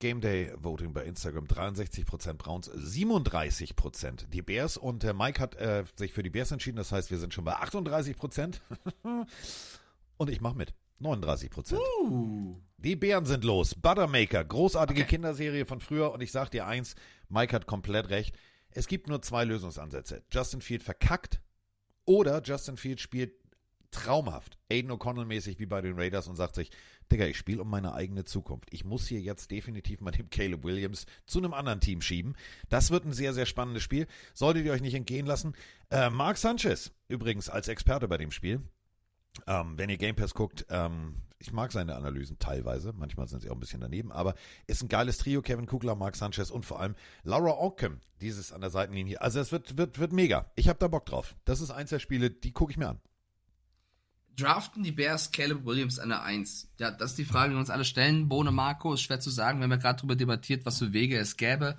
Game 0.00 0.20
Day 0.20 0.52
Voting 0.56 0.92
bei 0.92 1.04
Instagram 1.04 1.44
63% 1.44 2.32
Browns, 2.32 2.68
37% 2.68 4.26
die 4.30 4.42
Bears 4.42 4.76
und 4.76 5.04
der 5.04 5.14
Mike 5.14 5.40
hat 5.40 5.54
äh, 5.54 5.84
sich 5.94 6.12
für 6.12 6.24
die 6.24 6.30
Bears 6.30 6.50
entschieden, 6.50 6.76
das 6.76 6.90
heißt, 6.90 7.12
wir 7.12 7.18
sind 7.18 7.32
schon 7.32 7.44
bei 7.44 7.54
38% 7.54 8.58
und 10.16 10.28
ich 10.28 10.40
mache 10.40 10.56
mit. 10.56 10.74
39%. 11.00 11.78
Uh. 12.00 12.56
Die 12.78 12.96
Bären 12.96 13.26
sind 13.26 13.44
los. 13.44 13.74
Buttermaker, 13.74 14.44
großartige 14.44 15.02
Okay. 15.02 15.10
Kinderserie 15.10 15.66
von 15.66 15.80
früher 15.80 16.12
und 16.12 16.22
ich 16.22 16.32
sag 16.32 16.50
dir 16.50 16.66
eins, 16.66 16.94
Mike 17.28 17.54
hat 17.54 17.66
komplett 17.66 18.10
recht. 18.10 18.36
Es 18.76 18.88
gibt 18.88 19.08
nur 19.08 19.22
zwei 19.22 19.44
Lösungsansätze. 19.44 20.22
Justin 20.30 20.60
Field 20.60 20.82
verkackt 20.82 21.40
oder 22.04 22.42
Justin 22.44 22.76
Field 22.76 23.00
spielt 23.00 23.32
traumhaft, 23.90 24.58
Aiden 24.70 24.90
O'Connell 24.90 25.24
mäßig 25.24 25.58
wie 25.58 25.64
bei 25.64 25.80
den 25.80 25.98
Raiders 25.98 26.28
und 26.28 26.36
sagt 26.36 26.56
sich, 26.56 26.70
Digga, 27.10 27.24
ich 27.24 27.38
spiele 27.38 27.62
um 27.62 27.70
meine 27.70 27.94
eigene 27.94 28.24
Zukunft. 28.24 28.68
Ich 28.72 28.84
muss 28.84 29.06
hier 29.06 29.20
jetzt 29.20 29.50
definitiv 29.50 30.02
mal 30.02 30.10
den 30.10 30.28
Caleb 30.28 30.62
Williams 30.62 31.06
zu 31.26 31.38
einem 31.38 31.54
anderen 31.54 31.80
Team 31.80 32.02
schieben. 32.02 32.36
Das 32.68 32.90
wird 32.90 33.06
ein 33.06 33.14
sehr, 33.14 33.32
sehr 33.32 33.46
spannendes 33.46 33.82
Spiel. 33.82 34.06
Solltet 34.34 34.66
ihr 34.66 34.72
euch 34.72 34.82
nicht 34.82 34.94
entgehen 34.94 35.24
lassen. 35.24 35.54
Äh, 35.90 36.10
Mark 36.10 36.36
Sanchez, 36.36 36.92
übrigens 37.08 37.48
als 37.48 37.68
Experte 37.68 38.08
bei 38.08 38.18
dem 38.18 38.30
Spiel. 38.30 38.60
Ähm, 39.46 39.76
wenn 39.76 39.90
ihr 39.90 39.98
Game 39.98 40.16
Pass 40.16 40.34
guckt, 40.34 40.66
ähm, 40.70 41.16
ich 41.38 41.52
mag 41.52 41.72
seine 41.72 41.96
Analysen 41.96 42.38
teilweise, 42.38 42.92
manchmal 42.92 43.28
sind 43.28 43.42
sie 43.42 43.50
auch 43.50 43.54
ein 43.54 43.60
bisschen 43.60 43.80
daneben, 43.80 44.10
aber 44.10 44.34
ist 44.66 44.82
ein 44.82 44.88
geiles 44.88 45.18
Trio, 45.18 45.42
Kevin 45.42 45.66
Kugler, 45.66 45.94
Mark 45.94 46.16
Sanchez 46.16 46.50
und 46.50 46.64
vor 46.64 46.80
allem 46.80 46.94
Laura 47.24 47.58
Ockham, 47.58 48.00
dieses 48.20 48.52
an 48.52 48.62
der 48.62 48.70
Seitenlinie. 48.70 49.20
Also 49.20 49.40
es 49.40 49.52
wird, 49.52 49.76
wird, 49.76 49.98
wird 49.98 50.12
mega. 50.12 50.50
Ich 50.56 50.68
habe 50.68 50.78
da 50.78 50.88
Bock 50.88 51.06
drauf. 51.06 51.36
Das 51.44 51.60
ist 51.60 51.70
eins 51.70 51.90
der 51.90 51.98
Spiele, 51.98 52.30
die 52.30 52.52
gucke 52.52 52.72
ich 52.72 52.78
mir 52.78 52.88
an. 52.88 53.00
Draften 54.36 54.82
die 54.82 54.92
Bears 54.92 55.32
Caleb 55.32 55.64
Williams 55.64 55.98
an 55.98 56.10
der 56.10 56.22
1? 56.22 56.68
Ja, 56.78 56.90
das 56.90 57.12
ist 57.12 57.18
die 57.18 57.24
Frage, 57.24 57.50
die 57.50 57.56
wir 57.56 57.60
uns 57.60 57.70
alle 57.70 57.86
stellen. 57.86 58.28
Bone 58.28 58.52
Marco 58.52 58.92
ist 58.92 59.00
schwer 59.00 59.18
zu 59.18 59.30
sagen. 59.30 59.58
Wir 59.58 59.64
haben 59.64 59.70
ja 59.70 59.76
gerade 59.78 59.96
darüber 59.96 60.16
debattiert, 60.16 60.66
was 60.66 60.78
für 60.78 60.92
Wege 60.92 61.16
es 61.16 61.38
gäbe. 61.38 61.76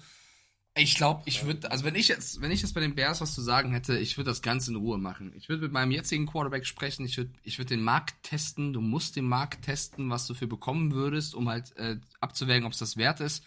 Ich 0.78 0.96
glaube, 0.96 1.24
ich 1.26 1.46
würde, 1.46 1.70
also 1.72 1.84
wenn 1.84 1.96
ich 1.96 2.08
jetzt, 2.08 2.42
wenn 2.42 2.52
ich 2.52 2.62
jetzt 2.62 2.74
bei 2.74 2.82
den 2.82 2.96
Bears 2.96 3.22
was 3.22 3.34
zu 3.34 3.42
sagen 3.42 3.72
hätte, 3.72 3.98
ich 3.98 4.18
würde 4.18 4.30
das 4.30 4.42
Ganze 4.42 4.72
in 4.72 4.78
Ruhe 4.78 4.98
machen. 4.98 5.34
Ich 5.36 5.50
würde 5.50 5.64
mit 5.64 5.72
meinem 5.72 5.92
jetzigen 5.92 6.28
Quarterback 6.28 6.66
sprechen. 6.66 7.06
Ich 7.06 7.18
würde, 7.18 7.32
ich 7.44 7.58
würde 7.58 7.70
den 7.70 7.84
Markt 7.84 8.24
testen. 8.24 8.74
Du 8.74 8.82
musst 8.82 9.16
den 9.16 9.26
Markt 9.26 9.66
testen, 9.66 10.10
was 10.10 10.28
du 10.28 10.34
für 10.34 10.48
bekommen 10.48 10.94
würdest, 10.94 11.36
um 11.36 11.50
halt 11.50 11.76
äh, 11.78 11.98
abzuwägen, 12.20 12.66
ob 12.66 12.74
es 12.74 12.80
das 12.80 12.98
wert 12.98 13.20
ist. 13.20 13.44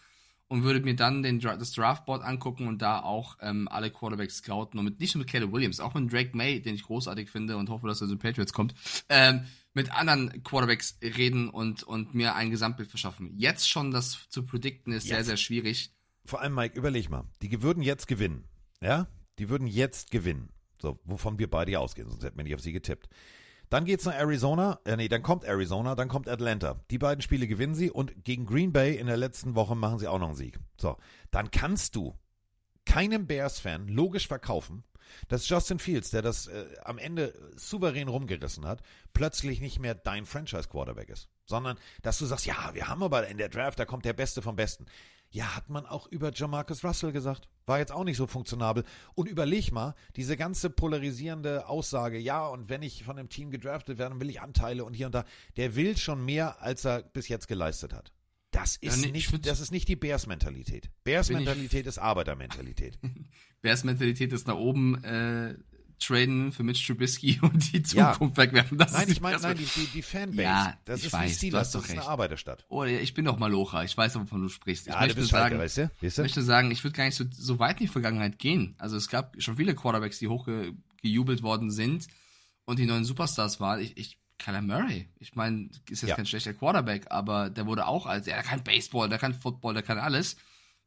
Und 0.48 0.64
würde 0.64 0.80
mir 0.80 0.96
dann 0.96 1.22
den, 1.22 1.38
das 1.38 1.72
Draftboard 1.72 2.24
angucken 2.24 2.66
und 2.66 2.82
da 2.82 3.00
auch 3.00 3.36
ähm, 3.40 3.68
alle 3.68 3.90
Quarterbacks 3.90 4.38
scouten. 4.38 4.78
Und 4.80 4.84
mit, 4.84 5.00
nicht 5.00 5.14
nur 5.14 5.20
mit 5.20 5.30
Caleb 5.30 5.52
Williams, 5.52 5.78
auch 5.78 5.94
mit 5.94 6.12
Drake 6.12 6.36
May, 6.36 6.60
den 6.60 6.74
ich 6.74 6.82
großartig 6.82 7.30
finde 7.30 7.56
und 7.56 7.70
hoffe, 7.70 7.86
dass 7.86 8.00
er 8.00 8.08
zu 8.08 8.16
den 8.16 8.18
Patriots 8.18 8.52
kommt. 8.52 8.74
Ähm, 9.08 9.44
mit 9.74 9.92
anderen 9.92 10.42
Quarterbacks 10.42 10.98
reden 11.02 11.48
und, 11.48 11.84
und 11.84 12.14
mir 12.14 12.34
ein 12.34 12.50
Gesamtbild 12.50 12.90
verschaffen. 12.90 13.32
Jetzt 13.36 13.68
schon 13.68 13.92
das 13.92 14.28
zu 14.28 14.44
predikten 14.44 14.92
ist 14.92 15.06
sehr, 15.06 15.18
Jetzt. 15.18 15.26
sehr 15.26 15.36
schwierig. 15.36 15.92
Vor 16.24 16.40
allem, 16.40 16.54
Mike, 16.54 16.76
überleg 16.76 17.10
mal. 17.10 17.24
Die 17.42 17.62
würden 17.62 17.82
jetzt 17.82 18.06
gewinnen. 18.06 18.44
Ja? 18.80 19.06
Die 19.38 19.48
würden 19.48 19.66
jetzt 19.66 20.10
gewinnen. 20.10 20.50
So, 20.80 20.98
wovon 21.04 21.38
wir 21.38 21.50
beide 21.50 21.78
ausgehen, 21.78 22.08
sonst 22.08 22.24
hätten 22.24 22.38
wir 22.38 22.44
nicht 22.44 22.54
auf 22.54 22.60
sie 22.60 22.72
getippt. 22.72 23.08
Dann 23.68 23.84
geht's 23.84 24.04
nach 24.04 24.14
Arizona. 24.14 24.80
Äh, 24.84 24.96
nee, 24.96 25.08
dann 25.08 25.22
kommt 25.22 25.44
Arizona, 25.44 25.94
dann 25.94 26.08
kommt 26.08 26.28
Atlanta. 26.28 26.80
Die 26.90 26.98
beiden 26.98 27.22
Spiele 27.22 27.46
gewinnen 27.46 27.74
sie 27.74 27.90
und 27.90 28.24
gegen 28.24 28.44
Green 28.44 28.72
Bay 28.72 28.96
in 28.96 29.06
der 29.06 29.16
letzten 29.16 29.54
Woche 29.54 29.76
machen 29.76 29.98
sie 29.98 30.08
auch 30.08 30.18
noch 30.18 30.28
einen 30.28 30.36
Sieg. 30.36 30.58
So, 30.76 30.96
dann 31.30 31.50
kannst 31.50 31.94
du 31.94 32.18
keinem 32.84 33.26
Bears-Fan 33.26 33.86
logisch 33.86 34.26
verkaufen, 34.26 34.82
dass 35.28 35.48
Justin 35.48 35.78
Fields, 35.78 36.10
der 36.10 36.22
das 36.22 36.48
äh, 36.48 36.66
am 36.84 36.98
Ende 36.98 37.32
souverän 37.56 38.08
rumgerissen 38.08 38.66
hat, 38.66 38.82
plötzlich 39.12 39.60
nicht 39.60 39.78
mehr 39.78 39.94
dein 39.94 40.26
Franchise-Quarterback 40.26 41.08
ist. 41.08 41.28
Sondern, 41.46 41.78
dass 42.02 42.18
du 42.18 42.26
sagst, 42.26 42.46
ja, 42.46 42.70
wir 42.74 42.88
haben 42.88 43.02
aber 43.02 43.28
in 43.28 43.38
der 43.38 43.48
Draft, 43.48 43.78
da 43.78 43.84
kommt 43.84 44.04
der 44.04 44.12
Beste 44.12 44.42
vom 44.42 44.56
Besten. 44.56 44.86
Ja, 45.32 45.54
hat 45.54 45.70
man 45.70 45.86
auch 45.86 46.08
über 46.08 46.32
Jamarcus 46.32 46.84
Russell 46.84 47.12
gesagt. 47.12 47.48
War 47.66 47.78
jetzt 47.78 47.92
auch 47.92 48.02
nicht 48.02 48.16
so 48.16 48.26
funktionabel. 48.26 48.84
Und 49.14 49.28
überleg 49.28 49.70
mal, 49.70 49.94
diese 50.16 50.36
ganze 50.36 50.70
polarisierende 50.70 51.68
Aussage, 51.68 52.18
ja, 52.18 52.46
und 52.48 52.68
wenn 52.68 52.82
ich 52.82 53.04
von 53.04 53.16
einem 53.16 53.28
Team 53.28 53.52
gedraftet 53.52 53.98
werde, 53.98 54.10
dann 54.14 54.20
will 54.20 54.28
ich 54.28 54.40
Anteile 54.40 54.84
und 54.84 54.94
hier 54.94 55.06
und 55.06 55.14
da. 55.14 55.24
Der 55.56 55.76
will 55.76 55.96
schon 55.96 56.24
mehr, 56.24 56.60
als 56.62 56.84
er 56.84 57.02
bis 57.02 57.28
jetzt 57.28 57.46
geleistet 57.46 57.92
hat. 57.92 58.12
Das 58.50 58.76
ist, 58.76 59.04
Ja, 59.04 59.10
nicht, 59.12 59.46
das 59.46 59.60
ist 59.60 59.70
nicht 59.70 59.86
die 59.86 59.94
Bears-Mentalität. 59.94 60.90
Bears-Mentalität 61.04 61.86
ist 61.86 61.98
Arbeitermentalität. 61.98 62.98
Bears 63.62 63.84
Mentalität 63.84 64.32
ist 64.32 64.48
nach 64.48 64.56
oben 64.56 65.04
äh, 65.04 65.54
traden 66.00 66.50
für 66.52 66.62
Mitch 66.62 66.84
Trubisky 66.86 67.38
und 67.42 67.72
die 67.72 67.82
Ja. 67.96 68.12
Zukunft 68.12 68.36
wegwerfen. 68.36 68.78
Das 68.78 68.92
nein, 68.92 69.08
ich 69.10 69.20
meine, 69.20 69.38
nein, 69.38 69.56
die, 69.56 69.64
die, 69.64 69.86
die 69.86 70.02
Fanbase. 70.02 70.42
Ja, 70.42 70.74
das 70.84 71.04
ist 71.04 71.12
weiß, 71.12 71.38
doch 71.40 71.50
das 71.50 71.74
ist 71.74 71.90
eine 71.90 71.98
recht. 72.00 72.08
Arbeiterstadt. 72.08 72.64
Oh, 72.68 72.84
ich 72.84 73.14
bin 73.14 73.24
doch 73.26 73.38
Malocha. 73.38 73.84
Ich 73.84 73.96
weiß, 73.96 74.14
wovon 74.16 74.42
du 74.42 74.48
sprichst. 74.48 74.86
Ich 74.88 74.92
Ja, 74.92 75.00
möchte 75.00 75.24
sagen, 75.24 75.58
weißt 75.58 75.76
du? 75.78 75.82
Weißt 75.82 76.02
du? 76.02 76.06
ich 76.06 76.18
möchte 76.18 76.42
sagen, 76.42 76.70
ich 76.70 76.82
würde 76.82 76.96
gar 76.96 77.04
nicht 77.04 77.14
so, 77.16 77.24
so 77.30 77.58
weit 77.58 77.80
in 77.80 77.86
die 77.86 77.92
Vergangenheit 77.92 78.38
gehen. 78.38 78.74
Also 78.78 78.96
es 78.96 79.08
gab 79.08 79.34
schon 79.40 79.56
viele 79.56 79.74
Quarterbacks, 79.74 80.18
die 80.18 80.28
hochgejubelt 80.28 81.42
worden 81.42 81.70
sind 81.70 82.06
und 82.64 82.78
die 82.78 82.86
neuen 82.86 83.04
Superstars 83.04 83.60
waren. 83.60 83.80
Ich, 83.80 83.96
ich 83.96 84.18
Kyler 84.38 84.62
Murray. 84.62 85.06
Ich 85.18 85.34
meine, 85.34 85.68
ist 85.90 86.00
jetzt 86.00 86.08
Ja. 86.10 86.16
kein 86.16 86.24
schlechter 86.24 86.54
Quarterback, 86.54 87.06
aber 87.10 87.50
der 87.50 87.66
wurde 87.66 87.86
auch 87.86 88.06
als, 88.06 88.26
ja, 88.26 88.34
der 88.36 88.42
kann 88.42 88.64
Baseball, 88.64 89.08
der 89.08 89.18
kann 89.18 89.34
Football, 89.34 89.74
der 89.74 89.82
kann 89.82 89.98
alles. 89.98 90.36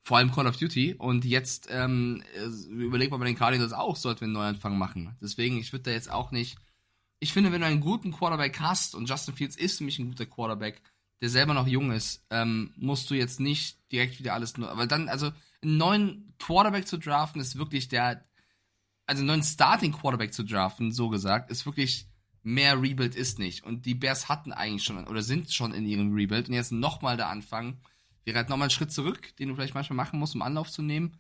Vor 0.04 0.18
allem 0.18 0.32
Call 0.32 0.48
of 0.48 0.58
Duty. 0.58 0.96
Und 0.96 1.26
jetzt 1.26 1.68
ähm, 1.72 2.24
äh, 2.36 2.46
überlegt 2.70 3.12
man 3.12 3.20
bei 3.20 3.26
den 3.26 3.38
Cardinals 3.38 3.74
auch, 3.74 3.96
sollten 3.96 4.22
wir 4.22 4.26
einen 4.26 4.34
Neuanfang 4.34 4.78
machen. 4.78 5.16
Deswegen, 5.22 5.58
ich 5.58 5.72
würde 5.72 5.84
da 5.84 5.92
jetzt 5.92 6.12
auch 6.12 6.32
nicht. 6.32 6.58
Ich 7.20 7.32
finde, 7.32 7.52
wenn 7.52 7.62
du 7.62 7.68
einen 7.68 7.80
guten 7.80 8.12
Quarterback 8.12 8.60
hast, 8.60 8.96
und 8.96 9.08
Justin 9.08 9.34
Fields 9.34 9.56
ist 9.56 9.78
für 9.78 9.86
mich 9.86 10.00
ein 10.00 10.10
guter 10.10 10.26
Quarterback, 10.26 10.82
der 11.22 11.30
selber 11.30 11.54
noch 11.54 11.68
jung 11.68 11.92
ist, 11.92 12.26
ähm, 12.30 12.74
musst 12.76 13.10
du 13.10 13.16
jetzt 13.16 13.40
nicht 13.40 13.80
direkt 13.94 14.20
wieder 14.20 14.34
alles 14.34 14.58
nur. 14.58 14.70
Aber 14.70 14.88
dann, 14.88 15.08
also 15.08 15.32
einen 15.62 15.78
neuen 15.78 16.34
Quarterback 16.38 16.86
zu 16.86 16.98
draften, 16.98 17.40
ist 17.40 17.58
wirklich 17.58 17.88
der. 17.88 18.26
Also 19.06 19.20
einen 19.20 19.28
neuen 19.28 19.44
Starting 19.44 19.92
Quarterback 19.92 20.34
zu 20.34 20.44
draften, 20.44 20.94
so 20.94 21.10
gesagt, 21.10 21.52
ist 21.52 21.66
wirklich 21.66 22.08
mehr 22.42 22.82
Rebuild 22.82 23.16
ist 23.16 23.40
nicht. 23.40 23.64
Und 23.64 23.86
die 23.86 23.96
Bears 23.96 24.30
hatten 24.30 24.52
eigentlich 24.52 24.84
schon 24.84 25.08
oder 25.08 25.24
sind 25.24 25.52
schon 25.52 25.74
in 25.74 25.86
ihrem 25.86 26.14
Rebuild 26.14 26.50
und 26.50 26.54
jetzt 26.54 26.72
nochmal 26.72 27.18
der 27.18 27.30
Anfang 27.30 27.80
wäre 28.26 28.38
halt 28.38 28.50
nochmal 28.50 28.68
ein 28.68 28.72
Schritt 28.72 28.92
zurück, 28.92 29.36
den 29.38 29.50
du 29.50 29.56
vielleicht 29.56 29.74
manchmal 29.74 29.98
machen 29.98 30.20
musst, 30.20 30.36
um 30.36 30.42
Anlauf 30.42 30.70
zu 30.70 30.82
nehmen. 30.82 31.18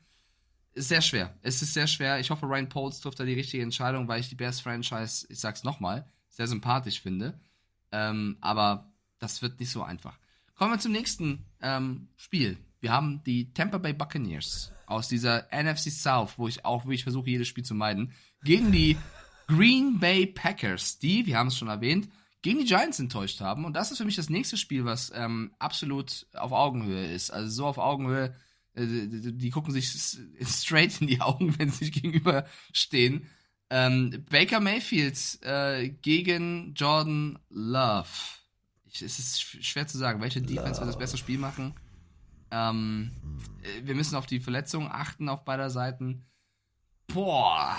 Ist 0.73 0.87
sehr 0.87 1.01
schwer. 1.01 1.37
Es 1.41 1.61
ist 1.61 1.73
sehr 1.73 1.87
schwer. 1.87 2.19
Ich 2.19 2.31
hoffe, 2.31 2.47
Ryan 2.47 2.69
Poles 2.69 2.99
trifft 2.99 3.19
da 3.19 3.25
die 3.25 3.33
richtige 3.33 3.61
Entscheidung, 3.61 4.07
weil 4.07 4.19
ich 4.19 4.29
die 4.29 4.35
Bears-Franchise, 4.35 5.27
ich 5.29 5.39
sag's 5.39 5.63
nochmal, 5.63 6.07
sehr 6.29 6.47
sympathisch 6.47 7.01
finde. 7.01 7.39
Ähm, 7.91 8.37
aber 8.41 8.91
das 9.19 9.41
wird 9.41 9.59
nicht 9.59 9.69
so 9.69 9.83
einfach. 9.83 10.17
Kommen 10.55 10.73
wir 10.73 10.79
zum 10.79 10.91
nächsten 10.91 11.45
ähm, 11.61 12.09
Spiel. 12.15 12.57
Wir 12.79 12.91
haben 12.91 13.23
die 13.23 13.53
Tampa 13.53 13.77
Bay 13.77 13.93
Buccaneers 13.93 14.71
aus 14.87 15.07
dieser 15.07 15.47
NFC 15.51 15.91
South, 15.91 16.37
wo 16.37 16.47
ich 16.47 16.65
auch 16.65 16.85
wirklich 16.85 17.03
versuche, 17.03 17.29
jedes 17.29 17.47
Spiel 17.47 17.63
zu 17.63 17.75
meiden, 17.75 18.13
gegen 18.43 18.71
die 18.71 18.97
Green 19.47 19.99
Bay 19.99 20.25
Packers, 20.25 20.99
die, 20.99 21.25
wir 21.25 21.37
haben 21.37 21.47
es 21.47 21.57
schon 21.57 21.67
erwähnt, 21.67 22.09
gegen 22.43 22.59
die 22.59 22.65
Giants 22.65 22.99
enttäuscht 22.99 23.41
haben. 23.41 23.65
Und 23.65 23.73
das 23.73 23.91
ist 23.91 23.97
für 23.97 24.05
mich 24.05 24.15
das 24.15 24.29
nächste 24.29 24.57
Spiel, 24.57 24.85
was 24.85 25.11
ähm, 25.15 25.55
absolut 25.57 26.27
auf 26.33 26.51
Augenhöhe 26.51 27.11
ist. 27.11 27.31
Also 27.31 27.49
so 27.49 27.65
auf 27.65 27.79
Augenhöhe, 27.79 28.35
äh, 28.75 28.85
die, 28.85 29.49
gucken 29.49 29.73
sich 29.73 29.89
straight 30.41 31.01
in 31.01 31.07
die 31.07 31.21
Augen, 31.21 31.55
wenn 31.57 31.71
sie 31.71 31.85
sich 31.85 31.91
gegenüberstehen. 31.93 33.27
Ähm, 33.71 34.23
Baker 34.29 34.59
Mayfield 34.59 35.39
äh, 35.41 35.89
gegen 35.89 36.75
Jordan 36.75 37.39
Love. 37.49 38.09
Ich, 38.85 39.01
es 39.01 39.17
ist 39.17 39.39
sch- 39.39 39.63
schwer 39.63 39.87
zu 39.87 39.97
sagen, 39.97 40.21
welche 40.21 40.41
Defense 40.41 40.79
wird 40.79 40.89
das 40.89 40.99
beste 40.99 41.17
Spiel 41.17 41.39
machen. 41.39 41.73
Ähm, 42.51 43.11
äh, 43.63 43.87
wir 43.87 43.95
müssen 43.95 44.15
auf 44.15 44.27
die 44.27 44.39
Verletzungen 44.41 44.89
achten 44.91 45.29
auf 45.29 45.43
beider 45.45 45.71
Seiten. 45.71 46.25
Boah, 47.07 47.77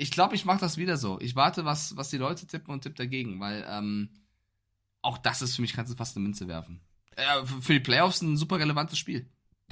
ich 0.00 0.10
glaube, 0.10 0.34
ich 0.34 0.46
mache 0.46 0.60
das 0.60 0.78
wieder 0.78 0.96
so. 0.96 1.20
Ich 1.20 1.36
warte, 1.36 1.66
was, 1.66 1.94
was 1.96 2.08
die 2.08 2.16
Leute 2.16 2.46
tippen 2.46 2.72
und 2.72 2.80
tippe 2.80 2.96
dagegen, 2.96 3.38
weil 3.38 3.66
ähm, 3.68 4.08
auch 5.02 5.18
das 5.18 5.42
ist 5.42 5.56
für 5.56 5.62
mich, 5.62 5.74
kannst 5.74 5.92
du 5.92 5.96
fast 5.96 6.16
eine 6.16 6.22
Münze 6.22 6.48
werfen. 6.48 6.80
Äh, 7.16 7.44
für 7.44 7.60
für 7.60 7.72
die 7.74 7.80
Playoffs 7.80 8.22
ein 8.22 8.38
super 8.38 8.58
relevantes 8.58 8.98
Spiel. 8.98 9.28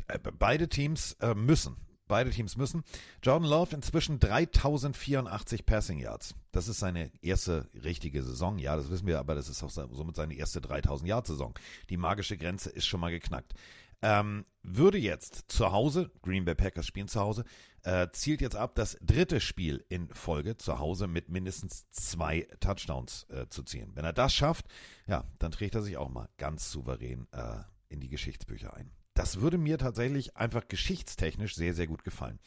Äh, 0.06 0.18
Beide 0.18 0.68
Teams 0.68 1.12
äh, 1.20 1.34
müssen. 1.34 1.76
Beide 2.08 2.30
Teams 2.30 2.56
müssen. 2.56 2.84
Jordan 3.22 3.48
Love 3.48 3.74
inzwischen 3.74 4.18
3084 4.18 5.64
Passing 5.64 5.98
Yards. 5.98 6.34
Das 6.52 6.68
ist 6.68 6.78
seine 6.78 7.10
erste 7.22 7.68
richtige 7.82 8.22
Saison. 8.22 8.58
Ja, 8.58 8.76
das 8.76 8.90
wissen 8.90 9.06
wir, 9.06 9.18
aber 9.18 9.34
das 9.34 9.48
ist 9.48 9.62
auch 9.62 9.70
somit 9.70 10.16
seine 10.16 10.34
erste 10.34 10.60
3000 10.60 11.08
Yard 11.08 11.26
Saison. 11.26 11.54
Die 11.88 11.96
magische 11.96 12.36
Grenze 12.36 12.68
ist 12.70 12.86
schon 12.86 13.00
mal 13.00 13.10
geknackt. 13.10 13.54
Ähm, 14.02 14.44
würde 14.62 14.98
jetzt 14.98 15.44
zu 15.48 15.72
Hause, 15.72 16.10
Green 16.22 16.44
Bay 16.44 16.54
Packers 16.54 16.86
spielen 16.86 17.08
zu 17.08 17.20
Hause, 17.20 17.44
äh, 17.82 18.08
zielt 18.12 18.40
jetzt 18.40 18.56
ab, 18.56 18.74
das 18.74 18.98
dritte 19.00 19.40
Spiel 19.40 19.84
in 19.88 20.08
Folge 20.14 20.56
zu 20.56 20.78
Hause 20.78 21.06
mit 21.06 21.28
mindestens 21.28 21.88
zwei 21.90 22.46
Touchdowns 22.60 23.26
äh, 23.30 23.48
zu 23.48 23.62
ziehen. 23.62 23.92
Wenn 23.94 24.04
er 24.04 24.12
das 24.12 24.34
schafft, 24.34 24.66
ja, 25.06 25.24
dann 25.38 25.52
trägt 25.52 25.74
er 25.74 25.82
sich 25.82 25.96
auch 25.96 26.10
mal 26.10 26.28
ganz 26.36 26.70
souverän 26.70 27.26
äh, 27.32 27.60
in 27.88 28.00
die 28.00 28.08
Geschichtsbücher 28.08 28.74
ein. 28.74 28.90
Das 29.14 29.40
würde 29.40 29.58
mir 29.58 29.78
tatsächlich 29.78 30.36
einfach 30.36 30.68
geschichtstechnisch 30.68 31.56
sehr, 31.56 31.74
sehr 31.74 31.86
gut 31.86 32.04
gefallen. 32.04 32.38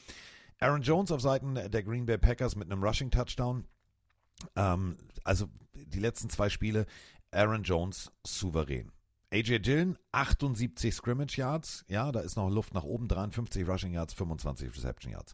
Aaron 0.60 0.84
Jones 0.84 1.12
auf 1.12 1.22
Seiten 1.22 1.56
der 1.56 1.84
Green 1.84 2.06
Bay 2.06 2.18
Packers 2.18 2.56
mit 2.56 2.72
einem 2.72 2.84
Rushing 2.84 3.10
Touchdown. 3.10 3.66
Ähm, 4.56 4.96
also 5.24 5.48
die 5.74 6.00
letzten 6.00 6.30
zwei 6.30 6.50
Spiele, 6.50 6.86
Aaron 7.32 7.64
Jones 7.64 8.12
souverän. 8.26 8.92
AJ 9.32 9.60
Dillon, 9.60 9.98
78 10.12 10.94
Scrimmage 10.94 11.38
Yards. 11.38 11.86
Ja, 11.88 12.12
da 12.12 12.20
ist 12.20 12.36
noch 12.36 12.50
Luft 12.50 12.74
nach 12.74 12.84
oben. 12.84 13.08
53 13.08 13.68
Rushing 13.68 13.94
Yards, 13.94 14.14
25 14.14 14.76
Reception 14.76 15.14
Yards. 15.14 15.34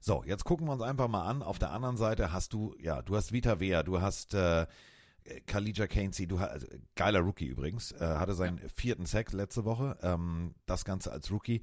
So, 0.00 0.24
jetzt 0.24 0.44
gucken 0.44 0.66
wir 0.66 0.72
uns 0.72 0.82
einfach 0.82 1.08
mal 1.08 1.24
an. 1.24 1.42
Auf 1.42 1.58
der 1.58 1.70
anderen 1.70 1.96
Seite 1.96 2.32
hast 2.32 2.52
du, 2.52 2.74
ja, 2.80 3.02
du 3.02 3.16
hast 3.16 3.32
Vita 3.32 3.60
Vea, 3.60 3.82
du 3.82 4.00
hast 4.00 4.34
äh, 4.34 4.66
Kalija 5.46 5.86
Kainsey, 5.86 6.26
du 6.26 6.40
hast, 6.40 6.50
also, 6.50 6.66
geiler 6.94 7.20
Rookie 7.20 7.46
übrigens, 7.46 7.92
äh, 7.92 7.98
hatte 7.98 8.34
seinen 8.34 8.58
ja. 8.58 8.64
vierten 8.74 9.06
Sack 9.06 9.32
letzte 9.32 9.64
Woche. 9.64 9.98
Ähm, 10.02 10.54
das 10.66 10.84
Ganze 10.84 11.12
als 11.12 11.30
Rookie. 11.30 11.60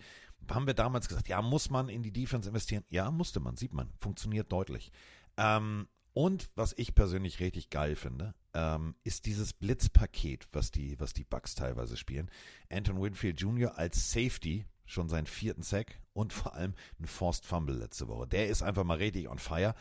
Haben 0.49 0.67
wir 0.67 0.75
damals 0.75 1.07
gesagt, 1.07 1.27
ja, 1.27 1.41
muss 1.41 1.69
man 1.69 1.89
in 1.89 2.03
die 2.03 2.13
Defense 2.13 2.47
investieren? 2.47 2.83
Ja, 2.89 3.11
musste 3.11 3.39
man, 3.39 3.57
sieht 3.57 3.73
man. 3.73 3.91
Funktioniert 3.99 4.51
deutlich. 4.51 4.91
Ähm, 5.37 5.87
und 6.13 6.49
was 6.55 6.73
ich 6.77 6.95
persönlich 6.95 7.41
richtig 7.41 7.69
geil 7.69 7.95
finde, 7.95 8.33
ähm, 8.55 8.95
ist 9.03 9.25
dieses 9.25 9.53
Blitzpaket, 9.53 10.47
was 10.51 10.71
die, 10.71 10.99
was 10.99 11.13
die 11.13 11.25
Bucks 11.25 11.53
teilweise 11.53 11.97
spielen. 11.97 12.31
Anton 12.71 13.01
Winfield 13.01 13.39
Jr. 13.39 13.77
als 13.77 14.11
Safety, 14.11 14.65
schon 14.85 15.09
seinen 15.09 15.27
vierten 15.27 15.61
Sack 15.61 15.99
und 16.13 16.33
vor 16.33 16.55
allem 16.55 16.73
ein 16.99 17.05
Forced 17.05 17.45
Fumble 17.45 17.75
letzte 17.75 18.07
Woche. 18.07 18.27
Der 18.27 18.47
ist 18.47 18.63
einfach 18.63 18.83
mal 18.83 18.97
richtig 18.97 19.27
on 19.27 19.37
fire. 19.37 19.75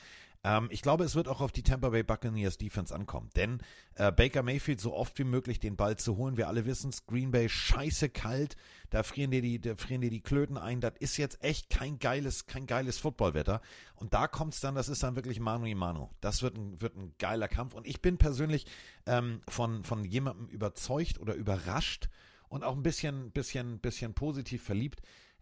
Ähm, 0.44 0.68
ich 0.70 0.82
glaube, 0.82 1.04
es 1.04 1.14
wird 1.14 1.26
auch 1.26 1.40
auf 1.40 1.52
die 1.52 1.62
Tampa 1.62 1.88
Bay 1.88 2.02
Buccaneers 2.02 2.58
Defense 2.58 2.94
ankommen, 2.94 3.30
denn 3.34 3.60
äh, 3.94 4.12
Baker 4.12 4.42
Mayfield 4.42 4.80
so 4.80 4.94
oft 4.94 5.18
wie 5.18 5.24
möglich 5.24 5.58
den 5.58 5.76
Ball 5.76 5.96
zu 5.96 6.16
holen. 6.16 6.36
Wir 6.36 6.48
alle 6.48 6.66
wissen 6.66 6.90
es, 6.90 7.06
Green 7.06 7.30
Bay 7.30 7.48
scheiße 7.48 8.10
kalt, 8.10 8.56
da 8.90 9.02
frieren 9.02 9.30
dir 9.30 9.40
die, 9.40 9.58
da 9.60 9.74
frieren 9.74 10.02
dir 10.02 10.10
die 10.10 10.20
Klöten 10.20 10.58
ein. 10.58 10.80
Das 10.80 10.92
ist 11.00 11.16
jetzt 11.16 11.42
echt 11.42 11.70
kein 11.70 11.98
geiles, 11.98 12.46
kein 12.46 12.66
geiles 12.66 12.98
Footballwetter. 12.98 13.62
Und 13.94 14.12
da 14.12 14.28
kommt 14.28 14.54
es 14.54 14.60
dann, 14.60 14.74
das 14.74 14.90
ist 14.90 15.02
dann 15.02 15.16
wirklich 15.16 15.40
Manu 15.40 15.64
y 15.64 15.76
Manu. 15.76 16.10
Das 16.20 16.42
wird 16.42 16.56
ein, 16.56 16.80
wird 16.80 16.96
ein 16.96 17.14
geiler 17.18 17.48
Kampf. 17.48 17.74
Und 17.74 17.86
ich 17.86 18.02
bin 18.02 18.18
persönlich 18.18 18.66
ähm, 19.06 19.40
von, 19.48 19.82
von 19.84 20.04
jemandem 20.04 20.48
überzeugt 20.48 21.18
oder 21.18 21.34
überrascht 21.34 22.10
und 22.48 22.64
auch 22.64 22.76
ein 22.76 22.82
bisschen, 22.82 23.32
bisschen, 23.32 23.80
bisschen 23.80 24.12
positiv 24.12 24.62
verliebt. 24.62 25.00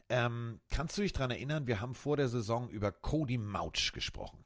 Ähm, 0.08 0.60
kannst 0.70 0.96
du 0.96 1.02
dich 1.02 1.12
daran 1.12 1.30
erinnern, 1.30 1.66
wir 1.66 1.80
haben 1.80 1.94
vor 1.94 2.16
der 2.16 2.28
Saison 2.28 2.68
über 2.68 2.92
Cody 2.92 3.38
Mouch 3.38 3.92
gesprochen 3.92 4.44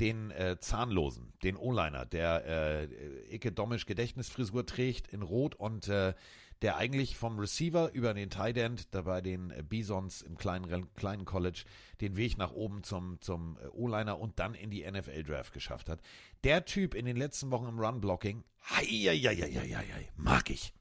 den 0.00 0.30
äh, 0.30 0.58
Zahnlosen, 0.60 1.32
den 1.42 1.56
O-Liner, 1.56 2.04
der 2.06 2.44
äh, 2.46 3.34
Icke 3.34 3.52
Domisch 3.52 3.86
Gedächtnisfrisur 3.86 4.66
trägt 4.66 5.08
in 5.08 5.22
Rot 5.22 5.54
und 5.54 5.88
äh, 5.88 6.14
der 6.62 6.76
eigentlich 6.76 7.16
vom 7.16 7.38
Receiver 7.38 7.92
über 7.92 8.14
den 8.14 8.30
Tight 8.30 8.56
End, 8.56 8.94
da 8.94 9.20
den 9.20 9.50
äh, 9.50 9.62
Bisons 9.62 10.22
im 10.22 10.36
kleinen, 10.36 10.92
kleinen 10.94 11.24
College, 11.24 11.64
den 12.00 12.16
Weg 12.16 12.38
nach 12.38 12.52
oben 12.52 12.82
zum, 12.82 13.20
zum 13.20 13.58
äh, 13.62 13.68
O-Liner 13.68 14.18
und 14.18 14.38
dann 14.38 14.54
in 14.54 14.70
die 14.70 14.90
NFL-Draft 14.90 15.52
geschafft 15.52 15.88
hat. 15.88 16.00
Der 16.44 16.64
Typ 16.64 16.94
in 16.94 17.04
den 17.04 17.16
letzten 17.16 17.50
Wochen 17.50 17.68
im 17.68 17.78
Run-Blocking, 17.78 18.44
mag 20.16 20.50
ich. 20.50 20.72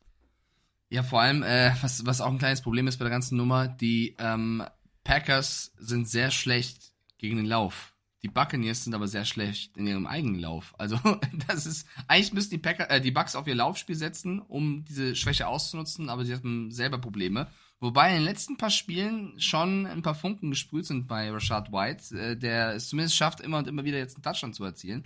Ja, 0.89 1.03
vor 1.03 1.21
allem, 1.21 1.43
äh, 1.43 1.71
was, 1.81 2.05
was 2.05 2.21
auch 2.21 2.31
ein 2.31 2.37
kleines 2.37 2.61
Problem 2.61 2.87
ist 2.87 2.97
bei 2.97 3.05
der 3.05 3.11
ganzen 3.11 3.37
Nummer, 3.37 3.67
die 3.67 4.15
ähm, 4.17 4.63
Packers 5.03 5.73
sind 5.77 6.09
sehr 6.09 6.31
schlecht 6.31 6.93
gegen 7.17 7.37
den 7.37 7.45
Lauf. 7.45 7.94
Die 8.25 8.31
Buccaneers 8.31 8.83
sind 8.83 8.95
aber 8.95 9.07
sehr 9.07 9.23
schlecht 9.23 9.77
in 9.77 9.85
ihrem 9.85 10.07
eigenen 10.07 10.39
Lauf. 10.39 10.73
Also, 10.79 10.97
das 11.47 11.67
ist, 11.67 11.87
eigentlich 12.07 12.33
müssen 12.33 12.49
die, 12.49 12.57
Packer, 12.57 12.89
äh, 12.89 12.99
die 12.99 13.11
Bucks 13.11 13.35
auf 13.35 13.45
ihr 13.45 13.53
Laufspiel 13.53 13.95
setzen, 13.95 14.39
um 14.39 14.83
diese 14.83 15.15
Schwäche 15.15 15.45
auszunutzen, 15.45 16.09
aber 16.09 16.25
sie 16.25 16.33
haben 16.33 16.71
selber 16.71 16.97
Probleme. 16.97 17.47
Wobei 17.79 18.09
in 18.09 18.15
den 18.15 18.23
letzten 18.23 18.57
paar 18.57 18.71
Spielen 18.71 19.39
schon 19.39 19.85
ein 19.85 20.01
paar 20.01 20.15
Funken 20.15 20.49
gesprüht 20.49 20.87
sind 20.87 21.07
bei 21.07 21.29
Rashad 21.29 21.71
White, 21.71 22.17
äh, 22.17 22.35
der 22.35 22.73
es 22.73 22.89
zumindest 22.89 23.15
schafft, 23.15 23.41
immer 23.41 23.59
und 23.59 23.67
immer 23.67 23.83
wieder 23.83 23.99
jetzt 23.99 24.15
einen 24.15 24.23
Touchdown 24.23 24.53
zu 24.53 24.63
erzielen. 24.63 25.05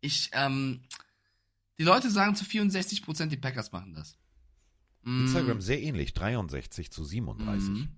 Ich, 0.00 0.30
ähm, 0.32 0.80
die 1.78 1.84
Leute 1.84 2.10
sagen 2.10 2.36
zu 2.36 2.46
64 2.46 3.02
Prozent, 3.02 3.32
die 3.32 3.36
Packers 3.36 3.70
machen 3.70 3.92
das. 3.92 4.16
Instagram 5.04 5.58
mm. 5.58 5.60
sehr 5.60 5.82
ähnlich, 5.82 6.14
63 6.14 6.90
zu 6.90 7.04
37. 7.04 7.68
Mm. 7.68 7.88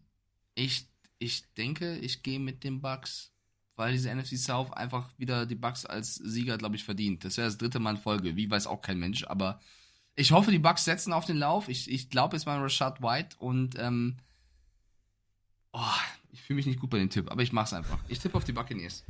Ich, 0.57 0.89
ich 1.21 1.45
denke, 1.55 1.97
ich 1.99 2.25
gehe 2.25 2.41
mit 2.41 2.65
den 2.65 2.81
Bucks 2.81 3.31
weil 3.79 3.93
diese 3.93 4.15
NFC 4.15 4.37
South 4.37 4.73
einfach 4.73 5.09
wieder 5.19 5.47
die 5.47 5.55
Bucks 5.55 5.87
als 5.87 6.17
Sieger, 6.17 6.59
glaube 6.59 6.77
ich, 6.77 6.85
verdient. 6.85 7.25
Das 7.25 7.37
wäre 7.37 7.47
das 7.47 7.59
dritte 7.59 7.79
Mal 7.79 7.93
in 7.93 7.97
Folge. 7.97 8.37
Wie 8.37 8.51
weiß 8.51 8.67
auch 8.67 8.83
kein 8.83 8.99
Mensch. 8.99 9.25
Aber 9.25 9.61
ich 10.17 10.33
hoffe, 10.33 10.51
die 10.51 10.59
Bucks 10.59 10.85
setzen 10.85 11.13
auf 11.13 11.25
den 11.25 11.37
Lauf. 11.37 11.69
Ich, 11.69 11.91
ich 11.91 12.11
glaube, 12.11 12.37
es 12.37 12.45
war 12.45 12.61
Rashad 12.61 13.01
White 13.01 13.37
und 13.39 13.79
ähm, 13.79 14.17
oh, 15.73 15.81
ich 16.33 16.43
fühle 16.43 16.57
mich 16.57 16.67
nicht 16.67 16.81
gut 16.81 16.91
bei 16.91 16.99
dem 16.99 17.09
Tipp, 17.09 17.31
aber 17.31 17.43
ich 17.43 17.53
mache 17.53 17.67
es 17.67 17.73
einfach. 17.73 17.99
Ich 18.09 18.19
tippe 18.19 18.37
auf 18.37 18.45
die 18.45 18.53
Buccaneers. 18.53 19.05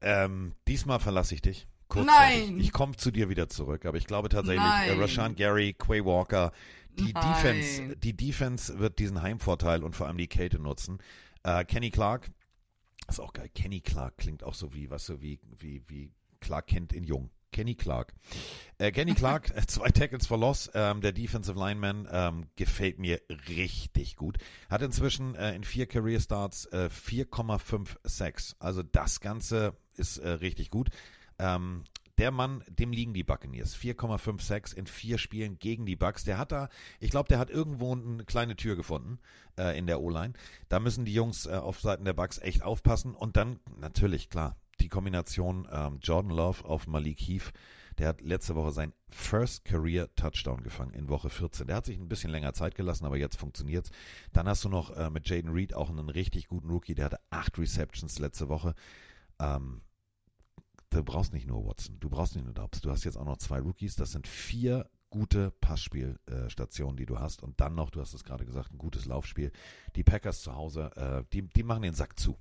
Ähm, 0.00 0.54
diesmal 0.68 1.00
verlasse 1.00 1.34
ich 1.34 1.42
dich. 1.42 1.66
Nein! 1.94 2.60
Ich 2.60 2.70
komme 2.70 2.96
zu 2.96 3.10
dir 3.10 3.28
wieder 3.28 3.48
zurück, 3.48 3.86
aber 3.86 3.96
ich 3.96 4.06
glaube 4.06 4.28
tatsächlich, 4.28 4.62
äh, 4.62 4.92
Rashan 4.92 5.34
Gary, 5.34 5.74
Quay 5.76 6.04
Walker, 6.04 6.52
die 6.98 7.12
Nein. 7.12 7.32
Defense, 7.32 7.96
die 7.96 8.16
Defense 8.16 8.78
wird 8.78 8.98
diesen 8.98 9.22
Heimvorteil 9.22 9.82
und 9.82 9.96
vor 9.96 10.06
allem 10.06 10.18
die 10.18 10.28
Kälte 10.28 10.58
nutzen. 10.58 10.98
Äh, 11.42 11.64
Kenny 11.64 11.90
Clark, 11.90 12.30
ist 13.08 13.20
auch 13.20 13.32
geil. 13.32 13.48
Kenny 13.54 13.80
Clark 13.80 14.18
klingt 14.18 14.44
auch 14.44 14.54
so 14.54 14.74
wie, 14.74 14.90
was 14.90 15.06
so 15.06 15.20
wie, 15.20 15.40
wie, 15.58 15.82
wie 15.88 16.12
Clark 16.40 16.68
Kent 16.68 16.92
in 16.92 17.04
Jung. 17.04 17.30
Kenny 17.50 17.74
Clark. 17.74 18.14
Äh, 18.76 18.92
Kenny 18.92 19.14
Clark, 19.14 19.50
äh, 19.56 19.66
zwei 19.66 19.88
Tackles 19.88 20.26
for 20.26 20.38
Loss, 20.38 20.70
ähm, 20.74 21.00
der 21.00 21.12
Defensive 21.12 21.58
Lineman, 21.58 22.06
ähm, 22.10 22.46
gefällt 22.56 22.98
mir 22.98 23.20
richtig 23.48 24.16
gut. 24.16 24.38
Hat 24.68 24.82
inzwischen 24.82 25.34
äh, 25.34 25.54
in 25.54 25.64
vier 25.64 25.86
Career 25.86 26.20
Starts 26.20 26.66
äh, 26.66 26.88
4,5 26.92 27.96
Sacks. 28.04 28.54
Also 28.58 28.82
das 28.82 29.20
Ganze 29.20 29.76
ist 29.96 30.18
äh, 30.18 30.28
richtig 30.28 30.70
gut. 30.70 30.90
Ähm, 31.38 31.84
der 32.18 32.30
Mann, 32.30 32.64
dem 32.68 32.92
liegen 32.92 33.14
die 33.14 33.22
Buccaneers. 33.22 33.76
4,5 33.76 34.42
Sacks 34.42 34.72
in 34.72 34.86
vier 34.86 35.18
Spielen 35.18 35.58
gegen 35.58 35.86
die 35.86 35.96
Bucks. 35.96 36.24
Der 36.24 36.38
hat 36.38 36.52
da, 36.52 36.68
ich 37.00 37.10
glaube, 37.10 37.28
der 37.28 37.38
hat 37.38 37.50
irgendwo 37.50 37.94
eine 37.94 38.24
kleine 38.24 38.56
Tür 38.56 38.76
gefunden 38.76 39.18
äh, 39.56 39.78
in 39.78 39.86
der 39.86 40.00
O-Line. 40.00 40.34
Da 40.68 40.80
müssen 40.80 41.04
die 41.04 41.14
Jungs 41.14 41.46
äh, 41.46 41.52
auf 41.52 41.80
Seiten 41.80 42.04
der 42.04 42.12
Bucks 42.12 42.38
echt 42.38 42.62
aufpassen. 42.62 43.14
Und 43.14 43.36
dann 43.36 43.60
natürlich, 43.80 44.30
klar, 44.30 44.56
die 44.80 44.88
Kombination 44.88 45.68
ähm, 45.70 45.98
Jordan 46.02 46.32
Love 46.32 46.64
auf 46.64 46.86
Malik 46.86 47.20
Heath. 47.20 47.52
Der 47.98 48.08
hat 48.08 48.20
letzte 48.20 48.54
Woche 48.54 48.70
sein 48.70 48.92
First 49.08 49.64
Career 49.64 50.14
Touchdown 50.14 50.62
gefangen 50.62 50.94
in 50.94 51.08
Woche 51.08 51.30
14. 51.30 51.66
Der 51.66 51.76
hat 51.76 51.86
sich 51.86 51.98
ein 51.98 52.08
bisschen 52.08 52.30
länger 52.30 52.52
Zeit 52.52 52.76
gelassen, 52.76 53.04
aber 53.04 53.16
jetzt 53.16 53.36
funktioniert's. 53.36 53.90
Dann 54.32 54.48
hast 54.48 54.64
du 54.64 54.68
noch 54.68 54.96
äh, 54.96 55.10
mit 55.10 55.28
Jaden 55.28 55.50
Reed 55.50 55.74
auch 55.74 55.90
einen 55.90 56.08
richtig 56.08 56.46
guten 56.46 56.70
Rookie. 56.70 56.94
Der 56.94 57.06
hatte 57.06 57.20
acht 57.30 57.58
Receptions 57.58 58.18
letzte 58.20 58.48
Woche. 58.48 58.74
Ähm, 59.40 59.82
du 60.90 61.02
brauchst 61.02 61.32
nicht 61.32 61.46
nur 61.46 61.66
Watson, 61.66 61.98
du 62.00 62.08
brauchst 62.08 62.34
nicht 62.34 62.44
nur 62.44 62.54
Dobbs, 62.54 62.80
du 62.80 62.90
hast 62.90 63.04
jetzt 63.04 63.16
auch 63.16 63.24
noch 63.24 63.38
zwei 63.38 63.60
Rookies, 63.60 63.96
das 63.96 64.12
sind 64.12 64.26
vier 64.26 64.88
gute 65.10 65.50
Passspielstationen, 65.60 66.96
die 66.96 67.06
du 67.06 67.18
hast 67.18 67.42
und 67.42 67.60
dann 67.60 67.74
noch, 67.74 67.90
du 67.90 68.00
hast 68.00 68.14
es 68.14 68.24
gerade 68.24 68.44
gesagt, 68.44 68.72
ein 68.72 68.78
gutes 68.78 69.06
Laufspiel. 69.06 69.52
Die 69.96 70.04
Packers 70.04 70.42
zu 70.42 70.54
Hause, 70.54 70.90
äh, 70.96 71.24
die, 71.32 71.42
die 71.42 71.62
machen 71.62 71.82
den 71.82 71.94
Sack 71.94 72.18
zu. 72.18 72.38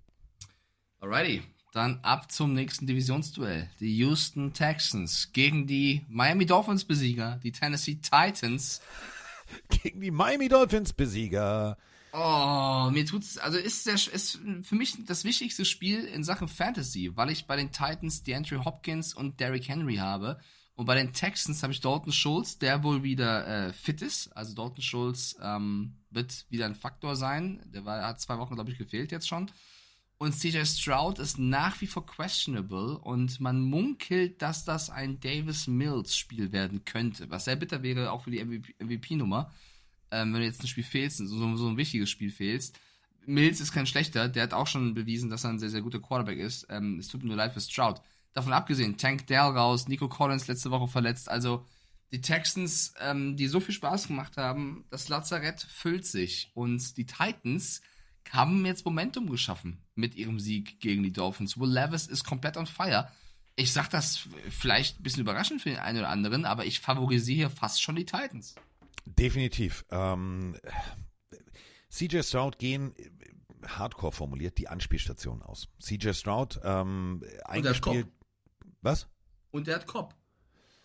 Alrighty, 0.99 1.43
dann 1.71 1.99
ab 2.01 2.31
zum 2.31 2.53
nächsten 2.53 2.87
Divisionsduell. 2.87 3.69
Die 3.79 3.97
Houston 3.97 4.53
Texans 4.53 5.31
gegen 5.31 5.67
die 5.67 6.05
Miami 6.09 6.45
Dolphins 6.45 6.85
Besieger, 6.85 7.39
die 7.43 7.51
Tennessee 7.51 7.95
Titans. 7.95 8.81
Gegen 9.69 10.01
die 10.01 10.11
Miami 10.11 10.49
Dolphins 10.49 10.91
Besieger. 10.91 11.77
Oh, 12.19 12.89
mir 12.91 13.05
tut's, 13.05 13.37
also 13.37 13.59
ist 13.59 13.85
der, 13.85 13.93
ist 13.93 14.39
für 14.63 14.73
mich 14.73 15.05
das 15.05 15.23
wichtigste 15.23 15.65
Spiel 15.65 16.03
in 16.03 16.23
Sachen 16.23 16.47
Fantasy, 16.47 17.15
weil 17.15 17.29
ich 17.29 17.45
bei 17.45 17.55
den 17.55 17.71
Titans 17.71 18.23
DeAndre 18.23 18.65
Hopkins 18.65 19.13
und 19.13 19.39
Derrick 19.39 19.67
Henry 19.67 19.97
habe. 19.97 20.39
Und 20.73 20.87
bei 20.87 20.95
den 20.95 21.13
Texans 21.13 21.61
habe 21.61 21.73
ich 21.73 21.79
Dalton 21.79 22.11
Schultz, 22.11 22.57
der 22.57 22.81
wohl 22.81 23.03
wieder 23.03 23.67
äh, 23.67 23.73
fit 23.73 24.01
ist. 24.01 24.35
Also 24.35 24.55
Dalton 24.55 24.81
Schultz 24.81 25.35
ähm, 25.43 25.93
wird 26.09 26.47
wieder 26.49 26.65
ein 26.65 26.73
Faktor 26.73 27.15
sein. 27.15 27.61
Der 27.71 27.85
war, 27.85 28.01
hat 28.01 28.19
zwei 28.19 28.39
Wochen, 28.39 28.55
glaube 28.55 28.71
ich, 28.71 28.79
gefehlt 28.79 29.11
jetzt 29.11 29.27
schon. 29.27 29.51
Und 30.17 30.33
CJ 30.33 30.65
Stroud 30.65 31.19
ist 31.19 31.37
nach 31.37 31.79
wie 31.81 31.87
vor 31.87 32.07
questionable 32.07 32.97
und 32.97 33.39
man 33.39 33.61
munkelt, 33.61 34.41
dass 34.41 34.65
das 34.65 34.89
ein 34.89 35.19
Davis 35.19 35.67
Mills 35.67 36.17
Spiel 36.17 36.51
werden 36.51 36.83
könnte, 36.83 37.29
was 37.29 37.45
sehr 37.45 37.57
bitter 37.57 37.83
wäre, 37.83 38.11
auch 38.11 38.23
für 38.23 38.31
die 38.31 38.43
MVP-Nummer. 38.43 39.43
MVP 39.43 39.76
ähm, 40.11 40.33
wenn 40.33 40.41
du 40.41 40.45
jetzt 40.45 40.63
ein 40.63 40.67
Spiel 40.67 40.83
fehlst, 40.83 41.17
so, 41.17 41.57
so 41.57 41.67
ein 41.67 41.77
wichtiges 41.77 42.09
Spiel 42.09 42.31
fehlst. 42.31 42.79
Mills 43.25 43.59
ist 43.59 43.73
kein 43.73 43.87
schlechter, 43.87 44.29
der 44.29 44.43
hat 44.43 44.53
auch 44.53 44.67
schon 44.67 44.93
bewiesen, 44.93 45.29
dass 45.29 45.43
er 45.43 45.49
ein 45.49 45.59
sehr, 45.59 45.69
sehr 45.69 45.81
guter 45.81 45.99
Quarterback 45.99 46.39
ist. 46.39 46.65
Ähm, 46.69 46.97
es 46.99 47.09
tut 47.09 47.23
mir 47.23 47.27
nur 47.27 47.37
leid 47.37 47.53
für 47.53 47.61
Stroud. 47.61 48.01
Davon 48.33 48.53
abgesehen, 48.53 48.97
Tank 48.97 49.27
Dell 49.27 49.39
raus, 49.39 49.87
Nico 49.87 50.07
Collins 50.07 50.47
letzte 50.47 50.71
Woche 50.71 50.87
verletzt. 50.87 51.29
Also 51.29 51.65
die 52.11 52.21
Texans, 52.21 52.93
ähm, 53.01 53.35
die 53.35 53.47
so 53.47 53.59
viel 53.59 53.75
Spaß 53.75 54.07
gemacht 54.07 54.37
haben, 54.37 54.85
das 54.89 55.09
Lazarett 55.09 55.61
füllt 55.61 56.05
sich. 56.05 56.51
Und 56.53 56.95
die 56.97 57.05
Titans 57.05 57.81
haben 58.31 58.65
jetzt 58.65 58.85
Momentum 58.85 59.29
geschaffen 59.29 59.83
mit 59.95 60.15
ihrem 60.15 60.39
Sieg 60.39 60.79
gegen 60.79 61.03
die 61.03 61.11
Dolphins. 61.11 61.57
Will 61.57 61.69
Levis 61.69 62.07
ist 62.07 62.23
komplett 62.23 62.57
on 62.57 62.67
fire. 62.67 63.11
Ich 63.55 63.73
sag 63.73 63.89
das 63.89 64.27
vielleicht 64.49 64.99
ein 64.99 65.03
bisschen 65.03 65.21
überraschend 65.21 65.61
für 65.61 65.69
den 65.69 65.79
einen 65.79 65.99
oder 65.99 66.09
anderen, 66.09 66.45
aber 66.45 66.65
ich 66.65 66.79
favorisiere 66.79 67.37
hier 67.37 67.49
fast 67.49 67.81
schon 67.81 67.95
die 67.95 68.05
Titans. 68.05 68.55
Definitiv. 69.15 69.85
Ähm, 69.89 70.57
CJ 71.89 72.21
Stroud 72.23 72.59
gehen 72.59 72.95
äh, 72.97 73.09
hardcore 73.65 74.11
formuliert 74.11 74.57
die 74.57 74.67
Anspielstation 74.67 75.41
aus. 75.41 75.67
CJ 75.81 76.13
Stroud 76.13 76.59
ähm, 76.63 77.23
eingespielt. 77.45 78.07
Was? 78.81 79.07
Und 79.51 79.67
der 79.67 79.75
hat 79.75 79.87
Kopf. 79.87 80.13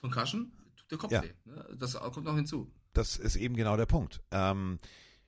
Concussion 0.01 0.53
tut 0.77 0.90
der 0.90 0.99
Kopf 0.99 1.12
Ja. 1.12 1.23
weh. 1.23 1.32
ne? 1.44 1.77
Das 1.78 1.94
kommt 1.94 2.24
noch 2.24 2.35
hinzu. 2.35 2.70
Das 2.93 3.16
ist 3.16 3.36
eben 3.36 3.57
genau 3.57 3.77
der 3.77 3.86
Punkt. 3.86 4.23
Ähm, 4.31 4.78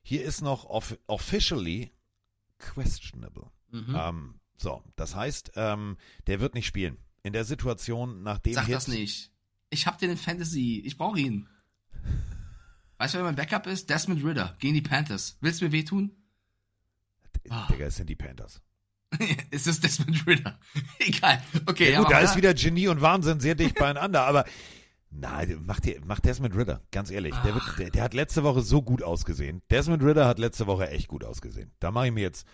hier 0.03 0.23
ist 0.25 0.43
noch 0.43 0.65
off 0.67 0.97
officially 1.07 1.93
questionable. 2.59 3.51
Mhm. 3.71 3.95
Ähm, 3.97 4.35
so, 4.57 4.83
das 4.97 5.15
heißt, 5.15 5.53
ähm, 5.57 5.97
der 6.27 6.41
wird 6.41 6.55
nicht 6.55 6.67
spielen. 6.67 6.99
In 7.23 7.33
der 7.33 7.45
Situation, 7.45 8.23
nachdem 8.23 8.55
Sag 8.55 8.69
das 8.69 8.87
nicht. 8.89 9.31
Ich 9.71 9.87
hab 9.87 9.99
den 9.99 10.11
in 10.11 10.17
Fantasy. 10.17 10.83
Ich 10.85 10.97
brauche 10.99 11.19
ihn. 11.19 11.49
Weißt 13.05 13.13
du, 13.13 13.19
wer 13.19 13.25
mein 13.27 13.37
Backup 13.37 13.67
ist? 13.67 13.91
Desmond 13.91 14.25
Ritter 14.25 14.57
gegen 14.61 14.73
die 14.73 14.81
Panthers. 14.81 15.37
Willst 15.43 15.61
du 15.61 15.67
mir 15.67 15.73
wehtun? 15.73 16.11
Digga, 17.45 17.85
es 17.85 17.97
sind 17.97 18.09
die 18.09 18.17
Panthers. 18.17 18.63
ist 19.51 19.67
das 19.67 19.79
Desmond 19.79 20.27
Ritter? 20.27 20.59
Egal. 21.01 21.43
Okay, 21.67 21.93
ja, 21.93 21.99
gut, 21.99 22.07
aber 22.07 22.15
da 22.15 22.21
ist 22.23 22.35
wieder 22.35 22.55
Genie 22.55 22.89
und 22.89 23.03
Wahnsinn 23.03 23.41
sehr 23.41 23.57
dicht 23.57 23.75
beieinander, 23.75 24.23
aber 24.23 24.47
nein, 25.11 25.61
mach, 25.67 25.81
dir, 25.81 26.01
mach 26.07 26.19
Desmond 26.21 26.57
Ritter, 26.57 26.81
ganz 26.93 27.11
ehrlich. 27.11 27.35
Der, 27.45 27.53
wird, 27.53 27.79
der, 27.79 27.91
der 27.91 28.03
hat 28.05 28.15
letzte 28.15 28.43
Woche 28.43 28.63
so 28.63 28.81
gut 28.81 29.03
ausgesehen. 29.03 29.61
Desmond 29.71 30.03
Ritter 30.03 30.27
hat 30.27 30.39
letzte 30.39 30.67
Woche 30.67 30.89
echt 30.89 31.09
gut 31.09 31.25
ausgesehen. 31.25 31.73
Da 31.81 31.91
mache 31.91 32.07
ich 32.07 32.13
mir 32.15 32.23
jetzt. 32.23 32.47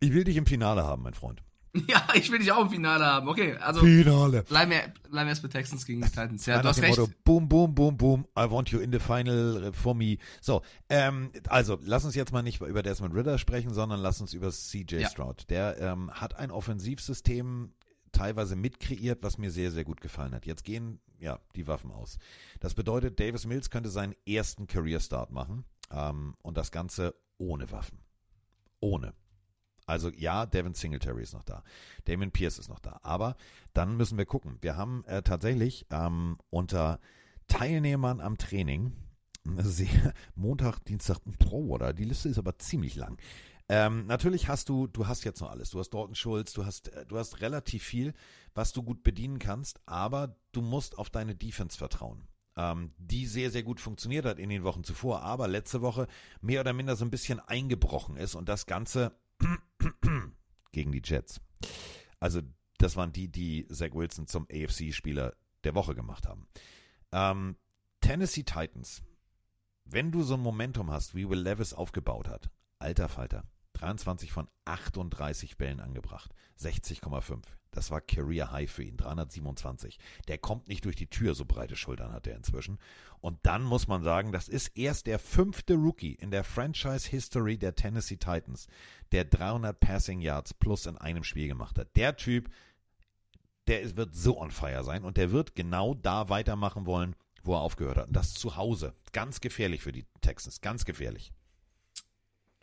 Ich 0.00 0.12
will 0.12 0.24
dich 0.24 0.36
im 0.36 0.44
Finale 0.44 0.84
haben, 0.84 1.02
mein 1.02 1.14
Freund. 1.14 1.42
Ja, 1.88 2.06
ich 2.14 2.30
will 2.30 2.38
dich 2.38 2.52
auch 2.52 2.62
im 2.62 2.70
Finale 2.70 3.04
haben. 3.04 3.28
Okay, 3.28 3.56
also. 3.56 3.80
Finale. 3.80 4.44
Bleiben 4.44 4.70
wir, 4.70 4.80
bleiben 5.10 5.26
wir 5.26 5.30
erst 5.30 5.42
bei 5.42 5.48
Texans 5.48 5.84
gegen 5.84 6.02
die 6.02 6.08
Titans. 6.08 6.46
Ja, 6.46 6.54
Frei 6.54 6.62
du 6.62 6.68
hast 6.68 6.82
recht. 6.82 6.98
Motto, 6.98 7.12
boom, 7.24 7.48
boom, 7.48 7.74
boom, 7.74 7.96
boom, 7.96 8.26
I 8.38 8.48
want 8.48 8.70
you 8.70 8.78
in 8.78 8.92
the 8.92 9.00
final 9.00 9.72
for 9.72 9.94
me. 9.94 10.18
So, 10.40 10.62
ähm, 10.88 11.30
also, 11.48 11.78
lass 11.82 12.04
uns 12.04 12.14
jetzt 12.14 12.32
mal 12.32 12.42
nicht 12.42 12.60
über 12.60 12.82
Desmond 12.82 13.14
Ritter 13.14 13.38
sprechen, 13.38 13.74
sondern 13.74 14.00
lass 14.00 14.20
uns 14.20 14.34
über 14.34 14.50
CJ 14.50 15.00
Ja. 15.00 15.08
Stroud. 15.10 15.50
Der 15.50 15.78
ähm, 15.80 16.10
hat 16.12 16.36
ein 16.36 16.50
Offensivsystem 16.50 17.72
teilweise 18.12 18.54
mitkreiert, 18.54 19.22
was 19.22 19.38
mir 19.38 19.50
sehr, 19.50 19.72
sehr 19.72 19.84
gut 19.84 20.00
gefallen 20.00 20.34
hat. 20.34 20.46
Jetzt 20.46 20.64
gehen, 20.64 21.00
ja, 21.18 21.40
die 21.56 21.66
Waffen 21.66 21.90
aus. 21.90 22.18
Das 22.60 22.74
bedeutet, 22.74 23.18
Davis 23.18 23.46
Mills 23.46 23.70
könnte 23.70 23.90
seinen 23.90 24.14
ersten 24.26 24.68
Career 24.68 25.00
Start 25.00 25.32
machen 25.32 25.64
ähm, 25.90 26.34
und 26.42 26.56
das 26.56 26.70
Ganze 26.70 27.14
ohne 27.38 27.70
Waffen. 27.72 27.98
Ohne. 28.78 29.12
Also 29.86 30.10
ja, 30.10 30.46
Devin 30.46 30.74
Singletary 30.74 31.22
ist 31.22 31.34
noch 31.34 31.44
da. 31.44 31.62
Damon 32.04 32.30
Pierce 32.30 32.58
ist 32.58 32.68
noch 32.68 32.80
da. 32.80 33.00
Aber 33.02 33.36
dann 33.72 33.96
müssen 33.96 34.18
wir 34.18 34.26
gucken. 34.26 34.58
Wir 34.60 34.76
haben 34.76 35.04
äh, 35.06 35.22
tatsächlich 35.22 35.86
ähm, 35.90 36.38
unter 36.50 37.00
Teilnehmern 37.48 38.20
am 38.20 38.38
Training 38.38 38.92
sehr, 39.58 40.14
Montag, 40.34 40.80
Dienstag, 40.84 41.18
Pro, 41.38 41.68
oder? 41.68 41.92
Die 41.92 42.04
Liste 42.04 42.28
ist 42.28 42.38
aber 42.38 42.58
ziemlich 42.58 42.96
lang. 42.96 43.18
Ähm, 43.68 44.06
natürlich 44.06 44.48
hast 44.48 44.68
du, 44.68 44.86
du 44.86 45.06
hast 45.06 45.24
jetzt 45.24 45.40
noch 45.40 45.50
alles. 45.50 45.70
Du 45.70 45.78
hast 45.78 45.90
Dorton 45.90 46.14
Schulz, 46.14 46.52
du 46.52 46.66
hast, 46.66 46.88
äh, 46.88 47.06
du 47.06 47.18
hast 47.18 47.40
relativ 47.40 47.82
viel, 47.82 48.12
was 48.54 48.72
du 48.72 48.82
gut 48.82 49.02
bedienen 49.02 49.38
kannst, 49.38 49.80
aber 49.86 50.36
du 50.52 50.60
musst 50.60 50.98
auf 50.98 51.08
deine 51.10 51.34
Defense 51.34 51.78
vertrauen. 51.78 52.26
Ähm, 52.56 52.92
die 52.98 53.26
sehr, 53.26 53.50
sehr 53.50 53.62
gut 53.62 53.80
funktioniert 53.80 54.26
hat 54.26 54.38
in 54.38 54.50
den 54.50 54.64
Wochen 54.64 54.84
zuvor, 54.84 55.22
aber 55.22 55.48
letzte 55.48 55.80
Woche 55.80 56.06
mehr 56.40 56.60
oder 56.60 56.72
minder 56.72 56.94
so 56.94 57.04
ein 57.04 57.10
bisschen 57.10 57.40
eingebrochen 57.40 58.16
ist 58.16 58.34
und 58.34 58.48
das 58.48 58.66
Ganze 58.66 59.12
gegen 60.74 60.92
die 60.92 61.02
Jets. 61.02 61.40
Also, 62.20 62.42
das 62.78 62.96
waren 62.96 63.12
die, 63.12 63.28
die 63.28 63.66
Zach 63.68 63.94
Wilson 63.94 64.26
zum 64.26 64.46
AFC-Spieler 64.52 65.34
der 65.64 65.74
Woche 65.74 65.94
gemacht 65.94 66.26
haben. 66.26 66.46
Ähm, 67.12 67.56
Tennessee 68.00 68.42
Titans. 68.42 69.02
Wenn 69.86 70.12
du 70.12 70.22
so 70.22 70.34
ein 70.34 70.40
Momentum 70.40 70.90
hast, 70.90 71.14
wie 71.14 71.28
Will 71.28 71.40
Levis 71.40 71.72
aufgebaut 71.72 72.28
hat, 72.28 72.50
alter 72.78 73.08
Falter, 73.08 73.44
23 73.74 74.32
von 74.32 74.48
38 74.64 75.56
Bällen 75.56 75.80
angebracht, 75.80 76.34
60,5. 76.58 77.42
Das 77.74 77.90
war 77.90 78.00
Career 78.00 78.52
High 78.52 78.70
für 78.70 78.84
ihn, 78.84 78.96
327. 78.96 79.98
Der 80.28 80.38
kommt 80.38 80.68
nicht 80.68 80.84
durch 80.84 80.96
die 80.96 81.08
Tür, 81.08 81.34
so 81.34 81.44
breite 81.44 81.76
Schultern 81.76 82.12
hat 82.12 82.26
er 82.26 82.36
inzwischen. 82.36 82.78
Und 83.20 83.38
dann 83.42 83.62
muss 83.62 83.88
man 83.88 84.02
sagen, 84.02 84.32
das 84.32 84.48
ist 84.48 84.76
erst 84.76 85.06
der 85.06 85.18
fünfte 85.18 85.74
Rookie 85.74 86.14
in 86.14 86.30
der 86.30 86.44
Franchise 86.44 87.08
History 87.08 87.58
der 87.58 87.74
Tennessee 87.74 88.16
Titans, 88.16 88.68
der 89.12 89.24
300 89.24 89.78
Passing 89.78 90.20
Yards 90.20 90.54
plus 90.54 90.86
in 90.86 90.96
einem 90.98 91.24
Spiel 91.24 91.48
gemacht 91.48 91.78
hat. 91.78 91.96
Der 91.96 92.16
Typ, 92.16 92.50
der 93.66 93.96
wird 93.96 94.14
so 94.14 94.40
on 94.40 94.50
fire 94.50 94.84
sein 94.84 95.04
und 95.04 95.16
der 95.16 95.32
wird 95.32 95.54
genau 95.54 95.94
da 95.94 96.28
weitermachen 96.28 96.86
wollen, 96.86 97.16
wo 97.42 97.54
er 97.54 97.60
aufgehört 97.60 97.96
hat. 97.96 98.06
Und 98.08 98.16
das 98.16 98.34
zu 98.34 98.56
Hause. 98.56 98.94
Ganz 99.12 99.40
gefährlich 99.40 99.82
für 99.82 99.92
die 99.92 100.06
Texans. 100.20 100.60
Ganz 100.60 100.84
gefährlich. 100.84 101.32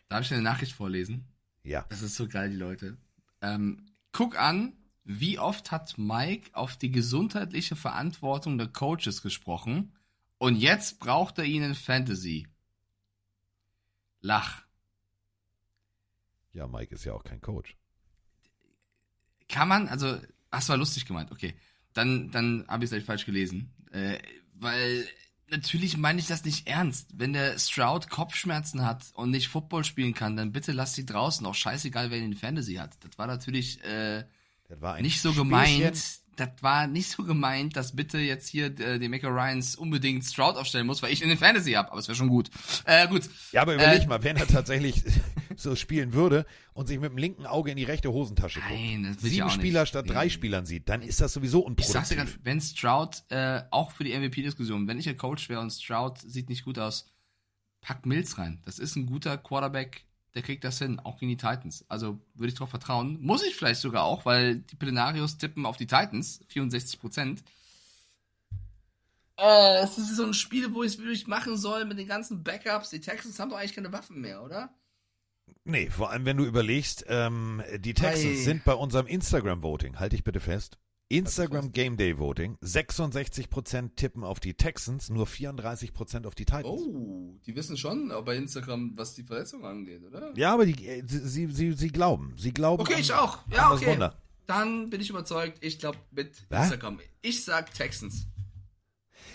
Darf 0.08 0.22
ich 0.22 0.32
eine 0.32 0.42
Nachricht 0.42 0.72
vorlesen? 0.72 1.26
Ja. 1.64 1.86
Das 1.88 2.02
ist 2.02 2.16
so 2.16 2.28
geil, 2.28 2.50
die 2.50 2.56
Leute. 2.56 2.98
Ähm, 3.40 3.86
guck 4.12 4.38
an, 4.38 4.74
wie 5.04 5.38
oft 5.38 5.70
hat 5.70 5.98
Mike 5.98 6.50
auf 6.54 6.76
die 6.76 6.90
gesundheitliche 6.90 7.76
Verantwortung 7.76 8.58
der 8.58 8.68
Coaches 8.68 9.22
gesprochen 9.22 9.92
und 10.38 10.56
jetzt 10.56 10.98
braucht 11.00 11.38
er 11.38 11.44
ihn 11.44 11.62
in 11.62 11.74
Fantasy. 11.74 12.48
Lach. 14.20 14.62
Ja, 16.52 16.66
Mike 16.66 16.94
ist 16.94 17.04
ja 17.04 17.12
auch 17.14 17.24
kein 17.24 17.40
Coach. 17.40 17.76
Kann 19.48 19.68
man, 19.68 19.88
also, 19.88 20.18
ach, 20.50 20.68
war 20.68 20.76
lustig 20.76 21.06
gemeint, 21.06 21.32
okay. 21.32 21.54
Dann, 21.92 22.30
dann 22.30 22.64
habe 22.68 22.84
ich 22.84 22.88
es 22.88 22.90
vielleicht 22.90 23.06
falsch 23.06 23.26
gelesen. 23.26 23.72
Äh, 23.90 24.18
weil 24.54 25.06
natürlich 25.48 25.96
meine 25.96 26.20
ich 26.20 26.26
das 26.26 26.44
nicht 26.44 26.66
ernst. 26.66 27.10
Wenn 27.14 27.32
der 27.32 27.58
Stroud 27.58 28.08
Kopfschmerzen 28.08 28.84
hat 28.84 29.12
und 29.14 29.30
nicht 29.30 29.48
Football 29.48 29.84
spielen 29.84 30.14
kann, 30.14 30.36
dann 30.36 30.52
bitte 30.52 30.72
lass 30.72 30.94
sie 30.94 31.06
draußen. 31.06 31.46
Auch 31.46 31.54
scheißegal, 31.54 32.10
wer 32.10 32.18
ihn 32.18 32.32
in 32.32 32.34
Fantasy 32.34 32.74
hat. 32.74 32.96
Das 33.04 33.18
war 33.18 33.26
natürlich 33.26 33.82
äh, 33.84 34.24
Das 34.72 34.80
war 34.80 34.94
ein 34.94 35.02
nicht 35.02 35.20
so 35.20 35.28
Späßchen. 35.32 35.48
gemeint. 35.50 36.02
Das 36.36 36.48
war 36.62 36.86
nicht 36.86 37.10
so 37.10 37.24
gemeint, 37.24 37.76
dass 37.76 37.94
bitte 37.94 38.16
jetzt 38.16 38.48
hier 38.48 38.66
äh, 38.80 38.98
die 38.98 39.08
Maker 39.10 39.28
Ryans 39.28 39.76
unbedingt 39.76 40.24
Stroud 40.24 40.56
aufstellen 40.56 40.86
muss, 40.86 41.02
weil 41.02 41.12
ich 41.12 41.20
in 41.22 41.28
den 41.28 41.36
Fantasy 41.36 41.72
habe. 41.72 41.90
Aber 41.90 41.98
es 42.00 42.08
wäre 42.08 42.16
schon 42.16 42.30
gut. 42.30 42.48
Äh, 42.86 43.06
gut. 43.06 43.28
Ja, 43.52 43.60
aber 43.60 43.74
überleg 43.74 44.04
Äh, 44.04 44.06
mal, 44.06 44.24
wenn 44.24 44.38
er 44.38 44.46
tatsächlich 44.46 45.02
so 45.56 45.76
spielen 45.76 46.14
würde 46.14 46.46
und 46.72 46.88
sich 46.88 46.98
mit 46.98 47.10
dem 47.10 47.18
linken 47.18 47.44
Auge 47.44 47.70
in 47.70 47.76
die 47.76 47.84
rechte 47.84 48.10
Hosentasche 48.10 48.60
guckt, 48.60 48.72
Nein, 48.72 49.12
das 49.12 49.22
sieben. 49.22 49.50
Spieler 49.50 49.84
statt 49.84 50.08
drei. 50.08 50.30
Spielern 50.30 50.64
sieht, 50.64 50.88
dann 50.88 51.02
ist 51.02 51.20
das 51.20 51.34
sowieso 51.34 51.68
Ich 51.78 51.86
sag's 51.86 52.08
dir 52.08 52.14
unproduktiv. 52.14 52.16
ganz, 52.16 52.44
wenn 52.44 52.60
Stroud, 52.62 53.22
äh, 53.28 53.60
auch 53.70 53.92
für 53.92 54.04
die 54.04 54.14
MVP-Diskussion, 54.18 54.88
wenn 54.88 54.98
ich 54.98 55.06
ein 55.10 55.18
Coach 55.18 55.50
wäre 55.50 55.60
und 55.60 55.70
Stroud 55.70 56.18
sieht 56.18 56.48
nicht 56.48 56.64
gut 56.64 56.78
aus, 56.78 57.12
pack 57.82 58.06
Mills 58.06 58.38
rein. 58.38 58.62
Das 58.64 58.78
ist 58.78 58.96
ein 58.96 59.04
guter 59.04 59.36
Quarterback, 59.36 60.06
der 60.34 60.42
kriegt 60.42 60.64
das 60.64 60.78
hin, 60.78 61.00
auch 61.00 61.18
gegen 61.18 61.30
die 61.30 61.36
Titans. 61.36 61.84
Also 61.88 62.18
würde 62.34 62.48
ich 62.48 62.54
drauf 62.54 62.70
vertrauen. 62.70 63.18
Muss 63.20 63.42
ich 63.42 63.54
vielleicht 63.54 63.80
sogar 63.80 64.04
auch, 64.04 64.24
weil 64.24 64.56
die 64.56 64.76
Plenarios 64.76 65.38
tippen 65.38 65.66
auf 65.66 65.76
die 65.76 65.86
Titans, 65.86 66.40
64 66.48 67.00
Prozent. 67.00 67.42
Äh, 69.36 69.82
es 69.82 69.98
ist 69.98 70.16
so 70.16 70.24
ein 70.24 70.34
Spiel, 70.34 70.72
wo 70.74 70.82
ich 70.82 70.92
es 70.92 70.98
wirklich 70.98 71.26
machen 71.26 71.56
soll 71.56 71.84
mit 71.84 71.98
den 71.98 72.06
ganzen 72.06 72.42
Backups. 72.42 72.90
Die 72.90 73.00
Texans 73.00 73.38
haben 73.38 73.50
doch 73.50 73.58
eigentlich 73.58 73.74
keine 73.74 73.92
Waffen 73.92 74.20
mehr, 74.20 74.42
oder? 74.42 74.72
Nee, 75.64 75.90
vor 75.90 76.10
allem 76.10 76.24
wenn 76.24 76.36
du 76.36 76.44
überlegst, 76.44 77.04
ähm, 77.08 77.62
die 77.78 77.94
Texans 77.94 78.38
Ei. 78.38 78.42
sind 78.42 78.64
bei 78.64 78.74
unserem 78.74 79.06
Instagram-Voting, 79.06 79.98
halte 79.98 80.16
ich 80.16 80.24
bitte 80.24 80.40
fest, 80.40 80.78
Instagram 81.12 81.72
Game 81.72 81.96
Day 81.96 82.18
Voting, 82.18 82.56
66% 82.62 83.90
tippen 83.96 84.24
auf 84.24 84.40
die 84.40 84.54
Texans, 84.54 85.10
nur 85.10 85.26
34% 85.26 86.26
auf 86.26 86.34
die 86.34 86.46
Titans. 86.46 86.66
Oh, 86.66 87.34
die 87.46 87.54
wissen 87.54 87.76
schon 87.76 88.12
bei 88.24 88.36
Instagram, 88.36 88.92
was 88.96 89.14
die 89.14 89.22
Verletzung 89.22 89.64
angeht, 89.64 90.02
oder? 90.04 90.32
Ja, 90.36 90.54
aber 90.54 90.64
die, 90.64 90.86
äh, 90.86 91.02
sie, 91.06 91.46
sie, 91.46 91.72
sie 91.72 91.88
glauben. 91.88 92.32
Sie 92.36 92.52
glauben 92.52 92.80
Okay, 92.80 92.94
an, 92.94 93.00
ich 93.00 93.12
auch. 93.12 93.38
Ja, 93.50 93.72
okay. 93.72 93.86
Wunder. 93.86 94.16
Dann 94.46 94.90
bin 94.90 95.00
ich 95.00 95.10
überzeugt. 95.10 95.58
Ich 95.60 95.78
glaube 95.78 95.98
mit 96.10 96.46
Was? 96.48 96.64
Instagram. 96.64 97.00
Ich 97.20 97.44
sag 97.44 97.72
Texans. 97.74 98.26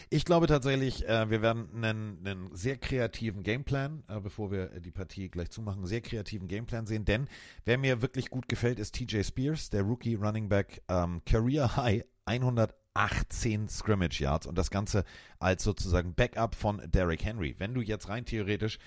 Ich 0.09 0.23
glaube 0.23 0.47
tatsächlich, 0.47 1.05
äh, 1.05 1.29
wir 1.29 1.41
werden 1.41 1.67
einen, 1.83 2.25
einen 2.25 2.55
sehr 2.55 2.77
kreativen 2.77 3.43
Gameplan, 3.43 4.03
äh, 4.07 4.21
bevor 4.21 4.51
wir 4.51 4.71
äh, 4.71 4.79
die 4.79 4.91
Partie 4.91 5.27
gleich 5.27 5.49
zumachen, 5.49 5.85
sehr 5.85 5.99
kreativen 5.99 6.47
Gameplan 6.47 6.85
sehen. 6.85 7.03
Denn 7.03 7.27
wer 7.65 7.77
mir 7.77 8.01
wirklich 8.01 8.29
gut 8.29 8.47
gefällt, 8.47 8.79
ist 8.79 8.95
TJ 8.95 9.23
Spears, 9.23 9.69
der 9.69 9.81
Rookie 9.81 10.15
Running 10.15 10.47
Back, 10.47 10.81
ähm, 10.87 11.21
Career 11.25 11.75
High 11.75 12.05
118 12.23 13.67
Scrimmage 13.67 14.21
Yards 14.21 14.47
und 14.47 14.57
das 14.57 14.71
Ganze 14.71 15.03
als 15.39 15.63
sozusagen 15.63 16.13
Backup 16.13 16.55
von 16.55 16.81
Derrick 16.89 17.25
Henry. 17.25 17.55
Wenn 17.57 17.73
du 17.73 17.81
jetzt 17.81 18.07
rein 18.07 18.23
theoretisch 18.23 18.79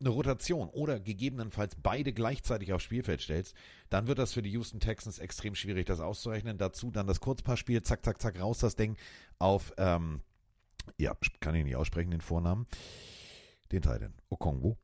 eine 0.00 0.10
Rotation 0.10 0.68
oder 0.68 1.00
gegebenenfalls 1.00 1.76
beide 1.82 2.12
gleichzeitig 2.12 2.72
aufs 2.72 2.84
Spielfeld 2.84 3.22
stellst, 3.22 3.54
dann 3.88 4.06
wird 4.06 4.18
das 4.18 4.32
für 4.32 4.42
die 4.42 4.50
Houston 4.50 4.80
Texans 4.80 5.18
extrem 5.18 5.54
schwierig, 5.54 5.86
das 5.86 6.00
auszurechnen. 6.00 6.58
Dazu 6.58 6.90
dann 6.90 7.06
das 7.06 7.20
Kurzpassspiel, 7.20 7.82
zack, 7.82 8.04
zack, 8.04 8.20
zack, 8.20 8.40
raus 8.40 8.58
das 8.58 8.76
Ding 8.76 8.96
auf, 9.38 9.72
ähm, 9.78 10.20
ja, 10.98 11.16
kann 11.40 11.54
ich 11.54 11.64
nicht 11.64 11.76
aussprechen, 11.76 12.10
den 12.10 12.20
Vornamen. 12.20 12.66
Den 13.72 13.82
Teil 13.82 14.12
Okongwu. 14.28 14.76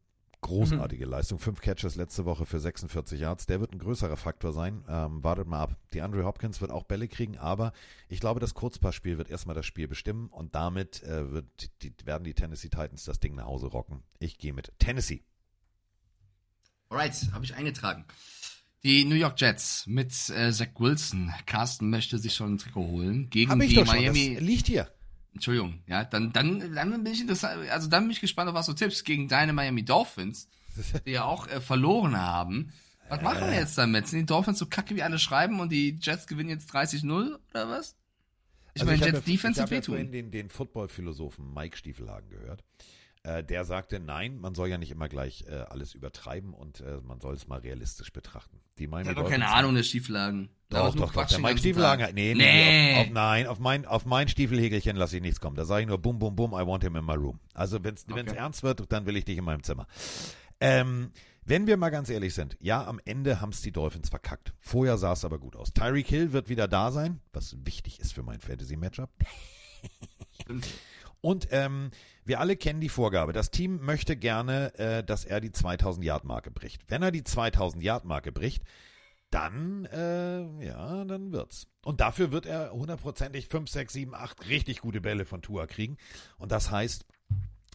Großartige 0.43 1.05
Leistung. 1.05 1.39
Fünf 1.39 1.61
Catches 1.61 1.95
letzte 1.95 2.25
Woche 2.25 2.47
für 2.47 2.59
46 2.59 3.21
Yards. 3.21 3.47
Der 3.47 3.61
wird 3.61 3.73
ein 3.73 3.79
größerer 3.79 4.17
Faktor 4.17 4.53
sein. 4.53 4.85
Ähm, 4.89 5.23
wartet 5.23 5.47
mal 5.47 5.61
ab. 5.61 5.77
Die 5.95 6.03
Andrew 6.03 6.25
Hopkins 6.25 6.61
wird 6.61 6.73
auch 6.73 6.83
Bälle 6.83 7.07
kriegen, 7.07 7.39
aber 7.39 7.73
ich 8.09 8.19
glaube, 8.19 8.41
das 8.41 8.53
Kurzpassspiel 8.53 9.19
wird 9.19 9.31
erstmal 9.31 9.55
das 9.55 9.67
Spiel 9.67 9.87
bestimmen 9.87 10.29
und 10.29 10.55
damit 10.57 11.03
äh, 11.05 11.31
wird 11.31 11.71
die, 11.83 11.95
werden 12.05 12.25
die 12.25 12.35
Tennessee 12.35 12.69
Titans 12.69 13.05
das 13.05 13.21
Ding 13.21 13.37
nach 13.37 13.47
Hause 13.47 13.69
rocken. 13.69 14.03
Ich 14.19 14.37
gehe 14.37 14.53
mit 14.53 14.73
Tennessee. 14.81 15.23
Alright, 16.89 17.15
habe 17.33 17.45
ich 17.45 17.55
eingetragen. 17.55 18.05
Die 18.83 19.05
New 19.05 19.15
York 19.15 19.41
Jets 19.41 19.87
mit 19.87 20.11
äh, 20.31 20.51
Zach 20.51 20.69
Wilson. 20.77 21.33
Carsten 21.47 21.89
möchte 21.89 22.19
sich 22.19 22.35
schon 22.35 22.55
ein 22.55 22.59
Trikot 22.59 22.89
holen 22.89 23.31
gegen 23.31 23.53
Hab 23.53 23.61
ich 23.61 23.69
die 23.69 23.77
doch 23.77 23.87
schon. 23.87 23.97
Miami. 23.97 24.35
Das 24.35 24.43
liegt 24.43 24.67
hier. 24.67 24.93
Entschuldigung, 25.35 25.81
ja, 25.87 26.05
dann, 26.05 26.33
dann, 26.33 26.75
dann 26.75 27.05
bin 27.05 27.13
ich 27.13 27.21
interessant, 27.23 27.69
also 27.71 27.89
dann 27.89 28.05
bin 28.05 28.11
ich 28.11 28.21
gespannt, 28.21 28.49
auf 28.51 28.55
was 28.55 28.67
du 28.67 28.75
tippst 28.75 29.05
gegen 29.05 29.29
deine 29.29 29.53
Miami 29.53 29.85
Dolphins, 29.85 30.49
die 31.07 31.13
ja 31.13 31.25
auch 31.25 31.47
äh, 31.49 31.61
verloren 31.61 32.17
haben. 32.19 32.73
Was 33.09 33.21
machen 33.23 33.47
wir 33.47 33.55
jetzt 33.55 33.77
damit? 33.77 34.09
Sind 34.09 34.21
die 34.21 34.27
Dolphins 34.27 34.59
so 34.59 34.67
kacke 34.67 34.95
wie 34.97 35.03
alle 35.03 35.19
schreiben 35.19 35.61
und 35.61 35.71
die 35.71 35.99
Jets 36.01 36.27
gewinnen 36.27 36.49
jetzt 36.51 36.75
30-0 36.75 37.39
oder 37.51 37.69
was? 37.69 37.95
Ich 38.75 38.81
Also 38.81 38.91
meine, 38.91 39.01
hab 39.05 39.07
Jets 39.13 39.27
ja, 39.27 39.33
Defense 39.33 39.61
ich 39.61 39.63
hab 39.63 39.71
wird 39.71 39.85
ja 39.87 39.91
vorhin 39.91 40.13
wehtun. 40.13 40.31
den, 40.31 40.31
den 40.31 40.49
Football-Philosophen 40.51 41.53
Mike 41.53 41.77
Stiefelhagen 41.77 42.31
gehört. 42.31 42.65
Äh, 43.25 43.45
der 43.45 43.65
sagte, 43.65 44.01
nein, 44.01 44.39
man 44.41 44.55
soll 44.57 44.69
ja 44.69 44.79
nicht 44.79 44.91
immer 44.91 45.09
gleich 45.09 45.45
äh, 45.47 45.53
alles 45.53 45.95
übertreiben 45.95 46.53
und 46.55 46.81
äh, 46.81 47.01
man 47.03 47.21
soll 47.21 47.35
es 47.35 47.47
mal 47.47 47.61
realistisch 47.61 48.13
betrachten. 48.13 48.59
Die 48.79 48.89
Miami 48.89 49.03
Ich 49.03 49.09
hab 49.11 49.15
doch 49.15 49.23
Dolphins 49.23 49.45
keine 49.45 49.55
Ahnung, 49.57 49.75
der 49.77 49.85
Schieflagen. 49.85 50.49
Doch, 50.71 50.93
doch, 50.95 51.13
doch. 51.13 51.27
Der 51.29 51.39
Mike 51.39 51.59
Stiefelhagen, 51.59 52.15
nee, 52.15 52.35
nee, 52.35 52.43
nee. 52.43 52.95
Auf, 52.95 53.07
auf, 53.07 53.13
nein, 53.13 53.47
auf 53.47 53.59
mein, 53.61 53.87
auf 53.87 54.07
mein 54.07 54.27
Stiefelhägelchen 54.27 54.97
lasse 54.97 55.17
ich 55.17 55.23
nichts 55.23 55.39
kommen. 55.39 55.55
Da 55.55 55.65
sage 55.65 55.83
ich 55.83 55.87
nur, 55.87 55.99
bum, 55.99 56.19
bum, 56.19 56.35
bum, 56.35 56.53
I 56.53 56.67
want 56.67 56.83
him 56.83 56.97
in 56.97 57.05
my 57.05 57.15
room. 57.15 57.39
Also 57.55 57.85
wenn 57.85 57.95
es 57.95 58.07
Okay. 58.11 58.35
ernst 58.35 58.65
wird, 58.65 58.91
dann 58.91 59.07
will 59.07 59.17
ich 59.17 59.25
dich 59.25 59.39
in 59.39 59.45
meinem 59.45 59.63
Zimmer. 59.63 59.87
Ähm, 60.61 61.13
wenn 61.45 61.67
wir 61.67 61.77
mal 61.77 61.91
ganz 61.91 62.09
ehrlich 62.09 62.35
sind, 62.35 62.57
ja, 62.61 62.85
am 62.87 63.01
Ende 63.05 63.41
haben 63.41 63.51
es 63.51 63.63
die 63.63 63.73
Dolphins 63.73 64.09
verkackt. 64.09 64.53
Vorher 64.59 64.97
sah 64.99 65.13
es 65.13 65.25
aber 65.25 65.39
gut 65.39 65.55
aus. 65.57 65.73
Tyreek 65.73 66.07
Hill 66.09 66.33
wird 66.33 66.49
wieder 66.49 66.67
da 66.69 66.91
sein, 66.91 67.21
was 67.33 67.57
wichtig 67.65 68.01
ist 68.01 68.15
für 68.15 68.23
mein 68.23 68.41
Fantasy-Matchup. 68.41 69.11
Und 71.23 71.49
ähm, 71.51 71.91
wir 72.25 72.41
alle 72.41 72.57
kennen 72.57 72.81
die 72.81 72.91
Vorgabe. 72.91 73.33
Das 73.33 73.51
Team 73.51 73.81
möchte 73.81 74.17
gerne, 74.17 74.75
äh, 74.79 75.03
dass 75.03 75.25
er 75.25 75.41
die 75.41 75.51
2000-Yard-Marke 75.51 76.51
bricht. 76.51 76.83
Wenn 76.89 77.03
er 77.03 77.13
die 77.13 77.23
2000-Yard-Marke 77.23 78.33
bricht, 78.33 78.65
dann, 79.31 79.87
äh, 79.87 80.67
ja, 80.67 81.05
dann 81.05 81.33
wird's. 81.33 81.69
Und 81.83 82.01
dafür 82.01 82.33
wird 82.33 82.45
er 82.45 82.73
hundertprozentig 82.73 83.49
5, 83.49 83.71
6, 83.71 83.93
7, 83.93 84.15
8 84.15 84.49
richtig 84.49 84.81
gute 84.81 85.01
Bälle 85.01 85.25
von 85.25 85.41
Tua 85.41 85.67
kriegen. 85.67 85.97
Und 86.37 86.53
das 86.53 86.71
heißt, 86.71 87.07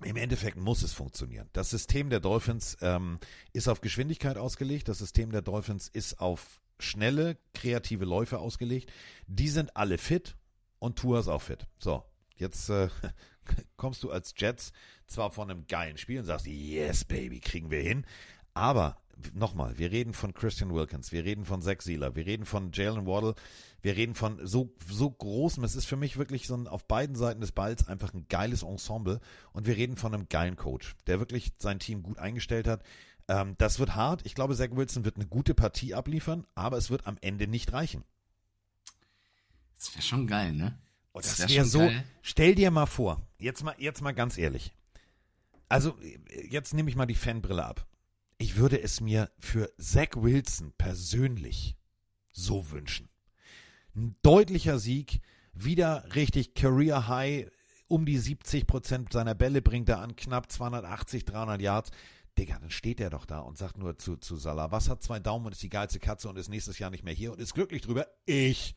im 0.03 0.15
Endeffekt 0.15 0.57
muss 0.57 0.83
es 0.83 0.93
funktionieren. 0.93 1.49
Das 1.53 1.71
System 1.71 2.09
der 2.09 2.19
Dolphins 2.19 2.77
ähm, 2.81 3.19
ist 3.53 3.67
auf 3.67 3.81
Geschwindigkeit 3.81 4.37
ausgelegt. 4.37 4.87
Das 4.87 4.99
System 4.99 5.31
der 5.31 5.41
Dolphins 5.41 5.87
ist 5.87 6.19
auf 6.19 6.61
schnelle, 6.79 7.37
kreative 7.53 8.05
Läufe 8.05 8.37
ausgelegt. 8.37 8.91
Die 9.25 9.49
sind 9.49 9.75
alle 9.75 9.97
fit 9.97 10.35
und 10.77 10.99
Tua 10.99 11.21
ist 11.21 11.27
auch 11.27 11.41
fit. 11.41 11.65
So, 11.79 12.03
jetzt 12.35 12.69
äh, 12.69 12.89
kommst 13.77 14.03
du 14.03 14.11
als 14.11 14.33
Jets 14.37 14.71
zwar 15.07 15.31
von 15.31 15.49
einem 15.49 15.67
geilen 15.67 15.97
Spiel 15.97 16.19
und 16.19 16.25
sagst, 16.25 16.47
yes, 16.47 17.05
Baby, 17.05 17.39
kriegen 17.39 17.71
wir 17.71 17.81
hin. 17.81 18.05
Aber 18.53 18.97
nochmal, 19.33 19.77
wir 19.77 19.91
reden 19.91 20.13
von 20.13 20.33
Christian 20.33 20.73
Wilkins, 20.73 21.11
wir 21.11 21.23
reden 21.23 21.45
von 21.45 21.61
Zach 21.61 21.81
Sealer, 21.81 22.15
wir 22.15 22.25
reden 22.25 22.45
von 22.45 22.71
Jalen 22.71 23.05
Waddle, 23.05 23.35
wir 23.81 23.95
reden 23.95 24.15
von 24.15 24.45
so, 24.45 24.73
so 24.89 25.09
großem, 25.09 25.63
es 25.63 25.75
ist 25.75 25.85
für 25.85 25.95
mich 25.95 26.17
wirklich 26.17 26.47
so 26.47 26.55
ein 26.55 26.67
auf 26.67 26.85
beiden 26.85 27.15
Seiten 27.15 27.41
des 27.41 27.51
Balls 27.51 27.87
einfach 27.87 28.13
ein 28.13 28.27
geiles 28.29 28.63
Ensemble 28.63 29.19
und 29.53 29.67
wir 29.67 29.77
reden 29.77 29.97
von 29.97 30.13
einem 30.13 30.27
geilen 30.29 30.55
Coach, 30.55 30.95
der 31.07 31.19
wirklich 31.19 31.53
sein 31.57 31.79
Team 31.79 32.03
gut 32.03 32.19
eingestellt 32.19 32.67
hat. 32.67 32.83
Ähm, 33.27 33.55
das 33.57 33.79
wird 33.79 33.95
hart. 33.95 34.25
Ich 34.25 34.35
glaube, 34.35 34.55
Zach 34.55 34.69
Wilson 34.71 35.05
wird 35.05 35.15
eine 35.15 35.27
gute 35.27 35.53
Partie 35.53 35.93
abliefern, 35.93 36.45
aber 36.55 36.77
es 36.77 36.89
wird 36.89 37.07
am 37.07 37.17
Ende 37.21 37.47
nicht 37.47 37.73
reichen. 37.73 38.03
Das 39.77 39.93
wäre 39.93 40.01
schon 40.01 40.27
geil, 40.27 40.53
ne? 40.53 40.77
Oh, 41.17 41.21
das 41.21 41.39
wär 41.39 41.49
wäre 41.49 41.65
so. 41.65 41.79
geil. 41.79 42.03
Stell 42.21 42.55
dir 42.55 42.71
mal 42.71 42.85
vor, 42.85 43.21
jetzt 43.39 43.63
mal, 43.63 43.75
jetzt 43.77 44.01
mal 44.01 44.13
ganz 44.13 44.37
ehrlich. 44.37 44.71
Also, 45.69 45.97
jetzt 46.49 46.73
nehme 46.73 46.89
ich 46.89 46.95
mal 46.95 47.07
die 47.07 47.15
Fanbrille 47.15 47.65
ab. 47.65 47.87
Ich 48.37 48.57
würde 48.57 48.79
es 48.81 49.01
mir 49.01 49.31
für 49.39 49.71
Zach 49.79 50.09
Wilson 50.15 50.73
persönlich 50.77 51.75
so 52.31 52.69
wünschen. 52.71 53.09
Ein 53.95 54.15
deutlicher 54.21 54.77
Sieg, 54.77 55.21
wieder 55.53 56.05
richtig 56.13 56.53
Career 56.53 57.07
High, 57.07 57.49
um 57.87 58.05
die 58.05 58.17
70 58.17 58.67
Prozent 58.67 59.11
seiner 59.11 59.33
Bälle 59.33 59.61
bringt 59.61 59.89
er 59.89 59.99
an, 59.99 60.15
knapp 60.15 60.51
280, 60.51 61.25
300 61.25 61.61
Yards. 61.61 61.91
Digga, 62.37 62.59
dann 62.59 62.69
steht 62.69 62.99
er 62.99 63.09
doch 63.09 63.25
da 63.25 63.39
und 63.39 63.57
sagt 63.57 63.79
nur 63.79 63.97
zu, 63.97 64.17
zu 64.17 64.35
Salah, 64.35 64.71
was 64.71 64.89
hat 64.89 65.01
zwei 65.01 65.19
Daumen 65.19 65.47
und 65.47 65.53
ist 65.53 65.63
die 65.63 65.69
geilste 65.69 65.99
Katze 65.99 66.29
und 66.29 66.37
ist 66.37 66.49
nächstes 66.49 66.77
Jahr 66.77 66.91
nicht 66.91 67.03
mehr 67.03 67.13
hier 67.13 67.31
und 67.31 67.41
ist 67.41 67.55
glücklich 67.55 67.81
drüber? 67.81 68.05
Ich. 68.25 68.75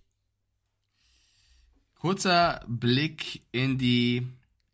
Kurzer 2.01 2.65
Blick 2.67 3.43
in 3.53 3.77
die 3.77 4.27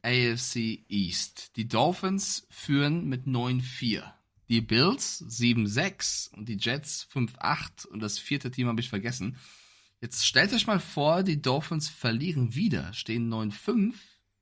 AFC 0.02 0.78
East. 0.88 1.56
Die 1.56 1.66
Dolphins 1.66 2.46
führen 2.50 3.08
mit 3.08 3.26
9-4. 3.26 4.04
Die 4.48 4.60
Bills 4.60 5.24
7-6 5.28 6.32
und 6.34 6.48
die 6.48 6.56
Jets 6.56 7.04
5-8 7.12 7.88
und 7.88 7.98
das 7.98 8.20
vierte 8.20 8.52
Team 8.52 8.68
habe 8.68 8.80
ich 8.80 8.88
vergessen. 8.88 9.38
Jetzt 10.00 10.24
stellt 10.24 10.52
euch 10.52 10.68
mal 10.68 10.78
vor, 10.78 11.24
die 11.24 11.42
Dolphins 11.42 11.88
verlieren 11.88 12.54
wieder, 12.54 12.92
stehen 12.92 13.28
9-5, 13.28 13.94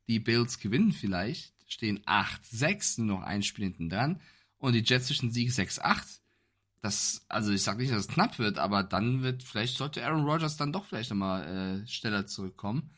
die 0.07 0.19
Bills 0.19 0.59
gewinnen 0.59 0.93
vielleicht, 0.93 1.55
stehen 1.67 2.01
8-6, 2.01 3.01
nur 3.01 3.17
noch 3.17 3.23
ein 3.23 3.43
Spiel 3.43 3.65
hinten 3.65 3.89
dran 3.89 4.21
und 4.59 4.75
die 4.75 4.85
Jets 4.85 5.07
zwischen 5.07 5.31
Sieg 5.31 5.49
6-8. 5.49 6.21
Das, 6.85 7.25
also 7.31 7.51
ich 7.51 7.63
sag 7.63 7.79
nicht, 7.79 7.91
dass 7.93 8.01
es 8.01 8.09
knapp 8.09 8.39
wird, 8.39 8.59
aber 8.59 8.83
dann 8.83 9.23
wird, 9.23 9.43
vielleicht 9.43 9.79
sollte 9.79 10.05
Aaron 10.05 10.27
Rodgers 10.29 10.59
dann 10.59 10.71
doch 10.71 10.85
vielleicht 10.85 11.09
nochmal 11.09 11.83
äh, 11.83 11.87
schneller 11.89 12.27
zurückkommen. 12.27 12.91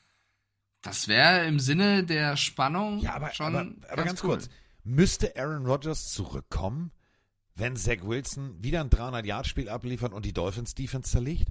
Das 0.82 1.06
wäre 1.06 1.46
im 1.46 1.60
Sinne 1.60 2.02
der 2.02 2.36
Spannung 2.36 2.98
Ja, 2.98 3.14
aber, 3.14 3.32
schon 3.32 3.54
aber, 3.54 3.70
aber 3.88 4.04
ganz, 4.04 4.24
cool. 4.24 4.30
kurz. 4.30 4.48
Müsste 4.82 5.36
Aaron 5.36 5.66
Rodgers 5.66 6.12
zurückkommen, 6.12 6.90
wenn 7.54 7.76
Zach 7.76 7.98
Wilson 8.02 8.60
wieder 8.60 8.80
ein 8.80 8.90
300-Yard-Spiel 8.90 9.68
abliefert 9.68 10.12
und 10.12 10.24
die 10.24 10.32
Dolphins-Defense 10.32 11.08
zerlegt? 11.08 11.46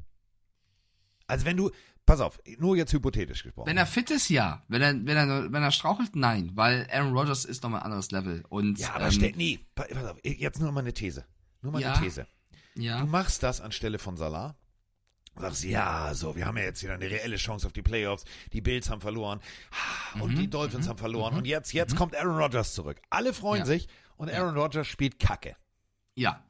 Also 1.27 1.45
wenn 1.45 1.55
du, 1.55 1.71
pass 2.05 2.19
auf, 2.19 2.39
nur 2.59 2.75
jetzt 2.75 2.91
hypothetisch 2.91 3.43
gesprochen. 3.43 3.67
Wenn 3.67 3.77
er 3.77 3.85
fit 3.85 4.11
ist, 4.11 4.27
ja. 4.27 4.65
Wenn 4.67 4.81
er, 4.81 4.93
wenn 4.93 5.15
er, 5.15 5.51
wenn 5.53 5.63
er 5.63 5.71
strauchelt, 5.71 6.17
nein. 6.17 6.51
Weil 6.55 6.85
Aaron 6.91 7.13
Rodgers 7.17 7.45
ist 7.45 7.63
nochmal 7.63 7.79
ein 7.79 7.85
anderes 7.85 8.11
Level. 8.11 8.43
Und, 8.49 8.77
ja, 8.79 8.93
aber 8.93 9.05
ähm, 9.05 9.11
stell, 9.11 9.31
nee, 9.37 9.59
pa- 9.73 9.85
pass 9.89 10.03
auf, 10.05 10.17
jetzt 10.23 10.59
nur 10.59 10.71
mal 10.73 10.81
eine 10.81 10.93
These. 10.93 11.25
Nur 11.65 11.73
mal 11.73 11.81
Ja. 11.81 11.93
eine 11.93 12.03
These. 12.05 12.27
Ja. 12.75 12.99
Du 12.99 13.07
machst 13.07 13.41
das 13.43 13.59
anstelle 13.59 13.97
von 13.99 14.17
Salah. 14.17 14.55
Sagst, 15.37 15.63
ja, 15.65 16.13
so, 16.13 16.35
wir 16.37 16.45
haben 16.45 16.57
ja 16.57 16.63
jetzt 16.63 16.81
wieder 16.83 16.93
eine 16.93 17.09
reelle 17.09 17.35
Chance 17.37 17.67
auf 17.67 17.73
die 17.73 17.81
Playoffs. 17.81 18.23
Die 18.53 18.61
Bills 18.61 18.89
haben 18.89 19.01
verloren. 19.01 19.41
Und 20.21 20.33
Mhm, 20.33 20.35
die 20.37 20.49
Dolphins 20.49 20.87
haben 20.87 20.97
verloren. 20.97 21.35
Und 21.35 21.45
jetzt, 21.45 21.73
jetzt 21.73 21.95
kommt 21.97 22.15
Aaron 22.15 22.37
Rodgers 22.37 22.73
zurück. 22.73 23.01
Alle 23.09 23.33
freuen 23.33 23.59
Ja. 23.61 23.65
sich 23.65 23.87
und 24.15 24.29
Aaron 24.31 24.55
Rodgers 24.57 24.87
spielt 24.87 25.19
Kacke. 25.19 25.57
Ja. 26.13 26.41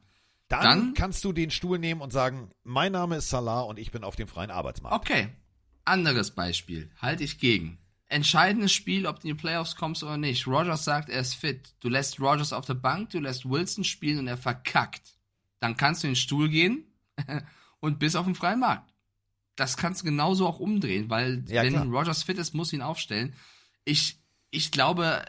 Dann, 0.48 0.62
Dann- 0.62 0.94
kannst 0.94 1.24
du 1.24 1.32
den 1.32 1.50
Stuhl 1.50 1.78
nehmen 1.80 2.00
und 2.00 2.12
sagen, 2.12 2.50
mein 2.62 2.92
Name 2.92 3.16
ist 3.16 3.28
Salah 3.30 3.62
und 3.62 3.78
ich 3.80 3.90
bin 3.90 4.04
auf 4.04 4.14
dem 4.14 4.28
freien 4.28 4.50
Arbeitsmarkt. 4.52 4.94
Okay. 5.10 5.30
Anderes 5.84 6.30
Beispiel. 6.32 6.90
Halte 7.00 7.24
ich 7.24 7.38
gegen. 7.40 7.78
Entscheidendes 8.08 8.72
Spiel, 8.72 9.06
ob 9.06 9.20
du 9.20 9.28
in 9.28 9.34
die 9.36 9.40
Playoffs 9.40 9.74
kommst 9.74 10.02
oder 10.04 10.16
nicht. 10.16 10.46
Rogers 10.46 10.84
sagt, 10.84 11.08
er 11.08 11.20
ist 11.20 11.34
fit. 11.34 11.74
Du 11.80 11.88
lässt 11.88 12.20
Rogers 12.20 12.52
auf 12.52 12.64
der 12.64 12.74
Bank, 12.74 13.10
du 13.10 13.18
lässt 13.18 13.48
Wilson 13.48 13.82
spielen 13.84 14.20
und 14.20 14.28
er 14.28 14.36
verkackt. 14.38 15.16
Dann 15.58 15.76
kannst 15.76 16.02
du 16.02 16.06
in 16.06 16.12
den 16.12 16.16
Stuhl 16.16 16.48
gehen 16.48 16.84
und 17.80 17.98
bist 17.98 18.16
auf 18.16 18.26
dem 18.26 18.34
freien 18.36 18.60
Markt. 18.60 18.92
Das 19.56 19.76
kannst 19.76 20.02
du 20.02 20.04
genauso 20.04 20.46
auch 20.46 20.60
umdrehen, 20.60 21.10
weil 21.10 21.42
Ja, 21.48 21.62
wenn 21.62 21.72
klar. 21.72 21.86
Rogers 21.86 22.22
fit 22.22 22.38
ist, 22.38 22.54
muss 22.54 22.72
ihn 22.72 22.82
aufstellen. 22.82 23.34
Ich, 23.84 24.20
ich 24.50 24.70
glaube, 24.70 25.24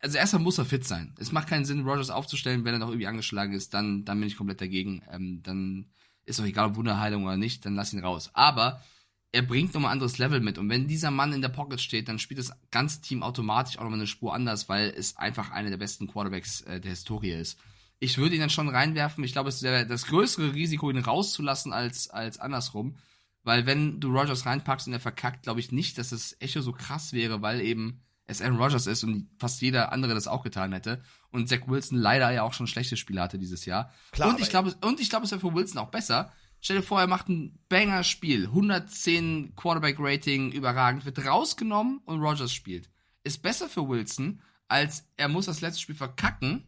also 0.00 0.18
erstmal 0.18 0.42
muss 0.42 0.58
er 0.58 0.64
fit 0.66 0.86
sein. 0.86 1.14
Es 1.18 1.32
macht 1.32 1.48
keinen 1.48 1.64
Sinn, 1.64 1.86
Rogers 1.86 2.10
aufzustellen, 2.10 2.64
wenn 2.64 2.74
er 2.74 2.80
noch 2.80 2.88
irgendwie 2.88 3.06
angeschlagen 3.06 3.54
ist, 3.54 3.72
dann, 3.72 4.04
dann 4.04 4.18
bin 4.18 4.28
ich 4.28 4.36
komplett 4.36 4.60
dagegen. 4.60 5.02
Ähm, 5.10 5.42
dann 5.42 5.86
ist 6.24 6.38
doch 6.38 6.44
egal, 6.44 6.68
ob 6.70 6.76
Wunderheilung 6.76 7.24
oder 7.24 7.36
nicht, 7.36 7.64
dann 7.64 7.74
lass 7.76 7.92
ihn 7.92 8.04
raus. 8.04 8.30
Aber 8.34 8.82
er 9.32 9.42
bringt 9.42 9.74
nochmal 9.74 9.90
ein 9.90 9.94
anderes 9.94 10.18
Level 10.18 10.40
mit. 10.40 10.58
Und 10.58 10.68
wenn 10.68 10.88
dieser 10.88 11.10
Mann 11.10 11.32
in 11.32 11.42
der 11.42 11.48
Pocket 11.48 11.80
steht, 11.80 12.08
dann 12.08 12.18
spielt 12.18 12.40
das 12.40 12.52
ganze 12.70 13.00
Team 13.00 13.22
automatisch 13.22 13.78
auch 13.78 13.82
nochmal 13.82 14.00
eine 14.00 14.06
Spur 14.06 14.34
anders, 14.34 14.68
weil 14.68 14.92
es 14.96 15.16
einfach 15.16 15.50
einer 15.52 15.70
der 15.70 15.76
besten 15.76 16.08
Quarterbacks 16.08 16.62
äh, 16.62 16.80
der 16.80 16.90
Historie 16.90 17.30
ist. 17.30 17.58
Ich 18.00 18.18
würde 18.18 18.34
ihn 18.34 18.40
dann 18.40 18.50
schon 18.50 18.68
reinwerfen. 18.68 19.22
Ich 19.22 19.32
glaube, 19.32 19.50
es 19.50 19.62
wäre 19.62 19.86
das 19.86 20.06
größere 20.06 20.54
Risiko, 20.54 20.90
ihn 20.90 20.98
rauszulassen, 20.98 21.72
als, 21.72 22.08
als 22.10 22.38
andersrum. 22.38 22.96
Weil 23.42 23.66
wenn 23.66 24.00
du 24.00 24.08
Rogers 24.08 24.46
reinpackst 24.46 24.86
und 24.86 24.94
er 24.94 25.00
verkackt, 25.00 25.44
glaube 25.44 25.60
ich 25.60 25.70
nicht, 25.70 25.98
dass 25.98 26.10
das 26.10 26.36
Echo 26.40 26.60
so 26.60 26.72
krass 26.72 27.12
wäre, 27.12 27.40
weil 27.40 27.60
eben 27.60 28.02
es 28.26 28.42
Aaron 28.42 28.58
Rodgers 28.58 28.86
ist 28.86 29.02
und 29.04 29.28
fast 29.38 29.60
jeder 29.60 29.92
andere 29.92 30.14
das 30.14 30.28
auch 30.28 30.42
getan 30.42 30.72
hätte. 30.72 31.02
Und 31.30 31.48
Zach 31.48 31.66
Wilson 31.66 31.98
leider 31.98 32.30
ja 32.30 32.42
auch 32.42 32.52
schon 32.52 32.66
schlechte 32.66 32.96
Spiele 32.96 33.20
hatte 33.20 33.38
dieses 33.38 33.64
Jahr. 33.64 33.92
Klar, 34.12 34.30
und 34.30 34.40
ich 34.40 34.50
glaube, 34.50 34.74
und 34.82 35.00
ich 35.00 35.10
glaube, 35.10 35.24
es 35.24 35.30
wäre 35.32 35.40
für 35.40 35.54
Wilson 35.54 35.78
auch 35.78 35.90
besser. 35.90 36.32
Stell 36.60 36.76
dir 36.76 36.82
vor, 36.82 37.00
er 37.00 37.06
macht 37.06 37.28
ein 37.28 37.58
Banger-Spiel, 37.68 38.46
110 38.46 39.54
Quarterback-Rating, 39.56 40.52
überragend, 40.52 41.04
wird 41.04 41.24
rausgenommen 41.24 42.00
und 42.04 42.20
Rodgers 42.20 42.52
spielt. 42.52 42.90
Ist 43.24 43.42
besser 43.42 43.68
für 43.68 43.88
Wilson, 43.88 44.40
als 44.68 45.06
er 45.16 45.28
muss 45.28 45.46
das 45.46 45.60
letzte 45.62 45.80
Spiel 45.80 45.94
verkacken, 45.94 46.66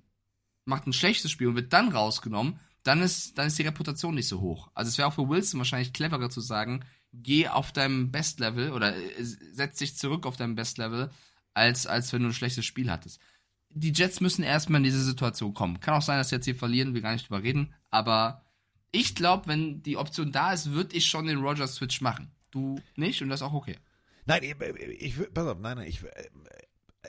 macht 0.65 0.87
ein 0.87 0.93
schlechtes 0.93 1.31
Spiel 1.31 1.49
und 1.49 1.57
wird 1.57 1.73
dann 1.73 1.89
rausgenommen, 1.89 2.59
dann 2.83 3.01
ist, 3.01 3.39
dann 3.39 3.47
ist 3.47 3.59
die 3.59 3.63
Reputation 3.63 4.15
nicht 4.15 4.29
so 4.29 4.41
hoch. 4.41 4.71
Also 4.75 4.89
es 4.89 4.99
wäre 4.99 5.09
auch 5.09 5.15
für 5.15 5.29
Wilson 5.29 5.59
wahrscheinlich 5.59 5.93
cleverer 5.93 6.31
zu 6.31 6.41
sagen, 6.41 6.85
geh 7.13 7.49
auf 7.49 7.73
deinem 7.73 8.11
Best-Level 8.11 8.73
oder 8.73 8.97
äh, 8.97 9.23
setz 9.23 9.79
dich 9.79 9.97
zurück 9.97 10.27
auf 10.27 10.37
deinem 10.37 10.55
Best-Level, 10.55 11.11
als, 11.55 11.87
als 11.87 12.13
wenn 12.13 12.23
du 12.23 12.29
ein 12.29 12.35
schlechtes 12.35 12.65
Spiel 12.65 12.91
hattest. 12.91 13.21
Die 13.71 13.93
Jets 13.93 14.21
müssen 14.21 14.43
erstmal 14.43 14.79
in 14.79 14.85
diese 14.85 15.03
Situation 15.03 15.55
kommen. 15.55 15.81
Kann 15.81 15.95
auch 15.95 16.03
sein, 16.03 16.19
dass 16.19 16.31
sie 16.31 16.37
jetzt 16.37 16.45
hier 16.45 16.57
verlieren, 16.57 16.95
wir 16.95 17.01
gar 17.01 17.13
nicht 17.13 17.29
drüber 17.29 17.43
reden, 17.43 17.73
aber 17.91 18.45
ich 18.93 19.15
glaube, 19.15 19.49
wenn 19.49 19.83
die 19.83 19.97
Option 19.97 20.33
da 20.33 20.53
ist, 20.53 20.71
würde 20.71 20.95
ich 20.97 21.07
schon 21.07 21.27
den 21.27 21.39
Rogers-Switch 21.39 22.01
machen. 22.01 22.31
Du 22.51 22.79
nicht 22.95 23.23
und 23.23 23.31
das 23.31 23.41
ist 23.41 23.47
auch 23.47 23.55
okay. 23.55 23.77
Nein, 24.27 24.43
ich, 24.43 24.55
ich 25.01 25.35
pass 25.35 25.47
auf, 25.47 25.59
nein, 25.59 25.79
nein, 25.79 25.89
ich, 25.89 26.05
äh, 26.05 26.29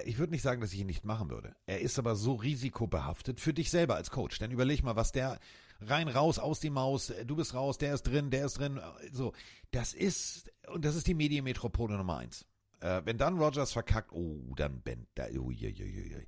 ich 0.06 0.18
würde 0.18 0.32
nicht 0.32 0.42
sagen, 0.42 0.62
dass 0.62 0.74
ich 0.74 0.80
ihn 0.80 0.88
nicht 0.88 1.06
machen 1.06 1.30
würde. 1.30 1.56
Er 1.68 1.82
ist 1.82 2.00
aber 2.00 2.16
so 2.16 2.34
risikobehaftet 2.34 3.40
für 3.40 3.54
dich 3.54 3.70
selber 3.70 3.96
als 3.96 4.10
Coach. 4.10 4.40
Denn 4.40 4.52
überleg 4.52 4.82
mal, 4.84 4.96
was 4.96 5.12
der 5.12 5.40
rein, 5.82 6.08
raus, 6.08 6.40
aus 6.40 6.60
die 6.60 6.70
Maus, 6.70 7.10
äh, 7.10 7.26
du 7.26 7.36
bist 7.36 7.54
raus, 7.54 7.78
der 7.78 7.94
ist 7.94 8.04
drin, 8.04 8.32
der 8.32 8.46
ist 8.46 8.58
drin, 8.58 8.78
äh, 8.78 9.10
so. 9.12 9.34
Das 9.72 9.94
ist, 9.94 10.52
und 10.68 10.86
das 10.86 10.96
ist 10.96 11.08
die 11.08 11.14
Medienmetropole 11.14 11.98
Nummer 11.98 12.18
eins. 12.18 12.46
Äh, 12.80 13.02
wenn 13.06 13.18
dann 13.18 13.38
Rogers 13.38 13.74
verkackt, 13.74 14.12
oh, 14.14 14.54
dann 14.56 14.82
Ben, 14.82 15.08
da, 15.16 15.26
uiuiuiui. 15.26 16.26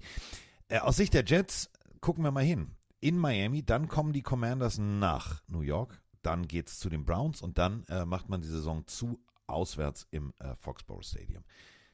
Äh, 0.67 0.79
aus 0.79 0.97
Sicht 0.97 1.13
der 1.13 1.23
Jets, 1.25 1.69
gucken 2.01 2.23
wir 2.23 2.31
mal 2.31 2.43
hin. 2.43 2.71
In 3.05 3.19
Miami, 3.19 3.63
dann 3.63 3.87
kommen 3.87 4.13
die 4.13 4.23
Commanders 4.23 4.79
nach 4.79 5.43
New 5.47 5.61
York, 5.61 6.01
dann 6.23 6.47
geht's 6.47 6.79
zu 6.79 6.89
den 6.89 7.05
Browns 7.05 7.39
und 7.39 7.59
dann 7.59 7.83
äh, 7.83 8.03
macht 8.03 8.29
man 8.29 8.41
die 8.41 8.47
Saison 8.47 8.87
zu 8.87 9.19
auswärts 9.45 10.07
im 10.09 10.33
äh, 10.39 10.55
Foxborough 10.55 11.05
Stadium. 11.05 11.43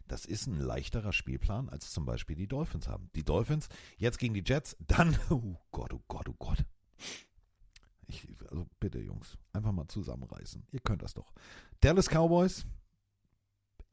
Das 0.07 0.23
ist 0.23 0.47
ein 0.47 0.57
leichterer 0.57 1.11
Spielplan, 1.11 1.67
als 1.67 1.91
zum 1.91 2.05
Beispiel 2.05 2.37
die 2.37 2.47
Dolphins 2.47 2.87
haben. 2.87 3.09
Die 3.13 3.25
Dolphins 3.25 3.67
jetzt 3.97 4.19
gegen 4.19 4.33
die 4.33 4.43
Jets, 4.45 4.77
dann, 4.87 5.19
oh 5.29 5.57
Gott, 5.71 5.91
oh 5.93 6.01
Gott, 6.07 6.29
oh 6.29 6.35
Gott. 6.39 6.63
Ich, 8.07 8.25
also 8.49 8.65
bitte, 8.79 8.99
Jungs, 8.99 9.37
einfach 9.51 9.73
mal 9.73 9.89
zusammenreißen. 9.89 10.65
Ihr 10.71 10.79
könnt 10.79 11.01
das 11.01 11.13
doch. 11.13 11.33
Dallas 11.81 12.07
Cowboys, 12.07 12.65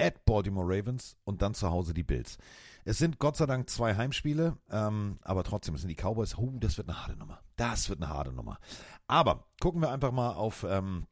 at 0.01 0.25
Baltimore 0.25 0.67
Ravens 0.67 1.17
und 1.25 1.43
dann 1.43 1.55
zu 1.55 1.71
Hause 1.71 1.95
die 1.95 2.03
Bills. 2.03 2.39
Es 2.85 2.99
sind 2.99 3.19
Gott 3.19 3.37
sei 3.37 3.47
Dank 3.47 3.69
zwei 3.69 3.97
Heimspiele, 3.97 4.57
ähm, 4.71 5.19
aber 5.23 5.45
trotzdem, 5.45 5.75
es 5.75 5.83
sind 5.83 5.89
die 5.89 5.97
Cowboys. 5.97 6.37
Oh, 6.39 6.53
das 6.59 6.79
wird 6.79 6.89
eine 6.89 7.01
harte 7.01 7.17
Nummer. 7.17 7.41
Das 7.57 7.89
wird 7.89 8.03
eine 8.03 8.09
harte 8.13 8.33
Nummer. 8.33 8.59
Aber 9.07 9.47
gucken 9.61 9.83
wir 9.83 9.91
einfach 9.91 10.13
mal 10.13 10.33
auf, 10.33 10.65
ähm, 10.69 11.07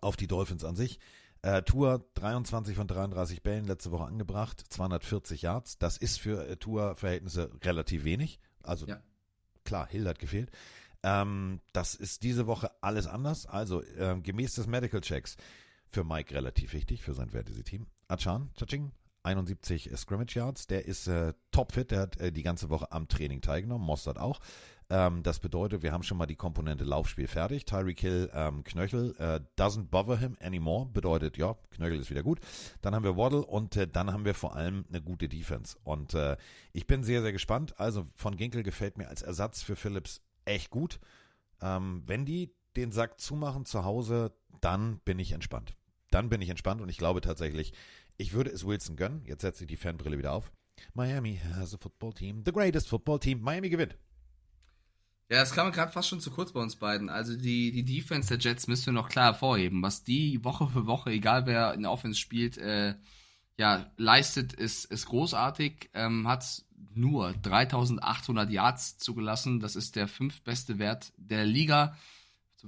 auf 0.00 0.16
die 0.16 0.26
Dolphins 0.26 0.64
an 0.64 0.74
sich. 0.76 0.98
Äh, 1.42 1.62
Tour 1.62 2.04
23 2.14 2.74
von 2.74 2.86
33 2.88 3.42
Bällen 3.42 3.66
letzte 3.66 3.90
Woche 3.92 4.04
angebracht, 4.06 4.64
240 4.70 5.42
Yards. 5.42 5.78
Das 5.78 5.98
ist 5.98 6.18
für 6.18 6.48
äh, 6.48 6.56
Tour-Verhältnisse 6.56 7.50
relativ 7.62 8.04
wenig. 8.04 8.40
Also 8.62 8.86
Ja. 8.86 9.00
klar, 9.64 9.86
Hill 9.86 10.08
hat 10.08 10.18
gefehlt. 10.18 10.50
Ähm, 11.02 11.60
das 11.74 11.94
ist 11.94 12.22
diese 12.22 12.46
Woche 12.46 12.70
alles 12.80 13.06
anders. 13.06 13.44
Also 13.44 13.84
ähm, 13.98 14.22
gemäß 14.22 14.54
des 14.54 14.66
Medical 14.66 15.02
Checks 15.02 15.36
für 15.90 16.02
Mike 16.02 16.34
relativ 16.34 16.72
wichtig, 16.72 17.02
für 17.02 17.12
sein 17.12 17.28
Fantasy-Team. 17.28 17.86
Achan, 18.08 18.50
Chaching, 18.56 18.92
71 19.22 19.90
Scrimmage 19.96 20.36
Yards. 20.36 20.66
Der 20.66 20.84
ist 20.84 21.06
äh, 21.06 21.32
topfit, 21.50 21.90
der 21.90 22.00
hat 22.00 22.20
äh, 22.20 22.32
die 22.32 22.42
ganze 22.42 22.70
Woche 22.70 22.92
am 22.92 23.08
Training 23.08 23.40
teilgenommen, 23.40 23.86
Mostert 23.86 24.18
auch. 24.18 24.40
Ähm, 24.90 25.22
das 25.22 25.38
bedeutet, 25.40 25.82
wir 25.82 25.92
haben 25.92 26.02
schon 26.02 26.18
mal 26.18 26.26
die 26.26 26.36
Komponente 26.36 26.84
Laufspiel 26.84 27.26
fertig. 27.26 27.64
Tyreek 27.64 28.00
Hill, 28.00 28.30
ähm, 28.34 28.64
Knöchel, 28.64 29.14
äh, 29.18 29.40
doesn't 29.58 29.88
bother 29.88 30.18
him 30.18 30.36
anymore. 30.40 30.86
Bedeutet, 30.92 31.38
ja, 31.38 31.56
Knöchel 31.70 32.00
ist 32.00 32.10
wieder 32.10 32.22
gut. 32.22 32.40
Dann 32.82 32.94
haben 32.94 33.04
wir 33.04 33.16
Waddle 33.16 33.44
und 33.44 33.76
äh, 33.76 33.88
dann 33.88 34.12
haben 34.12 34.24
wir 34.24 34.34
vor 34.34 34.56
allem 34.56 34.84
eine 34.88 35.00
gute 35.00 35.28
Defense. 35.28 35.78
Und 35.84 36.14
äh, 36.14 36.36
ich 36.72 36.86
bin 36.86 37.02
sehr, 37.02 37.22
sehr 37.22 37.32
gespannt. 37.32 37.78
Also 37.80 38.06
von 38.14 38.36
Ginkel 38.36 38.62
gefällt 38.62 38.98
mir 38.98 39.08
als 39.08 39.22
Ersatz 39.22 39.62
für 39.62 39.76
Phillips 39.76 40.20
echt 40.44 40.70
gut. 40.70 41.00
Ähm, 41.62 42.02
wenn 42.06 42.26
die 42.26 42.54
den 42.76 42.92
Sack 42.92 43.20
zumachen 43.20 43.64
zu 43.64 43.84
Hause, 43.84 44.32
dann 44.60 44.98
bin 45.00 45.18
ich 45.18 45.32
entspannt. 45.32 45.74
Dann 46.14 46.28
bin 46.28 46.40
ich 46.40 46.48
entspannt 46.48 46.80
und 46.80 46.88
ich 46.88 46.96
glaube 46.96 47.20
tatsächlich, 47.20 47.72
ich 48.16 48.34
würde 48.34 48.48
es 48.48 48.64
Wilson 48.64 48.94
gönnen. 48.94 49.24
Jetzt 49.26 49.40
setze 49.40 49.64
ich 49.64 49.68
die 49.68 49.76
Fanbrille 49.76 50.16
wieder 50.16 50.32
auf. 50.32 50.52
Miami 50.92 51.40
has 51.56 51.74
a 51.74 51.76
football 51.76 52.12
team. 52.12 52.44
The 52.46 52.52
greatest 52.52 52.88
football 52.88 53.18
team. 53.18 53.40
Miami 53.40 53.68
gewinnt. 53.68 53.96
Ja, 55.28 55.40
das 55.40 55.52
kam 55.52 55.72
gerade 55.72 55.90
fast 55.90 56.08
schon 56.08 56.20
zu 56.20 56.30
kurz 56.30 56.52
bei 56.52 56.60
uns 56.60 56.76
beiden. 56.76 57.08
Also 57.08 57.36
die, 57.36 57.72
die 57.72 57.84
Defense 57.84 58.28
der 58.28 58.38
Jets 58.38 58.68
müssen 58.68 58.86
wir 58.86 58.92
noch 58.92 59.08
klar 59.08 59.32
hervorheben. 59.32 59.82
Was 59.82 60.04
die 60.04 60.44
Woche 60.44 60.68
für 60.68 60.86
Woche, 60.86 61.10
egal 61.10 61.46
wer 61.46 61.74
in 61.74 61.82
der 61.82 61.90
Offense 61.90 62.20
spielt, 62.20 62.58
äh, 62.58 62.94
ja, 63.56 63.90
leistet, 63.96 64.52
ist, 64.52 64.84
ist 64.84 65.06
großartig. 65.06 65.90
Ähm, 65.94 66.28
hat 66.28 66.62
nur 66.94 67.32
3800 67.32 68.50
Yards 68.50 68.98
zugelassen. 68.98 69.58
Das 69.58 69.74
ist 69.74 69.96
der 69.96 70.06
fünftbeste 70.06 70.78
Wert 70.78 71.12
der 71.16 71.44
Liga. 71.44 71.96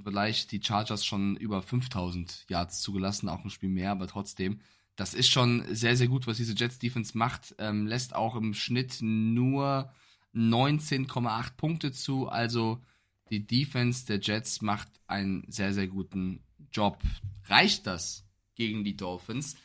Vergleich 0.03 0.47
die 0.47 0.63
Chargers 0.63 1.05
schon 1.05 1.37
über 1.37 1.63
5000 1.63 2.45
Yards 2.49 2.81
zugelassen. 2.81 3.29
Auch 3.29 3.45
ein 3.45 3.51
Spiel 3.51 3.69
mehr, 3.69 3.91
aber 3.91 4.07
trotzdem. 4.07 4.61
Das 4.97 5.13
ist 5.13 5.29
schon 5.29 5.65
sehr, 5.75 5.97
sehr 5.97 6.09
gut, 6.09 6.27
was 6.27 6.39
diese 6.39 6.55
Jets 6.55 6.79
Defense 6.79 7.17
macht. 7.17 7.55
Ähm, 7.59 7.87
lässt 7.87 8.15
auch 8.15 8.35
im 8.35 8.55
Schnitt 8.55 8.99
nur 9.01 9.93
19,8 10.35 11.57
Punkte 11.57 11.93
zu. 11.93 12.29
Also 12.29 12.83
die 13.31 13.47
Defense 13.47 14.07
der 14.07 14.21
Jets 14.21 14.63
macht 14.63 14.89
einen 15.07 15.45
sehr, 15.49 15.75
sehr 15.75 15.87
guten 15.87 16.41
Job. 16.73 17.03
Reicht 17.47 17.87
das 17.87 18.25
gegen 18.55 18.85
die 18.85 18.97
Dolphins? 18.97 19.57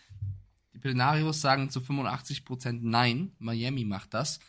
Die 0.74 0.80
Plenarios 0.80 1.42
sagen 1.42 1.70
zu 1.70 1.80
85% 1.80 2.80
nein. 2.82 3.32
Miami 3.40 3.86
macht 3.86 4.14
das. 4.14 4.40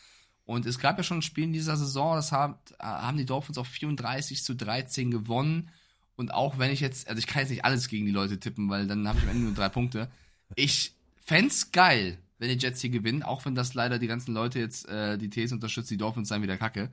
Und 0.45 0.65
es 0.65 0.79
gab 0.79 0.97
ja 0.97 1.03
schon 1.03 1.19
ein 1.19 1.23
Spiel 1.23 1.45
in 1.45 1.53
dieser 1.53 1.77
Saison, 1.77 2.15
das 2.15 2.31
haben, 2.31 2.55
haben 2.79 3.17
die 3.17 3.25
Dolphins 3.25 3.57
auf 3.57 3.67
34 3.67 4.43
zu 4.43 4.55
13 4.55 5.09
gewonnen. 5.09 5.69
Und 6.15 6.33
auch 6.33 6.59
wenn 6.59 6.71
ich 6.71 6.79
jetzt, 6.81 7.07
also 7.07 7.17
ich 7.19 7.27
kann 7.27 7.41
jetzt 7.41 7.49
nicht 7.49 7.65
alles 7.65 7.87
gegen 7.87 8.05
die 8.05 8.11
Leute 8.11 8.39
tippen, 8.39 8.69
weil 8.69 8.87
dann 8.87 9.07
habe 9.07 9.19
ich 9.19 9.23
am 9.23 9.29
Ende 9.29 9.45
nur 9.45 9.53
drei 9.53 9.69
Punkte. 9.69 10.11
Ich 10.55 10.93
fänd's 11.25 11.71
geil, 11.71 12.17
wenn 12.39 12.49
die 12.49 12.63
Jets 12.63 12.81
hier 12.81 12.89
gewinnen, 12.89 13.23
auch 13.23 13.45
wenn 13.45 13.55
das 13.55 13.73
leider 13.73 13.99
die 13.99 14.07
ganzen 14.07 14.33
Leute 14.33 14.59
jetzt 14.59 14.87
äh, 14.87 15.17
die 15.17 15.29
These 15.29 15.55
unterstützt, 15.55 15.89
die 15.89 15.97
Dolphins 15.97 16.27
seien 16.27 16.41
wieder 16.43 16.57
kacke. 16.57 16.91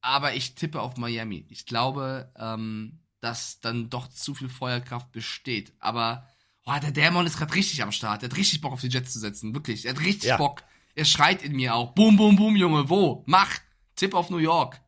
Aber 0.00 0.34
ich 0.34 0.54
tippe 0.54 0.80
auf 0.80 0.96
Miami. 0.96 1.44
Ich 1.48 1.66
glaube, 1.66 2.30
ähm, 2.36 3.00
dass 3.20 3.60
dann 3.60 3.90
doch 3.90 4.08
zu 4.08 4.34
viel 4.34 4.48
Feuerkraft 4.48 5.12
besteht. 5.12 5.72
Aber 5.78 6.28
oh, 6.64 6.74
der 6.80 6.90
Dämon 6.92 7.26
ist 7.26 7.36
gerade 7.38 7.54
richtig 7.54 7.82
am 7.82 7.92
Start. 7.92 8.22
Der 8.22 8.30
hat 8.30 8.36
richtig 8.36 8.60
Bock 8.60 8.72
auf 8.72 8.80
die 8.80 8.88
Jets 8.88 9.12
zu 9.12 9.20
setzen. 9.20 9.54
Wirklich. 9.54 9.84
Er 9.84 9.94
hat 9.94 10.00
richtig 10.00 10.30
Ja. 10.30 10.36
Bock. 10.36 10.62
Er 10.94 11.04
schreit 11.04 11.42
in 11.42 11.56
mir 11.56 11.74
auch. 11.74 11.92
Boom, 11.94 12.16
boom, 12.16 12.36
boom, 12.36 12.56
Junge. 12.56 12.88
Wo? 12.88 13.24
Mach. 13.26 13.58
Tipp 13.96 14.14
auf 14.14 14.30
New 14.30 14.38
York. 14.38 14.80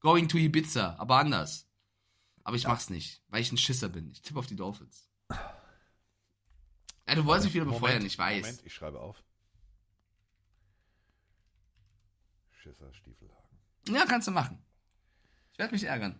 Going 0.00 0.28
to 0.28 0.38
Ibiza. 0.38 0.96
Aber 0.98 1.18
anders. 1.18 1.68
Aber 2.44 2.56
ich 2.56 2.66
mach's 2.66 2.90
nicht, 2.90 3.22
weil 3.28 3.40
ich 3.40 3.50
ein 3.50 3.58
Schisser 3.58 3.88
bin. 3.88 4.08
Ich 4.10 4.22
tippe 4.22 4.38
auf 4.38 4.46
die 4.46 4.54
Dolphins. 4.54 5.08
Ja, 7.08 7.14
du 7.14 7.24
wolltest 7.24 7.46
mich 7.46 7.54
wieder 7.54 7.64
befeuern, 7.64 8.04
ich 8.04 8.18
weiß. 8.18 8.42
Moment, 8.42 8.62
ich 8.64 8.72
schreibe 8.74 9.00
auf. 9.00 9.22
Schisser 12.62 12.92
Stiefelhagen. 12.94 13.58
Ja, 13.88 14.06
kannst 14.06 14.28
du 14.28 14.32
machen. 14.32 14.64
Ich 15.52 15.58
werde 15.58 15.72
mich 15.72 15.84
ärgern. 15.84 16.18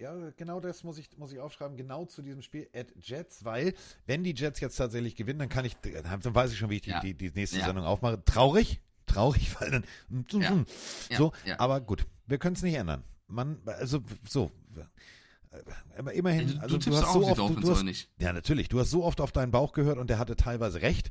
Ja, 0.00 0.14
genau 0.36 0.60
das 0.60 0.84
muss 0.84 0.96
ich, 0.98 1.08
muss 1.18 1.32
ich 1.32 1.40
aufschreiben, 1.40 1.76
genau 1.76 2.04
zu 2.04 2.22
diesem 2.22 2.40
Spiel 2.40 2.68
at 2.72 2.86
Jets, 3.02 3.44
weil 3.44 3.74
wenn 4.06 4.22
die 4.22 4.32
Jets 4.32 4.60
jetzt 4.60 4.76
tatsächlich 4.76 5.16
gewinnen, 5.16 5.40
dann 5.40 5.48
kann 5.48 5.64
ich, 5.64 5.76
dann 5.76 6.34
weiß 6.34 6.52
ich 6.52 6.58
schon, 6.58 6.70
wie 6.70 6.76
ich 6.76 6.82
die, 6.82 6.90
Ja. 6.90 7.00
die, 7.00 7.14
die 7.14 7.30
nächste 7.30 7.58
Ja. 7.58 7.64
Sendung 7.66 7.84
aufmache. 7.84 8.22
Traurig, 8.24 8.80
traurig, 9.06 9.50
weil 9.60 9.70
dann 9.72 9.84
Ja. 10.40 10.64
Ja, 11.10 11.16
so, 11.18 11.32
aber 11.58 11.80
gut, 11.80 12.06
wir 12.26 12.38
können 12.38 12.54
es 12.54 12.62
nicht 12.62 12.74
ändern. 12.74 13.02
Man, 13.26 13.60
also 13.66 14.00
so, 14.28 14.52
aber 15.96 16.12
immerhin, 16.12 16.46
Du- 16.46 16.54
du 16.54 16.60
also 16.60 16.76
du, 16.78 16.82
tippst 16.84 17.02
hast 17.02 17.12
so 17.14 17.26
oft, 17.26 17.38
du, 17.38 17.60
du 17.60 17.70
hast, 17.72 17.82
nicht? 17.82 18.08
ja 18.20 18.32
natürlich, 18.32 18.68
du 18.68 18.78
hast 18.78 18.90
so 18.90 19.02
oft 19.04 19.20
auf 19.20 19.32
deinen 19.32 19.50
Bauch 19.50 19.72
gehört 19.72 19.98
und 19.98 20.08
der 20.10 20.18
hatte 20.18 20.36
teilweise 20.36 20.80
recht, 20.80 21.10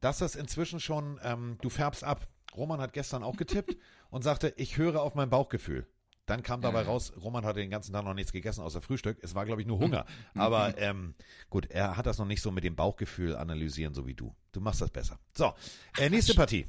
dass 0.00 0.18
das 0.18 0.36
inzwischen 0.36 0.78
schon, 0.78 1.18
ähm, 1.24 1.58
du 1.62 1.68
färbst 1.68 2.04
ab. 2.04 2.28
Roman 2.54 2.80
hat 2.80 2.92
gestern 2.92 3.22
auch 3.24 3.36
getippt 3.36 3.76
und 4.10 4.22
sagte, 4.22 4.54
ich 4.56 4.76
höre 4.76 5.02
auf 5.02 5.14
mein 5.16 5.30
Bauchgefühl. 5.30 5.86
Dann 6.30 6.44
kam 6.44 6.60
dabei 6.60 6.82
raus, 6.82 7.12
Roman 7.20 7.44
hatte 7.44 7.58
den 7.58 7.70
ganzen 7.70 7.92
Tag 7.92 8.04
noch 8.04 8.14
nichts 8.14 8.30
gegessen 8.30 8.60
außer 8.60 8.80
Frühstück. 8.80 9.18
Es 9.20 9.34
war, 9.34 9.46
glaube 9.46 9.62
ich, 9.62 9.66
nur 9.66 9.78
Hunger. 9.80 10.06
Aber 10.36 10.78
ähm, 10.78 11.16
gut, 11.48 11.66
er 11.66 11.96
hat 11.96 12.06
das 12.06 12.18
noch 12.18 12.24
nicht 12.24 12.40
so 12.40 12.52
mit 12.52 12.62
dem 12.62 12.76
Bauchgefühl 12.76 13.34
analysieren, 13.34 13.94
so 13.94 14.06
wie 14.06 14.14
du. 14.14 14.32
Du 14.52 14.60
machst 14.60 14.80
das 14.80 14.90
besser. 14.90 15.18
So, 15.34 15.52
äh, 15.98 16.08
nächste 16.08 16.34
Partie. 16.34 16.68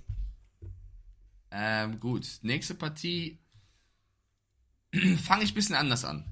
Ähm, 1.51 1.99
gut, 1.99 2.39
nächste 2.41 2.73
Partie 2.73 3.37
fange 5.23 5.43
ich 5.43 5.51
ein 5.51 5.55
bisschen 5.55 5.75
anders 5.75 6.05
an. 6.05 6.25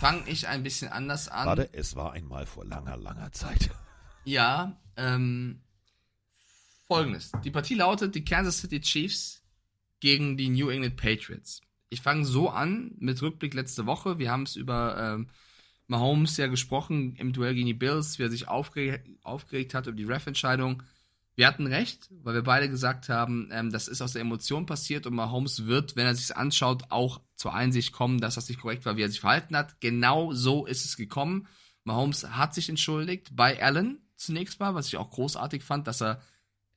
Fange 0.00 0.28
ich 0.28 0.48
ein 0.48 0.64
bisschen 0.64 0.88
anders 0.88 1.28
an. 1.28 1.46
Warte, 1.46 1.72
es 1.72 1.94
war 1.94 2.14
einmal 2.14 2.46
vor 2.46 2.64
langer, 2.64 2.96
langer 2.96 3.30
Zeit. 3.30 3.70
Ja, 4.24 4.76
ähm, 4.96 5.62
folgendes. 6.88 7.30
Die 7.44 7.52
Partie 7.52 7.76
lautet 7.76 8.16
die 8.16 8.24
Kansas 8.24 8.58
City 8.58 8.80
Chiefs 8.80 9.40
gegen 10.00 10.36
die 10.36 10.48
New 10.48 10.68
England 10.68 10.96
Patriots. 10.96 11.60
Ich 11.88 12.02
fange 12.02 12.24
so 12.24 12.50
an 12.50 12.92
mit 12.98 13.22
Rückblick 13.22 13.54
letzte 13.54 13.86
Woche. 13.86 14.18
Wir 14.18 14.30
haben 14.30 14.42
es 14.42 14.56
über 14.56 14.96
ähm, 14.98 15.28
Mahomes 15.86 16.36
ja 16.36 16.48
gesprochen 16.48 17.14
im 17.16 17.32
Duell 17.32 17.54
gegen 17.54 17.66
die 17.66 17.74
Bills, 17.74 18.18
wie 18.18 18.24
er 18.24 18.30
sich 18.30 18.48
aufge 18.48 19.02
aufgeregt 19.22 19.74
hat 19.74 19.86
über 19.86 19.96
die 19.96 20.04
Ref-Entscheidung. 20.04 20.82
Wir 21.36 21.46
hatten 21.46 21.66
recht, 21.66 22.08
weil 22.22 22.34
wir 22.34 22.42
beide 22.42 22.68
gesagt 22.68 23.08
haben, 23.08 23.50
ähm, 23.52 23.70
das 23.70 23.88
ist 23.88 24.00
aus 24.00 24.14
der 24.14 24.22
Emotion 24.22 24.66
passiert 24.66 25.06
und 25.06 25.14
Mahomes 25.14 25.66
wird, 25.66 25.94
wenn 25.94 26.06
er 26.06 26.14
sich 26.14 26.34
anschaut, 26.34 26.84
auch 26.88 27.20
zur 27.36 27.54
Einsicht 27.54 27.92
kommen, 27.92 28.20
dass 28.20 28.36
das 28.36 28.48
nicht 28.48 28.60
korrekt 28.60 28.86
war, 28.86 28.96
wie 28.96 29.02
er 29.02 29.10
sich 29.10 29.20
verhalten 29.20 29.54
hat. 29.56 29.80
Genau 29.80 30.32
so 30.32 30.64
ist 30.66 30.84
es 30.86 30.96
gekommen. 30.96 31.46
Mahomes 31.84 32.26
hat 32.30 32.54
sich 32.54 32.68
entschuldigt 32.68 33.36
bei 33.36 33.62
Allen 33.62 34.00
zunächst 34.16 34.58
mal, 34.58 34.74
was 34.74 34.88
ich 34.88 34.96
auch 34.96 35.10
großartig 35.10 35.62
fand, 35.62 35.86
dass 35.86 36.02
er 36.02 36.22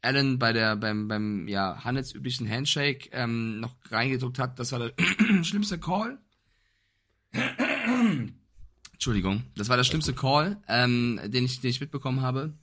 Allen 0.01 0.39
bei 0.39 0.53
der 0.53 0.75
beim 0.75 1.07
beim 1.07 1.47
ja 1.47 1.83
handelsüblichen 1.83 2.49
Handshake 2.49 3.09
ähm, 3.11 3.59
noch 3.59 3.75
reingedruckt 3.89 4.39
hat. 4.39 4.59
Das 4.59 4.71
war 4.71 4.79
der 4.79 4.93
schlimmste 5.43 5.79
Call. 5.79 6.17
Entschuldigung, 8.93 9.43
das 9.55 9.69
war 9.69 9.77
der 9.77 9.83
schlimmste 9.83 10.13
Call, 10.13 10.61
ähm, 10.67 11.19
den 11.25 11.45
ich 11.45 11.61
den 11.61 11.69
ich 11.69 11.81
mitbekommen 11.81 12.21
habe. 12.21 12.53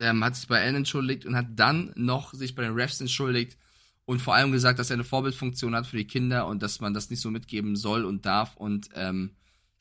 Ähm, 0.00 0.22
hat 0.24 0.36
sich 0.36 0.46
bei 0.46 0.62
Allen 0.62 0.76
entschuldigt 0.76 1.26
und 1.26 1.34
hat 1.34 1.46
dann 1.56 1.92
noch 1.96 2.32
sich 2.32 2.54
bei 2.54 2.62
den 2.62 2.74
Refs 2.74 3.00
entschuldigt 3.00 3.58
und 4.04 4.22
vor 4.22 4.34
allem 4.34 4.52
gesagt, 4.52 4.78
dass 4.78 4.90
er 4.90 4.94
eine 4.94 5.04
Vorbildfunktion 5.04 5.74
hat 5.74 5.86
für 5.86 5.96
die 5.96 6.06
Kinder 6.06 6.46
und 6.46 6.62
dass 6.62 6.80
man 6.80 6.94
das 6.94 7.10
nicht 7.10 7.20
so 7.20 7.30
mitgeben 7.30 7.76
soll 7.76 8.04
und 8.04 8.24
darf 8.24 8.56
und 8.56 8.88
ähm, 8.94 9.32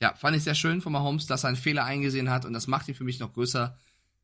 ja, 0.01 0.13
fand 0.15 0.35
ich 0.35 0.43
sehr 0.43 0.55
schön 0.55 0.81
von 0.81 0.91
Mahomes, 0.91 1.27
dass 1.27 1.43
er 1.43 1.49
einen 1.49 1.57
Fehler 1.57 1.85
eingesehen 1.85 2.29
hat 2.29 2.45
und 2.45 2.53
das 2.53 2.67
macht 2.67 2.87
ihn 2.87 2.95
für 2.95 3.03
mich 3.03 3.19
noch 3.19 3.33
größer, 3.33 3.77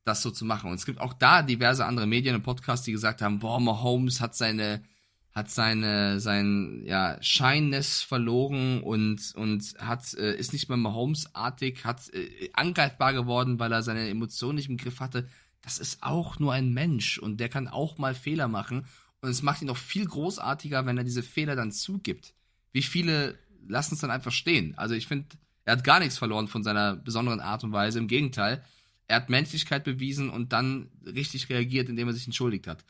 das 0.05 0.21
so 0.21 0.31
zu 0.31 0.45
machen. 0.45 0.69
Und 0.69 0.75
es 0.75 0.85
gibt 0.85 0.99
auch 0.99 1.13
da 1.13 1.41
diverse 1.41 1.85
andere 1.85 2.07
Medien 2.07 2.35
und 2.35 2.43
Podcasts, 2.43 2.85
die 2.85 2.91
gesagt 2.91 3.21
haben, 3.21 3.39
boah, 3.39 3.59
Mahomes 3.59 4.19
hat 4.21 4.35
seine, 4.35 4.83
hat 5.31 5.49
seine, 5.49 6.19
sein, 6.19 6.83
ja, 6.85 7.17
Shyness 7.21 8.01
verloren 8.01 8.81
und, 8.81 9.33
und 9.35 9.75
hat, 9.79 10.13
äh, 10.15 10.35
ist 10.35 10.53
nicht 10.53 10.69
mehr 10.69 10.77
Mahomes-artig, 10.77 11.85
hat 11.85 12.13
äh, 12.13 12.49
angreifbar 12.53 13.13
geworden, 13.13 13.59
weil 13.59 13.71
er 13.71 13.83
seine 13.83 14.09
Emotionen 14.09 14.55
nicht 14.55 14.69
im 14.69 14.77
Griff 14.77 14.99
hatte. 14.99 15.27
Das 15.61 15.77
ist 15.77 16.03
auch 16.03 16.39
nur 16.39 16.53
ein 16.53 16.73
Mensch 16.73 17.17
und 17.17 17.39
der 17.39 17.49
kann 17.49 17.69
auch 17.69 17.97
mal 17.97 18.13
Fehler 18.13 18.49
machen. 18.49 18.85
Und 19.21 19.29
es 19.29 19.41
macht 19.41 19.61
ihn 19.61 19.67
noch 19.67 19.77
viel 19.77 20.05
großartiger, 20.05 20.85
wenn 20.85 20.97
er 20.97 21.05
diese 21.05 21.23
Fehler 21.23 21.55
dann 21.55 21.71
zugibt. 21.71 22.33
Wie 22.73 22.81
viele 22.81 23.39
lassen 23.65 23.93
es 23.93 24.01
dann 24.01 24.11
einfach 24.11 24.33
stehen? 24.33 24.77
Also 24.77 24.95
ich 24.95 25.07
finde, 25.07 25.27
er 25.63 25.77
hat 25.77 25.85
gar 25.85 25.99
nichts 25.99 26.17
verloren 26.17 26.49
von 26.49 26.63
seiner 26.63 26.97
besonderen 26.97 27.39
Art 27.39 27.63
und 27.63 27.71
Weise. 27.71 27.99
Im 27.99 28.09
Gegenteil, 28.09 28.61
er 29.07 29.17
hat 29.17 29.29
Menschlichkeit 29.29 29.83
bewiesen 29.83 30.29
und 30.29 30.53
dann 30.53 30.89
richtig 31.05 31.49
reagiert, 31.49 31.89
indem 31.89 32.07
er 32.07 32.13
sich 32.13 32.25
entschuldigt 32.25 32.67
hat 32.67 32.83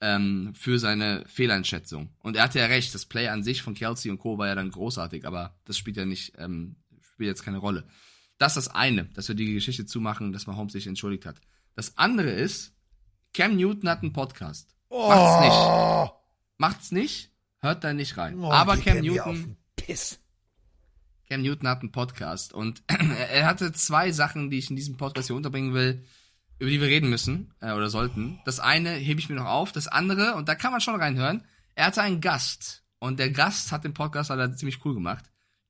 ähm, 0.00 0.52
für 0.54 0.78
seine 0.78 1.24
Fehleinschätzung. 1.26 2.10
Und 2.20 2.36
er 2.36 2.44
hatte 2.44 2.58
ja 2.58 2.66
recht, 2.66 2.94
das 2.94 3.06
Play 3.06 3.28
an 3.28 3.42
sich 3.42 3.62
von 3.62 3.74
Kelsey 3.74 4.10
und 4.10 4.18
Co. 4.18 4.38
war 4.38 4.46
ja 4.46 4.54
dann 4.54 4.70
großartig, 4.70 5.26
aber 5.26 5.58
das 5.64 5.78
spielt 5.78 5.96
ja 5.96 6.04
nicht, 6.04 6.34
ähm, 6.38 6.76
spielt 7.00 7.28
jetzt 7.28 7.42
keine 7.42 7.58
Rolle. 7.58 7.86
Das 8.38 8.56
ist 8.56 8.66
das 8.66 8.74
eine, 8.74 9.06
dass 9.06 9.28
wir 9.28 9.34
die 9.34 9.54
Geschichte 9.54 9.86
zumachen, 9.86 10.32
dass 10.32 10.46
Mahomes 10.46 10.72
sich 10.72 10.86
entschuldigt 10.86 11.24
hat. 11.24 11.40
Das 11.74 11.96
andere 11.96 12.30
ist, 12.30 12.74
Cam 13.32 13.56
Newton 13.56 13.88
hat 13.88 14.02
einen 14.02 14.12
Podcast. 14.12 14.74
Oh. 14.88 15.08
Macht's 15.08 15.40
nicht. 15.40 16.12
Macht's 16.58 16.92
nicht, 16.92 17.30
hört 17.60 17.84
da 17.84 17.92
nicht 17.92 18.16
rein. 18.16 18.38
Oh, 18.38 18.50
aber 18.50 18.76
Cam 18.76 19.00
Newton, 19.00 19.56
Piss. 19.76 20.20
Cam 21.28 21.42
Newton 21.42 21.68
hat 21.68 21.80
einen 21.80 21.92
Podcast 21.92 22.52
und 22.52 22.82
er 22.88 23.46
hatte 23.46 23.72
zwei 23.72 24.12
Sachen, 24.12 24.50
die 24.50 24.58
ich 24.58 24.70
in 24.70 24.76
diesem 24.76 24.96
Podcast 24.96 25.28
hier 25.28 25.36
unterbringen 25.36 25.74
will, 25.74 26.04
über 26.58 26.70
die 26.70 26.80
wir 26.80 26.88
reden 26.88 27.10
müssen 27.10 27.52
äh, 27.60 27.72
oder 27.72 27.90
sollten. 27.90 28.40
Das 28.44 28.60
eine 28.60 28.90
hebe 28.90 29.20
ich 29.20 29.28
mir 29.28 29.34
noch 29.36 29.46
auf, 29.46 29.72
das 29.72 29.88
andere, 29.88 30.34
und 30.34 30.48
da 30.48 30.54
kann 30.54 30.72
man 30.72 30.80
schon 30.80 31.00
reinhören, 31.00 31.44
er 31.74 31.86
hatte 31.86 32.02
einen 32.02 32.20
Gast 32.20 32.84
und 32.98 33.18
der 33.18 33.30
Gast 33.30 33.72
hat 33.72 33.84
den 33.84 33.94
Podcast 33.94 34.30
leider 34.30 34.54
ziemlich 34.54 34.84
cool 34.84 34.94
gemacht. 34.94 35.24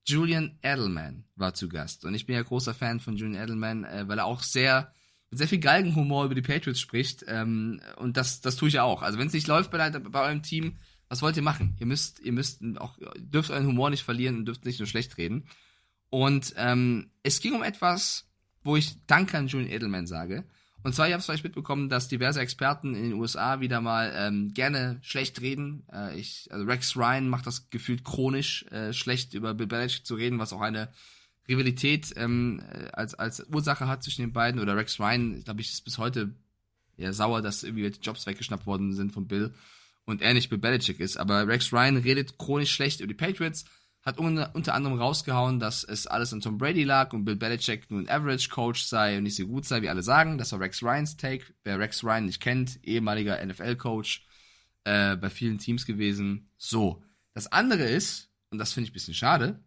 Julian 0.07 0.59
Edelman 0.63 1.25
war 1.35 1.55
zu 1.55 1.69
Gast 1.69 2.05
und 2.05 2.15
ich 2.15 2.27
bin 2.27 2.37
ja 2.37 2.43
großer 2.43 2.75
Fan 2.75 3.01
von 3.01 3.17
Julian 3.17 3.43
Edelman, 3.43 3.85
äh, 3.85 4.05
weil 4.07 4.19
er 4.19 4.27
auch 4.27 4.43
sehr 4.43 4.93
mit 5.31 5.39
sehr 5.39 5.49
viel 5.49 5.59
Galgenhumor 5.59 6.27
über 6.27 6.37
die 6.37 6.43
Patriots 6.43 6.79
spricht 6.79 7.25
ähm, 7.27 7.81
und 7.97 8.17
das 8.17 8.41
das 8.41 8.57
tue 8.57 8.69
ich 8.69 8.79
auch. 8.79 9.03
Also 9.03 9.19
wenn 9.19 9.27
es 9.27 9.33
nicht 9.33 9.49
läuft 9.49 9.73
bei, 9.73 9.91
bei 9.91 10.21
eurem 10.21 10.43
Team, 10.43 10.77
was 11.09 11.23
wollt 11.23 11.37
ihr 11.37 11.43
machen? 11.43 11.77
Ihr 11.79 11.87
müsst, 11.87 12.21
ihr 12.21 12.33
müsst 12.33 12.63
auch, 12.79 12.99
dürft 13.17 13.51
euren 13.51 13.67
Humor 13.67 13.91
nicht 13.91 14.03
verlieren 14.03 14.39
und 14.39 14.45
dürft 14.47 14.65
nicht 14.65 14.79
nur 14.79 14.89
schlecht 14.89 15.19
reden. 15.19 15.47
Und 16.11 16.55
ähm, 16.57 17.11
es 17.23 17.41
ging 17.41 17.55
um 17.55 17.63
etwas, 17.63 18.29
wo 18.65 18.77
ich 18.77 18.97
Danke 19.07 19.39
an 19.39 19.49
Julian 19.49 19.71
Edelman 19.71 20.07
sage. 20.07 20.45
Und 20.83 20.95
zwar, 20.95 21.09
ihr 21.09 21.15
habt 21.15 21.21
es 21.21 21.27
vielleicht 21.27 21.45
mitbekommen, 21.45 21.89
dass 21.89 22.09
diverse 22.09 22.41
Experten 22.41 22.95
in 22.95 23.03
den 23.03 23.13
USA 23.15 23.61
wieder 23.61 23.81
mal 23.81 24.13
ähm, 24.15 24.55
gerne 24.55 24.99
schlecht 25.03 25.41
reden. 25.41 25.85
Äh, 25.93 26.19
ich, 26.19 26.49
also 26.53 26.65
Rex 26.65 26.97
Ryan 26.97 27.29
macht 27.29 27.47
das 27.47 27.71
gefühlt 27.71 28.05
chronisch, 28.05 28.65
äh, 28.71 28.93
schlecht 28.93 29.35
über 29.35 29.55
Bill 29.55 29.67
Belichick 29.67 30.07
zu 30.07 30.15
reden, 30.15 30.39
was 30.39 30.53
auch 30.53 30.61
eine 30.61 30.89
Rivalität 31.49 32.13
ähm, 32.17 32.63
äh, 32.71 32.89
als, 32.93 33.15
als 33.15 33.45
Ursache 33.49 33.89
hat 33.89 34.05
zwischen 34.05 34.23
den 34.23 34.33
beiden. 34.33 34.61
Oder 34.61 34.77
Rex 34.77 35.01
Ryan, 35.01 35.43
glaube 35.43 35.61
ich, 35.61 35.73
ist 35.73 35.85
bis 35.85 35.99
heute 35.99 36.35
ja, 36.97 37.13
sauer, 37.13 37.43
dass 37.43 37.65
irgendwie 37.65 37.87
Jobs 37.87 38.27
weggeschnappt 38.27 38.67
worden 38.67 38.95
sind 38.95 39.13
von 39.13 39.27
Bill 39.27 39.55
und 40.07 40.23
er 40.23 40.33
nicht 40.33 40.49
Bill 40.49 40.59
Belichick 40.59 41.01
ist. 41.01 41.19
Aber 41.19 41.47
Rex 41.47 41.73
Ryan 41.73 41.99
redet 41.99 42.39
chronisch 42.39 42.73
schlecht 42.73 43.01
über 43.01 43.09
die 43.09 43.15
Patriots, 43.15 43.67
hat 44.03 44.19
unter, 44.19 44.55
anderem 44.55 44.99
rausgehauen, 44.99 45.59
dass 45.59 45.83
es 45.83 46.07
alles 46.07 46.33
an 46.33 46.41
Tom 46.41 46.59
Brady 46.59 46.85
lag 46.85 47.13
und 47.13 47.25
Bill 47.25 47.37
Belichick 47.37 47.91
nur 47.91 48.01
ein 48.01 48.09
Average 48.09 48.49
Coach 48.49 48.85
sei 48.85 49.19
und 49.19 49.25
nicht 49.25 49.37
so 49.37 49.47
gut 49.47 49.67
sei, 49.67 49.83
wie 49.83 49.89
alle 49.89 50.03
sagen. 50.03 50.39
Das 50.39 50.53
war 50.53 50.61
Rex 50.61 50.83
Ryans 50.83 51.17
Take. 51.17 51.45
Wer 51.65 51.79
Rex 51.81 52.05
Ryan 52.05 52.27
nicht 52.27 52.41
kennt, 52.41 52.79
ehemaliger 52.85 53.45
NFL-Coach, 53.45 54.25
äh, 54.85 55.17
bei 55.17 55.29
vielen 55.29 55.59
Teams 55.59 55.85
gewesen. 55.85 56.49
So. 56.57 57.03
Das 57.35 57.51
andere 57.51 57.83
ist, 57.83 58.31
und 58.51 58.59
das 58.59 58.73
finde 58.73 58.87
ich 58.87 58.93
ein 58.93 58.95
bisschen 58.95 59.15
schade, 59.15 59.61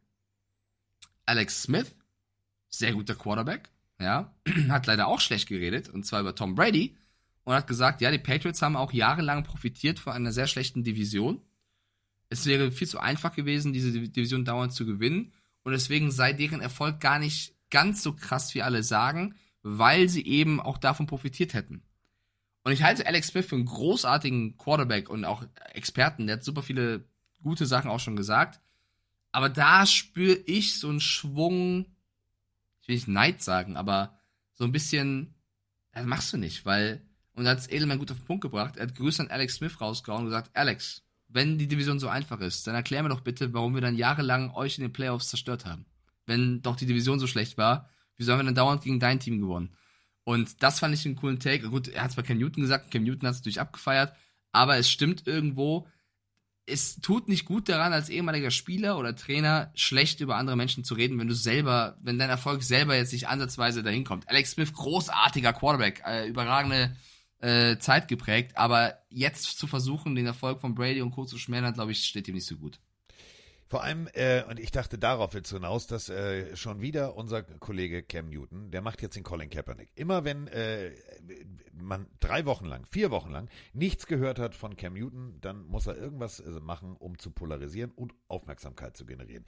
Alex 1.26 1.64
Smith, 1.64 1.94
sehr 2.70 2.94
guter 2.94 3.16
Quarterback, 3.16 3.70
ja, 3.99 4.34
hat 4.70 4.88
leider 4.88 5.07
auch 5.07 5.20
schlecht 5.20 5.49
geredet, 5.49 5.90
und 5.90 6.06
zwar 6.06 6.22
über 6.22 6.34
Tom 6.34 6.56
Brady 6.56 6.95
und 7.49 7.55
hat 7.55 7.65
gesagt, 7.65 7.99
ja, 7.99 8.11
die 8.11 8.19
Patriots 8.19 8.61
haben 8.61 8.76
auch 8.76 8.93
jahrelang 8.93 9.43
profitiert 9.43 9.97
von 9.97 10.13
einer 10.13 10.31
sehr 10.31 10.45
schlechten 10.45 10.84
Division. 10.84 11.41
Es 12.30 12.45
wäre 12.45 12.71
viel 12.71 12.88
zu 12.88 12.99
einfach 12.99 13.35
gewesen, 13.35 13.73
diese 13.73 13.91
Division 13.91 14.45
dauernd 14.45 14.71
zu 14.71 14.85
gewinnen. 14.85 15.34
Und 15.63 15.71
deswegen 15.71 16.11
sei 16.11 16.31
deren 16.31 16.61
Erfolg 16.61 16.99
gar 16.99 17.17
nicht 17.17 17.55
ganz 17.71 18.03
so 18.03 18.13
krass, 18.13 18.53
wie 18.53 18.61
alle 18.61 18.84
sagen, 18.84 19.34
weil 19.63 20.09
sie 20.09 20.27
eben 20.27 20.59
auch 20.59 20.77
davon 20.77 21.07
profitiert 21.07 21.55
hätten. 21.55 21.81
Und 22.61 22.71
ich 22.71 22.84
halte 22.84 23.07
Alex 23.07 23.30
Smith 23.30 23.47
für 23.47 23.55
einen 23.55 23.65
großartigen 23.65 24.59
Quarterback 24.59 25.09
und 25.09 25.26
auch 25.26 25.43
Experten. 25.73 26.27
Der 26.27 26.35
hat 26.35 26.43
super 26.43 26.61
viele 26.61 27.09
gute 27.41 27.65
Sachen 27.65 27.89
auch 27.89 27.99
schon 27.99 28.15
gesagt. 28.15 28.61
Aber 29.31 29.49
da 29.49 29.88
spüre 29.88 30.38
ich 30.45 30.77
so 30.77 30.88
einen 30.88 30.99
Schwung, 30.99 31.88
ich 32.84 32.88
will 32.88 32.95
nicht 32.95 33.07
Neid 33.07 33.41
sagen, 33.41 33.76
aber 33.76 34.19
so 34.53 34.65
ein 34.65 34.71
bisschen, 34.71 35.34
das 35.93 36.05
machst 36.05 36.31
du 36.31 36.38
nicht, 36.38 36.63
weil 36.63 37.09
und 37.40 37.45
da 37.45 37.52
hat 37.52 37.72
Edelman 37.72 37.99
gut 37.99 38.11
auf 38.11 38.18
den 38.18 38.26
Punkt 38.26 38.41
gebracht. 38.41 38.76
Er 38.76 38.88
hat 38.88 38.95
Grüße 38.95 39.24
an 39.24 39.30
Alex 39.30 39.56
Smith 39.56 39.80
rausgehauen 39.80 40.24
und 40.24 40.28
gesagt, 40.28 40.52
Alex, 40.53 41.03
wenn 41.30 41.57
die 41.57 41.70
Division 41.70 41.98
so 41.98 42.10
einfach 42.10 42.41
ist, 42.41 42.68
dann 42.68 42.76
erklär 42.76 43.02
mir 43.02 43.07
doch 43.07 43.22
bitte, 43.22 43.53
warum 43.53 43.76
wir 43.76 43.82
dann 43.82 43.95
jahrelang 43.95 44.52
euch 44.52 44.78
in 44.78 44.82
den 44.82 44.91
Playoffs 44.91 45.30
zerstört 45.30 45.66
haben. 45.66 45.86
Wenn 46.26 46.61
doch 46.61 46.76
die 46.76 46.86
Division 46.86 47.18
so 47.18 47.28
schlecht 47.28 47.57
war, 47.57 47.90
wieso 48.18 48.34
haben 48.34 48.40
wir 48.40 48.44
dann 48.44 48.56
dauernd 48.56 48.84
gegen 48.84 48.99
dein 48.99 49.22
Team 49.22 49.40
gewonnen? 49.40 49.74
Und 50.26 50.61
das 50.61 50.80
fand 50.80 50.94
ich 50.94 51.06
einen 51.06 51.16
coolen 51.16 51.40
Take. 51.40 51.70
Gut, 51.70 51.88
er 51.88 52.03
hat 52.03 52.10
es 52.10 52.18
bei 52.18 52.24
Cam 52.24 52.40
Newton 52.40 52.61
gesagt, 52.61 52.91
Cam 52.91 53.03
Newton 53.03 53.26
hat 53.26 53.36
es 53.36 53.40
natürlich 53.40 53.61
abgefeiert, 53.61 54.14
aber 54.52 54.76
es 54.76 54.91
stimmt 54.91 55.26
irgendwo, 55.26 55.88
es 56.66 56.99
tut 56.99 57.30
nicht 57.30 57.45
gut 57.45 57.70
daran, 57.70 57.94
als 57.94 58.10
ehemaliger 58.10 58.52
Spieler 58.52 58.98
oder 58.98 59.16
Trainer 59.16 59.72
schlecht 59.76 60.20
über 60.20 60.36
andere 60.36 60.57
Menschen 60.57 60.84
zu 60.84 60.94
reden, 60.94 61.18
wenn 61.20 61.30
du 61.30 61.36
selber, 61.36 61.98
wenn 62.02 62.20
dein 62.20 62.30
Erfolg 62.30 62.64
selber 62.64 62.98
jetzt 62.98 63.14
nicht 63.14 63.30
ansatzweise 63.30 63.82
dahin 63.82 64.03
kommt. 64.03 64.28
Alex 64.28 64.52
Smith, 64.52 64.74
großartiger 64.74 65.53
Quarterback, 65.53 66.03
äh, 66.06 66.28
überragende 66.28 66.98
äh, 67.40 67.78
Zeit 67.78 68.07
geprägt, 68.07 68.57
aber 68.57 68.99
jetzt 69.10 69.57
zu 69.57 69.68
versuchen, 69.68 70.16
den 70.16 70.26
Erfolg 70.26 70.61
von 70.61 70.76
Brady 70.76 71.02
und 71.02 71.11
Co. 71.11 71.26
zu 71.26 71.38
schmälern, 71.38 71.74
glaube 71.74 71.91
ich, 71.91 72.06
steht 72.06 72.28
ihm 72.28 72.36
nicht 72.36 72.48
so 72.48 72.57
gut. 72.57 72.80
Vor 73.70 73.84
allem, 73.84 74.10
äh, 74.14 74.44
und 74.45 74.60
ich 74.60 74.72
dachte 74.72 74.98
darauf 74.98 75.36
jetzt 75.36 75.52
hinaus, 75.52 75.86
dass 75.86 76.10
äh, 76.10 76.56
schon 76.56 76.82
wieder 76.82 77.16
unser 77.16 77.44
Kollege 77.44 78.02
Cam 78.02 78.30
Newton, 78.30 78.72
der 78.72 78.82
macht 78.82 78.99
jetzt 79.03 79.16
den 79.16 79.22
Colin 79.22 79.52
Kaepernick. 79.52 79.91
Immer 79.94 80.26
wenn 80.26 80.48
äh, 80.48 80.91
man 81.72 82.07
drei 82.20 82.45
Wochen 82.45 82.66
lang, 82.66 82.88
vier 82.88 83.11
Wochen 83.11 83.30
lang 83.30 83.48
nichts 83.74 84.07
gehört 84.07 84.40
hat 84.40 84.56
von 84.56 84.76
Cam 84.76 84.95
Newton, 84.95 85.38
dann 85.41 85.68
muss 85.68 85.86
er 85.86 85.95
irgendwas 85.95 86.40
äh, 86.40 86.49
machen, 86.49 86.95
um 86.98 87.20
zu 87.20 87.30
polarisieren 87.30 87.91
und 87.91 88.16
Aufmerksamkeit 88.28 88.98
zu 88.98 89.06
generieren. 89.06 89.45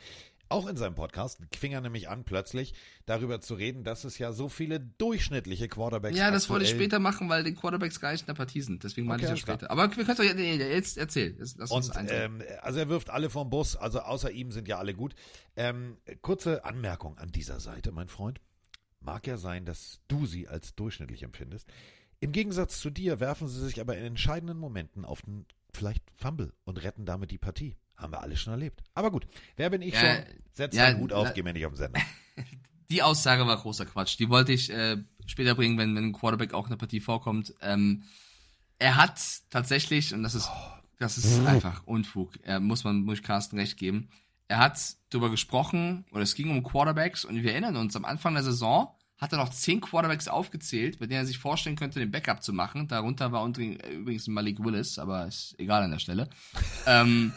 Auch 0.51 0.67
in 0.67 0.75
seinem 0.75 0.95
Podcast 0.95 1.39
fing 1.57 1.71
er 1.71 1.81
nämlich 1.81 2.09
an, 2.09 2.25
plötzlich 2.25 2.73
darüber 3.05 3.39
zu 3.39 3.53
reden, 3.53 3.83
dass 3.83 4.03
es 4.03 4.17
ja 4.17 4.33
so 4.33 4.49
viele 4.49 4.79
durchschnittliche 4.79 5.69
Quarterbacks 5.69 6.17
Ja, 6.17 6.29
das 6.29 6.49
wollte 6.49 6.65
ich 6.65 6.71
später 6.71 6.99
machen, 6.99 7.29
weil 7.29 7.43
die 7.43 7.53
Quarterbacks 7.53 7.99
gar 8.01 8.11
nicht 8.11 8.21
in 8.21 8.27
der 8.27 8.33
Partie 8.33 8.61
sind. 8.61 8.83
Deswegen 8.83 9.07
meine 9.07 9.23
Okay, 9.23 9.25
ich 9.25 9.29
alles 9.29 9.39
später. 9.41 9.71
Aber 9.71 9.83
wir 9.83 10.05
können 10.05 10.07
doch 10.07 10.35
nee, 10.35 10.55
jetzt 10.57 10.97
erzählen. 10.97 11.35
Lass 11.39 11.71
uns 11.71 11.95
Und 11.95 12.07
ähm, 12.09 12.43
also 12.61 12.79
er 12.79 12.89
wirft 12.89 13.09
alle 13.09 13.29
vom 13.29 13.49
Bus, 13.49 13.75
also 13.77 14.01
außer 14.01 14.31
ihm 14.31 14.51
sind 14.51 14.67
ja 14.67 14.77
alle 14.77 14.93
gut. 14.93 15.15
Ähm, 15.55 15.97
kurze 16.21 16.65
Anmerkung 16.65 17.17
an 17.17 17.31
dieser 17.31 17.59
Seite, 17.59 17.91
mein 17.91 18.09
Freund. 18.09 18.41
Mag 18.99 19.25
ja 19.27 19.37
sein, 19.37 19.65
dass 19.65 19.99
du 20.07 20.25
sie 20.25 20.47
als 20.47 20.75
durchschnittlich 20.75 21.23
empfindest. 21.23 21.67
Im 22.19 22.33
Gegensatz 22.33 22.79
zu 22.79 22.89
dir 22.89 23.19
werfen 23.19 23.47
sie 23.47 23.63
sich 23.63 23.79
aber 23.79 23.97
in 23.97 24.03
entscheidenden 24.03 24.59
Momenten 24.59 25.05
auf 25.05 25.21
den 25.23 25.45
vielleicht 25.73 26.03
Fumble 26.13 26.53
und 26.65 26.83
retten 26.83 27.05
damit 27.05 27.31
die 27.31 27.37
Partie. 27.37 27.77
Haben 28.01 28.11
wir 28.13 28.21
alle 28.21 28.35
schon 28.35 28.51
erlebt. 28.53 28.81
Aber 28.95 29.11
gut, 29.11 29.27
wer 29.55 29.69
bin 29.69 29.81
ich 29.81 29.93
Ja, 29.93 29.99
schon? 30.15 30.23
Setz 30.53 30.75
ja, 30.75 30.87
deinen 30.87 30.99
Hut 30.99 31.13
auf, 31.13 31.33
geh 31.33 31.43
mir 31.43 31.53
nicht 31.53 31.65
auf 31.65 31.73
den 31.73 31.77
Sender. 31.77 32.01
Die 32.91 33.03
Aussage 33.03 33.47
war 33.47 33.55
großer 33.57 33.85
Quatsch. 33.85 34.17
Die 34.19 34.27
wollte 34.29 34.51
ich 34.51 34.69
äh, 34.69 34.97
später 35.25 35.55
bringen, 35.55 35.77
wenn, 35.77 35.95
wenn 35.95 36.05
ein 36.09 36.13
Quarterback 36.13 36.53
auch 36.53 36.65
in 36.65 36.71
der 36.71 36.77
Partie 36.77 36.99
vorkommt. 36.99 37.53
Ähm, 37.61 38.03
er 38.79 38.97
hat 38.97 39.21
tatsächlich, 39.49 40.13
und 40.13 40.23
das 40.23 40.35
ist, 40.35 40.49
das 40.99 41.17
ist 41.17 41.39
Mhm. 41.39 41.47
einfach 41.47 41.83
Unfug, 41.85 42.33
er, 42.43 42.59
muss 42.59 42.83
man, 42.83 43.01
muss 43.03 43.19
ich 43.19 43.23
Carsten 43.23 43.57
recht 43.57 43.77
geben. 43.77 44.09
Er 44.49 44.57
hat 44.57 44.77
darüber 45.09 45.29
gesprochen, 45.29 46.03
oder 46.11 46.23
es 46.23 46.35
ging 46.35 46.49
um 46.49 46.63
Quarterbacks, 46.63 47.23
und 47.23 47.41
wir 47.41 47.51
erinnern 47.51 47.77
uns, 47.77 47.95
am 47.95 48.03
Anfang 48.03 48.33
der 48.33 48.43
Saison 48.43 48.93
hat 49.17 49.31
er 49.31 49.37
noch 49.37 49.49
zehn 49.49 49.79
Quarterbacks 49.79 50.27
aufgezählt, 50.27 50.99
bei 50.99 51.05
denen 51.05 51.21
er 51.21 51.25
sich 51.27 51.37
vorstellen 51.37 51.75
könnte, 51.77 51.99
den 51.99 52.11
Backup 52.11 52.43
zu 52.43 52.51
machen. 52.53 52.87
Darunter 52.89 53.31
war 53.31 53.45
übrigens 53.47 54.27
Malik 54.27 54.61
Willis, 54.63 54.97
aber 54.99 55.27
ist 55.27 55.55
egal 55.59 55.83
an 55.83 55.91
der 55.91 55.99
Stelle. 55.99 56.27
ähm, 56.87 57.31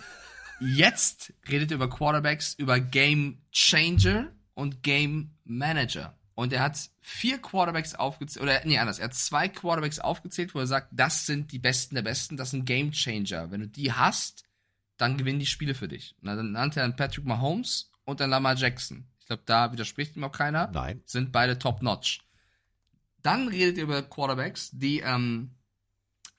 jetzt 0.66 1.32
redet 1.48 1.70
er 1.70 1.76
über 1.76 1.90
Quarterbacks, 1.90 2.54
über 2.54 2.80
Game 2.80 3.42
Changer 3.52 4.32
und 4.54 4.82
Game 4.82 5.36
Manager. 5.44 6.18
Und 6.34 6.52
er 6.52 6.62
hat 6.62 6.90
vier 7.00 7.38
Quarterbacks 7.38 7.94
aufgezählt, 7.94 8.42
oder 8.42 8.60
nee, 8.64 8.78
anders, 8.78 8.98
er 8.98 9.06
hat 9.06 9.14
zwei 9.14 9.48
Quarterbacks 9.48 10.00
aufgezählt, 10.00 10.54
wo 10.54 10.58
er 10.58 10.66
sagt, 10.66 10.88
das 10.90 11.26
sind 11.26 11.52
die 11.52 11.60
Besten 11.60 11.94
der 11.94 12.02
Besten, 12.02 12.36
das 12.36 12.50
sind 12.50 12.64
Game 12.64 12.90
Changer. 12.90 13.50
Wenn 13.50 13.60
du 13.60 13.68
die 13.68 13.92
hast, 13.92 14.44
dann 14.96 15.16
gewinnen 15.16 15.38
die 15.38 15.46
Spiele 15.46 15.74
für 15.74 15.88
dich. 15.88 16.16
Und 16.20 16.26
dann 16.26 16.52
nannte 16.52 16.80
er 16.80 16.88
dann 16.88 16.96
Patrick 16.96 17.24
Mahomes 17.24 17.92
und 18.04 18.20
dann 18.20 18.30
Lamar 18.30 18.56
Jackson. 18.56 19.06
Ich 19.20 19.26
glaube, 19.26 19.42
da 19.46 19.72
widerspricht 19.72 20.16
ihm 20.16 20.24
auch 20.24 20.32
keiner. 20.32 20.70
Nein. 20.72 21.02
Sind 21.06 21.32
beide 21.32 21.58
top-notch. 21.58 22.20
Dann 23.22 23.48
redet 23.48 23.78
ihr 23.78 23.84
über 23.84 24.02
Quarterbacks, 24.02 24.70
die 24.72 25.00
ähm, 25.00 25.52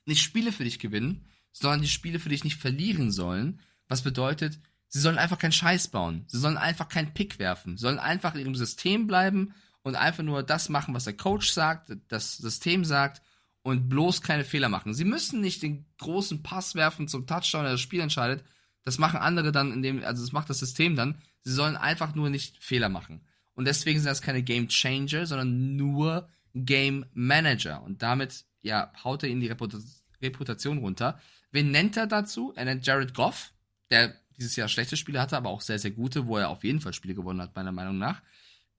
nicht 0.05 0.21
Spiele 0.21 0.51
für 0.51 0.65
dich 0.65 0.77
gewinnen, 0.77 1.25
sondern 1.51 1.81
die 1.81 1.87
Spiele 1.87 2.19
für 2.19 2.29
dich 2.29 2.43
nicht 2.43 2.57
verlieren 2.57 3.11
sollen. 3.11 3.61
Was 3.87 4.01
bedeutet, 4.01 4.59
sie 4.87 4.99
sollen 4.99 5.17
einfach 5.17 5.37
keinen 5.37 5.51
Scheiß 5.51 5.89
bauen. 5.89 6.25
Sie 6.27 6.39
sollen 6.39 6.57
einfach 6.57 6.89
keinen 6.89 7.13
Pick 7.13 7.39
werfen. 7.39 7.77
Sie 7.77 7.81
sollen 7.81 7.99
einfach 7.99 8.33
in 8.35 8.41
ihrem 8.41 8.55
System 8.55 9.07
bleiben 9.07 9.53
und 9.83 9.95
einfach 9.95 10.23
nur 10.23 10.43
das 10.43 10.69
machen, 10.69 10.93
was 10.93 11.03
der 11.03 11.17
Coach 11.17 11.51
sagt, 11.51 11.91
das 12.07 12.37
System 12.37 12.85
sagt 12.85 13.21
und 13.61 13.89
bloß 13.89 14.21
keine 14.21 14.43
Fehler 14.43 14.69
machen. 14.69 14.93
Sie 14.93 15.05
müssen 15.05 15.41
nicht 15.41 15.63
den 15.63 15.85
großen 15.97 16.43
Pass 16.43 16.75
werfen 16.75 17.07
zum 17.07 17.27
Touchdown, 17.27 17.63
der 17.63 17.73
das 17.73 17.81
Spiel 17.81 17.99
entscheidet. 17.99 18.43
Das 18.83 18.99
machen 18.99 19.19
andere 19.19 19.51
dann, 19.51 19.73
indem, 19.73 20.03
also 20.03 20.23
das 20.23 20.31
macht 20.31 20.49
das 20.49 20.59
System 20.59 20.95
dann. 20.95 21.19
Sie 21.41 21.53
sollen 21.53 21.75
einfach 21.75 22.15
nur 22.15 22.29
nicht 22.29 22.63
Fehler 22.63 22.89
machen. 22.89 23.21
Und 23.55 23.65
deswegen 23.65 23.99
sind 23.99 24.09
das 24.09 24.21
keine 24.21 24.43
Game 24.43 24.67
Changer, 24.67 25.25
sondern 25.25 25.75
nur 25.75 26.29
Game 26.53 27.05
Manager. 27.13 27.81
Und 27.83 28.01
damit, 28.01 28.45
ja, 28.61 28.91
haut 29.03 29.23
er 29.23 29.29
ihnen 29.29 29.41
die 29.41 29.47
Reputa 29.47 29.79
Reputation 30.21 30.77
runter. 30.77 31.19
Wen 31.51 31.71
nennt 31.71 31.97
er 31.97 32.07
dazu? 32.07 32.53
Er 32.55 32.65
nennt 32.65 32.85
Jared 32.85 33.13
Goff, 33.13 33.53
der 33.89 34.15
dieses 34.37 34.55
Jahr 34.55 34.67
schlechte 34.67 34.97
Spiele 34.97 35.21
hatte, 35.21 35.37
aber 35.37 35.49
auch 35.49 35.61
sehr, 35.61 35.79
sehr 35.79 35.91
gute, 35.91 36.27
wo 36.27 36.37
er 36.37 36.49
auf 36.49 36.63
jeden 36.63 36.81
Fall 36.81 36.93
Spiele 36.93 37.15
gewonnen 37.15 37.41
hat, 37.41 37.55
meiner 37.55 37.71
Meinung 37.71 37.97
nach. 37.97 38.21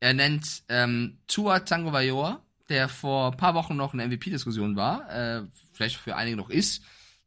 Er 0.01 0.12
nennt 0.12 0.62
ähm, 0.69 1.19
Tua 1.27 1.61
Tagovailoa, 1.61 2.43
der 2.69 2.89
vor 2.89 3.33
ein 3.33 3.37
paar 3.37 3.55
Wochen 3.55 3.77
noch 3.77 3.95
in 3.95 3.99
der 3.99 4.09
MVP-Diskussion 4.09 4.77
war, 4.77 5.11
äh, 5.11 5.43
vielleicht 5.73 5.97
für 5.97 6.16
einige 6.16 6.37
noch 6.37 6.51
ist, 6.51 6.83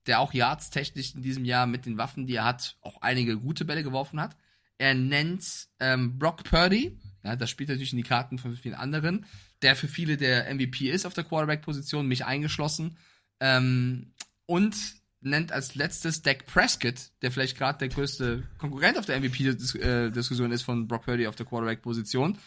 der 0.06 0.20
auch 0.20 0.34
Yards 0.34 0.70
technisch 0.70 1.16
in 1.16 1.22
diesem 1.22 1.46
Jahr 1.46 1.66
mit 1.66 1.86
den 1.86 1.98
Waffen, 1.98 2.28
die 2.28 2.36
er 2.36 2.46
hat, 2.46 2.78
auch 2.82 3.02
einige 3.02 3.38
gute 3.38 3.66
Bälle 3.66 3.84
geworfen 3.84 4.20
hat. 4.20 4.36
Er 4.78 4.94
nennt 4.94 5.68
ähm, 5.80 6.20
Brock 6.20 6.44
Purdy, 6.44 6.98
ja, 7.24 7.36
das 7.36 7.50
spielt 7.50 7.70
natürlich 7.70 7.92
in 7.92 7.98
die 7.98 8.04
Karten 8.04 8.38
von 8.38 8.56
vielen 8.56 8.76
anderen, 8.76 9.26
der 9.62 9.76
für 9.76 9.88
viele 9.88 10.18
der 10.18 10.54
MVP 10.54 10.90
ist 10.90 11.06
auf 11.06 11.14
der 11.14 11.26
Quarterback-Position, 11.26 12.08
mich 12.08 12.26
eingeschlossen. 12.26 12.98
Ähm, 13.40 14.14
und 14.46 14.76
nennt 15.22 15.52
als 15.52 15.76
letztes 15.76 16.22
Dak 16.22 16.46
Prescott, 16.46 17.12
der 17.22 17.32
vielleicht 17.32 17.58
gerade 17.58 17.80
der 17.80 17.90
größte 17.90 18.44
Konkurrent 18.58 18.98
auf 18.98 19.06
der 19.06 19.20
MVP-Diskussion 19.20 20.52
ist 20.52 20.64
von 20.64 20.88
Brock 20.88 21.06
Purdy 21.06 21.28
auf 21.28 21.36
der 21.36 21.46
Quarterback-Position. 21.46 22.38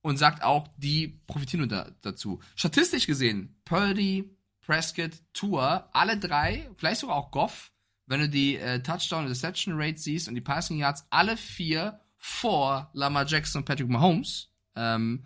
Und 0.00 0.16
sagt 0.16 0.42
auch, 0.42 0.68
die 0.76 1.20
profitieren 1.26 1.68
da, 1.68 1.90
dazu. 2.02 2.40
Statistisch 2.54 3.06
gesehen, 3.06 3.56
Purdy, 3.64 4.30
Prescott, 4.60 5.10
Tua, 5.32 5.88
alle 5.92 6.16
drei, 6.16 6.70
vielleicht 6.76 7.00
sogar 7.00 7.16
auch 7.16 7.30
Goff, 7.32 7.72
wenn 8.06 8.20
du 8.20 8.28
die 8.28 8.56
äh, 8.56 8.80
Touchdown-Reception-Rate 8.80 9.98
siehst 9.98 10.28
und 10.28 10.34
die 10.34 10.40
Passing 10.40 10.78
Yards, 10.78 11.04
alle 11.10 11.36
vier 11.36 12.00
vor 12.16 12.90
Lamar 12.94 13.26
Jackson 13.26 13.60
und 13.60 13.64
Patrick 13.64 13.88
Mahomes. 13.88 14.50
Ähm, 14.76 15.24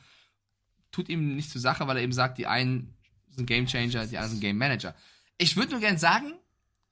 tut 0.91 1.09
ihm 1.09 1.37
nicht 1.37 1.51
zur 1.51 1.61
Sache, 1.61 1.87
weil 1.87 1.99
er 1.99 2.03
eben 2.03 2.13
sagt, 2.13 2.39
die 2.39 2.47
einen 2.47 2.97
sind 3.31 3.47
Game 3.47 3.67
Changer, 3.67 4.07
die 4.07 4.17
anderen 4.17 4.31
sind 4.31 4.41
Game 4.41 4.59
Manager. 4.59 4.95
Ich 5.39 5.57
würde 5.57 5.73
nur 5.73 5.81
gern 5.81 5.99
sagen, 5.99 6.33
und 6.33 6.42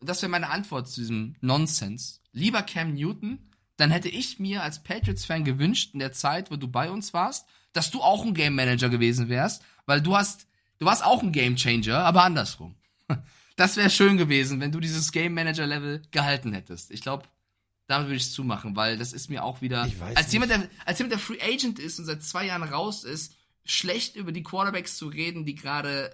das 0.01 0.23
wäre 0.23 0.31
meine 0.31 0.51
Antwort 0.51 0.89
zu 0.89 1.01
diesem 1.01 1.37
Nonsens, 1.41 2.21
lieber 2.33 2.63
Cam 2.63 2.95
Newton, 2.95 3.39
dann 3.77 3.91
hätte 3.91 4.09
ich 4.09 4.39
mir 4.39 4.63
als 4.63 4.83
Patriots-Fan 4.83 5.45
gewünscht, 5.45 5.91
in 5.95 6.01
der 6.01 6.13
Zeit, 6.13 6.51
wo 6.51 6.57
du 6.57 6.69
bei 6.69 6.91
uns 6.91 7.13
warst, 7.15 7.47
dass 7.73 7.91
du 7.91 8.03
auch 8.03 8.25
ein 8.25 8.35
Game 8.35 8.55
Manager 8.55 8.89
gewesen 8.89 9.29
wärst, 9.29 9.63
weil 9.87 10.01
du 10.01 10.17
hast, 10.17 10.47
du 10.79 10.87
warst 10.87 11.05
auch 11.05 11.23
ein 11.23 11.33
Game 11.33 11.57
Changer, 11.57 11.99
aber 11.99 12.25
andersrum. 12.25 12.75
Das 13.57 13.77
wäre 13.77 13.91
schön 13.91 14.17
gewesen, 14.17 14.59
wenn 14.61 14.73
du 14.73 14.81
dieses 14.81 15.13
Game 15.13 15.35
Manager 15.35 15.67
Level 15.67 16.01
gehalten 16.13 16.55
hättest. 16.55 16.91
Ich 16.91 17.03
glaube, 17.03 17.25
damit 17.89 18.07
würde 18.07 18.17
ich 18.17 18.23
es 18.23 18.33
zumachen, 18.33 18.75
weil 18.75 18.97
das 18.97 19.13
ist 19.13 19.29
mir 19.29 19.45
auch 19.45 19.61
wieder, 19.61 19.87
Ich 19.87 20.01
weiß 20.01 20.17
als 20.17 20.27
nicht. 20.29 20.33
jemand, 20.33 20.51
der, 20.53 20.71
als 20.87 20.99
jemand, 20.99 21.13
der 21.13 21.19
Free 21.19 21.43
Agent 21.43 21.79
ist 21.79 21.99
und 21.99 22.07
seit 22.07 22.23
zwei 22.23 22.47
Jahren 22.47 22.63
raus 22.63 23.05
ist, 23.05 23.35
schlecht 23.67 24.17
über 24.17 24.33
die 24.33 24.43
Quarterbacks 24.43 24.97
zu 24.97 25.09
reden, 25.09 25.45
die 25.45 25.57
gerade 25.57 26.11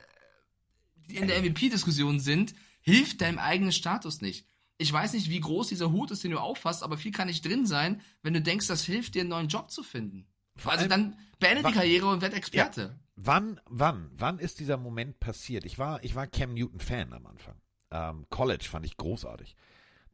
in 1.06 1.28
der 1.28 1.40
MVP-Diskussion 1.40 2.18
sind, 2.18 2.52
hilft 2.86 3.20
deinem 3.20 3.38
eigenen 3.38 3.72
Status 3.72 4.20
nicht. 4.20 4.46
Ich 4.78 4.92
weiß 4.92 5.14
nicht, 5.14 5.30
wie 5.30 5.40
groß 5.40 5.68
dieser 5.68 5.90
Hut 5.90 6.10
ist, 6.10 6.22
den 6.22 6.30
du 6.32 6.38
auffasst, 6.38 6.82
aber 6.82 6.98
viel 6.98 7.12
kann 7.12 7.28
nicht 7.28 7.44
drin 7.44 7.66
sein, 7.66 8.00
wenn 8.22 8.34
du 8.34 8.42
denkst, 8.42 8.66
das 8.66 8.84
hilft 8.84 9.14
dir, 9.14 9.20
einen 9.20 9.30
neuen 9.30 9.48
Job 9.48 9.70
zu 9.70 9.82
finden. 9.82 10.26
also 10.64 10.86
dann 10.86 11.18
beende 11.38 11.62
die 11.62 11.72
Karriere 11.72 12.06
und 12.06 12.20
werd 12.20 12.34
Experte. 12.34 12.80
Ja. 12.80 13.00
Wann, 13.16 13.60
wann, 13.66 14.10
wann 14.14 14.38
ist 14.38 14.60
dieser 14.60 14.76
Moment 14.76 15.18
passiert? 15.18 15.64
Ich 15.64 15.78
war, 15.78 16.04
ich 16.04 16.14
war 16.14 16.26
Cam 16.26 16.52
Newton 16.52 16.80
Fan 16.80 17.12
am 17.14 17.26
Anfang. 17.26 17.56
Ähm, 17.90 18.26
College 18.28 18.66
fand 18.68 18.84
ich 18.84 18.96
großartig. 18.96 19.56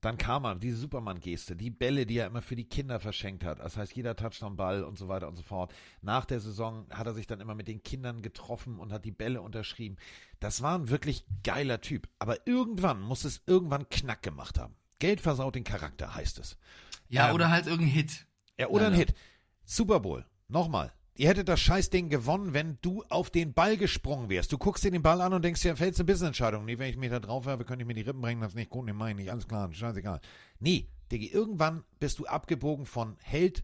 Dann 0.02 0.18
kam 0.18 0.44
er, 0.44 0.56
diese 0.56 0.76
Superman-Geste, 0.78 1.54
die 1.54 1.70
Bälle, 1.70 2.06
die 2.06 2.18
er 2.18 2.26
immer 2.26 2.42
für 2.42 2.56
die 2.56 2.68
Kinder 2.68 2.98
verschenkt 2.98 3.44
hat. 3.44 3.60
Das 3.60 3.76
heißt, 3.76 3.94
jeder 3.94 4.16
Touchdown-Ball 4.16 4.82
und 4.82 4.98
so 4.98 5.06
weiter 5.06 5.28
und 5.28 5.36
so 5.36 5.42
fort. 5.42 5.72
Nach 6.02 6.24
der 6.24 6.40
Saison 6.40 6.86
hat 6.90 7.06
er 7.06 7.14
sich 7.14 7.28
dann 7.28 7.40
immer 7.40 7.54
mit 7.54 7.68
den 7.68 7.84
Kindern 7.84 8.20
getroffen 8.20 8.80
und 8.80 8.92
hat 8.92 9.04
die 9.04 9.12
Bälle 9.12 9.40
unterschrieben. 9.40 9.96
Das 10.40 10.60
war 10.60 10.76
ein 10.76 10.90
wirklich 10.90 11.24
geiler 11.44 11.80
Typ. 11.80 12.08
Aber 12.18 12.46
irgendwann 12.48 13.00
muss 13.00 13.24
es 13.24 13.42
irgendwann 13.46 13.88
Knack 13.90 14.22
gemacht 14.22 14.58
haben. 14.58 14.74
Geld 14.98 15.20
versaut 15.20 15.54
den 15.54 15.64
Charakter, 15.64 16.14
heißt 16.16 16.40
es. 16.40 16.58
Ja, 17.08 17.28
Ähm, 17.28 17.34
oder 17.36 17.50
halt 17.50 17.66
irgendein 17.66 17.94
Hit. 17.94 18.26
ja, 18.58 18.66
oder 18.66 18.86
ein 18.86 18.92
Leider. 18.92 19.06
Hit. 19.06 19.14
Super 19.64 20.00
Bowl. 20.00 20.26
Nochmal. 20.48 20.92
Ihr 21.14 21.28
hättet 21.28 21.48
das 21.48 21.60
Scheißding 21.60 22.08
gewonnen, 22.08 22.54
wenn 22.54 22.78
du 22.80 23.04
auf 23.10 23.28
den 23.28 23.52
Ball 23.52 23.76
gesprungen 23.76 24.30
wärst. 24.30 24.50
Du 24.50 24.56
guckst 24.56 24.82
dir 24.82 24.90
den 24.90 25.02
Ball 25.02 25.20
an 25.20 25.34
und 25.34 25.44
denkst 25.44 25.60
dir, 25.60 25.76
fällst 25.76 26.00
eine 26.00 26.06
Business-Entscheidung. 26.06 26.64
Nee, 26.64 26.78
wenn 26.78 26.88
ich 26.88 26.96
mich 26.96 27.10
da 27.10 27.20
drauf 27.20 27.44
werfe, 27.44 27.64
könnte 27.64 27.82
ich 27.82 27.86
mir 27.86 27.94
die 27.94 28.00
Rippen 28.00 28.22
bringen, 28.22 28.40
das 28.40 28.52
ist 28.52 28.56
nicht 28.56 28.70
gut, 28.70 28.86
nee, 28.86 28.94
meine 28.94 29.10
ich 29.10 29.16
nicht, 29.16 29.30
alles 29.30 29.46
klar, 29.46 29.70
scheißegal. 29.72 30.20
Nee, 30.58 30.88
Diggi, 31.10 31.26
irgendwann 31.26 31.84
bist 32.00 32.18
du 32.18 32.24
abgebogen 32.24 32.86
von 32.86 33.16
Held, 33.20 33.62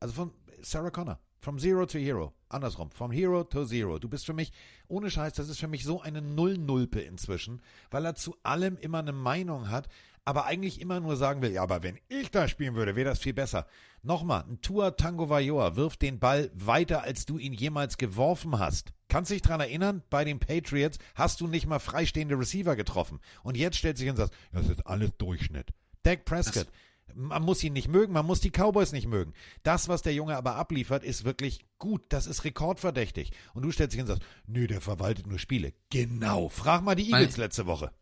also 0.00 0.12
von 0.12 0.32
Sarah 0.60 0.90
Connor. 0.90 1.20
From 1.40 1.58
Zero 1.58 1.86
to 1.86 1.98
Hero. 1.98 2.32
Andersrum. 2.48 2.90
From 2.90 3.12
Hero 3.12 3.44
to 3.44 3.64
Zero. 3.64 4.00
Du 4.00 4.08
bist 4.08 4.26
für 4.26 4.32
mich, 4.32 4.52
ohne 4.88 5.08
Scheiß, 5.08 5.34
das 5.34 5.48
ist 5.48 5.60
für 5.60 5.68
mich 5.68 5.84
so 5.84 6.00
eine 6.00 6.20
Null-Nulpe 6.20 7.00
inzwischen, 7.00 7.62
weil 7.92 8.04
er 8.04 8.16
zu 8.16 8.34
allem 8.42 8.76
immer 8.76 8.98
eine 8.98 9.12
Meinung 9.12 9.70
hat, 9.70 9.88
aber 10.24 10.46
eigentlich 10.46 10.80
immer 10.80 10.98
nur 10.98 11.16
sagen 11.16 11.40
will, 11.40 11.52
ja, 11.52 11.62
aber 11.62 11.82
wenn 11.82 11.98
ich 12.08 12.30
da 12.30 12.48
spielen 12.48 12.74
würde, 12.74 12.96
wäre 12.96 13.08
das 13.08 13.20
viel 13.20 13.34
besser. 13.34 13.66
Nochmal, 14.02 14.44
ein 14.48 14.60
Tua 14.60 14.92
Tango 14.92 15.28
Vajoa 15.28 15.76
wirft 15.76 16.02
den 16.02 16.18
Ball 16.18 16.50
weiter, 16.54 17.02
als 17.02 17.26
du 17.26 17.38
ihn 17.38 17.52
jemals 17.52 17.98
geworfen 17.98 18.58
hast. 18.58 18.92
Kannst 19.08 19.30
dich 19.30 19.42
dran 19.42 19.60
erinnern, 19.60 20.02
bei 20.10 20.24
den 20.24 20.38
Patriots 20.38 20.98
hast 21.14 21.40
du 21.40 21.48
nicht 21.48 21.66
mal 21.66 21.78
freistehende 21.78 22.38
Receiver 22.38 22.76
getroffen. 22.76 23.20
Und 23.42 23.56
jetzt 23.56 23.78
stellt 23.78 23.98
sich 23.98 24.08
und 24.08 24.16
sagt, 24.16 24.34
das 24.52 24.68
ist 24.68 24.86
alles 24.86 25.16
Durchschnitt. 25.16 25.72
Dak 26.02 26.24
Prescott. 26.24 26.68
Man 27.14 27.42
muss 27.42 27.64
ihn 27.64 27.72
nicht 27.72 27.88
mögen, 27.88 28.12
man 28.12 28.26
muss 28.26 28.40
die 28.40 28.50
Cowboys 28.50 28.92
nicht 28.92 29.06
mögen. 29.06 29.32
Das, 29.62 29.88
was 29.88 30.02
der 30.02 30.12
Junge 30.12 30.36
aber 30.36 30.56
abliefert, 30.56 31.02
ist 31.02 31.24
wirklich 31.24 31.64
gut. 31.78 32.04
Das 32.10 32.26
ist 32.26 32.44
rekordverdächtig. 32.44 33.32
Und 33.54 33.62
du 33.62 33.72
stellst 33.72 33.94
dich 33.94 34.02
und 34.02 34.08
sagst, 34.08 34.22
nö, 34.46 34.66
der 34.66 34.82
verwaltet 34.82 35.26
nur 35.26 35.38
Spiele. 35.38 35.72
Genau. 35.90 36.50
Frag 36.50 36.82
mal 36.82 36.94
die 36.94 37.10
Eagles 37.10 37.38
letzte 37.38 37.66
Woche. 37.66 37.92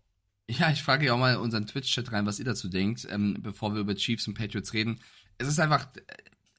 Ja, 0.49 0.71
ich 0.71 0.83
frage 0.83 1.07
ja 1.07 1.15
auch 1.15 1.19
mal 1.19 1.35
in 1.35 1.41
unseren 1.41 1.67
Twitch-Chat 1.67 2.13
rein, 2.13 2.27
was 2.27 2.39
ihr 2.39 2.45
dazu 2.45 2.69
denkt, 2.69 3.07
ähm, 3.11 3.39
bevor 3.41 3.75
wir 3.75 3.81
über 3.81 3.97
Chiefs 3.97 4.29
und 4.29 4.35
Patriots 4.35 4.73
reden. 4.73 5.01
Es 5.39 5.49
ist 5.49 5.61
einfach, 5.61 5.87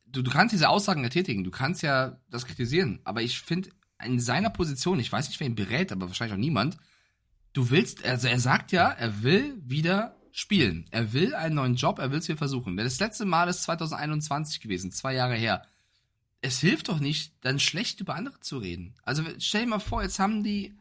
du, 0.06 0.22
du 0.22 0.32
kannst 0.32 0.54
diese 0.54 0.70
Aussagen 0.70 1.04
ja 1.04 1.10
tätigen, 1.10 1.44
du 1.44 1.52
kannst 1.52 1.82
ja 1.82 2.20
das 2.30 2.46
kritisieren, 2.46 3.00
aber 3.04 3.22
ich 3.22 3.40
finde, 3.40 3.70
in 4.04 4.20
seiner 4.20 4.50
Position, 4.50 5.00
ich 5.00 5.12
weiß 5.12 5.28
nicht, 5.28 5.40
wer 5.40 5.48
ihn 5.48 5.56
berät, 5.56 5.92
aber 5.92 6.08
wahrscheinlich 6.08 6.36
auch 6.36 6.40
niemand, 6.40 6.78
du 7.54 7.70
willst, 7.70 8.06
also 8.06 8.28
er 8.28 8.40
sagt 8.40 8.72
ja, 8.72 8.90
er 8.90 9.24
will 9.24 9.56
wieder 9.66 10.16
spielen. 10.32 10.86
Er 10.92 11.14
will 11.14 11.34
einen 11.34 11.56
neuen 11.56 11.76
Job, 11.76 11.98
er 11.98 12.12
will 12.12 12.20
es 12.20 12.28
wieder 12.28 12.38
versuchen. 12.38 12.78
Das 12.78 13.00
letzte 13.00 13.26
Mal 13.26 13.50
ist 13.50 13.64
2021 13.64 14.62
gewesen, 14.62 14.92
zwei 14.92 15.16
Jahre 15.16 15.36
her. 15.36 15.64
Es 16.42 16.60
hilft 16.60 16.90
doch 16.90 17.00
nicht, 17.00 17.34
dann 17.42 17.60
schlecht 17.60 18.00
über 18.00 18.14
andere 18.14 18.40
zu 18.40 18.60
reden. 18.60 18.94
Also 19.02 19.24
stell 19.40 19.62
dir 19.62 19.70
mal 19.70 19.80
vor, 19.80 20.04
jetzt 20.04 20.20
haben 20.20 20.44
die, 20.44 20.78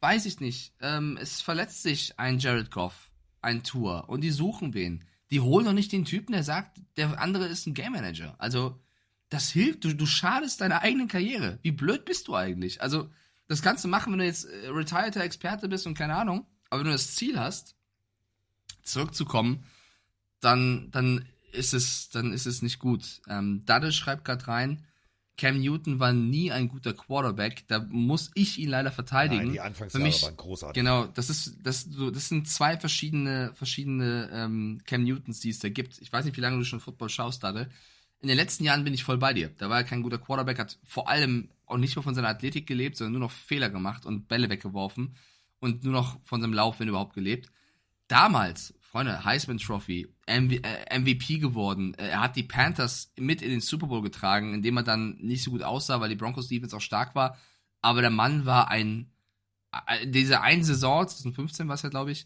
weiß 0.00 0.26
ich 0.26 0.38
nicht. 0.38 0.74
Ähm, 0.80 1.18
es 1.20 1.40
verletzt 1.40 1.82
sich 1.82 2.20
ein 2.20 2.38
Jared 2.38 2.70
Goff, 2.70 3.10
ein 3.42 3.64
Tour 3.64 4.08
und 4.08 4.20
die 4.20 4.30
suchen 4.30 4.74
wen. 4.74 5.04
Die 5.30 5.40
holen 5.40 5.66
doch 5.66 5.72
nicht 5.72 5.92
den 5.92 6.04
Typen, 6.04 6.32
der 6.32 6.42
sagt, 6.42 6.80
der 6.96 7.20
andere 7.20 7.46
ist 7.46 7.66
ein 7.66 7.74
Game 7.74 7.92
Manager. 7.92 8.34
Also, 8.38 8.80
das 9.28 9.50
hilft, 9.50 9.84
du, 9.84 9.94
du 9.94 10.06
schadest 10.06 10.60
deiner 10.60 10.82
eigenen 10.82 11.08
Karriere. 11.08 11.58
Wie 11.62 11.70
blöd 11.70 12.04
bist 12.04 12.28
du 12.28 12.34
eigentlich? 12.34 12.82
Also, 12.82 13.10
das 13.46 13.62
kannst 13.62 13.84
du 13.84 13.88
machen, 13.88 14.12
wenn 14.12 14.18
du 14.18 14.24
jetzt 14.24 14.44
äh, 14.44 14.68
retireder 14.68 15.24
Experte 15.24 15.68
bist 15.68 15.86
und 15.86 15.94
keine 15.94 16.16
Ahnung. 16.16 16.46
Aber 16.68 16.80
wenn 16.80 16.86
du 16.86 16.92
das 16.92 17.14
Ziel 17.14 17.38
hast, 17.38 17.74
zurückzukommen, 18.82 19.64
dann, 20.40 20.90
dann 20.90 21.24
ist 21.52 21.74
es, 21.74 22.08
dann 22.10 22.32
ist 22.32 22.46
es 22.46 22.62
nicht 22.62 22.78
gut. 22.78 23.20
Ähm, 23.28 23.64
Dade 23.66 23.92
schreibt 23.92 24.24
gerade 24.24 24.46
rein, 24.48 24.84
Cam 25.40 25.58
Newton 25.58 25.98
war 25.98 26.12
nie 26.12 26.52
ein 26.52 26.68
guter 26.68 26.92
Quarterback. 26.92 27.64
Da 27.66 27.78
muss 27.88 28.30
ich 28.34 28.58
ihn 28.58 28.68
leider 28.68 28.92
verteidigen. 28.92 29.44
Nein, 29.44 29.52
die 29.52 29.60
Anfangsjahre 29.60 30.04
Für 30.04 30.06
mich, 30.06 30.22
waren 30.22 30.36
großartig. 30.36 30.78
Genau, 30.78 31.06
das 31.06 31.30
ist, 31.30 31.56
das, 31.62 31.88
das 31.90 32.28
sind 32.28 32.46
zwei 32.46 32.76
verschiedene, 32.76 33.50
verschiedene 33.54 34.28
ähm, 34.34 34.82
Cam 34.84 35.02
Newtons, 35.02 35.40
die 35.40 35.48
es 35.48 35.58
da 35.58 35.70
gibt. 35.70 35.98
Ich 36.02 36.12
weiß 36.12 36.26
nicht, 36.26 36.36
wie 36.36 36.42
lange 36.42 36.58
du 36.58 36.64
schon 36.64 36.80
Football 36.80 37.08
schaust, 37.08 37.42
Dade. 37.42 37.70
In 38.20 38.28
den 38.28 38.36
letzten 38.36 38.64
Jahren 38.64 38.84
bin 38.84 38.92
ich 38.92 39.02
voll 39.02 39.16
bei 39.16 39.32
dir. 39.32 39.48
Da 39.56 39.70
war 39.70 39.78
er 39.78 39.84
kein 39.84 40.02
guter 40.02 40.18
Quarterback, 40.18 40.58
hat 40.58 40.78
vor 40.84 41.08
allem 41.08 41.48
auch 41.64 41.78
nicht 41.78 41.96
mehr 41.96 42.02
von 42.02 42.14
seiner 42.14 42.28
Athletik 42.28 42.66
gelebt, 42.66 42.98
sondern 42.98 43.12
nur 43.12 43.22
noch 43.22 43.30
Fehler 43.30 43.70
gemacht 43.70 44.04
und 44.04 44.28
Bälle 44.28 44.50
weggeworfen 44.50 45.16
und 45.58 45.84
nur 45.84 45.94
noch 45.94 46.20
von 46.22 46.42
seinem 46.42 46.52
Lauf, 46.52 46.80
wenn 46.80 46.88
überhaupt, 46.88 47.14
gelebt. 47.14 47.48
Damals, 48.08 48.74
Freunde, 48.90 49.24
Heisman 49.24 49.58
Trophy, 49.58 50.08
MV, 50.26 50.52
äh, 50.64 50.98
MVP 50.98 51.38
geworden. 51.38 51.94
Äh, 51.94 52.08
Er 52.08 52.20
hat 52.22 52.34
die 52.36 52.42
Panthers 52.42 53.12
mit 53.16 53.40
in 53.40 53.50
den 53.50 53.60
Super 53.60 53.86
Bowl 53.86 54.02
getragen, 54.02 54.52
indem 54.54 54.76
er 54.78 54.82
dann 54.82 55.16
nicht 55.20 55.44
so 55.44 55.52
gut 55.52 55.62
aussah, 55.62 56.00
weil 56.00 56.08
die 56.08 56.16
Broncos 56.16 56.48
Defense 56.48 56.76
auch 56.76 56.80
stark 56.80 57.14
war. 57.14 57.36
Aber 57.82 58.00
der 58.00 58.10
Mann 58.10 58.46
war 58.46 58.68
ein, 58.68 59.12
äh, 59.86 60.06
diese 60.06 60.40
eine 60.40 60.64
Saison, 60.64 61.06
2015 61.06 61.68
war 61.68 61.76
es 61.76 61.82
ja, 61.82 61.88
glaube 61.88 62.10
ich, 62.10 62.24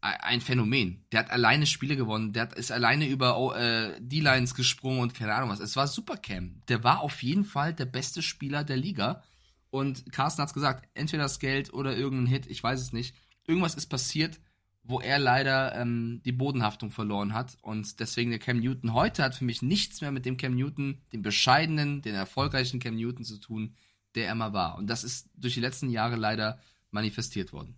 ein- 0.00 0.40
Phänomen. 0.42 1.06
Der 1.12 1.20
hat 1.20 1.30
alleine 1.30 1.64
Spiele 1.64 1.96
gewonnen, 1.96 2.32
der 2.34 2.42
hat, 2.42 2.54
ist 2.54 2.70
alleine 2.72 3.08
über 3.08 3.38
oh, 3.38 3.52
äh, 3.52 3.98
D-Lines 4.00 4.54
gesprungen 4.54 5.00
und 5.00 5.14
keine 5.14 5.32
Ahnung 5.34 5.48
was. 5.48 5.60
Es 5.60 5.76
war 5.76 5.86
Supercam. 5.86 6.60
Der 6.68 6.84
war 6.84 7.00
auf 7.00 7.22
jeden 7.22 7.44
Fall 7.44 7.72
der 7.72 7.86
beste 7.86 8.20
Spieler 8.20 8.64
der 8.64 8.76
Liga. 8.76 9.22
Und 9.70 10.12
Carsten 10.12 10.42
hat's 10.42 10.52
gesagt, 10.52 10.86
entweder 10.94 11.22
das 11.22 11.38
Geld 11.38 11.72
oder 11.72 11.96
irgendein 11.96 12.26
Hit, 12.26 12.46
ich 12.48 12.62
weiß 12.62 12.80
es 12.80 12.92
nicht. 12.92 13.14
Irgendwas 13.46 13.76
ist 13.76 13.86
passiert, 13.86 14.40
wo 14.84 15.00
er 15.00 15.18
leider 15.18 15.74
ähm, 15.74 16.20
die 16.24 16.32
Bodenhaftung 16.32 16.90
verloren 16.90 17.32
hat. 17.32 17.56
Und 17.62 18.00
deswegen 18.00 18.30
der 18.30 18.38
Cam 18.38 18.60
Newton 18.60 18.92
heute 18.92 19.22
hat 19.22 19.34
für 19.34 19.44
mich 19.44 19.62
nichts 19.62 20.02
mehr 20.02 20.12
mit 20.12 20.26
dem 20.26 20.36
Cam 20.36 20.54
Newton, 20.54 21.00
dem 21.12 21.22
bescheidenen, 21.22 22.02
den 22.02 22.14
erfolgreichen 22.14 22.80
Cam 22.80 22.94
Newton 22.94 23.24
zu 23.24 23.38
tun, 23.38 23.74
der 24.14 24.26
er 24.26 24.34
mal 24.34 24.52
war. 24.52 24.76
Und 24.76 24.88
das 24.88 25.02
ist 25.02 25.30
durch 25.34 25.54
die 25.54 25.60
letzten 25.60 25.88
Jahre 25.88 26.16
leider 26.16 26.60
manifestiert 26.90 27.52
worden. 27.52 27.76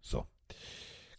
So. 0.00 0.26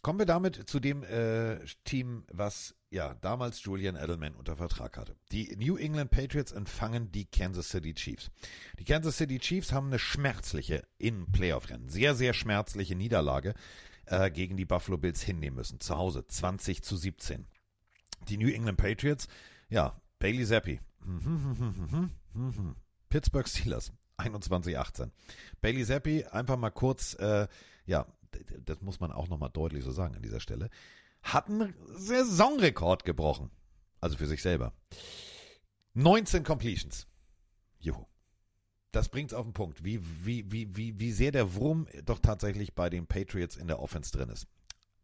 Kommen 0.00 0.18
wir 0.18 0.26
damit 0.26 0.68
zu 0.68 0.80
dem 0.80 1.02
äh, 1.02 1.58
Team, 1.84 2.24
was 2.30 2.76
ja 2.90 3.14
damals 3.14 3.64
Julian 3.64 3.96
Edelman 3.96 4.34
unter 4.34 4.54
Vertrag 4.54 4.98
hatte. 4.98 5.16
Die 5.32 5.56
New 5.56 5.76
England 5.76 6.10
Patriots 6.10 6.52
empfangen 6.52 7.10
die 7.10 7.24
Kansas 7.24 7.70
City 7.70 7.94
Chiefs. 7.94 8.30
Die 8.78 8.84
Kansas 8.84 9.16
City 9.16 9.38
Chiefs 9.38 9.72
haben 9.72 9.86
eine 9.86 9.98
schmerzliche 9.98 10.86
in 10.98 11.32
Playoff-Rennen, 11.32 11.88
sehr, 11.88 12.14
sehr 12.14 12.34
schmerzliche 12.34 12.94
Niederlage 12.94 13.54
äh, 14.06 14.30
gegen 14.30 14.56
die 14.56 14.64
Buffalo 14.64 14.98
Bills 14.98 15.22
hinnehmen 15.22 15.56
müssen. 15.56 15.80
Zu 15.80 15.96
Hause 15.96 16.26
20 16.26 16.82
zu 16.82 16.96
17. 16.96 17.46
Die 18.28 18.36
New 18.36 18.48
England 18.48 18.78
Patriots, 18.78 19.28
ja, 19.68 20.00
Bailey 20.18 20.46
Zappi. 20.46 20.80
Pittsburgh 23.08 23.48
Steelers 23.48 23.92
21-18. 24.18 25.10
Bailey 25.60 25.84
Zappi, 25.84 26.24
einfach 26.24 26.56
mal 26.56 26.70
kurz, 26.70 27.14
äh, 27.14 27.46
ja, 27.86 28.06
das 28.64 28.80
muss 28.80 29.00
man 29.00 29.12
auch 29.12 29.28
nochmal 29.28 29.50
deutlich 29.50 29.84
so 29.84 29.92
sagen 29.92 30.14
an 30.16 30.22
dieser 30.22 30.40
Stelle, 30.40 30.70
hat 31.22 31.48
einen 31.48 31.74
Saisonrekord 31.86 33.04
gebrochen. 33.04 33.50
Also 34.00 34.16
für 34.16 34.26
sich 34.26 34.42
selber. 34.42 34.72
19 35.94 36.44
Completions. 36.44 37.06
Juhu. 37.78 38.04
Das 38.94 39.08
bringt's 39.08 39.34
auf 39.34 39.44
den 39.44 39.52
Punkt, 39.52 39.82
wie, 39.82 40.00
wie, 40.24 40.52
wie, 40.52 40.76
wie, 40.76 41.00
wie 41.00 41.10
sehr 41.10 41.32
der 41.32 41.54
Wurm 41.54 41.88
doch 42.04 42.20
tatsächlich 42.20 42.74
bei 42.74 42.88
den 42.90 43.08
Patriots 43.08 43.56
in 43.56 43.66
der 43.66 43.80
Offense 43.80 44.12
drin 44.12 44.28
ist. 44.28 44.46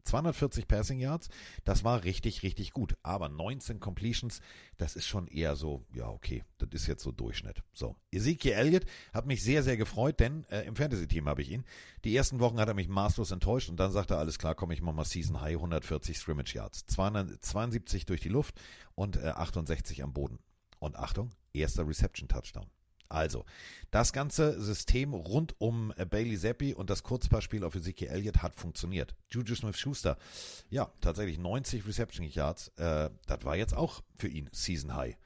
240 0.05 0.69
Passing 0.69 1.01
Yards, 1.01 1.29
das 1.65 1.83
war 1.83 2.05
richtig, 2.05 2.45
richtig 2.45 2.73
gut. 2.73 2.95
Aber 3.03 3.29
19 3.29 3.81
Completions, 3.81 4.43
das 4.77 4.95
ist 4.95 5.09
schon 5.09 5.27
eher 5.27 5.57
so, 5.57 5.85
ja, 5.93 6.09
okay, 6.09 6.45
das 6.59 6.69
ist 6.71 6.87
jetzt 6.87 7.03
so 7.03 7.11
Durchschnitt. 7.11 7.65
So, 7.73 7.97
Ezekiel 8.13 8.53
Elliott 8.53 8.87
hat 9.13 9.27
mich 9.27 9.43
sehr, 9.43 9.65
sehr 9.65 9.77
gefreut, 9.77 10.21
denn 10.21 10.45
äh, 10.51 10.63
im 10.63 10.77
Fantasy-Team 10.77 11.29
habe 11.29 11.43
ich 11.43 11.51
ihn. 11.51 11.65
Die 12.05 12.15
ersten 12.15 12.39
Wochen 12.39 12.61
hat 12.61 12.69
er 12.69 12.75
mich 12.75 12.89
maßlos 12.89 13.33
enttäuscht 13.33 13.71
und 13.71 13.81
dann 13.81 13.91
sagte 13.91 14.15
er, 14.15 14.21
alles 14.21 14.39
klar, 14.39 14.55
komm, 14.55 14.71
ich 14.71 14.83
mach 14.83 14.95
mal 14.95 15.05
Season 15.05 15.41
High, 15.41 15.57
140 15.57 16.17
Scrimmage 16.17 16.55
Yards. 16.55 16.87
272 16.87 18.07
durch 18.07 18.21
die 18.21 18.29
Luft 18.29 18.55
und 18.95 19.17
äh, 19.17 19.31
68 19.31 20.05
am 20.05 20.13
Boden. 20.13 20.39
Und 20.79 20.95
Achtung, 20.95 21.31
erster 21.53 21.89
Reception-Touchdown. 21.89 22.71
Also, 23.11 23.45
das 23.91 24.13
ganze 24.13 24.61
System 24.63 25.15
rund 25.15 25.61
um 25.61 25.93
äh, 25.97 26.07
Bailey 26.07 26.39
Zappi 26.39 26.75
und 26.75 26.91
das 26.91 27.03
Kurzpassspiel 27.03 27.65
auf 27.65 27.75
Ezekiel 27.75 28.07
Elliott 28.09 28.41
hat 28.41 28.55
funktioniert. 28.55 29.17
Juju 29.29 29.57
Smith-Schuster, 29.57 30.17
ja, 30.71 30.93
tatsächlich 31.01 31.37
90 31.37 31.87
Reception 31.87 32.25
Yards, 32.25 32.69
äh, 32.77 33.11
das 33.27 33.45
war 33.45 33.57
jetzt 33.57 33.77
auch 33.77 34.03
für 34.15 34.29
ihn 34.29 34.49
Season 34.53 34.95
High. 34.95 35.19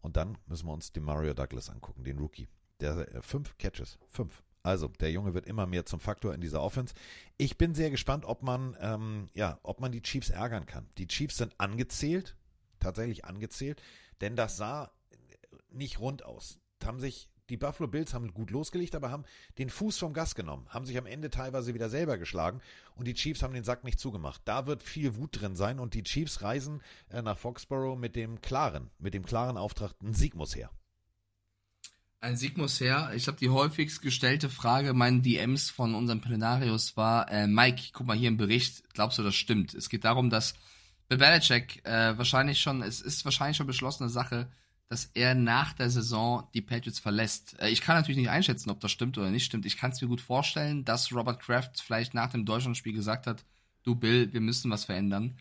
Und 0.00 0.16
dann 0.16 0.38
müssen 0.46 0.66
wir 0.66 0.72
uns 0.72 0.92
den 0.92 1.02
Mario 1.02 1.34
Douglas 1.34 1.68
angucken, 1.68 2.04
den 2.04 2.18
Rookie. 2.18 2.48
Der 2.80 3.12
äh, 3.12 3.22
fünf 3.22 3.58
Catches, 3.58 3.98
fünf. 4.08 4.44
Also, 4.62 4.86
der 4.86 5.10
Junge 5.10 5.34
wird 5.34 5.46
immer 5.46 5.66
mehr 5.66 5.84
zum 5.84 5.98
Faktor 5.98 6.34
in 6.34 6.40
dieser 6.40 6.62
Offense. 6.62 6.94
Ich 7.38 7.58
bin 7.58 7.74
sehr 7.74 7.90
gespannt, 7.90 8.24
ob 8.24 8.44
man, 8.44 8.76
ähm, 8.80 9.28
ja, 9.34 9.58
ob 9.64 9.80
man 9.80 9.90
die 9.90 10.02
Chiefs 10.02 10.30
ärgern 10.30 10.66
kann. 10.66 10.88
Die 10.96 11.08
Chiefs 11.08 11.38
sind 11.38 11.58
angezählt, 11.58 12.36
tatsächlich 12.78 13.24
angezählt, 13.24 13.82
denn 14.20 14.36
das 14.36 14.56
sah 14.56 14.92
nicht 15.70 15.98
rund 15.98 16.24
aus. 16.24 16.60
Haben 16.84 17.00
sich 17.00 17.28
die 17.52 17.58
Buffalo 17.58 17.86
Bills 17.86 18.14
haben 18.14 18.32
gut 18.32 18.50
losgelegt, 18.50 18.94
aber 18.94 19.10
haben 19.10 19.24
den 19.58 19.68
Fuß 19.68 19.98
vom 19.98 20.14
Gas 20.14 20.34
genommen, 20.34 20.66
haben 20.70 20.86
sich 20.86 20.96
am 20.96 21.04
Ende 21.04 21.28
teilweise 21.28 21.74
wieder 21.74 21.90
selber 21.90 22.16
geschlagen 22.16 22.62
und 22.96 23.06
die 23.06 23.12
Chiefs 23.12 23.42
haben 23.42 23.52
den 23.52 23.62
Sack 23.62 23.84
nicht 23.84 24.00
zugemacht. 24.00 24.40
Da 24.46 24.66
wird 24.66 24.82
viel 24.82 25.16
Wut 25.16 25.38
drin 25.38 25.54
sein 25.54 25.78
und 25.78 25.92
die 25.92 26.02
Chiefs 26.02 26.40
reisen 26.40 26.80
äh, 27.10 27.20
nach 27.20 27.36
Foxborough 27.36 27.98
mit 27.98 28.16
dem 28.16 28.40
klaren, 28.40 28.90
mit 28.98 29.12
dem 29.12 29.26
klaren 29.26 29.58
Auftrag, 29.58 29.92
ein 30.02 30.14
Sieg 30.14 30.34
muss 30.34 30.56
her. 30.56 30.70
Ein 32.20 32.38
Sieg 32.38 32.56
muss 32.56 32.80
her. 32.80 33.10
Ich 33.14 33.24
glaube, 33.24 33.38
die 33.38 33.50
häufigst 33.50 34.00
gestellte 34.00 34.48
Frage 34.48 34.94
meinen 34.94 35.22
DMs 35.22 35.68
von 35.68 35.94
unserem 35.94 36.22
Plenarius 36.22 36.96
war, 36.96 37.30
äh, 37.30 37.46
Mike, 37.46 37.90
guck 37.92 38.06
mal 38.06 38.16
hier 38.16 38.28
im 38.28 38.38
Bericht, 38.38 38.82
glaubst 38.94 39.18
du, 39.18 39.22
das 39.22 39.34
stimmt? 39.34 39.74
Es 39.74 39.90
geht 39.90 40.04
darum, 40.04 40.30
dass 40.30 40.54
Bill 41.08 41.18
Belichick 41.18 41.84
äh, 41.84 42.16
wahrscheinlich 42.16 42.60
schon, 42.60 42.80
es 42.80 43.02
ist 43.02 43.26
wahrscheinlich 43.26 43.58
schon 43.58 43.66
beschlossene 43.66 44.08
Sache, 44.08 44.50
dass 44.88 45.10
er 45.14 45.34
nach 45.34 45.72
der 45.72 45.90
Saison 45.90 46.48
die 46.54 46.60
Patriots 46.60 46.98
verlässt. 46.98 47.58
Äh, 47.60 47.70
ich 47.70 47.80
kann 47.80 47.96
natürlich 47.96 48.18
nicht 48.18 48.30
einschätzen, 48.30 48.70
ob 48.70 48.80
das 48.80 48.90
stimmt 48.90 49.16
oder 49.18 49.30
nicht 49.30 49.44
stimmt. 49.44 49.66
Ich 49.66 49.76
kann 49.76 49.90
es 49.90 50.00
mir 50.00 50.08
gut 50.08 50.20
vorstellen, 50.20 50.84
dass 50.84 51.12
Robert 51.12 51.40
Kraft 51.40 51.80
vielleicht 51.80 52.14
nach 52.14 52.30
dem 52.30 52.44
Deutschlandspiel 52.44 52.92
gesagt 52.92 53.26
hat, 53.26 53.44
du 53.84 53.94
Bill, 53.94 54.32
wir 54.32 54.40
müssen 54.40 54.70
was 54.70 54.84
verändern. 54.84 55.36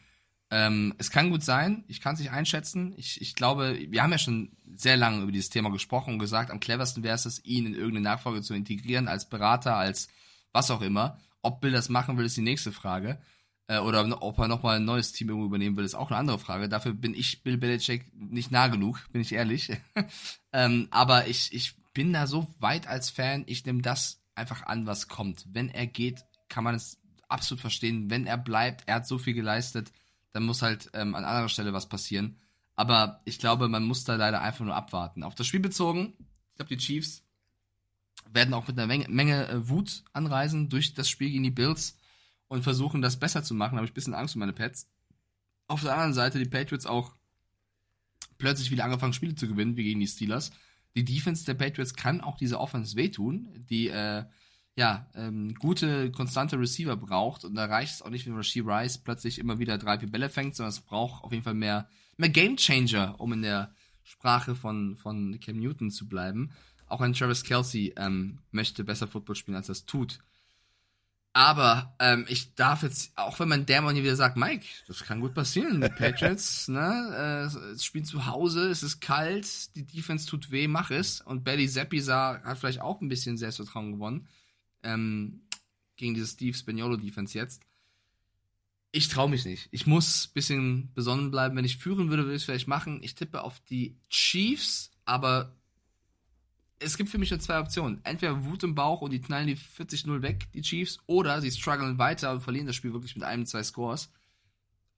Ähm, 0.54 0.94
es 0.98 1.12
kann 1.12 1.30
gut 1.30 1.44
sein, 1.44 1.86
ich 1.88 2.02
kann 2.02 2.14
es 2.14 2.20
nicht 2.20 2.32
einschätzen. 2.32 2.94
Ich, 2.98 3.22
ich 3.22 3.36
glaube, 3.36 3.80
wir 3.90 4.04
haben 4.04 4.12
ja 4.12 4.18
schon 4.18 4.52
sehr 4.76 4.98
lange 4.98 5.24
über 5.24 5.32
dieses 5.32 5.50
Thema 5.50 5.72
gesprochen 5.72 6.14
und 6.14 6.20
gesagt, 6.20 6.52
am 6.52 6.60
cleversten 6.60 7.04
wäre 7.04 7.16
es, 7.16 7.44
ihn 7.46 7.66
in 7.66 7.74
irgendeine 7.74 8.02
Nachfolge 8.02 8.42
zu 8.42 8.54
integrieren, 8.54 9.08
als 9.08 9.30
Berater, 9.30 9.78
als 9.78 10.10
was 10.52 10.70
auch 10.70 10.82
immer. 10.82 11.18
Ob 11.42 11.62
Bill 11.62 11.72
das 11.72 11.88
machen 11.88 12.18
will, 12.18 12.26
ist 12.26 12.36
die 12.36 12.42
nächste 12.42 12.74
Frage. 12.74 13.22
Äh, 13.72 13.80
oder 13.80 14.22
ob 14.22 14.38
er 14.38 14.50
nochmal 14.50 14.78
ein 14.78 14.86
neues 14.86 15.14
Team 15.14 15.30
irgendwo 15.30 15.48
übernehmen 15.48 15.78
will, 15.78 15.86
ist 15.86 15.96
auch 15.96 16.12
eine 16.12 16.20
andere 16.20 16.40
Frage. 16.40 16.68
Dafür 16.68 16.94
bin 16.94 17.14
ich 17.14 17.42
Bill 17.42 17.58
Belichick 17.58 18.06
nicht 18.14 18.52
nah 18.52 18.68
genug, 18.68 19.00
bin 19.14 19.22
ich 19.22 19.32
ehrlich. 19.32 19.72
ähm, 20.52 20.90
aber 20.92 21.28
ich, 21.28 21.54
ich 21.54 21.78
bin 21.94 22.12
da 22.12 22.28
so 22.28 22.54
weit 22.60 22.88
als 22.88 23.10
Fan, 23.10 23.46
ich 23.48 23.66
nehme 23.66 23.82
das 23.82 24.22
einfach 24.36 24.64
an, 24.64 24.88
was 24.88 25.08
kommt. 25.08 25.46
Wenn 25.54 25.70
er 25.70 25.88
geht, 25.88 26.26
kann 26.50 26.66
man 26.66 26.76
es 26.76 27.00
absolut 27.30 27.62
verstehen. 27.62 28.10
Wenn 28.10 28.28
er 28.28 28.38
bleibt, 28.38 28.90
er 28.90 28.96
hat 28.96 29.08
so 29.08 29.18
viel 29.18 29.34
geleistet, 29.34 29.94
dann 30.34 30.44
muss 30.44 30.62
halt 30.62 30.90
ähm, 30.94 31.16
an 31.16 31.24
anderer 31.24 31.48
Stelle 31.48 31.72
was 31.72 31.88
passieren. 31.88 32.36
Aber 32.76 33.22
ich 33.24 33.40
glaube, 33.40 33.70
man 33.70 33.86
muss 33.86 34.04
da 34.04 34.16
leider 34.16 34.42
einfach 34.42 34.66
nur 34.66 34.76
abwarten. 34.76 35.24
Auf 35.24 35.36
das 35.36 35.48
Spiel 35.48 35.62
bezogen, 35.62 36.14
ich 36.20 36.56
glaube, 36.58 36.76
die 36.76 36.78
Chiefs 36.78 37.24
werden 38.34 38.54
auch 38.54 38.68
mit 38.68 38.78
einer 38.78 38.88
Menge, 38.88 39.08
Menge 39.08 39.48
äh, 39.48 39.70
Wut 39.70 40.04
anreisen 40.12 40.68
durch 40.68 40.94
das 40.94 41.10
Spiel 41.10 41.30
gegen 41.30 41.44
die 41.44 41.52
Bills 41.52 41.96
und 42.52 42.64
versuchen, 42.64 43.02
das 43.02 43.18
besser 43.18 43.44
zu 43.44 43.54
machen. 43.54 43.76
Da 43.76 43.78
habe 43.78 43.86
ich 43.86 43.92
ein 43.92 43.96
bisschen 43.96 44.14
Angst 44.14 44.36
um 44.36 44.42
meine 44.42 44.52
Pets. 44.52 44.90
Auf 45.68 45.84
der 45.84 45.94
anderen 45.94 46.14
Seite 46.14 46.38
die 46.38 46.50
Patriots 46.50 46.86
auch 46.86 47.16
plötzlich 48.38 48.72
wieder 48.72 48.84
angefangen, 48.84 49.14
Spiele 49.14 49.36
zu 49.36 49.48
gewinnen, 49.48 49.78
wie 49.78 49.86
gegen 49.86 50.02
die 50.02 50.08
Steelers. 50.08 50.52
Die 50.94 51.06
Defense 51.06 51.46
der 51.46 51.54
Patriots 51.54 51.94
kann 51.94 52.20
auch 52.20 52.36
diese 52.36 52.60
Offense 52.60 52.98
wehtun, 52.98 53.48
die 53.70 53.88
äh, 53.88 54.26
ja 54.76 55.10
ähm, 55.16 55.56
gute, 55.56 56.12
konstante 56.12 56.60
Receiver 56.60 56.98
braucht. 56.98 57.46
Und 57.46 57.56
da 57.56 57.68
reicht 57.68 57.94
es 57.94 58.02
auch 58.02 58.10
nicht, 58.10 58.26
wenn 58.26 58.36
Rasheed 58.36 58.66
Rice 58.68 58.98
plötzlich 58.98 59.40
immer 59.40 59.58
wieder 59.60 59.78
drei, 59.78 59.98
vier 59.98 60.12
Bälle 60.12 60.28
fängt, 60.28 60.58
sondern 60.58 60.72
es 60.72 60.82
braucht 60.82 61.24
auf 61.24 61.32
jeden 61.32 61.46
Fall 61.46 61.54
mehr, 61.54 61.88
mehr 62.18 62.28
Game 62.28 62.58
Changer, 62.58 63.16
um 63.18 63.32
in 63.32 63.44
der 63.44 63.74
Sprache 64.04 64.56
von, 64.56 64.98
von 64.98 65.40
Cam 65.40 65.58
Newton 65.58 65.90
zu 65.90 66.10
bleiben. 66.10 66.52
Auch 66.88 67.00
ein 67.00 67.14
Travis 67.14 67.46
Kelsey 67.46 67.94
ähm, 67.96 68.40
möchte 68.52 68.84
besser 68.84 69.08
Football 69.08 69.38
spielen, 69.38 69.56
als 69.56 69.70
es 69.70 69.86
tut. 69.86 70.20
Aber 71.34 71.96
ähm, 72.00 72.26
ich 72.28 72.56
darf 72.56 72.84
jetzt, 72.84 73.18
auch 73.18 73.40
wenn 73.40 73.48
mein 73.48 73.66
Dämon 73.66 73.94
hier 73.94 74.04
wieder 74.04 74.18
sagt, 74.18 74.36
Mike, 74.36 74.66
das 74.88 75.04
kann 75.04 75.22
gut 75.22 75.34
passieren. 75.34 75.80
Die 75.80 75.88
Patriots, 75.98 76.68
ne, 76.68 77.50
äh, 77.54 77.72
es 77.72 77.86
spielen 77.86 78.04
zu 78.04 78.26
Hause, 78.26 78.70
es 78.70 78.84
ist 78.84 79.00
kalt, 79.00 79.74
die 79.76 79.86
Defense 79.86 80.28
tut 80.28 80.52
weh, 80.52 80.68
mach 80.68 80.92
es. 80.92 81.22
Und 81.22 81.46
Belly 81.46 81.70
Zappi 81.70 82.02
sah, 82.02 82.42
hat 82.44 82.58
vielleicht 82.58 82.82
auch 82.82 83.00
ein 83.00 83.08
bisschen 83.08 83.38
Selbstvertrauen 83.38 83.94
gewonnen. 83.94 84.28
Ähm, 84.84 85.44
gegen 85.96 86.16
diese 86.16 86.28
Steve 86.28 86.58
Spagnuolo 86.58 86.98
Defense 86.98 87.38
jetzt. 87.38 87.62
Ich 88.92 89.08
traue 89.08 89.30
mich 89.30 89.46
nicht. 89.46 89.70
Ich 89.72 89.88
muss 89.88 90.28
ein 90.28 90.34
bisschen 90.34 90.94
besonnen 90.94 91.32
bleiben. 91.32 91.56
Wenn 91.56 91.64
ich 91.64 91.78
führen 91.78 92.10
würde, 92.10 92.24
würde 92.24 92.36
ich 92.36 92.42
es 92.42 92.46
vielleicht 92.46 92.68
machen. 92.68 93.02
Ich 93.04 93.16
tippe 93.16 93.42
auf 93.42 93.62
die 93.70 93.96
Chiefs, 94.10 94.92
aber 95.06 95.56
es 96.82 96.98
gibt 96.98 97.10
für 97.10 97.18
mich 97.18 97.30
nur 97.30 97.40
zwei 97.40 97.60
Optionen. 97.60 98.04
Entweder 98.04 98.44
Wut 98.44 98.64
im 98.64 98.76
Bauch 98.76 99.02
und 99.02 99.12
die 99.12 99.22
knallen 99.22 99.48
die 99.48 99.56
40-0 99.56 100.22
weg, 100.22 100.48
die 100.54 100.62
Chiefs, 100.62 101.00
oder 101.06 101.40
sie 101.40 101.52
strugglen 101.52 101.98
weiter 101.98 102.32
und 102.32 102.42
verlieren 102.42 102.68
das 102.68 102.76
Spiel 102.76 102.94
wirklich 102.94 103.16
mit 103.16 103.24
einem, 103.24 103.46
zwei 103.46 103.64
Scores. 103.64 104.12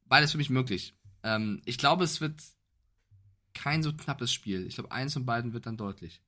Beides 0.05 0.31
für 0.31 0.37
mich 0.37 0.49
möglich. 0.49 0.95
Ähm, 1.23 1.61
ich 1.65 1.77
glaube, 1.77 2.03
es 2.05 2.21
wird 2.21 2.41
kein 3.53 3.83
so 3.83 3.93
knappes 3.93 4.31
Spiel. 4.31 4.65
Ich 4.65 4.75
glaube, 4.75 4.91
eins 4.91 5.13
von 5.13 5.25
beiden 5.25 5.53
wird 5.53 5.65
dann 5.65 5.77
deutlich. 5.77 6.21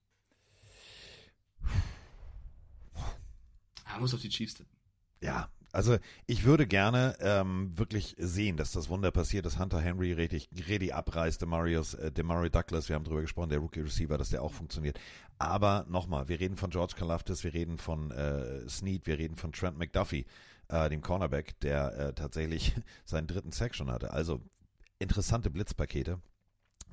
Er 3.86 4.00
muss 4.00 4.14
auf 4.14 4.22
die 4.22 4.30
Chiefs 4.30 4.56
tippen. 4.56 4.76
Ja, 5.22 5.50
also 5.76 5.98
ich 6.26 6.46
würde 6.46 6.66
gerne 6.66 7.18
ähm, 7.20 7.78
wirklich 7.78 8.16
sehen, 8.18 8.56
dass 8.56 8.72
das 8.72 8.88
Wunder 8.88 9.12
passiert, 9.12 9.46
dass 9.46 9.60
Hunter 9.60 9.82
Henry 9.82 10.14
richtig, 10.14 10.50
richtig 10.68 10.96
abreißt, 10.96 11.42
Demarius, 11.42 11.96
äh, 11.96 12.12
Demario 12.12 12.50
Douglas, 12.50 12.88
wir 12.88 12.96
haben 12.96 13.04
drüber 13.04 13.22
gesprochen, 13.22 13.50
der 13.50 13.60
Rookie 13.60 13.82
Receiver, 13.82 14.18
dass 14.18 14.30
der 14.30 14.42
auch 14.42 14.54
funktioniert. 14.54 14.98
Aber 15.38 15.86
nochmal, 15.90 16.30
wir 16.30 16.40
reden 16.40 16.56
von 16.56 16.70
George 16.70 16.94
Kalafdis, 16.98 17.44
wir 17.44 17.54
reden 17.54 17.78
von 17.78 18.10
äh, 18.12 18.68
Snead, 18.70 19.06
wir 19.06 19.18
reden 19.18 19.36
von 19.36 19.52
Trent 19.52 19.78
McDuffie, 19.78 20.26
äh, 20.70 20.90
dem 20.90 21.02
Cornerback, 21.02 21.60
der 21.60 21.98
äh, 21.98 22.14
tatsächlich 22.14 22.74
seinen 23.06 23.28
dritten 23.28 23.52
Sack 23.52 23.76
schon 23.76 23.92
hatte. 23.92 24.12
Also 24.12 24.42
interessante 25.00 25.50
Blitzpakete 25.50 26.22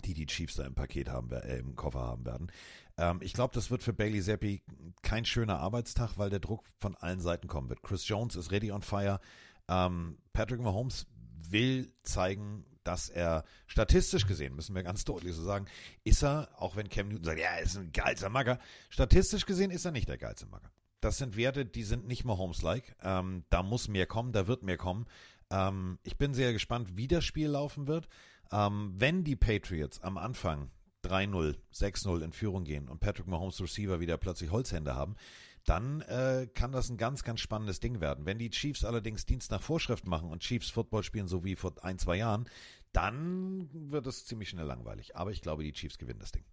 die 0.04 0.14
die 0.14 0.26
Chiefs 0.26 0.54
da 0.56 0.64
im 0.64 0.74
Paket 0.74 1.08
haben, 1.08 1.30
äh, 1.32 1.58
im 1.58 1.76
Koffer 1.76 2.00
haben 2.00 2.24
werden. 2.24 2.52
Ähm, 2.96 3.20
ich 3.22 3.32
glaube, 3.32 3.54
das 3.54 3.70
wird 3.70 3.82
für 3.82 3.92
Bailey 3.92 4.22
Zappi 4.22 4.62
kein 5.02 5.24
schöner 5.24 5.58
Arbeitstag, 5.58 6.18
weil 6.18 6.30
der 6.30 6.40
Druck 6.40 6.64
von 6.78 6.96
allen 6.96 7.20
Seiten 7.20 7.48
kommen 7.48 7.68
wird. 7.68 7.82
Chris 7.82 8.06
Jones 8.06 8.36
ist 8.36 8.50
ready 8.50 8.72
on 8.72 8.82
fire. 8.82 9.20
Ähm, 9.68 10.18
Patrick 10.32 10.60
Mahomes 10.60 11.06
will 11.50 11.92
zeigen, 12.02 12.64
dass 12.84 13.08
er 13.08 13.44
statistisch 13.66 14.26
gesehen, 14.26 14.54
müssen 14.54 14.74
wir 14.74 14.82
ganz 14.82 15.04
deutlich 15.04 15.34
so 15.34 15.42
sagen, 15.42 15.66
ist 16.04 16.22
er, 16.22 16.48
auch 16.56 16.76
wenn 16.76 16.88
Cam 16.88 17.08
Newton 17.08 17.24
sagt, 17.24 17.38
ja, 17.38 17.50
er 17.50 17.62
ist 17.62 17.76
ein 17.76 17.92
geilster 17.92 18.28
Magger, 18.28 18.58
statistisch 18.88 19.46
gesehen 19.46 19.70
ist 19.70 19.84
er 19.84 19.92
nicht 19.92 20.08
der 20.08 20.18
geilste 20.18 20.46
Magger. 20.46 20.70
Das 21.00 21.18
sind 21.18 21.36
Werte, 21.36 21.64
die 21.66 21.82
sind 21.82 22.06
nicht 22.06 22.24
Mahomes-like. 22.24 22.96
Ähm, 23.02 23.44
da 23.50 23.62
muss 23.62 23.88
mehr 23.88 24.06
kommen, 24.06 24.32
da 24.32 24.46
wird 24.46 24.62
mehr 24.62 24.76
kommen. 24.76 25.06
Ähm, 25.50 25.98
ich 26.02 26.16
bin 26.16 26.32
sehr 26.32 26.52
gespannt, 26.52 26.96
wie 26.96 27.08
das 27.08 27.24
Spiel 27.24 27.48
laufen 27.48 27.86
wird. 27.88 28.08
Ähm, 28.52 28.94
wenn 28.96 29.24
die 29.24 29.36
Patriots 29.36 30.00
am 30.02 30.18
Anfang 30.18 30.70
3-0, 31.04 31.56
6-0 31.74 32.22
in 32.22 32.32
Führung 32.32 32.64
gehen 32.64 32.88
und 32.88 33.00
Patrick 33.00 33.26
Mahomes 33.26 33.60
Receiver 33.60 33.98
wieder 33.98 34.16
plötzlich 34.18 34.50
Holzhände 34.50 34.94
haben, 34.94 35.16
dann 35.64 36.00
äh, 36.02 36.48
kann 36.54 36.72
das 36.72 36.90
ein 36.90 36.96
ganz, 36.96 37.22
ganz 37.22 37.40
spannendes 37.40 37.80
Ding 37.80 38.00
werden. 38.00 38.26
Wenn 38.26 38.38
die 38.38 38.50
Chiefs 38.50 38.84
allerdings 38.84 39.26
Dienst 39.26 39.50
nach 39.50 39.62
Vorschrift 39.62 40.06
machen 40.06 40.30
und 40.30 40.42
Chiefs 40.42 40.70
Football 40.70 41.02
spielen, 41.02 41.28
so 41.28 41.44
wie 41.44 41.56
vor 41.56 41.72
ein, 41.82 41.98
zwei 41.98 42.16
Jahren, 42.16 42.48
dann 42.92 43.68
wird 43.72 44.06
es 44.06 44.26
ziemlich 44.26 44.48
schnell 44.48 44.66
langweilig. 44.66 45.16
Aber 45.16 45.30
ich 45.30 45.40
glaube, 45.40 45.62
die 45.62 45.72
Chiefs 45.72 45.98
gewinnen 45.98 46.20
das 46.20 46.32
Ding. 46.32 46.44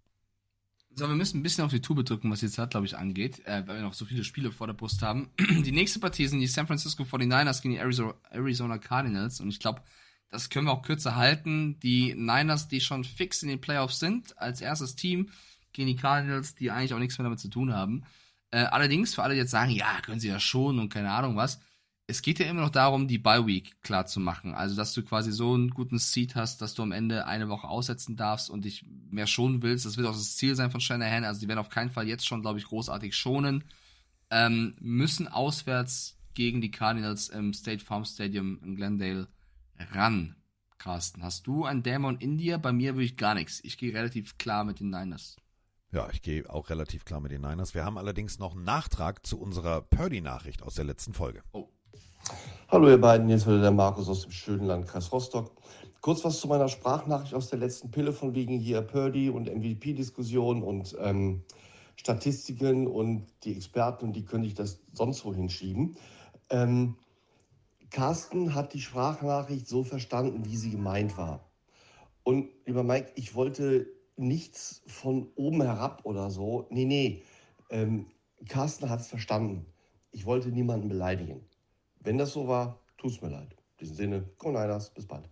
So, 0.92 1.08
wir 1.08 1.14
müssen 1.14 1.38
ein 1.38 1.42
bisschen 1.42 1.64
auf 1.64 1.70
die 1.70 1.80
Tube 1.80 2.04
drücken, 2.04 2.30
was 2.30 2.40
jetzt 2.40 2.58
hat, 2.58 2.70
glaube 2.70 2.86
ich, 2.86 2.96
angeht, 2.96 3.44
äh, 3.46 3.62
weil 3.66 3.76
wir 3.76 3.82
noch 3.82 3.94
so 3.94 4.04
viele 4.04 4.24
Spiele 4.24 4.50
vor 4.50 4.66
der 4.66 4.74
Brust 4.74 5.02
haben. 5.02 5.30
Die 5.38 5.72
nächste 5.72 6.00
Partie 6.00 6.26
sind 6.26 6.40
die 6.40 6.48
San 6.48 6.66
Francisco 6.66 7.04
49ers 7.04 7.62
gegen 7.62 7.74
die 7.74 7.80
Arizona, 7.80 8.14
Arizona 8.30 8.78
Cardinals 8.78 9.40
und 9.40 9.50
ich 9.50 9.60
glaube, 9.60 9.82
das 10.30 10.48
können 10.48 10.66
wir 10.66 10.72
auch 10.72 10.82
kürzer 10.82 11.16
halten. 11.16 11.78
Die 11.80 12.14
Niners, 12.14 12.68
die 12.68 12.80
schon 12.80 13.04
fix 13.04 13.42
in 13.42 13.48
den 13.48 13.60
Playoffs 13.60 13.98
sind, 13.98 14.38
als 14.38 14.60
erstes 14.60 14.94
Team 14.94 15.30
gegen 15.72 15.88
die 15.88 15.96
Cardinals, 15.96 16.54
die 16.54 16.70
eigentlich 16.70 16.94
auch 16.94 16.98
nichts 16.98 17.18
mehr 17.18 17.24
damit 17.24 17.40
zu 17.40 17.48
tun 17.48 17.74
haben. 17.74 18.04
Äh, 18.50 18.64
allerdings, 18.64 19.14
für 19.14 19.22
alle, 19.22 19.34
die 19.34 19.40
jetzt 19.40 19.50
sagen, 19.50 19.70
ja, 19.70 20.00
können 20.02 20.20
sie 20.20 20.28
ja 20.28 20.40
schon 20.40 20.78
und 20.78 20.88
keine 20.88 21.10
Ahnung 21.10 21.36
was, 21.36 21.60
es 22.10 22.22
geht 22.22 22.40
ja 22.40 22.46
immer 22.46 22.62
noch 22.62 22.70
darum, 22.70 23.06
die 23.06 23.18
Bye 23.18 23.46
Week 23.46 23.80
klar 23.82 24.06
zu 24.06 24.18
machen. 24.18 24.54
Also, 24.54 24.74
dass 24.74 24.92
du 24.92 25.02
quasi 25.02 25.30
so 25.30 25.54
einen 25.54 25.70
guten 25.70 25.98
Seed 25.98 26.34
hast, 26.34 26.60
dass 26.60 26.74
du 26.74 26.82
am 26.82 26.90
Ende 26.90 27.26
eine 27.26 27.48
Woche 27.48 27.68
aussetzen 27.68 28.16
darfst 28.16 28.50
und 28.50 28.64
dich 28.64 28.84
mehr 29.10 29.28
schonen 29.28 29.62
willst. 29.62 29.86
Das 29.86 29.96
wird 29.96 30.08
auch 30.08 30.12
das 30.12 30.36
Ziel 30.36 30.56
sein 30.56 30.72
von 30.72 30.80
Shanahan. 30.80 31.24
Also, 31.24 31.40
die 31.40 31.48
werden 31.48 31.60
auf 31.60 31.68
keinen 31.68 31.90
Fall 31.90 32.08
jetzt 32.08 32.26
schon, 32.26 32.42
glaube 32.42 32.58
ich, 32.58 32.66
großartig 32.66 33.14
schonen. 33.14 33.62
Ähm, 34.30 34.74
müssen 34.80 35.28
auswärts 35.28 36.18
gegen 36.34 36.60
die 36.60 36.72
Cardinals 36.72 37.28
im 37.28 37.52
State 37.52 37.84
Farm 37.84 38.04
Stadium 38.04 38.58
in 38.64 38.74
Glendale 38.74 39.28
ran, 39.92 40.36
Carsten. 40.78 41.22
Hast 41.22 41.46
du 41.46 41.64
einen 41.64 41.82
Dämon 41.82 42.18
in 42.18 42.38
dir? 42.38 42.58
Bei 42.58 42.72
mir 42.72 42.94
würde 42.94 43.04
ich 43.04 43.16
gar 43.16 43.34
nichts. 43.34 43.60
Ich 43.64 43.78
gehe 43.78 43.94
relativ 43.94 44.38
klar 44.38 44.64
mit 44.64 44.80
den 44.80 44.90
Niners. 44.90 45.36
Ja, 45.92 46.08
ich 46.12 46.22
gehe 46.22 46.48
auch 46.48 46.70
relativ 46.70 47.04
klar 47.04 47.20
mit 47.20 47.32
den 47.32 47.40
Niners. 47.40 47.74
Wir 47.74 47.84
haben 47.84 47.98
allerdings 47.98 48.38
noch 48.38 48.54
einen 48.54 48.64
Nachtrag 48.64 49.26
zu 49.26 49.40
unserer 49.40 49.82
Purdy-Nachricht 49.82 50.62
aus 50.62 50.74
der 50.74 50.84
letzten 50.84 51.14
Folge. 51.14 51.42
Oh. 51.52 51.68
Hallo 52.68 52.88
ihr 52.88 53.00
beiden, 53.00 53.26
hier 53.26 53.36
ist 53.36 53.46
wieder 53.46 53.60
der 53.60 53.72
Markus 53.72 54.08
aus 54.08 54.22
dem 54.22 54.30
schönen 54.30 54.66
Landkreis 54.66 55.10
Rostock. 55.10 55.52
Kurz 56.00 56.24
was 56.24 56.38
zu 56.38 56.46
meiner 56.46 56.68
Sprachnachricht 56.68 57.34
aus 57.34 57.48
der 57.48 57.58
letzten 57.58 57.90
Pille 57.90 58.12
von 58.12 58.34
wegen 58.34 58.58
hier 58.58 58.82
Purdy 58.82 59.30
und 59.30 59.52
MVP-Diskussion 59.52 60.62
und 60.62 60.96
ähm, 61.00 61.42
Statistiken 61.96 62.86
und 62.86 63.26
die 63.44 63.56
Experten 63.56 64.06
und 64.06 64.12
die 64.14 64.24
könnte 64.24 64.46
ich 64.46 64.54
das 64.54 64.80
sonst 64.92 65.24
wohin 65.24 65.48
schieben. 65.48 65.96
Ähm, 66.48 66.96
Carsten 67.90 68.54
hat 68.54 68.72
die 68.72 68.80
Sprachnachricht 68.80 69.66
so 69.66 69.82
verstanden, 69.82 70.44
wie 70.44 70.56
sie 70.56 70.70
gemeint 70.70 71.16
war. 71.18 71.50
Und 72.22 72.48
lieber 72.66 72.84
Mike, 72.84 73.12
ich 73.16 73.34
wollte 73.34 73.86
nichts 74.16 74.82
von 74.86 75.28
oben 75.34 75.62
herab 75.62 76.02
oder 76.04 76.30
so. 76.30 76.66
Nee, 76.70 76.84
nee. 76.84 77.22
Ähm, 77.70 78.06
Carsten 78.48 78.88
hat 78.88 79.00
es 79.00 79.08
verstanden. 79.08 79.66
Ich 80.12 80.26
wollte 80.26 80.48
niemanden 80.50 80.88
beleidigen. 80.88 81.44
Wenn 82.00 82.18
das 82.18 82.32
so 82.32 82.48
war, 82.48 82.78
tut 82.96 83.12
es 83.12 83.22
mir 83.22 83.30
leid. 83.30 83.52
In 83.52 83.78
diesem 83.80 83.96
Sinne, 83.96 84.30
Go 84.38 84.48
Niners, 84.48 84.90
bis 84.90 85.06
bald. 85.06 85.28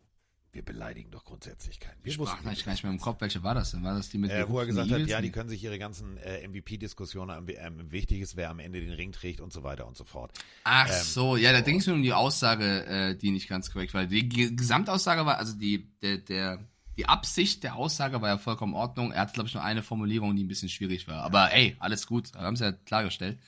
Wir 0.51 0.65
beleidigen 0.65 1.11
doch 1.11 1.25
grundsätzlich 1.25 1.79
keinen. 1.79 2.03
Wir 2.03 2.13
ich 2.13 2.19
gar 2.65 2.73
nicht 2.73 2.83
mehr 2.83 2.93
im 2.93 2.99
Kopf. 2.99 3.21
Welche 3.21 3.43
war 3.43 3.55
das 3.55 3.73
denn? 3.73 3.85
War 3.85 3.95
das 3.95 4.09
die 4.09 4.17
mit 4.17 4.31
äh, 4.31 4.49
Wo 4.49 4.59
er 4.59 4.67
gesagt 4.67 4.91
hat, 4.91 5.07
ja, 5.07 5.21
die 5.21 5.31
können 5.31 5.51
sich 5.51 5.63
ihre 5.63 5.79
ganzen 5.79 6.17
äh, 6.17 6.47
MVP-Diskussionen, 6.49 7.47
ähm, 7.59 7.91
wichtig 7.91 8.23
ist, 8.23 8.37
wer 8.37 8.49
am 8.49 8.59
Ende 8.59 8.81
den 8.81 8.93
Ring 8.93 9.13
trägt 9.13 9.41
und 9.41 9.53
so 9.53 9.63
weiter 9.63 9.87
und 9.87 9.97
so 9.97 10.05
fort. 10.05 10.33
Ach 10.65 10.89
ähm, 10.89 11.03
so, 11.03 11.37
ja, 11.37 11.53
da 11.53 11.61
ging 11.61 11.81
es 11.81 11.87
mir 11.87 11.93
um 11.93 12.03
die 12.03 12.15
Aussage, 12.15 12.87
äh, 12.87 13.15
die 13.15 13.31
nicht 13.31 13.49
ganz 13.49 13.71
korrekt 13.71 13.93
war. 13.93 14.07
Die 14.07 14.57
Gesamtaussage 14.57 15.27
war, 15.27 15.37
also 15.37 15.55
die, 15.55 15.87
der, 16.01 16.17
der, 16.17 16.67
die 16.97 17.07
Absicht 17.07 17.63
der 17.63 17.77
Aussage 17.77 18.23
war 18.23 18.29
ja 18.29 18.39
vollkommen 18.39 18.73
in 18.73 18.79
Ordnung. 18.79 19.13
Er 19.13 19.21
hatte, 19.21 19.35
glaube 19.35 19.49
ich, 19.49 19.55
nur 19.55 19.63
eine 19.63 19.83
Formulierung, 19.83 20.35
die 20.35 20.45
ein 20.45 20.49
bisschen 20.49 20.71
schwierig 20.71 21.07
war. 21.09 21.23
Aber 21.25 21.53
ey, 21.53 21.77
alles 21.79 22.07
gut, 22.07 22.33
wir 22.33 22.41
haben 22.41 22.55
es 22.55 22.61
ja 22.61 22.73
klargestellt. 22.73 23.39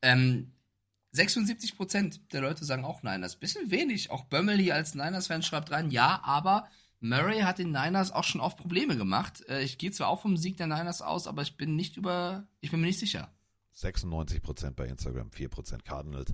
Ähm, 0.00 0.52
76% 1.14 2.20
der 2.32 2.40
Leute 2.40 2.64
sagen 2.64 2.84
auch 2.84 3.02
Niners. 3.02 3.36
Bisschen 3.36 3.70
wenig. 3.70 4.10
Auch 4.10 4.24
Bömmel 4.24 4.58
hier 4.58 4.74
als 4.74 4.94
Niners-Fan 4.94 5.42
schreibt 5.42 5.70
rein, 5.70 5.90
ja, 5.90 6.20
aber 6.22 6.68
Murray 7.00 7.40
hat 7.40 7.58
den 7.58 7.70
Niners 7.70 8.10
auch 8.10 8.24
schon 8.24 8.40
oft 8.40 8.58
Probleme 8.58 8.96
gemacht. 8.96 9.44
Äh, 9.48 9.62
ich 9.62 9.78
gehe 9.78 9.90
zwar 9.90 10.08
auch 10.08 10.20
vom 10.20 10.36
Sieg 10.36 10.56
der 10.56 10.66
Niners 10.66 11.02
aus, 11.02 11.26
aber 11.26 11.42
ich 11.42 11.56
bin 11.56 11.76
nicht 11.76 11.96
über, 11.96 12.46
ich 12.60 12.70
bin 12.70 12.80
mir 12.80 12.86
nicht 12.86 12.98
sicher. 12.98 13.30
96% 13.76 14.72
bei 14.72 14.86
Instagram, 14.86 15.28
4% 15.30 15.84
Cardinals. 15.84 16.32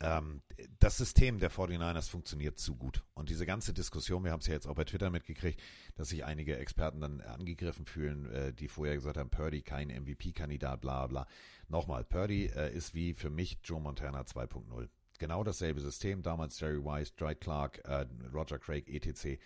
Ähm, 0.00 0.42
das 0.78 0.96
System 0.96 1.38
der 1.38 1.50
49ers 1.50 2.08
funktioniert 2.08 2.58
zu 2.58 2.76
gut. 2.76 3.02
Und 3.14 3.30
diese 3.30 3.46
ganze 3.46 3.72
Diskussion, 3.72 4.24
wir 4.24 4.32
haben 4.32 4.40
es 4.40 4.46
ja 4.46 4.54
jetzt 4.54 4.66
auch 4.66 4.74
bei 4.74 4.84
Twitter 4.84 5.10
mitgekriegt, 5.10 5.60
dass 5.96 6.08
sich 6.08 6.24
einige 6.24 6.56
Experten 6.58 7.00
dann 7.00 7.20
angegriffen 7.20 7.86
fühlen, 7.86 8.30
äh, 8.30 8.52
die 8.52 8.68
vorher 8.68 8.94
gesagt 8.94 9.16
haben, 9.16 9.30
Purdy 9.30 9.62
kein 9.62 9.88
MVP-Kandidat, 9.88 10.80
bla 10.80 11.06
bla. 11.06 11.26
Nochmal, 11.68 12.04
Purdy 12.04 12.46
äh, 12.46 12.74
ist 12.74 12.94
wie 12.94 13.14
für 13.14 13.30
mich 13.30 13.58
Joe 13.64 13.80
Montana 13.80 14.22
2.0. 14.22 14.88
Genau 15.18 15.44
dasselbe 15.44 15.80
System, 15.80 16.22
damals 16.22 16.58
Jerry 16.58 16.84
Weiss, 16.84 17.14
Dwight 17.14 17.40
Clark, 17.40 17.80
äh, 17.84 18.06
Roger 18.32 18.58
Craig, 18.58 18.88
etc. 18.88 19.40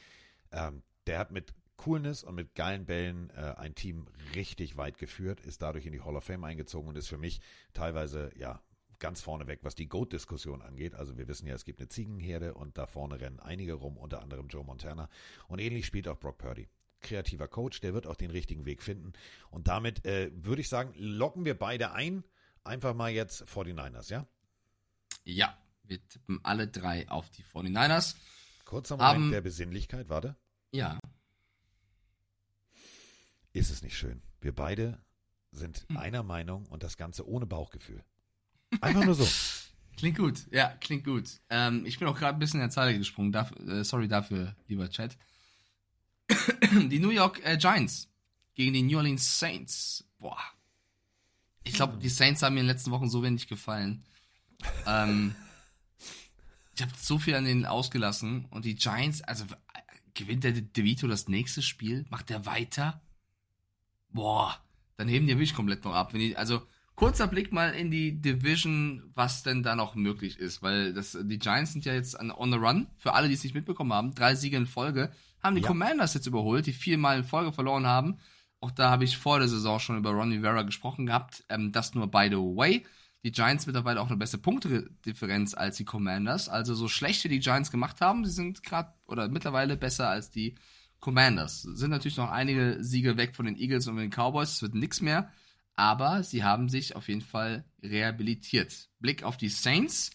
Ähm, 0.52 0.82
der 1.06 1.18
hat 1.18 1.30
mit 1.30 1.54
Coolness 1.76 2.24
und 2.24 2.34
mit 2.34 2.54
geilen 2.54 2.86
Bällen 2.86 3.30
äh, 3.30 3.54
ein 3.56 3.74
Team 3.74 4.08
richtig 4.34 4.76
weit 4.76 4.98
geführt, 4.98 5.40
ist 5.40 5.62
dadurch 5.62 5.86
in 5.86 5.92
die 5.92 6.00
Hall 6.00 6.16
of 6.16 6.24
Fame 6.24 6.44
eingezogen 6.44 6.88
und 6.88 6.96
ist 6.96 7.08
für 7.08 7.18
mich 7.18 7.40
teilweise, 7.72 8.30
ja, 8.36 8.60
ganz 8.98 9.20
vorne 9.20 9.46
weg, 9.46 9.60
was 9.62 9.76
die 9.76 9.88
Goat-Diskussion 9.88 10.60
angeht. 10.60 10.94
Also 10.96 11.16
wir 11.16 11.28
wissen 11.28 11.46
ja, 11.46 11.54
es 11.54 11.64
gibt 11.64 11.80
eine 11.80 11.88
Ziegenherde 11.88 12.54
und 12.54 12.76
da 12.76 12.86
vorne 12.86 13.20
rennen 13.20 13.38
einige 13.38 13.74
rum, 13.74 13.96
unter 13.96 14.20
anderem 14.22 14.48
Joe 14.48 14.64
Montana. 14.64 15.08
Und 15.46 15.60
ähnlich 15.60 15.86
spielt 15.86 16.08
auch 16.08 16.18
Brock 16.18 16.38
Purdy 16.38 16.68
kreativer 17.00 17.48
Coach, 17.48 17.80
der 17.80 17.94
wird 17.94 18.06
auch 18.06 18.16
den 18.16 18.30
richtigen 18.30 18.64
Weg 18.66 18.82
finden. 18.82 19.12
Und 19.50 19.68
damit 19.68 20.04
äh, 20.04 20.30
würde 20.34 20.60
ich 20.60 20.68
sagen, 20.68 20.92
locken 20.96 21.44
wir 21.44 21.58
beide 21.58 21.92
ein. 21.92 22.24
Einfach 22.64 22.94
mal 22.94 23.10
jetzt 23.10 23.44
49ers, 23.44 24.10
ja? 24.10 24.26
Ja, 25.24 25.56
wir 25.84 26.06
tippen 26.08 26.40
alle 26.42 26.68
drei 26.68 27.08
auf 27.08 27.30
die 27.30 27.44
49ers. 27.44 28.16
Kurzer 28.64 28.96
Moment 28.96 29.14
Haben, 29.14 29.30
der 29.30 29.40
Besinnlichkeit, 29.40 30.08
warte. 30.08 30.36
Ja. 30.72 30.98
Ist 33.52 33.70
es 33.70 33.82
nicht 33.82 33.96
schön? 33.96 34.22
Wir 34.40 34.54
beide 34.54 34.98
sind 35.50 35.86
hm. 35.88 35.96
einer 35.96 36.22
Meinung 36.22 36.66
und 36.66 36.82
das 36.82 36.96
Ganze 36.96 37.26
ohne 37.26 37.46
Bauchgefühl. 37.46 38.04
Einfach 38.80 39.04
nur 39.04 39.14
so. 39.14 39.26
Klingt 39.96 40.16
gut, 40.16 40.46
ja, 40.52 40.68
klingt 40.80 41.04
gut. 41.04 41.40
Ähm, 41.50 41.84
ich 41.84 41.98
bin 41.98 42.06
auch 42.06 42.16
gerade 42.16 42.36
ein 42.36 42.38
bisschen 42.38 42.60
in 42.60 42.66
der 42.66 42.70
Zeile 42.70 42.96
gesprungen. 42.96 43.32
Darf, 43.32 43.50
äh, 43.58 43.82
sorry 43.82 44.06
dafür, 44.06 44.54
lieber 44.68 44.88
Chat. 44.88 45.18
Die 46.72 46.98
New 46.98 47.10
York 47.10 47.40
äh, 47.44 47.56
Giants 47.56 48.08
gegen 48.54 48.72
die 48.72 48.82
New 48.82 48.98
Orleans 48.98 49.38
Saints. 49.38 50.04
Boah. 50.18 50.38
Ich 51.64 51.74
glaube, 51.74 51.98
die 51.98 52.08
Saints 52.08 52.42
haben 52.42 52.54
mir 52.54 52.60
in 52.60 52.66
den 52.66 52.74
letzten 52.74 52.90
Wochen 52.90 53.08
so 53.08 53.22
wenig 53.22 53.46
gefallen. 53.46 54.04
Ähm, 54.86 55.34
ich 56.74 56.82
habe 56.82 56.92
so 56.98 57.18
viel 57.18 57.34
an 57.34 57.44
denen 57.44 57.66
ausgelassen. 57.66 58.46
Und 58.50 58.64
die 58.64 58.74
Giants, 58.74 59.22
also 59.22 59.44
gewinnt 60.14 60.44
der 60.44 60.52
DeVito 60.52 61.06
das 61.06 61.28
nächste 61.28 61.62
Spiel? 61.62 62.04
Macht 62.10 62.28
der 62.28 62.44
weiter? 62.46 63.00
Boah, 64.10 64.58
dann 64.96 65.08
heben 65.08 65.26
die 65.26 65.34
wirklich 65.34 65.54
komplett 65.54 65.84
noch 65.84 65.94
ab. 65.94 66.12
Die, 66.12 66.36
also 66.36 66.62
kurzer 66.96 67.28
Blick 67.28 67.52
mal 67.52 67.70
in 67.70 67.90
die 67.90 68.20
Division, 68.20 69.10
was 69.14 69.42
denn 69.42 69.62
da 69.62 69.76
noch 69.76 69.94
möglich 69.94 70.38
ist, 70.38 70.62
weil 70.62 70.92
das, 70.92 71.16
die 71.20 71.38
Giants 71.38 71.72
sind 71.72 71.84
ja 71.84 71.94
jetzt 71.94 72.18
on 72.18 72.52
the 72.52 72.58
run. 72.58 72.88
Für 72.96 73.14
alle, 73.14 73.28
die 73.28 73.34
es 73.34 73.44
nicht 73.44 73.54
mitbekommen 73.54 73.92
haben, 73.92 74.14
drei 74.14 74.34
Siege 74.34 74.56
in 74.56 74.66
Folge, 74.66 75.12
haben 75.42 75.54
die 75.56 75.62
Ja. 75.62 75.68
Commanders 75.68 76.14
jetzt 76.14 76.26
überholt, 76.26 76.66
die 76.66 76.72
viermal 76.72 77.18
in 77.18 77.24
Folge 77.24 77.52
verloren 77.52 77.86
haben. 77.86 78.18
Auch 78.60 78.70
da 78.70 78.90
habe 78.90 79.04
ich 79.04 79.18
vor 79.18 79.38
der 79.38 79.48
Saison 79.48 79.78
schon 79.78 79.98
über 79.98 80.10
Ron 80.10 80.32
Rivera 80.32 80.62
gesprochen 80.62 81.06
gehabt. 81.06 81.44
Ähm, 81.48 81.72
das 81.72 81.94
nur 81.94 82.10
by 82.10 82.28
the 82.30 82.36
way. 82.36 82.84
Die 83.24 83.32
Giants 83.32 83.66
mittlerweile 83.66 84.00
auch 84.00 84.08
eine 84.08 84.16
bessere 84.16 84.40
Punktedifferenz 84.40 85.54
als 85.54 85.76
die 85.76 85.84
Commanders. 85.84 86.48
Also 86.48 86.74
so 86.74 86.88
schlecht 86.88 87.24
wie 87.24 87.28
die 87.28 87.40
Giants 87.40 87.70
gemacht 87.70 88.00
haben, 88.00 88.24
sie 88.24 88.30
sind 88.30 88.62
gerade 88.62 88.92
oder 89.06 89.28
mittlerweile 89.28 89.76
besser 89.76 90.08
als 90.08 90.30
die 90.30 90.54
Commanders. 91.00 91.62
Sind 91.62 91.90
natürlich 91.90 92.16
noch 92.16 92.30
einige 92.30 92.78
Siege 92.80 93.16
weg 93.16 93.36
von 93.36 93.46
den 93.46 93.56
Eagles 93.56 93.86
und 93.88 93.96
den 93.96 94.10
Cowboys. 94.10 94.54
Es 94.54 94.62
wird 94.62 94.74
nix 94.74 95.00
mehr. 95.00 95.30
Aber 95.74 96.24
sie 96.24 96.42
haben 96.42 96.68
sich 96.68 96.96
auf 96.96 97.08
jeden 97.08 97.20
Fall 97.20 97.64
rehabilitiert. 97.82 98.88
Blick 98.98 99.22
auf 99.22 99.36
die 99.36 99.48
Saints. 99.48 100.10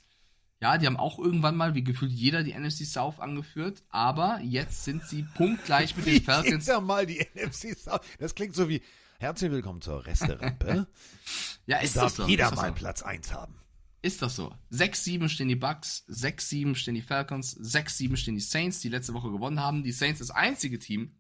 Ja, 0.64 0.78
die 0.78 0.86
haben 0.86 0.96
auch 0.96 1.20
irgendwann 1.20 1.58
mal, 1.58 1.76
wie 1.76 1.84
gefühlt 1.84 2.14
jeder, 2.14 2.42
die 2.42 2.58
NFC 2.58 2.86
South 2.86 3.20
angeführt. 3.20 3.84
Aber 3.90 4.40
jetzt 4.40 4.86
sind 4.86 5.04
sie 5.04 5.24
punktgleich 5.36 5.98
mit 5.98 6.06
den 6.06 6.24
Falcons. 6.24 6.66
Jeder 6.66 6.80
mal 6.80 7.06
die 7.06 7.20
NFC 7.36 7.78
South. 7.78 8.00
Das 8.18 8.34
klingt 8.34 8.56
so 8.56 8.70
wie 8.70 8.82
Herzlich 9.20 9.52
willkommen 9.52 9.82
zur 9.82 10.06
Resterampe. 10.06 10.88
Ja, 11.66 11.80
ist 11.80 11.98
Darf 11.98 12.06
das 12.06 12.16
so. 12.16 12.28
jeder 12.28 12.50
das 12.50 12.56
mal 12.56 12.70
so. 12.70 12.76
Platz 12.76 13.02
1 13.02 13.34
haben. 13.34 13.56
Ist 14.02 14.22
das 14.22 14.38
so? 14.38 14.54
6-7 14.72 15.28
stehen 15.28 15.50
die 15.50 15.56
Bucks, 15.58 16.06
6-7 16.10 16.76
stehen 16.76 16.96
die 16.96 17.02
Falcons, 17.02 17.58
6-7 17.58 18.16
stehen 18.16 18.36
die 18.36 18.42
Saints, 18.42 18.80
die 18.80 18.90
letzte 18.90 19.14
Woche 19.14 19.32
gewonnen 19.32 19.60
haben. 19.60 19.84
Die 19.84 19.92
Saints 19.92 20.22
ist 20.22 20.30
das 20.30 20.36
einzige 20.36 20.80
Team, 20.80 21.16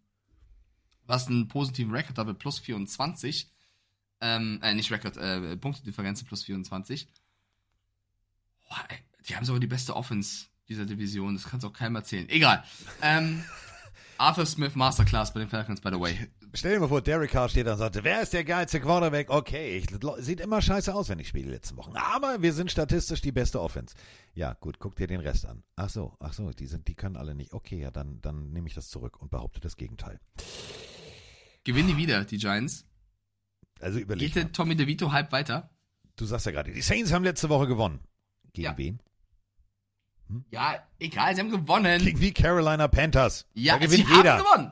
was 1.05 1.27
einen 1.27 1.49
positiven 1.49 1.93
Rekord 1.93 2.17
hat 2.17 2.27
mit 2.27 2.39
plus 2.39 2.59
24. 2.59 3.51
Ähm, 4.21 4.59
äh, 4.61 4.73
nicht 4.73 4.89
Rekord, 4.91 5.17
äh, 5.17 5.57
Punktedifferenz 5.57 6.23
plus 6.23 6.43
24. 6.43 7.09
Boah, 8.67 8.85
ey, 8.89 8.97
die 9.27 9.35
haben 9.35 9.45
sogar 9.45 9.59
die 9.59 9.67
beste 9.67 9.95
Offense 9.95 10.45
dieser 10.69 10.85
Division. 10.85 11.33
Das 11.35 11.45
kannst 11.45 11.63
du 11.63 11.67
auch 11.69 11.73
keinem 11.73 11.95
erzählen. 11.95 12.27
Egal. 12.29 12.63
Ähm, 13.01 13.43
Arthur 14.17 14.45
Smith 14.45 14.75
Masterclass 14.75 15.33
bei 15.33 15.39
den 15.41 15.49
Falcons, 15.49 15.81
by 15.81 15.89
the 15.91 15.99
way. 15.99 16.17
Stell 16.55 16.73
dir 16.75 16.79
mal 16.81 16.87
vor, 16.87 17.01
Derek 17.01 17.31
Carr 17.31 17.49
steht 17.49 17.65
da 17.65 17.73
und 17.73 17.79
sagt, 17.79 18.03
wer 18.03 18.21
ist 18.21 18.31
der 18.31 18.43
geilste 18.43 18.79
Quarterback? 18.79 19.31
Okay, 19.31 19.77
ich, 19.77 19.87
sieht 20.19 20.39
immer 20.39 20.61
scheiße 20.61 20.93
aus, 20.93 21.09
wenn 21.09 21.17
ich 21.17 21.27
spiele 21.27 21.45
die 21.45 21.51
letzten 21.51 21.77
Wochen. 21.77 21.95
Aber 21.95 22.43
wir 22.43 22.53
sind 22.53 22.69
statistisch 22.69 23.21
die 23.21 23.31
beste 23.31 23.59
Offense. 23.59 23.95
Ja, 24.35 24.53
gut, 24.53 24.77
guck 24.77 24.95
dir 24.95 25.07
den 25.07 25.19
Rest 25.19 25.47
an. 25.47 25.63
Ach 25.75 25.89
so, 25.89 26.15
ach 26.19 26.33
so, 26.33 26.51
die 26.51 26.67
sind, 26.67 26.87
die 26.87 26.93
können 26.93 27.17
alle 27.17 27.33
nicht. 27.33 27.53
Okay, 27.53 27.79
ja, 27.81 27.89
dann, 27.89 28.21
dann 28.21 28.51
nehme 28.51 28.67
ich 28.67 28.75
das 28.75 28.89
zurück 28.89 29.19
und 29.19 29.31
behaupte 29.31 29.59
das 29.61 29.77
Gegenteil. 29.77 30.19
Gewinnen 31.63 31.87
die 31.89 31.97
wieder, 31.97 32.23
die 32.23 32.37
Giants? 32.37 32.85
Also 33.79 33.99
überleg 33.99 34.27
Geht 34.27 34.35
der 34.35 34.51
Tommy 34.51 34.75
DeVito 34.75 35.11
halb 35.11 35.31
weiter? 35.31 35.71
Du 36.15 36.25
sagst 36.25 36.45
ja 36.45 36.51
gerade, 36.51 36.71
die 36.71 36.81
Saints 36.81 37.11
haben 37.11 37.23
letzte 37.23 37.49
Woche 37.49 37.67
gewonnen. 37.67 37.99
Gegen 38.53 38.65
Ja. 38.65 38.77
wen? 38.77 39.01
Ja, 40.49 40.81
egal, 40.99 41.35
sie 41.35 41.41
haben 41.41 41.49
gewonnen. 41.51 42.03
Gegen 42.03 42.19
die 42.19 42.33
Carolina 42.33 42.87
Panthers. 42.87 43.45
Ja, 43.53 43.77
da 43.77 43.87
sie 43.87 43.97
gewinnt 44.03 44.09
haben 44.09 44.17
jeder. 44.17 44.37
gewonnen. 44.37 44.71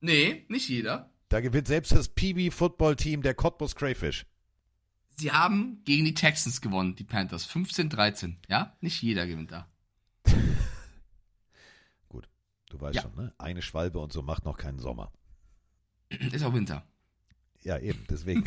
Nee, 0.00 0.44
nicht 0.48 0.68
jeder. 0.68 1.10
Da 1.28 1.40
gewinnt 1.40 1.68
selbst 1.68 1.92
das 1.92 2.08
PB 2.08 2.50
Football 2.52 2.96
Team 2.96 3.22
der 3.22 3.34
Cottbus 3.34 3.76
Crayfish. 3.76 4.26
Sie 5.16 5.30
haben 5.30 5.82
gegen 5.84 6.04
die 6.06 6.14
Texans 6.14 6.60
gewonnen, 6.60 6.96
die 6.96 7.04
Panthers. 7.04 7.48
15-13. 7.48 8.36
Ja, 8.48 8.76
nicht 8.80 9.00
jeder 9.02 9.26
gewinnt 9.26 9.52
da. 9.52 9.68
Du 12.72 12.80
weißt 12.80 12.94
Ja. 12.94 13.02
schon, 13.02 13.16
ne? 13.16 13.34
Eine 13.36 13.62
Schwalbe 13.62 13.98
und 13.98 14.12
so 14.12 14.22
macht 14.22 14.44
noch 14.44 14.56
keinen 14.56 14.78
Sommer. 14.78 15.10
Ist 16.32 16.44
auch 16.44 16.54
Winter. 16.54 16.86
Ja, 17.62 17.78
eben, 17.78 18.04
deswegen. 18.08 18.44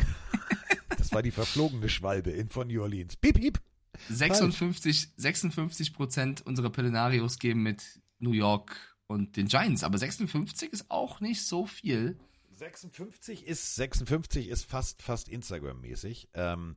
das 0.96 1.12
war 1.12 1.22
die 1.22 1.30
verflogene 1.30 1.90
Schwalbe 1.90 2.30
in 2.30 2.48
von 2.48 2.68
New 2.68 2.80
Orleans. 2.80 3.16
Piep, 3.16 3.36
piep. 3.38 3.60
56, 4.08 5.08
56 5.16 5.94
Prozent 5.94 6.46
unserer 6.46 6.70
Pelinarios 6.70 7.38
geben 7.38 7.62
mit 7.62 8.00
New 8.18 8.32
York 8.32 8.96
und 9.06 9.36
den 9.36 9.48
Giants. 9.48 9.84
Aber 9.84 9.98
56 9.98 10.72
ist 10.72 10.90
auch 10.90 11.20
nicht 11.20 11.42
so 11.46 11.66
viel. 11.66 12.18
56 12.50 13.46
ist 13.46 13.74
56 13.74 14.48
ist 14.48 14.64
fast 14.64 15.02
fast 15.02 15.28
Instagram-mäßig. 15.28 16.28
Ähm, 16.34 16.76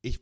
ich 0.00 0.20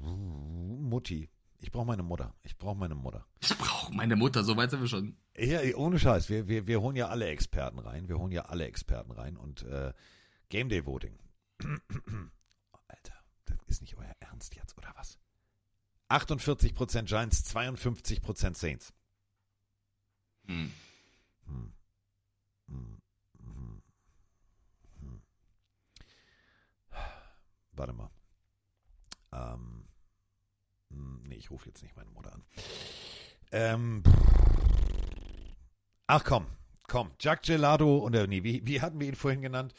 Mutti. 0.00 1.28
Ich 1.60 1.72
brauche 1.72 1.86
meine 1.86 2.02
Mutter. 2.02 2.34
Ich 2.42 2.56
brauche 2.56 2.76
meine 2.76 2.94
Mutter. 2.94 3.26
Ich 3.40 3.56
brauche 3.56 3.92
meine 3.92 4.16
Mutter, 4.16 4.44
so 4.44 4.56
weit 4.56 4.70
sind 4.70 4.80
wir 4.80 4.88
schon. 4.88 5.16
Ja, 5.36 5.60
ohne 5.76 5.98
Scheiß. 5.98 6.28
Wir, 6.28 6.46
wir, 6.48 6.66
wir 6.66 6.80
holen 6.80 6.96
ja 6.96 7.08
alle 7.08 7.26
Experten 7.26 7.78
rein. 7.80 8.08
Wir 8.08 8.18
holen 8.18 8.32
ja 8.32 8.42
alle 8.42 8.66
Experten 8.66 9.10
rein 9.10 9.36
und 9.36 9.62
äh, 9.62 9.92
Game 10.48 10.68
Day 10.68 10.86
Voting. 10.86 11.18
Alter, 12.88 13.14
das 13.44 13.58
ist 13.66 13.80
nicht 13.82 13.96
euer 13.96 14.14
Ernst 14.20 14.54
jetzt, 14.54 14.76
oder 14.78 14.92
was? 14.96 15.18
48% 16.08 17.02
Giants, 17.04 17.44
52% 17.54 18.56
Saints. 18.56 18.92
Hm. 20.46 20.72
Hm. 21.46 21.72
Hm. 22.68 22.98
Hm. 23.40 23.82
Hm. 25.00 25.22
Warte 27.72 27.92
mal. 27.92 28.10
Ähm. 29.32 29.84
hm, 30.90 31.22
Nee, 31.24 31.36
ich 31.36 31.50
rufe 31.50 31.66
jetzt 31.68 31.82
nicht 31.82 31.96
meine 31.96 32.10
Mutter 32.10 32.32
an. 32.34 32.44
Ähm. 33.52 34.02
Ach 36.06 36.24
komm, 36.24 36.46
komm. 36.86 37.10
Jack 37.20 37.42
Gelato, 37.42 37.98
oder 37.98 38.26
nee, 38.26 38.42
wie, 38.42 38.66
wie 38.66 38.80
hatten 38.80 38.98
wir 38.98 39.06
ihn 39.08 39.14
vorhin 39.14 39.42
genannt? 39.42 39.74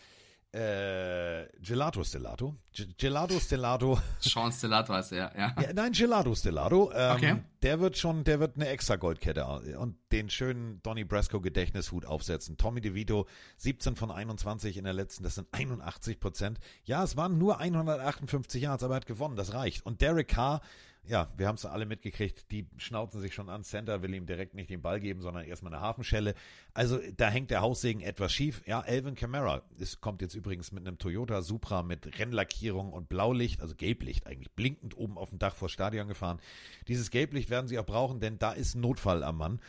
Äh, 0.51 1.45
Gelato 1.59 2.03
Stellato. 2.03 2.55
G 2.73 2.87
Gelato 2.97 3.39
Stellato. 3.39 3.99
Sean 4.19 4.51
Stellato 4.51 4.93
heißt 4.93 5.11
er, 5.11 5.31
ja. 5.37 5.53
Ja, 5.61 5.73
nein, 5.73 5.91
Gelato 5.91 6.33
Stellato. 6.33 6.91
Ähm, 6.91 7.15
Okay. 7.15 7.35
Der 7.61 7.79
wird 7.81 7.97
schon, 7.97 8.23
der 8.23 8.39
wird 8.39 8.55
eine 8.55 8.69
extra 8.69 8.95
Goldkette 8.95 9.45
und 9.77 9.97
den 10.13 10.29
schönen 10.29 10.81
Donny 10.81 11.03
Brasco 11.03 11.41
Gedächtnishut 11.41 12.05
aufsetzen. 12.05 12.57
Tommy 12.57 12.79
DeVito, 12.79 13.27
17 13.57 13.95
von 13.97 14.11
21 14.11 14.77
in 14.77 14.85
der 14.85 14.93
letzten, 14.93 15.23
das 15.23 15.35
sind 15.35 15.49
81 15.51 16.19
Prozent. 16.21 16.59
Ja, 16.85 17.03
es 17.03 17.17
waren 17.17 17.37
nur 17.37 17.59
158 17.59 18.61
Yards, 18.61 18.81
aber 18.83 18.93
er 18.93 18.97
hat 18.97 19.05
gewonnen, 19.07 19.35
das 19.35 19.53
reicht. 19.53 19.85
Und 19.85 20.01
Derek 20.01 20.29
Carr, 20.29 20.61
ja, 21.09 21.27
wir 21.37 21.47
haben 21.47 21.55
es 21.55 21.65
alle 21.65 21.87
mitgekriegt, 21.87 22.51
die 22.51 22.67
schnauzen 22.77 23.19
sich 23.19 23.33
schon 23.33 23.49
an. 23.49 23.63
Center 23.63 24.03
will 24.03 24.13
ihm 24.13 24.27
direkt 24.27 24.53
nicht 24.53 24.69
den 24.69 24.83
Ball 24.83 24.99
geben, 24.99 25.21
sondern 25.21 25.43
erstmal 25.43 25.73
eine 25.73 25.81
Hafenschelle. 25.81 26.35
Also 26.75 26.99
da 27.17 27.29
hängt 27.29 27.49
der 27.49 27.61
Haussegen 27.61 28.01
etwas 28.01 28.31
schief. 28.31 28.61
Ja, 28.67 28.81
Elvin 28.81 29.15
Kamara, 29.15 29.63
es 29.79 30.01
kommt 30.01 30.21
jetzt 30.21 30.35
übrigens 30.35 30.71
mit 30.71 30.85
einem 30.85 30.99
Toyota 30.99 31.41
Supra 31.41 31.81
mit 31.81 32.19
Rennlackierung 32.19 32.93
und 32.93 33.09
Blaulicht, 33.09 33.59
also 33.59 33.73
Gelblicht 33.73 34.27
eigentlich, 34.27 34.51
blinkend 34.51 34.95
oben 34.95 35.17
auf 35.17 35.29
dem 35.29 35.39
Dach 35.39 35.55
vor 35.55 35.67
Stadion 35.67 36.07
gefahren. 36.07 36.39
Dieses 36.87 37.09
Gelblicht 37.09 37.49
werden 37.49 37.67
sie 37.67 37.79
auch 37.79 37.87
brauchen, 37.87 38.19
denn 38.19 38.37
da 38.37 38.51
ist 38.51 38.75
ein 38.75 38.81
Notfall 38.81 39.23
am 39.23 39.37
Mann. 39.37 39.59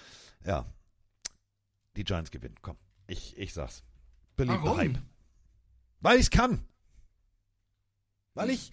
Ja, 0.44 0.66
die 1.96 2.04
Giants 2.04 2.30
gewinnen. 2.30 2.56
Komm, 2.60 2.76
ich, 3.06 3.38
ich 3.38 3.54
sag's. 3.54 3.82
Believe 4.36 4.58
the 4.58 4.64
Warum? 4.64 4.78
Hype. 4.78 4.98
Weil 6.00 6.20
ich's 6.20 6.30
kann. 6.30 6.66
Weil 8.34 8.50
ich, 8.50 8.72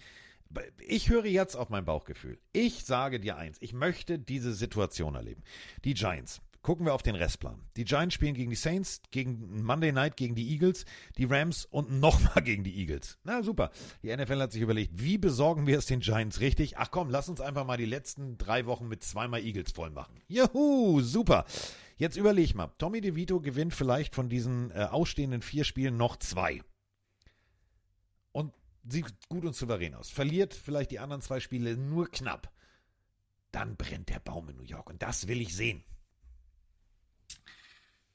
höre 1.08 1.26
jetzt 1.26 1.56
auf 1.56 1.68
mein 1.68 1.84
Bauchgefühl. 1.84 2.38
Ich 2.52 2.84
sage 2.84 3.20
dir 3.20 3.36
eins, 3.36 3.58
ich 3.60 3.72
möchte 3.72 4.18
diese 4.18 4.52
Situation 4.52 5.14
erleben. 5.14 5.42
Die 5.84 5.94
Giants. 5.94 6.40
Gucken 6.62 6.86
wir 6.86 6.92
auf 6.92 7.02
den 7.02 7.14
Restplan. 7.14 7.62
Die 7.76 7.84
Giants 7.84 8.14
spielen 8.14 8.34
gegen 8.34 8.50
die 8.50 8.56
Saints, 8.56 9.00
gegen 9.10 9.62
Monday 9.62 9.92
Night 9.92 10.16
gegen 10.16 10.34
die 10.34 10.50
Eagles, 10.50 10.84
die 11.16 11.24
Rams 11.24 11.64
und 11.64 11.90
nochmal 12.00 12.42
gegen 12.42 12.64
die 12.64 12.76
Eagles. 12.78 13.18
Na 13.22 13.42
super. 13.42 13.70
Die 14.02 14.14
NFL 14.14 14.40
hat 14.40 14.52
sich 14.52 14.60
überlegt, 14.60 14.92
wie 14.94 15.18
besorgen 15.18 15.66
wir 15.66 15.78
es 15.78 15.86
den 15.86 16.00
Giants 16.00 16.40
richtig? 16.40 16.76
Ach 16.76 16.90
komm, 16.90 17.10
lass 17.10 17.28
uns 17.28 17.40
einfach 17.40 17.64
mal 17.64 17.76
die 17.76 17.86
letzten 17.86 18.36
drei 18.38 18.66
Wochen 18.66 18.88
mit 18.88 19.02
zweimal 19.02 19.40
Eagles 19.40 19.72
voll 19.72 19.90
machen. 19.90 20.20
Juhu, 20.26 21.00
super. 21.00 21.46
Jetzt 21.96 22.16
überleg 22.16 22.54
mal. 22.54 22.70
Tommy 22.78 23.00
DeVito 23.00 23.40
gewinnt 23.40 23.74
vielleicht 23.74 24.14
von 24.14 24.28
diesen 24.28 24.70
äh, 24.72 24.88
ausstehenden 24.90 25.42
vier 25.42 25.64
Spielen 25.64 25.96
noch 25.96 26.16
zwei 26.16 26.60
sieht 28.84 29.06
gut 29.28 29.44
und 29.44 29.54
souverän 29.54 29.94
aus. 29.94 30.10
Verliert 30.10 30.54
vielleicht 30.54 30.90
die 30.90 30.98
anderen 30.98 31.22
zwei 31.22 31.40
Spiele 31.40 31.76
nur 31.76 32.10
knapp. 32.10 32.50
Dann 33.50 33.76
brennt 33.76 34.08
der 34.08 34.20
Baum 34.20 34.48
in 34.48 34.56
New 34.56 34.62
York 34.62 34.90
und 34.90 35.02
das 35.02 35.28
will 35.28 35.40
ich 35.40 35.54
sehen. 35.54 35.84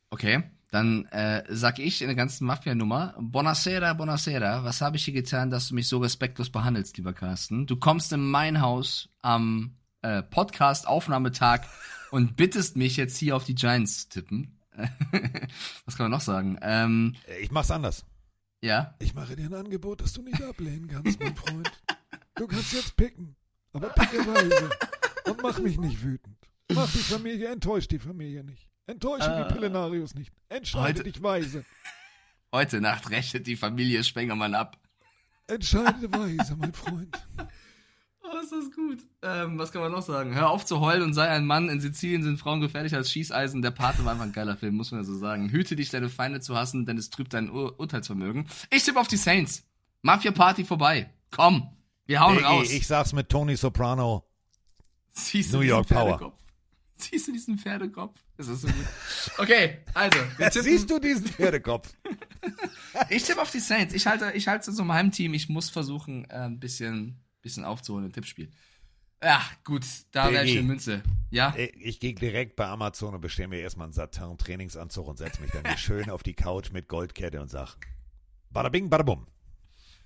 Okay, 0.10 0.44
dann 0.70 1.06
äh, 1.06 1.44
sag 1.50 1.80
ich 1.80 2.02
in 2.02 2.08
der 2.08 2.16
ganzen 2.16 2.46
Mafia-Nummer, 2.46 3.16
Buonasera, 3.20 3.94
Buonasera, 3.94 4.64
was 4.64 4.82
habe 4.82 4.98
ich 4.98 5.06
hier 5.06 5.14
getan, 5.14 5.50
dass 5.50 5.70
du 5.70 5.76
mich 5.76 5.88
so 5.88 5.98
respektlos 5.98 6.52
behandelst, 6.52 6.98
lieber 6.98 7.14
Carsten? 7.14 7.66
Du 7.66 7.78
kommst 7.78 8.14
in 8.14 8.30
mein 8.30 8.62
Haus 8.62 9.10
am 9.22 9.78
äh, 10.04 10.22
Podcast-Aufnahmetag 10.22 11.62
und 12.12 12.36
bittest 12.36 12.76
mich 12.76 12.96
jetzt 12.98 13.18
hier 13.18 13.36
auf 13.36 13.44
die 13.44 13.56
Giants 13.56 14.10
zu 14.10 14.22
tippen. 14.22 14.60
Was 15.86 15.98
kann 15.98 16.06
man 16.06 16.12
noch 16.12 16.22
sagen? 16.22 16.60
Ähm, 16.62 17.16
Ich 17.42 17.52
mach's 17.52 17.72
anders. 17.72 18.06
Ja. 18.64 18.96
Ich 19.00 19.14
mache 19.14 19.36
dir 19.36 19.46
ein 19.46 19.54
Angebot, 19.54 20.02
das 20.02 20.14
du 20.14 20.22
nicht 20.22 20.42
ablehnen 20.42 20.88
kannst, 20.88 21.20
mein 21.20 21.36
Freund. 21.36 21.72
Du 22.36 22.48
kannst 22.48 22.74
jetzt 22.74 22.96
picken, 22.96 23.36
aber 23.74 23.90
picke 23.90 24.18
weise. 24.26 24.70
Und 25.26 25.42
mach 25.44 25.60
mich 25.60 25.78
nicht 25.78 26.02
wütend. 26.04 26.38
Mach 26.74 26.92
die 26.92 26.98
Familie, 27.00 27.50
enttäusch 27.50 27.88
die 27.88 28.00
Familie 28.00 28.44
nicht. 28.44 28.70
Enttäusche 28.88 29.30
Äh, 29.32 29.48
die 29.48 29.54
Pillenarius 29.54 30.16
nicht. 30.16 30.32
Entscheide 30.50 31.00
heute- 31.00 31.04
dich 31.04 31.22
weise. 31.22 31.64
Heute 32.52 32.82
Nacht 32.82 33.10
rechnet 33.10 33.48
die 33.48 33.56
Familie 33.56 34.04
Spengemann 34.04 34.54
ab. 34.56 34.78
Entscheide 35.48 36.12
weise, 36.12 36.56
mein 36.56 36.74
Freund. 36.74 37.16
Oh, 38.34 38.40
ist 38.42 38.52
das 38.52 38.72
gut. 38.72 39.00
Ähm, 39.22 39.60
was 39.60 39.72
kann 39.72 39.82
man 39.82 39.92
noch 39.92 40.02
sagen? 40.02 40.34
Hör 40.34 40.50
auf 40.50 40.66
zu 40.66 40.80
heulen 40.80 41.04
und 41.04 41.14
sei 41.14 41.28
ein 41.28 41.46
Mann. 41.46 41.70
In 41.70 41.80
Sizilien 41.80 42.24
sind 42.24 42.40
Frauen 42.40 42.62
gefährlicher 42.62 42.98
als 42.98 43.12
Schießeisen. 43.12 43.62
Der 43.62 43.72
Pate 43.72 44.04
war 44.06 44.14
einfach 44.14 44.26
ein 44.26 44.34
geiler 44.34 44.58
Film, 44.58 44.76
muss 44.76 44.92
man 44.92 45.02
ja 45.02 45.06
so 45.06 45.16
sagen. 45.16 45.50
Hüte 45.50 45.76
dich, 45.76 45.90
deine 45.90 46.10
Feinde 46.10 46.40
zu 46.40 46.56
hassen, 46.56 46.86
denn 46.86 46.98
es 46.98 47.10
trübt 47.10 47.34
dein 47.34 47.52
Ur 47.52 47.80
Urteilsvermögen. 47.80 48.48
Ich 48.72 48.84
tippe 48.84 49.00
auf 49.00 49.08
die 49.08 49.18
Saints. 49.18 49.64
Mafia 50.02 50.32
Party 50.32 50.66
vorbei. 50.66 51.12
Komm, 51.32 51.70
wir 52.06 52.22
hauen 52.22 52.36
Diggi, 52.36 52.46
raus. 52.46 52.72
Ich 52.72 52.88
sag's 52.88 53.14
mit 53.14 53.30
Tony 53.30 53.56
Soprano. 53.56 54.26
Siehst 55.12 55.54
New 55.54 55.60
diesen 55.60 55.70
York 55.70 55.88
Power. 55.88 56.18
Pferdekopf? 56.18 56.44
Siehst 56.96 57.28
du 57.28 57.32
diesen 57.34 57.58
Pferdekopf? 57.58 58.20
Das 58.38 58.48
ist 58.48 58.62
so 58.62 58.68
gut. 58.68 58.86
Okay, 59.38 59.80
also. 59.94 60.18
Siehst 60.62 60.90
du 60.90 61.00
diesen 61.00 61.28
Pferdekopf? 61.28 61.94
ich 63.10 63.24
tippe 63.24 63.42
auf 63.42 63.52
die 63.52 63.60
Saints. 63.60 63.94
Ich 63.94 64.08
halte, 64.08 64.32
ich 64.34 64.48
halte 64.48 64.70
es 64.70 64.76
zu 64.76 64.84
meinem 64.84 65.12
Team. 65.12 65.34
Ich 65.34 65.50
muss 65.50 65.70
versuchen, 65.70 66.26
äh, 66.26 66.46
ein 66.46 66.60
bisschen, 66.60 67.24
bisschen 67.44 67.64
aufzuholen 67.66 68.08
im 68.08 68.12
Tippspiel. 68.12 68.50
Ja, 69.24 69.42
gut, 69.64 69.86
da 70.12 70.32
wäre 70.32 70.44
ich 70.46 70.58
eine 70.58 70.68
Münze. 70.68 71.02
Ja? 71.30 71.56
Ich, 71.56 72.00
gehe 72.00 72.14
direkt 72.14 72.56
bei 72.58 72.66
Amazon 72.68 73.14
und 73.16 73.22
bestelle 73.22 73.48
mir 73.48 73.60
erstmal 73.60 73.86
einen 73.86 73.94
Satin-Trainingsanzug 73.94 75.08
und 75.08 75.18
setze 75.18 75.42
mich 75.42 75.52
dann 75.52 75.64
hier 75.66 75.78
schön 75.78 76.10
auf 76.10 76.24
die 76.24 76.34
Couch 76.34 76.72
mit 76.72 76.88
Goldkette 76.90 77.40
und 77.40 77.50
sag 77.50 77.78
Bada 78.50 78.70
bing, 78.70 78.90
bada 78.90 79.04
bum. 79.04 79.28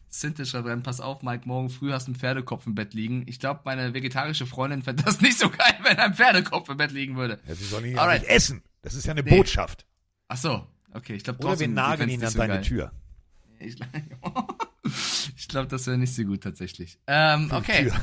Sinte 0.10 0.46
schreibt 0.46 0.84
pass 0.84 1.02
auf, 1.02 1.22
Mike, 1.22 1.48
morgen 1.48 1.70
früh 1.70 1.92
hast 1.92 2.08
du 2.08 2.12
einen 2.12 2.20
Pferdekopf 2.20 2.66
im 2.66 2.76
Bett 2.76 2.94
liegen. 2.94 3.24
Ich 3.28 3.40
glaube, 3.40 3.62
meine 3.66 3.94
vegetarische 3.94 4.46
Freundin 4.46 4.84
fände 4.84 5.04
das 5.04 5.20
nicht 5.22 5.38
so 5.38 5.50
geil, 5.50 5.78
wenn 5.82 5.98
ein 5.98 6.14
Pferdekopf 6.14 6.70
im 6.70 6.78
Bett 6.78 6.92
liegen 6.92 7.18
würde. 7.18 7.40
Ja, 7.48 7.56
sie 7.56 7.66
sollen 7.66 7.86
ihn 7.86 7.96
ja 7.96 8.14
nicht 8.14 8.26
essen. 8.26 8.64
Das 8.84 8.94
ist 8.94 9.06
ja 9.06 9.12
eine 9.12 9.24
Nee. 9.24 9.36
Botschaft. 9.36 9.86
Ach 10.30 10.38
so, 10.38 10.66
okay, 10.94 11.16
ich 11.16 11.24
glaube 11.24 11.44
Oder 11.46 11.60
wir 11.60 11.68
nageln 11.68 12.10
ihn 12.10 12.24
an 12.24 12.32
so 12.32 12.38
deine 12.38 12.54
geil. 12.56 12.64
Tür. 12.64 12.92
Ich, 13.60 13.76
ich 15.48 15.50
glaube, 15.50 15.68
das 15.70 15.88
wäre 15.88 15.98
nicht 15.98 16.14
so 16.14 16.24
gut 16.24 16.44
tatsächlich. 16.44 17.00
Ähm, 17.08 17.44
Für 17.50 17.56
die 17.56 17.62
okay. 17.62 17.84
Tür. 17.90 18.02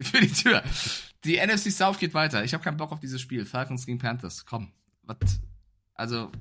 Für 0.00 0.20
die 0.22 0.32
Tür. 0.32 0.62
Die 1.24 1.36
NFC 1.36 1.70
South 1.70 1.98
geht 1.98 2.14
weiter. 2.14 2.42
Ich 2.42 2.54
habe 2.54 2.64
keinen 2.64 2.78
Bock 2.78 2.90
auf 2.90 3.00
dieses 3.00 3.20
Spiel. 3.20 3.44
Falcons 3.44 3.84
gegen 3.84 3.98
Panthers. 3.98 4.46
Komm. 4.46 4.72
Was? 5.02 5.40
Also, 5.94 6.32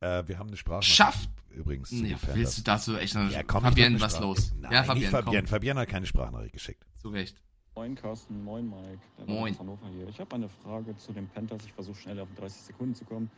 Äh, 0.00 0.26
wir 0.26 0.38
haben 0.38 0.48
eine 0.48 0.56
Sprache. 0.56 0.82
Schafft- 0.82 1.28
Übrigens. 1.50 1.90
Panthers. 1.90 2.34
willst 2.34 2.58
du 2.58 2.62
dazu 2.62 2.96
echt 2.96 3.14
noch- 3.14 3.30
ja, 3.30 3.42
komm, 3.42 3.64
eine 3.64 4.00
was 4.00 4.12
Sprache. 4.12 4.24
los? 4.24 4.52
Nein, 4.58 4.72
Ja, 4.72 4.84
Fabienne. 4.84 5.22
komm. 5.22 5.46
Fabienne 5.46 5.80
hat 5.80 5.88
keine 5.88 6.06
Sprachnachricht 6.06 6.52
geschickt. 6.54 6.84
zu 6.96 7.10
Recht. 7.10 7.36
Moin 7.74 7.94
Carsten, 7.94 8.42
moin 8.42 8.68
Mike, 8.68 8.98
der 9.18 9.26
Moin. 9.26 9.56
Hannover 9.58 9.86
hier. 9.90 10.08
Ich 10.08 10.18
habe 10.18 10.34
eine 10.34 10.48
Frage 10.48 10.96
zu 10.96 11.12
den 11.12 11.28
Panthers. 11.28 11.64
Ich 11.64 11.72
versuche 11.72 11.96
schnell 12.00 12.18
auf 12.20 12.28
30 12.36 12.62
Sekunden 12.62 12.94
zu 12.94 13.04
kommen. 13.04 13.30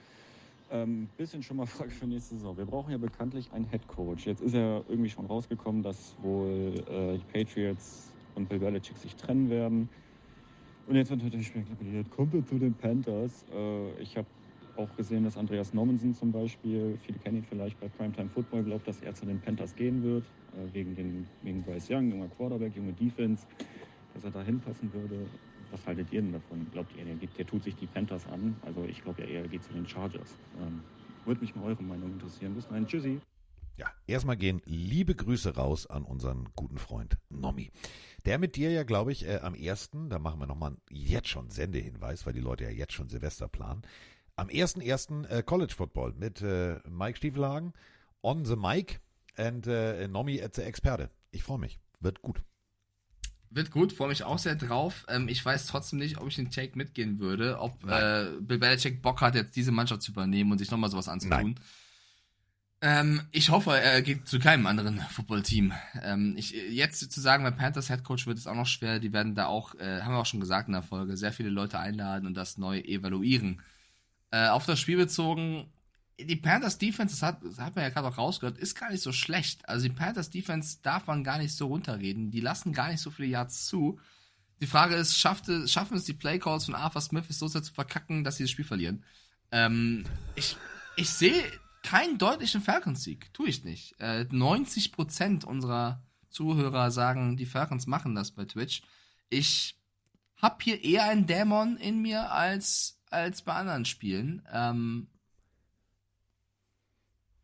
Ähm, 0.71 1.09
bisschen 1.17 1.43
schon 1.43 1.57
mal 1.57 1.67
Frage 1.67 1.91
für 1.91 2.07
nächste 2.07 2.37
Saison. 2.37 2.57
Wir 2.57 2.67
brauchen 2.67 2.93
ja 2.93 2.99
bekanntlich 2.99 3.53
einen 3.53 3.67
Head 3.67 3.87
Coach. 3.89 4.27
Jetzt 4.27 4.41
ist 4.41 4.55
ja 4.55 4.79
irgendwie 4.89 5.11
schon 5.11 5.27
rausgekommen, 5.27 5.83
dass 5.83 6.15
wohl 6.19 6.75
äh, 6.87 7.19
die 7.19 7.25
Patriots 7.25 8.15
und 8.35 8.49
Bill 8.49 8.61
Belichick 8.61 8.97
sich 8.97 9.17
trennen 9.17 9.51
werden. 9.51 9.91
Und 10.87 10.97
jetzt 10.97 11.11
wird 11.11 11.23
natürlich 11.23 11.49
spekuliert, 11.49 12.11
kommt 12.11 12.35
er 12.35 12.45
zu 12.45 12.59
den 12.59 12.75
Panthers? 12.77 13.45
Äh, 13.53 14.01
ich 14.01 14.17
habe 14.17 14.29
auch 14.77 14.95
gesehen, 14.95 15.25
dass 15.25 15.37
Andreas 15.37 15.73
Nommensen 15.73 16.15
zum 16.15 16.33
Beispiel, 16.33 16.97
viele 16.99 17.19
kennen 17.19 17.39
ihn 17.39 17.45
vielleicht 17.45 17.79
bei 17.81 17.89
Primetime 17.89 18.31
Football, 18.31 18.65
glaubt, 18.65 18.87
dass 18.87 19.01
er 19.01 19.15
zu 19.15 19.27
den 19.27 19.41
Panthers 19.41 19.75
gehen 19.75 20.03
wird, 20.03 20.33
äh, 20.53 20.73
wegen, 20.73 20.95
den, 20.95 21.29
wegen 21.43 21.63
Bryce 21.63 21.91
Young, 21.91 22.11
junger 22.11 22.29
Quarterback, 22.29 22.75
junge 22.77 22.93
Defense, 22.93 23.47
dass 24.15 24.25
er 24.25 24.31
da 24.31 24.43
hinpassen 24.43 24.93
würde. 24.93 25.27
Was 25.71 25.87
haltet 25.87 26.13
ihr 26.13 26.23
denn 26.23 26.33
davon? 26.33 26.67
Glaubt 26.73 26.93
ihr, 26.97 27.05
der, 27.05 27.15
der 27.15 27.47
tut 27.47 27.63
sich 27.63 27.77
die 27.77 27.87
Panthers 27.87 28.27
an? 28.27 28.57
Also 28.63 28.85
ich 28.85 29.03
glaube 29.03 29.23
ja 29.23 29.29
eher, 29.29 29.43
er 29.43 29.49
geht 29.49 29.63
zu 29.63 29.73
den 29.73 29.87
Chargers. 29.87 30.37
Ähm, 30.61 30.83
würde 31.25 31.41
mich 31.41 31.55
mal 31.55 31.65
eure 31.65 31.83
Meinung 31.83 32.13
interessieren. 32.13 32.55
Bis 32.55 32.67
dahin, 32.67 32.87
tschüssi. 32.87 33.21
Ja, 33.77 33.87
erstmal 34.07 34.37
gehen 34.37 34.61
liebe 34.67 35.15
Grüße 35.15 35.55
raus 35.55 35.87
an 35.87 36.05
unseren 36.05 36.49
guten 36.55 36.77
Freund 36.77 37.17
Nomi. 37.31 37.71
Der 38.27 38.39
mit 38.39 38.57
dir 38.57 38.71
ja, 38.71 38.83
glaube 38.83 39.13
ich, 39.13 39.27
äh, 39.27 39.39
am 39.39 39.55
ersten, 39.55 40.11
da 40.11 40.19
machen 40.19 40.41
wir 40.41 40.47
nochmal 40.47 40.77
jetzt 40.91 41.29
schon 41.29 41.51
Sendehinweis, 41.51 42.27
weil 42.27 42.35
die 42.35 42.41
Leute 42.41 42.65
ja 42.65 42.71
jetzt 42.71 42.93
schon 42.93 43.09
Silvester 43.09 43.49
planen. 43.49 43.83
Am 44.37 44.49
1.1. 44.49 45.27
Äh, 45.29 45.43
College 45.43 45.75
Football 45.75 46.13
mit 46.13 46.43
äh, 46.43 46.79
Mike 46.89 47.17
Stiefelhagen 47.17 47.73
on 48.23 48.45
the 48.45 48.57
mic 48.57 49.01
and 49.37 49.67
äh, 49.67 50.07
Nomi 50.09 50.43
as 50.43 50.51
the 50.55 50.63
Experte. 50.63 51.11
Ich 51.31 51.43
freue 51.43 51.59
mich. 51.59 51.79
Wird 52.01 52.21
gut. 52.23 52.43
Wird 53.53 53.73
gut, 53.73 53.93
freue 53.93 54.09
mich 54.09 54.23
auch 54.23 54.39
sehr 54.39 54.55
drauf. 54.55 55.05
Ähm, 55.09 55.29
ich 55.29 55.45
weiß 55.45 55.67
trotzdem 55.67 55.99
nicht, 55.99 56.19
ob 56.19 56.29
ich 56.29 56.37
den 56.37 56.53
Take 56.53 56.79
mitgehen 56.79 57.19
würde, 57.19 57.59
ob 57.59 57.83
äh, 57.85 58.31
Bill 58.41 58.59
Belichick 58.59 59.03
Bock 59.03 59.21
hat, 59.21 59.35
jetzt 59.35 59.57
diese 59.57 59.73
Mannschaft 59.73 60.03
zu 60.03 60.13
übernehmen 60.13 60.53
und 60.53 60.59
sich 60.59 60.71
nochmal 60.71 60.91
sowas 60.91 61.09
anzutun. 61.09 61.59
Ähm, 62.83 63.23
ich 63.31 63.51
hoffe, 63.51 63.79
er 63.79 64.01
geht 64.01 64.27
zu 64.27 64.39
keinem 64.39 64.67
anderen 64.67 65.01
Footballteam. 65.01 65.73
Ähm, 66.03 66.35
ich, 66.39 66.53
jetzt 66.53 67.13
zu 67.13 67.21
sagen, 67.21 67.43
bei 67.45 67.51
Panthers 67.51 67.89
Head 67.89 68.05
Coach 68.05 68.27
wird 68.27 68.39
es 68.39 68.47
auch 68.47 68.55
noch 68.55 68.67
schwer. 68.67 69.01
Die 69.01 69.13
werden 69.13 69.35
da 69.35 69.47
auch, 69.47 69.75
äh, 69.75 70.01
haben 70.01 70.15
wir 70.15 70.19
auch 70.19 70.27
schon 70.27 70.41
gesagt 70.41 70.69
in 70.69 70.73
der 70.73 70.83
Folge, 70.83 71.17
sehr 71.17 71.33
viele 71.33 71.51
Leute 71.51 71.79
einladen 71.79 72.27
und 72.27 72.35
das 72.35 72.57
neu 72.57 72.79
evaluieren. 72.79 73.61
Äh, 74.31 74.49
auf 74.49 74.65
das 74.65 74.79
Spiel 74.79 74.97
bezogen, 74.97 75.67
die 76.25 76.37
Panthers 76.37 76.79
Defense, 76.79 77.15
das 77.15 77.23
hat, 77.23 77.45
das 77.45 77.59
hat 77.59 77.75
man 77.77 77.85
ja 77.85 77.91
gerade 77.91 78.09
auch 78.09 78.19
rausgehört, 78.19 78.59
ist 78.59 78.75
gar 78.75 78.91
nicht 78.91 79.03
so 79.03 79.13
schlecht. 79.13 79.69
Also 79.69 79.89
die 79.89 79.95
Panthers 79.95 80.31
Defense 80.31 80.79
darf 80.83 81.07
man 81.07 81.25
gar 81.25 81.39
nicht 81.39 81.55
so 81.55 81.67
runterreden. 81.67 82.31
Die 82.31 82.41
lassen 82.41 82.73
gar 82.73 82.91
nicht 82.91 83.01
so 83.01 83.11
viele 83.11 83.29
Yards 83.29 83.67
zu. 83.67 83.99
Die 84.61 84.67
Frage 84.67 84.95
ist, 84.95 85.17
schafft 85.17 85.49
es, 85.49 85.73
schaffen 85.73 85.97
es 85.97 86.05
die 86.05 86.13
Playcalls 86.13 86.67
von 86.67 86.75
Arthur 86.75 87.01
Smith, 87.01 87.25
so 87.31 87.49
sehr 87.49 87.63
zu 87.63 87.73
verkacken, 87.73 88.25
dass 88.25 88.37
sie 88.37 88.45
das 88.45 88.51
Spiel 88.51 88.65
verlieren? 88.65 89.05
Ähm, 89.53 90.05
ich, 90.35 90.57
ich 90.97 91.11
sehe 91.11 91.43
keinen 91.83 92.19
deutlichen 92.19 92.61
Falcons-Sieg. 92.61 93.33
Tue 93.33 93.49
ich 93.49 93.65
nicht. 93.65 93.95
Äh, 93.99 94.27
90% 94.31 95.45
unserer 95.45 96.03
Zuhörer 96.29 96.91
sagen, 96.91 97.37
die 97.37 97.47
Falcons 97.47 97.87
machen 97.87 98.15
das 98.15 98.33
bei 98.33 98.45
Twitch. 98.45 98.83
Ich 99.31 99.77
habe 100.37 100.57
hier 100.63 100.83
eher 100.85 101.05
einen 101.05 101.27
Dämon 101.27 101.77
in 101.77 102.01
mir 102.03 102.31
als, 102.33 103.01
als 103.11 103.43
bei 103.43 103.55
anderen 103.55 103.85
Spielen. 103.85 104.43
Ähm, 104.53 105.09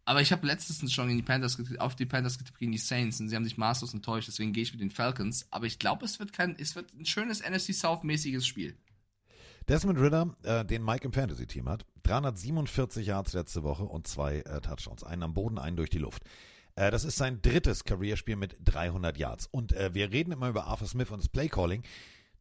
aber 0.07 0.20
ich 0.20 0.31
habe 0.31 0.47
letztens 0.47 0.93
schon 0.93 1.09
die 1.09 1.23
Panthers, 1.23 1.59
auf 1.78 1.97
die 1.97 2.07
Panthers 2.07 2.39
getippt 2.39 2.59
gegen 2.59 2.70
die 2.70 2.78
Saints 2.78 3.20
und 3.20 3.28
sie 3.28 3.35
haben 3.35 3.45
sich 3.45 3.59
maßlos 3.59 3.93
enttäuscht, 3.93 4.28
deswegen 4.28 4.53
gehe 4.53 4.62
ich 4.62 4.73
mit 4.73 4.81
den 4.81 4.93
Falcons. 4.93 5.47
Aber 5.51 5.66
ich 5.66 5.81
glaube, 5.81 6.05
es 6.05 6.20
wird 6.20 6.33
kein, 6.33 6.57
es 6.59 6.77
wird 6.77 6.95
ein 6.95 7.05
schönes 7.05 7.43
NFC 7.43 7.74
South-mäßiges 7.74 8.47
Spiel. 8.47 8.77
Desmond 9.69 9.99
Ritter, 9.99 10.37
äh, 10.45 10.65
den 10.65 10.85
Mike 10.85 11.05
im 11.05 11.12
Fantasy-Team 11.12 11.69
hat, 11.69 11.85
347 12.05 13.05
Yards 13.05 13.33
letzte 13.33 13.65
Woche 13.65 13.83
und 13.83 14.07
zwei 14.07 14.39
äh, 14.39 14.61
Touchdowns. 14.61 15.03
Einen 15.03 15.24
am 15.24 15.35
Boden, 15.35 15.59
einen 15.59 15.77
durch 15.77 15.91
die 15.91 15.99
Luft. 15.99 16.23
Äh, 16.77 16.93
das 16.93 17.03
ist 17.03 17.16
sein 17.16 17.43
drittes 17.43 17.83
Karrierespiel 17.83 18.37
mit 18.37 18.57
300 18.65 19.19
Yards. 19.19 19.49
Und 19.51 19.73
äh, 19.73 19.93
wir 19.93 20.12
reden 20.12 20.31
immer 20.31 20.49
über 20.49 20.66
Arthur 20.66 20.87
Smith 20.87 21.11
und 21.11 21.19
das 21.19 21.28
Playcalling. 21.28 21.83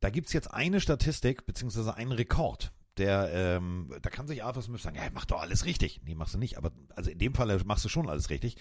Da 0.02 0.12
gibt's 0.12 0.34
jetzt 0.34 0.54
eine 0.54 0.80
Statistik, 0.80 1.48
beziehungsweise 1.48 1.96
einen 1.96 2.12
Rekord. 2.12 2.72
Der, 2.97 3.30
ähm, 3.34 3.93
da 4.01 4.09
kann 4.09 4.27
sich 4.27 4.43
Arthur 4.43 4.63
Smith 4.63 4.81
sagen, 4.81 4.95
ja, 4.95 5.03
mach 5.13 5.26
doch 5.26 5.41
alles 5.41 5.65
richtig. 5.65 6.01
Nee, 6.05 6.15
machst 6.15 6.34
du 6.34 6.38
nicht, 6.38 6.57
aber 6.57 6.72
also 6.95 7.09
in 7.09 7.19
dem 7.19 7.34
Fall 7.34 7.59
machst 7.65 7.84
du 7.84 7.89
schon 7.89 8.09
alles 8.09 8.30
richtig. 8.30 8.55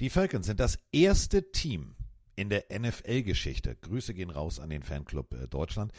Die 0.00 0.10
Falcons 0.10 0.46
sind 0.46 0.60
das 0.60 0.78
erste 0.92 1.50
Team 1.52 1.96
in 2.36 2.50
der 2.50 2.64
NFL-Geschichte. 2.70 3.76
Grüße 3.76 4.12
gehen 4.12 4.30
raus 4.30 4.58
an 4.58 4.70
den 4.70 4.82
Fanclub 4.82 5.34
äh, 5.34 5.48
Deutschland. 5.48 5.92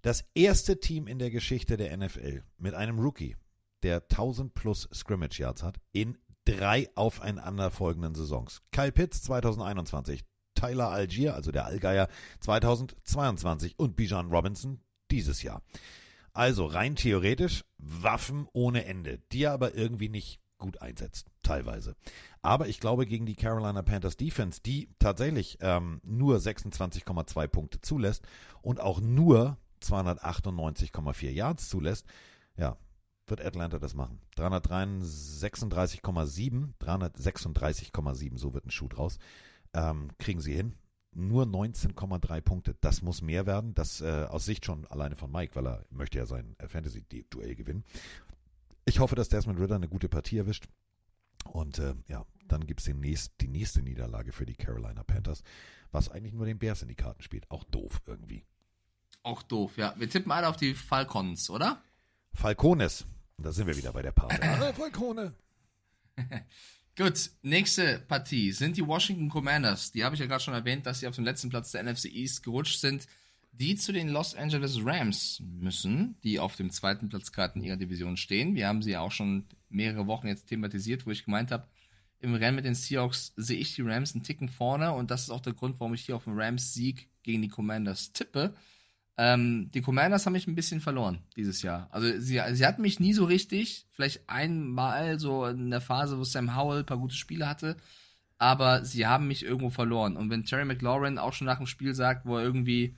Das 0.00 0.24
erste 0.34 0.80
Team 0.80 1.06
in 1.06 1.18
der 1.18 1.30
Geschichte 1.30 1.76
der 1.76 1.96
NFL 1.96 2.42
mit 2.58 2.74
einem 2.74 2.98
Rookie, 2.98 3.36
der 3.82 4.02
1000 4.02 4.52
plus 4.54 4.88
Scrimmage 4.92 5.38
Yards 5.38 5.62
hat, 5.62 5.78
in 5.92 6.18
drei 6.44 6.88
aufeinanderfolgenden 6.96 8.14
Saisons. 8.14 8.62
Kyle 8.72 8.90
Pitts 8.90 9.22
2021, 9.22 10.24
Tyler 10.54 10.88
Algier, 10.88 11.34
also 11.34 11.52
der 11.52 11.66
Allgeier, 11.66 12.08
2022 12.40 13.78
und 13.78 13.94
Bijan 13.94 14.30
Robinson 14.30 14.80
dieses 15.10 15.42
Jahr. 15.42 15.62
Also 16.32 16.66
rein 16.66 16.96
theoretisch 16.96 17.64
Waffen 17.78 18.48
ohne 18.52 18.84
Ende, 18.84 19.18
die 19.32 19.44
er 19.44 19.52
aber 19.52 19.74
irgendwie 19.74 20.08
nicht 20.08 20.40
gut 20.58 20.80
einsetzt, 20.80 21.28
teilweise. 21.42 21.96
Aber 22.40 22.68
ich 22.68 22.80
glaube, 22.80 23.06
gegen 23.06 23.26
die 23.26 23.34
Carolina 23.34 23.82
Panthers 23.82 24.16
Defense, 24.16 24.60
die 24.64 24.88
tatsächlich 24.98 25.58
ähm, 25.60 26.00
nur 26.04 26.38
26,2 26.38 27.48
Punkte 27.48 27.80
zulässt 27.80 28.24
und 28.62 28.80
auch 28.80 29.00
nur 29.00 29.58
298,4 29.82 31.30
Yards 31.30 31.68
zulässt, 31.68 32.06
ja, 32.56 32.76
wird 33.26 33.44
Atlanta 33.44 33.78
das 33.78 33.94
machen. 33.94 34.20
336,7, 34.36 36.72
336,7, 36.80 38.38
so 38.38 38.54
wird 38.54 38.66
ein 38.66 38.70
Schuh 38.70 38.88
draus. 38.88 39.18
Ähm, 39.74 40.10
kriegen 40.18 40.40
sie 40.40 40.54
hin. 40.54 40.74
Nur 41.14 41.44
19,3 41.44 42.40
Punkte. 42.40 42.76
Das 42.80 43.02
muss 43.02 43.22
mehr 43.22 43.46
werden. 43.46 43.74
Das 43.74 44.00
äh, 44.00 44.26
aus 44.28 44.44
Sicht 44.44 44.64
schon 44.64 44.86
alleine 44.86 45.16
von 45.16 45.30
Mike, 45.30 45.54
weil 45.54 45.66
er 45.66 45.84
möchte 45.90 46.18
ja 46.18 46.26
sein 46.26 46.56
äh, 46.58 46.68
Fantasy-Duell 46.68 47.54
gewinnen. 47.54 47.84
Ich 48.84 48.98
hoffe, 48.98 49.14
dass 49.14 49.28
Desmond 49.28 49.60
Ritter 49.60 49.76
eine 49.76 49.88
gute 49.88 50.08
Partie 50.08 50.38
erwischt. 50.38 50.66
Und 51.44 51.78
äh, 51.78 51.94
ja, 52.08 52.24
dann 52.48 52.66
gibt 52.66 52.80
es 52.80 52.86
die 52.86 53.48
nächste 53.48 53.82
Niederlage 53.82 54.32
für 54.32 54.46
die 54.46 54.54
Carolina 54.54 55.02
Panthers, 55.02 55.42
was 55.90 56.08
eigentlich 56.08 56.32
nur 56.32 56.46
den 56.46 56.58
Bears 56.58 56.82
in 56.82 56.88
die 56.88 56.94
Karten 56.94 57.22
spielt. 57.22 57.50
Auch 57.50 57.64
doof 57.64 58.00
irgendwie. 58.06 58.44
Auch 59.22 59.42
doof, 59.42 59.76
ja. 59.76 59.94
Wir 59.98 60.08
tippen 60.08 60.32
alle 60.32 60.48
auf 60.48 60.56
die 60.56 60.74
Falcons, 60.74 61.50
oder? 61.50 61.82
Falcones. 62.34 63.06
Und 63.36 63.44
da 63.44 63.52
sind 63.52 63.66
wir 63.66 63.76
wieder 63.76 63.92
bei 63.92 64.02
der 64.02 64.12
Party. 64.12 64.36
ah, 64.40 64.72
Falcone. 64.72 65.34
Gut, 66.94 67.30
nächste 67.40 68.00
Partie 68.06 68.52
sind 68.52 68.76
die 68.76 68.86
Washington 68.86 69.30
Commanders. 69.30 69.92
Die 69.92 70.04
habe 70.04 70.14
ich 70.14 70.20
ja 70.20 70.26
gerade 70.26 70.44
schon 70.44 70.52
erwähnt, 70.52 70.84
dass 70.84 71.00
sie 71.00 71.06
auf 71.06 71.14
dem 71.14 71.24
letzten 71.24 71.48
Platz 71.48 71.72
der 71.72 71.82
NFC 71.82 72.04
East 72.06 72.42
gerutscht 72.42 72.80
sind. 72.80 73.06
Die 73.52 73.76
zu 73.76 73.92
den 73.92 74.10
Los 74.10 74.34
Angeles 74.34 74.78
Rams 74.84 75.42
müssen, 75.42 76.16
die 76.22 76.38
auf 76.38 76.56
dem 76.56 76.70
zweiten 76.70 77.08
Platz 77.08 77.32
gerade 77.32 77.58
in 77.58 77.64
ihrer 77.64 77.78
Division 77.78 78.18
stehen. 78.18 78.54
Wir 78.54 78.68
haben 78.68 78.82
sie 78.82 78.90
ja 78.90 79.00
auch 79.00 79.10
schon 79.10 79.46
mehrere 79.70 80.06
Wochen 80.06 80.26
jetzt 80.26 80.48
thematisiert, 80.48 81.06
wo 81.06 81.10
ich 81.10 81.24
gemeint 81.24 81.50
habe, 81.50 81.66
im 82.20 82.34
Rennen 82.34 82.56
mit 82.56 82.66
den 82.66 82.74
Seahawks 82.74 83.32
sehe 83.36 83.58
ich 83.58 83.74
die 83.74 83.82
Rams 83.82 84.14
einen 84.14 84.22
Ticken 84.22 84.50
vorne 84.50 84.92
und 84.92 85.10
das 85.10 85.22
ist 85.22 85.30
auch 85.30 85.40
der 85.40 85.54
Grund, 85.54 85.80
warum 85.80 85.94
ich 85.94 86.04
hier 86.04 86.16
auf 86.16 86.24
den 86.24 86.38
Rams-Sieg 86.38 87.08
gegen 87.22 87.42
die 87.42 87.48
Commanders 87.48 88.12
tippe. 88.12 88.54
Ähm, 89.18 89.70
die 89.72 89.82
Commanders 89.82 90.24
haben 90.24 90.32
mich 90.32 90.46
ein 90.46 90.54
bisschen 90.54 90.80
verloren 90.80 91.18
dieses 91.36 91.62
Jahr. 91.62 91.88
Also 91.90 92.18
sie, 92.18 92.40
sie 92.52 92.66
hatten 92.66 92.82
mich 92.82 92.98
nie 92.98 93.12
so 93.12 93.24
richtig, 93.24 93.86
vielleicht 93.90 94.28
einmal 94.28 95.18
so 95.18 95.46
in 95.46 95.70
der 95.70 95.82
Phase, 95.82 96.18
wo 96.18 96.24
Sam 96.24 96.56
Howell 96.56 96.80
ein 96.80 96.86
paar 96.86 96.98
gute 96.98 97.14
Spiele 97.14 97.48
hatte, 97.48 97.76
aber 98.38 98.84
sie 98.84 99.06
haben 99.06 99.28
mich 99.28 99.44
irgendwo 99.44 99.70
verloren. 99.70 100.16
Und 100.16 100.30
wenn 100.30 100.44
Terry 100.44 100.64
McLaurin 100.64 101.18
auch 101.18 101.34
schon 101.34 101.46
nach 101.46 101.58
dem 101.58 101.66
Spiel 101.66 101.94
sagt, 101.94 102.24
wo 102.26 102.38
er 102.38 102.44
irgendwie 102.44 102.96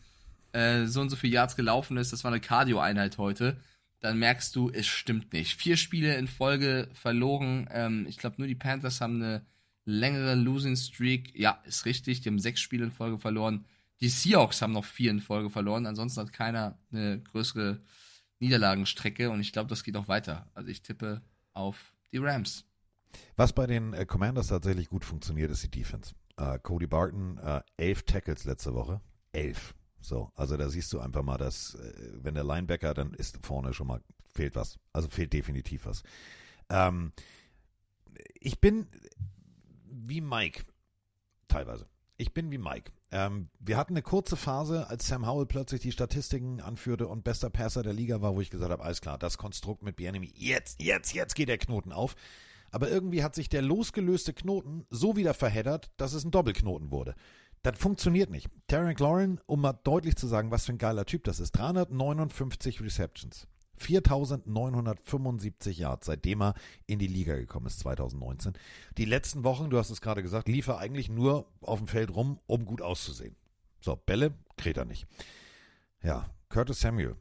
äh, 0.52 0.86
so 0.86 1.00
und 1.00 1.10
so 1.10 1.16
viele 1.16 1.34
Yards 1.34 1.56
gelaufen 1.56 1.96
ist, 1.96 2.12
das 2.12 2.22
war 2.22 2.30
eine 2.30 2.40
Cardio-Einheit 2.40 3.18
heute, 3.18 3.56
dann 4.00 4.18
merkst 4.18 4.54
du, 4.54 4.70
es 4.70 4.86
stimmt 4.86 5.32
nicht. 5.32 5.56
Vier 5.56 5.76
Spiele 5.76 6.14
in 6.16 6.28
Folge 6.28 6.88
verloren. 6.92 7.68
Ähm, 7.72 8.06
ich 8.08 8.18
glaube, 8.18 8.36
nur 8.38 8.46
die 8.46 8.54
Panthers 8.54 9.00
haben 9.00 9.16
eine 9.16 9.44
längere 9.84 10.34
Losing 10.34 10.76
Streak. 10.76 11.36
Ja, 11.38 11.60
ist 11.64 11.86
richtig, 11.86 12.20
die 12.20 12.28
haben 12.28 12.38
sechs 12.38 12.60
Spiele 12.60 12.84
in 12.84 12.92
Folge 12.92 13.18
verloren. 13.18 13.64
Die 14.00 14.08
Seahawks 14.08 14.60
haben 14.62 14.72
noch 14.72 14.84
vier 14.84 15.10
in 15.10 15.20
Folge 15.20 15.50
verloren. 15.50 15.86
Ansonsten 15.86 16.20
hat 16.20 16.32
keiner 16.32 16.78
eine 16.92 17.22
größere 17.22 17.82
Niederlagenstrecke 18.40 19.30
und 19.30 19.40
ich 19.40 19.52
glaube, 19.52 19.68
das 19.68 19.84
geht 19.84 19.96
auch 19.96 20.08
weiter. 20.08 20.50
Also 20.54 20.68
ich 20.68 20.82
tippe 20.82 21.22
auf 21.52 21.94
die 22.12 22.18
Rams. 22.18 22.64
Was 23.36 23.52
bei 23.52 23.66
den 23.66 23.94
äh, 23.94 24.06
Commanders 24.06 24.48
tatsächlich 24.48 24.88
gut 24.88 25.04
funktioniert, 25.04 25.50
ist 25.50 25.62
die 25.62 25.70
Defense. 25.70 26.14
Äh, 26.36 26.58
Cody 26.58 26.86
Barton, 26.86 27.38
äh, 27.38 27.62
elf 27.76 28.02
Tackles 28.02 28.44
letzte 28.44 28.74
Woche. 28.74 29.00
Elf. 29.32 29.74
So, 30.00 30.30
also 30.34 30.56
da 30.56 30.68
siehst 30.68 30.92
du 30.92 31.00
einfach 31.00 31.22
mal, 31.22 31.38
dass 31.38 31.76
äh, 31.76 31.92
wenn 32.22 32.34
der 32.34 32.44
Linebacker, 32.44 32.92
dann 32.92 33.14
ist 33.14 33.38
vorne 33.46 33.72
schon 33.72 33.86
mal 33.86 34.02
fehlt 34.34 34.56
was. 34.56 34.78
Also 34.92 35.08
fehlt 35.08 35.32
definitiv 35.32 35.86
was. 35.86 36.02
Ähm, 36.68 37.12
ich 38.34 38.60
bin 38.60 38.88
wie 39.86 40.20
Mike 40.20 40.64
teilweise. 41.48 41.86
Ich 42.16 42.34
bin 42.34 42.50
wie 42.50 42.58
Mike. 42.58 42.92
Ähm, 43.14 43.48
wir 43.60 43.76
hatten 43.76 43.92
eine 43.92 44.02
kurze 44.02 44.34
Phase, 44.34 44.90
als 44.90 45.06
Sam 45.06 45.24
Howell 45.24 45.46
plötzlich 45.46 45.80
die 45.80 45.92
Statistiken 45.92 46.60
anführte 46.60 47.06
und 47.06 47.22
bester 47.22 47.48
Passer 47.48 47.84
der 47.84 47.92
Liga 47.92 48.20
war, 48.20 48.34
wo 48.34 48.40
ich 48.40 48.50
gesagt 48.50 48.72
habe, 48.72 48.82
alles 48.82 49.00
klar, 49.00 49.18
das 49.18 49.38
Konstrukt 49.38 49.84
mit 49.84 49.94
Bienemy, 49.94 50.32
jetzt, 50.34 50.82
jetzt, 50.82 51.14
jetzt 51.14 51.36
geht 51.36 51.48
der 51.48 51.58
Knoten 51.58 51.92
auf. 51.92 52.16
Aber 52.72 52.90
irgendwie 52.90 53.22
hat 53.22 53.36
sich 53.36 53.48
der 53.48 53.62
losgelöste 53.62 54.32
Knoten 54.32 54.84
so 54.90 55.14
wieder 55.14 55.32
verheddert, 55.32 55.92
dass 55.96 56.12
es 56.12 56.24
ein 56.24 56.32
Doppelknoten 56.32 56.90
wurde. 56.90 57.14
Das 57.62 57.78
funktioniert 57.78 58.30
nicht. 58.30 58.48
Tarek 58.66 58.98
Lauren, 58.98 59.40
um 59.46 59.60
mal 59.60 59.78
deutlich 59.84 60.16
zu 60.16 60.26
sagen, 60.26 60.50
was 60.50 60.66
für 60.66 60.72
ein 60.72 60.78
geiler 60.78 61.06
Typ 61.06 61.22
das 61.22 61.38
ist, 61.38 61.52
359 61.52 62.80
Receptions. 62.80 63.46
4975 63.76 65.78
Yards, 65.78 66.06
seitdem 66.06 66.42
er 66.42 66.54
in 66.86 66.98
die 66.98 67.06
Liga 67.06 67.36
gekommen 67.36 67.66
ist, 67.66 67.80
2019. 67.80 68.54
Die 68.96 69.04
letzten 69.04 69.44
Wochen, 69.44 69.70
du 69.70 69.78
hast 69.78 69.90
es 69.90 70.00
gerade 70.00 70.22
gesagt, 70.22 70.48
lief 70.48 70.68
er 70.68 70.78
eigentlich 70.78 71.08
nur 71.08 71.46
auf 71.60 71.78
dem 71.78 71.88
Feld 71.88 72.14
rum, 72.14 72.38
um 72.46 72.64
gut 72.64 72.82
auszusehen. 72.82 73.36
So, 73.80 73.96
Bälle 73.96 74.34
kriegt 74.56 74.76
er 74.76 74.84
nicht. 74.84 75.06
Ja, 76.02 76.30
Curtis 76.48 76.80
Samuel 76.80 77.16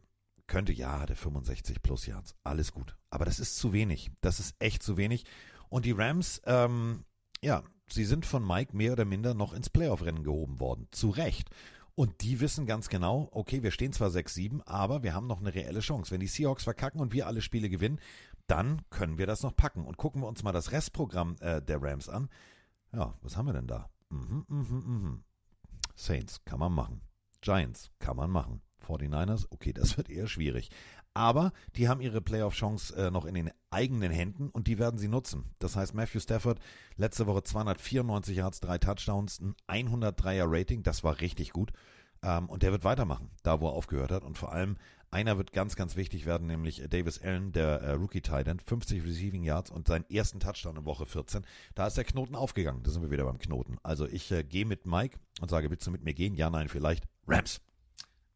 könnte, 0.47 0.73
ja, 0.73 0.99
hat 0.99 1.09
er 1.09 1.15
65 1.15 1.81
plus 1.81 2.05
Yards, 2.05 2.35
alles 2.43 2.71
gut. 2.71 2.95
Aber 3.09 3.25
das 3.25 3.39
ist 3.39 3.57
zu 3.57 3.73
wenig. 3.73 4.11
Das 4.21 4.39
ist 4.39 4.55
echt 4.59 4.83
zu 4.83 4.97
wenig. 4.97 5.25
Und 5.69 5.85
die 5.85 5.91
Rams, 5.91 6.41
ähm, 6.45 7.05
ja, 7.41 7.63
sie 7.87 8.05
sind 8.05 8.25
von 8.25 8.45
Mike 8.45 8.75
mehr 8.75 8.93
oder 8.93 9.05
minder 9.05 9.33
noch 9.33 9.53
ins 9.53 9.69
Playoff-Rennen 9.69 10.23
gehoben 10.23 10.59
worden. 10.59 10.87
Zu 10.91 11.09
Recht. 11.09 11.49
Und 11.95 12.21
die 12.21 12.39
wissen 12.39 12.65
ganz 12.65 12.89
genau, 12.89 13.29
okay, 13.31 13.61
wir 13.61 13.69
stehen 13.69 13.93
zwar 13.93 14.09
6-7, 14.09 14.61
aber 14.65 15.03
wir 15.03 15.13
haben 15.13 15.27
noch 15.27 15.39
eine 15.39 15.53
reelle 15.53 15.79
Chance. 15.79 16.11
Wenn 16.11 16.21
die 16.21 16.27
Seahawks 16.27 16.63
verkacken 16.63 16.99
und 16.99 17.13
wir 17.13 17.27
alle 17.27 17.41
Spiele 17.41 17.69
gewinnen, 17.69 17.99
dann 18.47 18.81
können 18.89 19.17
wir 19.17 19.27
das 19.27 19.43
noch 19.43 19.55
packen. 19.55 19.85
Und 19.85 19.97
gucken 19.97 20.21
wir 20.21 20.27
uns 20.27 20.43
mal 20.43 20.51
das 20.51 20.71
Restprogramm 20.71 21.35
äh, 21.39 21.61
der 21.61 21.81
Rams 21.81 22.09
an. 22.09 22.29
Ja, 22.91 23.13
was 23.21 23.37
haben 23.37 23.45
wir 23.45 23.53
denn 23.53 23.67
da? 23.67 23.89
Mhm, 24.09 24.45
mhm, 24.47 24.83
mhm. 24.85 25.23
Saints 25.95 26.43
kann 26.45 26.59
man 26.59 26.73
machen. 26.73 27.01
Giants 27.41 27.91
kann 27.99 28.17
man 28.17 28.31
machen. 28.31 28.61
49ers, 28.87 29.47
okay, 29.51 29.73
das 29.73 29.97
wird 29.97 30.09
eher 30.09 30.27
schwierig. 30.27 30.69
Aber 31.13 31.53
die 31.75 31.87
haben 31.87 32.01
ihre 32.01 32.21
Playoff-Chance 32.21 32.95
äh, 32.95 33.11
noch 33.11 33.25
in 33.25 33.35
den 33.35 33.51
eigenen 33.69 34.11
Händen 34.11 34.49
und 34.49 34.67
die 34.67 34.79
werden 34.79 34.97
sie 34.97 35.07
nutzen. 35.07 35.45
Das 35.59 35.75
heißt, 35.75 35.93
Matthew 35.93 36.19
Stafford 36.19 36.59
letzte 36.95 37.27
Woche 37.27 37.43
294 37.43 38.37
Yards, 38.37 38.59
drei 38.59 38.77
Touchdowns, 38.79 39.39
ein 39.67 39.87
103er 39.87 40.45
Rating, 40.47 40.83
das 40.83 41.03
war 41.03 41.21
richtig 41.21 41.51
gut. 41.51 41.71
Ähm, 42.23 42.49
und 42.49 42.63
der 42.63 42.71
wird 42.71 42.83
weitermachen, 42.83 43.29
da 43.43 43.59
wo 43.59 43.67
er 43.67 43.73
aufgehört 43.73 44.11
hat. 44.11 44.23
Und 44.23 44.37
vor 44.37 44.51
allem 44.51 44.77
einer 45.11 45.37
wird 45.37 45.53
ganz, 45.53 45.75
ganz 45.75 45.95
wichtig 45.95 46.25
werden, 46.25 46.47
nämlich 46.47 46.81
Davis 46.89 47.21
Allen, 47.21 47.51
der 47.51 47.81
äh, 47.81 47.91
Rookie 47.91 48.21
Titan, 48.21 48.59
50 48.59 49.03
Receiving 49.03 49.43
Yards 49.43 49.69
und 49.69 49.87
seinen 49.87 50.09
ersten 50.09 50.39
Touchdown 50.39 50.77
in 50.77 50.85
Woche 50.85 51.05
14. 51.05 51.45
Da 51.75 51.85
ist 51.85 51.97
der 51.97 52.05
Knoten 52.05 52.35
aufgegangen. 52.35 52.81
Da 52.81 52.89
sind 52.89 53.03
wir 53.03 53.11
wieder 53.11 53.25
beim 53.25 53.37
Knoten. 53.37 53.77
Also 53.83 54.07
ich 54.07 54.31
äh, 54.31 54.43
gehe 54.43 54.65
mit 54.65 54.87
Mike 54.87 55.19
und 55.41 55.49
sage, 55.51 55.69
willst 55.69 55.85
du 55.85 55.91
mit 55.91 56.03
mir 56.03 56.15
gehen? 56.15 56.35
Ja, 56.35 56.49
nein, 56.49 56.69
vielleicht. 56.69 57.03
Rams. 57.27 57.61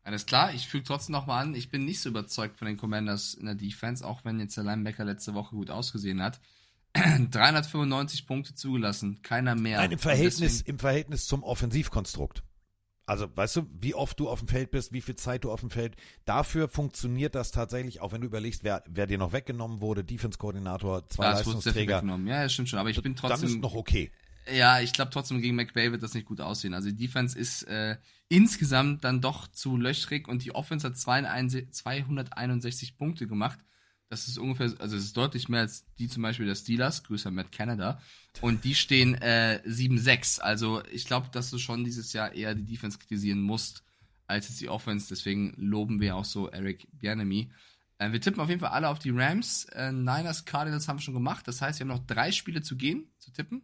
Alles 0.08 0.26
klar, 0.26 0.54
ich 0.54 0.70
füge 0.70 0.86
trotzdem 0.86 1.12
nochmal 1.12 1.44
an, 1.44 1.54
ich 1.54 1.70
bin 1.70 1.84
nicht 1.84 2.00
so 2.00 2.08
überzeugt 2.08 2.58
von 2.58 2.66
den 2.66 2.78
Commanders 2.78 3.34
in 3.34 3.46
der 3.46 3.56
Defense, 3.56 4.08
auch 4.08 4.24
wenn 4.24 4.40
jetzt 4.40 4.56
der 4.56 4.64
Linebacker 4.64 5.04
letzte 5.04 5.34
Woche 5.34 5.54
gut 5.54 5.70
ausgesehen 5.70 6.24
hat. 6.24 6.40
395 6.94 8.26
Punkte 8.26 8.56
zugelassen, 8.56 9.22
keiner 9.22 9.56
mehr. 9.56 9.80
Nein, 9.80 9.92
im 9.92 10.00
Verhältnis, 10.00 10.62
im 10.62 10.80
Verhältnis 10.80 11.28
zum 11.28 11.44
Offensivkonstrukt. 11.44 12.42
Also, 13.06 13.28
weißt 13.36 13.58
du, 13.58 13.68
wie 13.82 13.96
oft 13.96 14.18
du 14.18 14.30
auf 14.30 14.40
dem 14.40 14.48
Feld 14.48 14.72
bist, 14.72 14.94
wie 14.94 15.02
viel 15.02 15.18
Zeit 15.18 15.44
du 15.44 15.52
auf 15.52 15.60
dem 15.60 15.72
Feld. 15.72 15.98
Dafür 16.24 16.70
funktioniert 16.70 17.36
das 17.36 17.52
tatsächlich, 17.52 18.00
auch 18.00 18.14
wenn 18.14 18.22
du 18.22 18.28
überlegst, 18.28 18.64
wer, 18.64 18.86
wer 18.88 19.08
dir 19.08 19.18
noch 19.18 19.34
weggenommen 19.34 19.82
wurde, 19.82 20.06
Defense-Koordinator, 20.06 21.10
zwei 21.10 21.32
das 21.32 21.46
Leistungsträger. 21.46 22.02
Ja, 22.26 22.44
das 22.44 22.54
stimmt 22.54 22.70
schon, 22.70 22.80
aber 22.80 22.90
ich 22.90 23.02
bin 23.02 23.18
trotzdem. 23.18 23.42
Dann 23.42 23.58
ist 23.58 23.62
noch 23.62 23.76
okay. 23.76 24.10
Ja, 24.52 24.80
ich 24.80 24.94
glaube 24.94 25.12
trotzdem 25.12 25.42
gegen 25.42 25.56
McVay 25.56 25.92
wird 25.92 26.04
das 26.04 26.14
nicht 26.14 26.26
gut 26.26 26.42
aussehen. 26.42 26.74
Also 26.74 26.90
die 26.90 26.96
Defense 26.96 27.38
ist 27.38 27.64
äh, 27.64 27.98
insgesamt 28.30 29.04
dann 29.04 29.22
doch 29.22 29.48
zu 29.48 29.78
löchrig 29.78 30.28
und 30.28 30.44
die 30.44 30.56
Offense 30.56 30.88
hat 30.88 30.98
261 30.98 32.98
Punkte 32.98 33.28
gemacht. 33.28 33.60
Das 34.10 34.28
ist 34.28 34.38
ungefähr, 34.38 34.74
also 34.80 34.96
es 34.96 35.04
ist 35.04 35.18
deutlich 35.18 35.50
mehr 35.50 35.62
als 35.62 35.86
die 36.00 36.08
zum 36.08 36.24
Beispiel 36.24 36.46
der 36.46 36.56
Steelers, 36.56 37.04
Grüße 37.04 37.28
an 37.28 37.36
Matt 37.36 37.52
Canada. 37.52 38.02
Und 38.40 38.64
die 38.64 38.76
stehen 38.76 39.16
äh, 39.16 39.62
7-6. 39.66 40.40
Also 40.40 40.82
ich 40.92 41.06
glaube, 41.06 41.28
dass 41.32 41.50
du 41.50 41.58
schon 41.58 41.84
dieses 41.84 42.14
Jahr 42.14 42.34
eher 42.34 42.56
die 42.56 42.66
Defense 42.66 42.98
kritisieren 42.98 43.42
musst, 43.42 43.84
als 44.26 44.48
jetzt 44.48 44.62
die 44.62 44.70
Offense. 44.70 45.08
Deswegen 45.10 45.54
loben 45.58 46.00
wir 46.00 46.16
auch 46.16 46.26
so 46.26 46.50
Eric 46.50 46.88
Bianemi. 46.94 47.52
Äh, 47.98 48.14
wir 48.14 48.22
tippen 48.22 48.40
auf 48.40 48.48
jeden 48.48 48.62
Fall 48.62 48.72
alle 48.72 48.88
auf 48.88 49.00
die 49.00 49.10
Rams. 49.10 49.66
Äh, 49.66 49.92
Niners, 49.92 50.46
Cardinals 50.46 50.88
haben 50.88 51.00
wir 51.00 51.04
schon 51.04 51.14
gemacht. 51.14 51.46
Das 51.48 51.62
heißt, 51.62 51.80
wir 51.80 51.86
haben 51.86 51.98
noch 51.98 52.06
drei 52.06 52.32
Spiele 52.32 52.62
zu 52.62 52.78
gehen, 52.78 53.12
zu 53.20 53.32
tippen. 53.32 53.64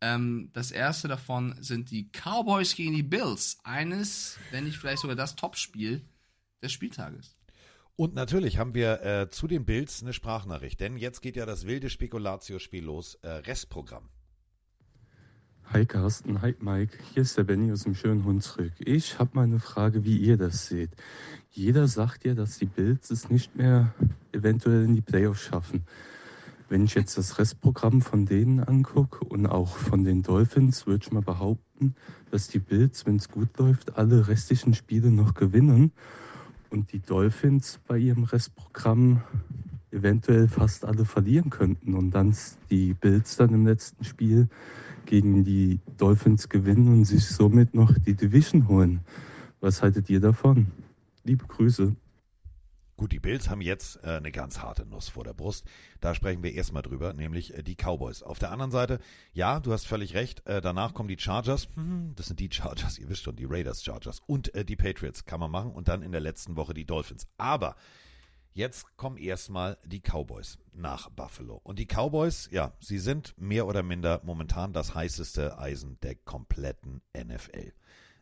Ähm, 0.00 0.50
das 0.52 0.70
erste 0.70 1.08
davon 1.08 1.54
sind 1.60 1.90
die 1.90 2.10
Cowboys 2.10 2.74
gegen 2.74 2.94
die 2.94 3.02
Bills. 3.02 3.58
Eines, 3.64 4.38
wenn 4.50 4.64
nicht 4.64 4.78
vielleicht 4.78 5.02
sogar 5.02 5.16
das 5.16 5.36
Topspiel 5.36 6.02
des 6.62 6.72
Spieltages. 6.72 7.36
Und 7.96 8.14
natürlich 8.14 8.56
haben 8.56 8.72
wir 8.72 9.02
äh, 9.02 9.28
zu 9.28 9.46
den 9.46 9.66
Bills 9.66 10.02
eine 10.02 10.14
Sprachnachricht, 10.14 10.80
denn 10.80 10.96
jetzt 10.96 11.20
geht 11.20 11.36
ja 11.36 11.44
das 11.44 11.66
wilde 11.66 11.90
Spekulatio-Spiel 11.90 12.82
los, 12.82 13.16
äh, 13.16 13.28
Restprogramm. 13.28 14.08
Hi 15.72 15.86
Carsten, 15.86 16.40
hi 16.40 16.56
Mike, 16.58 16.98
hier 17.12 17.22
ist 17.22 17.36
der 17.36 17.44
Benny 17.44 17.70
aus 17.70 17.84
dem 17.84 17.94
schönen 17.94 18.24
Hunsrück. 18.24 18.72
Ich 18.78 19.18
habe 19.18 19.30
mal 19.34 19.44
eine 19.44 19.60
Frage, 19.60 20.04
wie 20.04 20.16
ihr 20.16 20.36
das 20.36 20.66
seht. 20.66 20.90
Jeder 21.50 21.86
sagt 21.86 22.24
ja, 22.24 22.34
dass 22.34 22.58
die 22.58 22.66
Bills 22.66 23.10
es 23.10 23.30
nicht 23.30 23.54
mehr 23.54 23.94
eventuell 24.32 24.84
in 24.84 24.94
die 24.96 25.02
Playoffs 25.02 25.42
schaffen. 25.42 25.84
Wenn 26.70 26.84
ich 26.84 26.94
jetzt 26.94 27.18
das 27.18 27.40
Restprogramm 27.40 28.00
von 28.00 28.26
denen 28.26 28.60
angucke 28.60 29.24
und 29.24 29.44
auch 29.44 29.76
von 29.76 30.04
den 30.04 30.22
Dolphins, 30.22 30.86
würde 30.86 31.04
ich 31.04 31.10
mal 31.10 31.20
behaupten, 31.20 31.96
dass 32.30 32.46
die 32.46 32.60
Bills, 32.60 33.04
wenn 33.06 33.16
es 33.16 33.28
gut 33.28 33.58
läuft, 33.58 33.98
alle 33.98 34.28
restlichen 34.28 34.72
Spiele 34.74 35.10
noch 35.10 35.34
gewinnen 35.34 35.90
und 36.70 36.92
die 36.92 37.00
Dolphins 37.00 37.80
bei 37.88 37.98
ihrem 37.98 38.22
Restprogramm 38.22 39.20
eventuell 39.90 40.46
fast 40.46 40.84
alle 40.84 41.04
verlieren 41.04 41.50
könnten 41.50 41.94
und 41.94 42.12
dann 42.12 42.36
die 42.70 42.94
Bills 42.94 43.34
dann 43.34 43.52
im 43.52 43.66
letzten 43.66 44.04
Spiel 44.04 44.48
gegen 45.06 45.42
die 45.42 45.80
Dolphins 45.98 46.48
gewinnen 46.48 46.86
und 46.86 47.04
sich 47.04 47.26
somit 47.26 47.74
noch 47.74 47.98
die 47.98 48.14
Division 48.14 48.68
holen. 48.68 49.00
Was 49.58 49.82
haltet 49.82 50.08
ihr 50.08 50.20
davon? 50.20 50.68
Liebe 51.24 51.46
Grüße. 51.48 51.96
Gut, 53.00 53.12
die 53.12 53.18
Bills 53.18 53.48
haben 53.48 53.62
jetzt 53.62 54.04
äh, 54.04 54.16
eine 54.18 54.30
ganz 54.30 54.60
harte 54.60 54.84
Nuss 54.84 55.08
vor 55.08 55.24
der 55.24 55.32
Brust. 55.32 55.64
Da 56.02 56.14
sprechen 56.14 56.42
wir 56.42 56.52
erstmal 56.52 56.82
drüber, 56.82 57.14
nämlich 57.14 57.54
äh, 57.54 57.62
die 57.62 57.74
Cowboys. 57.74 58.22
Auf 58.22 58.38
der 58.38 58.50
anderen 58.52 58.70
Seite, 58.70 58.98
ja, 59.32 59.58
du 59.58 59.72
hast 59.72 59.86
völlig 59.86 60.12
recht, 60.12 60.46
äh, 60.46 60.60
danach 60.60 60.92
kommen 60.92 61.08
die 61.08 61.18
Chargers. 61.18 61.70
Hm, 61.76 62.12
das 62.16 62.26
sind 62.26 62.40
die 62.40 62.50
Chargers, 62.52 62.98
ihr 62.98 63.08
wisst 63.08 63.22
schon, 63.22 63.36
die 63.36 63.46
Raiders 63.46 63.82
Chargers. 63.82 64.20
Und 64.26 64.54
äh, 64.54 64.66
die 64.66 64.76
Patriots 64.76 65.24
kann 65.24 65.40
man 65.40 65.50
machen. 65.50 65.72
Und 65.72 65.88
dann 65.88 66.02
in 66.02 66.12
der 66.12 66.20
letzten 66.20 66.56
Woche 66.56 66.74
die 66.74 66.84
Dolphins. 66.84 67.26
Aber 67.38 67.74
Jetzt 68.52 68.96
kommen 68.98 69.16
erstmal 69.16 69.78
die 69.86 70.02
Cowboys 70.02 70.58
nach 70.74 71.08
Buffalo. 71.08 71.60
Und 71.62 71.78
die 71.78 71.86
Cowboys, 71.86 72.50
ja, 72.50 72.74
sie 72.80 72.98
sind 72.98 73.32
mehr 73.38 73.66
oder 73.66 73.82
minder 73.82 74.20
momentan 74.24 74.74
das 74.74 74.94
heißeste 74.94 75.56
Eisen 75.56 75.98
der 76.02 76.16
kompletten 76.16 77.00
NFL. 77.16 77.72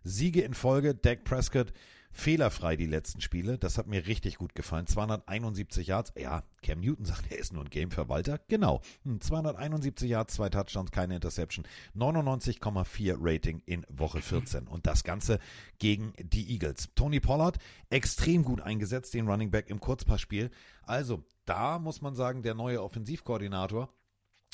Siege 0.05 0.42
in 0.42 0.55
Folge, 0.55 0.94
Dak 0.94 1.24
Prescott 1.24 1.72
fehlerfrei 2.10 2.76
die 2.76 2.86
letzten 2.86 3.20
Spiele. 3.20 3.59
Das 3.59 3.78
hat 3.78 3.86
mir 3.86 4.06
richtig 4.06 4.36
gut 4.39 4.55
gefallen. 4.55 4.86
271 4.86 5.86
Yards. 5.86 6.12
Ja, 6.16 6.43
Cam 6.62 6.80
Newton 6.80 7.05
sagt, 7.05 7.30
er 7.30 7.39
ist 7.39 7.52
nur 7.52 7.64
ein 7.64 7.70
Gameverwalter. 7.70 8.40
Genau. 8.48 8.80
271 9.20 10.06
hm, 10.06 10.10
Yards, 10.10 10.35
zwei 10.35 10.48
Touchdowns, 10.48 10.90
keine 10.90 11.14
Interception. 11.14 11.66
99,4 11.97 13.16
Rating 13.18 13.62
in 13.66 13.86
Woche 13.89 14.20
14. 14.20 14.66
Und 14.66 14.86
das 14.86 15.05
Ganze 15.05 15.39
gegen 15.78 16.12
die 16.18 16.52
Eagles. 16.52 16.89
Tony 16.94 17.20
Pollard 17.20 17.59
extrem 17.90 18.44
gut 18.44 18.60
eingesetzt, 18.60 19.14
den 19.14 19.28
Running 19.28 19.51
Back 19.51 19.70
im 19.70 19.80
Kurzpassspiel. 19.80 20.51
Also, 20.82 21.24
da 21.44 21.78
muss 21.78 22.02
man 22.02 22.14
sagen, 22.14 22.43
der 22.43 22.55
neue 22.55 22.82
Offensivkoordinator 22.82 23.89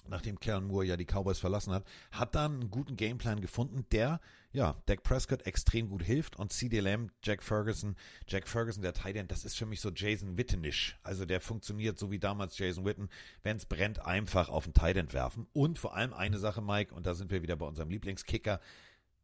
nachdem 0.09 0.39
Kellen 0.39 0.67
Moore 0.67 0.85
ja 0.85 0.97
die 0.97 1.07
Cowboys 1.07 1.39
verlassen 1.39 1.73
hat, 1.73 1.85
hat 2.13 2.35
dann 2.35 2.61
einen 2.61 2.71
guten 2.71 2.97
Gameplan 2.97 3.41
gefunden, 3.41 3.87
der 3.93 4.21
ja, 4.55 4.81
Dak 4.87 5.03
Prescott 5.03 5.47
extrem 5.47 5.89
gut 5.89 6.05
hilft 6.05 6.37
und 6.37 6.53
CD 6.53 6.79
Lamb, 6.79 7.11
Jack 7.25 7.43
Ferguson, 7.43 7.97
Jack 8.29 8.47
Ferguson, 8.47 8.83
der 8.83 8.95
Tight 8.95 9.17
das 9.29 9.45
ist 9.45 9.57
für 9.57 9.67
mich 9.67 9.81
so 9.81 9.91
Jason 9.91 10.39
Wittenisch. 10.39 10.97
Also 11.03 11.25
der 11.27 11.41
funktioniert 11.41 11.99
so 11.99 12.13
wie 12.13 12.21
damals 12.21 12.57
Jason 12.57 12.85
Witten, 12.85 13.11
wenn 13.43 13.57
es 13.57 13.67
brennt, 13.67 14.07
einfach 14.07 14.49
auf 14.49 14.65
den 14.65 14.73
Tight 14.73 15.13
werfen. 15.13 15.49
Und 15.53 15.81
vor 15.81 15.97
allem 15.97 16.15
eine 16.15 16.39
Sache, 16.39 16.63
Mike, 16.63 16.95
und 16.95 17.05
da 17.05 17.15
sind 17.15 17.33
wir 17.33 17.43
wieder 17.43 17.57
bei 17.57 17.67
unserem 17.67 17.91
Lieblingskicker. 17.91 18.61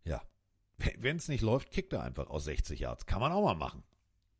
Ja, 0.04 0.20
wenn 0.98 1.16
es 1.16 1.28
nicht 1.28 1.42
läuft, 1.42 1.70
kickt 1.70 1.92
er 1.92 2.02
einfach 2.02 2.28
aus 2.28 2.44
60 2.44 2.80
Yards. 2.80 3.06
Kann 3.06 3.20
man 3.20 3.30
auch 3.30 3.44
mal 3.44 3.54
machen. 3.54 3.84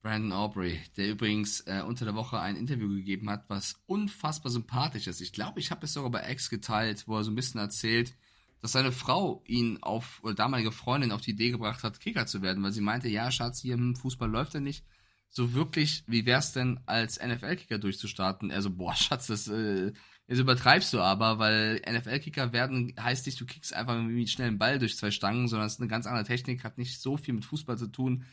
Brandon 0.03 0.33
Aubrey, 0.33 0.81
der 0.97 1.09
übrigens 1.09 1.61
äh, 1.69 1.83
unter 1.87 2.05
der 2.05 2.17
Woche 2.17 2.41
ein 2.41 2.57
Interview 2.57 2.89
gegeben 2.89 3.31
hat, 3.31 3.45
was 3.49 3.81
unfassbar 3.87 4.51
sympathisch 4.51 5.07
ist. 5.07 5.21
Ich 5.21 5.33
glaube, 5.33 5.61
ich 5.61 5.71
habe 5.71 5.85
es 5.85 5.93
sogar 5.93 6.11
bei 6.11 6.29
X 6.33 6.51
geteilt, 6.51 7.07
wo 7.07 7.17
er 7.17 7.23
so 7.23 7.31
ein 7.31 7.37
bisschen 7.37 7.61
erzählt, 7.61 8.17
dass 8.61 8.73
seine 8.73 8.93
Frau 8.93 9.43
ihn 9.47 9.78
auf, 9.82 10.20
oder 10.23 10.35
damalige 10.35 10.73
Freundin 10.73 11.12
auf 11.12 11.23
die 11.23 11.32
Idee 11.32 11.51
gebracht 11.51 11.82
hat, 11.82 12.01
Kicker 12.01 12.27
zu 12.27 12.43
werden, 12.43 12.62
weil 12.62 12.73
sie 12.73 12.81
meinte, 12.81 13.09
ja, 13.09 13.31
Schatz, 13.31 13.61
hier 13.61 13.74
im 13.74 13.97
Fußball 13.97 14.28
läuft 14.28 14.55
er 14.55 14.61
nicht. 14.61 14.85
So 15.31 15.55
wirklich, 15.55 16.05
wie 16.07 16.27
wär's 16.27 16.53
denn, 16.53 16.81
als 16.87 17.20
NFL-Kicker 17.20 17.78
durchzustarten? 17.78 18.51
Er 18.51 18.62
so, 18.62 18.70
boah, 18.70 18.95
Schatz, 18.95 19.28
das, 19.28 19.49
äh, 19.49 19.93
das 20.27 20.39
übertreibst 20.39 20.93
du 20.93 21.01
aber, 21.01 21.39
weil 21.39 21.81
NFL-Kicker 21.89 22.53
werden 22.53 22.95
heißt 23.01 23.27
nicht, 23.27 23.41
du 23.41 23.47
kickst 23.47 23.74
einfach 23.74 23.95
irgendwie 23.95 24.27
schnell 24.27 24.49
einen 24.49 24.59
Ball 24.59 24.78
durch 24.78 24.97
zwei 24.97 25.11
Stangen, 25.11 25.49
sondern 25.49 25.66
es 25.66 25.74
ist 25.74 25.81
eine 25.81 25.89
ganz 25.89 26.07
andere 26.07 26.24
Technik, 26.24 26.65
hat 26.65 26.78
nicht 26.78 27.01
so 27.01 27.16
viel 27.16 27.35
mit 27.35 27.45
Fußball 27.45 27.78
zu 27.78 27.87
tun. 27.87 28.24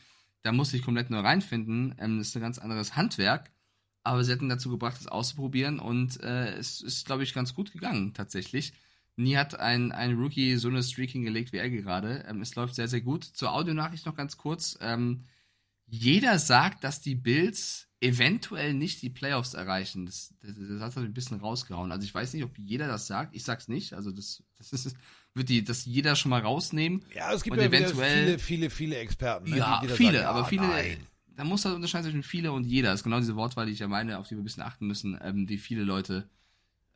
Da 0.42 0.52
muss 0.52 0.72
ich 0.72 0.82
komplett 0.82 1.10
nur 1.10 1.24
reinfinden. 1.24 1.94
Ähm, 1.98 2.18
das 2.18 2.28
ist 2.28 2.36
ein 2.36 2.42
ganz 2.42 2.58
anderes 2.58 2.96
Handwerk. 2.96 3.50
Aber 4.04 4.24
sie 4.24 4.32
hatten 4.32 4.48
dazu 4.48 4.70
gebracht, 4.70 4.96
das 4.98 5.06
auszuprobieren 5.06 5.78
und 5.80 6.20
äh, 6.22 6.54
es 6.54 6.80
ist, 6.80 7.04
glaube 7.06 7.24
ich, 7.24 7.34
ganz 7.34 7.54
gut 7.54 7.72
gegangen, 7.72 8.14
tatsächlich. 8.14 8.72
Nie 9.18 9.36
hat 9.36 9.58
ein, 9.58 9.90
ein 9.90 10.14
Rookie 10.14 10.56
so 10.56 10.68
eine 10.68 10.82
Streaking 10.82 11.24
gelegt 11.24 11.52
wie 11.52 11.56
er 11.56 11.68
gerade. 11.68 12.24
Ähm, 12.28 12.40
es 12.40 12.54
läuft 12.54 12.76
sehr, 12.76 12.86
sehr 12.86 13.00
gut. 13.00 13.24
Zur 13.24 13.52
Audionachricht 13.52 14.06
noch 14.06 14.14
ganz 14.14 14.36
kurz. 14.36 14.78
Ähm, 14.80 15.24
jeder 15.86 16.38
sagt, 16.38 16.84
dass 16.84 17.00
die 17.00 17.16
Bills 17.16 17.88
eventuell 18.00 18.74
nicht 18.74 19.02
die 19.02 19.10
Playoffs 19.10 19.54
erreichen. 19.54 20.06
Das, 20.06 20.34
das, 20.40 20.54
das 20.56 20.96
hat 20.96 21.02
ein 21.02 21.14
bisschen 21.14 21.40
rausgehauen. 21.40 21.90
Also 21.90 22.04
ich 22.04 22.14
weiß 22.14 22.32
nicht, 22.32 22.44
ob 22.44 22.56
jeder 22.58 22.86
das 22.86 23.08
sagt. 23.08 23.34
Ich 23.34 23.42
sag's 23.42 23.66
nicht. 23.66 23.92
Also 23.92 24.12
das, 24.12 24.44
das 24.56 24.72
ist, 24.72 24.96
wird 25.34 25.48
die, 25.48 25.64
das 25.64 25.84
jeder 25.84 26.14
schon 26.14 26.30
mal 26.30 26.42
rausnehmen. 26.42 27.04
Ja, 27.12 27.32
es 27.32 27.42
gibt 27.42 27.56
ja 27.56 27.64
eventuell 27.64 28.24
viele, 28.24 28.38
viele, 28.38 28.70
viele 28.70 28.96
Experten. 28.98 29.50
Ne, 29.50 29.56
ja, 29.56 29.82
viele, 29.88 30.18
sagen, 30.18 30.26
aber 30.26 30.44
viele. 30.44 30.68
Nein. 30.68 30.98
Da 31.34 31.42
muss 31.42 31.64
man 31.64 31.74
unterscheiden 31.74 32.04
zwischen 32.04 32.22
viele 32.22 32.52
und 32.52 32.64
jeder. 32.64 32.90
Das 32.90 33.00
ist 33.00 33.04
genau 33.04 33.18
diese 33.18 33.34
Wortwahl, 33.34 33.66
die 33.66 33.72
ich 33.72 33.80
ja 33.80 33.88
meine, 33.88 34.18
auf 34.18 34.28
die 34.28 34.36
wir 34.36 34.42
ein 34.42 34.44
bisschen 34.44 34.62
achten 34.62 34.86
müssen, 34.86 35.18
ähm, 35.22 35.48
die 35.48 35.58
viele 35.58 35.82
Leute 35.82 36.28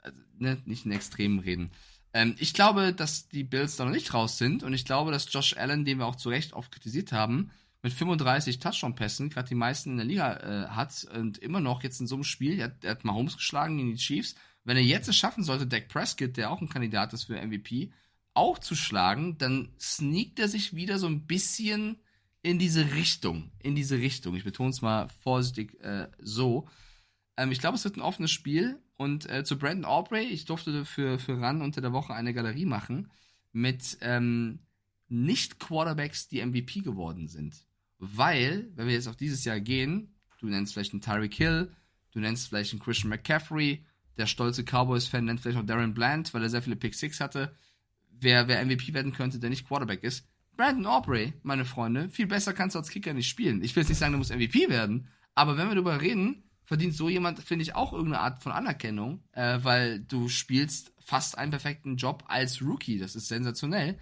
äh, 0.05 0.13
ne, 0.39 0.59
nicht 0.67 0.87
in 0.87 0.93
Extremen 0.93 1.41
reden. 1.41 1.73
Ähm, 2.15 2.35
ich 2.39 2.55
glaube, 2.55 2.93
dass 2.93 3.29
die 3.29 3.45
Bills 3.45 3.77
da 3.77 3.85
noch 3.85 3.93
nicht 3.93 4.13
raus 4.15 4.39
sind 4.39 4.63
und 4.63 4.75
ich 4.75 4.85
glaube, 4.85 5.11
dass 5.11 5.33
Josh 5.33 5.57
Allen, 5.57 5.85
den 5.85 5.99
wir 5.99 6.07
auch 6.07 6.17
zu 6.17 6.29
Recht 6.29 6.53
oft 6.53 6.73
kritisiert 6.73 7.13
haben, 7.13 7.51
mit 7.83 7.93
35 7.93 8.59
Touchdown-Pässen 8.59 9.31
gerade 9.31 9.49
die 9.49 9.55
meisten 9.55 9.91
in 9.91 9.97
der 9.97 10.07
Liga 10.07 10.37
äh, 10.37 10.69
hat 10.69 11.05
und 11.15 11.39
immer 11.39 11.61
noch 11.61 11.83
jetzt 11.83 12.01
in 12.01 12.07
so 12.07 12.15
einem 12.15 12.25
Spiel, 12.25 12.59
er 12.59 12.67
hat, 12.67 12.85
er 12.85 12.93
hat 12.93 13.05
Mahomes 13.05 13.37
geschlagen 13.37 13.77
gegen 13.77 13.91
die 13.91 13.97
Chiefs. 13.97 14.37
Wenn 14.65 14.77
er 14.77 14.83
jetzt 14.85 15.09
es 15.09 15.17
schaffen 15.17 15.43
sollte, 15.43 15.67
Dak 15.67 15.89
Prescott, 15.89 16.37
der 16.37 16.53
auch 16.53 16.61
ein 16.61 16.69
Kandidat 16.69 17.13
ist 17.13 17.25
für 17.25 17.41
MVP, 17.41 17.93
auch 18.35 18.59
zu 18.59 18.77
schlagen, 18.77 19.37
dann 19.39 19.75
sneakt 19.81 20.39
er 20.39 20.49
sich 20.49 20.75
wieder 20.75 20.99
so 20.99 21.07
ein 21.09 21.27
bisschen 21.27 21.97
in 22.43 22.59
diese 22.59 22.93
Richtung. 22.95 23.51
In 23.59 23.75
diese 23.75 23.99
Richtung. 23.99 24.37
Ich 24.37 24.45
betone 24.45 24.71
es 24.71 24.81
mal 24.81 25.09
vorsichtig 25.23 25.81
äh, 25.81 26.09
so. 26.19 26.69
Ähm, 27.37 27.51
ich 27.51 27.61
glaube, 27.61 27.77
es 27.77 27.85
wird 27.85 27.97
ein 27.97 28.03
offenes 28.03 28.31
Spiel 28.31 28.81
und 29.03 29.29
äh, 29.29 29.45
zu 29.45 29.59
Brandon 29.59 29.85
Aubrey, 29.85 30.25
ich 30.25 30.45
durfte 30.45 30.85
für, 30.85 31.19
für 31.19 31.41
RAN 31.41 31.61
unter 31.61 31.81
der 31.81 31.93
Woche 31.93 32.15
eine 32.15 32.33
Galerie 32.33 32.67
machen 32.67 33.11
mit 33.53 33.99
ähm, 34.01 34.61
Nicht-Quarterbacks, 35.09 36.29
die 36.29 36.45
MVP 36.45 36.81
geworden 36.81 37.29
sind. 37.29 37.67
Weil, 37.99 38.71
wenn 38.77 38.87
wir 38.87 38.95
jetzt 38.95 39.09
auf 39.09 39.17
dieses 39.17 39.45
Jahr 39.45 39.61
gehen, 39.61 40.15
du 40.41 40.47
nennst 40.47 40.73
vielleicht 40.73 40.93
einen 40.93 41.03
Tyreek 41.03 41.35
Hill, 41.35 41.73
du 42.13 42.21
nennst 42.21 42.49
vielleicht 42.49 42.73
einen 42.73 42.81
Christian 42.81 43.11
McCaffrey, 43.11 43.85
der 44.17 44.27
stolze 44.27 44.63
Cowboys-Fan 44.63 45.25
nennt 45.25 45.41
vielleicht 45.41 45.59
auch 45.59 45.67
Darren 45.67 45.95
Bland, 45.95 46.33
weil 46.33 46.43
er 46.43 46.51
sehr 46.51 46.63
viele 46.63 46.77
Pick 46.77 46.95
Six 46.95 47.21
hatte. 47.21 47.55
Wer, 48.11 48.47
wer 48.49 48.65
MVP 48.65 48.95
werden 48.95 49.13
könnte, 49.13 49.39
der 49.39 49.51
nicht 49.51 49.67
Quarterback 49.67 50.05
ist. 50.05 50.27
Brandon 50.57 50.87
Aubrey, 50.87 51.33
meine 51.43 51.65
Freunde, 51.65 52.09
viel 52.09 52.27
besser 52.27 52.53
kannst 52.53 52.75
du 52.75 52.79
als 52.79 52.91
Kicker 52.91 53.15
nicht 53.15 53.29
spielen. 53.29 53.63
Ich 53.63 53.75
will 53.75 53.83
jetzt 53.83 53.89
nicht 53.89 53.99
sagen, 53.99 54.13
du 54.13 54.19
musst 54.19 54.35
MVP 54.35 54.69
werden, 54.69 55.09
aber 55.35 55.57
wenn 55.57 55.69
wir 55.69 55.75
darüber 55.75 56.01
reden, 56.01 56.45
verdient 56.65 56.95
so 56.95 57.09
jemand, 57.09 57.41
finde 57.41 57.63
ich, 57.63 57.75
auch 57.75 57.93
irgendeine 57.93 58.23
Art 58.23 58.43
von 58.43 58.53
Anerkennung, 58.53 59.23
äh, 59.33 59.59
weil 59.63 60.01
du 60.01 60.29
spielst 60.29 60.93
fast 60.99 61.37
einen 61.37 61.51
perfekten 61.51 61.97
Job 61.97 62.25
als 62.29 62.63
Rookie. 62.63 62.99
Das 62.99 63.17
ist 63.17 63.29
sensationell. 63.29 63.99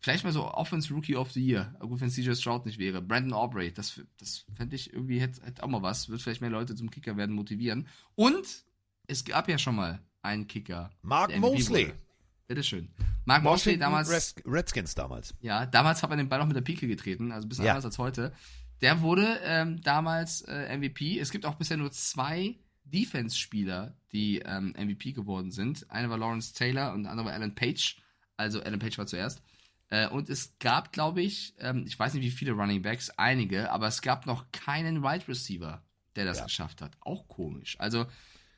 Vielleicht 0.00 0.24
mal 0.24 0.32
so 0.32 0.50
Offense 0.52 0.92
Rookie 0.92 1.16
of 1.16 1.30
the 1.32 1.44
Year. 1.44 1.74
Gut, 1.78 2.00
wenn 2.00 2.10
CJ 2.10 2.32
Stroud 2.34 2.64
nicht 2.64 2.78
wäre. 2.78 3.02
Brandon 3.02 3.34
Aubrey, 3.34 3.72
das, 3.72 4.00
das 4.18 4.46
fände 4.54 4.74
ich 4.74 4.92
irgendwie, 4.92 5.20
hätte 5.20 5.42
hätt 5.44 5.62
auch 5.62 5.68
mal 5.68 5.82
was. 5.82 6.08
Wird 6.08 6.22
vielleicht 6.22 6.40
mehr 6.40 6.50
Leute 6.50 6.74
zum 6.74 6.90
Kicker 6.90 7.16
werden 7.16 7.34
motivieren. 7.34 7.86
Und 8.14 8.64
es 9.06 9.24
gab 9.24 9.48
ja 9.48 9.58
schon 9.58 9.76
mal 9.76 10.00
einen 10.22 10.46
Kicker. 10.46 10.90
Mark 11.02 11.36
Mosley. 11.38 11.88
Wurde. 11.88 11.98
Bitteschön. 12.48 12.88
Mark 13.26 13.42
Mosley 13.42 13.78
damals. 13.78 14.34
Redskins 14.44 14.94
damals. 14.94 15.34
Ja, 15.40 15.66
damals 15.66 16.02
hat 16.02 16.10
er 16.10 16.16
den 16.16 16.28
Ball 16.28 16.38
noch 16.38 16.46
mit 16.46 16.56
der 16.56 16.62
Pike 16.62 16.88
getreten, 16.88 17.30
also 17.30 17.46
ein 17.46 17.48
bisschen 17.48 17.66
ja. 17.66 17.72
anders 17.72 17.84
als 17.84 17.98
heute. 17.98 18.32
Der 18.80 19.02
wurde 19.02 19.40
ähm, 19.42 19.82
damals 19.82 20.42
äh, 20.42 20.76
MVP. 20.76 21.18
Es 21.18 21.30
gibt 21.30 21.44
auch 21.46 21.56
bisher 21.56 21.76
nur 21.76 21.92
zwei 21.92 22.58
Defense-Spieler, 22.84 23.96
die 24.12 24.38
ähm, 24.38 24.74
MVP 24.78 25.12
geworden 25.12 25.50
sind. 25.50 25.90
Einer 25.90 26.10
war 26.10 26.18
Lawrence 26.18 26.54
Taylor 26.54 26.92
und 26.92 27.04
der 27.04 27.12
andere 27.12 27.26
war 27.28 27.34
Alan 27.34 27.54
Page. 27.54 28.00
Also 28.36 28.62
Alan 28.62 28.78
Page 28.78 28.98
war 28.98 29.06
zuerst. 29.06 29.42
Äh, 29.90 30.08
und 30.08 30.30
es 30.30 30.56
gab, 30.58 30.92
glaube 30.92 31.20
ich, 31.20 31.54
ähm, 31.58 31.84
ich 31.86 31.98
weiß 31.98 32.14
nicht 32.14 32.24
wie 32.24 32.30
viele 32.30 32.52
Running 32.52 32.82
Backs, 32.82 33.10
einige, 33.10 33.70
aber 33.70 33.88
es 33.88 34.02
gab 34.02 34.26
noch 34.26 34.50
keinen 34.52 35.02
Wide 35.02 35.28
Receiver, 35.28 35.82
der 36.16 36.24
das 36.24 36.38
ja. 36.38 36.44
geschafft 36.44 36.80
hat. 36.80 36.96
Auch 37.00 37.28
komisch. 37.28 37.76
Also 37.78 38.06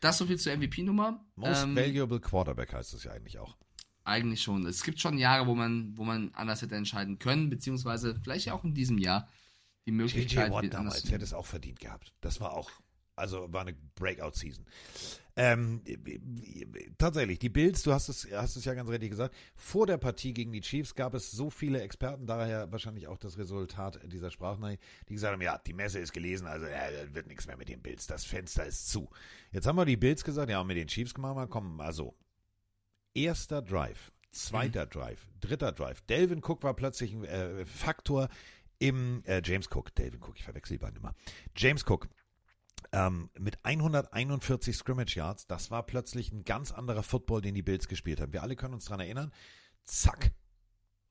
das 0.01 0.19
so 0.19 0.27
viel 0.27 0.39
zur 0.39 0.57
MVP-Nummer. 0.57 1.25
Most 1.37 1.65
ähm, 1.65 1.77
Valuable 1.77 2.21
Quarterback 2.21 2.73
heißt 2.73 2.93
es 2.95 3.05
ja 3.05 3.13
eigentlich 3.13 3.39
auch. 3.39 3.57
Eigentlich 4.05 4.43
schon. 4.43 4.67
Es 4.67 4.83
gibt 4.83 5.01
schon 5.01 5.17
Jahre, 5.17 5.47
wo 5.47 5.55
man, 5.55 5.97
wo 5.97 6.05
man 6.05 6.33
anders 6.35 6.61
hätte 6.61 6.75
entscheiden 6.75 7.19
können, 7.19 7.51
beziehungsweise 7.51 8.19
vielleicht 8.23 8.51
auch 8.51 8.65
in 8.65 8.75
diesem 8.75 8.99
Jahr 8.99 9.29
die 9.87 9.93
Möglichkeit. 9.93 10.49
JJ 10.49 10.53
Watt 10.53 10.73
damals, 10.73 11.03
der 11.03 11.15
hat 11.15 11.23
es 11.23 11.33
auch 11.33 11.47
verdient 11.47 11.81
gehabt. 11.81 12.13
Das 12.21 12.41
war 12.41 12.53
auch, 12.53 12.71
also 13.17 13.53
war 13.53 13.63
eine 13.63 13.75
Breakout-Season. 13.95 14.65
Ähm, 15.35 15.83
tatsächlich, 16.99 17.39
die 17.39 17.49
Bills, 17.49 17.83
du 17.83 17.93
hast 17.93 18.11
es, 18.11 18.29
hast 18.33 18.57
es 18.57 18.67
ja 18.67 18.75
ganz 18.75 18.91
richtig 18.91 19.11
gesagt, 19.11 19.35
vor 19.55 19.87
der 19.87 19.97
Partie 19.97 20.35
gegen 20.35 20.53
die 20.53 20.61
Chiefs 20.61 20.95
gab 20.95 21.15
es 21.15 21.31
so 21.31 21.49
viele 21.49 21.81
Experten, 21.81 22.27
daher 22.27 22.71
wahrscheinlich 22.71 23.09
auch 23.09 23.17
das 23.17 23.39
Resultat 23.39 23.99
dieser 24.05 24.31
Sprachnachricht, 24.31 24.83
die 25.09 25.15
gesagt 25.15 25.33
haben, 25.33 25.41
ja, 25.41 25.57
die 25.57 25.73
Messe 25.73 26.01
ist 26.01 26.13
gelesen, 26.13 26.47
also 26.47 26.67
ja, 26.67 27.15
wird 27.15 27.29
nichts 27.29 27.47
mehr 27.47 27.57
mit 27.57 27.71
den 27.71 27.81
Bills, 27.81 28.07
das 28.07 28.27
Fenster 28.27 28.67
ist 28.67 28.91
zu. 28.91 29.09
Jetzt 29.53 29.67
haben 29.67 29.77
wir 29.77 29.87
die 29.87 29.97
Bills 29.97 30.23
gesagt, 30.23 30.51
ja, 30.51 30.63
mit 30.65 30.77
den 30.77 30.89
Chiefs 30.89 31.15
gemacht, 31.15 31.35
mal 31.35 31.49
kommen, 31.49 31.81
also 31.81 32.15
erster 33.15 33.63
Drive, 33.63 34.13
zweiter 34.33 34.85
mhm. 34.85 34.91
Drive, 34.91 35.29
dritter 35.41 35.73
Drive. 35.73 36.03
Delvin 36.03 36.43
Cook 36.45 36.63
war 36.63 36.75
plötzlich 36.75 37.15
ein 37.15 37.25
äh, 37.25 37.65
Faktor 37.65 38.29
im 38.83 39.23
äh, 39.27 39.41
James 39.45 39.69
Cook, 39.73 39.95
Delvin 39.95 40.21
Cook, 40.21 40.37
ich 40.37 40.43
verwechsel 40.43 40.77
die 40.77 40.83
beiden 40.83 40.97
immer. 40.97 41.15
James 41.57 41.85
Cook 41.87 42.09
ähm, 42.91 43.31
mit 43.39 43.65
141 43.65 44.77
Scrimmage 44.77 45.15
Yards. 45.15 45.47
Das 45.47 45.71
war 45.71 45.85
plötzlich 45.85 46.33
ein 46.33 46.45
ganz 46.45 46.73
anderer 46.73 47.05
Football, 47.05 47.43
den 47.43 47.55
die 47.55 47.63
Bills 47.63 47.87
gespielt 47.87 48.21
haben. 48.21 48.33
Wir 48.33 48.43
alle 48.43 48.57
können 48.57 48.75
uns 48.75 48.87
daran 48.87 48.99
erinnern. 48.99 49.33
Zack, 49.85 50.33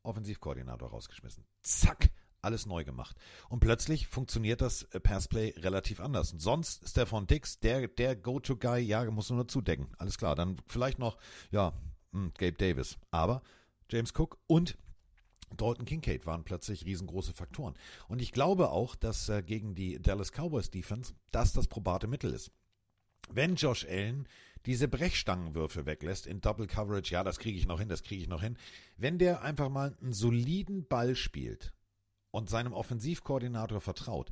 Offensivkoordinator 0.04 0.90
rausgeschmissen. 0.90 1.46
Zack, 1.62 2.10
alles 2.42 2.66
neu 2.66 2.84
gemacht. 2.84 3.16
Und 3.48 3.62
plötzlich 3.62 4.08
funktioniert 4.08 4.60
das 4.60 4.84
äh, 4.92 5.00
Passplay 5.00 5.54
relativ 5.56 6.02
anders. 6.02 6.34
Und 6.34 6.40
sonst 6.40 6.90
Stefan 6.90 7.26
Dix, 7.26 7.62
der, 7.62 7.88
der 7.88 8.18
Go-To-Guy, 8.18 8.82
ja, 8.82 9.10
muss 9.10 9.30
nur 9.30 9.48
zudecken. 9.48 9.88
Alles 9.98 10.18
klar. 10.18 10.36
Dann 10.36 10.58
vielleicht 10.68 11.00
noch, 11.00 11.18
ja, 11.52 11.72
hm, 12.12 12.32
Gabe 12.38 12.58
Davis. 12.58 12.98
Aber 13.12 13.42
James 13.90 14.12
Cook 14.14 14.38
und 14.48 14.78
Dalton 15.58 15.86
Kincaid 15.86 16.26
waren 16.26 16.44
plötzlich 16.44 16.86
riesengroße 16.86 17.34
Faktoren. 17.34 17.76
Und 18.08 18.22
ich 18.22 18.32
glaube 18.32 18.70
auch, 18.70 18.96
dass 18.96 19.30
äh, 19.30 19.42
gegen 19.44 19.76
die 19.76 20.02
Dallas 20.02 20.32
Cowboys 20.32 20.70
Defense 20.70 21.14
das 21.32 21.54
das 21.54 21.68
probate 21.68 22.08
Mittel 22.08 22.34
ist. 22.34 22.52
Wenn 23.30 23.56
Josh 23.56 23.86
Allen 23.86 24.28
diese 24.66 24.88
Brechstangenwürfe 24.88 25.86
weglässt 25.86 26.28
in 26.28 26.42
Double 26.42 26.68
Coverage, 26.68 27.14
ja, 27.14 27.24
das 27.24 27.40
kriege 27.40 27.58
ich 27.58 27.66
noch 27.66 27.80
hin, 27.80 27.90
das 27.90 28.04
kriege 28.04 28.22
ich 28.22 28.28
noch 28.28 28.42
hin. 28.42 28.58
Wenn 28.98 29.18
der 29.18 29.42
einfach 29.42 29.70
mal 29.70 29.96
einen 30.02 30.14
soliden 30.14 30.86
Ball 30.88 31.16
spielt 31.16 31.74
und 32.32 32.50
seinem 32.50 32.74
Offensivkoordinator 32.74 33.82
vertraut, 33.82 34.32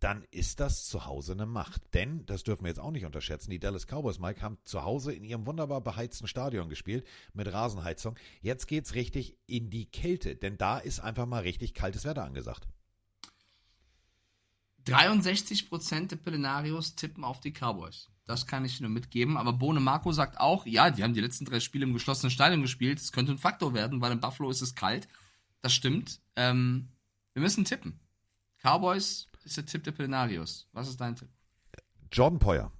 dann 0.00 0.24
ist 0.30 0.60
das 0.60 0.86
zu 0.86 1.06
Hause 1.06 1.32
eine 1.32 1.46
Macht. 1.46 1.82
Denn, 1.94 2.26
das 2.26 2.42
dürfen 2.42 2.64
wir 2.64 2.68
jetzt 2.68 2.80
auch 2.80 2.90
nicht 2.90 3.06
unterschätzen, 3.06 3.50
die 3.50 3.58
Dallas 3.58 3.86
Cowboys, 3.86 4.18
Mike, 4.18 4.42
haben 4.42 4.58
zu 4.64 4.82
Hause 4.82 5.12
in 5.12 5.24
ihrem 5.24 5.46
wunderbar 5.46 5.80
beheizten 5.80 6.28
Stadion 6.28 6.68
gespielt 6.68 7.06
mit 7.32 7.52
Rasenheizung. 7.52 8.16
Jetzt 8.42 8.66
geht's 8.66 8.94
richtig 8.94 9.36
in 9.46 9.70
die 9.70 9.86
Kälte, 9.86 10.36
denn 10.36 10.58
da 10.58 10.78
ist 10.78 11.00
einfach 11.00 11.26
mal 11.26 11.42
richtig 11.42 11.74
kaltes 11.74 12.04
Wetter 12.04 12.24
angesagt. 12.24 12.68
63% 14.86 16.08
der 16.08 16.16
Pelenarios 16.16 16.94
tippen 16.94 17.24
auf 17.24 17.40
die 17.40 17.52
Cowboys. 17.52 18.08
Das 18.24 18.46
kann 18.46 18.64
ich 18.64 18.80
nur 18.80 18.90
mitgeben. 18.90 19.36
Aber 19.36 19.52
Bone 19.52 19.80
Marco 19.80 20.12
sagt 20.12 20.38
auch, 20.38 20.66
ja, 20.66 20.90
die 20.90 21.02
haben 21.02 21.14
die 21.14 21.20
letzten 21.20 21.44
drei 21.44 21.60
Spiele 21.60 21.84
im 21.84 21.92
geschlossenen 21.92 22.30
Stadion 22.30 22.62
gespielt. 22.62 23.00
Es 23.00 23.12
könnte 23.12 23.32
ein 23.32 23.38
Faktor 23.38 23.74
werden, 23.74 24.00
weil 24.00 24.12
in 24.12 24.20
Buffalo 24.20 24.50
ist 24.50 24.62
es 24.62 24.74
kalt. 24.74 25.08
Das 25.62 25.72
stimmt. 25.72 26.20
Ähm, 26.36 26.88
wir 27.32 27.42
müssen 27.42 27.64
tippen. 27.64 27.98
Cowboys 28.62 29.28
ist 29.46 29.56
der 29.56 29.66
Tipp 29.66 29.84
der 29.84 29.92
Pelenarios. 29.92 30.68
Was 30.72 30.88
ist 30.88 31.00
dein 31.00 31.16
Tipp? 31.16 31.28
Jordan 32.12 32.38
Poyer, 32.38 32.72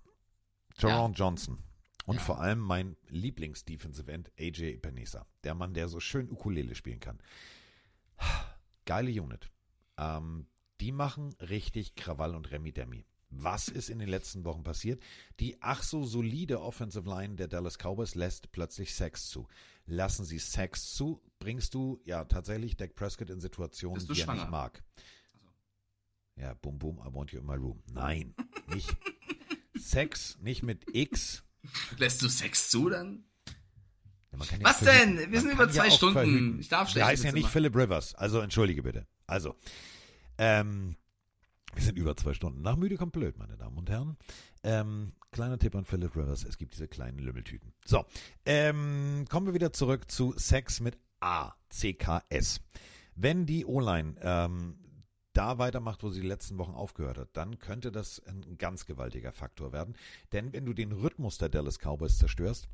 Jerome 0.79 1.15
Ja. 1.15 1.19
Johnson 1.19 1.59
und 2.07 2.17
Ja. 2.17 2.23
vor 2.23 2.41
allem 2.41 2.59
mein 2.61 2.97
Lieblings-Defensive 3.09 4.11
End, 4.13 4.31
AJ 4.39 4.77
Benesa. 4.79 5.27
Der 5.45 5.55
Mann, 5.55 5.75
der 5.75 5.89
so 5.89 6.01
schön 6.01 6.31
Ukulele 6.31 6.75
spielen 6.75 7.01
kann. 7.01 7.19
Geile 8.85 9.11
Unit. 9.23 9.51
Ähm, 9.99 10.47
die 10.81 10.93
machen 10.93 11.35
richtig 11.41 11.95
Krawall 11.95 12.35
und 12.35 12.51
Remi-Demi. 12.51 13.05
Was 13.31 13.69
ist 13.69 13.91
in 13.91 13.99
den 13.99 14.09
letzten 14.09 14.45
Wochen 14.45 14.63
passiert? 14.63 15.03
Die 15.41 15.61
ach 15.61 15.83
so 15.83 16.05
solide 16.05 16.61
Offensive 16.63 17.09
Line 17.09 17.35
der 17.35 17.49
Dallas 17.49 17.77
Cowboys 17.79 18.15
lässt 18.15 18.53
plötzlich 18.53 18.95
Sex 18.95 19.29
zu. 19.29 19.49
Lassen 19.87 20.25
sie 20.25 20.39
Sex 20.39 20.95
zu, 20.95 21.21
bringst 21.41 21.75
du 21.75 22.01
ja 22.05 22.25
tatsächlich 22.25 22.77
Dak 22.77 22.95
Prescott 22.95 23.31
in 23.31 23.41
Situationen, 23.41 24.05
die 24.07 24.13
er 24.21 24.25
schwanger? 24.25 24.43
nicht 24.43 24.51
mag. 24.51 24.83
Ja, 26.39 26.55
boom, 26.55 26.79
boom, 26.79 26.99
I 26.99 27.13
want 27.13 27.33
you 27.33 27.41
in 27.41 27.47
my 27.47 27.55
room. 27.55 27.83
Nein, 27.93 28.35
nicht. 28.69 28.95
Sex, 29.79 30.39
nicht 30.41 30.63
mit 30.63 30.85
X. 30.95 31.45
Lässt 31.99 32.23
du 32.23 32.29
Sex 32.29 32.71
zu 32.71 32.89
dann? 32.91 33.25
Ja, 34.33 34.45
kann 34.45 34.63
Was 34.63 34.81
denn? 34.81 35.31
Wir 35.33 35.41
sind 35.41 35.53
über 35.53 35.71
zwei 35.71 35.89
auch 35.89 35.97
Stunden. 35.97 36.59
Ich 36.61 36.69
darf 36.69 36.89
Der 36.89 36.93
schlechte 36.93 37.09
heißt 37.09 37.25
ja 37.25 37.33
nicht. 37.33 37.49
Philip 37.49 37.75
Rivers. 37.75 38.15
Also 38.15 38.41
entschuldige 38.41 38.83
bitte. 38.83 39.07
Also, 39.27 39.55
ähm, 40.39 40.97
wir 41.75 41.83
sind 41.83 41.99
über 41.99 42.17
zwei 42.17 42.35
Stunden. 42.35 42.63
Nach 42.63 42.77
müde 42.77 42.97
kommt 42.97 43.13
blöd, 43.13 43.39
meine 43.39 43.57
Damen 43.57 43.79
und 43.79 43.89
Herren. 43.89 44.17
Ähm, 44.63 45.13
kleiner 45.31 45.59
Tipp 45.59 45.75
an 45.75 45.85
Philip 45.85 46.15
Rivers. 46.17 46.45
Es 46.45 46.59
gibt 46.59 46.75
diese 46.75 46.89
kleinen 46.89 47.19
Lümmeltüten. 47.19 47.73
So, 47.85 48.05
ähm, 48.45 49.25
kommen 49.29 49.47
wir 49.47 49.55
wieder 49.55 49.73
zurück 49.73 50.11
zu 50.11 50.35
Sex 50.37 50.81
mit 50.81 50.99
A. 51.21 51.53
C-K-S. 51.71 52.61
Wenn 53.15 53.47
die 53.47 53.65
O-Line 53.65 54.17
ähm, 54.21 54.79
da 55.37 55.59
weitermacht, 55.59 56.03
wo 56.03 56.09
sie 56.11 56.21
die 56.21 56.27
letzten 56.27 56.59
Wochen 56.59 56.75
aufgehört 56.75 57.19
hat, 57.19 57.29
dann 57.35 57.59
könnte 57.59 57.93
das 57.93 58.23
ein 58.27 58.57
ganz 58.59 58.87
gewaltiger 58.87 59.33
Faktor 59.33 59.73
werden. 59.73 59.97
Denn 60.33 60.53
wenn 60.53 60.65
du 60.65 60.73
den 60.73 60.93
Rhythmus 60.93 61.39
der 61.39 61.49
Dallas 61.49 61.79
Cowboys 61.79 62.19
zerstörst, 62.19 62.69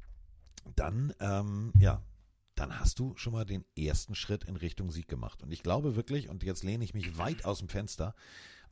dann, 0.76 1.12
ähm, 1.20 1.72
ja, 1.78 2.02
dann 2.54 2.78
hast 2.78 2.98
du 2.98 3.16
schon 3.16 3.32
mal 3.32 3.44
den 3.44 3.64
ersten 3.76 4.14
Schritt 4.14 4.44
in 4.44 4.56
Richtung 4.56 4.90
Sieg 4.90 5.08
gemacht. 5.08 5.42
Und 5.42 5.52
ich 5.52 5.62
glaube 5.62 5.96
wirklich, 5.96 6.28
und 6.28 6.44
jetzt 6.44 6.62
lehne 6.62 6.84
ich 6.84 6.94
mich 6.94 7.18
weit 7.18 7.44
aus 7.44 7.58
dem 7.58 7.68
Fenster, 7.68 8.14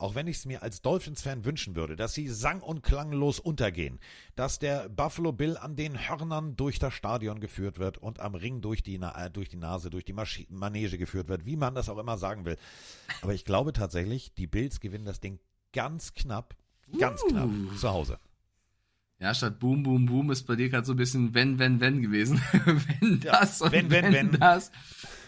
auch 0.01 0.15
wenn 0.15 0.27
ich 0.27 0.37
es 0.37 0.45
mir 0.45 0.63
als 0.63 0.81
Dolphins-Fan 0.81 1.45
wünschen 1.45 1.75
würde, 1.75 1.95
dass 1.95 2.13
sie 2.13 2.27
sang- 2.27 2.61
und 2.61 2.81
klanglos 2.81 3.39
untergehen, 3.39 3.99
dass 4.35 4.57
der 4.57 4.89
Buffalo 4.89 5.31
Bill 5.31 5.57
an 5.57 5.75
den 5.75 6.09
Hörnern 6.09 6.55
durch 6.55 6.79
das 6.79 6.93
Stadion 6.93 7.39
geführt 7.39 7.77
wird 7.77 7.99
und 7.99 8.19
am 8.19 8.33
Ring 8.33 8.61
durch 8.61 8.81
die, 8.81 8.97
Na 8.97 9.25
äh, 9.25 9.29
durch 9.29 9.49
die 9.49 9.57
Nase, 9.57 9.89
durch 9.89 10.03
die 10.03 10.13
Maschi 10.13 10.47
Manege 10.49 10.97
geführt 10.97 11.27
wird, 11.27 11.45
wie 11.45 11.55
man 11.55 11.75
das 11.75 11.87
auch 11.87 11.99
immer 11.99 12.17
sagen 12.17 12.45
will. 12.45 12.57
Aber 13.21 13.33
ich 13.33 13.45
glaube 13.45 13.73
tatsächlich, 13.73 14.33
die 14.33 14.47
Bills 14.47 14.79
gewinnen 14.79 15.05
das 15.05 15.19
Ding 15.19 15.39
ganz 15.71 16.13
knapp, 16.15 16.55
ganz 16.99 17.21
knapp 17.23 17.49
Uh. 17.49 17.75
zu 17.75 17.89
Hause. 17.89 18.19
Ja, 19.19 19.35
statt 19.35 19.59
Boom, 19.59 19.83
Boom, 19.83 20.07
Boom 20.07 20.31
ist 20.31 20.47
bei 20.47 20.55
dir 20.55 20.69
gerade 20.69 20.85
so 20.85 20.93
ein 20.93 20.97
bisschen 20.97 21.35
wenn, 21.35 21.59
wenn, 21.59 21.79
wenn 21.79 22.01
gewesen. 22.01 22.41
wenn 22.65 23.19
das 23.19 23.61
und 23.61 23.71
wenn, 23.71 23.91
wenn, 23.91 24.11
wenn. 24.11 24.31
das. 24.31 24.71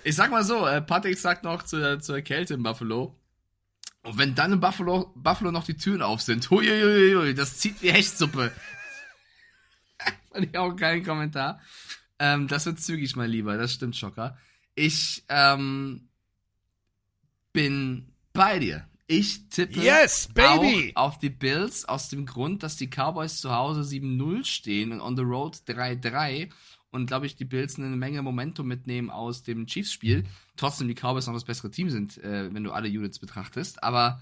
Ich 0.03 0.15
sag 0.15 0.31
mal 0.31 0.43
so, 0.43 0.65
äh, 0.65 0.81
Patrick 0.81 1.17
sagt 1.19 1.43
noch 1.43 1.61
zur, 1.61 1.99
zur 1.99 2.21
Kälte 2.21 2.55
in 2.55 2.63
Buffalo. 2.63 3.15
Und 4.03 4.17
wenn 4.17 4.35
dann 4.35 4.53
in 4.53 4.59
Buffalo, 4.59 5.11
Buffalo 5.15 5.51
noch 5.51 5.63
die 5.63 5.77
Türen 5.77 6.01
auf 6.01 6.21
sind, 6.21 6.49
huiuiuiui, 6.49 7.33
das 7.33 7.57
zieht 7.57 7.81
wie 7.81 7.91
Hechtsuppe. 7.91 8.51
Fand 10.31 10.45
ich 10.45 10.57
auch 10.57 10.75
keinen 10.75 11.03
Kommentar. 11.03 11.61
Ähm, 12.19 12.47
das 12.47 12.65
wird 12.65 12.81
zügig, 12.81 13.15
mein 13.15 13.29
Lieber, 13.29 13.57
das 13.57 13.73
stimmt, 13.73 13.95
Schocker. 13.95 14.37
Ich 14.75 15.23
ähm, 15.29 16.09
bin 17.53 18.13
bei 18.33 18.59
dir. 18.59 18.87
Ich 19.07 19.47
tippe 19.49 19.79
Yes, 19.79 20.29
baby! 20.33 20.91
auch 20.95 21.03
auf 21.03 21.17
die 21.19 21.29
Bills 21.29 21.85
aus 21.85 22.09
dem 22.09 22.25
Grund, 22.25 22.63
dass 22.63 22.77
die 22.77 22.87
Cowboys 22.87 23.41
zu 23.41 23.51
Hause 23.51 23.81
7-0 23.81 24.45
stehen 24.45 24.91
und 24.91 25.01
on 25.01 25.15
the 25.15 25.23
road 25.23 25.55
3-3 25.67 26.49
und 26.93 27.07
glaube 27.07 27.25
ich 27.25 27.35
die 27.35 27.45
Bills 27.45 27.77
eine 27.77 27.87
Menge 27.87 28.21
Momentum 28.21 28.67
mitnehmen 28.67 29.09
aus 29.09 29.43
dem 29.43 29.65
Chiefs-Spiel. 29.65 30.25
Trotzdem 30.55 30.87
die 30.87 30.95
Cowboys 30.95 31.27
noch 31.27 31.33
das 31.33 31.45
bessere 31.45 31.71
Team 31.71 31.89
sind, 31.89 32.17
äh, 32.23 32.53
wenn 32.53 32.63
du 32.63 32.71
alle 32.71 32.87
Units 32.87 33.19
betrachtest. 33.19 33.83
Aber 33.83 34.21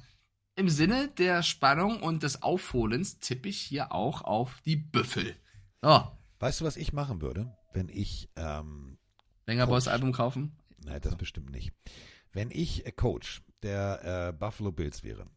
im 0.56 0.70
Sinne 0.70 1.10
der 1.18 1.44
Spannung 1.44 2.02
und 2.02 2.24
des 2.24 2.42
Aufholens 2.42 3.20
tippe 3.20 3.50
ich 3.50 3.60
hier 3.60 3.92
auch 3.92 4.22
auf 4.24 4.62
die 4.66 4.76
Büffel. 4.78 5.36
Oh, 5.82 6.04
Weißt 6.42 6.60
du, 6.60 6.66
was 6.66 6.76
ich 6.76 6.92
machen 6.92 7.22
würde, 7.22 7.56
wenn 7.72 7.88
ich 7.88 8.28
ähm, 8.36 8.98
Banger 9.46 9.68
Boys 9.68 9.88
Album 9.88 10.12
kaufen? 10.12 10.58
Nein, 10.84 11.00
das 11.00 11.16
bestimmt 11.16 11.52
nicht. 11.52 11.72
Wenn 12.34 12.50
ich 12.50 12.84
äh, 12.88 12.92
Coach 12.92 13.44
der 13.62 14.30
äh, 14.30 14.34
Buffalo 14.34 14.72
Bills 14.72 15.04
wäre, 15.04 15.28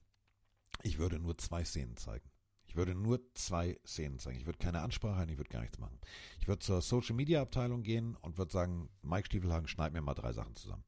ich 0.83 0.97
würde 0.99 1.19
nur 1.19 1.37
zwei 1.37 1.63
Szenen 1.63 1.99
zeigen. 1.99 2.27
Ich 2.75 2.77
würde 2.77 2.97
nur 2.97 3.21
zwei 3.35 3.79
Szenen 3.87 4.19
zeigen. 4.19 4.41
Ich 4.41 4.47
würde 4.47 4.59
keine 4.59 4.81
Ansprache 4.81 5.15
halten, 5.15 5.31
ich 5.31 5.39
würde 5.39 5.51
gar 5.51 5.61
nichts 5.61 5.79
machen. 5.79 5.97
Ich 6.41 6.49
würde 6.49 6.59
zur 6.59 6.83
Social 6.83 7.15
Media 7.15 7.41
Abteilung 7.41 7.85
gehen 7.85 8.17
und 8.17 8.37
würde 8.37 8.51
sagen, 8.51 8.89
Mike 9.01 9.27
Stiefelhagen, 9.27 9.69
schneid 9.69 9.93
mir 9.93 10.03
mal 10.03 10.15
drei 10.15 10.33
Sachen 10.33 10.57
zusammen. 10.57 10.83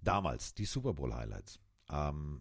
Damals, 0.00 0.54
die 0.54 0.64
Super 0.64 0.94
Bowl 0.94 1.14
Highlights. 1.14 1.60
Ähm, 1.90 2.40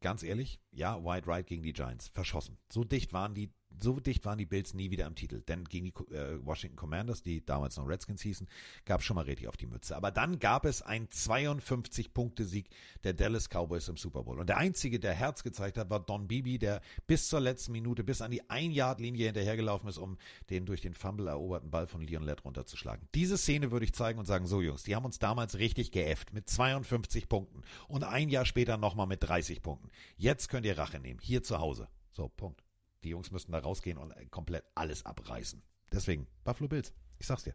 ganz 0.00 0.22
ehrlich, 0.22 0.62
ja, 0.72 1.04
White 1.04 1.26
Right 1.26 1.46
gegen 1.46 1.62
die 1.62 1.74
Giants, 1.74 2.08
verschossen. 2.08 2.56
So 2.72 2.84
dicht 2.84 3.12
waren 3.12 3.34
die, 3.34 3.52
so 3.80 4.00
dicht 4.00 4.24
waren 4.24 4.38
die 4.38 4.46
Bills 4.46 4.74
nie 4.74 4.90
wieder 4.90 5.06
am 5.06 5.14
Titel. 5.14 5.40
Denn 5.42 5.64
gegen 5.64 5.86
die 5.86 6.14
äh, 6.14 6.44
Washington 6.44 6.76
Commanders, 6.76 7.22
die 7.22 7.44
damals 7.44 7.76
noch 7.76 7.86
Redskins 7.86 8.22
hießen, 8.22 8.48
gab 8.84 9.00
es 9.00 9.06
schon 9.06 9.16
mal 9.16 9.24
richtig 9.24 9.48
auf 9.48 9.56
die 9.56 9.66
Mütze. 9.66 9.96
Aber 9.96 10.10
dann 10.10 10.38
gab 10.38 10.64
es 10.64 10.82
einen 10.82 11.06
52-Punkte-Sieg 11.08 12.68
der 13.04 13.14
Dallas 13.14 13.48
Cowboys 13.48 13.88
im 13.88 13.96
Super 13.96 14.24
Bowl. 14.24 14.38
Und 14.38 14.48
der 14.48 14.58
einzige, 14.58 14.98
der 14.98 15.14
Herz 15.14 15.42
gezeigt 15.42 15.78
hat, 15.78 15.90
war 15.90 16.00
Don 16.00 16.28
Beebe, 16.28 16.58
der 16.58 16.80
bis 17.06 17.28
zur 17.28 17.40
letzten 17.40 17.72
Minute, 17.72 18.04
bis 18.04 18.22
an 18.22 18.30
die 18.30 18.48
Ein-Yard-Linie 18.48 19.26
hinterhergelaufen 19.26 19.88
ist, 19.88 19.98
um 19.98 20.18
den 20.50 20.66
durch 20.66 20.80
den 20.80 20.94
Fumble 20.94 21.28
eroberten 21.28 21.70
Ball 21.70 21.86
von 21.86 22.00
Leon 22.00 22.22
Lett 22.22 22.44
runterzuschlagen. 22.44 23.08
Diese 23.14 23.38
Szene 23.38 23.70
würde 23.70 23.84
ich 23.84 23.92
zeigen 23.92 24.18
und 24.18 24.26
sagen, 24.26 24.46
so 24.46 24.60
Jungs, 24.60 24.82
die 24.82 24.94
haben 24.94 25.04
uns 25.04 25.18
damals 25.18 25.58
richtig 25.58 25.90
geäfft 25.90 26.32
mit 26.32 26.48
52 26.48 27.28
Punkten 27.28 27.62
und 27.88 28.04
ein 28.04 28.28
Jahr 28.28 28.44
später 28.44 28.76
nochmal 28.76 29.06
mit 29.06 29.22
30 29.22 29.62
Punkten. 29.62 29.90
Jetzt 30.16 30.48
könnt 30.48 30.66
ihr 30.66 30.78
Rache 30.78 31.00
nehmen, 31.00 31.20
hier 31.20 31.42
zu 31.42 31.58
Hause. 31.58 31.88
So, 32.12 32.28
Punkt. 32.28 32.65
Die 33.04 33.10
Jungs 33.10 33.30
müssten 33.30 33.52
da 33.52 33.58
rausgehen 33.58 33.98
und 33.98 34.10
äh, 34.12 34.26
komplett 34.26 34.64
alles 34.74 35.04
abreißen. 35.04 35.62
Deswegen, 35.92 36.26
Buffalo 36.44 36.68
Bills. 36.68 36.92
Ich 37.18 37.26
sag's 37.26 37.44
dir. 37.44 37.54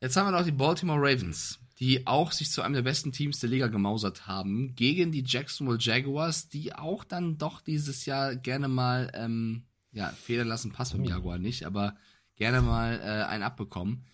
Jetzt 0.00 0.16
haben 0.16 0.26
wir 0.26 0.38
noch 0.38 0.44
die 0.44 0.52
Baltimore 0.52 1.00
Ravens, 1.00 1.58
die 1.78 2.06
auch 2.06 2.32
sich 2.32 2.50
zu 2.50 2.62
einem 2.62 2.74
der 2.74 2.82
besten 2.82 3.12
Teams 3.12 3.40
der 3.40 3.50
Liga 3.50 3.68
gemausert 3.68 4.26
haben, 4.26 4.74
gegen 4.74 5.10
die 5.10 5.24
Jacksonville 5.26 5.78
Jaguars, 5.80 6.48
die 6.48 6.74
auch 6.74 7.04
dann 7.04 7.38
doch 7.38 7.60
dieses 7.60 8.04
Jahr 8.06 8.36
gerne 8.36 8.68
mal, 8.68 9.10
ähm, 9.14 9.64
ja, 9.92 10.08
federn 10.08 10.48
lassen, 10.48 10.72
passt 10.72 10.92
beim 10.92 11.04
Jaguar 11.04 11.38
nicht, 11.38 11.64
aber 11.64 11.96
gerne 12.36 12.60
mal 12.60 13.00
äh, 13.00 13.24
einen 13.24 13.42
abbekommen. 13.42 14.04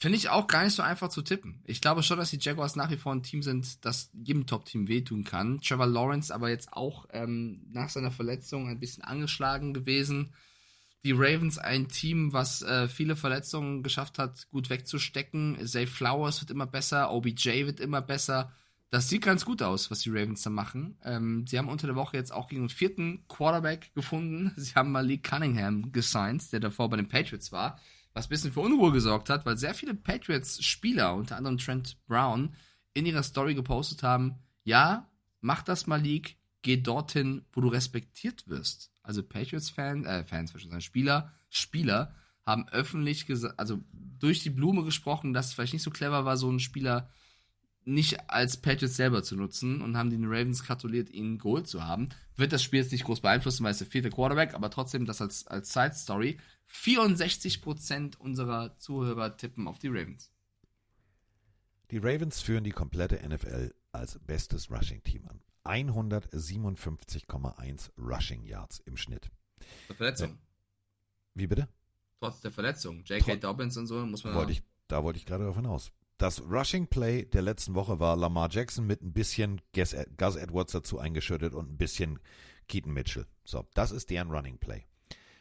Finde 0.00 0.16
ich 0.16 0.28
auch 0.28 0.46
gar 0.46 0.62
nicht 0.62 0.76
so 0.76 0.82
einfach 0.82 1.08
zu 1.08 1.22
tippen. 1.22 1.60
Ich 1.64 1.80
glaube 1.80 2.04
schon, 2.04 2.18
dass 2.18 2.30
die 2.30 2.38
Jaguars 2.40 2.76
nach 2.76 2.88
wie 2.90 2.96
vor 2.96 3.12
ein 3.12 3.24
Team 3.24 3.42
sind, 3.42 3.84
das 3.84 4.10
jedem 4.12 4.46
Top-Team 4.46 4.86
wehtun 4.86 5.24
kann. 5.24 5.60
Trevor 5.60 5.88
Lawrence 5.88 6.32
aber 6.32 6.50
jetzt 6.50 6.72
auch 6.72 7.06
ähm, 7.12 7.66
nach 7.72 7.88
seiner 7.88 8.12
Verletzung 8.12 8.68
ein 8.68 8.78
bisschen 8.78 9.02
angeschlagen 9.02 9.74
gewesen. 9.74 10.32
Die 11.04 11.10
Ravens 11.10 11.58
ein 11.58 11.88
Team, 11.88 12.32
was 12.32 12.62
äh, 12.62 12.86
viele 12.86 13.16
Verletzungen 13.16 13.82
geschafft 13.82 14.20
hat, 14.20 14.48
gut 14.50 14.70
wegzustecken. 14.70 15.58
Zay 15.66 15.88
Flowers 15.88 16.40
wird 16.42 16.52
immer 16.52 16.66
besser, 16.66 17.10
OBJ 17.10 17.66
wird 17.66 17.80
immer 17.80 18.00
besser. 18.00 18.52
Das 18.90 19.08
sieht 19.08 19.22
ganz 19.22 19.44
gut 19.44 19.62
aus, 19.62 19.90
was 19.90 20.00
die 20.00 20.10
Ravens 20.10 20.42
da 20.42 20.50
machen. 20.50 20.96
Ähm, 21.02 21.44
sie 21.48 21.58
haben 21.58 21.68
unter 21.68 21.88
der 21.88 21.96
Woche 21.96 22.16
jetzt 22.16 22.32
auch 22.32 22.46
gegen 22.46 22.62
den 22.62 22.68
vierten 22.68 23.24
Quarterback 23.26 23.92
gefunden. 23.96 24.52
Sie 24.56 24.74
haben 24.76 24.92
Malik 24.92 25.24
Cunningham 25.24 25.90
gesigned, 25.90 26.52
der 26.52 26.60
davor 26.60 26.88
bei 26.88 26.96
den 26.96 27.08
Patriots 27.08 27.50
war 27.50 27.80
was 28.18 28.26
ein 28.26 28.30
bisschen 28.30 28.52
für 28.52 28.60
Unruhe 28.60 28.92
gesorgt 28.92 29.30
hat, 29.30 29.46
weil 29.46 29.56
sehr 29.56 29.74
viele 29.74 29.94
Patriots-Spieler, 29.94 31.14
unter 31.14 31.36
anderem 31.36 31.58
Trent 31.58 31.96
Brown, 32.06 32.54
in 32.92 33.06
ihrer 33.06 33.22
Story 33.22 33.54
gepostet 33.54 34.02
haben, 34.02 34.34
ja, 34.64 35.08
mach 35.40 35.62
das 35.62 35.86
mal 35.86 36.00
League, 36.00 36.36
geh 36.62 36.76
dorthin, 36.76 37.44
wo 37.52 37.60
du 37.60 37.68
respektiert 37.68 38.48
wirst. 38.48 38.90
Also 39.02 39.22
Patriots-Fans, 39.22 40.06
äh, 40.06 40.24
Fans, 40.24 40.52
Spieler, 40.80 41.32
Spieler 41.48 42.14
haben 42.44 42.68
öffentlich 42.70 43.26
gesagt, 43.26 43.58
also 43.58 43.78
durch 43.92 44.42
die 44.42 44.50
Blume 44.50 44.82
gesprochen, 44.82 45.32
dass 45.32 45.46
es 45.46 45.54
vielleicht 45.54 45.74
nicht 45.74 45.82
so 45.82 45.90
clever 45.90 46.24
war, 46.24 46.36
so 46.36 46.48
einen 46.48 46.60
Spieler 46.60 47.08
nicht 47.88 48.30
als 48.30 48.58
Patriots 48.58 48.96
selber 48.96 49.22
zu 49.22 49.34
nutzen 49.34 49.80
und 49.80 49.96
haben 49.96 50.10
den 50.10 50.26
Ravens 50.26 50.64
gratuliert, 50.64 51.08
ihn 51.10 51.38
geholt 51.38 51.66
zu 51.66 51.84
haben. 51.84 52.10
Wird 52.36 52.52
das 52.52 52.62
Spiel 52.62 52.80
jetzt 52.80 52.92
nicht 52.92 53.04
groß 53.04 53.20
beeinflussen, 53.20 53.64
weil 53.64 53.70
es 53.72 53.78
der 53.78 53.86
vierte 53.86 54.10
Quarterback, 54.10 54.52
aber 54.54 54.68
trotzdem 54.70 55.06
das 55.06 55.22
als, 55.22 55.46
als 55.46 55.72
Side-Story. 55.72 56.36
64% 56.70 58.18
unserer 58.18 58.76
Zuhörer 58.78 59.38
tippen 59.38 59.66
auf 59.66 59.78
die 59.78 59.88
Ravens. 59.88 60.30
Die 61.90 61.96
Ravens 61.96 62.42
führen 62.42 62.64
die 62.64 62.72
komplette 62.72 63.26
NFL 63.26 63.74
als 63.92 64.18
bestes 64.18 64.70
Rushing-Team 64.70 65.26
an. 65.26 65.40
157,1 65.64 67.90
Rushing 67.96 68.44
Yards 68.44 68.80
im 68.80 68.98
Schnitt. 68.98 69.30
Der 69.88 69.96
Verletzung. 69.96 70.36
Wie 71.34 71.46
bitte? 71.46 71.68
Trotz 72.20 72.42
der 72.42 72.50
Verletzung. 72.50 73.02
J.K. 73.04 73.36
Dobbins 73.36 73.78
und 73.78 73.86
so 73.86 74.04
muss 74.04 74.24
man. 74.24 74.34
Wollte 74.34 74.52
ich, 74.52 74.62
da 74.88 75.02
wollte 75.02 75.18
ich 75.18 75.24
gerade 75.24 75.44
davon 75.44 75.64
aus. 75.64 75.90
Das 76.18 76.42
Rushing 76.42 76.88
Play 76.88 77.26
der 77.26 77.42
letzten 77.42 77.76
Woche 77.76 78.00
war 78.00 78.16
Lamar 78.16 78.48
Jackson 78.50 78.84
mit 78.84 79.02
ein 79.02 79.12
bisschen 79.12 79.60
Gus 79.72 79.92
Edwards 79.94 80.72
dazu 80.72 80.98
eingeschüttet 80.98 81.54
und 81.54 81.70
ein 81.70 81.78
bisschen 81.78 82.18
Keaton 82.66 82.92
Mitchell. 82.92 83.24
So, 83.44 83.64
das 83.74 83.92
ist 83.92 84.10
deren 84.10 84.32
Running 84.32 84.58
Play. 84.58 84.84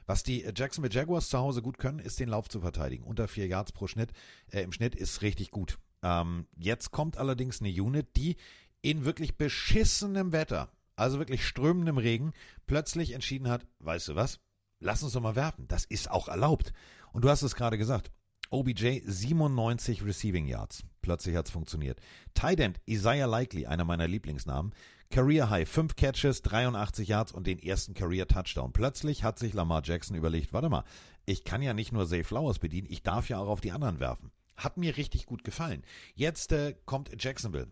Was 0.06 0.22
die 0.22 0.48
Jacksonville 0.56 0.94
Jaguars 0.94 1.30
zu 1.30 1.40
Hause 1.40 1.64
gut 1.64 1.80
können, 1.80 1.98
ist 1.98 2.20
den 2.20 2.30
Lauf 2.30 2.48
zu 2.48 2.62
verteidigen. 2.62 3.04
Unter 3.04 3.28
vier 3.28 3.48
Yards 3.48 3.72
pro 3.72 3.88
Schnitt 3.88 4.12
äh, 4.52 4.62
im 4.62 4.72
Schnitt 4.72 4.94
ist 4.94 5.24
richtig 5.24 5.50
gut. 5.50 5.80
Ähm, 6.04 6.46
jetzt 6.56 6.92
kommt 6.92 7.18
allerdings 7.18 7.60
eine 7.60 7.70
Unit, 7.70 8.16
die 8.16 8.36
in 8.84 9.04
wirklich 9.04 9.36
beschissenem 9.36 10.32
Wetter, 10.32 10.72
also 10.96 11.18
wirklich 11.18 11.44
strömendem 11.44 11.98
Regen, 11.98 12.34
plötzlich 12.68 13.14
entschieden 13.14 13.50
hat, 13.50 13.66
weißt 13.80 14.10
du 14.10 14.16
was, 14.16 14.40
lass 14.80 15.02
uns 15.02 15.14
doch 15.14 15.22
mal 15.22 15.36
werfen. 15.36 15.68
Das 15.68 15.86
ist 15.86 16.12
auch 16.12 16.28
erlaubt. 16.28 16.72
Und 17.14 17.26
du 17.26 17.30
hast 17.30 17.42
es 17.42 17.56
gerade 17.56 17.80
gesagt. 17.80 18.12
OBJ 18.50 19.02
97 19.06 20.04
Receiving 20.06 20.48
Yards. 20.48 20.84
Plötzlich 21.02 21.36
hat 21.36 21.48
es 21.48 21.52
funktioniert. 21.52 22.00
Tight 22.34 22.60
End 22.60 22.80
Isaiah 22.86 23.28
Likely, 23.28 23.66
einer 23.66 23.86
meiner 23.86 24.08
Lieblingsnamen, 24.08 24.74
Career 25.10 25.50
High, 25.50 25.70
5 25.70 25.96
Catches, 25.96 26.42
83 26.42 27.08
Yards 27.08 27.32
und 27.32 27.48
den 27.48 27.60
ersten 27.60 27.94
Career 27.94 28.28
Touchdown. 28.28 28.74
Plötzlich 28.74 29.24
hat 29.24 29.40
sich 29.40 29.54
Lamar 29.54 29.82
Jackson 29.84 30.18
überlegt, 30.18 30.54
warte 30.54 30.70
mal, 30.70 30.84
ich 31.26 31.44
kann 31.44 31.62
ja 31.62 31.74
nicht 31.74 31.92
nur 31.92 32.08
Zay 32.08 32.24
Flowers 32.24 32.60
bedienen, 32.60 32.88
ich 32.90 33.04
darf 33.04 33.30
ja 33.30 33.40
auch 33.40 33.48
auf 33.48 33.62
die 33.62 33.72
anderen 33.72 34.00
werfen. 34.00 34.32
Hat 34.56 34.78
mir 34.78 34.98
richtig 34.98 35.26
gut 35.26 35.44
gefallen. 35.44 35.84
Jetzt 36.16 36.52
äh, 36.52 36.76
kommt 36.86 37.12
Jacksonville 37.24 37.72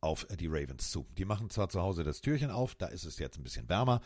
auf 0.00 0.26
die 0.38 0.46
Ravens 0.46 0.90
zu. 0.90 1.06
Die 1.18 1.24
machen 1.24 1.50
zwar 1.50 1.68
zu 1.68 1.82
Hause 1.82 2.04
das 2.04 2.20
Türchen 2.20 2.50
auf, 2.50 2.74
da 2.74 2.86
ist 2.86 3.04
es 3.04 3.18
jetzt 3.18 3.38
ein 3.38 3.42
bisschen 3.42 3.68
wärmer, 3.68 4.00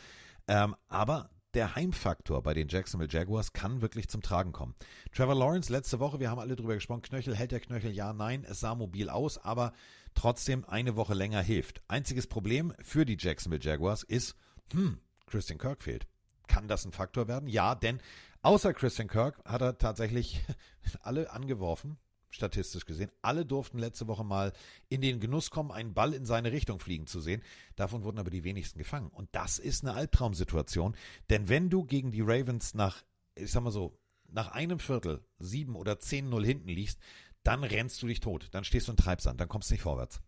ähm, 0.48 0.74
aber 0.88 1.30
der 1.54 1.74
Heimfaktor 1.74 2.42
bei 2.42 2.54
den 2.54 2.68
Jacksonville 2.68 3.10
Jaguars 3.10 3.52
kann 3.52 3.82
wirklich 3.82 4.08
zum 4.08 4.22
Tragen 4.22 4.52
kommen. 4.52 4.74
Trevor 5.12 5.34
Lawrence 5.34 5.72
letzte 5.72 5.98
Woche, 5.98 6.20
wir 6.20 6.30
haben 6.30 6.38
alle 6.38 6.56
drüber 6.56 6.74
gesprochen, 6.74 7.02
Knöchel, 7.02 7.34
hält 7.34 7.52
der 7.52 7.60
Knöchel, 7.60 7.92
ja, 7.92 8.12
nein, 8.12 8.44
es 8.48 8.60
sah 8.60 8.74
mobil 8.74 9.10
aus, 9.10 9.38
aber 9.38 9.72
trotzdem 10.14 10.64
eine 10.64 10.96
Woche 10.96 11.14
länger 11.14 11.42
hilft. 11.42 11.82
Einziges 11.88 12.26
Problem 12.26 12.72
für 12.80 13.04
die 13.04 13.16
Jacksonville 13.18 13.62
Jaguars 13.62 14.02
ist, 14.02 14.36
hm, 14.72 15.00
Christian 15.26 15.58
Kirk 15.58 15.82
fehlt. 15.82 16.06
Kann 16.46 16.68
das 16.68 16.84
ein 16.84 16.92
Faktor 16.92 17.28
werden? 17.28 17.48
Ja, 17.48 17.74
denn 17.74 18.00
außer 18.42 18.74
Christian 18.74 19.08
Kirk 19.08 19.40
hat 19.44 19.62
er 19.62 19.78
tatsächlich 19.78 20.44
alle 21.02 21.30
angeworfen, 21.30 21.98
statistisch 22.30 22.86
gesehen. 22.86 23.10
Alle 23.22 23.44
durften 23.44 23.78
letzte 23.78 24.06
Woche 24.06 24.24
mal 24.24 24.52
in 24.88 25.00
den 25.00 25.20
Genuss 25.20 25.50
kommen, 25.50 25.70
einen 25.70 25.94
Ball 25.94 26.14
in 26.14 26.24
seine 26.24 26.52
Richtung 26.52 26.78
fliegen 26.78 27.06
zu 27.06 27.20
sehen. 27.20 27.42
Davon 27.76 28.04
wurden 28.04 28.18
aber 28.18 28.30
die 28.30 28.44
wenigsten 28.44 28.78
gefangen. 28.78 29.08
Und 29.08 29.28
das 29.32 29.58
ist 29.58 29.84
eine 29.84 29.94
Albtraumsituation. 29.94 30.96
Denn 31.28 31.48
wenn 31.48 31.70
du 31.70 31.84
gegen 31.84 32.12
die 32.12 32.22
Ravens 32.22 32.74
nach, 32.74 33.02
ich 33.34 33.50
sag 33.50 33.62
mal 33.62 33.70
so, 33.70 33.98
nach 34.28 34.52
einem 34.52 34.78
Viertel 34.78 35.24
sieben 35.38 35.74
oder 35.74 35.98
zehn 35.98 36.28
null 36.28 36.46
hinten 36.46 36.68
liegst, 36.68 37.00
dann 37.42 37.64
rennst 37.64 38.00
du 38.02 38.06
dich 38.06 38.20
tot. 38.20 38.48
Dann 38.52 38.64
stehst 38.64 38.88
du 38.88 38.92
in 38.92 38.96
Treibsand, 38.96 39.40
dann 39.40 39.48
kommst 39.48 39.70
du 39.70 39.74
nicht 39.74 39.82
vorwärts. 39.82 40.20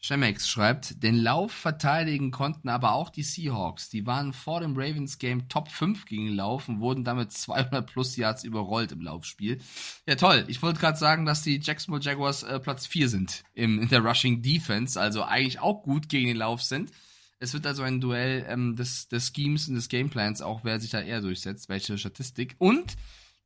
Shemex 0.00 0.48
schreibt, 0.48 1.02
den 1.02 1.16
Lauf 1.16 1.50
verteidigen 1.50 2.30
konnten 2.30 2.68
aber 2.68 2.92
auch 2.92 3.10
die 3.10 3.24
Seahawks. 3.24 3.90
Die 3.90 4.06
waren 4.06 4.32
vor 4.32 4.60
dem 4.60 4.76
Ravens-Game 4.76 5.48
Top 5.48 5.68
5 5.68 6.04
gegen 6.06 6.26
den 6.26 6.36
Lauf 6.36 6.68
und 6.68 6.78
wurden 6.78 7.02
damit 7.02 7.32
200 7.32 7.84
plus 7.84 8.16
Yards 8.16 8.44
überrollt 8.44 8.92
im 8.92 9.00
Laufspiel. 9.00 9.58
Ja, 10.06 10.14
toll. 10.14 10.44
Ich 10.46 10.62
wollte 10.62 10.78
gerade 10.78 10.96
sagen, 10.96 11.26
dass 11.26 11.42
die 11.42 11.58
Jacksonville 11.60 12.04
Jaguars 12.04 12.44
äh, 12.44 12.60
Platz 12.60 12.86
4 12.86 13.08
sind 13.08 13.42
im, 13.54 13.80
in 13.80 13.88
der 13.88 14.00
Rushing 14.00 14.40
Defense, 14.40 15.00
also 15.00 15.24
eigentlich 15.24 15.58
auch 15.58 15.82
gut 15.82 16.08
gegen 16.08 16.28
den 16.28 16.36
Lauf 16.36 16.62
sind. 16.62 16.92
Es 17.40 17.52
wird 17.52 17.66
also 17.66 17.82
ein 17.82 18.00
Duell 18.00 18.46
ähm, 18.48 18.76
des, 18.76 19.08
des 19.08 19.32
Schemes 19.34 19.68
und 19.68 19.74
des 19.74 19.88
Gameplans, 19.88 20.42
auch 20.42 20.62
wer 20.62 20.80
sich 20.80 20.90
da 20.90 21.00
eher 21.00 21.20
durchsetzt, 21.20 21.68
welche 21.68 21.98
Statistik. 21.98 22.54
Und 22.58 22.96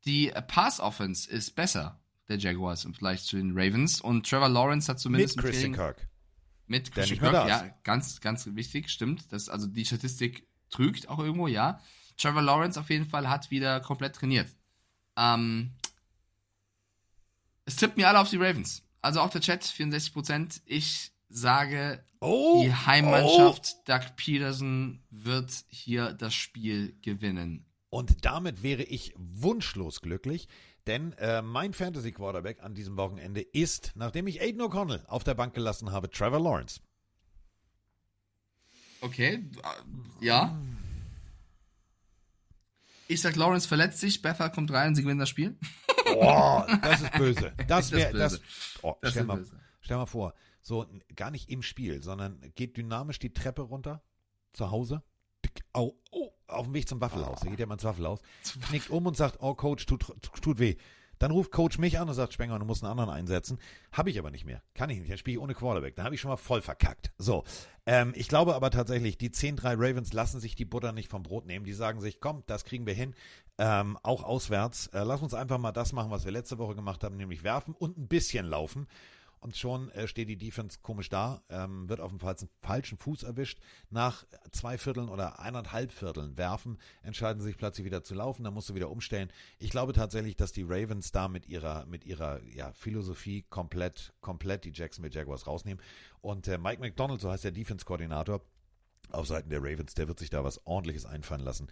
die 0.05 0.33
Pass-Offense 0.49 1.31
ist 1.31 1.55
besser 1.55 1.99
der 2.29 2.39
Jaguars 2.39 2.85
im 2.85 2.93
Vergleich 2.93 3.25
zu 3.25 3.37
den 3.37 3.53
Ravens. 3.53 4.01
Und 4.01 4.29
Trevor 4.29 4.49
Lawrence 4.49 4.91
hat 4.91 5.01
zumindest 5.01 5.37
Mit 5.37 5.47
Christian 5.47 5.73
Kirk. 5.73 6.09
Mit 6.67 6.93
Christian 6.93 7.19
Kirk, 7.19 7.49
ja, 7.49 7.69
ganz, 7.83 8.21
ganz 8.21 8.47
wichtig, 8.47 8.89
stimmt. 8.91 9.33
Das, 9.33 9.49
also 9.49 9.67
die 9.67 9.85
Statistik 9.85 10.47
trügt 10.71 11.09
auch 11.09 11.19
irgendwo, 11.19 11.47
ja. 11.49 11.81
Trevor 12.17 12.43
Lawrence 12.43 12.79
auf 12.79 12.91
jeden 12.91 13.07
Fall 13.07 13.29
hat 13.29 13.51
wieder 13.51 13.81
komplett 13.81 14.15
trainiert. 14.15 14.49
Ähm, 15.17 15.73
es 17.65 17.77
tippt 17.77 17.97
mir 17.97 18.09
alle 18.09 18.21
auf 18.21 18.31
die 18.31 18.37
Ravens. 18.37 18.83
Also 19.01 19.21
auch 19.21 19.31
der 19.31 19.41
Chat, 19.41 19.63
64%. 19.65 20.63
Ich 20.65 21.13
sage, 21.29 22.05
oh, 22.21 22.63
die 22.63 22.73
Heimmannschaft 22.73 23.77
oh. 23.77 23.83
Doug 23.87 24.17
Peterson 24.17 25.03
wird 25.11 25.53
hier 25.69 26.13
das 26.13 26.35
Spiel 26.35 26.97
gewinnen. 27.03 27.67
Und 27.91 28.25
damit 28.25 28.63
wäre 28.63 28.85
ich 28.85 29.13
wunschlos 29.17 30.01
glücklich, 30.01 30.49
denn 30.87 31.13
äh, 31.15 31.43
mein 31.43 31.73
Fantasy 31.73 32.13
Quarterback 32.13 32.63
an 32.63 32.75
diesem 32.75 32.97
Wochenende 32.97 33.41
ist, 33.41 33.93
nachdem 33.95 34.27
ich 34.27 34.41
Aiden 34.41 34.61
O'Connell 34.61 35.05
auf 35.07 35.25
der 35.25 35.35
Bank 35.35 35.55
gelassen 35.55 35.93
habe, 35.93 36.11
Trevor 36.11 36.41
Lawrence. 36.41 36.81
Okay, 39.01 39.45
ja. 40.21 40.57
Ich 43.09 43.21
sag, 43.21 43.37
Lawrence 43.37 43.67
verletzt 43.67 43.99
sich, 43.99 44.23
Betha 44.23 44.49
kommt 44.49 44.71
rein 44.73 44.89
und 44.89 44.95
sie 44.95 45.03
gewinnen 45.03 45.19
das 45.21 45.29
Spiel. 45.29 45.59
Boah, 46.05 46.67
das 46.83 47.03
ist 47.03 47.13
böse. 47.13 47.53
Das 47.67 47.91
wäre 47.93 48.17
das. 48.17 48.41
Oh, 48.83 48.95
das 49.01 49.11
stell, 49.13 49.25
mal, 49.25 49.39
böse. 49.39 49.61
stell 49.81 49.97
mal 49.97 50.07
vor, 50.07 50.35
so 50.63 50.87
gar 51.17 51.31
nicht 51.31 51.51
im 51.51 51.63
Spiel, 51.63 52.03
sondern 52.03 52.41
geht 52.55 52.77
dynamisch 52.77 53.19
die 53.19 53.33
Treppe 53.33 53.63
runter 53.63 54.03
zu 54.53 54.71
Hause. 54.71 55.03
Au, 55.73 55.99
oh, 56.11 56.22
auf 56.53 56.67
dem 56.67 56.75
Weg 56.75 56.89
zum 56.89 57.01
Waffelhaus. 57.01 57.41
Da 57.41 57.51
geht 57.51 57.61
ja 57.61 57.67
mal 57.67 57.75
ins 57.75 57.85
Waffelhaus, 57.85 58.21
knickt 58.69 58.91
um 58.91 59.07
und 59.07 59.17
sagt, 59.17 59.39
oh 59.41 59.55
Coach, 59.55 59.87
tut, 59.87 60.07
tut 60.41 60.59
weh. 60.59 60.77
Dann 61.23 61.31
ruft 61.31 61.53
Coach 61.53 61.79
mich 61.79 62.01
an 62.01 62.09
und 62.09 62.15
sagt, 62.15 62.33
Spenger, 62.33 62.59
du 62.59 62.65
musst 62.65 62.83
einen 62.83 62.91
anderen 62.91 63.09
einsetzen. 63.09 63.61
Habe 63.93 64.11
ich 64.11 64.19
aber 64.19 64.33
nicht 64.33 64.45
mehr. 64.45 64.61
Kann 64.75 64.91
ich 64.91 64.99
nicht. 64.99 65.09
Dann 65.09 65.19
spiele 65.19 65.37
ich 65.37 65.41
ohne 65.41 65.55
Quarterback. 65.55 65.95
Dann 65.95 66.05
habe 66.05 66.17
ich 66.17 66.21
schon 66.21 66.31
mal 66.31 66.37
voll 66.37 66.63
verkackt. 66.63 67.13
So. 67.17 67.45
Ähm, 67.87 68.13
ich 68.17 68.27
glaube 68.27 68.57
aber 68.57 68.73
tatsächlich, 68.73 69.19
die 69.19 69.31
10-3 69.31 69.75
Ravens 69.77 70.13
lassen 70.13 70.41
sich 70.41 70.57
die 70.57 70.65
Butter 70.65 70.91
nicht 70.91 71.09
vom 71.09 71.23
Brot 71.23 71.47
nehmen. 71.47 71.65
Die 71.65 71.75
sagen 71.75 72.01
sich, 72.01 72.19
komm, 72.19 72.43
das 72.47 72.65
kriegen 72.65 72.87
wir 72.87 72.95
hin. 72.95 73.15
Ähm, 73.57 73.97
auch 74.03 74.25
auswärts. 74.25 74.89
Äh, 74.89 75.05
lass 75.05 75.23
uns 75.23 75.33
einfach 75.33 75.59
mal 75.59 75.71
das 75.71 75.93
machen, 75.93 76.11
was 76.11 76.25
wir 76.25 76.33
letzte 76.33 76.59
Woche 76.59 76.75
gemacht 76.75 77.05
haben, 77.05 77.17
nämlich 77.17 77.45
werfen 77.45 77.73
und 77.73 77.99
ein 77.99 78.09
bisschen 78.09 78.45
laufen 78.45 78.89
und 79.43 79.57
schon 79.57 79.91
äh, 79.91 80.07
steht 80.07 80.29
die 80.29 80.37
Defense 80.37 80.79
komisch 80.83 81.09
da, 81.09 81.43
ähm, 81.51 81.89
wird 81.89 82.01
auf 82.01 82.11
dem 82.11 82.21
falschen, 82.61 82.97
Fuß 82.97 83.25
erwischt. 83.25 83.59
Nach 83.91 84.25
zwei 84.53 84.79
Vierteln 84.79 85.09
oder 85.09 85.41
eineinhalb 85.41 85.91
Vierteln 85.91 86.39
werfen, 86.39 86.79
entscheiden 87.03 87.41
sie 87.41 87.49
sich 87.49 87.57
plötzlich 87.57 87.85
wieder 87.85 88.05
zu 88.05 88.15
laufen, 88.15 88.45
dann 88.45 88.55
musst 88.55 88.69
du 88.69 88.75
wieder 88.77 88.89
umstellen. 88.89 89.33
Ich 89.59 89.71
glaube 89.71 89.95
tatsächlich, 89.95 90.37
dass 90.37 90.53
die 90.53 90.63
Ravens 90.63 91.11
da 91.11 91.27
mit 91.27 91.49
ihrer, 91.49 91.87
mit 91.87 92.05
ihrer 92.05 92.41
ja, 92.55 92.73
Philosophie 92.73 93.45
komplett, 93.51 94.13
komplett 94.21 94.65
die 94.65 94.73
Jacksonville 94.73 95.13
Jaguars 95.13 95.49
rausnehmen. 95.49 95.83
Und 96.21 96.47
äh, 96.47 96.57
Mike 96.57 96.81
McDonald, 96.81 97.21
so 97.21 97.31
heißt 97.31 97.43
der 97.43 97.51
Defense-Koordinator, 97.51 98.43
auf 99.11 99.27
Seiten 99.27 99.51
der 99.51 99.61
Ravens, 99.61 99.95
der 99.95 100.07
wird 100.07 100.21
sich 100.21 100.31
da 100.31 100.45
was 100.45 100.65
ordentliches 100.67 101.05
einfallen 101.05 101.43
lassen 101.43 101.69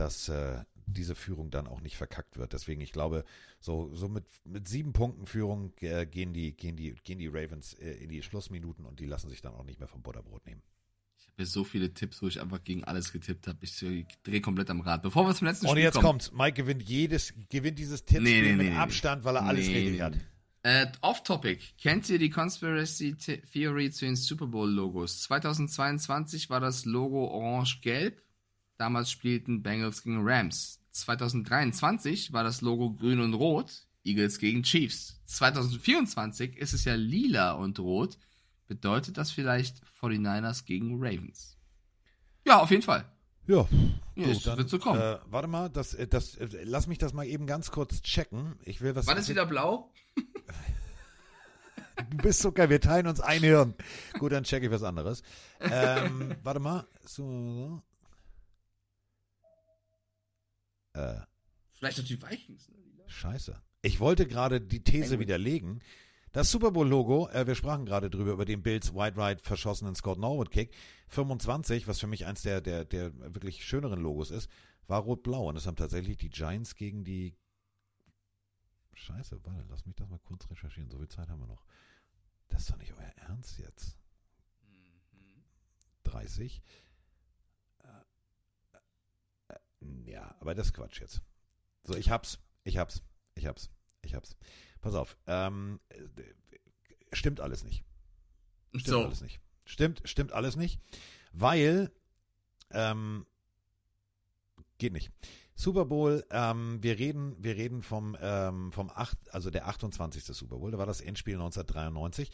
dass 0.00 0.28
äh, 0.28 0.62
diese 0.86 1.14
Führung 1.14 1.50
dann 1.50 1.66
auch 1.66 1.80
nicht 1.80 1.96
verkackt 1.96 2.38
wird. 2.38 2.52
Deswegen, 2.52 2.80
ich 2.80 2.92
glaube, 2.92 3.24
so, 3.60 3.94
so 3.94 4.08
mit, 4.08 4.24
mit 4.44 4.68
sieben 4.68 4.92
Punkten 4.92 5.26
Führung 5.26 5.72
äh, 5.80 6.06
gehen, 6.06 6.32
die, 6.32 6.52
gehen, 6.56 6.76
die, 6.76 6.94
gehen 7.04 7.18
die 7.18 7.26
Ravens 7.28 7.74
äh, 7.74 7.90
in 7.92 8.08
die 8.08 8.22
Schlussminuten 8.22 8.84
und 8.86 8.98
die 9.00 9.06
lassen 9.06 9.28
sich 9.28 9.42
dann 9.42 9.54
auch 9.54 9.64
nicht 9.64 9.80
mehr 9.80 9.88
vom 9.88 10.02
Butterbrot 10.02 10.46
nehmen. 10.46 10.62
Ich 11.18 11.26
habe 11.28 11.44
so 11.46 11.62
viele 11.62 11.92
Tipps, 11.94 12.20
wo 12.22 12.26
ich 12.26 12.40
einfach 12.40 12.64
gegen 12.64 12.84
alles 12.84 13.12
getippt 13.12 13.46
habe. 13.46 13.58
Ich 13.62 13.80
äh, 13.82 14.06
drehe 14.22 14.40
komplett 14.40 14.70
am 14.70 14.80
Rad. 14.80 15.02
Bevor 15.02 15.26
wir 15.26 15.34
zum 15.34 15.46
letzten 15.46 15.66
Und 15.66 15.72
Spiel 15.72 15.82
jetzt 15.84 15.94
kommen. 15.94 16.06
kommt's. 16.06 16.32
Mike 16.32 16.62
gewinnt 16.62 16.82
jedes, 16.88 17.34
gewinnt 17.50 17.78
dieses 17.78 18.04
Tippspiel 18.04 18.42
Nee, 18.42 18.50
nee, 18.52 18.56
mit 18.56 18.72
nee, 18.72 18.76
Abstand, 18.76 19.24
weil 19.24 19.36
er 19.36 19.42
alles 19.44 19.68
richtig 19.68 20.00
hat. 20.00 20.14
Äh, 20.64 20.86
Off-Topic. 21.02 21.62
Kennt 21.80 22.08
ihr 22.10 22.18
die 22.18 22.30
Conspiracy 22.30 23.14
The- 23.18 23.42
Theory 23.52 23.90
zu 23.92 24.06
den 24.06 24.16
Super 24.16 24.46
Bowl-Logos? 24.48 25.20
2022 25.22 26.50
war 26.50 26.60
das 26.60 26.84
Logo 26.84 27.26
orange-gelb. 27.28 28.20
Damals 28.78 29.10
spielten 29.10 29.62
Bengals 29.62 30.02
gegen 30.02 30.26
Rams. 30.26 30.80
2023 30.92 32.32
war 32.32 32.44
das 32.44 32.60
Logo 32.60 32.92
grün 32.92 33.20
und 33.20 33.34
rot. 33.34 33.86
Eagles 34.04 34.38
gegen 34.38 34.62
Chiefs. 34.62 35.20
2024 35.26 36.56
ist 36.56 36.72
es 36.72 36.84
ja 36.84 36.94
lila 36.94 37.52
und 37.52 37.78
rot. 37.80 38.18
Bedeutet 38.66 39.18
das 39.18 39.30
vielleicht 39.30 39.82
49ers 40.00 40.64
gegen 40.64 40.96
Ravens? 41.02 41.58
Ja, 42.44 42.60
auf 42.60 42.70
jeden 42.70 42.82
Fall. 42.82 43.04
Ja, 43.46 43.66
Ja, 44.14 44.26
dann, 44.44 44.58
wird 44.58 44.68
so 44.70 44.78
kommen. 44.78 45.00
Äh, 45.00 45.18
warte 45.26 45.48
mal, 45.48 45.68
das, 45.70 45.94
äh, 45.94 46.06
das, 46.06 46.36
äh, 46.36 46.48
lass 46.64 46.86
mich 46.86 46.98
das 46.98 47.12
mal 47.12 47.26
eben 47.26 47.46
ganz 47.46 47.70
kurz 47.70 48.02
checken. 48.02 48.58
Ich 48.64 48.80
will 48.80 48.94
was. 48.94 49.06
Wann 49.06 49.18
ist 49.18 49.28
wieder 49.28 49.46
blau? 49.46 49.92
Du 52.10 52.16
bist 52.18 52.40
so 52.40 52.52
geil, 52.52 52.70
wir 52.70 52.80
teilen 52.80 53.08
uns 53.08 53.20
ein 53.20 53.40
Hirn. 53.40 53.74
Gut, 54.20 54.30
dann 54.30 54.44
checke 54.44 54.66
ich 54.66 54.72
was 54.72 54.84
anderes. 54.84 55.24
Ähm, 55.60 56.36
warte 56.44 56.60
mal. 56.60 56.86
So, 57.04 57.24
so. 57.24 57.82
Äh, 60.94 61.20
Vielleicht 61.72 62.00
auch 62.00 62.04
die 62.04 62.20
Vikings. 62.20 62.68
Ne? 62.68 62.78
scheiße. 63.06 63.60
Ich 63.82 64.00
wollte 64.00 64.26
gerade 64.26 64.60
die 64.60 64.82
These 64.82 65.18
widerlegen. 65.18 65.82
Das 66.32 66.50
Super 66.50 66.72
Bowl-Logo, 66.72 67.28
äh, 67.30 67.46
wir 67.46 67.54
sprachen 67.54 67.86
gerade 67.86 68.10
drüber, 68.10 68.32
über 68.32 68.44
den 68.44 68.62
Bills 68.62 68.94
White 68.94 69.16
Right 69.16 69.40
verschossenen 69.40 69.94
Scott 69.94 70.18
Norwood 70.18 70.50
Kick. 70.50 70.74
25, 71.08 71.88
was 71.88 72.00
für 72.00 72.06
mich 72.06 72.26
eins 72.26 72.42
der, 72.42 72.60
der, 72.60 72.84
der 72.84 73.34
wirklich 73.34 73.64
schöneren 73.64 74.00
Logos 74.00 74.30
ist, 74.30 74.50
war 74.86 75.00
rot-blau. 75.00 75.48
Und 75.48 75.54
das 75.54 75.66
haben 75.66 75.76
tatsächlich 75.76 76.16
die 76.18 76.30
Giants 76.30 76.74
gegen 76.74 77.04
die. 77.04 77.34
Scheiße, 78.92 79.40
warte, 79.44 79.64
lass 79.70 79.86
mich 79.86 79.94
das 79.94 80.08
mal 80.08 80.18
kurz 80.18 80.50
recherchieren. 80.50 80.90
So 80.90 80.98
viel 80.98 81.08
Zeit 81.08 81.28
haben 81.28 81.40
wir 81.40 81.46
noch. 81.46 81.64
Das 82.48 82.62
ist 82.62 82.70
doch 82.70 82.76
nicht 82.76 82.92
euer 82.92 83.12
Ernst 83.28 83.58
jetzt. 83.58 83.96
30. 86.04 86.62
Ja, 90.04 90.34
aber 90.40 90.54
das 90.54 90.68
ist 90.68 90.72
Quatsch 90.74 91.00
jetzt. 91.00 91.22
So, 91.84 91.94
ich 91.94 92.10
hab's. 92.10 92.38
Ich 92.64 92.76
hab's. 92.78 93.02
Ich 93.34 93.46
hab's. 93.46 93.70
Ich 94.02 94.14
hab's. 94.14 94.36
Pass 94.80 94.94
auf. 94.94 95.16
Ähm, 95.26 95.80
äh, 95.88 95.98
stimmt 97.12 97.40
alles 97.40 97.64
nicht. 97.64 97.84
Stimmt 98.70 98.86
So. 98.86 99.04
alles 99.04 99.20
nicht. 99.20 99.40
Stimmt, 99.64 100.02
stimmt 100.04 100.32
alles 100.32 100.56
nicht. 100.56 100.80
Weil, 101.32 101.92
ähm, 102.70 103.26
geht 104.78 104.92
nicht. 104.92 105.10
Super 105.54 105.84
Bowl, 105.86 106.24
ähm, 106.30 106.82
wir 106.82 106.98
reden, 106.98 107.34
wir 107.42 107.56
reden 107.56 107.82
vom, 107.82 108.16
ähm, 108.20 108.70
vom 108.70 108.90
8, 108.90 109.34
also 109.34 109.50
der 109.50 109.66
28. 109.66 110.24
Super 110.24 110.56
Bowl, 110.58 110.70
da 110.70 110.78
war 110.78 110.86
das 110.86 111.00
Endspiel 111.00 111.34
1993. 111.34 112.30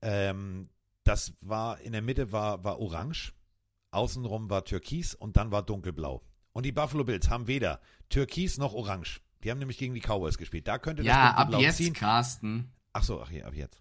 Ähm, 0.00 0.68
das 1.02 1.32
war, 1.40 1.80
in 1.80 1.92
der 1.92 2.02
Mitte 2.02 2.30
war, 2.30 2.62
war 2.62 2.78
orange, 2.78 3.32
außenrum 3.90 4.48
war 4.48 4.64
türkis 4.64 5.14
und 5.14 5.36
dann 5.36 5.50
war 5.50 5.62
dunkelblau. 5.64 6.22
Und 6.52 6.64
die 6.64 6.72
Buffalo 6.72 7.04
Bills 7.04 7.28
haben 7.28 7.46
weder 7.46 7.80
türkis 8.08 8.58
noch 8.58 8.74
orange. 8.74 9.20
Die 9.44 9.50
haben 9.50 9.58
nämlich 9.58 9.78
gegen 9.78 9.94
die 9.94 10.00
Cowboys 10.00 10.38
gespielt. 10.38 10.66
Da 10.66 10.78
könnte 10.78 11.02
das 11.02 11.08
Ja, 11.08 11.32
ab 11.34 11.52
jetzt, 11.58 11.76
ziehen. 11.76 11.94
Carsten. 11.94 12.72
Ach 12.92 13.04
so, 13.04 13.20
ach, 13.22 13.30
hier, 13.30 13.46
ab 13.46 13.54
jetzt. 13.54 13.80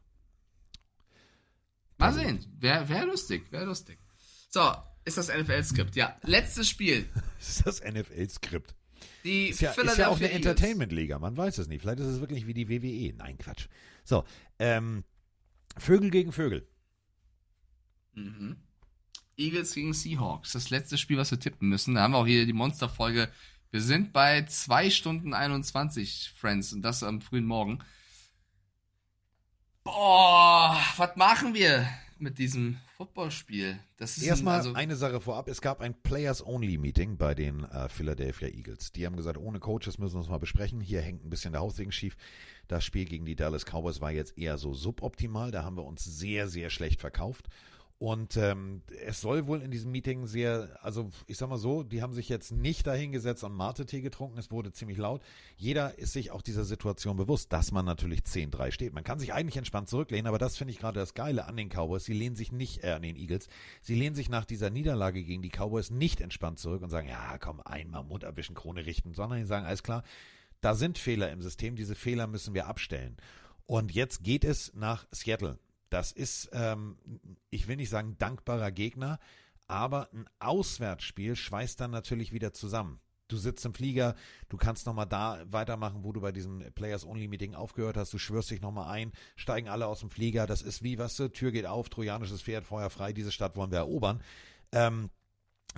Mal 1.97 2.13
sehen. 2.13 2.45
Wäre 2.59 2.87
wär 2.89 3.05
lustig, 3.05 3.51
wäre 3.51 3.65
lustig. 3.65 3.97
So, 4.49 4.71
ist 5.05 5.17
das 5.17 5.29
NFL-Skript. 5.29 5.95
Ja, 5.95 6.15
letztes 6.23 6.69
Spiel. 6.69 7.09
Ist 7.39 7.65
das 7.65 7.81
NFL-Skript. 7.83 8.75
Die 9.23 9.47
Ist 9.47 9.61
ja, 9.61 9.71
ist 9.71 9.97
ja 9.97 10.09
auch 10.09 10.17
eine. 10.17 10.31
Entertainment-Liga, 10.31 11.19
man 11.19 11.35
weiß 11.37 11.57
es 11.59 11.67
nicht. 11.67 11.81
Vielleicht 11.81 11.99
ist 11.99 12.07
es 12.07 12.19
wirklich 12.19 12.47
wie 12.47 12.53
die 12.53 12.69
WWE. 12.69 13.13
Nein, 13.15 13.37
Quatsch. 13.37 13.67
So, 14.03 14.23
ähm, 14.59 15.03
Vögel 15.77 16.09
gegen 16.09 16.31
Vögel. 16.31 16.67
Mhm. 18.13 18.57
Eagles 19.37 19.73
gegen 19.73 19.93
Seahawks. 19.93 20.51
Das 20.53 20.69
letzte 20.69 20.97
Spiel, 20.97 21.17
was 21.17 21.31
wir 21.31 21.39
tippen 21.39 21.69
müssen. 21.69 21.95
Da 21.95 22.01
haben 22.01 22.11
wir 22.13 22.17
auch 22.17 22.27
hier 22.27 22.45
die 22.45 22.53
Monsterfolge. 22.53 23.29
Wir 23.71 23.81
sind 23.81 24.13
bei 24.13 24.43
2 24.43 24.89
Stunden 24.89 25.33
21, 25.33 26.33
Friends, 26.35 26.73
und 26.73 26.81
das 26.81 27.03
am 27.03 27.21
frühen 27.21 27.45
Morgen. 27.45 27.79
Boah, 29.83 30.77
was 30.97 31.15
machen 31.15 31.53
wir 31.53 31.87
mit 32.17 32.39
diesem 32.39 32.77
Footballspiel? 32.97 33.79
Das 33.97 34.17
ist 34.17 34.23
ein- 34.23 34.29
Erstmal 34.29 34.55
also, 34.57 34.73
eine 34.73 34.95
Sache 34.95 35.21
vorab. 35.21 35.47
Es 35.47 35.61
gab 35.61 35.81
ein 35.81 35.93
Players-Only-Meeting 36.01 37.17
bei 37.17 37.35
den 37.35 37.63
äh, 37.65 37.87
Philadelphia 37.89 38.47
Eagles. 38.49 38.91
Die 38.91 39.05
haben 39.05 39.15
gesagt, 39.15 39.37
ohne 39.37 39.59
Coaches 39.59 39.97
müssen 39.97 40.15
wir 40.15 40.19
uns 40.19 40.29
mal 40.29 40.39
besprechen. 40.39 40.81
Hier 40.81 41.01
hängt 41.01 41.23
ein 41.25 41.29
bisschen 41.29 41.51
der 41.53 41.61
Haussegen 41.61 41.91
schief. 41.91 42.17
Das 42.67 42.83
Spiel 42.83 43.05
gegen 43.05 43.25
die 43.25 43.35
Dallas 43.35 43.65
Cowboys 43.65 44.01
war 44.01 44.11
jetzt 44.11 44.37
eher 44.37 44.57
so 44.57 44.73
suboptimal. 44.73 45.51
Da 45.51 45.63
haben 45.63 45.77
wir 45.77 45.85
uns 45.85 46.03
sehr, 46.03 46.49
sehr 46.49 46.69
schlecht 46.69 46.99
verkauft. 46.99 47.47
Und 47.99 48.37
ähm, 48.37 48.83
es 49.07 49.21
soll 49.21 49.47
wohl 49.47 49.63
in 49.63 49.71
diesem 49.71 49.91
Meeting 49.91 50.27
sehr, 50.27 50.77
also 50.83 51.09
ich 51.25 51.37
sag 51.37 51.49
mal 51.49 51.57
so, 51.57 51.81
die 51.81 52.03
haben 52.03 52.13
sich 52.13 52.29
jetzt 52.29 52.51
nicht 52.51 52.85
dahingesetzt 52.85 53.43
und 53.43 53.55
Mate-Tee 53.55 54.01
getrunken, 54.01 54.37
es 54.37 54.51
wurde 54.51 54.71
ziemlich 54.71 54.99
laut. 54.99 55.23
Jeder 55.55 55.97
ist 55.97 56.13
sich 56.13 56.29
auch 56.29 56.43
dieser 56.43 56.63
Situation 56.63 57.17
bewusst, 57.17 57.51
dass 57.51 57.71
man 57.71 57.85
natürlich 57.85 58.19
10-3 58.19 58.71
steht. 58.71 58.93
Man 58.93 59.03
kann 59.03 59.17
sich 59.17 59.33
eigentlich 59.33 59.57
entspannt 59.57 59.89
zurücklehnen, 59.89 60.27
aber 60.27 60.37
das 60.37 60.57
finde 60.57 60.73
ich 60.73 60.79
gerade 60.79 60.99
das 60.99 61.15
Geile 61.15 61.45
an 61.45 61.57
den 61.57 61.69
Cowboys. 61.69 62.05
Sie 62.05 62.13
lehnen 62.13 62.35
sich 62.35 62.51
nicht, 62.51 62.83
äh, 62.83 62.91
an 62.91 63.01
den 63.01 63.15
Eagles, 63.15 63.47
sie 63.81 63.95
lehnen 63.95 64.15
sich 64.15 64.29
nach 64.29 64.45
dieser 64.45 64.69
Niederlage 64.69 65.23
gegen 65.23 65.41
die 65.41 65.49
Cowboys 65.49 65.89
nicht 65.89 66.21
entspannt 66.21 66.59
zurück 66.59 66.83
und 66.83 66.91
sagen, 66.91 67.07
ja 67.07 67.39
komm, 67.39 67.61
einmal 67.61 68.03
Mund 68.03 68.25
abwischen, 68.25 68.53
Krone 68.53 68.85
richten, 68.85 69.15
sondern 69.15 69.39
sie 69.39 69.47
sagen, 69.47 69.65
alles 69.65 69.81
klar, 69.81 70.03
da 70.61 70.75
sind 70.75 70.99
Fehler 70.99 71.31
im 71.31 71.41
System, 71.41 71.75
diese 71.75 71.95
Fehler 71.95 72.27
müssen 72.27 72.53
wir 72.53 72.67
abstellen. 72.67 73.17
Und 73.65 73.91
jetzt 73.91 74.23
geht 74.23 74.45
es 74.45 74.71
nach 74.75 75.07
Seattle. 75.11 75.57
Das 75.89 76.11
ist, 76.11 76.49
ähm, 76.53 76.97
ich 77.49 77.67
will 77.67 77.77
nicht 77.77 77.89
sagen 77.89 78.17
dankbarer 78.17 78.71
Gegner, 78.71 79.19
aber 79.67 80.09
ein 80.13 80.25
Auswärtsspiel 80.39 81.35
schweißt 81.35 81.79
dann 81.79 81.91
natürlich 81.91 82.31
wieder 82.31 82.53
zusammen. 82.53 82.99
Du 83.27 83.35
sitzt 83.35 83.65
im 83.65 83.73
Flieger, 83.73 84.15
du 84.47 84.55
kannst 84.55 84.85
nochmal 84.85 85.05
da 85.05 85.43
weitermachen, 85.49 86.03
wo 86.03 86.13
du 86.13 86.21
bei 86.21 86.31
diesem 86.31 86.59
Players-Only-Meeting 86.73 87.55
aufgehört 87.55 87.97
hast, 87.97 88.13
du 88.13 88.17
schwörst 88.17 88.51
dich 88.51 88.61
nochmal 88.61 88.89
ein, 88.89 89.11
steigen 89.35 89.67
alle 89.67 89.87
aus 89.87 89.99
dem 89.99 90.09
Flieger, 90.09 90.47
das 90.47 90.61
ist 90.61 90.81
wie, 90.81 90.97
was 90.97 91.17
du, 91.17 91.27
Tür 91.29 91.51
geht 91.51 91.65
auf, 91.65 91.89
trojanisches 91.89 92.41
Pferd, 92.41 92.63
Feuer 92.63 92.89
frei, 92.89 93.11
diese 93.11 93.33
Stadt 93.33 93.57
wollen 93.57 93.71
wir 93.71 93.79
erobern. 93.79 94.21
Ähm, 94.71 95.09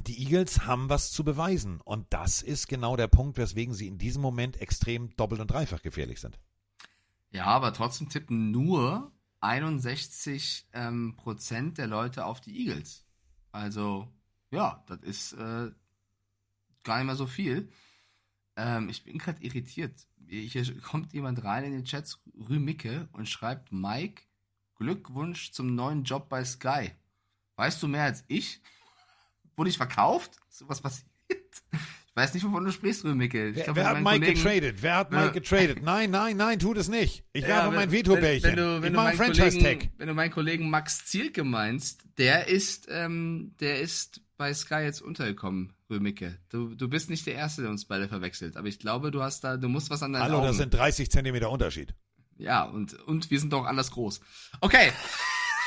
die 0.06 0.22
Eagles 0.24 0.66
haben 0.66 0.90
was 0.90 1.12
zu 1.12 1.24
beweisen 1.24 1.82
und 1.82 2.06
das 2.12 2.44
ist 2.44 2.68
genau 2.68 2.96
der 2.96 3.08
Punkt, 3.08 3.38
weswegen 3.38 3.74
sie 3.74 3.88
in 3.88 3.98
diesem 3.98 4.22
Moment 4.22 4.62
extrem 4.62 5.16
doppelt 5.16 5.42
und 5.42 5.50
dreifach 5.50 5.82
gefährlich 5.82 6.22
sind. 6.22 6.40
ja, 7.32 7.46
aber 7.46 7.74
trotzdem 7.74 8.10
tippen 8.10 8.52
nur 8.52 9.12
61 9.42 10.68
ähm, 10.74 11.16
Prozent 11.18 11.78
der 11.78 11.88
Leute 11.88 12.26
auf 12.26 12.42
die 12.42 12.58
Eagles. 12.60 13.06
Also, 13.52 14.12
ja, 14.52 14.84
das 14.88 15.02
ist 15.02 15.34
äh, 15.34 15.72
gar 16.84 16.98
nicht 16.98 17.06
mehr 17.06 17.16
so 17.16 17.28
viel. 17.28 17.72
Ähm, 18.56 18.90
ich 18.90 19.04
bin 19.04 19.18
gerade 19.18 19.42
irritiert. 19.42 20.08
Hier 20.28 20.82
kommt 20.82 21.14
jemand 21.14 21.44
rein 21.44 21.64
in 21.64 21.72
den 21.72 21.86
Chats, 21.86 22.20
Rümicke, 22.50 23.10
und 23.14 23.28
schreibt, 23.28 23.72
Mike, 23.72 24.24
Glückwunsch 24.76 25.52
zum 25.52 25.74
neuen 25.76 26.04
Job 26.04 26.30
bei 26.30 26.44
Sky. 26.46 26.92
Weißt 27.56 27.82
du 27.82 27.88
mehr 27.88 28.04
als 28.04 28.24
ich? 28.28 28.62
Wurde 29.56 29.70
ich 29.70 29.78
verkauft? 29.78 30.38
Ist 30.50 30.60
sowas 30.60 30.82
passiert? 30.82 31.10
Ich 32.12 32.16
weiß 32.16 32.34
nicht, 32.34 32.44
wovon 32.46 32.66
du 32.66 32.72
sprichst, 32.72 33.06
Rümicke. 33.06 33.50
Ich 33.50 33.56
Wer, 33.58 33.76
wer 33.76 33.88
hat 33.90 34.02
Mike 34.02 34.20
Kollegen- 34.20 34.34
getradet? 34.44 34.76
Wer 34.82 34.96
hat. 34.96 35.12
Mike 35.12 35.32
getradet? 35.34 35.82
Nein, 35.84 36.12
nein, 36.12 36.36
nein, 36.38 36.60
tut 36.60 36.78
es 36.78 36.90
nicht. 36.90 37.24
Ich 37.34 37.46
werfe 37.48 37.68
wenn- 37.70 37.76
mein 37.76 37.92
wenn- 37.92 37.98
Veto-Bällchen. 38.00 38.50
Wenn 38.50 38.56
du, 38.58 38.82
wenn 38.82 38.94
ich 38.96 39.00
du 39.00 39.18
Franchise-Tag. 39.18 39.52
Kollegen, 39.62 39.92
wenn 39.98 40.08
du 40.08 40.14
meinen 40.16 40.32
Kollegen 40.32 40.70
Max 40.70 41.06
Zielke 41.06 41.44
meinst, 41.44 42.02
der 42.18 42.48
ist, 42.48 42.88
ähm, 42.90 43.56
der 43.62 43.80
ist 43.80 44.22
bei 44.38 44.54
Sky 44.54 44.76
jetzt 44.82 45.02
untergekommen, 45.02 45.74
Römicke. 45.90 46.38
Du, 46.50 46.76
du 46.76 46.90
bist 46.90 47.10
nicht 47.10 47.26
der 47.26 47.36
Erste, 47.36 47.62
der 47.62 47.72
uns 47.72 47.86
beide 47.86 48.08
verwechselt, 48.10 48.58
aber 48.58 48.68
ich 48.68 48.80
glaube, 48.80 49.12
du 49.12 49.22
hast 49.22 49.44
da, 49.44 49.56
du 49.58 49.70
musst 49.70 49.90
was 49.90 50.02
an 50.04 50.12
deinen 50.14 50.24
Hallo, 50.24 50.38
Augen. 50.40 50.48
das 50.48 50.58
sind 50.58 50.74
30 50.74 51.10
Zentimeter 51.12 51.50
Unterschied. 51.52 51.94
ja, 52.38 52.64
und, 52.64 52.94
und 53.08 53.30
wir 53.32 53.40
sind 53.40 53.54
doch 53.54 53.66
anders 53.66 53.92
groß. 53.92 54.20
Okay, 54.62 54.92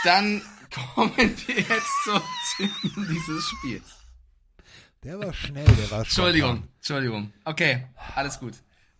dann 0.05 0.43
kommen 0.95 1.12
wir 1.17 1.25
jetzt 1.27 2.05
zum 2.05 2.21
Tippen 2.57 3.09
dieses 3.11 3.45
Spiels. 3.49 3.85
Der 5.05 5.18
war 5.18 5.32
schnell, 5.32 5.64
der 5.64 5.90
war 5.90 6.00
Entschuldigung, 6.00 6.50
spontan. 6.50 6.74
Entschuldigung. 6.76 7.32
Okay, 7.44 7.86
alles 8.14 8.39
gut. 8.39 8.55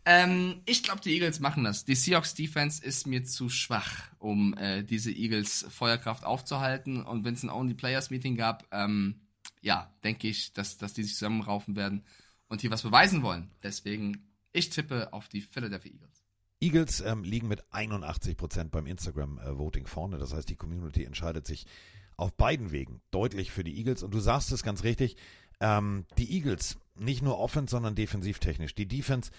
Ähm, 0.05 0.63
ich 0.67 0.83
glaube, 0.83 1.01
die 1.01 1.13
Eagles 1.15 1.39
machen 1.39 1.63
das. 1.63 1.85
Die 1.85 1.95
Seahawks 1.95 2.35
Defense 2.35 2.85
ist 2.85 3.07
mir 3.07 3.23
zu 3.25 3.49
schwach, 3.49 4.11
um 4.19 4.57
äh, 4.59 4.83
diese 4.83 5.13
Eagles 5.13 5.65
Feuerkraft 5.71 6.25
aufzuhalten. 6.25 7.05
Und 7.05 7.25
wenn 7.25 7.35
es 7.35 7.45
ein 7.45 7.51
Only 7.51 7.75
Players 7.75 8.11
Meeting 8.11 8.37
gab, 8.37 8.67
ähm, 8.73 9.21
ja, 9.61 9.95
denke 10.03 10.27
ich, 10.27 10.53
dass, 10.53 10.77
dass 10.77 10.93
die 10.93 11.05
sich 11.05 11.15
zusammenraufen 11.15 11.77
werden 11.77 12.05
und 12.49 12.61
hier 12.61 12.73
was 12.73 12.83
beweisen 12.83 13.23
wollen. 13.23 13.53
Deswegen, 13.63 14.29
ich 14.53 14.71
tippe 14.71 15.13
auf 15.13 15.29
die 15.29 15.41
Philadelphia 15.41 15.93
Eagles. 15.93 16.25
Eagles 16.61 17.01
ähm, 17.01 17.23
liegen 17.23 17.47
mit 17.47 17.63
81 17.73 18.37
Prozent 18.37 18.73
beim 18.73 18.87
Instagram-Voting 18.87 19.87
vorne. 19.87 20.19
Das 20.19 20.35
heißt, 20.35 20.49
die 20.49 20.57
Community 20.57 21.05
entscheidet 21.05 21.47
sich 21.47 21.67
auf 22.17 22.33
beiden 22.35 22.73
Wegen 22.73 23.01
deutlich 23.13 23.53
für 23.53 23.65
die 23.65 23.77
Eagles. 23.79 24.03
Und 24.03 24.13
du 24.13 24.19
sagst 24.19 24.51
es 24.51 24.65
ganz 24.65 24.83
richtig, 24.83 25.17
ähm, 25.63 26.05
die 26.19 26.31
Eagles, 26.37 26.77
nicht 26.97 27.23
nur 27.23 27.39
offense, 27.39 27.71
sondern 27.71 27.95
defensivtechnisch. 27.95 28.75
Die 28.75 28.87
Defense, 28.87 29.31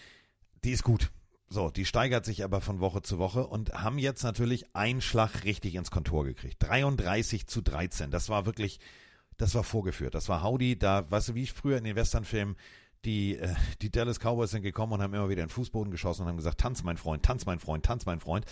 die 0.63 0.71
ist 0.71 0.83
gut. 0.83 1.11
So, 1.49 1.69
die 1.69 1.85
steigert 1.85 2.25
sich 2.25 2.43
aber 2.43 2.61
von 2.61 2.79
Woche 2.79 3.03
zu 3.03 3.19
Woche 3.19 3.45
und 3.45 3.73
haben 3.73 3.99
jetzt 3.99 4.23
natürlich 4.23 4.75
einen 4.75 5.01
Schlag 5.01 5.43
richtig 5.43 5.75
ins 5.75 5.91
Kontor 5.91 6.23
gekriegt. 6.23 6.55
33 6.59 7.45
zu 7.45 7.61
13. 7.61 8.09
Das 8.09 8.29
war 8.29 8.47
wirklich, 8.47 8.79
das 9.37 9.53
war 9.53 9.63
vorgeführt. 9.63 10.15
Das 10.15 10.29
war 10.29 10.41
Howdy. 10.41 10.79
Da, 10.79 11.09
weißt 11.11 11.29
du, 11.29 11.35
wie 11.35 11.43
ich 11.43 11.53
früher 11.53 11.77
in 11.77 11.83
den 11.83 11.95
Westernfilmen, 11.95 12.55
die, 13.05 13.37
äh, 13.37 13.53
die 13.81 13.91
Dallas 13.91 14.19
Cowboys 14.19 14.51
sind 14.51 14.63
gekommen 14.63 14.93
und 14.93 15.01
haben 15.01 15.13
immer 15.13 15.29
wieder 15.29 15.43
in 15.43 15.49
den 15.49 15.53
Fußboden 15.53 15.91
geschossen 15.91 16.23
und 16.23 16.29
haben 16.29 16.37
gesagt, 16.37 16.61
tanz 16.61 16.81
mein 16.83 16.97
Freund, 16.97 17.23
tanz 17.23 17.45
mein 17.45 17.59
Freund, 17.59 17.85
tanz 17.85 18.05
mein 18.05 18.21
Freund. 18.21 18.45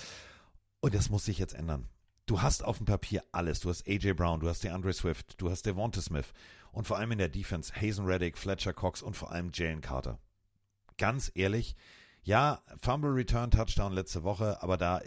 Und 0.82 0.94
das 0.94 1.10
muss 1.10 1.26
sich 1.26 1.40
jetzt 1.40 1.54
ändern. 1.54 1.88
Du 2.28 2.42
hast 2.42 2.64
auf 2.64 2.78
dem 2.78 2.86
Papier 2.86 3.24
alles. 3.32 3.62
Du 3.62 3.70
hast 3.70 3.88
AJ 3.88 4.14
Brown, 4.14 4.42
du 4.42 4.50
hast 4.50 4.64
DeAndre 4.64 4.94
Swift, 4.94 5.42
du 5.42 5.50
hast 5.50 5.66
Devonta 5.66 6.02
Smith 6.02 6.34
und 6.72 6.88
vor 6.88 6.98
allem 6.98 7.12
in 7.12 7.18
der 7.18 7.30
Defense 7.30 7.74
Hazen 7.76 8.06
Reddick, 8.06 8.38
Fletcher 8.38 8.74
Cox 8.74 9.02
und 9.02 9.16
vor 9.16 9.32
allem 9.32 9.52
Jalen 9.54 9.82
Carter. 9.82 10.20
Ganz 10.98 11.32
ehrlich, 11.36 11.76
ja, 12.24 12.62
Fumble 12.82 13.12
Return 13.12 13.52
Touchdown 13.52 13.94
letzte 13.94 14.24
Woche, 14.24 14.62
aber 14.62 14.78
da, 14.78 15.02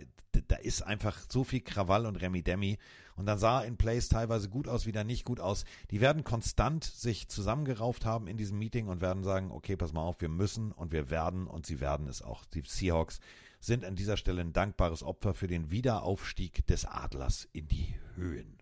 da 0.49 0.57
ist 0.57 0.83
einfach 0.83 1.19
so 1.29 1.45
viel 1.45 1.61
Krawall 1.61 2.07
und 2.07 2.17
Remi 2.17 2.43
Demi. 2.43 2.79
Und 3.17 3.27
dann 3.27 3.39
sah 3.39 3.61
in 3.61 3.77
Plays 3.77 4.09
teilweise 4.09 4.49
gut 4.49 4.67
aus, 4.67 4.87
wieder 4.87 5.05
nicht 5.05 5.25
gut 5.25 5.39
aus. 5.39 5.65
Die 5.93 6.01
werden 6.01 6.25
konstant 6.25 6.83
sich 6.83 7.29
zusammengerauft 7.29 8.05
haben 8.05 8.27
in 8.27 8.37
diesem 8.37 8.59
Meeting 8.59 8.89
und 8.89 9.01
werden 9.01 9.23
sagen, 9.23 9.53
okay, 9.53 9.77
pass 9.77 9.93
mal 9.93 10.03
auf, 10.03 10.21
wir 10.21 10.29
müssen 10.29 10.73
und 10.73 10.91
wir 10.91 11.11
werden 11.11 11.47
und 11.47 11.65
sie 11.65 11.81
werden 11.81 12.09
es 12.09 12.23
auch. 12.23 12.45
Die 12.47 12.65
Seahawks 12.67 13.21
sind 13.61 13.85
an 13.85 13.95
dieser 13.95 14.17
Stelle 14.17 14.41
ein 14.41 14.53
dankbares 14.53 15.05
Opfer 15.05 15.33
für 15.33 15.47
den 15.47 15.71
Wiederaufstieg 15.71 16.67
des 16.67 16.85
Adlers 16.85 17.49
in 17.53 17.69
die 17.69 17.95
Höhen. 18.17 18.59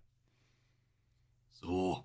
So, 1.50 2.04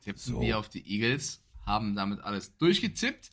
tippen 0.00 0.20
So. 0.20 0.40
wir 0.40 0.58
auf 0.58 0.68
die 0.68 0.86
Eagles, 0.86 1.42
haben 1.64 1.94
damit 1.94 2.20
alles 2.20 2.56
durchgetippt. 2.56 3.30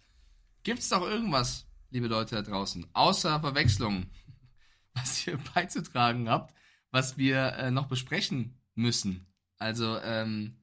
Gibt 0.64 0.80
es 0.80 0.90
doch 0.90 1.02
irgendwas, 1.02 1.66
liebe 1.90 2.08
Leute 2.08 2.36
da 2.36 2.42
draußen, 2.42 2.86
außer 2.94 3.40
Verwechslungen, 3.40 4.10
was 4.94 5.26
ihr 5.28 5.38
beizutragen 5.54 6.30
habt, 6.30 6.54
was 6.92 7.18
wir 7.18 7.54
äh, 7.54 7.72
noch 7.72 7.88
besprechen 7.88 8.60
müssen? 8.76 9.26
Also, 9.58 9.98
ähm, 10.00 10.58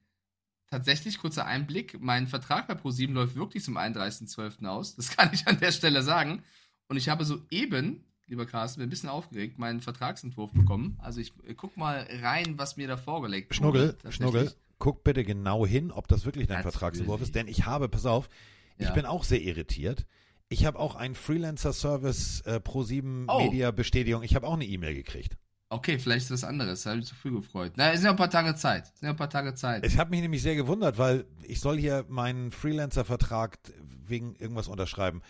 tatsächlich, 0.68 1.18
kurzer 1.18 1.46
Einblick, 1.46 2.00
mein 2.00 2.26
Vertrag 2.26 2.66
bei 2.68 2.74
ProSieben 2.74 3.14
läuft 3.14 3.36
wirklich 3.36 3.64
zum 3.64 3.76
31.12. 3.76 4.66
aus. 4.66 4.96
Das 4.96 5.08
kann 5.16 5.30
ich 5.32 5.46
an 5.46 5.60
der 5.60 5.72
Stelle 5.72 6.02
sagen. 6.02 6.42
Und 6.88 6.96
ich 6.96 7.08
habe 7.08 7.24
soeben, 7.24 8.04
lieber 8.26 8.46
Carsten, 8.46 8.80
bin 8.80 8.88
ein 8.88 8.90
bisschen 8.90 9.08
aufgeregt, 9.08 9.58
meinen 9.58 9.80
Vertragsentwurf 9.80 10.52
bekommen. 10.52 10.98
Also 11.00 11.20
ich 11.20 11.32
äh, 11.46 11.54
guck 11.54 11.76
mal 11.76 12.06
rein, 12.22 12.58
was 12.58 12.76
mir 12.76 12.88
da 12.88 12.96
vorgelegt. 12.96 13.54
Schnuggel. 13.54 13.96
Schnuggel, 14.10 14.52
guck 14.84 15.02
bitte 15.02 15.24
genau 15.24 15.66
hin, 15.66 15.90
ob 15.90 16.08
das 16.08 16.26
wirklich 16.26 16.46
dein 16.46 16.60
Vertragsentwurf 16.60 17.22
ist, 17.22 17.34
denn 17.34 17.48
ich 17.48 17.64
habe, 17.64 17.88
pass 17.88 18.04
auf, 18.04 18.28
ich 18.76 18.88
Ja. 18.88 18.92
bin 18.92 19.06
auch 19.06 19.24
sehr 19.24 19.40
irritiert. 19.40 20.04
Ich 20.50 20.66
habe 20.66 20.78
auch 20.78 20.94
einen 20.94 21.14
Freelancer-Service 21.14 22.42
äh, 22.42 22.60
Pro7 22.62 23.24
Oh. 23.28 23.40
Media-Bestätigung. 23.44 24.22
Ich 24.22 24.34
habe 24.34 24.46
auch 24.46 24.52
eine 24.52 24.66
E-Mail 24.66 24.94
gekriegt. 24.94 25.38
Okay, 25.70 25.98
vielleicht 25.98 26.26
ist 26.26 26.30
was 26.32 26.44
anderes. 26.44 26.82
Da 26.82 26.90
habe 26.90 27.00
ich 27.00 27.06
zu 27.06 27.14
früh 27.14 27.30
gefreut. 27.32 27.72
Na, 27.76 27.88
es 27.92 28.00
sind 28.00 28.04
ja 28.04 28.10
ein 28.10 28.16
paar 28.18 28.28
Tage 28.28 28.54
Zeit. 28.56 28.84
Es 28.92 29.00
sind 29.00 29.06
ja 29.06 29.14
ein 29.14 29.16
paar 29.16 29.30
Tage 29.30 29.54
Zeit. 29.54 29.86
Es 29.86 29.96
hat 29.96 30.10
mich 30.10 30.20
nämlich 30.20 30.42
sehr 30.42 30.54
gewundert, 30.54 30.98
weil 30.98 31.24
ich 31.42 31.60
soll 31.60 31.78
hier 31.78 32.04
meinen 32.08 32.50
Freelancer-Vertrag 32.52 33.58
wegen 34.06 34.34
irgendwas 34.36 34.68
unterschreiben. 34.68 35.22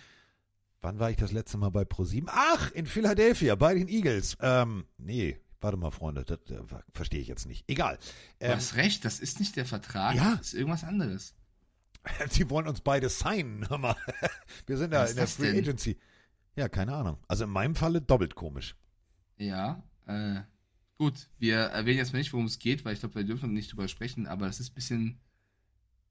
Wann 0.80 0.98
war 0.98 1.10
ich 1.10 1.16
das 1.16 1.30
letzte 1.30 1.58
Mal 1.58 1.70
bei 1.70 1.82
Pro7? 1.82 2.24
Ach, 2.26 2.72
in 2.72 2.86
Philadelphia, 2.86 3.54
bei 3.54 3.74
den 3.74 3.86
Eagles. 3.86 4.36
Ähm, 4.40 4.84
nee, 4.98 5.38
warte 5.64 5.76
mal, 5.76 5.90
Freunde, 5.90 6.24
das, 6.24 6.38
äh, 6.50 6.62
verstehe 6.92 7.20
ich 7.20 7.26
jetzt 7.28 7.46
nicht. 7.46 7.64
Egal. 7.68 7.98
Du 8.38 8.46
Ähm, 8.46 8.52
hast 8.56 8.76
recht, 8.76 9.04
das 9.04 9.18
ist 9.18 9.40
nicht 9.40 9.56
der 9.56 9.66
Vertrag. 9.66 10.14
Ja. 10.14 10.36
Das 10.36 10.48
ist 10.48 10.54
irgendwas 10.54 10.84
anderes. 10.84 11.34
Sie 12.30 12.48
wollen 12.50 12.68
uns 12.68 12.80
beide 12.82 13.08
signen. 13.08 13.68
Hör 13.68 13.78
mal. 13.78 13.96
Wir 14.66 14.76
sind 14.76 14.92
ist 14.92 15.10
in 15.10 15.16
der 15.16 15.24
das 15.24 15.34
Free 15.34 15.52
denn? 15.52 15.58
Agency. 15.58 15.98
Ja, 16.56 16.68
keine 16.68 16.94
Ahnung. 16.94 17.18
Also 17.26 17.44
in 17.44 17.50
meinem 17.50 17.74
Falle 17.74 18.00
doppelt 18.00 18.34
komisch. 18.34 18.76
Ja, 19.38 19.82
äh, 20.06 20.42
gut. 20.98 21.28
Wir 21.38 21.56
erwähnen 21.56 21.98
jetzt 21.98 22.12
mal 22.12 22.20
nicht, 22.20 22.32
worum 22.32 22.46
es 22.46 22.58
geht, 22.58 22.84
weil 22.84 22.92
ich 22.94 23.00
glaube, 23.00 23.16
wir 23.16 23.24
dürfen 23.24 23.52
nicht 23.52 23.72
drüber 23.72 23.88
sprechen, 23.88 24.26
aber 24.26 24.46
das 24.46 24.60
ist 24.60 24.70
ein 24.70 24.74
bisschen, 24.74 25.20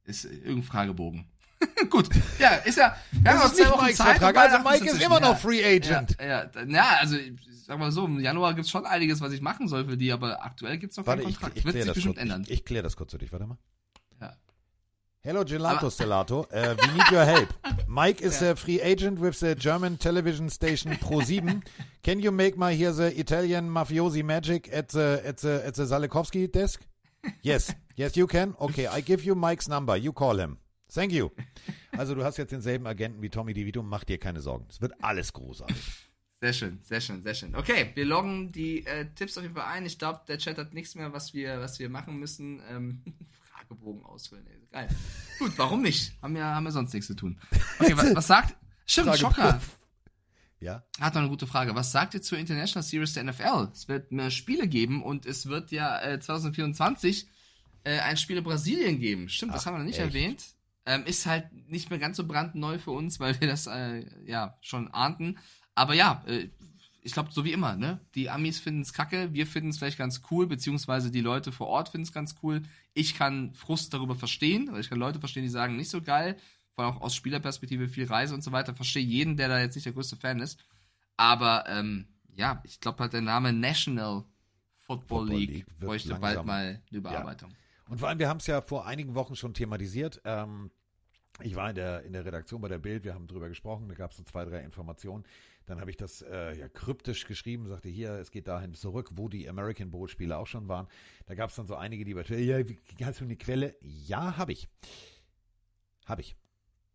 ist 0.03 0.25
irgendein 0.25 0.63
Fragebogen. 0.63 1.25
gut, 1.89 2.09
ja, 2.39 2.49
ist 2.55 2.77
ja, 2.77 2.95
wir 3.11 3.21
Das 3.21 3.33
haben 3.33 3.39
noch 3.39 3.45
ist 3.45 3.55
zwei 3.57 3.63
nicht 3.63 3.73
Wochen 3.73 3.83
Mikes 3.85 3.97
Zeit, 3.97 4.17
Vertrag, 4.19 4.37
also 4.51 4.69
Mike 4.69 4.85
ist 4.91 5.01
immer 5.01 5.19
noch 5.19 5.29
Ja, 5.29 5.35
Free 5.35 5.63
Agent. 5.75 6.17
Ja, 6.19 6.25
ja, 6.25 6.49
ja, 6.67 6.97
also, 6.99 7.15
ich 7.17 7.33
sag 7.65 7.79
mal 7.79 7.91
so, 7.91 8.05
im 8.05 8.19
Januar 8.19 8.53
gibt's 8.53 8.69
schon 8.69 8.85
einiges, 8.85 9.21
was 9.21 9.31
ich 9.33 9.41
machen 9.41 9.67
soll 9.67 9.85
für 9.85 9.97
die, 9.97 10.11
aber 10.11 10.43
aktuell 10.43 10.77
gibt's 10.77 10.97
noch 10.97 11.05
keinen 11.05 11.19
Warte, 11.19 11.29
ich, 11.29 11.35
Kontrakt. 11.37 11.57
ich 11.57 11.65
Wird 11.65 11.73
kläre 11.73 11.83
sich 11.85 11.87
das, 11.87 11.95
bestimmt 11.95 12.15
kurz- 12.15 12.21
ändern. 12.23 12.41
ich, 12.43 12.51
ich 12.51 12.65
klär 12.65 12.83
das 12.83 12.95
kurz 12.95 13.11
für 13.11 13.17
dich. 13.17 13.31
Warte 13.31 13.45
mal. 13.47 13.57
Ja. 14.21 14.33
Hello, 15.21 15.45
Gelato 15.45 15.89
Stellato. 15.89 16.41
Uh, 16.51 16.75
we 16.77 16.87
need 16.93 17.11
your 17.11 17.23
help. 17.23 17.53
Mike 17.87 18.21
is 18.21 18.41
a 18.41 18.55
free 18.57 18.81
agent 18.81 19.21
with 19.21 19.39
the 19.39 19.55
German 19.55 19.97
television 19.97 20.49
station 20.49 20.91
Pro7. 20.97 21.61
Can 22.03 22.19
you 22.19 22.29
make 22.31 22.57
my 22.57 22.73
here 22.75 22.91
the 22.91 23.17
Italian 23.17 23.69
mafiosi 23.69 24.21
magic 24.23 24.67
at 24.73 24.89
the 24.89 25.21
at 25.25 25.37
the 25.37 25.65
at 25.65 25.75
the 25.75 25.83
Salekowski 25.85 26.51
desk? 26.51 26.81
Yes, 27.41 27.73
yes, 27.95 28.17
you 28.17 28.27
can. 28.27 28.53
Okay, 28.59 28.85
I 28.87 28.99
give 28.99 29.23
you 29.23 29.33
Mike's 29.33 29.69
number. 29.69 29.95
You 29.95 30.11
call 30.11 30.37
him. 30.37 30.57
Thank 30.93 31.11
you. 31.11 31.29
Also 31.91 32.15
du 32.15 32.23
hast 32.23 32.37
jetzt 32.37 32.51
denselben 32.51 32.85
Agenten 32.85 33.21
wie 33.21 33.29
Tommy 33.29 33.53
DeVito. 33.53 33.81
Mach 33.81 34.03
dir 34.03 34.19
keine 34.19 34.41
Sorgen. 34.41 34.65
Es 34.69 34.81
wird 34.81 34.93
alles 35.03 35.33
großartig. 35.33 35.75
Sehr 36.41 36.53
schön, 36.53 36.79
sehr 36.83 36.99
schön, 36.99 37.23
sehr 37.23 37.33
schön. 37.35 37.55
Okay, 37.55 37.91
wir 37.95 38.05
loggen 38.05 38.51
die 38.51 38.85
äh, 38.85 39.07
Tipps 39.15 39.37
auf 39.37 39.43
jeden 39.43 39.55
Fall 39.55 39.65
ein. 39.65 39.85
Ich 39.85 39.97
glaube, 39.97 40.21
der 40.27 40.37
Chat 40.37 40.57
hat 40.57 40.73
nichts 40.73 40.93
mehr, 40.93 41.13
was 41.13 41.33
wir, 41.33 41.61
was 41.61 41.79
wir 41.79 41.89
machen 41.89 42.19
müssen. 42.19 42.61
Ähm, 42.69 43.01
Fragebogen 43.49 44.03
ausfüllen. 44.03 44.45
Ey. 44.47 44.59
Geil. 44.71 44.89
Gut, 45.39 45.53
warum 45.57 45.81
nicht? 45.81 46.13
Haben 46.21 46.35
wir, 46.35 46.43
haben 46.43 46.65
wir 46.65 46.71
sonst 46.71 46.93
nichts 46.93 47.07
zu 47.07 47.15
tun. 47.15 47.39
Okay, 47.79 47.95
was, 47.95 48.13
was 48.15 48.27
sagt. 48.27 48.55
Stimmt, 48.85 49.07
Fragebogen. 49.07 49.35
Schocker. 49.35 49.61
Ja. 50.59 50.83
Hat 50.99 51.13
noch 51.13 51.21
eine 51.21 51.29
gute 51.29 51.47
Frage. 51.47 51.75
Was 51.75 51.91
sagt 51.91 52.13
ihr 52.13 52.21
zur 52.21 52.37
International 52.37 52.83
Series 52.83 53.13
der 53.13 53.23
NFL? 53.23 53.69
Es 53.73 53.87
wird 53.87 54.11
mehr 54.11 54.29
Spiele 54.31 54.67
geben 54.67 55.01
und 55.01 55.25
es 55.25 55.47
wird 55.47 55.71
ja 55.71 56.01
äh, 56.01 56.19
2024 56.19 57.27
äh, 57.83 57.99
ein 57.99 58.17
Spiel 58.17 58.37
in 58.37 58.43
Brasilien 58.43 58.99
geben. 58.99 59.29
Stimmt, 59.29 59.53
das 59.53 59.61
Ach, 59.61 59.65
haben 59.67 59.75
wir 59.75 59.79
noch 59.79 59.85
nicht 59.85 59.99
echt? 59.99 60.07
erwähnt. 60.07 60.43
Ähm, 60.85 61.05
ist 61.05 61.25
halt 61.25 61.51
nicht 61.69 61.89
mehr 61.89 61.99
ganz 61.99 62.17
so 62.17 62.27
brandneu 62.27 62.77
für 62.77 62.91
uns, 62.91 63.19
weil 63.19 63.39
wir 63.39 63.47
das 63.47 63.67
äh, 63.67 64.05
ja 64.25 64.57
schon 64.61 64.89
ahnten. 64.89 65.37
Aber 65.75 65.93
ja, 65.93 66.23
äh, 66.27 66.49
ich 67.01 67.13
glaube, 67.13 67.31
so 67.31 67.45
wie 67.45 67.51
immer, 67.53 67.75
ne? 67.75 67.99
Die 68.15 68.29
Amis 68.29 68.59
finden 68.59 68.81
es 68.81 68.93
kacke, 68.93 69.33
wir 69.33 69.47
finden 69.47 69.69
es 69.69 69.77
vielleicht 69.77 69.97
ganz 69.97 70.21
cool, 70.31 70.47
beziehungsweise 70.47 71.09
die 71.11 71.21
Leute 71.21 71.51
vor 71.51 71.67
Ort 71.67 71.89
finden 71.89 72.05
es 72.07 72.13
ganz 72.13 72.35
cool. 72.43 72.61
Ich 72.93 73.15
kann 73.15 73.53
Frust 73.53 73.93
darüber 73.93 74.15
verstehen, 74.15 74.69
weil 74.71 74.81
ich 74.81 74.89
kann 74.89 74.99
Leute 74.99 75.19
verstehen, 75.19 75.43
die 75.43 75.49
sagen, 75.49 75.75
nicht 75.77 75.89
so 75.89 76.01
geil, 76.01 76.37
vor 76.75 76.85
allem 76.85 76.95
auch 76.95 77.01
aus 77.01 77.15
Spielerperspektive 77.15 77.87
viel 77.87 78.05
Reise 78.05 78.33
und 78.33 78.43
so 78.43 78.51
weiter. 78.51 78.75
Verstehe 78.75 79.03
jeden, 79.03 79.37
der 79.37 79.47
da 79.47 79.59
jetzt 79.59 79.75
nicht 79.75 79.85
der 79.85 79.93
größte 79.93 80.15
Fan 80.17 80.39
ist. 80.39 80.59
Aber 81.17 81.65
ähm, 81.67 82.07
ja, 82.35 82.61
ich 82.65 82.79
glaube 82.79 82.99
halt 83.03 83.13
der 83.13 83.21
Name 83.21 83.53
National 83.53 84.23
Football, 84.79 85.19
Football 85.19 85.37
League, 85.39 85.49
League 85.49 85.65
bräuchte 85.79 86.09
bald 86.15 86.35
langsam- 86.35 86.45
mal 86.45 86.65
eine 86.89 86.97
Überarbeitung. 86.97 87.53
Und 87.89 87.99
vor 87.99 88.09
allem, 88.09 88.19
wir 88.19 88.29
haben 88.29 88.37
es 88.37 88.47
ja 88.47 88.61
vor 88.61 88.85
einigen 88.85 89.15
Wochen 89.15 89.35
schon 89.35 89.53
thematisiert. 89.53 90.21
Ähm, 90.25 90.71
ich 91.41 91.55
war 91.55 91.69
in 91.69 91.75
der, 91.75 92.03
in 92.03 92.13
der 92.13 92.25
Redaktion 92.25 92.61
bei 92.61 92.67
der 92.67 92.77
Bild, 92.77 93.03
wir 93.03 93.15
haben 93.15 93.27
drüber 93.27 93.49
gesprochen, 93.49 93.87
da 93.89 93.95
gab 93.95 94.11
es 94.11 94.17
so 94.17 94.23
zwei, 94.23 94.45
drei 94.45 94.59
Informationen. 94.61 95.23
Dann 95.65 95.79
habe 95.79 95.89
ich 95.89 95.97
das 95.97 96.21
äh, 96.21 96.57
ja, 96.57 96.67
kryptisch 96.67 97.25
geschrieben, 97.25 97.67
sagte 97.67 97.89
hier, 97.89 98.11
es 98.13 98.31
geht 98.31 98.47
dahin 98.47 98.73
zurück, 98.73 99.11
wo 99.13 99.29
die 99.29 99.49
American 99.49 99.91
Bowl 99.91 100.07
Spiele 100.07 100.37
auch 100.37 100.47
schon 100.47 100.67
waren. 100.67 100.87
Da 101.25 101.35
gab 101.35 101.49
es 101.49 101.55
dann 101.55 101.65
so 101.65 101.75
einige, 101.75 102.05
die 102.05 102.13
bei 102.13 102.23
ja, 102.23 102.57
hast 103.03 103.21
du 103.21 103.23
eine 103.23 103.37
Quelle? 103.37 103.75
Ja, 103.81 104.37
habe 104.37 104.51
ich. 104.51 104.67
Habe 106.05 106.21
ich. 106.21 106.35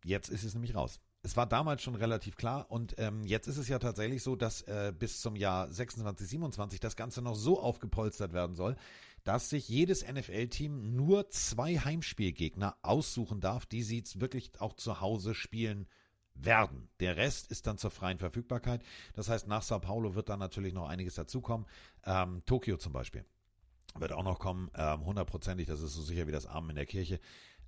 Jetzt 0.05 0.29
ist 0.29 0.43
es 0.43 0.53
nämlich 0.53 0.75
raus. 0.75 0.99
Es 1.21 1.35
war 1.35 1.47
damals 1.47 1.81
schon 1.81 1.95
relativ 1.95 2.37
klar 2.37 2.71
und 2.71 2.95
ähm, 2.97 3.25
jetzt 3.25 3.47
ist 3.47 3.57
es 3.57 3.67
ja 3.67 3.77
tatsächlich 3.77 4.23
so, 4.23 4.37
dass 4.37 4.61
äh, 4.61 4.93
bis 4.97 5.19
zum 5.19 5.35
Jahr 5.35 5.69
26, 5.69 6.29
27 6.29 6.79
das 6.79 6.95
Ganze 6.95 7.21
noch 7.21 7.35
so 7.35 7.59
aufgepolstert 7.59 8.31
werden 8.31 8.55
soll, 8.55 8.77
dass 9.23 9.49
sich 9.49 9.67
jedes 9.67 10.07
NFL-Team 10.07 10.95
nur 10.95 11.29
zwei 11.29 11.77
Heimspielgegner 11.77 12.77
aussuchen 12.81 13.39
darf, 13.39 13.65
die 13.65 13.83
sie 13.83 13.97
jetzt 13.97 14.19
wirklich 14.19 14.51
auch 14.59 14.73
zu 14.73 15.01
Hause 15.01 15.35
spielen 15.35 15.87
werden. 16.33 16.89
Der 16.99 17.17
Rest 17.17 17.51
ist 17.51 17.67
dann 17.67 17.77
zur 17.77 17.91
freien 17.91 18.17
Verfügbarkeit. 18.17 18.83
Das 19.13 19.29
heißt, 19.29 19.47
nach 19.47 19.61
Sao 19.61 19.79
Paulo 19.79 20.15
wird 20.15 20.29
dann 20.29 20.39
natürlich 20.39 20.73
noch 20.73 20.87
einiges 20.87 21.15
dazukommen. 21.15 21.67
Ähm, 22.05 22.43
Tokio 22.45 22.77
zum 22.77 22.93
Beispiel 22.93 23.25
wird 23.95 24.11
auch 24.13 24.23
noch 24.23 24.39
kommen, 24.39 24.69
ähm, 24.75 25.05
hundertprozentig, 25.05 25.67
das 25.67 25.81
ist 25.81 25.93
so 25.93 26.01
sicher 26.01 26.27
wie 26.27 26.31
das 26.31 26.45
Armen 26.45 26.71
in 26.71 26.75
der 26.75 26.85
Kirche. 26.85 27.19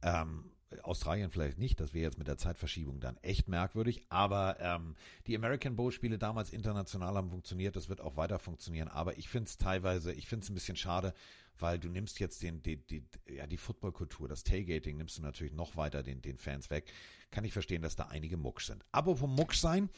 Ähm, 0.02 0.52
Australien 0.84 1.30
vielleicht 1.30 1.58
nicht, 1.58 1.80
das 1.80 1.94
wäre 1.94 2.06
jetzt 2.06 2.18
mit 2.18 2.28
der 2.28 2.38
Zeitverschiebung 2.38 3.00
dann 3.00 3.18
echt 3.18 3.48
merkwürdig, 3.50 4.06
aber 4.10 4.58
ähm, 4.60 4.96
die 5.28 5.36
American 5.36 5.76
Bowl 5.76 5.92
Spiele 5.92 6.18
damals 6.18 6.52
international 6.52 7.16
haben 7.16 7.30
funktioniert, 7.30 7.76
das 7.76 7.90
wird 7.90 8.00
auch 8.00 8.16
weiter 8.16 8.40
funktionieren, 8.40 8.88
aber 8.88 9.18
ich 9.18 9.28
finde 9.28 9.50
es 9.50 9.58
teilweise, 9.58 10.14
ich 10.14 10.28
finde 10.28 10.44
es 10.46 10.50
ein 10.50 10.54
bisschen 10.54 10.78
schade, 10.78 11.14
weil 11.62 11.80
du 11.80 11.90
nimmst 11.90 12.20
jetzt 12.20 12.42
den, 12.44 12.62
die, 12.62 12.78
die, 12.78 13.04
ja, 13.30 13.48
die 13.48 13.58
Footballkultur, 13.58 14.28
das 14.28 14.44
Tailgating 14.44 14.98
nimmst 14.98 15.18
du 15.18 15.22
natürlich 15.22 15.54
noch 15.54 15.76
weiter 15.76 16.04
den, 16.04 16.22
den 16.22 16.38
Fans 16.38 16.70
weg. 16.70 16.92
Kann 17.32 17.44
ich 17.46 17.54
verstehen, 17.54 17.82
dass 17.82 17.96
da 17.96 18.06
einige 18.08 18.38
Mucksch 18.38 18.66
sind. 18.68 18.84
Apropos 18.92 19.30
Mucksch 19.30 19.60
sein, 19.60 19.90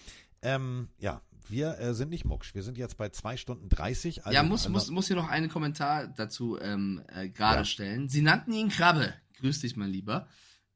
ähm, 0.42 0.90
ja, 1.00 1.22
wir 1.50 1.80
äh, 1.80 1.94
sind 1.94 2.10
nicht 2.10 2.26
Mucksch. 2.26 2.54
Wir 2.54 2.64
sind 2.64 2.78
jetzt 2.78 2.98
bei 2.98 3.10
zwei 3.10 3.38
Stunden 3.38 3.70
30. 3.70 4.26
Also, 4.26 4.36
ja, 4.36 4.44
muss, 4.44 4.62
also, 4.62 4.72
muss, 4.72 4.90
muss 4.90 5.08
hier 5.08 5.16
noch 5.16 5.30
einen 5.30 5.50
Kommentar 5.50 6.08
dazu 6.08 6.60
ähm, 6.60 7.02
äh, 7.08 7.30
gerade 7.30 7.60
Ja. 7.60 7.66
stellen. 7.66 8.10
Sie 8.10 8.22
nannten 8.22 8.54
ihn 8.54 8.70
Krabbe. 8.70 9.14
Grüß 9.40 9.62
dich, 9.62 9.76
mein 9.76 9.90
Lieber. 9.90 10.28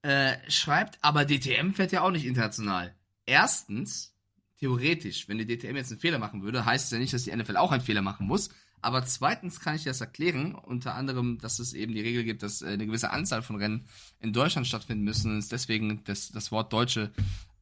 Äh, 0.02 0.36
schreibt, 0.50 0.98
aber 1.02 1.26
DTM 1.26 1.72
fährt 1.74 1.92
ja 1.92 2.02
auch 2.02 2.12
nicht 2.12 2.26
international. 2.26 2.96
Erstens, 3.26 4.16
theoretisch, 4.60 5.28
wenn 5.28 5.38
die 5.38 5.46
DTM 5.46 5.76
jetzt 5.76 5.92
einen 5.92 6.00
Fehler 6.00 6.20
machen 6.20 6.44
würde, 6.44 6.66
heißt 6.66 6.86
es 6.86 6.92
ja 6.92 6.98
nicht, 7.00 7.14
dass 7.14 7.24
die 7.24 7.36
NFL 7.36 7.58
auch 7.58 7.72
einen 7.72 7.82
Fehler 7.84 8.02
machen 8.02 8.28
muss. 8.28 8.50
Aber 8.88 9.04
zweitens 9.04 9.60
kann 9.60 9.76
ich 9.76 9.84
das 9.84 10.00
erklären, 10.00 10.56
unter 10.56 10.96
anderem, 10.96 11.40
dass 11.40 11.60
es 11.60 11.74
eben 11.74 11.94
die 11.94 12.00
Regel 12.00 12.24
gibt, 12.24 12.42
dass 12.42 12.62
äh, 12.62 12.68
eine 12.68 12.86
gewisse 12.86 13.12
Anzahl 13.12 13.42
von 13.42 13.58
Rennen 13.58 13.86
in 14.22 14.32
Deutschland 14.32 14.66
stattfinden 14.66 15.04
müssen 15.04 15.30
und 15.30 15.40
es 15.40 15.50
deswegen 15.50 16.06
das, 16.06 16.32
das 16.32 16.54
Wort 16.54 16.72
Deutsche 16.72 17.12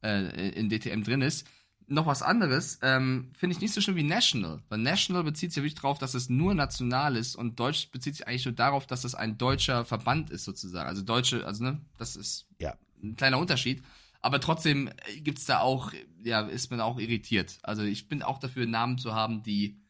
äh, 0.04 0.50
in 0.50 0.68
DTM 0.68 1.02
drin 1.02 1.22
ist. 1.22 1.44
Noch 1.88 2.06
was 2.06 2.22
anderes, 2.22 2.78
ähm, 2.80 3.32
finde 3.36 3.56
ich 3.56 3.60
nicht 3.60 3.74
so 3.74 3.80
schlimm 3.80 3.96
wie 3.96 4.04
National, 4.04 4.62
weil 4.68 4.78
National 4.78 5.24
bezieht 5.24 5.50
sich 5.50 5.56
ja 5.56 5.62
wirklich 5.64 5.80
darauf, 5.82 5.98
dass 5.98 6.14
es 6.14 6.28
nur 6.28 6.54
national 6.54 7.16
ist 7.16 7.34
und 7.34 7.58
Deutsch 7.58 7.90
bezieht 7.90 8.14
sich 8.14 8.28
eigentlich 8.28 8.44
nur 8.44 8.54
darauf, 8.54 8.86
dass 8.86 9.02
es 9.02 9.16
ein 9.16 9.36
deutscher 9.36 9.84
Verband 9.84 10.30
ist 10.30 10.44
sozusagen. 10.44 10.88
Also 10.88 11.02
deutsche, 11.02 11.44
also 11.44 11.64
ne, 11.64 11.80
das 11.98 12.14
ist 12.14 12.46
ja. 12.60 12.76
ein 13.02 13.16
kleiner 13.16 13.38
Unterschied. 13.38 13.82
Aber 14.20 14.40
trotzdem 14.40 14.90
äh, 15.08 15.20
gibt's 15.22 15.44
da 15.44 15.58
auch, 15.58 15.92
ja, 16.22 16.42
ist 16.42 16.70
man 16.70 16.80
auch 16.80 17.00
irritiert. 17.00 17.58
Also 17.64 17.82
ich 17.82 18.06
bin 18.06 18.22
auch 18.22 18.38
dafür, 18.38 18.66
Namen 18.66 18.98
zu 18.98 19.12
haben, 19.12 19.42
die, 19.42 19.80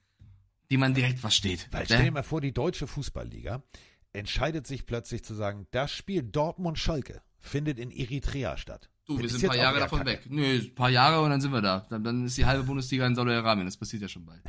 die 0.71 0.77
man 0.77 0.95
direkt 0.95 1.19
versteht. 1.19 1.69
Weil 1.71 1.81
Ne? 1.81 1.87
stell 1.87 2.05
dir 2.05 2.11
mal 2.11 2.23
vor, 2.23 2.41
die 2.41 2.53
deutsche 2.53 2.87
Fußballliga 2.87 3.63
entscheidet 4.13 4.67
sich 4.67 4.87
plötzlich 4.87 5.23
zu 5.25 5.35
sagen, 5.35 5.67
das 5.71 5.93
Spiel 5.93 6.23
Dortmund-Schalke 6.23 7.23
findet 7.39 7.79
in 7.79 7.91
Eritrea 7.91 8.57
statt. 8.57 8.91
Du, 9.07 9.19
wir 9.21 9.29
sind 9.29 9.45
ein 9.45 9.49
paar 9.49 9.57
Jahre 9.57 9.79
davon 9.79 9.99
Kacke. 9.99 10.11
weg. 10.11 10.27
Nö, 10.29 10.59
ein 10.59 10.75
paar 10.75 10.91
Jahre 10.91 11.21
und 11.23 11.31
dann 11.31 11.41
sind 11.41 11.53
wir 11.53 11.63
da. 11.63 11.87
Dann, 11.91 12.03
dann 12.03 12.25
ist 12.27 12.37
die 12.39 12.45
halbe 12.47 12.65
Bundesliga 12.65 13.07
in 13.07 13.15
Saudi-Arabien. 13.15 13.67
Das 13.67 13.77
passiert 13.77 14.03
ja 14.03 14.09
schon 14.09 14.25
bald. 14.27 14.43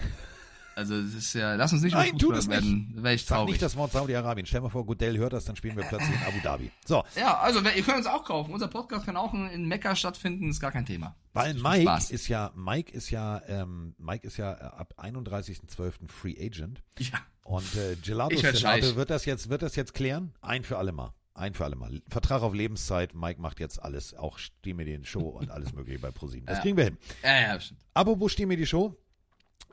Also 0.78 1.02
das 1.02 1.14
ist 1.16 1.34
ja, 1.34 1.56
lass 1.56 1.74
uns 1.74 1.82
nicht 1.82 1.94
Nein, 1.96 2.20
tu 2.20 2.32
das 2.32 2.48
werden. 2.48 2.90
nicht. 2.94 3.04
Wäre 3.04 3.16
ich 3.16 3.26
Sag 3.26 3.38
traurig. 3.38 3.54
nicht 3.54 3.62
das 3.64 3.76
Wort 3.76 3.92
Saudi-Arabien. 3.94 4.46
Stell 4.46 4.62
mal 4.62 4.70
vor, 4.70 4.86
Goodell 4.86 5.18
hört 5.18 5.34
das, 5.34 5.46
dann 5.46 5.56
spielen 5.56 5.76
wir 5.76 5.84
plötzlich 5.86 6.16
in 6.16 6.28
Abu 6.28 6.40
Dhabi. 6.44 6.72
So, 6.86 7.04
Ja, 7.16 7.40
also 7.40 7.60
ihr 7.62 7.82
könnt 7.82 7.98
uns 7.98 8.06
auch 8.06 8.24
kaufen. 8.24 8.54
Unser 8.54 8.68
Podcast 8.68 9.06
kann 9.08 9.18
auch 9.18 9.34
in, 9.34 9.66
Mekka 9.68 9.96
stattfinden, 9.96 10.50
ist 10.52 10.60
gar 10.60 10.72
kein 10.72 10.86
Thema. 10.86 11.16
weil 11.34 11.56
Mike 11.56 11.82
Spaß. 11.82 12.12
ist 12.12 12.28
ja, 12.28 12.52
Mike 12.56 12.92
ist 12.92 13.10
ja, 13.10 13.42
ähm, 13.48 13.96
Mike 13.98 14.28
ist 14.28 14.38
ja 14.38 14.54
äh, 14.54 14.58
ab 14.66 14.94
31.12. 14.98 16.08
Free 16.08 16.36
Agent. 16.40 16.84
Ja. 17.00 17.20
Und 17.44 17.76
äh, 17.76 17.96
Gelato 18.04 18.36
Senato 18.38 18.96
wird 18.96 19.10
das 19.10 19.26
jetzt, 19.26 19.50
wird 19.50 19.64
das 19.64 19.76
jetzt 19.76 19.96
klären? 19.96 20.34
Ein 20.42 20.64
für 20.64 20.78
alle 20.78 20.92
Mal. 20.92 21.12
Ein 21.34 21.54
für 21.54 21.66
alle 21.66 21.76
Mal. 21.76 22.02
Vertrag 22.08 22.42
auf 22.44 22.54
Lebenszeit. 22.54 23.16
Mike 23.16 23.42
macht 23.42 23.60
jetzt 23.60 23.82
alles, 23.82 24.14
auch 24.14 24.38
mir 24.76 24.86
den 24.86 25.06
Show 25.06 25.22
und 25.30 25.50
alles 25.50 25.74
mögliche 25.74 26.00
bei 26.00 26.12
ProSieben. 26.12 26.46
Das 26.46 26.58
Ja. 26.58 26.62
kriegen 26.62 26.78
wir 26.78 26.84
hin. 26.86 26.98
Ja, 27.24 27.42
ja, 27.54 27.60
stimmt. 27.60 27.80
Apropos 27.94 28.32
mir 28.48 28.58
die 28.58 28.66
Show. 28.66 28.96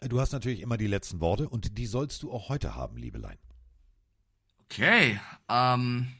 Du 0.08 0.20
hast 0.20 0.32
natürlich 0.32 0.60
immer 0.60 0.76
die 0.76 0.86
letzten 0.86 1.20
Worte 1.20 1.48
und 1.48 1.78
die 1.78 1.86
sollst 1.86 2.22
du 2.22 2.32
auch 2.32 2.48
heute 2.48 2.74
haben, 2.74 2.96
Liebelein. 2.96 3.38
Okay, 4.64 5.18
ähm, 5.48 6.12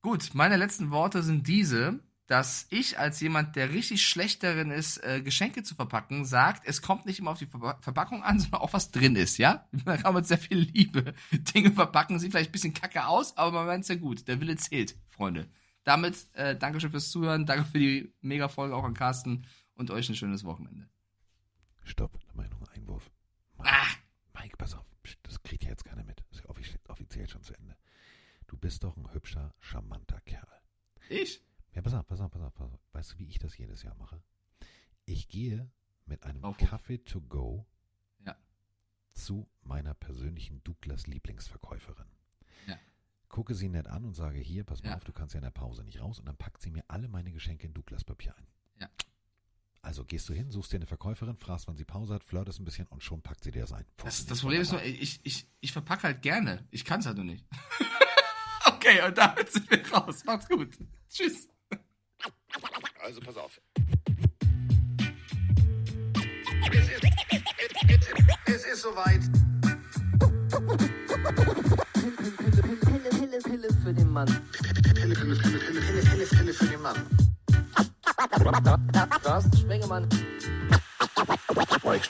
gut, 0.00 0.30
meine 0.34 0.56
letzten 0.56 0.90
Worte 0.90 1.22
sind 1.22 1.46
diese, 1.46 2.00
dass 2.26 2.66
ich 2.70 2.98
als 2.98 3.20
jemand, 3.20 3.56
der 3.56 3.70
richtig 3.70 4.06
schlecht 4.06 4.42
darin 4.42 4.70
ist, 4.70 4.98
äh, 4.98 5.20
Geschenke 5.20 5.62
zu 5.62 5.74
verpacken, 5.74 6.24
sagt, 6.24 6.62
es 6.66 6.80
kommt 6.80 7.04
nicht 7.04 7.18
immer 7.18 7.32
auf 7.32 7.38
die 7.38 7.46
Ver 7.46 7.78
Verpackung 7.80 8.22
an, 8.22 8.38
sondern 8.38 8.60
auch 8.60 8.72
was 8.72 8.92
drin 8.92 9.16
ist, 9.16 9.36
ja? 9.38 9.68
Man 9.84 10.00
kann 10.00 10.14
mit 10.14 10.26
sehr 10.26 10.38
viel 10.38 10.58
Liebe 10.58 11.14
Dinge 11.32 11.72
verpacken, 11.72 12.18
sieht 12.18 12.30
vielleicht 12.30 12.50
ein 12.50 12.52
bisschen 12.52 12.74
kacke 12.74 13.06
aus, 13.06 13.36
aber 13.36 13.52
man 13.52 13.66
meint 13.66 13.82
es 13.82 13.88
ja 13.88 13.96
gut. 13.96 14.28
Der 14.28 14.40
Wille 14.40 14.56
zählt, 14.56 14.96
Freunde. 15.08 15.50
Damit, 15.82 16.28
äh, 16.34 16.56
Dankeschön 16.56 16.92
fürs 16.92 17.10
Zuhören, 17.10 17.46
danke 17.46 17.64
für 17.64 17.78
die 17.78 18.14
Mega-Folge 18.20 18.76
auch 18.76 18.84
an 18.84 18.94
Carsten 18.94 19.46
und 19.74 19.90
euch 19.90 20.08
ein 20.08 20.14
schönes 20.14 20.44
Wochenende. 20.44 20.88
Stopp, 21.84 22.18
da 22.26 22.32
mach 22.34 22.44
ich 22.44 22.50
noch 22.50 22.58
einen 22.60 22.68
Einwurf. 22.82 23.10
Mike, 23.58 23.72
Mike, 24.34 24.56
pass 24.56 24.74
auf, 24.74 24.86
das 25.22 25.42
kriegt 25.42 25.64
ja 25.64 25.70
jetzt 25.70 25.84
keiner 25.84 26.04
mit. 26.04 26.20
Das 26.30 26.38
ist 26.38 26.44
ja 26.44 26.50
offiziell, 26.88 27.28
schon 27.28 27.42
zu 27.42 27.54
Ende. 27.54 27.76
Du 28.46 28.56
bist 28.56 28.82
doch 28.84 28.96
ein 28.96 29.12
hübscher, 29.12 29.54
charmanter 29.60 30.20
Kerl. 30.22 30.48
Ich? 31.08 31.42
Ja, 31.72 31.82
pass 31.82 31.94
auf, 31.94 32.06
pass 32.06 32.20
auf, 32.20 32.30
pass 32.30 32.42
auf, 32.42 32.54
pass 32.54 32.72
auf. 32.72 32.80
Weißt 32.92 33.12
du, 33.12 33.18
wie 33.18 33.28
ich 33.28 33.38
das 33.38 33.56
jedes 33.56 33.82
Jahr 33.82 33.94
mache? 33.96 34.22
Ich 35.04 35.28
gehe 35.28 35.70
mit 36.06 36.22
einem 36.24 36.42
Auf. 36.44 36.56
Kaffee 36.58 36.98
to 36.98 37.20
go 37.20 37.66
Ja. 38.24 38.36
zu 39.12 39.48
meiner 39.62 39.94
persönlichen 39.94 40.62
Douglas 40.64 41.06
Lieblingsverkäuferin. 41.06 42.08
Ja. 42.66 42.78
Gucke 43.28 43.54
sie 43.54 43.68
nett 43.68 43.86
an 43.86 44.04
und 44.04 44.14
sage, 44.14 44.38
hier, 44.40 44.64
pass 44.64 44.82
mal 44.82 44.90
Ja. 44.90 44.96
auf, 44.96 45.04
du 45.04 45.12
kannst 45.12 45.34
ja 45.34 45.38
in 45.38 45.44
der 45.44 45.50
Pause 45.50 45.84
nicht 45.84 46.00
raus. 46.00 46.18
Und 46.18 46.26
dann 46.26 46.36
packt 46.36 46.60
sie 46.62 46.70
mir 46.70 46.84
alle 46.88 47.08
meine 47.08 47.30
Geschenke 47.32 47.66
in 47.66 47.74
Douglas 47.74 48.04
Papier 48.04 48.34
ein. 48.36 48.46
Ja. 48.80 48.90
Also 49.82 50.04
gehst 50.04 50.28
du 50.28 50.34
hin, 50.34 50.50
suchst 50.50 50.72
dir 50.72 50.76
eine 50.76 50.86
Verkäuferin, 50.86 51.36
fragst, 51.36 51.66
wann 51.66 51.76
sie 51.76 51.84
Pause 51.84 52.14
hat, 52.14 52.22
flirtest 52.22 52.60
ein 52.60 52.64
bisschen 52.64 52.86
und 52.88 53.02
schon 53.02 53.22
packt 53.22 53.42
sie 53.44 53.50
dir 53.50 53.62
das 53.62 53.72
ein. 53.72 53.86
Das, 53.96 54.26
das 54.26 54.40
Problem 54.40 54.60
ist 54.60 54.72
nur, 54.72 54.82
ich, 54.82 55.20
ich, 55.22 55.46
ich 55.60 55.72
verpacke 55.72 56.02
halt 56.02 56.22
gerne. 56.22 56.66
Ich 56.70 56.84
kann 56.84 57.00
es 57.00 57.06
halt 57.06 57.16
nur 57.16 57.24
nicht. 57.24 57.46
okay, 58.66 59.02
und 59.06 59.16
damit 59.16 59.50
sind 59.50 59.70
wir 59.70 59.90
raus. 59.90 60.22
Macht's 60.24 60.48
gut. 60.48 60.76
Tschüss. 61.08 61.48
Also 63.02 63.20
pass 63.20 63.36
auf. 63.38 63.58
Es 68.44 68.64
ist 68.66 68.82
soweit. 68.82 69.22
Pille, 72.84 73.08
Pille, 73.10 73.38
Pille 73.38 73.68
für 73.82 73.94
den 73.94 74.10
Mann. 74.10 74.26
Pille, 74.52 75.14
Pille, 75.14 75.14
Pille, 75.14 75.36
Pille, 75.36 75.58
Pille, 75.58 76.02
Pille, 76.02 76.26
Pille 76.26 76.52
für 76.52 76.66
den 76.66 76.82
Mann. 76.82 77.30
Carsten 79.22 79.56
Spengemann. 79.56 80.06
Mike 81.84 82.04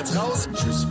jetzt 0.00 0.16
raus. 0.16 0.48
Tschüss. 0.54 0.89